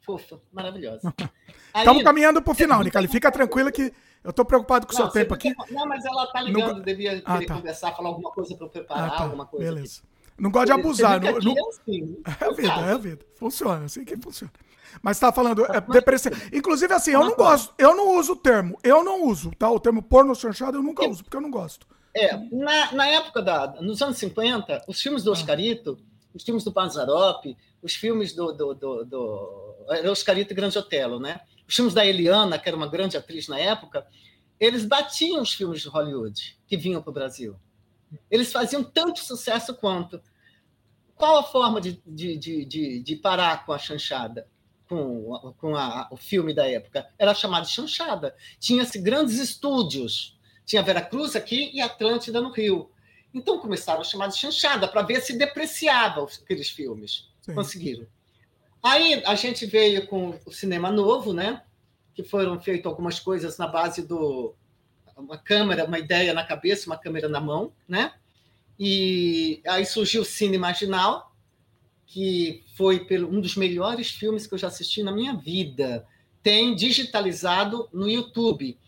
Fofa, 0.00 0.40
maravilhosa. 0.52 1.14
Estamos 1.78 2.02
caminhando 2.02 2.42
para 2.42 2.52
o 2.52 2.54
final, 2.54 2.82
Nicole. 2.82 3.08
Fica 3.08 3.30
tranquila 3.30 3.70
que 3.72 3.92
eu 4.24 4.30
estou 4.30 4.44
preocupado 4.44 4.86
com 4.86 4.92
o 4.92 4.96
seu 4.96 5.08
tempo 5.08 5.34
aqui. 5.34 5.54
Não, 5.70 5.86
mas 5.86 6.04
ela 6.04 6.24
está 6.24 6.40
ligando, 6.40 6.76
não... 6.76 6.82
devia 6.82 7.22
ah, 7.24 7.38
tá. 7.44 7.54
conversar, 7.54 7.96
falar 7.96 8.08
alguma 8.08 8.30
coisa 8.30 8.56
para 8.56 8.68
preparar, 8.68 9.08
ah, 9.08 9.16
tá. 9.16 9.24
alguma 9.24 9.46
coisa. 9.46 9.64
Beleza. 9.64 10.00
Aqui. 10.00 10.08
Não 10.38 10.50
gosto 10.50 10.66
de 10.66 10.72
abusar. 10.72 11.20
Não, 11.20 11.32
não... 11.38 11.52
É, 11.52 11.68
assim, 11.68 12.16
é 12.40 12.44
a 12.44 12.50
vida, 12.52 12.72
é 12.72 12.92
a 12.92 12.98
vida. 12.98 13.26
Funciona, 13.36 13.84
assim 13.84 14.04
que 14.04 14.16
funciona. 14.16 14.52
Mas 15.02 15.16
está 15.16 15.32
falando 15.32 15.64
é, 15.66 15.80
depressão. 15.80 16.32
Inclusive, 16.52 16.92
assim, 16.92 17.10
eu 17.12 17.24
não 17.24 17.34
gosto, 17.34 17.74
eu 17.78 17.94
não 17.94 18.18
uso 18.18 18.32
o 18.32 18.36
termo. 18.36 18.78
Eu 18.82 19.04
não 19.04 19.24
uso, 19.24 19.50
tá? 19.58 19.70
O 19.70 19.80
termo 19.80 20.02
porno 20.02 20.34
chanchado 20.34 20.78
eu 20.78 20.82
nunca 20.82 21.06
uso, 21.08 21.22
porque 21.24 21.36
eu 21.36 21.40
não 21.40 21.50
gosto. 21.50 21.86
É, 22.14 22.36
na, 22.50 22.92
na 22.92 23.06
época 23.08 23.42
da. 23.42 23.80
Nos 23.80 24.00
anos 24.00 24.16
50, 24.18 24.84
os 24.88 25.00
filmes 25.00 25.22
do 25.22 25.30
ah. 25.30 25.34
Oscarito, 25.34 25.98
os 26.34 26.42
filmes 26.42 26.64
do 26.64 26.72
Panzarop, 26.72 27.44
os 27.82 27.94
filmes 27.94 28.32
do, 28.32 28.52
do, 28.52 28.74
do, 28.74 29.04
do 29.04 30.10
Oscarito 30.10 30.52
e 30.52 30.56
Grande 30.56 30.78
Otelo, 30.78 31.20
né? 31.20 31.40
Os 31.68 31.76
filmes 31.76 31.92
da 31.92 32.04
Eliana, 32.04 32.58
que 32.58 32.66
era 32.66 32.76
uma 32.76 32.88
grande 32.88 33.16
atriz 33.16 33.46
na 33.46 33.58
época, 33.58 34.06
eles 34.58 34.86
batiam 34.86 35.42
os 35.42 35.52
filmes 35.52 35.82
de 35.82 35.88
Hollywood 35.88 36.58
que 36.66 36.78
vinham 36.78 37.02
para 37.02 37.10
o 37.10 37.14
Brasil. 37.14 37.56
Eles 38.30 38.50
faziam 38.50 38.82
tanto 38.82 39.20
sucesso 39.20 39.74
quanto. 39.74 40.20
Qual 41.14 41.36
a 41.36 41.42
forma 41.42 41.78
de, 41.78 42.02
de, 42.06 42.38
de, 42.38 43.02
de 43.02 43.16
parar 43.16 43.66
com 43.66 43.72
a 43.72 43.78
chanchada? 43.78 44.48
Com, 44.88 45.54
com 45.58 45.76
a, 45.76 46.08
o 46.10 46.16
filme 46.16 46.54
da 46.54 46.66
época? 46.66 47.06
Era 47.18 47.34
chamado 47.34 47.66
de 47.66 47.72
chanchada. 47.72 48.34
Tinha-se 48.58 48.98
grandes 48.98 49.38
estúdios. 49.38 50.38
Tinha 50.64 50.82
Veracruz 50.82 51.36
aqui 51.36 51.70
e 51.74 51.82
Atlântida 51.82 52.40
no 52.40 52.50
Rio. 52.50 52.90
Então 53.34 53.58
começaram 53.58 54.00
a 54.00 54.04
chamar 54.04 54.28
de 54.28 54.38
chanchada 54.38 54.88
para 54.88 55.02
ver 55.02 55.20
se 55.20 55.36
depreciava 55.36 56.24
aqueles 56.24 56.70
filmes. 56.70 57.28
Sim. 57.42 57.54
Conseguiram. 57.54 58.06
Aí 58.82 59.22
a 59.24 59.34
gente 59.34 59.66
veio 59.66 60.06
com 60.06 60.38
o 60.46 60.52
cinema 60.52 60.90
novo, 60.90 61.32
né? 61.32 61.62
Que 62.14 62.22
foram 62.22 62.60
feitas 62.60 62.86
algumas 62.86 63.18
coisas 63.18 63.58
na 63.58 63.66
base 63.66 64.02
do 64.02 64.54
uma 65.16 65.36
câmera, 65.36 65.84
uma 65.84 65.98
ideia 65.98 66.32
na 66.32 66.44
cabeça, 66.44 66.86
uma 66.86 66.96
câmera 66.96 67.28
na 67.28 67.40
mão, 67.40 67.72
né? 67.88 68.12
E 68.78 69.60
aí 69.66 69.84
surgiu 69.84 70.22
o 70.22 70.24
Cine 70.24 70.56
Marginal, 70.56 71.34
que 72.06 72.64
foi 72.76 73.04
pelo, 73.04 73.28
um 73.28 73.40
dos 73.40 73.56
melhores 73.56 74.10
filmes 74.10 74.46
que 74.46 74.54
eu 74.54 74.58
já 74.58 74.68
assisti 74.68 75.02
na 75.02 75.10
minha 75.10 75.34
vida. 75.34 76.06
Tem 76.42 76.74
digitalizado 76.74 77.88
no 77.92 78.08
YouTube, 78.08 78.78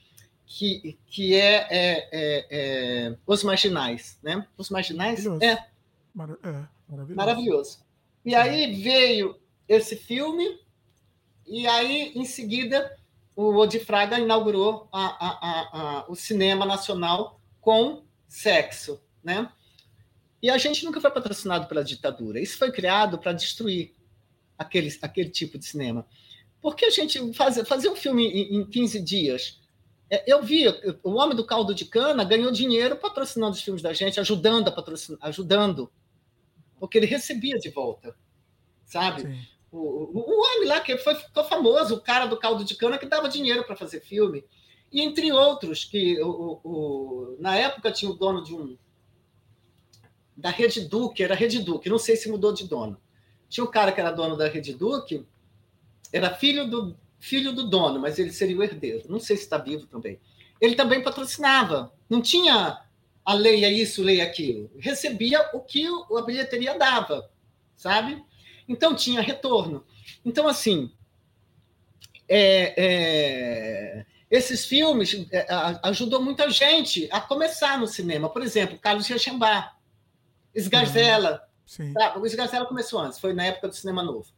que, 0.46 0.96
que 1.06 1.34
é, 1.34 1.66
é, 1.70 2.08
é, 2.12 2.46
é 2.50 3.16
Os 3.26 3.42
Marginais, 3.42 4.18
né? 4.22 4.46
Os 4.56 4.70
Marginais 4.70 5.26
é, 5.26 5.58
Mar 6.14 6.30
é 6.42 6.68
maravilhoso. 6.88 7.16
maravilhoso. 7.16 7.78
E 8.24 8.34
aí 8.34 8.80
veio 8.80 9.39
esse 9.76 9.94
filme, 9.94 10.58
e 11.46 11.66
aí, 11.66 12.12
em 12.16 12.24
seguida, 12.24 12.96
o 13.36 13.54
Odifraga 13.54 14.18
inaugurou 14.18 14.88
a, 14.92 15.04
a, 15.04 15.78
a, 16.00 16.04
o 16.08 16.16
cinema 16.16 16.66
nacional 16.66 17.40
com 17.60 18.02
sexo, 18.28 19.00
né? 19.22 19.50
E 20.42 20.50
a 20.50 20.58
gente 20.58 20.84
nunca 20.84 21.00
foi 21.00 21.10
patrocinado 21.10 21.68
pela 21.68 21.84
ditadura. 21.84 22.40
Isso 22.40 22.58
foi 22.58 22.72
criado 22.72 23.18
para 23.18 23.32
destruir 23.32 23.94
aquele, 24.58 24.92
aquele 25.02 25.30
tipo 25.30 25.56
de 25.56 25.66
cinema. 25.66 26.04
Porque 26.60 26.86
a 26.86 26.90
gente 26.90 27.32
fazia, 27.34 27.64
fazia 27.64 27.92
um 27.92 27.96
filme 27.96 28.26
em, 28.26 28.56
em 28.56 28.66
15 28.66 29.00
dias. 29.00 29.60
É, 30.10 30.24
eu 30.26 30.42
vi, 30.42 30.66
o 31.04 31.12
Homem 31.12 31.36
do 31.36 31.46
Caldo 31.46 31.74
de 31.74 31.84
Cana 31.84 32.24
ganhou 32.24 32.50
dinheiro 32.50 32.96
patrocinando 32.96 33.52
os 33.52 33.62
filmes 33.62 33.82
da 33.82 33.92
gente, 33.92 34.18
ajudando 34.18 34.66
a 34.66 34.72
patrocinar, 34.72 35.20
ajudando, 35.22 35.92
porque 36.80 36.98
ele 36.98 37.06
recebia 37.06 37.56
de 37.58 37.70
volta, 37.70 38.16
sabe? 38.84 39.22
Sim. 39.22 39.59
O, 39.72 40.18
o, 40.18 40.40
homem 40.42 40.68
lá 40.68 40.80
que 40.80 40.96
foi, 40.98 41.14
ficou 41.14 41.44
famoso, 41.44 41.94
o 41.94 42.00
cara 42.00 42.26
do 42.26 42.36
caldo 42.36 42.64
de 42.64 42.74
cana 42.74 42.98
que 42.98 43.06
dava 43.06 43.28
dinheiro 43.28 43.64
para 43.64 43.76
fazer 43.76 44.00
filme. 44.00 44.44
E 44.92 45.00
entre 45.00 45.30
outros, 45.30 45.84
que 45.84 46.20
o, 46.20 46.60
o, 46.64 47.36
na 47.38 47.56
época 47.56 47.92
tinha 47.92 48.10
o 48.10 48.14
dono 48.14 48.42
de 48.42 48.54
um. 48.54 48.76
da 50.36 50.50
Rede 50.50 50.80
Duque, 50.80 51.22
era 51.22 51.34
Rede 51.34 51.60
Duque, 51.60 51.88
não 51.88 51.98
sei 51.98 52.16
se 52.16 52.28
mudou 52.28 52.52
de 52.52 52.66
dono. 52.66 53.00
Tinha 53.48 53.64
um 53.64 53.70
cara 53.70 53.92
que 53.92 54.00
era 54.00 54.10
dono 54.10 54.36
da 54.36 54.48
Rede 54.48 54.74
Duque, 54.74 55.24
era 56.12 56.34
filho 56.34 56.68
do, 56.68 56.96
filho 57.20 57.52
do 57.52 57.68
dono, 57.68 58.00
mas 58.00 58.18
ele 58.18 58.32
seria 58.32 58.56
o 58.56 58.62
herdeiro. 58.62 59.04
Não 59.08 59.20
sei 59.20 59.36
se 59.36 59.44
está 59.44 59.58
vivo 59.58 59.86
também. 59.86 60.18
Ele 60.60 60.74
também 60.74 61.02
patrocinava. 61.02 61.92
Não 62.08 62.20
tinha 62.20 62.82
a 63.24 63.34
lei 63.34 63.64
é 63.64 63.70
isso, 63.70 64.02
lei 64.02 64.20
é 64.20 64.24
aquilo. 64.24 64.70
Recebia 64.78 65.50
o 65.52 65.60
que 65.60 65.86
a 65.86 66.22
bilheteria 66.22 66.76
dava, 66.76 67.30
sabe? 67.76 68.24
Então 68.70 68.94
tinha 68.94 69.20
retorno. 69.20 69.84
Então, 70.24 70.46
assim, 70.46 70.92
é, 72.28 72.72
é, 72.76 74.06
esses 74.30 74.64
filmes 74.64 75.26
é, 75.32 75.44
ajudou 75.82 76.22
muita 76.22 76.48
gente 76.48 77.08
a 77.10 77.20
começar 77.20 77.76
no 77.80 77.88
cinema. 77.88 78.30
Por 78.30 78.42
exemplo, 78.42 78.78
Carlos 78.78 79.08
Reichenbach, 79.08 79.72
Esgarzela. 80.54 81.42
Uhum. 81.80 81.92
Tá? 81.92 82.16
O 82.16 82.24
Esgarzela 82.24 82.64
começou 82.64 83.00
antes, 83.00 83.18
foi 83.18 83.32
na 83.32 83.44
época 83.46 83.66
do 83.66 83.74
Cinema 83.74 84.04
Novo. 84.04 84.28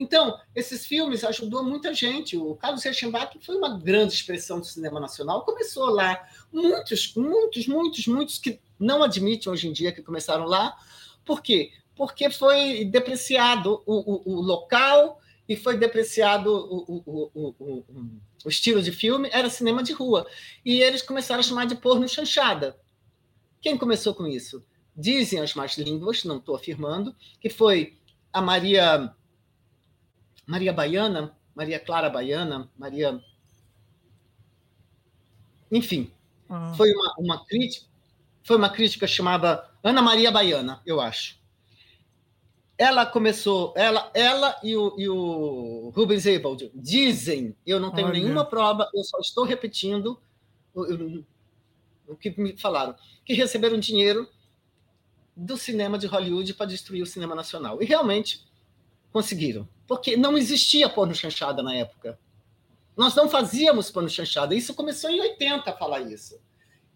Então, 0.00 0.40
esses 0.54 0.86
filmes 0.86 1.22
ajudou 1.22 1.62
muita 1.62 1.92
gente. 1.92 2.34
O 2.34 2.54
Carlos 2.56 2.82
Reichenbach 2.82 3.38
foi 3.44 3.56
uma 3.56 3.78
grande 3.78 4.14
expressão 4.14 4.58
do 4.58 4.64
cinema 4.64 4.98
nacional. 4.98 5.44
Começou 5.44 5.90
lá. 5.90 6.26
Muitos, 6.50 7.14
muitos, 7.14 7.66
muitos, 7.66 8.06
muitos 8.06 8.38
que 8.38 8.58
não 8.80 9.02
admitem 9.02 9.52
hoje 9.52 9.68
em 9.68 9.72
dia 9.72 9.92
que 9.92 10.02
começaram 10.02 10.46
lá. 10.46 10.74
Por 11.26 11.42
quê? 11.42 11.72
Porque 11.96 12.30
foi 12.30 12.84
depreciado 12.84 13.82
o, 13.86 14.32
o, 14.32 14.36
o 14.36 14.40
local 14.40 15.20
e 15.48 15.56
foi 15.56 15.76
depreciado 15.76 16.50
o, 16.50 17.84
o, 18.44 18.48
estilo 18.48 18.82
de 18.82 18.90
filme, 18.90 19.28
era 19.32 19.50
cinema 19.50 19.82
de 19.82 19.92
rua. 19.92 20.26
E 20.64 20.80
eles 20.80 21.02
começaram 21.02 21.40
a 21.40 21.42
chamar 21.42 21.66
de 21.66 21.74
porno 21.74 22.08
chanchada. 22.08 22.78
Quem 23.60 23.76
começou 23.76 24.14
com 24.14 24.26
isso? 24.26 24.64
Dizem 24.96 25.40
as 25.40 25.54
más 25.54 25.76
línguas, 25.76 26.24
não 26.24 26.38
estou 26.38 26.56
afirmando, 26.56 27.14
que 27.40 27.48
foi 27.48 27.98
a 28.32 28.40
Maria 28.40 29.14
Maria 30.46 30.72
Baiana, 30.72 31.36
Maria 31.54 31.78
Clara 31.78 32.10
Baiana, 32.10 32.70
Maria. 32.76 33.22
Enfim, 35.70 36.10
ah. 36.48 36.74
foi 36.76 36.92
uma, 36.92 37.14
uma 37.18 37.44
crítica, 37.46 37.86
foi 38.42 38.56
uma 38.56 38.70
crítica 38.70 39.06
chamada 39.06 39.70
Ana 39.82 40.02
Maria 40.02 40.30
Baiana, 40.30 40.82
eu 40.84 41.00
acho 41.00 41.41
ela 42.82 43.06
começou, 43.06 43.72
ela, 43.76 44.10
ela 44.12 44.58
e 44.60 44.76
o, 44.76 44.96
e 44.98 45.08
o 45.08 45.92
Rubens 45.94 46.26
Ebald 46.26 46.68
dizem, 46.74 47.54
eu 47.64 47.78
não 47.78 47.92
tenho 47.92 48.08
Olha. 48.08 48.18
nenhuma 48.18 48.44
prova, 48.44 48.90
eu 48.92 49.04
só 49.04 49.20
estou 49.20 49.44
repetindo 49.44 50.20
o, 50.74 51.22
o, 52.08 52.16
que 52.16 52.34
me 52.36 52.56
falaram, 52.56 52.96
que 53.24 53.34
receberam 53.34 53.78
dinheiro 53.78 54.28
do 55.36 55.56
cinema 55.56 55.96
de 55.96 56.08
Hollywood 56.08 56.54
para 56.54 56.66
destruir 56.66 57.02
o 57.02 57.06
cinema 57.06 57.36
nacional. 57.36 57.80
E 57.80 57.84
realmente 57.84 58.44
conseguiram, 59.12 59.68
porque 59.86 60.16
não 60.16 60.36
existia 60.36 60.88
porno 60.88 61.14
chanchada 61.14 61.62
na 61.62 61.76
época. 61.76 62.18
Nós 62.96 63.14
não 63.14 63.28
fazíamos 63.28 63.92
porno 63.92 64.08
chanchada. 64.08 64.56
Isso 64.56 64.74
começou 64.74 65.08
em 65.08 65.20
80 65.20 65.70
a 65.70 65.76
falar 65.76 66.00
isso. 66.00 66.36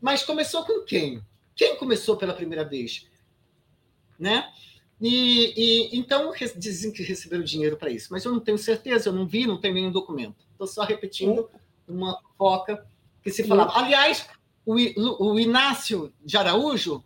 Mas 0.01 0.25
começou 0.25 0.65
com 0.65 0.83
quem? 0.83 1.23
Quem 1.55 1.77
começou 1.77 2.17
pela 2.17 2.35
primeira 2.35 2.65
vez? 2.65 3.07
Né? 4.19 4.53
E, 5.01 5.53
e, 5.57 5.99
então 5.99 6.33
dizem 6.57 6.91
que 6.91 7.03
receberam 7.03 7.45
dinheiro 7.45 7.77
para 7.77 7.91
isso, 7.91 8.09
mas 8.11 8.25
eu 8.25 8.33
não 8.33 8.41
tenho 8.41 8.57
certeza, 8.57 9.09
eu 9.09 9.13
não 9.13 9.27
vi, 9.27 9.47
não 9.47 9.61
tenho 9.61 9.75
nenhum 9.75 9.93
documento. 9.93 10.37
Estou 10.53 10.67
só 10.67 10.85
repetindo 10.85 11.49
uma 11.87 12.19
foca 12.39 12.87
que 13.23 13.31
se 13.31 13.45
falava. 13.45 13.79
Aliás, 13.79 14.27
o, 14.65 14.75
o 15.25 15.39
Inácio 15.39 16.13
de 16.25 16.37
Araújo, 16.37 17.05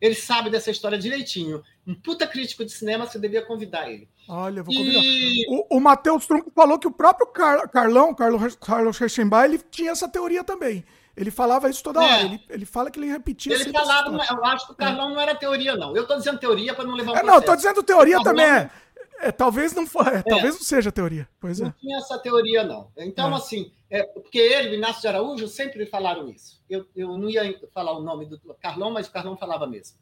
ele 0.00 0.14
sabe 0.14 0.50
dessa 0.50 0.70
história 0.70 0.98
direitinho. 0.98 1.62
Um 1.86 1.94
puta 1.94 2.26
crítico 2.26 2.64
de 2.64 2.70
cinema, 2.70 3.06
você 3.06 3.18
devia 3.18 3.42
convidar 3.42 3.90
ele. 3.90 4.08
Olha, 4.28 4.62
vou 4.62 4.74
convidar. 4.74 5.00
E... 5.02 5.46
O, 5.48 5.76
o 5.76 5.80
Matheus 5.80 6.26
Trump 6.26 6.48
falou 6.54 6.78
que 6.78 6.86
o 6.86 6.92
próprio 6.92 7.26
Car 7.28 7.68
Carlão, 7.70 8.14
Carlos, 8.14 8.56
Carlos 8.56 8.98
Reichenbach, 8.98 9.46
ele 9.46 9.58
tinha 9.70 9.90
essa 9.90 10.08
teoria 10.08 10.44
também. 10.44 10.84
Ele 11.16 11.30
falava 11.30 11.68
isso 11.68 11.82
toda 11.82 12.00
hora. 12.00 12.22
É. 12.22 12.24
Ele, 12.24 12.40
ele 12.48 12.64
fala 12.64 12.90
que 12.90 12.98
ele 12.98 13.10
repetia 13.10 13.52
Ele 13.52 13.70
falava, 13.70 14.10
eu 14.10 14.44
acho 14.46 14.66
que 14.66 14.72
o 14.72 14.76
Carlão 14.76 15.10
é. 15.10 15.14
não 15.14 15.20
era 15.20 15.34
teoria, 15.34 15.76
não. 15.76 15.94
Eu 15.94 16.02
estou 16.02 16.16
dizendo 16.16 16.38
teoria 16.38 16.74
para 16.74 16.84
não 16.84 16.94
levar 16.94 17.12
um 17.12 17.16
é, 17.16 17.22
Não, 17.22 17.38
estou 17.38 17.54
dizendo 17.54 17.82
teoria 17.82 18.22
também. 18.22 18.46
É, 18.46 18.70
é, 19.18 19.32
talvez 19.32 19.74
não 19.74 19.86
for, 19.86 20.06
é, 20.08 20.22
talvez 20.22 20.54
não 20.54 20.62
seja 20.62 20.90
teoria. 20.90 21.28
Pois 21.38 21.60
não 21.60 21.68
é. 21.68 21.74
tinha 21.78 21.98
essa 21.98 22.18
teoria, 22.18 22.64
não. 22.64 22.90
Então, 22.96 23.34
assim, 23.34 23.70
porque 24.14 24.38
ele, 24.38 24.70
o 24.70 24.74
Inácio 24.74 25.02
de 25.02 25.08
Araújo, 25.08 25.46
sempre 25.48 25.84
falaram 25.86 26.28
isso. 26.30 26.62
Eu, 26.68 26.86
eu 26.96 27.18
não 27.18 27.28
ia 27.28 27.58
falar 27.74 27.92
o 27.92 28.02
nome 28.02 28.24
do 28.26 28.40
Carlão, 28.60 28.90
mas 28.90 29.06
o 29.06 29.12
Carlão 29.12 29.36
falava 29.36 29.66
mesmo. 29.66 29.98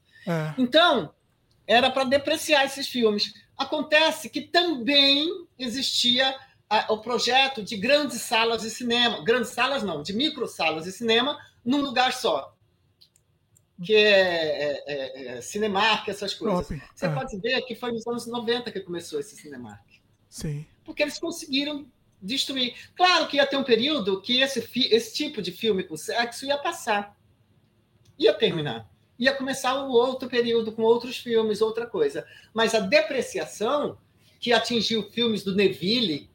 Então, 0.56 1.12
era 1.66 1.90
para 1.90 2.04
depreciar 2.04 2.64
esses 2.64 2.88
filmes. 2.88 3.34
Acontece 3.56 4.30
que 4.30 4.40
também 4.40 5.28
existia 5.58 6.34
o 6.88 6.98
projeto 6.98 7.62
de 7.62 7.76
grandes 7.76 8.22
salas 8.22 8.62
de 8.62 8.70
cinema, 8.70 9.24
grandes 9.24 9.50
salas 9.50 9.82
não, 9.82 10.02
de 10.02 10.12
micro 10.12 10.46
salas 10.46 10.84
de 10.84 10.92
cinema 10.92 11.38
num 11.64 11.80
lugar 11.80 12.12
só, 12.12 12.54
que 13.84 13.94
é, 13.94 14.10
é, 14.10 14.84
é, 14.86 15.26
é 15.38 15.40
Cinemark, 15.40 16.08
essas 16.08 16.34
coisas. 16.34 16.68
Top. 16.68 16.82
Você 16.94 17.06
é. 17.06 17.08
pode 17.08 17.36
ver 17.38 17.60
que 17.62 17.74
foi 17.74 17.92
nos 17.92 18.06
anos 18.06 18.26
90 18.26 18.70
que 18.70 18.80
começou 18.80 19.18
esse 19.18 19.36
Cinemark. 19.36 19.84
Sim. 20.28 20.64
Porque 20.84 21.02
eles 21.02 21.18
conseguiram 21.18 21.86
destruir. 22.22 22.74
Claro 22.94 23.26
que 23.26 23.36
ia 23.36 23.46
ter 23.46 23.56
um 23.56 23.64
período 23.64 24.20
que 24.20 24.40
esse, 24.40 24.60
esse 24.92 25.14
tipo 25.14 25.42
de 25.42 25.50
filme 25.50 25.82
com 25.82 25.96
sexo 25.96 26.46
ia 26.46 26.58
passar, 26.58 27.16
ia 28.18 28.32
terminar. 28.34 28.88
Ia 29.18 29.34
começar 29.34 29.74
o 29.74 29.88
um 29.88 29.90
outro 29.90 30.28
período 30.28 30.72
com 30.72 30.82
outros 30.82 31.16
filmes, 31.16 31.60
outra 31.60 31.86
coisa. 31.86 32.26
Mas 32.54 32.74
a 32.74 32.80
depreciação 32.80 33.98
que 34.38 34.52
atingiu 34.52 35.02
filmes 35.10 35.42
do 35.42 35.54
Neville, 35.54 36.29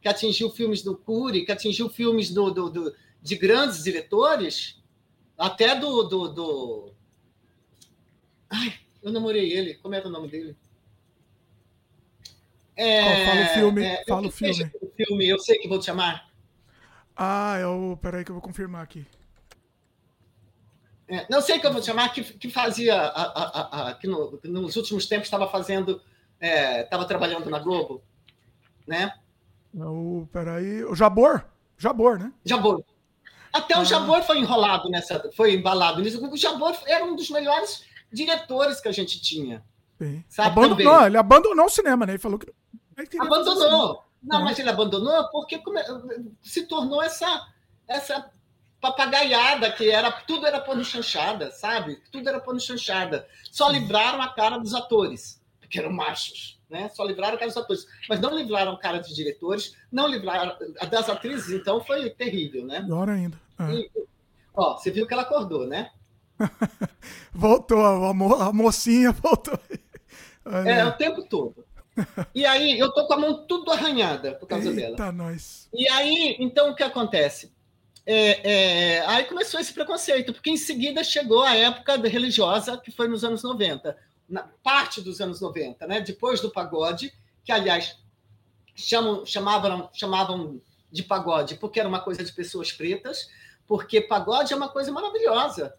que 0.00 0.08
atingiu 0.08 0.50
filmes 0.50 0.82
do 0.82 0.96
Cury, 0.96 1.44
que 1.44 1.52
atingiu 1.52 1.88
filmes 1.88 2.30
do, 2.30 2.50
do, 2.50 2.70
do, 2.70 2.94
de 3.20 3.36
grandes 3.36 3.82
diretores, 3.82 4.80
até 5.36 5.74
do, 5.74 6.02
do, 6.04 6.28
do. 6.28 6.92
Ai, 8.50 8.74
eu 9.02 9.12
namorei 9.12 9.52
ele. 9.52 9.74
Como 9.74 9.94
era 9.94 10.08
o 10.08 10.10
nome 10.10 10.28
dele? 10.28 10.56
É, 12.76 13.26
fala 13.26 13.40
o 13.40 13.48
filme. 13.54 13.84
É, 13.84 14.04
fala 14.04 14.28
o 14.28 14.30
filme. 14.30 14.72
o 14.80 14.90
filme. 14.90 15.28
Eu 15.28 15.38
sei 15.38 15.58
que 15.58 15.68
vou 15.68 15.78
te 15.78 15.86
chamar. 15.86 16.30
Ah, 17.16 17.56
é 17.58 17.66
o. 17.66 17.96
Peraí 17.96 18.24
que 18.24 18.30
eu 18.30 18.34
vou 18.34 18.42
confirmar 18.42 18.82
aqui. 18.82 19.04
É, 21.08 21.26
não 21.28 21.40
sei 21.40 21.58
que 21.58 21.66
eu 21.66 21.72
vou 21.72 21.80
te 21.80 21.86
chamar, 21.86 22.12
que, 22.12 22.22
que 22.22 22.50
fazia. 22.50 22.94
A, 22.94 23.22
a, 23.22 23.88
a, 23.88 23.94
que 23.94 24.06
no, 24.06 24.38
nos 24.44 24.76
últimos 24.76 25.06
tempos 25.06 25.26
estava 25.26 25.48
fazendo. 25.48 26.00
Estava 26.40 27.02
é, 27.02 27.06
trabalhando 27.06 27.50
na 27.50 27.58
Globo, 27.58 28.00
né? 28.86 29.12
O, 29.74 30.26
peraí, 30.32 30.84
o 30.84 30.94
Jabor? 30.94 31.44
Jabor, 31.76 32.18
né? 32.18 32.32
Jabor. 32.44 32.82
Até 33.52 33.74
ah. 33.74 33.80
o 33.80 33.84
Jabor 33.84 34.22
foi 34.22 34.38
enrolado 34.38 34.88
nessa, 34.88 35.30
foi 35.36 35.54
embalado 35.54 36.00
nisso. 36.00 36.24
O 36.24 36.36
Jabor 36.36 36.76
era 36.86 37.04
um 37.04 37.14
dos 37.14 37.30
melhores 37.30 37.84
diretores 38.12 38.80
que 38.80 38.88
a 38.88 38.92
gente 38.92 39.20
tinha. 39.20 39.62
Abandonou, 40.38 41.06
ele 41.06 41.16
abandonou 41.16 41.66
o 41.66 41.70
cinema, 41.70 42.06
né? 42.06 42.12
Ele 42.12 42.18
falou 42.18 42.38
que. 42.38 42.52
Abandonou. 43.18 44.04
Não, 44.22 44.40
é. 44.40 44.44
mas 44.44 44.58
ele 44.58 44.70
abandonou 44.70 45.28
porque 45.30 45.60
se 46.42 46.66
tornou 46.66 47.02
essa, 47.02 47.46
essa 47.86 48.30
papagaiada, 48.80 49.70
que 49.72 49.90
era 49.90 50.10
tudo 50.10 50.46
era 50.46 50.60
pano 50.60 50.84
chanchada, 50.84 51.50
sabe? 51.50 52.00
Tudo 52.10 52.28
era 52.28 52.40
pano 52.40 52.60
chanchada. 52.60 53.26
Só 53.50 53.68
livraram 53.70 54.20
a 54.20 54.28
cara 54.28 54.58
dos 54.58 54.74
atores, 54.74 55.40
porque 55.60 55.78
eram 55.78 55.92
machos, 55.92 56.57
né? 56.68 56.88
Só 56.90 57.04
livraram 57.04 57.34
a 57.34 57.38
cara 57.38 57.50
dos 57.50 57.56
atores, 57.56 57.86
mas 58.08 58.20
não 58.20 58.36
livraram 58.36 58.72
a 58.72 58.78
cara 58.78 58.98
dos 58.98 59.14
diretores, 59.14 59.76
não 59.90 60.06
livraram 60.06 60.56
a 60.80 60.86
das 60.86 61.08
atrizes, 61.08 61.50
então 61.50 61.82
foi 61.82 62.10
terrível, 62.10 62.64
né? 62.64 62.82
Pior 62.82 63.08
ainda. 63.08 63.40
É. 63.58 63.72
E, 63.72 63.90
ó, 64.54 64.76
você 64.76 64.90
viu 64.90 65.06
que 65.06 65.12
ela 65.12 65.22
acordou, 65.22 65.66
né? 65.66 65.90
voltou, 67.32 67.84
a, 67.84 68.14
mo 68.14 68.34
a 68.34 68.52
mocinha 68.52 69.12
voltou. 69.12 69.58
É, 70.64 70.82
o 70.82 70.92
tempo 70.92 71.28
todo. 71.28 71.62
E 72.34 72.46
aí, 72.46 72.78
eu 72.78 72.90
tô 72.90 73.06
com 73.06 73.12
a 73.12 73.18
mão 73.18 73.46
tudo 73.46 73.70
arranhada 73.70 74.32
por 74.32 74.46
causa 74.46 74.70
Eita 74.70 74.96
dela. 74.96 75.12
Nós. 75.12 75.68
E 75.74 75.86
aí, 75.90 76.36
então, 76.38 76.70
o 76.70 76.74
que 76.74 76.82
acontece? 76.82 77.52
É, 78.06 78.96
é, 78.96 79.06
aí 79.06 79.24
começou 79.24 79.60
esse 79.60 79.74
preconceito, 79.74 80.32
porque 80.32 80.48
em 80.48 80.56
seguida 80.56 81.04
chegou 81.04 81.42
a 81.42 81.54
época 81.54 81.96
religiosa, 82.08 82.78
que 82.78 82.90
foi 82.90 83.06
nos 83.06 83.22
anos 83.22 83.42
90, 83.42 83.94
na 84.28 84.42
parte 84.62 85.00
dos 85.00 85.20
anos 85.20 85.40
90, 85.40 85.86
né? 85.86 86.00
depois 86.00 86.40
do 86.40 86.50
pagode, 86.50 87.12
que, 87.44 87.50
aliás, 87.50 87.98
chamam, 88.74 89.24
chamavam, 89.24 89.88
chamavam 89.92 90.60
de 90.90 91.02
pagode 91.02 91.56
porque 91.56 91.80
era 91.80 91.88
uma 91.88 92.00
coisa 92.00 92.22
de 92.22 92.32
pessoas 92.32 92.72
pretas, 92.72 93.28
porque 93.66 94.00
pagode 94.00 94.52
é 94.52 94.56
uma 94.56 94.68
coisa 94.68 94.92
maravilhosa. 94.92 95.74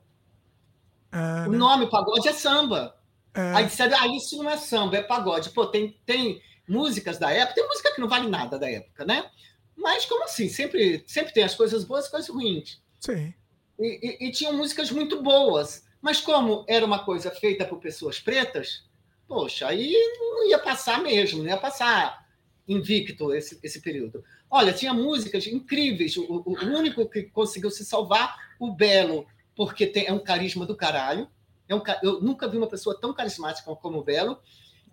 É, 1.11 1.17
né? 1.17 1.47
O 1.47 1.51
nome 1.51 1.89
pagode 1.89 2.27
é 2.27 2.33
samba. 2.33 2.95
É. 3.33 3.53
Aí 3.53 3.65
disseram, 3.65 3.97
ah, 3.99 4.07
isso 4.07 4.41
não 4.41 4.49
é 4.49 4.57
samba, 4.57 4.97
é 4.97 5.03
pagode. 5.03 5.49
Pô, 5.51 5.65
tem, 5.65 5.97
tem 6.05 6.41
músicas 6.67 7.17
da 7.17 7.31
época, 7.31 7.55
tem 7.55 7.67
música 7.67 7.93
que 7.93 8.01
não 8.01 8.07
vale 8.07 8.27
nada 8.27 8.57
da 8.57 8.69
época, 8.69 9.05
né? 9.05 9.29
Mas 9.75 10.05
como 10.05 10.25
assim? 10.25 10.49
Sempre, 10.49 11.03
sempre 11.07 11.33
tem 11.33 11.43
as 11.43 11.55
coisas 11.55 11.83
boas 11.83 12.05
e 12.05 12.11
coisas 12.11 12.29
ruins. 12.29 12.81
Sim. 12.99 13.33
E, 13.79 14.19
e, 14.23 14.27
e 14.27 14.31
tinham 14.31 14.53
músicas 14.53 14.91
muito 14.91 15.21
boas. 15.23 15.87
Mas 16.01 16.21
como 16.21 16.65
era 16.67 16.85
uma 16.85 17.03
coisa 17.03 17.29
feita 17.31 17.65
por 17.65 17.79
pessoas 17.79 18.19
pretas, 18.19 18.85
poxa, 19.27 19.67
aí 19.67 19.93
não 20.19 20.47
ia 20.47 20.59
passar 20.59 21.01
mesmo, 21.01 21.43
não 21.43 21.49
ia 21.49 21.57
passar 21.57 22.27
invicto 22.67 23.33
esse, 23.33 23.59
esse 23.63 23.81
período. 23.81 24.23
Olha, 24.49 24.73
tinha 24.73 24.93
músicas 24.93 25.47
incríveis. 25.47 26.15
O, 26.17 26.23
o, 26.23 26.53
o 26.53 26.77
único 26.77 27.07
que 27.09 27.23
conseguiu 27.23 27.71
se 27.71 27.83
salvar, 27.83 28.37
o 28.59 28.71
Belo, 28.71 29.27
porque 29.55 29.85
tem, 29.85 30.05
é 30.05 30.13
um 30.13 30.19
carisma 30.19 30.65
do 30.65 30.75
caralho. 30.75 31.27
É 31.67 31.75
um, 31.75 31.81
eu 32.01 32.21
nunca 32.21 32.47
vi 32.47 32.57
uma 32.57 32.69
pessoa 32.69 32.99
tão 32.99 33.13
carismática 33.13 33.75
como 33.75 33.99
o 33.99 34.03
Belo. 34.03 34.39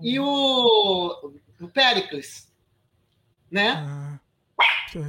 E 0.01 0.19
o, 0.19 1.33
o 1.61 1.69
Pericles, 1.69 2.53
né? 3.51 3.85
Ah. 3.87 4.21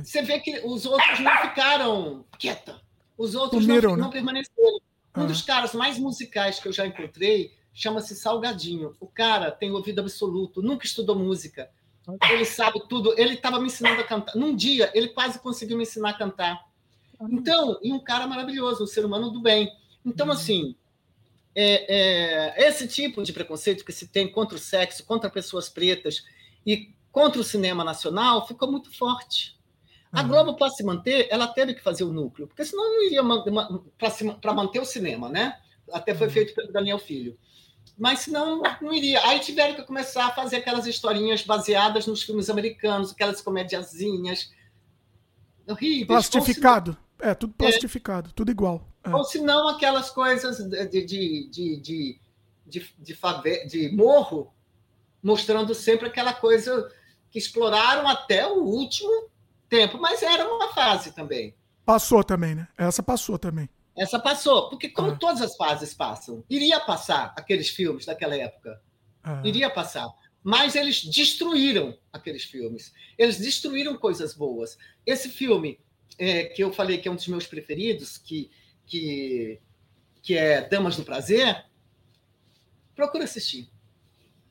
Você 0.03 0.22
vê 0.22 0.40
que 0.40 0.59
os 0.66 0.85
outros 0.85 1.19
não 1.19 1.38
ficaram 1.42 2.26
quieta. 2.38 2.82
Os 3.17 3.35
outros 3.35 3.64
Sumiram, 3.64 3.92
não, 3.92 3.98
né? 3.98 4.03
não 4.03 4.09
permaneceram. 4.09 4.80
Um 5.18 5.28
dos 5.28 5.42
ah. 5.42 5.46
caras 5.46 5.74
mais 5.74 5.98
musicais 5.98 6.60
que 6.60 6.68
eu 6.68 6.74
já 6.74 6.86
encontrei 6.86 7.54
chama-se 7.74 8.16
Salgadinho. 8.16 8.96
O 9.00 9.08
cara 9.08 9.52
tem 9.52 9.72
ouvido 9.72 10.00
absoluto, 10.00 10.62
nunca 10.62 10.86
estudou 10.86 11.16
música. 11.16 11.70
Ele 12.30 12.46
sabe 12.46 12.82
tudo. 12.88 13.14
Ele 13.20 13.34
estava 13.34 13.60
me 13.60 13.68
ensinando 13.68 14.02
a 14.02 14.04
cantar. 14.04 14.36
Num 14.36 14.56
dia, 14.56 14.90
ele 14.94 15.10
quase 15.10 15.40
conseguiu 15.40 15.78
me 15.78 15.84
ensinar 15.84 16.12
a 16.12 16.18
cantar. 16.18 16.66
Então, 17.30 17.78
e 17.82 17.92
um 17.92 18.00
cara 18.00 18.26
maravilhoso, 18.26 18.84
um 18.84 18.88
ser 18.88 19.04
humano 19.04 19.30
do 19.30 19.42
bem. 19.42 19.72
Então, 20.06 20.28
uhum. 20.28 20.34
assim, 20.34 20.76
é, 21.54 22.56
é, 22.56 22.68
esse 22.68 22.88
tipo 22.88 23.24
de 23.24 23.34
preconceito 23.34 23.84
que 23.84 23.92
se 23.92 24.08
tem 24.08 24.32
contra 24.32 24.56
o 24.56 24.60
sexo, 24.60 25.04
contra 25.04 25.30
pessoas 25.30 25.68
pretas 25.68 26.24
e 26.66 26.94
contra 27.12 27.42
o 27.42 27.44
cinema 27.44 27.84
nacional 27.84 28.48
ficou 28.48 28.72
muito 28.72 28.96
forte. 28.96 29.57
A 30.18 30.24
uhum. 30.24 30.30
Globo, 30.30 30.56
para 30.56 30.72
se 30.72 30.84
manter, 30.84 31.28
ela 31.30 31.48
teve 31.48 31.76
que 31.76 31.84
fazer 31.84 32.04
o 32.04 32.12
núcleo, 32.12 32.48
porque 32.48 32.66
senão 32.66 32.84
não 32.84 33.04
iria 33.06 33.22
para 34.42 34.52
manter 34.52 34.80
o 34.80 34.86
cinema, 34.86 35.30
né? 35.30 35.56
Até 35.94 36.16
foi 36.16 36.26
uhum. 36.26 36.34
feito 36.34 36.56
pelo 36.56 36.74
Daniel 36.74 36.98
Filho. 36.98 37.38
Mas 37.96 38.22
senão 38.22 38.64
não 38.82 38.92
iria. 38.92 39.24
Aí 39.28 39.40
tiveram 39.40 39.76
que 39.76 39.84
começar 39.84 40.26
a 40.26 40.32
fazer 40.32 40.56
aquelas 40.56 40.88
historinhas 40.88 41.44
baseadas 41.44 42.08
nos 42.08 42.24
filmes 42.24 42.50
americanos, 42.50 43.12
aquelas 43.12 43.42
comediazinhas 43.42 44.52
horríveis. 45.68 46.08
Plastificado. 46.08 46.98
É, 47.20 47.36
tudo 47.36 47.54
é. 47.60 47.64
plastificado, 47.64 48.30
é. 48.30 48.34
tudo 48.34 48.50
igual. 48.50 48.88
É. 49.04 49.14
Ou 49.14 49.24
se 49.24 49.40
não, 49.40 49.68
aquelas 49.68 50.10
coisas 50.10 50.58
de, 50.58 50.88
de, 50.88 51.06
de, 51.06 51.50
de, 51.52 52.20
de, 52.66 52.96
de, 52.98 53.14
fave... 53.14 53.68
de 53.68 53.96
morro, 53.96 54.52
mostrando 55.22 55.76
sempre 55.76 56.08
aquela 56.08 56.34
coisa 56.34 56.92
que 57.30 57.38
exploraram 57.38 58.08
até 58.08 58.48
o 58.48 58.64
último 58.64 59.30
tempo, 59.70 59.98
mas 59.98 60.22
era 60.22 60.48
uma 60.48 60.74
fase 60.74 61.12
também. 61.14 61.56
Passou 61.86 62.24
também, 62.24 62.56
né? 62.56 62.68
Essa 62.78 63.02
passou 63.02 63.38
também. 63.38 63.70
Essa 63.98 64.20
passou, 64.20 64.70
porque 64.70 64.90
como 64.90 65.12
ah. 65.12 65.16
todas 65.16 65.42
as 65.42 65.56
fases 65.56 65.94
passam, 65.94 66.44
iria 66.50 66.80
passar 66.80 67.34
aqueles 67.36 67.70
filmes 67.70 68.06
daquela 68.06 68.36
época. 68.36 68.80
Ah. 69.24 69.42
Iria 69.44 69.70
passar. 69.70 70.08
Mas 70.44 70.76
eles 70.76 71.04
destruíram 71.04 71.98
aqueles 72.14 72.44
filmes. 72.44 72.94
Eles 73.18 73.38
destruíram 73.38 73.98
coisas 73.98 74.34
boas. 74.34 74.78
Esse 75.06 75.30
filme, 75.30 75.80
é, 76.18 76.44
que 76.44 76.64
eu 76.64 76.72
falei 76.72 77.00
que 77.00 77.08
é 77.08 77.12
um 77.12 77.16
dos 77.16 77.28
meus 77.28 77.48
preferidos, 77.48 78.18
que, 78.18 78.52
que, 78.86 79.60
que 80.22 80.38
é 80.38 80.62
Damas 80.62 80.96
do 80.96 81.04
Prazer, 81.04 81.66
procura 82.96 83.24
assistir. 83.24 83.70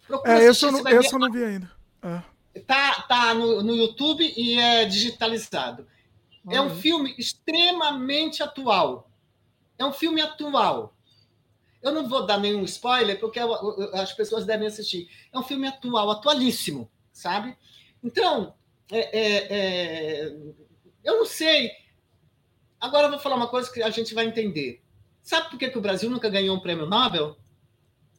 Procura 0.06 0.32
é, 0.32 0.48
assistir, 0.48 0.66
esse 0.66 0.76
eu 0.76 0.82
não, 0.82 1.00
esse 1.00 1.14
eu 1.14 1.18
não 1.18 1.30
vi 1.30 1.44
ainda. 1.44 1.70
É. 2.02 2.35
Tá, 2.60 3.02
tá 3.02 3.34
no, 3.34 3.62
no 3.62 3.74
YouTube 3.74 4.32
e 4.36 4.58
é 4.58 4.84
digitalizado. 4.84 5.86
É 6.48 6.60
um 6.60 6.70
filme 6.70 7.14
extremamente 7.18 8.42
atual. 8.42 9.10
É 9.78 9.84
um 9.84 9.92
filme 9.92 10.20
atual. 10.20 10.96
Eu 11.82 11.92
não 11.92 12.08
vou 12.08 12.24
dar 12.24 12.38
nenhum 12.38 12.62
spoiler, 12.64 13.18
porque 13.18 13.40
as 13.92 14.12
pessoas 14.12 14.44
devem 14.44 14.66
assistir. 14.66 15.08
É 15.32 15.38
um 15.38 15.42
filme 15.42 15.66
atual, 15.66 16.10
atualíssimo, 16.10 16.90
sabe? 17.12 17.56
Então, 18.02 18.54
é, 18.90 19.18
é, 19.18 19.46
é... 19.50 20.36
eu 21.04 21.18
não 21.18 21.26
sei. 21.26 21.70
Agora 22.80 23.06
eu 23.06 23.10
vou 23.10 23.20
falar 23.20 23.36
uma 23.36 23.48
coisa 23.48 23.70
que 23.72 23.82
a 23.82 23.90
gente 23.90 24.14
vai 24.14 24.26
entender. 24.26 24.82
Sabe 25.22 25.50
por 25.50 25.58
que, 25.58 25.68
que 25.68 25.78
o 25.78 25.82
Brasil 25.82 26.08
nunca 26.08 26.28
ganhou 26.28 26.56
um 26.56 26.60
prêmio 26.60 26.86
Nobel? 26.86 27.36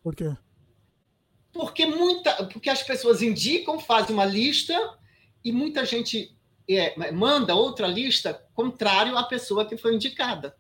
Por 0.03 0.14
quê? 0.14 0.35
Porque, 1.53 1.85
muita, 1.85 2.45
porque 2.45 2.69
as 2.69 2.84
pessoas 2.84 3.22
indicam, 3.22 3.80
fazem 3.80 4.14
uma 4.14 4.26
lista 4.26 4.77
e 5.43 5.51
muita 5.51 5.85
gente 5.85 6.35
é, 6.69 7.11
manda 7.11 7.56
outra 7.56 7.88
lista 7.88 8.34
contrário 8.53 9.17
à 9.17 9.24
pessoa 9.24 9.66
que 9.66 9.77
foi 9.77 9.95
indicada. 9.95 10.56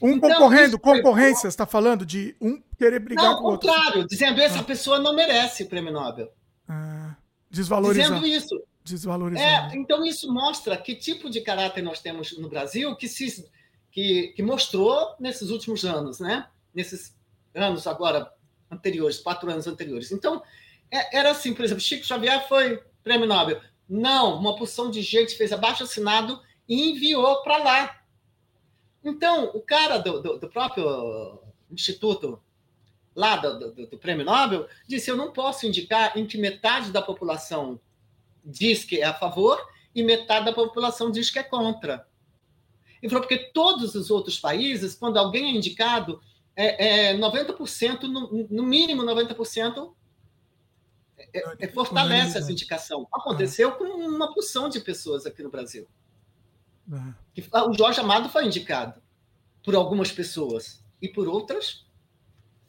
Um 0.00 0.10
então, 0.10 0.30
concorrendo, 0.30 0.78
concorrência, 0.78 1.42
você 1.42 1.48
está 1.48 1.66
falando 1.66 2.04
de 2.04 2.36
um 2.40 2.62
querer 2.78 3.00
brigar 3.00 3.24
não, 3.24 3.38
com 3.38 3.44
o 3.44 3.50
outro. 3.52 3.66
Não, 3.66 3.74
contrário, 3.74 4.06
dizendo 4.06 4.40
essa 4.40 4.60
ah. 4.60 4.64
pessoa 4.64 4.98
não 4.98 5.14
merece 5.14 5.62
o 5.62 5.68
prêmio 5.68 5.92
Nobel. 5.92 6.30
Ah, 6.68 7.16
desvalorizando. 7.50 8.20
Dizendo 8.20 8.26
isso. 8.26 8.62
Desvalorizando. 8.84 9.74
É, 9.74 9.76
então 9.76 10.04
isso 10.04 10.32
mostra 10.32 10.76
que 10.76 10.94
tipo 10.94 11.30
de 11.30 11.40
caráter 11.40 11.82
nós 11.82 12.00
temos 12.00 12.36
no 12.38 12.48
Brasil 12.48 12.94
que 12.94 13.08
se 13.08 13.48
que, 13.90 14.34
que 14.36 14.42
mostrou 14.42 15.16
nesses 15.18 15.48
últimos 15.48 15.84
anos, 15.84 16.20
né? 16.20 16.46
Nesses 16.74 17.16
anos 17.54 17.86
agora 17.86 18.30
anteriores, 18.70 19.18
quatro 19.18 19.50
anos 19.50 19.66
anteriores. 19.66 20.12
Então, 20.12 20.42
é, 20.90 21.18
era 21.18 21.30
assim, 21.30 21.54
por 21.54 21.64
exemplo, 21.64 21.82
Chico 21.82 22.06
Xavier 22.06 22.46
foi 22.48 22.82
prêmio 23.02 23.26
Nobel. 23.26 23.60
Não, 23.88 24.38
uma 24.38 24.56
porção 24.56 24.90
de 24.90 25.02
gente 25.02 25.36
fez 25.36 25.52
abaixo 25.52 25.84
assinado 25.84 26.40
e 26.68 26.90
enviou 26.90 27.42
para 27.42 27.58
lá. 27.58 28.00
Então, 29.04 29.50
o 29.54 29.60
cara 29.60 29.98
do, 29.98 30.20
do, 30.20 30.38
do 30.38 30.48
próprio 30.48 31.40
instituto 31.70 32.42
lá 33.14 33.36
do, 33.36 33.72
do, 33.72 33.86
do, 33.86 33.98
prêmio 33.98 34.24
Nobel 34.24 34.68
disse: 34.86 35.10
eu 35.10 35.16
não 35.16 35.32
posso 35.32 35.66
indicar 35.66 36.16
em 36.18 36.26
que 36.26 36.36
metade 36.36 36.90
da 36.90 37.00
população 37.00 37.80
diz 38.44 38.84
que 38.84 39.00
é 39.00 39.04
a 39.04 39.14
favor 39.14 39.58
e 39.94 40.02
metade 40.02 40.44
da 40.44 40.52
população 40.52 41.10
diz 41.10 41.30
que 41.30 41.38
é 41.38 41.42
contra. 41.42 42.06
Ele 43.02 43.10
falou, 43.10 43.26
porque 43.26 43.50
todos 43.52 43.94
os 43.94 44.10
outros 44.10 44.38
países, 44.38 44.94
quando 44.94 45.18
alguém 45.18 45.46
é 45.46 45.56
indicado, 45.56 46.20
é, 46.56 47.10
é 47.10 47.16
90%, 47.18 48.02
no, 48.04 48.48
no 48.50 48.62
mínimo 48.62 49.02
90%, 49.02 49.92
é, 51.18 51.38
é, 51.38 51.56
é, 51.60 51.68
fortalece 51.68 52.38
essa 52.38 52.50
indicação. 52.50 53.06
Aconteceu 53.12 53.72
com 53.72 53.84
uma 53.84 54.32
porção 54.32 54.68
de 54.68 54.80
pessoas 54.80 55.26
aqui 55.26 55.42
no 55.42 55.50
Brasil. 55.50 55.86
É. 56.90 57.60
O 57.68 57.74
Jorge 57.74 58.00
Amado 58.00 58.28
foi 58.28 58.46
indicado 58.46 59.00
por 59.62 59.74
algumas 59.74 60.10
pessoas 60.10 60.82
e 61.02 61.08
por 61.08 61.28
outras 61.28 61.84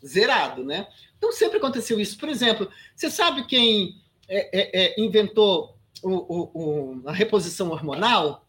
zerado, 0.06 0.64
né? 0.64 0.88
Então 1.17 1.32
sempre 1.32 1.57
aconteceu 1.57 1.99
isso. 1.99 2.17
Por 2.17 2.30
exemplo, 2.30 2.69
você 2.95 3.09
sabe 3.09 3.45
quem 3.45 4.01
é, 4.27 4.93
é, 4.98 5.01
inventou 5.01 5.77
o, 6.03 6.11
o, 6.11 6.51
o, 6.53 7.09
a 7.09 7.14
reposição 7.14 7.69
hormonal? 7.69 8.45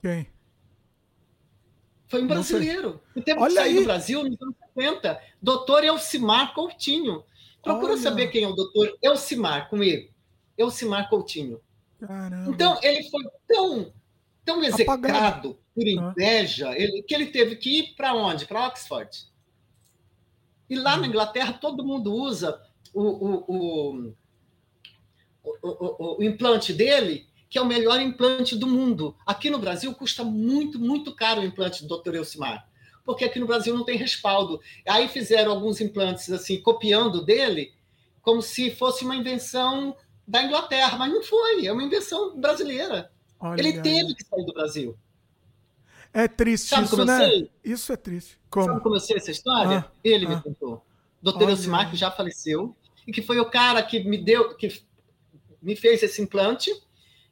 Quem? 0.00 0.26
Foi 2.08 2.22
um 2.22 2.26
brasileiro. 2.26 3.00
Em 3.14 3.20
tempo 3.20 3.42
Olha 3.42 3.48
de 3.50 3.54
sair 3.56 3.68
aí. 3.68 3.74
do 3.74 3.84
Brasil, 3.84 4.22
nos 4.22 4.40
anos 4.40 4.54
50, 4.74 5.20
doutor 5.42 5.84
Elcimar 5.84 6.54
Coutinho. 6.54 7.24
Procura 7.62 7.92
Olha. 7.92 8.02
saber 8.02 8.28
quem 8.28 8.44
é 8.44 8.48
o 8.48 8.54
doutor 8.54 8.96
Elcimar, 9.02 9.68
com 9.68 9.82
ele. 9.82 10.10
Elcimar 10.56 11.08
Coutinho. 11.08 11.60
Caramba. 12.00 12.50
Então, 12.50 12.78
ele 12.82 13.02
foi 13.10 13.22
tão 13.48 13.92
tão 14.46 14.62
execrado 14.62 15.08
Apagado. 15.08 15.58
por 15.74 15.86
inveja, 15.86 16.70
ah. 16.70 16.78
ele, 16.78 17.02
que 17.02 17.12
ele 17.12 17.26
teve 17.26 17.56
que 17.56 17.80
ir 17.80 17.94
para 17.96 18.14
onde? 18.14 18.46
Para 18.46 18.68
Oxford. 18.68 19.26
E 20.70 20.76
lá 20.76 20.96
na 20.96 21.08
Inglaterra 21.08 21.52
todo 21.54 21.84
mundo 21.84 22.14
usa 22.14 22.62
o, 22.94 23.02
o, 23.02 23.44
o, 23.48 24.14
o, 25.62 26.18
o 26.18 26.22
implante 26.22 26.72
dele, 26.72 27.26
que 27.56 27.58
é 27.58 27.62
o 27.62 27.66
melhor 27.66 27.98
implante 28.02 28.54
do 28.54 28.66
mundo. 28.66 29.16
Aqui 29.24 29.48
no 29.48 29.58
Brasil 29.58 29.94
custa 29.94 30.22
muito, 30.22 30.78
muito 30.78 31.14
caro 31.14 31.40
o 31.40 31.44
implante 31.44 31.86
do 31.86 31.96
Dr. 31.96 32.16
Elcimar, 32.16 32.68
porque 33.02 33.24
aqui 33.24 33.40
no 33.40 33.46
Brasil 33.46 33.74
não 33.74 33.82
tem 33.82 33.96
respaldo. 33.96 34.60
Aí 34.86 35.08
fizeram 35.08 35.52
alguns 35.52 35.80
implantes 35.80 36.30
assim, 36.30 36.60
copiando 36.60 37.24
dele, 37.24 37.72
como 38.20 38.42
se 38.42 38.70
fosse 38.72 39.06
uma 39.06 39.16
invenção 39.16 39.96
da 40.28 40.42
Inglaterra, 40.42 40.98
mas 40.98 41.10
não 41.10 41.22
foi, 41.22 41.64
é 41.64 41.72
uma 41.72 41.82
invenção 41.82 42.38
brasileira. 42.38 43.10
Olha 43.40 43.58
Ele 43.58 43.80
teve 43.80 44.14
que 44.14 44.24
sair 44.26 44.44
do 44.44 44.52
Brasil. 44.52 44.94
É 46.12 46.28
triste 46.28 46.68
Sabe 46.68 46.84
isso, 46.84 47.04
né? 47.06 47.48
Isso 47.64 47.90
é 47.90 47.96
triste. 47.96 48.38
Como? 48.50 48.66
Sabe 48.66 48.82
como 48.82 48.96
eu 48.96 49.00
sei 49.00 49.16
essa 49.16 49.30
história? 49.30 49.78
Ah, 49.78 49.90
Ele 50.04 50.26
ah. 50.26 50.28
me 50.28 50.42
contou. 50.42 50.84
Doutor 51.22 51.48
Elcimar, 51.48 51.90
que 51.90 51.96
já 51.96 52.10
faleceu, 52.10 52.76
e 53.06 53.12
que 53.12 53.22
foi 53.22 53.40
o 53.40 53.46
cara 53.46 53.82
que 53.82 54.04
me 54.04 54.18
deu, 54.18 54.54
que 54.56 54.84
me 55.62 55.74
fez 55.74 56.02
esse 56.02 56.20
implante, 56.20 56.70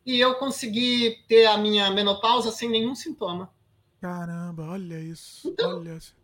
e 0.05 0.21
eu 0.21 0.35
consegui 0.35 1.25
ter 1.29 1.47
a 1.47 1.57
minha 1.57 1.91
menopausa 1.91 2.51
sem 2.51 2.69
nenhum 2.69 2.95
sintoma. 2.95 3.51
Caramba, 4.01 4.65
olha 4.71 4.99
isso. 5.01 5.49
Então, 5.49 5.79
olha 5.79 5.97
isso. 5.97 6.15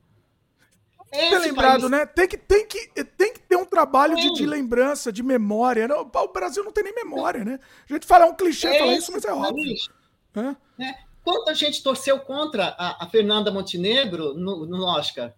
Esse 1.12 1.38
lembrado, 1.38 1.80
país... 1.80 1.90
né? 1.90 2.06
Tem 2.06 2.28
que, 2.28 2.36
tem, 2.36 2.66
que, 2.66 3.04
tem 3.04 3.32
que 3.32 3.40
ter 3.40 3.56
um 3.56 3.64
trabalho 3.64 4.14
de, 4.14 4.32
de, 4.32 4.46
lembrança, 4.46 5.12
de 5.12 5.22
memória. 5.22 5.88
Né? 5.88 5.94
O 5.94 6.28
Brasil 6.28 6.62
não 6.62 6.70
tem 6.70 6.84
nem 6.84 6.94
memória, 6.94 7.44
né? 7.44 7.58
A 7.88 7.92
gente 7.92 8.06
fala 8.06 8.26
é 8.26 8.28
um 8.28 8.34
clichê 8.34 8.68
é 8.68 8.78
falar 8.78 8.94
isso, 8.94 9.10
mas 9.10 9.24
é 9.24 9.32
óbvio. 9.32 9.74
É. 10.36 10.84
É. 10.84 10.94
Quanta 11.24 11.54
gente 11.54 11.82
torceu 11.82 12.20
contra 12.20 12.76
a, 12.78 13.04
a 13.04 13.08
Fernanda 13.08 13.50
Montenegro 13.50 14.34
no, 14.34 14.66
no 14.66 14.84
Oscar? 14.84 15.34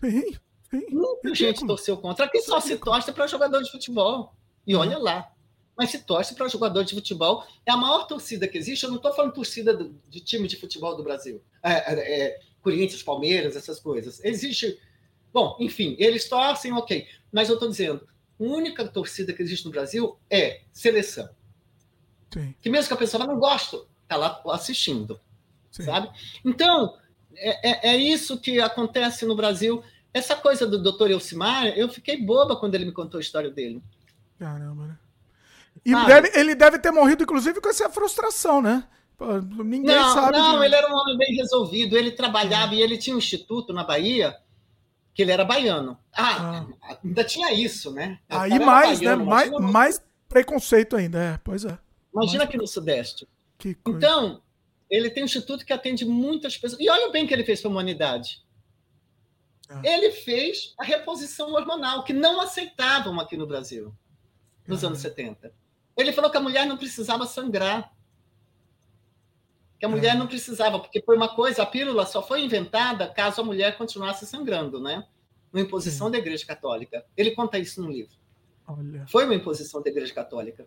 Sim, 0.00 0.36
sim. 0.70 0.86
Muita 0.90 1.34
gente 1.34 1.66
torceu 1.66 1.96
contra. 1.96 2.26
Aqui 2.26 2.40
só 2.40 2.60
se 2.60 2.76
torce 2.78 3.12
para 3.12 3.26
jogador 3.26 3.62
de 3.62 3.70
futebol. 3.70 4.32
E 4.66 4.76
olha 4.76 4.98
lá. 4.98 5.32
Mas 5.78 5.90
se 5.90 6.00
torce 6.00 6.34
para 6.34 6.48
jogador 6.48 6.82
de 6.82 6.94
futebol. 6.94 7.46
É 7.64 7.70
a 7.70 7.76
maior 7.76 8.06
torcida 8.06 8.48
que 8.48 8.58
existe. 8.58 8.82
Eu 8.82 8.90
não 8.90 8.96
estou 8.96 9.14
falando 9.14 9.32
torcida 9.32 9.72
do, 9.72 9.94
de 10.08 10.20
time 10.20 10.48
de 10.48 10.56
futebol 10.56 10.96
do 10.96 11.04
Brasil. 11.04 11.40
É, 11.62 11.72
é, 11.72 12.22
é, 12.22 12.40
Corinthians, 12.60 13.02
Palmeiras, 13.02 13.54
essas 13.54 13.78
coisas. 13.78 14.22
Existe 14.24 14.76
Bom, 15.32 15.56
enfim, 15.60 15.94
eles 15.98 16.28
torcem, 16.28 16.72
ok. 16.72 17.06
Mas 17.30 17.48
eu 17.48 17.54
estou 17.54 17.68
dizendo, 17.68 18.06
a 18.40 18.42
única 18.42 18.86
torcida 18.86 19.32
que 19.32 19.42
existe 19.42 19.64
no 19.64 19.70
Brasil 19.70 20.18
é 20.30 20.62
seleção. 20.72 21.28
Sim. 22.32 22.54
Que 22.60 22.70
mesmo 22.70 22.88
que 22.88 22.94
a 22.94 22.98
pessoa 22.98 23.26
não 23.26 23.38
goste, 23.38 23.76
está 24.02 24.16
lá 24.16 24.42
assistindo. 24.46 25.20
Sim. 25.70 25.84
Sabe? 25.84 26.10
Então, 26.44 26.98
é, 27.34 27.70
é, 27.70 27.94
é, 27.94 27.96
isso 27.96 28.40
que 28.40 28.60
acontece 28.60 29.24
no 29.26 29.36
Brasil. 29.36 29.82
Essa 30.12 30.34
coisa 30.34 30.66
do 30.66 30.82
doutor 30.82 31.10
Elcimar, 31.10 31.66
eu 31.68 31.88
fiquei 31.88 32.20
boba 32.20 32.56
quando 32.56 32.74
ele 32.74 32.86
me 32.86 32.92
contou 32.92 33.18
a 33.18 33.20
história 33.20 33.50
dele. 33.50 33.82
Caramba, 34.38 34.86
né? 34.86 34.98
E 35.84 35.94
deve, 36.06 36.30
ele 36.38 36.54
deve 36.54 36.78
ter 36.78 36.90
morrido, 36.90 37.22
inclusive, 37.22 37.60
com 37.60 37.68
essa 37.68 37.88
frustração, 37.88 38.60
né? 38.60 38.84
ninguém 39.64 39.96
não, 39.96 40.14
sabe. 40.14 40.38
Não, 40.38 40.60
de... 40.60 40.66
ele 40.66 40.74
era 40.74 40.88
um 40.88 40.96
homem 40.96 41.16
bem 41.16 41.34
resolvido. 41.34 41.96
Ele 41.96 42.12
trabalhava 42.12 42.74
e 42.74 42.80
ele 42.80 42.96
tinha 42.96 43.16
um 43.16 43.18
instituto 43.18 43.72
na 43.72 43.82
Bahia 43.82 44.36
que 45.12 45.22
ele 45.22 45.32
era 45.32 45.44
baiano. 45.44 45.98
Ah, 46.16 46.64
ah. 46.80 46.98
ainda 47.04 47.24
tinha 47.24 47.52
isso, 47.52 47.92
né? 47.92 48.20
Aí 48.28 48.58
mais, 48.60 49.00
baiano, 49.00 49.24
né? 49.24 49.30
Mais, 49.30 49.50
mais 49.50 50.02
preconceito 50.28 50.94
ainda, 50.94 51.18
é, 51.18 51.40
pois 51.42 51.64
é. 51.64 51.76
Imagina 52.14 52.38
mais... 52.38 52.48
aqui 52.48 52.56
no 52.56 52.66
Sudeste. 52.66 53.28
Então, 53.84 54.40
ele 54.88 55.10
tem 55.10 55.24
um 55.24 55.26
instituto 55.26 55.66
que 55.66 55.72
atende 55.72 56.04
muitas 56.04 56.56
pessoas. 56.56 56.80
E 56.80 56.88
olha 56.88 57.08
o 57.08 57.12
bem 57.12 57.26
que 57.26 57.34
ele 57.34 57.44
fez 57.44 57.60
para 57.60 57.68
a 57.68 57.72
humanidade. 57.72 58.44
Ah. 59.68 59.82
Ele 59.84 60.12
fez 60.12 60.74
a 60.78 60.84
reposição 60.84 61.52
hormonal, 61.52 62.04
que 62.04 62.12
não 62.12 62.40
aceitavam 62.40 63.18
aqui 63.18 63.36
no 63.36 63.46
Brasil, 63.46 63.92
nos 64.68 64.84
ah. 64.84 64.86
anos 64.86 65.00
70. 65.00 65.52
Ele 65.98 66.12
falou 66.12 66.30
que 66.30 66.36
a 66.36 66.40
mulher 66.40 66.64
não 66.64 66.76
precisava 66.76 67.26
sangrar. 67.26 67.92
Que 69.80 69.84
a 69.84 69.88
mulher 69.88 70.14
é. 70.14 70.18
não 70.18 70.28
precisava, 70.28 70.78
porque 70.78 71.02
foi 71.02 71.16
uma 71.16 71.28
coisa, 71.28 71.64
a 71.64 71.66
pílula 71.66 72.06
só 72.06 72.22
foi 72.22 72.40
inventada 72.40 73.08
caso 73.08 73.40
a 73.40 73.44
mulher 73.44 73.76
continuasse 73.76 74.24
sangrando, 74.24 74.80
né? 74.80 75.04
Uma 75.52 75.62
imposição 75.62 76.06
Sim. 76.06 76.12
da 76.12 76.18
Igreja 76.18 76.46
Católica. 76.46 77.04
Ele 77.16 77.32
conta 77.32 77.58
isso 77.58 77.82
no 77.82 77.90
livro. 77.90 78.16
Olha. 78.66 79.06
Foi 79.08 79.24
uma 79.24 79.34
imposição 79.34 79.82
da 79.82 79.90
Igreja 79.90 80.14
Católica. 80.14 80.66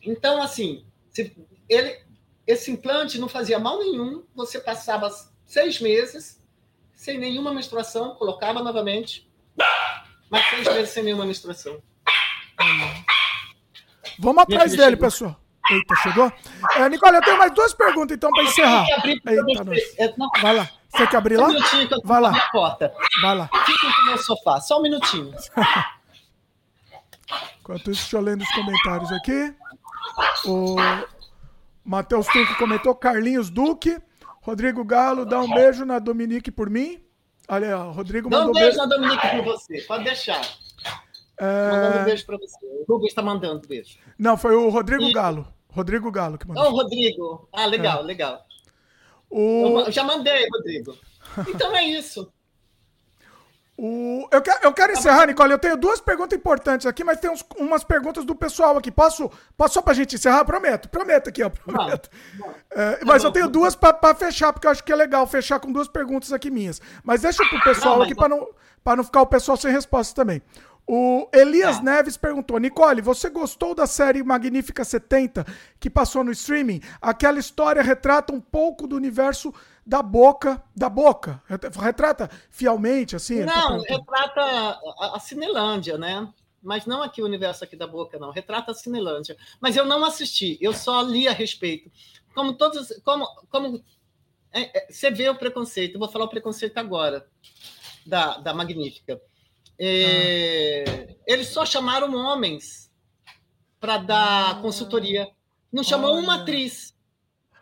Então, 0.00 0.40
assim, 0.40 0.86
ele, 1.68 2.00
esse 2.46 2.70
implante 2.70 3.18
não 3.18 3.28
fazia 3.28 3.58
mal 3.58 3.80
nenhum, 3.80 4.24
você 4.34 4.60
passava 4.60 5.10
seis 5.44 5.80
meses 5.80 6.40
sem 6.94 7.18
nenhuma 7.18 7.52
menstruação, 7.52 8.14
colocava 8.14 8.62
novamente, 8.62 9.28
mas 10.30 10.48
seis 10.50 10.68
meses 10.68 10.90
sem 10.90 11.02
nenhuma 11.02 11.26
menstruação. 11.26 11.82
Vamos 14.20 14.42
atrás 14.42 14.76
dele, 14.76 14.96
pessoal. 14.96 15.36
Eita, 15.70 15.94
chegou? 15.96 16.32
É, 16.76 16.88
Nicole, 16.88 17.16
eu 17.16 17.22
tenho 17.22 17.38
mais 17.38 17.52
duas 17.52 17.72
perguntas 17.72 18.16
então 18.16 18.30
para 18.30 18.42
encerrar. 18.44 18.86
Eita, 19.04 19.64
nós. 19.64 19.80
Vai 20.40 20.56
lá. 20.56 20.68
Você 20.90 21.06
quer 21.06 21.16
abrir 21.16 21.36
lá? 21.36 21.46
Um 21.46 21.52
minutinho 21.52 21.88
que 21.88 21.94
eu 21.94 22.00
Vai 22.04 22.20
lá. 22.20 22.48
porta. 22.50 22.92
Vai 23.22 23.36
lá. 23.36 23.48
Fica 23.64 23.86
no 23.86 24.06
meu 24.06 24.18
sofá, 24.18 24.60
só 24.60 24.78
um 24.78 24.82
minutinho. 24.82 25.32
Enquanto 27.60 27.90
isso, 27.92 28.02
deixa 28.02 28.16
eu 28.16 28.20
lendo 28.20 28.42
os 28.42 28.50
comentários 28.52 29.12
aqui. 29.12 29.54
O 30.44 30.76
Matheus 31.84 32.26
Turco 32.26 32.56
comentou, 32.56 32.94
Carlinhos 32.94 33.48
Duque. 33.48 33.98
Rodrigo 34.42 34.84
Galo, 34.84 35.24
dá 35.24 35.40
um 35.40 35.52
beijo 35.52 35.84
na 35.84 35.98
Dominique 35.98 36.50
por 36.50 36.68
mim. 36.68 37.00
Olha, 37.46 37.76
Rodrigo 37.76 38.28
Dá 38.28 38.40
um 38.46 38.52
beijo, 38.52 38.60
beijo 38.60 38.78
na 38.78 38.86
Dominique 38.86 39.28
por 39.28 39.44
você, 39.44 39.82
pode 39.82 40.04
deixar. 40.04 40.40
É... 41.40 41.70
Mandando 41.70 41.98
um 41.98 42.04
beijo 42.04 42.26
para 42.26 42.36
você. 42.36 42.66
O 42.66 42.84
Rubens 42.86 43.08
está 43.08 43.22
mandando 43.22 43.66
beijo. 43.66 43.98
Não, 44.18 44.36
foi 44.36 44.54
o 44.54 44.68
Rodrigo 44.68 45.04
e... 45.04 45.12
Galo. 45.12 45.48
Rodrigo 45.70 46.10
Galo 46.10 46.36
que 46.36 46.46
mandou. 46.46 46.64
Oh, 46.64 46.70
Rodrigo. 46.70 47.48
Ah, 47.50 47.64
legal, 47.64 48.00
é. 48.00 48.02
legal. 48.02 48.44
O... 49.30 49.80
Eu 49.80 49.92
já 49.92 50.04
mandei, 50.04 50.46
Rodrigo. 50.52 50.94
Então 51.48 51.74
é 51.74 51.84
isso. 51.84 52.30
O... 53.82 54.28
Eu, 54.30 54.42
quero, 54.42 54.58
eu 54.62 54.72
quero 54.74 54.92
encerrar, 54.92 55.26
Nicole. 55.26 55.52
Eu 55.52 55.58
tenho 55.58 55.74
duas 55.74 56.02
perguntas 56.02 56.38
importantes 56.38 56.86
aqui, 56.86 57.02
mas 57.02 57.18
tem 57.18 57.30
uns, 57.30 57.42
umas 57.56 57.82
perguntas 57.82 58.26
do 58.26 58.34
pessoal 58.34 58.76
aqui. 58.76 58.90
Posso, 58.90 59.30
posso 59.56 59.72
só 59.72 59.80
pra 59.80 59.94
gente 59.94 60.16
encerrar? 60.16 60.44
Prometo, 60.44 60.86
prometo 60.90 61.30
aqui, 61.30 61.42
ó. 61.42 61.48
Prometo. 61.48 62.10
É, 62.72 62.96
tá 62.96 63.04
mas 63.04 63.24
eu 63.24 63.32
tenho 63.32 63.48
duas 63.48 63.74
para 63.74 64.14
fechar, 64.14 64.52
porque 64.52 64.64
eu 64.64 64.70
acho 64.70 64.84
que 64.84 64.92
é 64.92 64.96
legal 64.96 65.26
fechar 65.26 65.58
com 65.58 65.72
duas 65.72 65.88
perguntas 65.88 66.32
aqui 66.32 66.50
minhas. 66.50 66.80
Mas 67.02 67.22
deixa 67.22 67.42
pro 67.48 67.60
pessoal 67.64 67.96
não, 67.96 68.04
aqui 68.04 68.14
para 68.14 68.28
não, 68.28 68.48
pra 68.84 68.94
não 68.94 69.02
ficar 69.02 69.22
o 69.22 69.26
pessoal 69.26 69.56
sem 69.56 69.72
resposta 69.72 70.14
também. 70.14 70.40
O 70.92 71.28
Elias 71.32 71.78
é. 71.78 71.82
Neves 71.82 72.16
perguntou: 72.16 72.58
Nicole, 72.58 73.00
você 73.00 73.30
gostou 73.30 73.76
da 73.76 73.86
série 73.86 74.24
Magnífica 74.24 74.84
70 74.84 75.46
que 75.78 75.88
passou 75.88 76.24
no 76.24 76.32
streaming? 76.32 76.80
Aquela 77.00 77.38
história 77.38 77.80
retrata 77.80 78.32
um 78.32 78.40
pouco 78.40 78.88
do 78.88 78.96
universo 78.96 79.54
da 79.86 80.02
boca, 80.02 80.60
da 80.74 80.88
boca. 80.88 81.40
Retrata 81.80 82.28
fielmente, 82.50 83.14
assim? 83.14 83.44
Não, 83.44 83.80
retrata 83.82 84.40
a, 84.40 85.12
a 85.14 85.20
Cinelândia, 85.20 85.96
né? 85.96 86.28
Mas 86.60 86.86
não 86.86 87.04
aqui 87.04 87.22
o 87.22 87.24
universo 87.24 87.62
aqui 87.62 87.76
da 87.76 87.86
boca, 87.86 88.18
não. 88.18 88.32
Retrata 88.32 88.72
a 88.72 88.74
Cinelândia. 88.74 89.36
Mas 89.60 89.76
eu 89.76 89.84
não 89.84 90.04
assisti, 90.04 90.58
eu 90.60 90.72
só 90.72 91.02
li 91.02 91.28
a 91.28 91.32
respeito. 91.32 91.88
Como 92.34 92.54
todos. 92.54 93.00
Como, 93.04 93.28
como 93.48 93.80
é, 94.52 94.76
é, 94.76 94.92
você 94.92 95.08
vê 95.08 95.28
o 95.28 95.36
preconceito, 95.36 95.94
eu 95.94 96.00
vou 96.00 96.08
falar 96.08 96.24
o 96.24 96.30
preconceito 96.30 96.78
agora 96.78 97.24
da, 98.04 98.38
da 98.38 98.52
Magnífica 98.52 99.20
é, 99.80 100.84
ah. 100.86 101.14
Eles 101.26 101.48
só 101.48 101.64
chamaram 101.64 102.14
homens 102.14 102.92
para 103.78 103.96
dar 103.98 104.50
ah. 104.50 104.54
consultoria. 104.60 105.30
Não 105.72 105.82
chamou 105.82 106.12
Olha. 106.12 106.22
uma 106.22 106.42
atriz. 106.42 106.94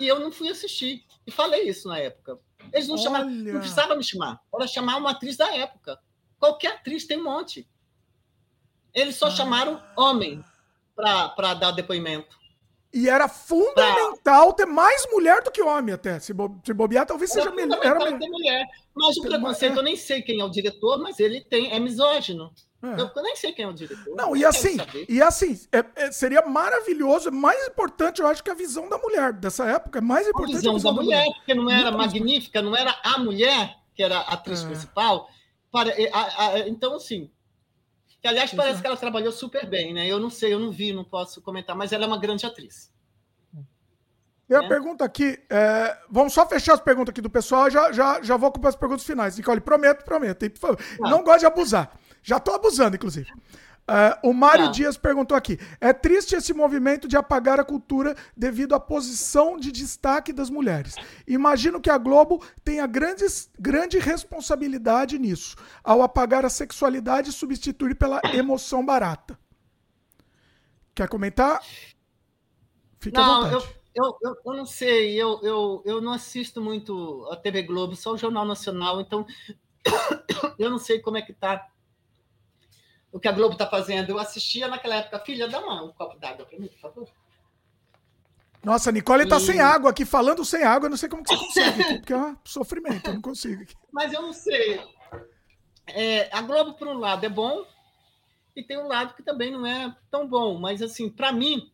E 0.00 0.08
eu 0.08 0.18
não 0.18 0.32
fui 0.32 0.48
assistir. 0.48 1.04
E 1.26 1.30
falei 1.30 1.68
isso 1.68 1.86
na 1.88 1.98
época. 1.98 2.38
Eles 2.72 2.88
não 2.88 2.94
Olha. 2.96 3.04
chamaram, 3.04 3.30
não 3.30 3.60
precisavam 3.60 3.96
me 3.96 4.04
chamar. 4.04 4.40
Era 4.54 4.66
chamar 4.66 4.96
uma 4.96 5.10
atriz 5.10 5.36
da 5.36 5.54
época. 5.54 5.98
Qualquer 6.38 6.74
atriz 6.74 7.06
tem 7.06 7.18
um 7.18 7.24
monte. 7.24 7.68
Eles 8.94 9.16
só 9.16 9.26
ah. 9.26 9.30
chamaram 9.30 9.82
homem 9.96 10.42
para 10.96 11.54
dar 11.54 11.70
depoimento. 11.70 12.37
E 12.92 13.08
era 13.08 13.28
fundamental 13.28 14.52
ter 14.54 14.64
mais 14.64 15.06
mulher 15.12 15.42
do 15.42 15.50
que 15.50 15.60
homem, 15.60 15.94
até. 15.94 16.18
Se, 16.18 16.32
bo 16.32 16.58
se 16.64 16.72
bobear, 16.72 17.04
talvez 17.04 17.30
seja 17.30 17.50
melhor. 17.50 17.78
Era 17.84 18.18
ter 18.18 18.28
mulher. 18.28 18.66
Mas 18.94 19.16
o 19.18 19.22
preconceito, 19.22 19.76
eu 19.76 19.82
nem 19.82 19.96
sei 19.96 20.22
quem 20.22 20.40
é 20.40 20.44
o 20.44 20.48
diretor, 20.48 20.98
mas 20.98 21.20
ele 21.20 21.42
tem, 21.42 21.70
é 21.72 21.78
misógino. 21.78 22.50
É. 22.82 23.00
Eu, 23.00 23.10
eu, 23.14 23.22
nem 23.22 23.36
sei 23.36 23.52
quem 23.52 23.64
é 23.64 23.68
o 23.68 23.72
diretor. 23.72 24.16
Não, 24.16 24.34
e 24.34 24.44
assim, 24.44 24.76
e 25.08 25.20
assim, 25.20 25.60
é, 25.70 25.84
é, 25.96 26.12
seria 26.12 26.42
maravilhoso, 26.42 27.30
mais 27.30 27.66
importante, 27.66 28.20
eu 28.20 28.26
acho, 28.26 28.42
que 28.42 28.50
a 28.50 28.54
visão 28.54 28.88
da 28.88 28.96
mulher 28.96 29.32
dessa 29.32 29.66
época. 29.66 29.98
É 29.98 30.02
mais 30.02 30.26
importante 30.26 30.54
a 30.54 30.58
visão, 30.58 30.72
a 30.72 30.76
visão 30.76 30.94
da, 30.94 31.02
mulher, 31.02 31.24
mulher, 31.24 31.36
porque 31.36 31.54
não 31.54 31.70
era 31.70 31.90
Muito 31.90 31.98
magnífica, 31.98 32.62
não 32.62 32.76
era 32.76 32.98
a 33.02 33.18
mulher 33.18 33.76
que 33.94 34.02
era 34.02 34.18
a 34.18 34.34
atriz 34.34 34.62
é. 34.62 34.66
principal. 34.66 35.28
Para, 35.72 35.92
a, 36.12 36.46
a, 36.46 36.58
então, 36.68 36.94
assim, 36.94 37.28
que, 38.20 38.28
aliás, 38.28 38.52
parece 38.52 38.70
Exato. 38.70 38.82
que 38.82 38.86
ela 38.86 38.96
trabalhou 38.96 39.32
super 39.32 39.66
bem, 39.66 39.94
né? 39.94 40.06
Eu 40.06 40.18
não 40.18 40.30
sei, 40.30 40.52
eu 40.52 40.58
não 40.58 40.70
vi, 40.70 40.92
não 40.92 41.04
posso 41.04 41.40
comentar, 41.40 41.76
mas 41.76 41.92
ela 41.92 42.04
é 42.04 42.06
uma 42.06 42.18
grande 42.18 42.44
atriz. 42.44 42.92
Tem 44.48 44.56
a 44.56 44.62
né? 44.62 44.68
pergunta 44.68 45.04
aqui. 45.04 45.38
É, 45.50 45.96
vamos 46.10 46.32
só 46.32 46.46
fechar 46.46 46.72
as 46.72 46.80
perguntas 46.80 47.10
aqui 47.10 47.20
do 47.20 47.28
pessoal. 47.28 47.70
Já, 47.70 47.92
já, 47.92 48.22
já 48.22 48.36
vou 48.36 48.50
com 48.50 48.66
as 48.66 48.74
perguntas 48.74 49.04
finais. 49.04 49.36
Nicole, 49.36 49.60
prometo, 49.60 50.04
prometo. 50.04 50.50
Não, 50.98 51.10
não 51.10 51.22
gosto 51.22 51.40
de 51.40 51.46
abusar. 51.46 51.92
Já 52.22 52.38
estou 52.38 52.54
abusando, 52.54 52.96
inclusive. 52.96 53.30
Uh, 53.88 54.28
o 54.28 54.34
Mário 54.34 54.66
tá. 54.66 54.72
Dias 54.72 54.98
perguntou 54.98 55.34
aqui: 55.34 55.58
é 55.80 55.94
triste 55.94 56.34
esse 56.34 56.52
movimento 56.52 57.08
de 57.08 57.16
apagar 57.16 57.58
a 57.58 57.64
cultura 57.64 58.14
devido 58.36 58.74
à 58.74 58.80
posição 58.80 59.58
de 59.58 59.72
destaque 59.72 60.30
das 60.30 60.50
mulheres. 60.50 60.94
Imagino 61.26 61.80
que 61.80 61.88
a 61.88 61.96
Globo 61.96 62.44
tenha 62.62 62.86
grandes, 62.86 63.50
grande 63.58 63.98
responsabilidade 63.98 65.18
nisso, 65.18 65.56
ao 65.82 66.02
apagar 66.02 66.44
a 66.44 66.50
sexualidade 66.50 67.30
e 67.30 67.32
substituir 67.32 67.94
pela 67.94 68.20
emoção 68.34 68.84
barata. 68.84 69.38
Quer 70.94 71.08
comentar? 71.08 71.62
Fique 73.00 73.16
não, 73.16 73.22
à 73.22 73.48
vontade. 73.48 73.54
Eu, 73.94 74.04
eu, 74.04 74.18
eu, 74.22 74.36
eu, 74.44 74.52
não 74.54 74.66
sei, 74.66 75.14
eu, 75.14 75.40
eu, 75.42 75.82
eu 75.86 76.00
não 76.02 76.12
assisto 76.12 76.60
muito 76.60 77.26
a 77.32 77.36
TV 77.36 77.62
Globo, 77.62 77.96
só 77.96 78.12
o 78.12 78.18
Jornal 78.18 78.44
Nacional, 78.44 79.00
então 79.00 79.24
eu 80.58 80.68
não 80.68 80.78
sei 80.78 81.00
como 81.00 81.16
é 81.16 81.22
que 81.22 81.32
está 81.32 81.66
o 83.12 83.18
que 83.18 83.28
a 83.28 83.32
Globo 83.32 83.52
está 83.52 83.66
fazendo. 83.66 84.10
Eu 84.10 84.18
assistia 84.18 84.68
naquela 84.68 84.96
época, 84.96 85.20
filha, 85.20 85.48
dá 85.48 85.60
uma, 85.60 85.82
um 85.82 85.92
copo 85.92 86.18
d'água 86.18 86.46
para 86.46 86.58
mim, 86.58 86.68
por 86.68 86.78
favor. 86.78 87.08
Nossa, 88.62 88.90
a 88.90 88.92
Nicole 88.92 89.24
está 89.24 89.36
e... 89.36 89.40
sem 89.40 89.60
água 89.60 89.90
aqui, 89.90 90.04
falando 90.04 90.44
sem 90.44 90.64
água, 90.64 90.86
eu 90.86 90.90
não 90.90 90.96
sei 90.96 91.08
como 91.08 91.22
que 91.22 91.34
você 91.34 91.44
consegue, 91.44 91.84
porque 91.98 92.12
é 92.12 92.16
um 92.16 92.36
sofrimento, 92.44 93.08
eu 93.08 93.14
não 93.14 93.22
consigo. 93.22 93.64
Mas 93.92 94.12
eu 94.12 94.22
não 94.22 94.32
sei. 94.32 94.80
É, 95.86 96.28
a 96.36 96.42
Globo, 96.42 96.74
por 96.74 96.88
um 96.88 96.98
lado, 96.98 97.24
é 97.24 97.28
bom, 97.28 97.64
e 98.54 98.62
tem 98.62 98.76
um 98.76 98.88
lado 98.88 99.14
que 99.14 99.22
também 99.22 99.50
não 99.52 99.64
é 99.64 99.96
tão 100.10 100.28
bom. 100.28 100.58
Mas, 100.58 100.82
assim, 100.82 101.08
para 101.08 101.32
mim, 101.32 101.72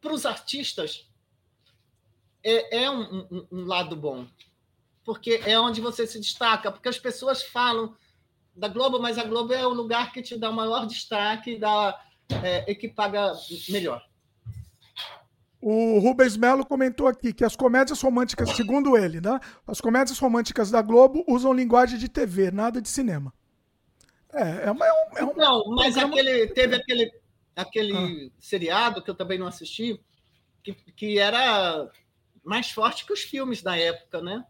para 0.00 0.12
os 0.12 0.26
artistas, 0.26 1.06
é, 2.42 2.84
é 2.84 2.90
um, 2.90 3.26
um, 3.30 3.48
um 3.52 3.64
lado 3.66 3.94
bom. 3.94 4.26
Porque 5.04 5.42
é 5.44 5.58
onde 5.58 5.80
você 5.80 6.06
se 6.06 6.18
destaca, 6.18 6.72
porque 6.72 6.88
as 6.88 6.98
pessoas 6.98 7.42
falam 7.42 7.94
da 8.54 8.68
Globo, 8.68 9.00
mas 9.00 9.18
a 9.18 9.24
Globo 9.24 9.52
é 9.52 9.66
o 9.66 9.72
lugar 9.72 10.12
que 10.12 10.22
te 10.22 10.36
dá 10.36 10.50
o 10.50 10.54
maior 10.54 10.86
destaque 10.86 11.58
dá, 11.58 11.98
é, 12.42 12.70
e 12.70 12.74
que 12.74 12.88
paga 12.88 13.32
melhor. 13.68 14.02
O 15.60 16.00
Rubens 16.00 16.36
Melo 16.36 16.66
comentou 16.66 17.06
aqui 17.06 17.32
que 17.32 17.44
as 17.44 17.54
comédias 17.54 18.02
românticas, 18.02 18.50
segundo 18.50 18.96
ele, 18.96 19.20
né? 19.20 19.38
As 19.64 19.80
comédias 19.80 20.18
românticas 20.18 20.72
da 20.72 20.82
Globo 20.82 21.24
usam 21.28 21.52
linguagem 21.52 21.98
de 21.98 22.08
TV, 22.08 22.50
nada 22.50 22.82
de 22.82 22.88
cinema. 22.88 23.32
É, 24.32 24.66
é, 24.66 24.70
uma, 24.70 24.84
é 24.84 24.92
um, 24.92 25.18
é 25.18 25.24
um 25.24 25.36
Não, 25.36 25.64
mas 25.68 25.94
programa... 25.94 26.14
aquele, 26.14 26.48
teve 26.48 26.74
aquele, 26.74 27.12
aquele 27.54 27.96
ah. 27.96 28.30
seriado 28.40 29.02
que 29.02 29.10
eu 29.10 29.14
também 29.14 29.38
não 29.38 29.46
assisti, 29.46 30.00
que, 30.64 30.72
que 30.74 31.18
era 31.18 31.88
mais 32.42 32.70
forte 32.72 33.06
que 33.06 33.12
os 33.12 33.20
filmes 33.20 33.62
da 33.62 33.78
época, 33.78 34.20
né? 34.20 34.44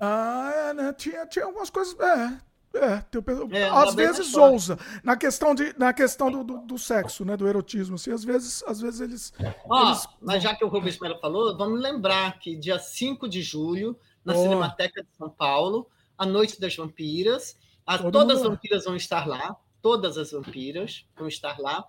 Ah, 0.00 0.52
é, 0.54 0.74
né? 0.74 0.92
Tinha, 0.92 1.26
tinha 1.26 1.44
algumas 1.44 1.70
coisas. 1.70 1.98
É. 1.98 2.46
É, 2.74 2.98
tem, 3.10 3.22
é 3.52 3.70
às 3.70 3.94
vezes 3.94 4.34
ousa 4.34 4.78
na 5.02 5.16
questão 5.16 5.54
de 5.54 5.72
na 5.78 5.94
questão 5.94 6.30
do, 6.30 6.44
do, 6.44 6.58
do, 6.58 6.78
sexo, 6.78 7.24
né, 7.24 7.34
do 7.34 7.48
erotismo, 7.48 7.94
assim, 7.94 8.12
às 8.12 8.22
vezes, 8.22 8.62
às 8.66 8.78
vezes 8.82 9.00
eles, 9.00 9.32
Ó, 9.64 9.88
eles... 9.88 10.06
mas 10.20 10.42
já 10.42 10.54
que 10.54 10.62
o 10.62 10.68
Rubens 10.68 10.98
Melo 10.98 11.18
falou, 11.18 11.56
vamos 11.56 11.80
lembrar 11.80 12.38
que 12.38 12.54
dia 12.54 12.78
5 12.78 13.30
de 13.30 13.40
julho, 13.40 13.98
na 14.22 14.34
oh. 14.34 14.42
Cinemateca 14.42 15.02
de 15.02 15.08
São 15.16 15.30
Paulo, 15.30 15.88
a 16.18 16.26
Noite 16.26 16.60
das 16.60 16.76
Vampiras, 16.76 17.56
a, 17.86 17.98
todas 18.10 18.38
as 18.38 18.42
vampiras 18.42 18.84
vão 18.84 18.96
estar 18.96 19.26
lá, 19.26 19.56
todas 19.80 20.18
as 20.18 20.32
vampiras 20.32 21.06
vão 21.16 21.28
estar 21.28 21.58
lá. 21.60 21.86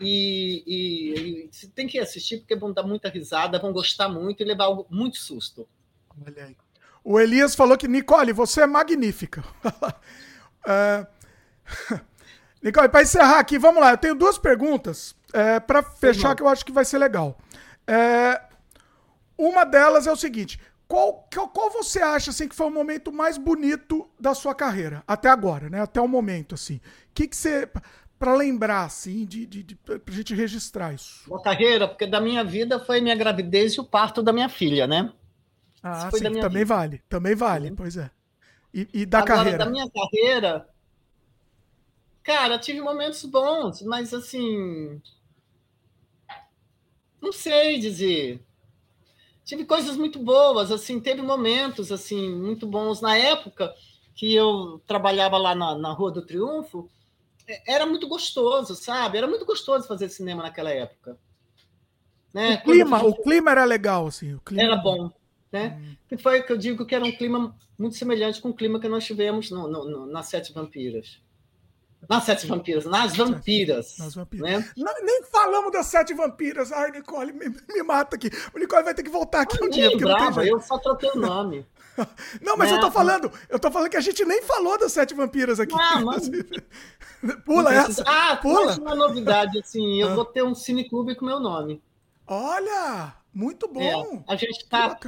E, 0.00 0.62
e, 0.66 1.50
e 1.64 1.68
tem 1.68 1.88
que 1.88 1.98
assistir 1.98 2.38
porque 2.38 2.54
vão 2.54 2.72
dar 2.72 2.84
muita 2.84 3.08
risada, 3.08 3.58
vão 3.58 3.72
gostar 3.72 4.08
muito 4.08 4.42
e 4.42 4.46
levar 4.46 4.68
muito 4.90 5.16
susto. 5.16 5.66
Olha 6.24 6.44
aí. 6.44 6.56
O 7.04 7.18
Elias 7.18 7.54
falou 7.54 7.76
que, 7.76 7.88
Nicole, 7.88 8.32
você 8.32 8.62
é 8.62 8.66
magnífica. 8.66 9.42
é... 10.66 11.06
Nicole, 12.62 12.88
para 12.88 13.02
encerrar 13.02 13.38
aqui, 13.38 13.58
vamos 13.58 13.80
lá. 13.80 13.92
Eu 13.92 13.98
tenho 13.98 14.14
duas 14.14 14.36
perguntas 14.36 15.14
é, 15.32 15.60
para 15.60 15.82
fechar 15.82 16.34
que 16.34 16.42
eu 16.42 16.48
acho 16.48 16.64
que 16.64 16.72
vai 16.72 16.84
ser 16.84 16.98
legal. 16.98 17.38
É... 17.86 18.40
Uma 19.36 19.64
delas 19.64 20.06
é 20.06 20.12
o 20.12 20.16
seguinte: 20.16 20.58
qual, 20.88 21.28
qual 21.52 21.70
você 21.70 22.00
acha 22.00 22.30
assim, 22.30 22.48
que 22.48 22.56
foi 22.56 22.66
o 22.66 22.70
momento 22.70 23.12
mais 23.12 23.38
bonito 23.38 24.10
da 24.18 24.34
sua 24.34 24.54
carreira 24.54 25.04
até 25.06 25.28
agora, 25.28 25.68
né? 25.70 25.80
Até 25.80 26.00
o 26.00 26.08
momento, 26.08 26.54
assim. 26.54 26.76
O 26.76 26.80
que, 27.14 27.28
que 27.28 27.36
você 27.36 27.68
para 28.18 28.34
lembrar, 28.34 28.84
assim, 28.84 29.24
de, 29.24 29.46
de, 29.46 29.62
de, 29.62 29.74
pra 29.76 30.00
gente 30.08 30.34
registrar 30.34 30.92
isso? 30.92 31.30
Da 31.30 31.40
carreira, 31.40 31.86
porque 31.86 32.04
da 32.04 32.20
minha 32.20 32.42
vida 32.42 32.80
foi 32.80 33.00
minha 33.00 33.14
gravidez 33.14 33.74
e 33.74 33.80
o 33.80 33.84
parto 33.84 34.22
da 34.22 34.32
minha 34.32 34.48
filha, 34.48 34.86
né? 34.88 35.12
Ah, 35.82 36.10
sim, 36.10 36.22
também 36.40 36.62
vida. 36.62 36.64
vale. 36.64 37.02
Também 37.08 37.34
vale, 37.34 37.70
pois 37.72 37.96
é. 37.96 38.10
E, 38.72 38.88
e 38.92 39.06
da 39.06 39.18
Agora, 39.18 39.36
carreira? 39.36 39.58
Da 39.58 39.70
minha 39.70 39.90
carreira, 39.90 40.68
cara, 42.22 42.58
tive 42.58 42.80
momentos 42.80 43.24
bons, 43.24 43.82
mas 43.82 44.12
assim. 44.12 45.00
Não 47.20 47.32
sei 47.32 47.78
dizer. 47.78 48.42
Tive 49.44 49.64
coisas 49.64 49.96
muito 49.96 50.18
boas, 50.18 50.70
assim, 50.70 51.00
teve 51.00 51.22
momentos 51.22 51.90
assim 51.90 52.30
muito 52.34 52.66
bons 52.66 53.00
na 53.00 53.16
época 53.16 53.74
que 54.14 54.34
eu 54.34 54.82
trabalhava 54.86 55.38
lá 55.38 55.54
na, 55.54 55.78
na 55.78 55.92
Rua 55.92 56.10
do 56.10 56.26
Triunfo, 56.26 56.90
é, 57.46 57.74
era 57.74 57.86
muito 57.86 58.06
gostoso, 58.08 58.74
sabe? 58.74 59.16
Era 59.16 59.26
muito 59.26 59.46
gostoso 59.46 59.86
fazer 59.86 60.08
cinema 60.08 60.42
naquela 60.42 60.70
época. 60.70 61.16
Né? 62.34 62.56
O 62.56 62.62
clima, 62.64 62.98
gente... 62.98 63.08
o 63.08 63.22
clima 63.22 63.50
era 63.52 63.64
legal, 63.64 64.08
assim. 64.08 64.34
O 64.34 64.40
clima... 64.40 64.62
Era 64.62 64.76
bom, 64.76 65.10
né? 65.52 65.78
Hum. 65.80 65.96
Que 66.08 66.16
foi 66.16 66.42
que 66.42 66.52
eu 66.52 66.56
digo 66.56 66.84
que 66.84 66.94
era 66.94 67.04
um 67.04 67.12
clima 67.12 67.56
muito 67.78 67.96
semelhante 67.96 68.40
com 68.40 68.50
o 68.50 68.54
clima 68.54 68.80
que 68.80 68.88
nós 68.88 69.04
tivemos 69.04 69.50
no, 69.50 69.68
no, 69.68 69.84
no, 69.84 70.06
nas 70.06 70.26
Sete 70.26 70.52
Vampiras. 70.52 71.20
Nas 72.08 72.24
Sete 72.24 72.46
Vampiras, 72.46 72.84
nas 72.84 73.16
Vampiras. 73.16 73.98
Nas 73.98 74.14
vampiras. 74.14 74.48
Né? 74.48 74.70
Não, 74.76 74.94
nem 75.02 75.24
falamos 75.24 75.72
das 75.72 75.86
Sete 75.86 76.14
Vampiras. 76.14 76.70
Ai, 76.70 76.92
Nicole, 76.92 77.32
me, 77.32 77.48
me 77.48 77.82
mata 77.82 78.16
aqui. 78.16 78.30
O 78.54 78.58
Nicole 78.58 78.84
vai 78.84 78.94
ter 78.94 79.02
que 79.02 79.10
voltar 79.10 79.42
aqui 79.42 79.62
um 79.62 79.68
dia. 79.68 79.88
Lembrava, 79.88 80.46
eu 80.46 80.60
só 80.60 80.78
troquei 80.78 81.10
o 81.10 81.18
nome. 81.18 81.66
Não, 82.40 82.56
mas 82.56 82.70
eu 82.70 82.78
tô 82.78 82.86
né? 82.86 82.92
falando, 82.92 83.32
eu 83.48 83.58
tô 83.58 83.70
falando 83.70 83.90
que 83.90 83.96
a 83.96 84.00
gente 84.00 84.24
nem 84.24 84.42
falou 84.42 84.78
das 84.78 84.92
Sete 84.92 85.14
Vampiras 85.14 85.58
aqui. 85.58 85.74
Ah, 85.76 86.00
mas... 86.04 86.30
Pula 87.44 87.74
essa. 87.74 88.04
Ah, 88.06 88.36
pula. 88.36 88.76
uma 88.76 88.94
novidade, 88.94 89.58
assim, 89.58 90.00
eu 90.00 90.10
ah. 90.10 90.14
vou 90.14 90.24
ter 90.24 90.44
um 90.44 90.54
cineclube 90.54 91.16
com 91.16 91.26
meu 91.26 91.40
nome. 91.40 91.82
Olha! 92.26 93.17
Muito 93.32 93.66
é, 93.66 93.68
bom. 93.68 94.24
É, 94.26 94.32
a 94.32 94.36
gente 94.36 94.58
está. 94.58 94.98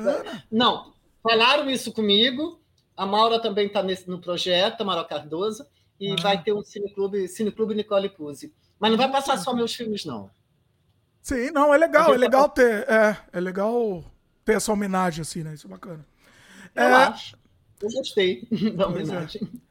Não, 0.51 0.93
falaram 1.23 1.71
isso 1.71 1.93
comigo. 1.93 2.61
A 2.97 3.07
Maura 3.07 3.41
também 3.41 3.67
está 3.67 3.83
no 4.07 4.21
projeto, 4.21 4.83
a 4.83 4.85
Maura 4.85 5.05
Cardoso, 5.05 5.67
e 5.99 6.13
ah. 6.13 6.17
vai 6.21 6.43
ter 6.43 6.53
um 6.53 6.63
cineclube, 6.63 7.27
cineclube 7.29 7.75
Nicole 7.75 8.11
Puzzi. 8.11 8.53
Mas 8.79 8.91
não 8.91 8.99
vai 8.99 9.11
passar 9.11 9.39
só 9.39 9.55
meus 9.55 9.75
filmes, 9.75 10.05
não. 10.05 10.31
Sim, 11.23 11.51
não, 11.51 11.73
é 11.73 11.79
legal, 11.79 12.15
é 12.15 12.19
legal 12.19 12.49
tá... 12.49 12.55
ter. 12.57 12.89
É, 12.89 13.17
é 13.33 13.41
legal 13.41 14.05
ter 14.45 14.55
essa 14.55 14.73
homenagem, 14.73 15.23
assim, 15.23 15.43
né? 15.43 15.55
Isso 15.55 15.67
é 15.67 15.71
bacana. 15.71 16.07
Eu 16.75 16.83
é... 16.83 16.93
acho. 17.05 17.37
Eu 17.81 17.89
gostei 17.91 18.47
da 18.77 18.85
é. 18.85 18.87
homenagem. 18.87 19.43
É. 19.43 19.71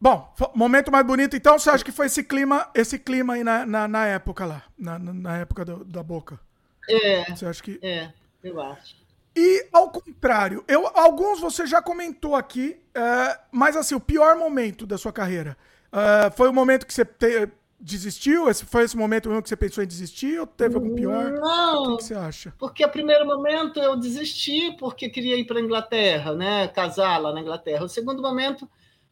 Bom, 0.00 0.32
momento 0.54 0.90
mais 0.90 1.06
bonito, 1.06 1.36
então, 1.36 1.58
você 1.58 1.68
acha 1.68 1.84
que 1.84 1.92
foi 1.92 2.06
esse 2.06 2.24
clima, 2.24 2.70
esse 2.74 2.98
clima 2.98 3.34
aí 3.34 3.44
na, 3.44 3.66
na, 3.66 3.86
na 3.86 4.06
época 4.06 4.46
lá, 4.46 4.62
na, 4.78 4.98
na 4.98 5.36
época 5.36 5.62
do, 5.62 5.84
da 5.84 6.02
boca? 6.02 6.40
É. 6.88 7.24
Você 7.34 7.46
acha 7.46 7.62
que. 7.62 7.78
É, 7.82 8.12
eu 8.42 8.60
acho. 8.60 8.96
E 9.36 9.68
ao 9.72 9.90
contrário, 9.90 10.64
eu, 10.66 10.86
alguns 10.94 11.40
você 11.40 11.66
já 11.66 11.80
comentou 11.80 12.34
aqui, 12.34 12.80
é, 12.94 13.38
mas 13.52 13.76
assim, 13.76 13.94
o 13.94 14.00
pior 14.00 14.36
momento 14.36 14.84
da 14.86 14.98
sua 14.98 15.12
carreira 15.12 15.56
é, 15.92 16.30
foi 16.30 16.48
o 16.48 16.52
momento 16.52 16.84
que 16.84 16.92
você 16.92 17.04
te, 17.04 17.48
desistiu? 17.80 18.48
Esse, 18.48 18.64
foi 18.64 18.84
esse 18.84 18.96
momento 18.96 19.30
que 19.42 19.48
você 19.48 19.56
pensou 19.56 19.82
em 19.82 19.86
desistir 19.86 20.38
ou 20.38 20.46
teve 20.46 20.74
algum 20.74 20.94
pior? 20.94 21.32
Não. 21.32 21.94
O 21.94 21.96
que 21.96 22.04
você 22.04 22.14
acha? 22.14 22.52
Porque 22.58 22.84
o 22.84 22.88
primeiro 22.88 23.24
momento 23.24 23.80
eu 23.80 23.96
desisti 23.96 24.76
porque 24.78 25.08
queria 25.08 25.36
ir 25.36 25.44
para 25.44 25.58
a 25.58 25.62
Inglaterra, 25.62 26.34
né? 26.34 26.68
Casar 26.68 27.18
lá 27.18 27.32
na 27.32 27.40
Inglaterra. 27.40 27.84
O 27.84 27.88
segundo 27.88 28.20
momento 28.20 28.68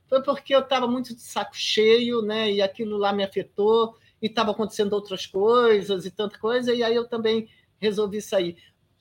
foi 0.08 0.22
porque 0.22 0.54
eu 0.54 0.60
estava 0.60 0.86
muito 0.86 1.14
de 1.14 1.22
saco 1.22 1.54
cheio, 1.54 2.22
né? 2.22 2.50
E 2.50 2.60
aquilo 2.60 2.98
lá 2.98 3.12
me 3.12 3.24
afetou 3.24 3.96
e 4.20 4.26
estava 4.26 4.50
acontecendo 4.50 4.92
outras 4.92 5.26
coisas 5.26 6.04
e 6.04 6.10
tanta 6.10 6.38
coisa, 6.38 6.74
e 6.74 6.82
aí 6.82 6.94
eu 6.94 7.06
também 7.06 7.48
resolvi 7.78 8.20
sair. 8.20 8.56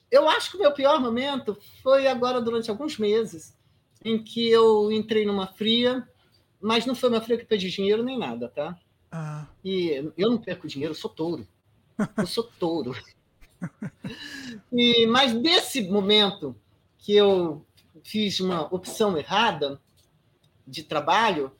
Eu 0.10 0.28
acho 0.30 0.52
que 0.52 0.58
o 0.58 0.60
meu 0.62 0.72
pior 0.72 1.00
momento 1.00 1.58
foi 1.84 2.08
agora 2.08 2.42
durante 2.42 2.70
alguns 2.70 2.98
meses, 2.98 3.58
em 4.04 4.22
que 4.24 4.50
eu 4.50 4.92
entrei 4.92 5.26
numa 5.26 5.48
fria, 5.48 6.08
mas 6.62 6.86
não 6.86 6.96
foi 6.96 7.10
uma 7.10 7.22
fria 7.22 7.38
que 7.38 7.46
pedi 7.46 7.70
dinheiro 7.70 8.04
nem 8.04 8.18
nada, 8.18 8.48
tá? 8.48 8.80
Ah. 9.12 9.48
E 9.64 10.12
eu 10.18 10.30
não 10.30 10.38
perco 10.38 10.68
dinheiro, 10.68 10.92
eu 10.92 10.98
sou 10.98 11.10
touro. 11.10 11.48
Eu 12.16 12.28
sou 12.28 12.44
touro. 12.44 12.96
E, 14.72 15.08
mas 15.08 15.34
desse 15.34 15.82
momento 15.90 16.56
que 17.00 17.16
eu 17.16 17.66
fiz 18.04 18.40
uma 18.40 18.72
opção 18.74 19.18
errada 19.18 19.82
de 20.68 20.84
trabalho, 20.84 21.52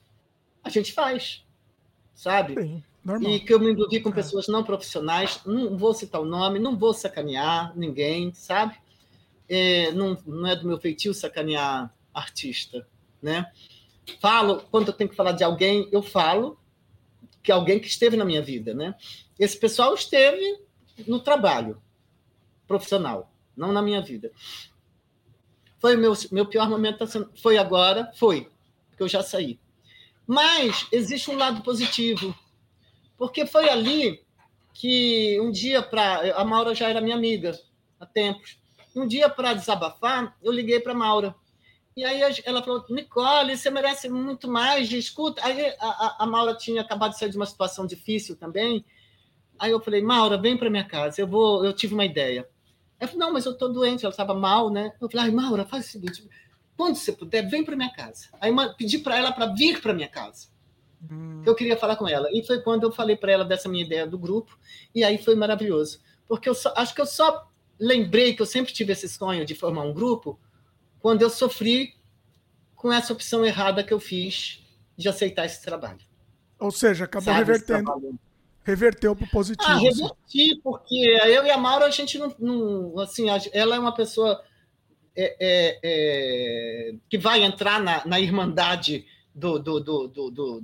a 0.64 0.70
gente 0.70 0.94
faz, 0.94 1.44
sabe? 2.14 2.54
Sim. 2.54 2.84
Normal. 3.08 3.32
E 3.32 3.40
que 3.40 3.54
eu 3.54 3.60
me 3.60 3.72
envolvi 3.72 4.02
com 4.02 4.10
é. 4.10 4.14
pessoas 4.14 4.50
não 4.50 4.66
profissionais, 4.66 5.40
não 5.46 5.78
vou 5.78 5.94
citar 5.94 6.20
o 6.20 6.26
nome, 6.26 6.60
não 6.60 6.78
vou 6.78 6.94
sacanear 6.94 7.72
ninguém, 7.74 8.34
sabe? 8.34 8.76
É, 9.48 9.94
não, 9.94 10.18
não 10.26 10.46
é 10.46 10.58
do 10.58 10.68
meu 10.68 10.78
feitio 10.78 11.14
sacanear 11.14 11.96
artista, 12.14 12.86
né? 13.22 13.50
Falo, 14.20 14.62
quando 14.70 14.90
eu 14.90 14.94
tenho 14.94 15.10
que 15.10 15.16
falar 15.16 15.32
de 15.32 15.42
alguém, 15.42 15.88
eu 15.90 16.02
falo 16.02 16.60
que 17.42 17.50
alguém 17.50 17.80
que 17.80 17.88
esteve 17.88 18.18
na 18.18 18.26
minha 18.26 18.42
vida, 18.42 18.74
né? 18.74 18.94
Esse 19.40 19.58
pessoal 19.58 19.94
esteve 19.94 20.60
no 21.08 21.22
trabalho 21.22 21.82
profissional, 22.68 23.32
não 23.56 23.72
na 23.72 23.82
minha 23.82 24.02
vida. 24.02 24.34
Foi 25.80 25.96
meu, 25.96 26.12
meu 26.30 26.46
pior 26.46 26.70
momento, 26.70 27.08
tá 27.08 27.26
foi 27.42 27.58
agora, 27.58 28.12
foi, 28.16 28.52
porque 28.90 29.04
eu 29.04 29.08
já 29.08 29.24
saí. 29.24 29.58
Mas 30.28 30.86
existe 30.92 31.32
um 31.32 31.38
lado 31.38 31.62
positivo, 31.62 32.36
porque 33.18 33.46
foi 33.46 33.70
ali 33.70 34.24
que 34.74 35.40
um 35.42 35.52
dia 35.52 35.82
para 35.82 36.34
a 36.36 36.46
Maura 36.46 36.76
já 36.76 36.88
era 36.88 37.02
minha 37.02 37.16
amiga 37.16 37.58
há 38.00 38.06
tempos. 38.06 38.60
Um 38.96 39.08
dia 39.08 39.30
para 39.30 39.54
desabafar, 39.54 40.36
eu 40.42 40.52
liguei 40.52 40.80
para 40.80 40.92
a 40.92 40.96
Maura. 40.96 41.36
E 41.96 42.06
aí 42.06 42.22
ela 42.46 42.62
falou: 42.62 42.86
Nicole, 42.90 43.58
você 43.58 43.70
merece 43.72 44.08
muito 44.08 44.48
mais, 44.48 44.92
escuta. 44.92 45.44
Aí 45.44 45.74
a, 45.80 46.24
a, 46.24 46.26
Maura 46.28 46.54
tinha 46.56 46.82
acabado 46.82 47.12
de 47.14 47.20
sair 47.20 47.32
de 47.32 47.38
uma 47.38 47.46
situação 47.46 47.88
difícil 47.88 48.36
também. 48.36 48.86
Aí 49.58 49.72
eu 49.72 49.80
falei: 49.80 50.02
Maura, 50.02 50.38
vem 50.38 50.56
para 50.56 50.70
minha 50.70 50.84
casa. 50.84 51.20
Eu 51.22 51.28
vou. 51.28 51.66
Eu 51.66 51.74
tive 51.74 51.96
uma 51.96 52.06
ideia. 52.06 52.48
Ela 53.00 53.12
falou, 53.12 53.28
não, 53.28 53.34
mas 53.34 53.46
eu 53.46 53.52
estou 53.52 53.72
doente, 53.72 54.06
ela 54.06 54.12
estava 54.12 54.34
mal, 54.34 54.70
né? 54.72 54.92
Eu 55.00 55.10
falei, 55.10 55.28
ai, 55.28 55.32
Maura, 55.32 55.66
faz 55.66 55.86
o 55.86 55.90
seguinte, 55.90 56.28
quando 56.76 56.96
você 56.96 57.12
puder, 57.12 57.48
vem 57.48 57.64
para 57.64 57.76
minha 57.76 57.92
casa. 57.92 58.28
Aí 58.40 58.52
pedi 58.78 59.00
para 59.00 59.18
ela 59.18 59.32
para 59.32 59.48
vir 59.48 59.82
para 59.82 59.94
minha 59.94 60.08
casa. 60.08 60.48
Hum. 61.10 61.44
Eu 61.46 61.56
queria 61.56 61.78
falar 61.78 61.96
com 61.96 62.08
ela. 62.08 62.28
E 62.32 62.46
foi 62.46 62.62
quando 62.62 62.84
eu 62.84 62.92
falei 62.92 63.16
para 63.16 63.32
ela 63.32 63.46
dessa 63.46 63.70
minha 63.70 63.84
ideia 63.84 64.08
do 64.08 64.18
grupo, 64.18 64.58
e 64.94 65.04
aí 65.04 65.18
foi 65.18 65.36
maravilhoso. 65.36 66.02
Porque 66.28 66.50
eu 66.50 66.56
só, 66.56 66.74
acho 66.76 66.94
que 66.94 67.02
eu 67.02 67.06
só 67.06 67.48
lembrei 67.80 68.34
que 68.34 68.42
eu 68.42 68.46
sempre 68.46 68.74
tive 68.74 68.94
esse 68.94 69.08
sonho 69.08 69.46
de 69.46 69.56
formar 69.56 69.84
um 69.84 69.94
grupo 69.94 70.40
quando 71.00 71.22
eu 71.22 71.30
sofri 71.30 71.96
com 72.76 72.92
essa 72.92 73.14
opção 73.14 73.46
errada 73.46 73.84
que 73.84 73.94
eu 73.94 74.00
fiz 74.00 74.64
de 74.98 75.08
aceitar 75.08 75.46
esse 75.46 75.62
trabalho. 75.62 76.00
Ou 76.60 76.72
seja, 76.72 77.06
acabou 77.06 77.34
Sabe, 77.34 77.46
revertendo 77.46 78.20
reverteu 78.68 79.16
para 79.16 79.26
o 79.26 79.30
positivo. 79.30 79.66
Ah, 79.66 79.76
assim. 79.76 79.86
reverti, 79.86 80.52
assim. 80.52 80.62
porque 80.62 80.96
eu 80.96 81.46
e 81.46 81.50
a 81.50 81.58
Maura, 81.58 81.86
a 81.86 81.90
gente 81.90 82.20
não. 82.20 82.36
não 82.38 83.00
assim, 83.00 83.28
ela 83.54 83.76
é 83.78 83.80
uma 83.80 83.96
pessoa 83.96 84.44
é, 85.16 85.36
é, 85.40 85.80
é, 85.82 86.96
que 87.10 87.18
vai 87.18 87.44
entrar 87.44 87.80
na, 87.80 88.06
na 88.06 88.20
irmandade 88.20 89.06
do, 89.38 89.60
do, 89.60 89.80
do, 89.80 90.08
do, 90.08 90.32
do, 90.32 90.64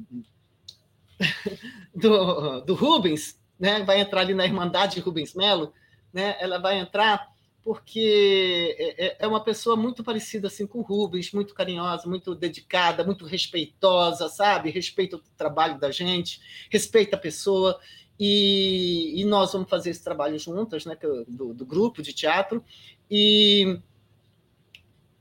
do, 1.95 2.61
do 2.61 2.73
Rubens, 2.73 3.39
né? 3.59 3.83
vai 3.83 4.01
entrar 4.01 4.21
ali 4.21 4.33
na 4.33 4.45
irmandade 4.45 4.99
Rubens 4.99 5.35
Melo, 5.35 5.71
né? 6.11 6.35
ela 6.39 6.57
vai 6.57 6.79
entrar 6.79 7.31
porque 7.63 8.75
é, 8.77 9.05
é, 9.05 9.17
é 9.19 9.27
uma 9.27 9.41
pessoa 9.41 9.77
muito 9.77 10.03
parecida 10.03 10.47
assim 10.47 10.67
com 10.67 10.79
o 10.79 10.81
Rubens, 10.81 11.31
muito 11.31 11.53
carinhosa, 11.53 12.09
muito 12.09 12.35
dedicada, 12.35 13.05
muito 13.05 13.25
respeitosa, 13.25 14.27
sabe? 14.27 14.69
Respeita 14.69 15.15
o 15.15 15.21
trabalho 15.37 15.79
da 15.79 15.89
gente, 15.89 16.41
respeita 16.69 17.15
a 17.15 17.19
pessoa. 17.19 17.79
E, 18.19 19.13
e 19.19 19.23
nós 19.23 19.53
vamos 19.53 19.69
fazer 19.69 19.91
esse 19.91 20.03
trabalho 20.03 20.37
juntas, 20.37 20.85
né? 20.85 20.97
Do, 21.25 21.53
do 21.53 21.65
grupo 21.65 22.01
de 22.01 22.11
teatro. 22.11 22.61
E, 23.09 23.79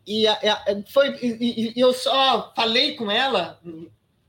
e 0.07 0.25
foi 0.93 1.17
e, 1.23 1.73
e, 1.77 1.81
eu 1.81 1.93
só 1.93 2.53
falei 2.55 2.95
com 2.95 3.11
ela. 3.11 3.61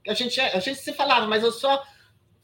A 0.07 0.13
gente, 0.13 0.39
a 0.39 0.59
gente 0.59 0.79
se 0.79 0.93
falava, 0.93 1.25
mas 1.25 1.43
eu 1.43 1.51
só 1.51 1.83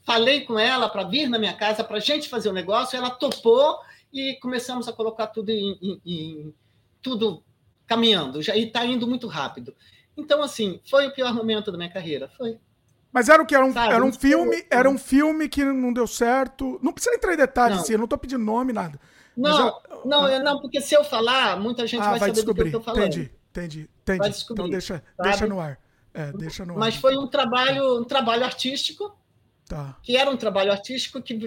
falei 0.04 0.42
com 0.42 0.58
ela 0.58 0.90
para 0.90 1.04
vir 1.04 1.30
na 1.30 1.38
minha 1.38 1.54
casa 1.54 1.84
para 1.84 1.98
a 1.98 2.02
gente 2.02 2.30
fazer 2.30 2.50
o 2.50 2.54
negócio. 2.54 2.98
Ela 2.98 3.12
topou 3.12 3.80
e 4.12 4.36
começamos 4.42 4.88
a 4.88 4.94
colocar 4.94 5.28
tudo 5.28 5.50
em, 5.50 5.78
em, 5.82 6.02
em 6.06 6.56
tudo 7.02 7.44
caminhando, 7.86 8.42
já 8.42 8.56
e 8.56 8.68
está 8.68 8.86
indo 8.86 9.08
muito 9.08 9.28
rápido. 9.28 9.76
Então, 10.16 10.44
assim, 10.44 10.80
foi 10.90 11.08
o 11.08 11.14
pior 11.14 11.34
momento 11.34 11.72
da 11.72 11.78
minha 11.78 11.92
carreira, 11.92 12.30
foi. 12.38 12.60
Mas 13.12 13.28
era 13.30 13.42
o 13.42 13.46
que? 13.46 13.56
Era 13.56 13.66
um, 13.66 13.74
Sabe, 13.74 13.94
era 13.94 14.04
um 14.04 14.14
filme, 14.14 14.66
era 14.70 14.90
um 14.90 14.98
filme 14.98 15.50
que 15.50 15.64
não 15.64 15.92
deu 15.92 16.06
certo. 16.06 16.80
Não 16.84 16.94
precisa 16.94 17.16
entrar 17.16 17.34
em 17.34 17.38
detalhes, 17.38 17.78
não. 17.78 17.84
assim, 17.84 17.94
eu 17.94 17.98
não 17.98 18.06
estou 18.06 18.20
pedindo 18.20 18.44
nome, 18.44 18.72
nada. 18.72 19.00
Não, 19.40 19.68
eu, 19.68 20.02
não, 20.06 20.28
eu, 20.28 20.44
não, 20.44 20.60
porque 20.60 20.82
se 20.82 20.94
eu 20.94 21.04
falar, 21.04 21.60
muita 21.60 21.88
gente 21.88 22.02
ah, 22.02 22.10
vai, 22.12 22.20
vai, 22.20 22.30
saber 22.30 22.34
descobrir. 22.34 22.64
do 22.66 22.70
que 22.70 22.76
eu 22.76 22.80
estou 22.80 22.94
falando. 22.94 23.08
Entendi, 23.08 23.32
entendi, 23.52 23.90
entendi. 24.02 24.46
Então 24.52 24.70
deixa, 24.70 25.04
deixa 25.22 25.48
no 25.48 25.60
ar. 25.60 25.80
É, 26.14 26.32
deixa 26.34 26.66
no 26.66 26.76
Mas 26.76 26.96
foi 26.96 27.18
um 27.18 27.28
trabalho, 27.28 28.02
um 28.02 28.04
trabalho 28.04 28.44
artístico. 28.44 29.18
Tá. 29.66 29.98
Que 30.02 30.18
era 30.18 30.30
um 30.30 30.38
trabalho 30.38 30.72
artístico 30.72 31.22
que. 31.22 31.40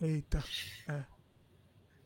Eita. 0.00 0.44
É. 0.88 1.04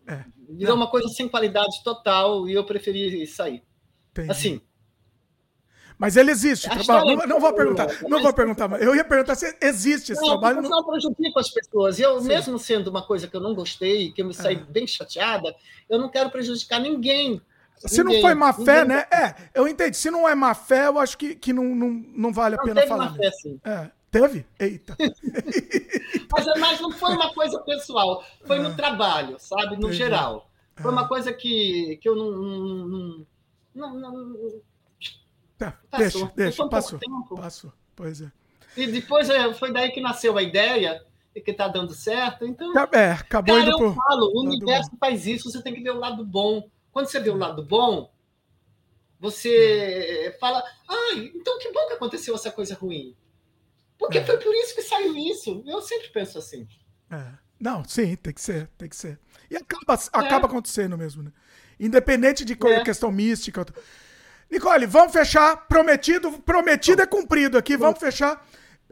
É. 0.07 0.25
Virou 0.51 0.77
uma 0.77 0.89
coisa 0.89 1.09
sem 1.09 1.29
qualidade 1.29 1.83
total 1.83 2.49
e 2.49 2.53
eu 2.53 2.65
preferi 2.65 3.27
sair. 3.27 3.63
Entendi. 4.11 4.31
Assim. 4.31 4.61
Mas 5.99 6.17
ele 6.17 6.31
existe. 6.31 6.69
Trabalho. 6.69 7.17
Não, 7.17 7.27
não, 7.27 7.41
vou 7.41 7.53
perguntar. 7.53 7.87
Mas... 7.87 8.03
Não 8.03 8.21
vou 8.21 8.33
perguntar. 8.33 8.71
Eu 8.83 8.95
ia 8.95 9.05
perguntar 9.05 9.35
se 9.35 9.57
existe 9.61 10.13
esse 10.13 10.21
não, 10.21 10.31
trabalho. 10.31 10.63
Não, 10.63 10.71
não 10.71 10.85
prejudica 10.85 11.41
as 11.41 11.51
pessoas. 11.51 11.99
Eu, 11.99 12.21
Sim. 12.21 12.29
mesmo 12.29 12.59
sendo 12.59 12.89
uma 12.89 13.03
coisa 13.03 13.29
que 13.29 13.37
eu 13.37 13.41
não 13.41 13.55
gostei, 13.55 14.13
que 14.13 14.23
eu 14.23 14.27
me 14.27 14.35
saí 14.35 14.57
é. 14.57 14.59
bem 14.59 14.87
chateada, 14.87 15.55
eu 15.89 15.99
não 15.99 16.09
quero 16.09 16.31
prejudicar 16.31 16.81
ninguém. 16.81 17.41
Se 17.77 18.03
ninguém, 18.03 18.23
não 18.23 18.29
foi 18.29 18.35
má 18.35 18.53
fé, 18.53 18.85
né? 18.85 19.07
É, 19.13 19.35
eu 19.55 19.69
entendi. 19.69 19.97
Se 19.97 20.11
não 20.11 20.29
é 20.29 20.35
má 20.35 20.55
fé, 20.55 20.87
eu 20.87 20.99
acho 20.99 21.17
que, 21.17 21.35
que 21.35 21.53
não, 21.53 21.65
não, 21.75 22.05
não 22.15 22.33
vale 22.33 22.57
a 22.57 22.59
pena 22.59 22.83
falar. 22.87 23.11
Má 23.11 23.17
fé, 23.17 23.31
sim. 23.31 23.61
É. 23.65 23.91
Teve? 24.11 24.47
Eita. 24.59 24.97
mas, 26.31 26.47
mas 26.61 26.81
não 26.81 26.93
foi 26.93 27.13
uma 27.15 27.33
coisa 27.35 27.59
pessoal, 27.61 28.25
foi 28.45 28.61
no 28.61 28.69
ah. 28.69 28.75
trabalho, 28.75 29.37
sabe? 29.39 29.73
No 29.73 29.89
Entendi. 29.89 29.95
geral. 29.95 30.49
Foi 30.77 30.91
uma 30.91 31.03
ah. 31.03 31.09
coisa 31.09 31.33
que, 31.33 31.99
que 32.01 32.09
eu 32.09 32.17
não. 32.17 32.31
não, 32.31 33.27
não, 33.75 33.95
não 33.95 34.74
tá, 35.59 35.79
passou. 35.91 35.99
Deixa, 35.99 36.33
deixa, 36.37 36.69
passou. 36.69 37.01
Passou, 37.37 37.73
pois 37.95 38.21
é. 38.21 38.31
E 38.77 38.87
depois 38.87 39.31
é, 39.31 39.53
foi 39.55 39.73
daí 39.73 39.91
que 39.91 40.01
nasceu 40.01 40.37
a 40.37 40.43
ideia 40.43 41.05
e 41.35 41.41
que 41.41 41.51
está 41.51 41.69
dando 41.69 41.95
certo. 41.95 42.45
Então, 42.45 42.73
é, 42.93 43.13
acabou 43.13 43.57
cara, 43.57 43.69
indo 43.69 43.85
eu 43.85 43.95
falo, 43.95 44.33
o 44.35 44.41
universo 44.43 44.91
bom. 44.91 44.99
faz 44.99 45.27
isso, 45.27 45.51
você 45.51 45.63
tem 45.63 45.75
que 45.75 45.83
ver 45.83 45.91
o 45.91 45.99
lado 45.99 46.25
bom. 46.25 46.69
Quando 46.93 47.07
você 47.07 47.21
vê 47.21 47.31
o 47.31 47.37
lado 47.37 47.65
bom, 47.65 48.13
você 49.19 50.37
fala, 50.41 50.63
ah, 50.89 51.15
então 51.17 51.59
que 51.59 51.73
bom 51.73 51.87
que 51.89 51.95
aconteceu 51.95 52.35
essa 52.35 52.51
coisa 52.51 52.75
ruim. 52.75 53.17
Porque 53.99 54.19
é. 54.19 54.25
foi 54.25 54.39
por 54.39 54.55
isso 54.55 54.75
que 54.75 54.83
saiu 54.83 55.17
isso. 55.17 55.63
Eu 55.67 55.81
sempre 55.81 56.09
penso 56.09 56.39
assim. 56.39 56.67
É. 57.11 57.45
Não, 57.59 57.85
sim, 57.85 58.17
tem 58.17 58.33
que 58.33 58.41
ser, 58.41 58.69
tem 58.77 58.89
que 58.89 58.97
ser. 58.97 59.19
E 59.51 59.57
acaba, 59.57 59.95
acaba 59.95 60.47
é. 60.47 60.51
acontecendo 60.51 60.99
mesmo, 60.99 61.23
né? 61.23 61.33
Independente 61.79 62.45
de 62.45 62.53
é. 62.53 62.85
questão 62.85 63.11
mística. 63.11 63.65
Nicole, 64.55 64.87
vamos 64.87 65.13
fechar. 65.13 65.67
Prometido, 65.67 66.31
prometido 66.33 67.03
é 67.03 67.07
cumprido 67.07 67.59
aqui. 67.59 67.77
Vamos 67.77 67.99
fechar. 67.99 68.41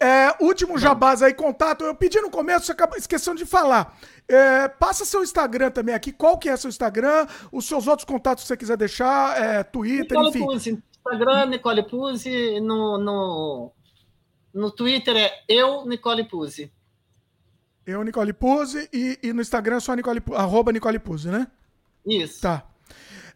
É, 0.00 0.34
último 0.40 0.76
jabás 0.76 1.22
aí, 1.22 1.32
contato. 1.32 1.84
Eu 1.84 1.94
pedi 1.94 2.20
no 2.20 2.30
começo, 2.30 2.66
você 2.66 2.72
acabou 2.72 2.98
esquecendo 2.98 3.38
de 3.38 3.46
falar. 3.46 3.96
É, 4.26 4.66
passa 4.66 5.04
seu 5.04 5.22
Instagram 5.22 5.70
também 5.70 5.94
aqui. 5.94 6.10
Qual 6.10 6.36
que 6.36 6.48
é 6.48 6.56
seu 6.56 6.68
Instagram? 6.68 7.28
Os 7.52 7.66
seus 7.66 7.86
outros 7.86 8.04
contatos 8.04 8.42
que 8.42 8.48
você 8.48 8.56
quiser 8.56 8.76
deixar, 8.76 9.40
é, 9.40 9.62
Twitter, 9.62 10.18
Nicole 10.18 10.28
enfim. 10.30 10.44
Puzzi. 10.44 10.82
Instagram, 10.98 11.46
Nicole 11.46 11.82
Puzzi. 11.84 12.60
No, 12.60 12.98
no, 12.98 13.72
no 14.52 14.70
Twitter 14.72 15.16
é 15.16 15.44
eu, 15.48 15.86
Nicole 15.86 16.24
Puzzi. 16.24 16.72
Eu, 17.86 18.02
Nicole 18.02 18.32
Puzzi, 18.32 18.88
e, 18.92 19.18
e 19.22 19.32
no 19.32 19.40
Instagram 19.40 19.76
é 19.76 19.80
só 19.80 19.94
Nicole, 19.94 20.20
arroba 20.34 20.72
Nicole 20.72 20.98
Puzzi, 20.98 21.28
né? 21.28 21.46
Isso. 22.04 22.40
Tá. 22.40 22.64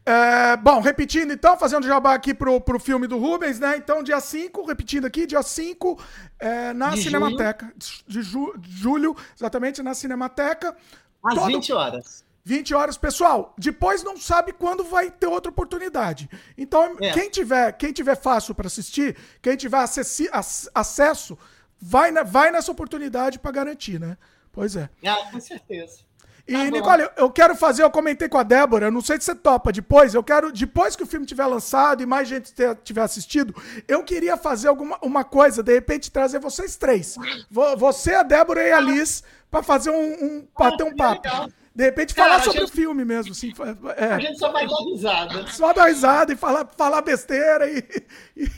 É, 0.08 0.56
bom, 0.56 0.78
repetindo 0.80 1.32
então, 1.32 1.58
fazendo 1.58 1.84
jabá 1.84 2.14
aqui 2.14 2.32
pro, 2.32 2.60
pro 2.60 2.78
filme 2.78 3.08
do 3.08 3.18
Rubens, 3.18 3.58
né? 3.58 3.76
Então, 3.76 4.04
dia 4.04 4.20
5, 4.20 4.64
repetindo 4.64 5.04
aqui, 5.04 5.26
dia 5.26 5.42
5, 5.42 6.00
é, 6.38 6.72
na 6.72 6.90
de 6.90 7.02
Cinemateca. 7.02 7.66
Julho. 7.76 8.04
De, 8.06 8.22
ju, 8.22 8.54
de 8.56 8.70
julho, 8.70 9.16
exatamente, 9.36 9.82
na 9.82 9.94
Cinemateca. 9.94 10.76
Às 11.24 11.34
Todo... 11.34 11.46
20 11.46 11.72
horas. 11.72 12.24
20 12.44 12.74
horas. 12.76 12.96
Pessoal, 12.96 13.52
depois 13.58 14.04
não 14.04 14.16
sabe 14.16 14.52
quando 14.52 14.84
vai 14.84 15.10
ter 15.10 15.26
outra 15.26 15.50
oportunidade. 15.50 16.30
Então, 16.56 16.96
é. 17.00 17.10
quem 17.10 17.28
tiver 17.28 17.72
quem 17.72 17.92
tiver 17.92 18.14
fácil 18.14 18.54
para 18.54 18.68
assistir, 18.68 19.16
quem 19.42 19.56
tiver 19.56 19.78
acessi, 19.78 20.30
acesso, 20.72 21.36
vai, 21.80 22.12
na, 22.12 22.22
vai 22.22 22.52
nessa 22.52 22.70
oportunidade 22.70 23.40
para 23.40 23.50
garantir, 23.50 23.98
né? 23.98 24.16
Pois 24.52 24.76
é. 24.76 24.88
Ah, 25.04 25.28
com 25.32 25.40
certeza. 25.40 26.05
E, 26.46 26.52
tá 26.52 26.70
Nicole, 26.70 27.08
eu 27.16 27.28
quero 27.30 27.56
fazer, 27.56 27.82
eu 27.82 27.90
comentei 27.90 28.28
com 28.28 28.38
a 28.38 28.44
Débora, 28.44 28.90
não 28.90 29.00
sei 29.00 29.18
se 29.18 29.24
você 29.24 29.34
topa 29.34 29.72
depois, 29.72 30.14
eu 30.14 30.22
quero, 30.22 30.52
depois 30.52 30.94
que 30.94 31.02
o 31.02 31.06
filme 31.06 31.26
tiver 31.26 31.44
lançado 31.44 32.02
e 32.02 32.06
mais 32.06 32.28
gente 32.28 32.52
ter, 32.52 32.76
tiver 32.84 33.02
assistido, 33.02 33.52
eu 33.88 34.04
queria 34.04 34.36
fazer 34.36 34.68
alguma 34.68 34.96
uma 35.02 35.24
coisa, 35.24 35.60
de 35.60 35.72
repente 35.72 36.10
trazer 36.10 36.38
vocês 36.38 36.76
três. 36.76 37.16
Você, 37.50 38.14
a 38.14 38.22
Débora 38.22 38.62
e 38.62 38.70
a 38.70 38.78
Liz, 38.78 39.24
para 39.50 39.62
fazer 39.62 39.90
um, 39.90 39.94
um 39.94 40.76
ter 40.76 40.84
um 40.84 40.94
papo. 40.94 41.28
De 41.74 41.84
repente 41.84 42.14
Cara, 42.14 42.30
falar 42.30 42.42
sobre 42.42 42.60
gente... 42.60 42.70
o 42.70 42.72
filme 42.72 43.04
mesmo. 43.04 43.32
Assim, 43.32 43.52
é. 43.96 44.12
A 44.14 44.18
gente 44.18 44.38
só 44.38 44.50
vai 44.50 44.66
dar 44.66 44.76
risada. 44.84 45.46
Só 45.48 45.72
dar 45.74 45.86
risada 45.86 46.32
e 46.32 46.36
falar, 46.36 46.66
falar 46.74 47.02
besteira 47.02 47.68
e, 47.68 47.84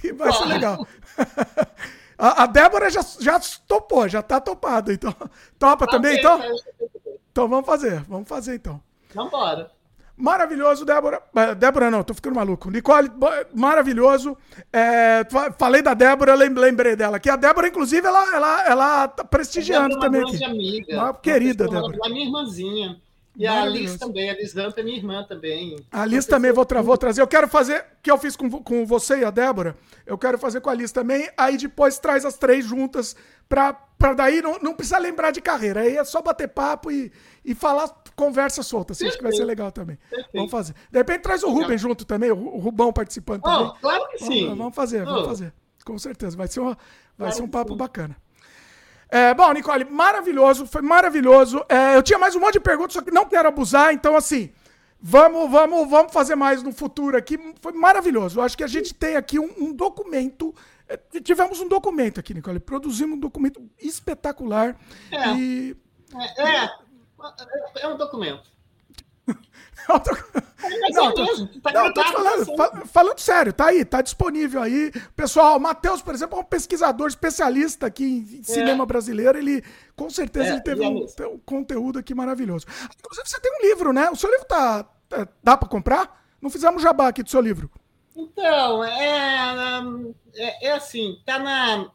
e 0.05 0.13
vai 0.13 0.33
ser 0.33 0.45
legal. 0.45 0.87
A, 2.21 2.43
a, 2.43 2.47
Débora 2.47 2.91
já, 2.91 3.01
já 3.21 3.39
topou, 3.69 4.09
já 4.09 4.21
tá 4.21 4.41
topada. 4.41 4.93
Então, 4.93 5.15
topa 5.57 5.85
ah, 5.85 5.89
também, 5.89 6.19
então? 6.19 6.41
Então 7.39 7.49
vamos 7.49 7.67
fazer, 7.67 8.03
vamos 8.09 8.29
fazer 8.29 8.57
então. 8.57 8.81
Vambora. 9.15 9.71
Maravilhoso, 10.17 10.85
Débora. 10.85 11.23
É, 11.37 11.55
Débora 11.55 11.89
não, 11.89 12.03
tô 12.03 12.13
ficando 12.13 12.35
maluco. 12.35 12.69
Nicole, 12.69 13.09
maravilhoso. 13.55 14.37
É, 14.73 15.25
falei 15.57 15.81
da 15.81 15.95
Débora, 15.95 16.35
lembrei 16.35 16.97
dela. 16.97 17.21
Que 17.21 17.31
a 17.31 17.37
Débora, 17.37 17.69
inclusive, 17.69 18.05
ela, 18.05 18.35
ela, 18.35 18.67
ela 18.67 19.07
tá 19.07 19.23
prestigiando 19.23 19.99
é 19.99 20.01
também. 20.01 20.23
Aqui. 20.23 20.43
Amiga, 20.43 20.97
uma 20.97 21.15
querida, 21.15 21.69
Débora. 21.69 21.97
Minha 22.09 22.27
irmãzinha. 22.27 23.01
E 23.39 23.47
a 23.47 23.63
Alice 23.63 23.97
também, 23.97 24.29
a 24.29 24.35
Lisanta 24.35 24.81
é 24.81 24.83
minha 24.83 24.97
irmã 24.97 25.23
também. 25.23 25.77
A 25.93 26.03
Alice 26.03 26.27
também 26.27 26.53
vou, 26.53 26.67
tra 26.67 26.83
vou 26.83 26.99
trazer. 26.99 27.23
Eu 27.23 27.29
quero 27.29 27.47
fazer, 27.47 27.87
que 28.03 28.11
eu 28.11 28.19
fiz 28.19 28.35
com, 28.35 28.51
com 28.51 28.85
você 28.85 29.21
e 29.21 29.25
a 29.25 29.31
Débora, 29.31 29.77
eu 30.05 30.19
quero 30.19 30.37
fazer 30.37 30.61
com 30.61 30.69
a 30.69 30.73
Alice 30.73 30.93
também. 30.93 31.31
Aí 31.37 31.57
depois 31.57 32.01
traz 32.01 32.25
as 32.25 32.37
três 32.37 32.67
juntas, 32.67 33.15
pra, 33.49 33.73
pra 33.73 34.13
daí 34.13 34.43
não, 34.43 34.59
não 34.59 34.75
precisa 34.75 34.99
lembrar 34.99 35.31
de 35.31 35.41
carreira. 35.41 35.83
Aí 35.83 35.97
é 35.97 36.03
só 36.03 36.21
bater 36.21 36.49
papo 36.49 36.91
e, 36.91 37.13
e 37.45 37.55
falar 37.55 37.89
conversa 38.17 38.65
solta. 38.65 38.93
Assim, 38.93 39.07
acho 39.07 39.17
que 39.17 39.23
vai 39.23 39.33
ser 39.33 39.45
legal 39.45 39.71
também. 39.71 39.97
Perfeito. 40.11 40.31
Vamos 40.35 40.51
fazer. 40.51 40.75
De 40.91 40.99
repente 40.99 41.23
traz 41.23 41.45
o 41.45 41.51
Rubem 41.53 41.79
junto 41.79 42.05
também, 42.05 42.33
o 42.33 42.59
Rubão 42.59 42.93
participando 42.93 43.43
oh, 43.45 43.49
também. 43.49 43.73
Claro 43.81 44.09
que 44.09 44.19
sim. 44.19 44.43
Vamos, 44.47 44.59
vamos 44.59 44.75
fazer, 44.75 45.03
oh. 45.03 45.13
vamos 45.13 45.29
fazer. 45.29 45.55
Com 45.85 45.97
certeza. 45.97 46.37
Vai 46.37 46.49
ser, 46.49 46.59
uma, 46.59 46.71
vai 46.71 46.79
claro 47.19 47.35
ser 47.35 47.43
um 47.43 47.49
papo 47.49 47.77
bacana. 47.77 48.17
É, 49.11 49.33
bom, 49.33 49.51
Nicole, 49.53 49.85
maravilhoso, 49.85 50.67
foi 50.67 50.83
maravilhoso. 50.83 51.65
É, 51.69 51.97
eu 51.97 52.03
tinha 52.03 52.19
mais 52.19 52.37
um 52.37 52.41
monte 52.41 52.55
de 52.55 52.61
perguntas, 52.61 52.93
só 52.93 53.01
que 53.01 53.11
não 53.11 53.25
quero 53.25 53.49
abusar, 53.49 53.93
então 53.93 54.15
assim, 54.17 54.53
vamos, 55.01 55.51
vamos, 55.51 55.89
vamos 55.89 56.13
fazer 56.13 56.35
mais 56.35 56.63
no 56.63 56.73
futuro 56.73 57.17
aqui. 57.17 57.39
Foi 57.61 57.73
maravilhoso. 57.73 58.39
Eu 58.39 58.45
acho 58.45 58.57
que 58.57 58.65
a 58.65 58.69
gente 58.69 58.93
tem 58.93 59.17
aqui 59.17 59.39
um, 59.39 59.51
um 59.59 59.73
documento. 59.73 60.55
É, 60.87 60.97
tivemos 61.21 61.61
um 61.61 61.69
documento 61.69 62.21
aqui, 62.21 62.35
Nicole. 62.35 62.61
Produzimos 62.61 63.17
um 63.17 63.21
documento 63.21 63.63
espetacular. 63.79 64.77
É. 65.11 65.33
E... 65.35 65.77
É, 66.39 66.65
é, 66.65 66.71
é 67.83 67.89
um 67.89 67.97
documento. 67.97 68.58
não, 69.89 70.01
tô, 70.01 70.15
tá 71.63 71.73
não, 71.73 71.93
tô 71.93 72.03
falando, 72.05 72.87
falando 72.87 73.19
sério, 73.19 73.53
tá 73.53 73.67
aí, 73.67 73.85
tá 73.85 74.03
disponível 74.03 74.63
aí. 74.63 74.93
Pessoal, 75.15 75.57
o 75.57 75.61
Matheus, 75.61 76.03
por 76.03 76.15
exemplo, 76.15 76.39
é 76.39 76.43
um 76.43 76.45
pesquisador 76.45 77.09
especialista 77.09 77.87
aqui 77.87 78.05
em 78.05 78.41
é. 78.41 78.43
cinema 78.43 78.85
brasileiro. 78.85 79.39
Ele, 79.39 79.63
com 79.97 80.11
certeza, 80.11 80.49
é, 80.49 80.53
ele 80.53 80.61
teve 80.63 80.83
um, 80.83 81.05
um, 81.05 81.39
conteúdo 81.39 81.99
aqui 81.99 82.15
maravilhoso. 82.15 82.67
Inclusive, 82.99 83.29
você 83.29 83.41
tem 83.41 83.53
um 83.53 83.67
livro, 83.69 83.93
né? 83.93 84.11
O 84.11 84.17
seu 84.17 84.31
livro 84.31 84.47
tá. 84.47 84.85
tá 85.09 85.29
dá 85.43 85.57
para 85.57 85.69
comprar? 85.69 86.25
Não 86.41 86.51
fizemos 86.51 86.83
jabá 86.83 87.09
aqui 87.09 87.23
do 87.23 87.31
seu 87.31 87.41
livro. 87.41 87.71
Então, 88.15 88.85
é, 88.85 89.81
é, 90.35 90.67
é 90.69 90.73
assim, 90.73 91.21
tá 91.25 91.39
na, 91.39 91.91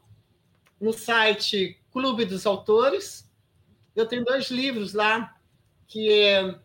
no 0.80 0.92
site 0.92 1.78
Clube 1.92 2.24
dos 2.24 2.46
Autores. 2.46 3.30
Eu 3.94 4.06
tenho 4.06 4.24
dois 4.24 4.50
livros 4.50 4.94
lá, 4.94 5.36
que 5.86 6.10
é 6.10 6.58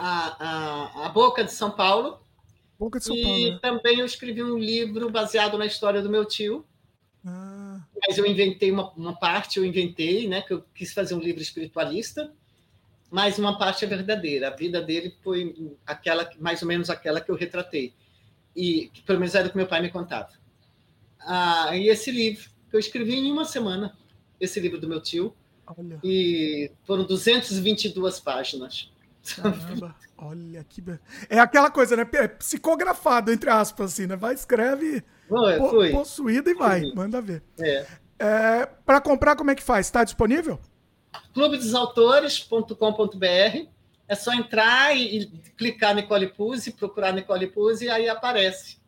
a, 0.00 0.36
a, 0.38 1.06
a 1.06 1.08
Boca 1.10 1.44
de 1.44 1.52
São 1.52 1.70
Paulo. 1.70 2.20
Boca 2.78 2.98
de 2.98 3.04
São 3.04 3.16
e 3.16 3.22
Paulo. 3.22 3.38
E 3.38 3.50
né? 3.50 3.58
também 3.60 4.00
eu 4.00 4.06
escrevi 4.06 4.42
um 4.42 4.58
livro 4.58 5.10
baseado 5.10 5.58
na 5.58 5.66
história 5.66 6.00
do 6.00 6.08
meu 6.08 6.24
tio. 6.24 6.64
Ah. 7.24 7.80
Mas 8.06 8.16
eu 8.16 8.24
inventei 8.26 8.70
uma, 8.70 8.90
uma 8.92 9.14
parte, 9.14 9.58
eu 9.58 9.64
inventei, 9.64 10.26
né? 10.26 10.42
Que 10.42 10.54
eu 10.54 10.64
quis 10.74 10.92
fazer 10.92 11.14
um 11.14 11.20
livro 11.20 11.42
espiritualista, 11.42 12.32
mas 13.10 13.38
uma 13.38 13.58
parte 13.58 13.84
é 13.84 13.88
verdadeira. 13.88 14.48
A 14.48 14.56
vida 14.56 14.80
dele 14.80 15.14
foi 15.22 15.76
aquela, 15.86 16.28
mais 16.38 16.62
ou 16.62 16.68
menos 16.68 16.88
aquela 16.88 17.20
que 17.20 17.30
eu 17.30 17.36
retratei. 17.36 17.92
E 18.56 18.88
que 18.92 19.02
pelo 19.02 19.20
menos 19.20 19.34
era 19.34 19.48
o 19.48 19.50
que 19.50 19.56
meu 19.56 19.66
pai 19.66 19.82
me 19.82 19.90
contava. 19.90 20.30
Ah, 21.20 21.76
e 21.76 21.88
esse 21.88 22.10
livro 22.10 22.48
que 22.70 22.76
eu 22.76 22.80
escrevi 22.80 23.14
em 23.14 23.30
uma 23.30 23.44
semana, 23.44 23.96
esse 24.40 24.58
livro 24.58 24.80
do 24.80 24.88
meu 24.88 25.00
tio, 25.00 25.34
Olha. 25.66 26.00
e 26.02 26.70
foram 26.84 27.04
222 27.04 28.20
páginas. 28.20 28.90
Caramba, 29.36 29.94
olha 30.16 30.64
que. 30.64 30.82
É 31.28 31.38
aquela 31.38 31.70
coisa, 31.70 31.96
né? 31.96 32.08
É 32.14 32.28
psicografado, 32.28 33.32
entre 33.32 33.50
aspas, 33.50 33.92
assim, 33.92 34.06
né? 34.06 34.16
Vai, 34.16 34.34
escreve. 34.34 35.04
Po 35.28 35.70
foi. 35.70 35.92
Possuído 35.92 36.50
e 36.50 36.54
vai, 36.54 36.82
manda 36.94 37.20
ver. 37.20 37.42
É. 37.58 37.86
é 38.18 38.66
Para 38.66 39.00
comprar, 39.00 39.36
como 39.36 39.50
é 39.50 39.54
que 39.54 39.62
faz? 39.62 39.86
Está 39.86 40.04
disponível? 40.04 40.58
clubedosautores.com.br 41.34 43.68
é 44.08 44.14
só 44.16 44.32
entrar 44.32 44.96
e, 44.96 45.22
e, 45.22 45.26
clicar 45.56 45.94
Nicole 45.94 46.28
Puzzi, 46.28 46.72
procurar 46.72 47.12
Nicole 47.12 47.46
Puzzi 47.46 47.84
e 47.84 47.90
aí 47.90 48.08
aparece. 48.08 48.78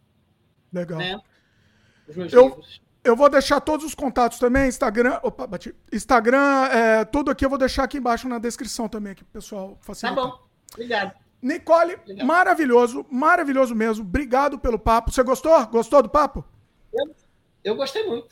Legal. 0.72 0.98
Né? 0.98 1.20
Os 2.08 2.16
meus 2.16 2.32
eu, 2.32 2.46
livros. 2.46 2.80
Eu 3.04 3.16
vou 3.16 3.28
deixar 3.28 3.60
todos 3.60 3.84
os 3.84 3.94
contatos 3.94 4.38
também, 4.38 4.68
Instagram, 4.68 5.18
opa, 5.22 5.46
bati, 5.46 5.74
Instagram, 5.92 6.66
é, 6.66 7.04
tudo 7.04 7.30
aqui 7.32 7.44
eu 7.44 7.50
vou 7.50 7.58
deixar 7.58 7.82
aqui 7.82 7.98
embaixo 7.98 8.28
na 8.28 8.38
descrição 8.38 8.88
também, 8.88 9.12
aqui, 9.12 9.24
pessoal 9.24 9.76
facilitar. 9.80 10.24
Tá 10.24 10.30
bom, 10.30 10.38
obrigado. 10.72 11.22
Nicole, 11.42 11.94
Obrigado. 11.94 12.26
maravilhoso, 12.26 13.04
maravilhoso 13.10 13.74
mesmo. 13.74 14.04
Obrigado 14.04 14.60
pelo 14.60 14.78
papo. 14.78 15.10
Você 15.10 15.24
gostou? 15.24 15.66
Gostou 15.66 16.00
do 16.00 16.08
papo? 16.08 16.44
Eu, 16.94 17.14
eu 17.64 17.74
gostou 17.74 18.06
muito. 18.08 18.28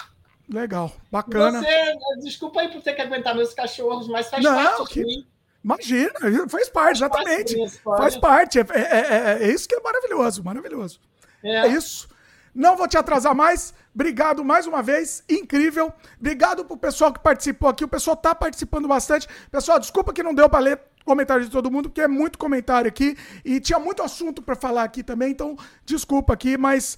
Legal, 0.48 0.92
bacana. 1.10 1.60
Você, 1.60 1.98
desculpa 2.22 2.60
aí 2.60 2.68
por 2.68 2.80
ter 2.82 2.92
que 2.92 3.02
aguentar 3.02 3.34
meus 3.34 3.52
cachorros, 3.52 4.06
mas 4.06 4.28
faz 4.28 4.44
Não, 4.44 4.54
parte 4.54 4.92
que... 4.92 5.00
de 5.00 5.06
mim. 5.06 5.26
Imagina, 5.62 6.12
faz 6.48 6.68
parte, 6.70 6.96
exatamente. 6.96 7.68
Faz 7.80 8.16
parte. 8.16 8.58
É, 8.58 8.64
é, 8.70 8.80
é, 8.80 9.38
é, 9.42 9.52
isso 9.52 9.68
que 9.68 9.74
é 9.74 9.80
maravilhoso, 9.80 10.42
maravilhoso. 10.42 11.00
É, 11.42 11.66
é 11.66 11.68
isso. 11.68 12.08
Não 12.54 12.76
vou 12.76 12.88
te 12.88 12.96
atrasar 12.96 13.34
mais. 13.34 13.72
Obrigado 13.94 14.44
mais 14.44 14.66
uma 14.66 14.82
vez, 14.82 15.22
incrível. 15.28 15.92
Obrigado 16.18 16.64
pro 16.64 16.76
pessoal 16.76 17.12
que 17.12 17.20
participou 17.20 17.68
aqui. 17.68 17.84
O 17.84 17.88
pessoal 17.88 18.16
tá 18.16 18.34
participando 18.34 18.86
bastante. 18.88 19.28
Pessoal, 19.50 19.78
desculpa 19.78 20.12
que 20.12 20.22
não 20.22 20.34
deu 20.34 20.48
para 20.48 20.60
ler 20.60 20.80
comentário 21.04 21.44
de 21.44 21.50
todo 21.50 21.70
mundo, 21.70 21.88
porque 21.88 22.02
é 22.02 22.08
muito 22.08 22.38
comentário 22.38 22.88
aqui 22.88 23.16
e 23.44 23.58
tinha 23.58 23.78
muito 23.78 24.02
assunto 24.02 24.42
para 24.42 24.54
falar 24.54 24.84
aqui 24.84 25.02
também, 25.02 25.30
então 25.30 25.56
desculpa 25.84 26.34
aqui, 26.34 26.56
mas 26.56 26.96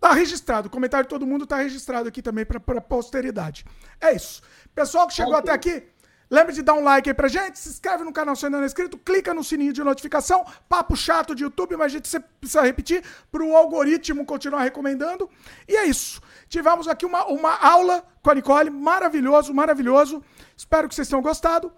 tá 0.00 0.12
registrado. 0.12 0.68
O 0.68 0.70
comentário 0.70 1.04
de 1.04 1.08
todo 1.08 1.26
mundo 1.26 1.46
tá 1.46 1.56
registrado 1.56 2.08
aqui 2.08 2.20
também 2.20 2.44
para 2.44 2.80
posteridade. 2.80 3.64
É 4.00 4.14
isso. 4.14 4.42
Pessoal 4.74 5.06
que 5.06 5.14
chegou 5.14 5.36
até 5.36 5.52
aqui, 5.52 5.82
Lembre 6.30 6.52
de 6.52 6.62
dar 6.62 6.74
um 6.74 6.84
like 6.84 7.08
aí 7.08 7.14
pra 7.14 7.26
gente, 7.26 7.58
se 7.58 7.70
inscreve 7.70 8.04
no 8.04 8.12
canal 8.12 8.36
se 8.36 8.44
ainda 8.44 8.58
não 8.58 8.64
é 8.64 8.66
inscrito, 8.66 8.98
clica 8.98 9.32
no 9.32 9.42
sininho 9.42 9.72
de 9.72 9.82
notificação. 9.82 10.44
Papo 10.68 10.94
chato 10.94 11.34
de 11.34 11.42
YouTube, 11.42 11.76
mas 11.76 11.86
a 11.86 11.96
gente 11.96 12.20
precisa 12.38 12.62
repetir 12.62 13.02
para 13.32 13.42
o 13.42 13.56
algoritmo 13.56 14.26
continuar 14.26 14.62
recomendando. 14.62 15.28
E 15.66 15.74
é 15.74 15.86
isso. 15.86 16.20
Tivemos 16.48 16.86
aqui 16.86 17.06
uma, 17.06 17.24
uma 17.26 17.56
aula 17.56 18.04
com 18.22 18.30
a 18.30 18.34
Nicole, 18.34 18.68
maravilhoso, 18.68 19.54
maravilhoso. 19.54 20.22
Espero 20.56 20.86
que 20.88 20.94
vocês 20.94 21.08
tenham 21.08 21.22
gostado. 21.22 21.72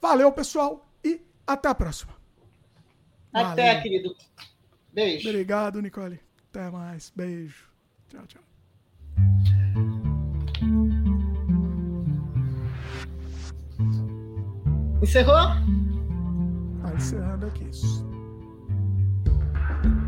Valeu, 0.00 0.30
pessoal, 0.30 0.86
e 1.02 1.20
até 1.46 1.68
a 1.68 1.74
próxima. 1.74 2.12
Até, 3.32 3.66
Valeu. 3.66 3.82
querido. 3.82 4.16
Beijo. 4.92 5.28
Obrigado, 5.28 5.80
Nicole. 5.80 6.20
Até 6.50 6.70
mais. 6.70 7.12
Beijo. 7.14 7.64
Tchau, 8.08 8.26
tchau. 8.26 9.55
Encerrou? 15.02 15.34
Tá 16.82 16.94
encerrando 16.94 17.46
aqui. 17.46 17.70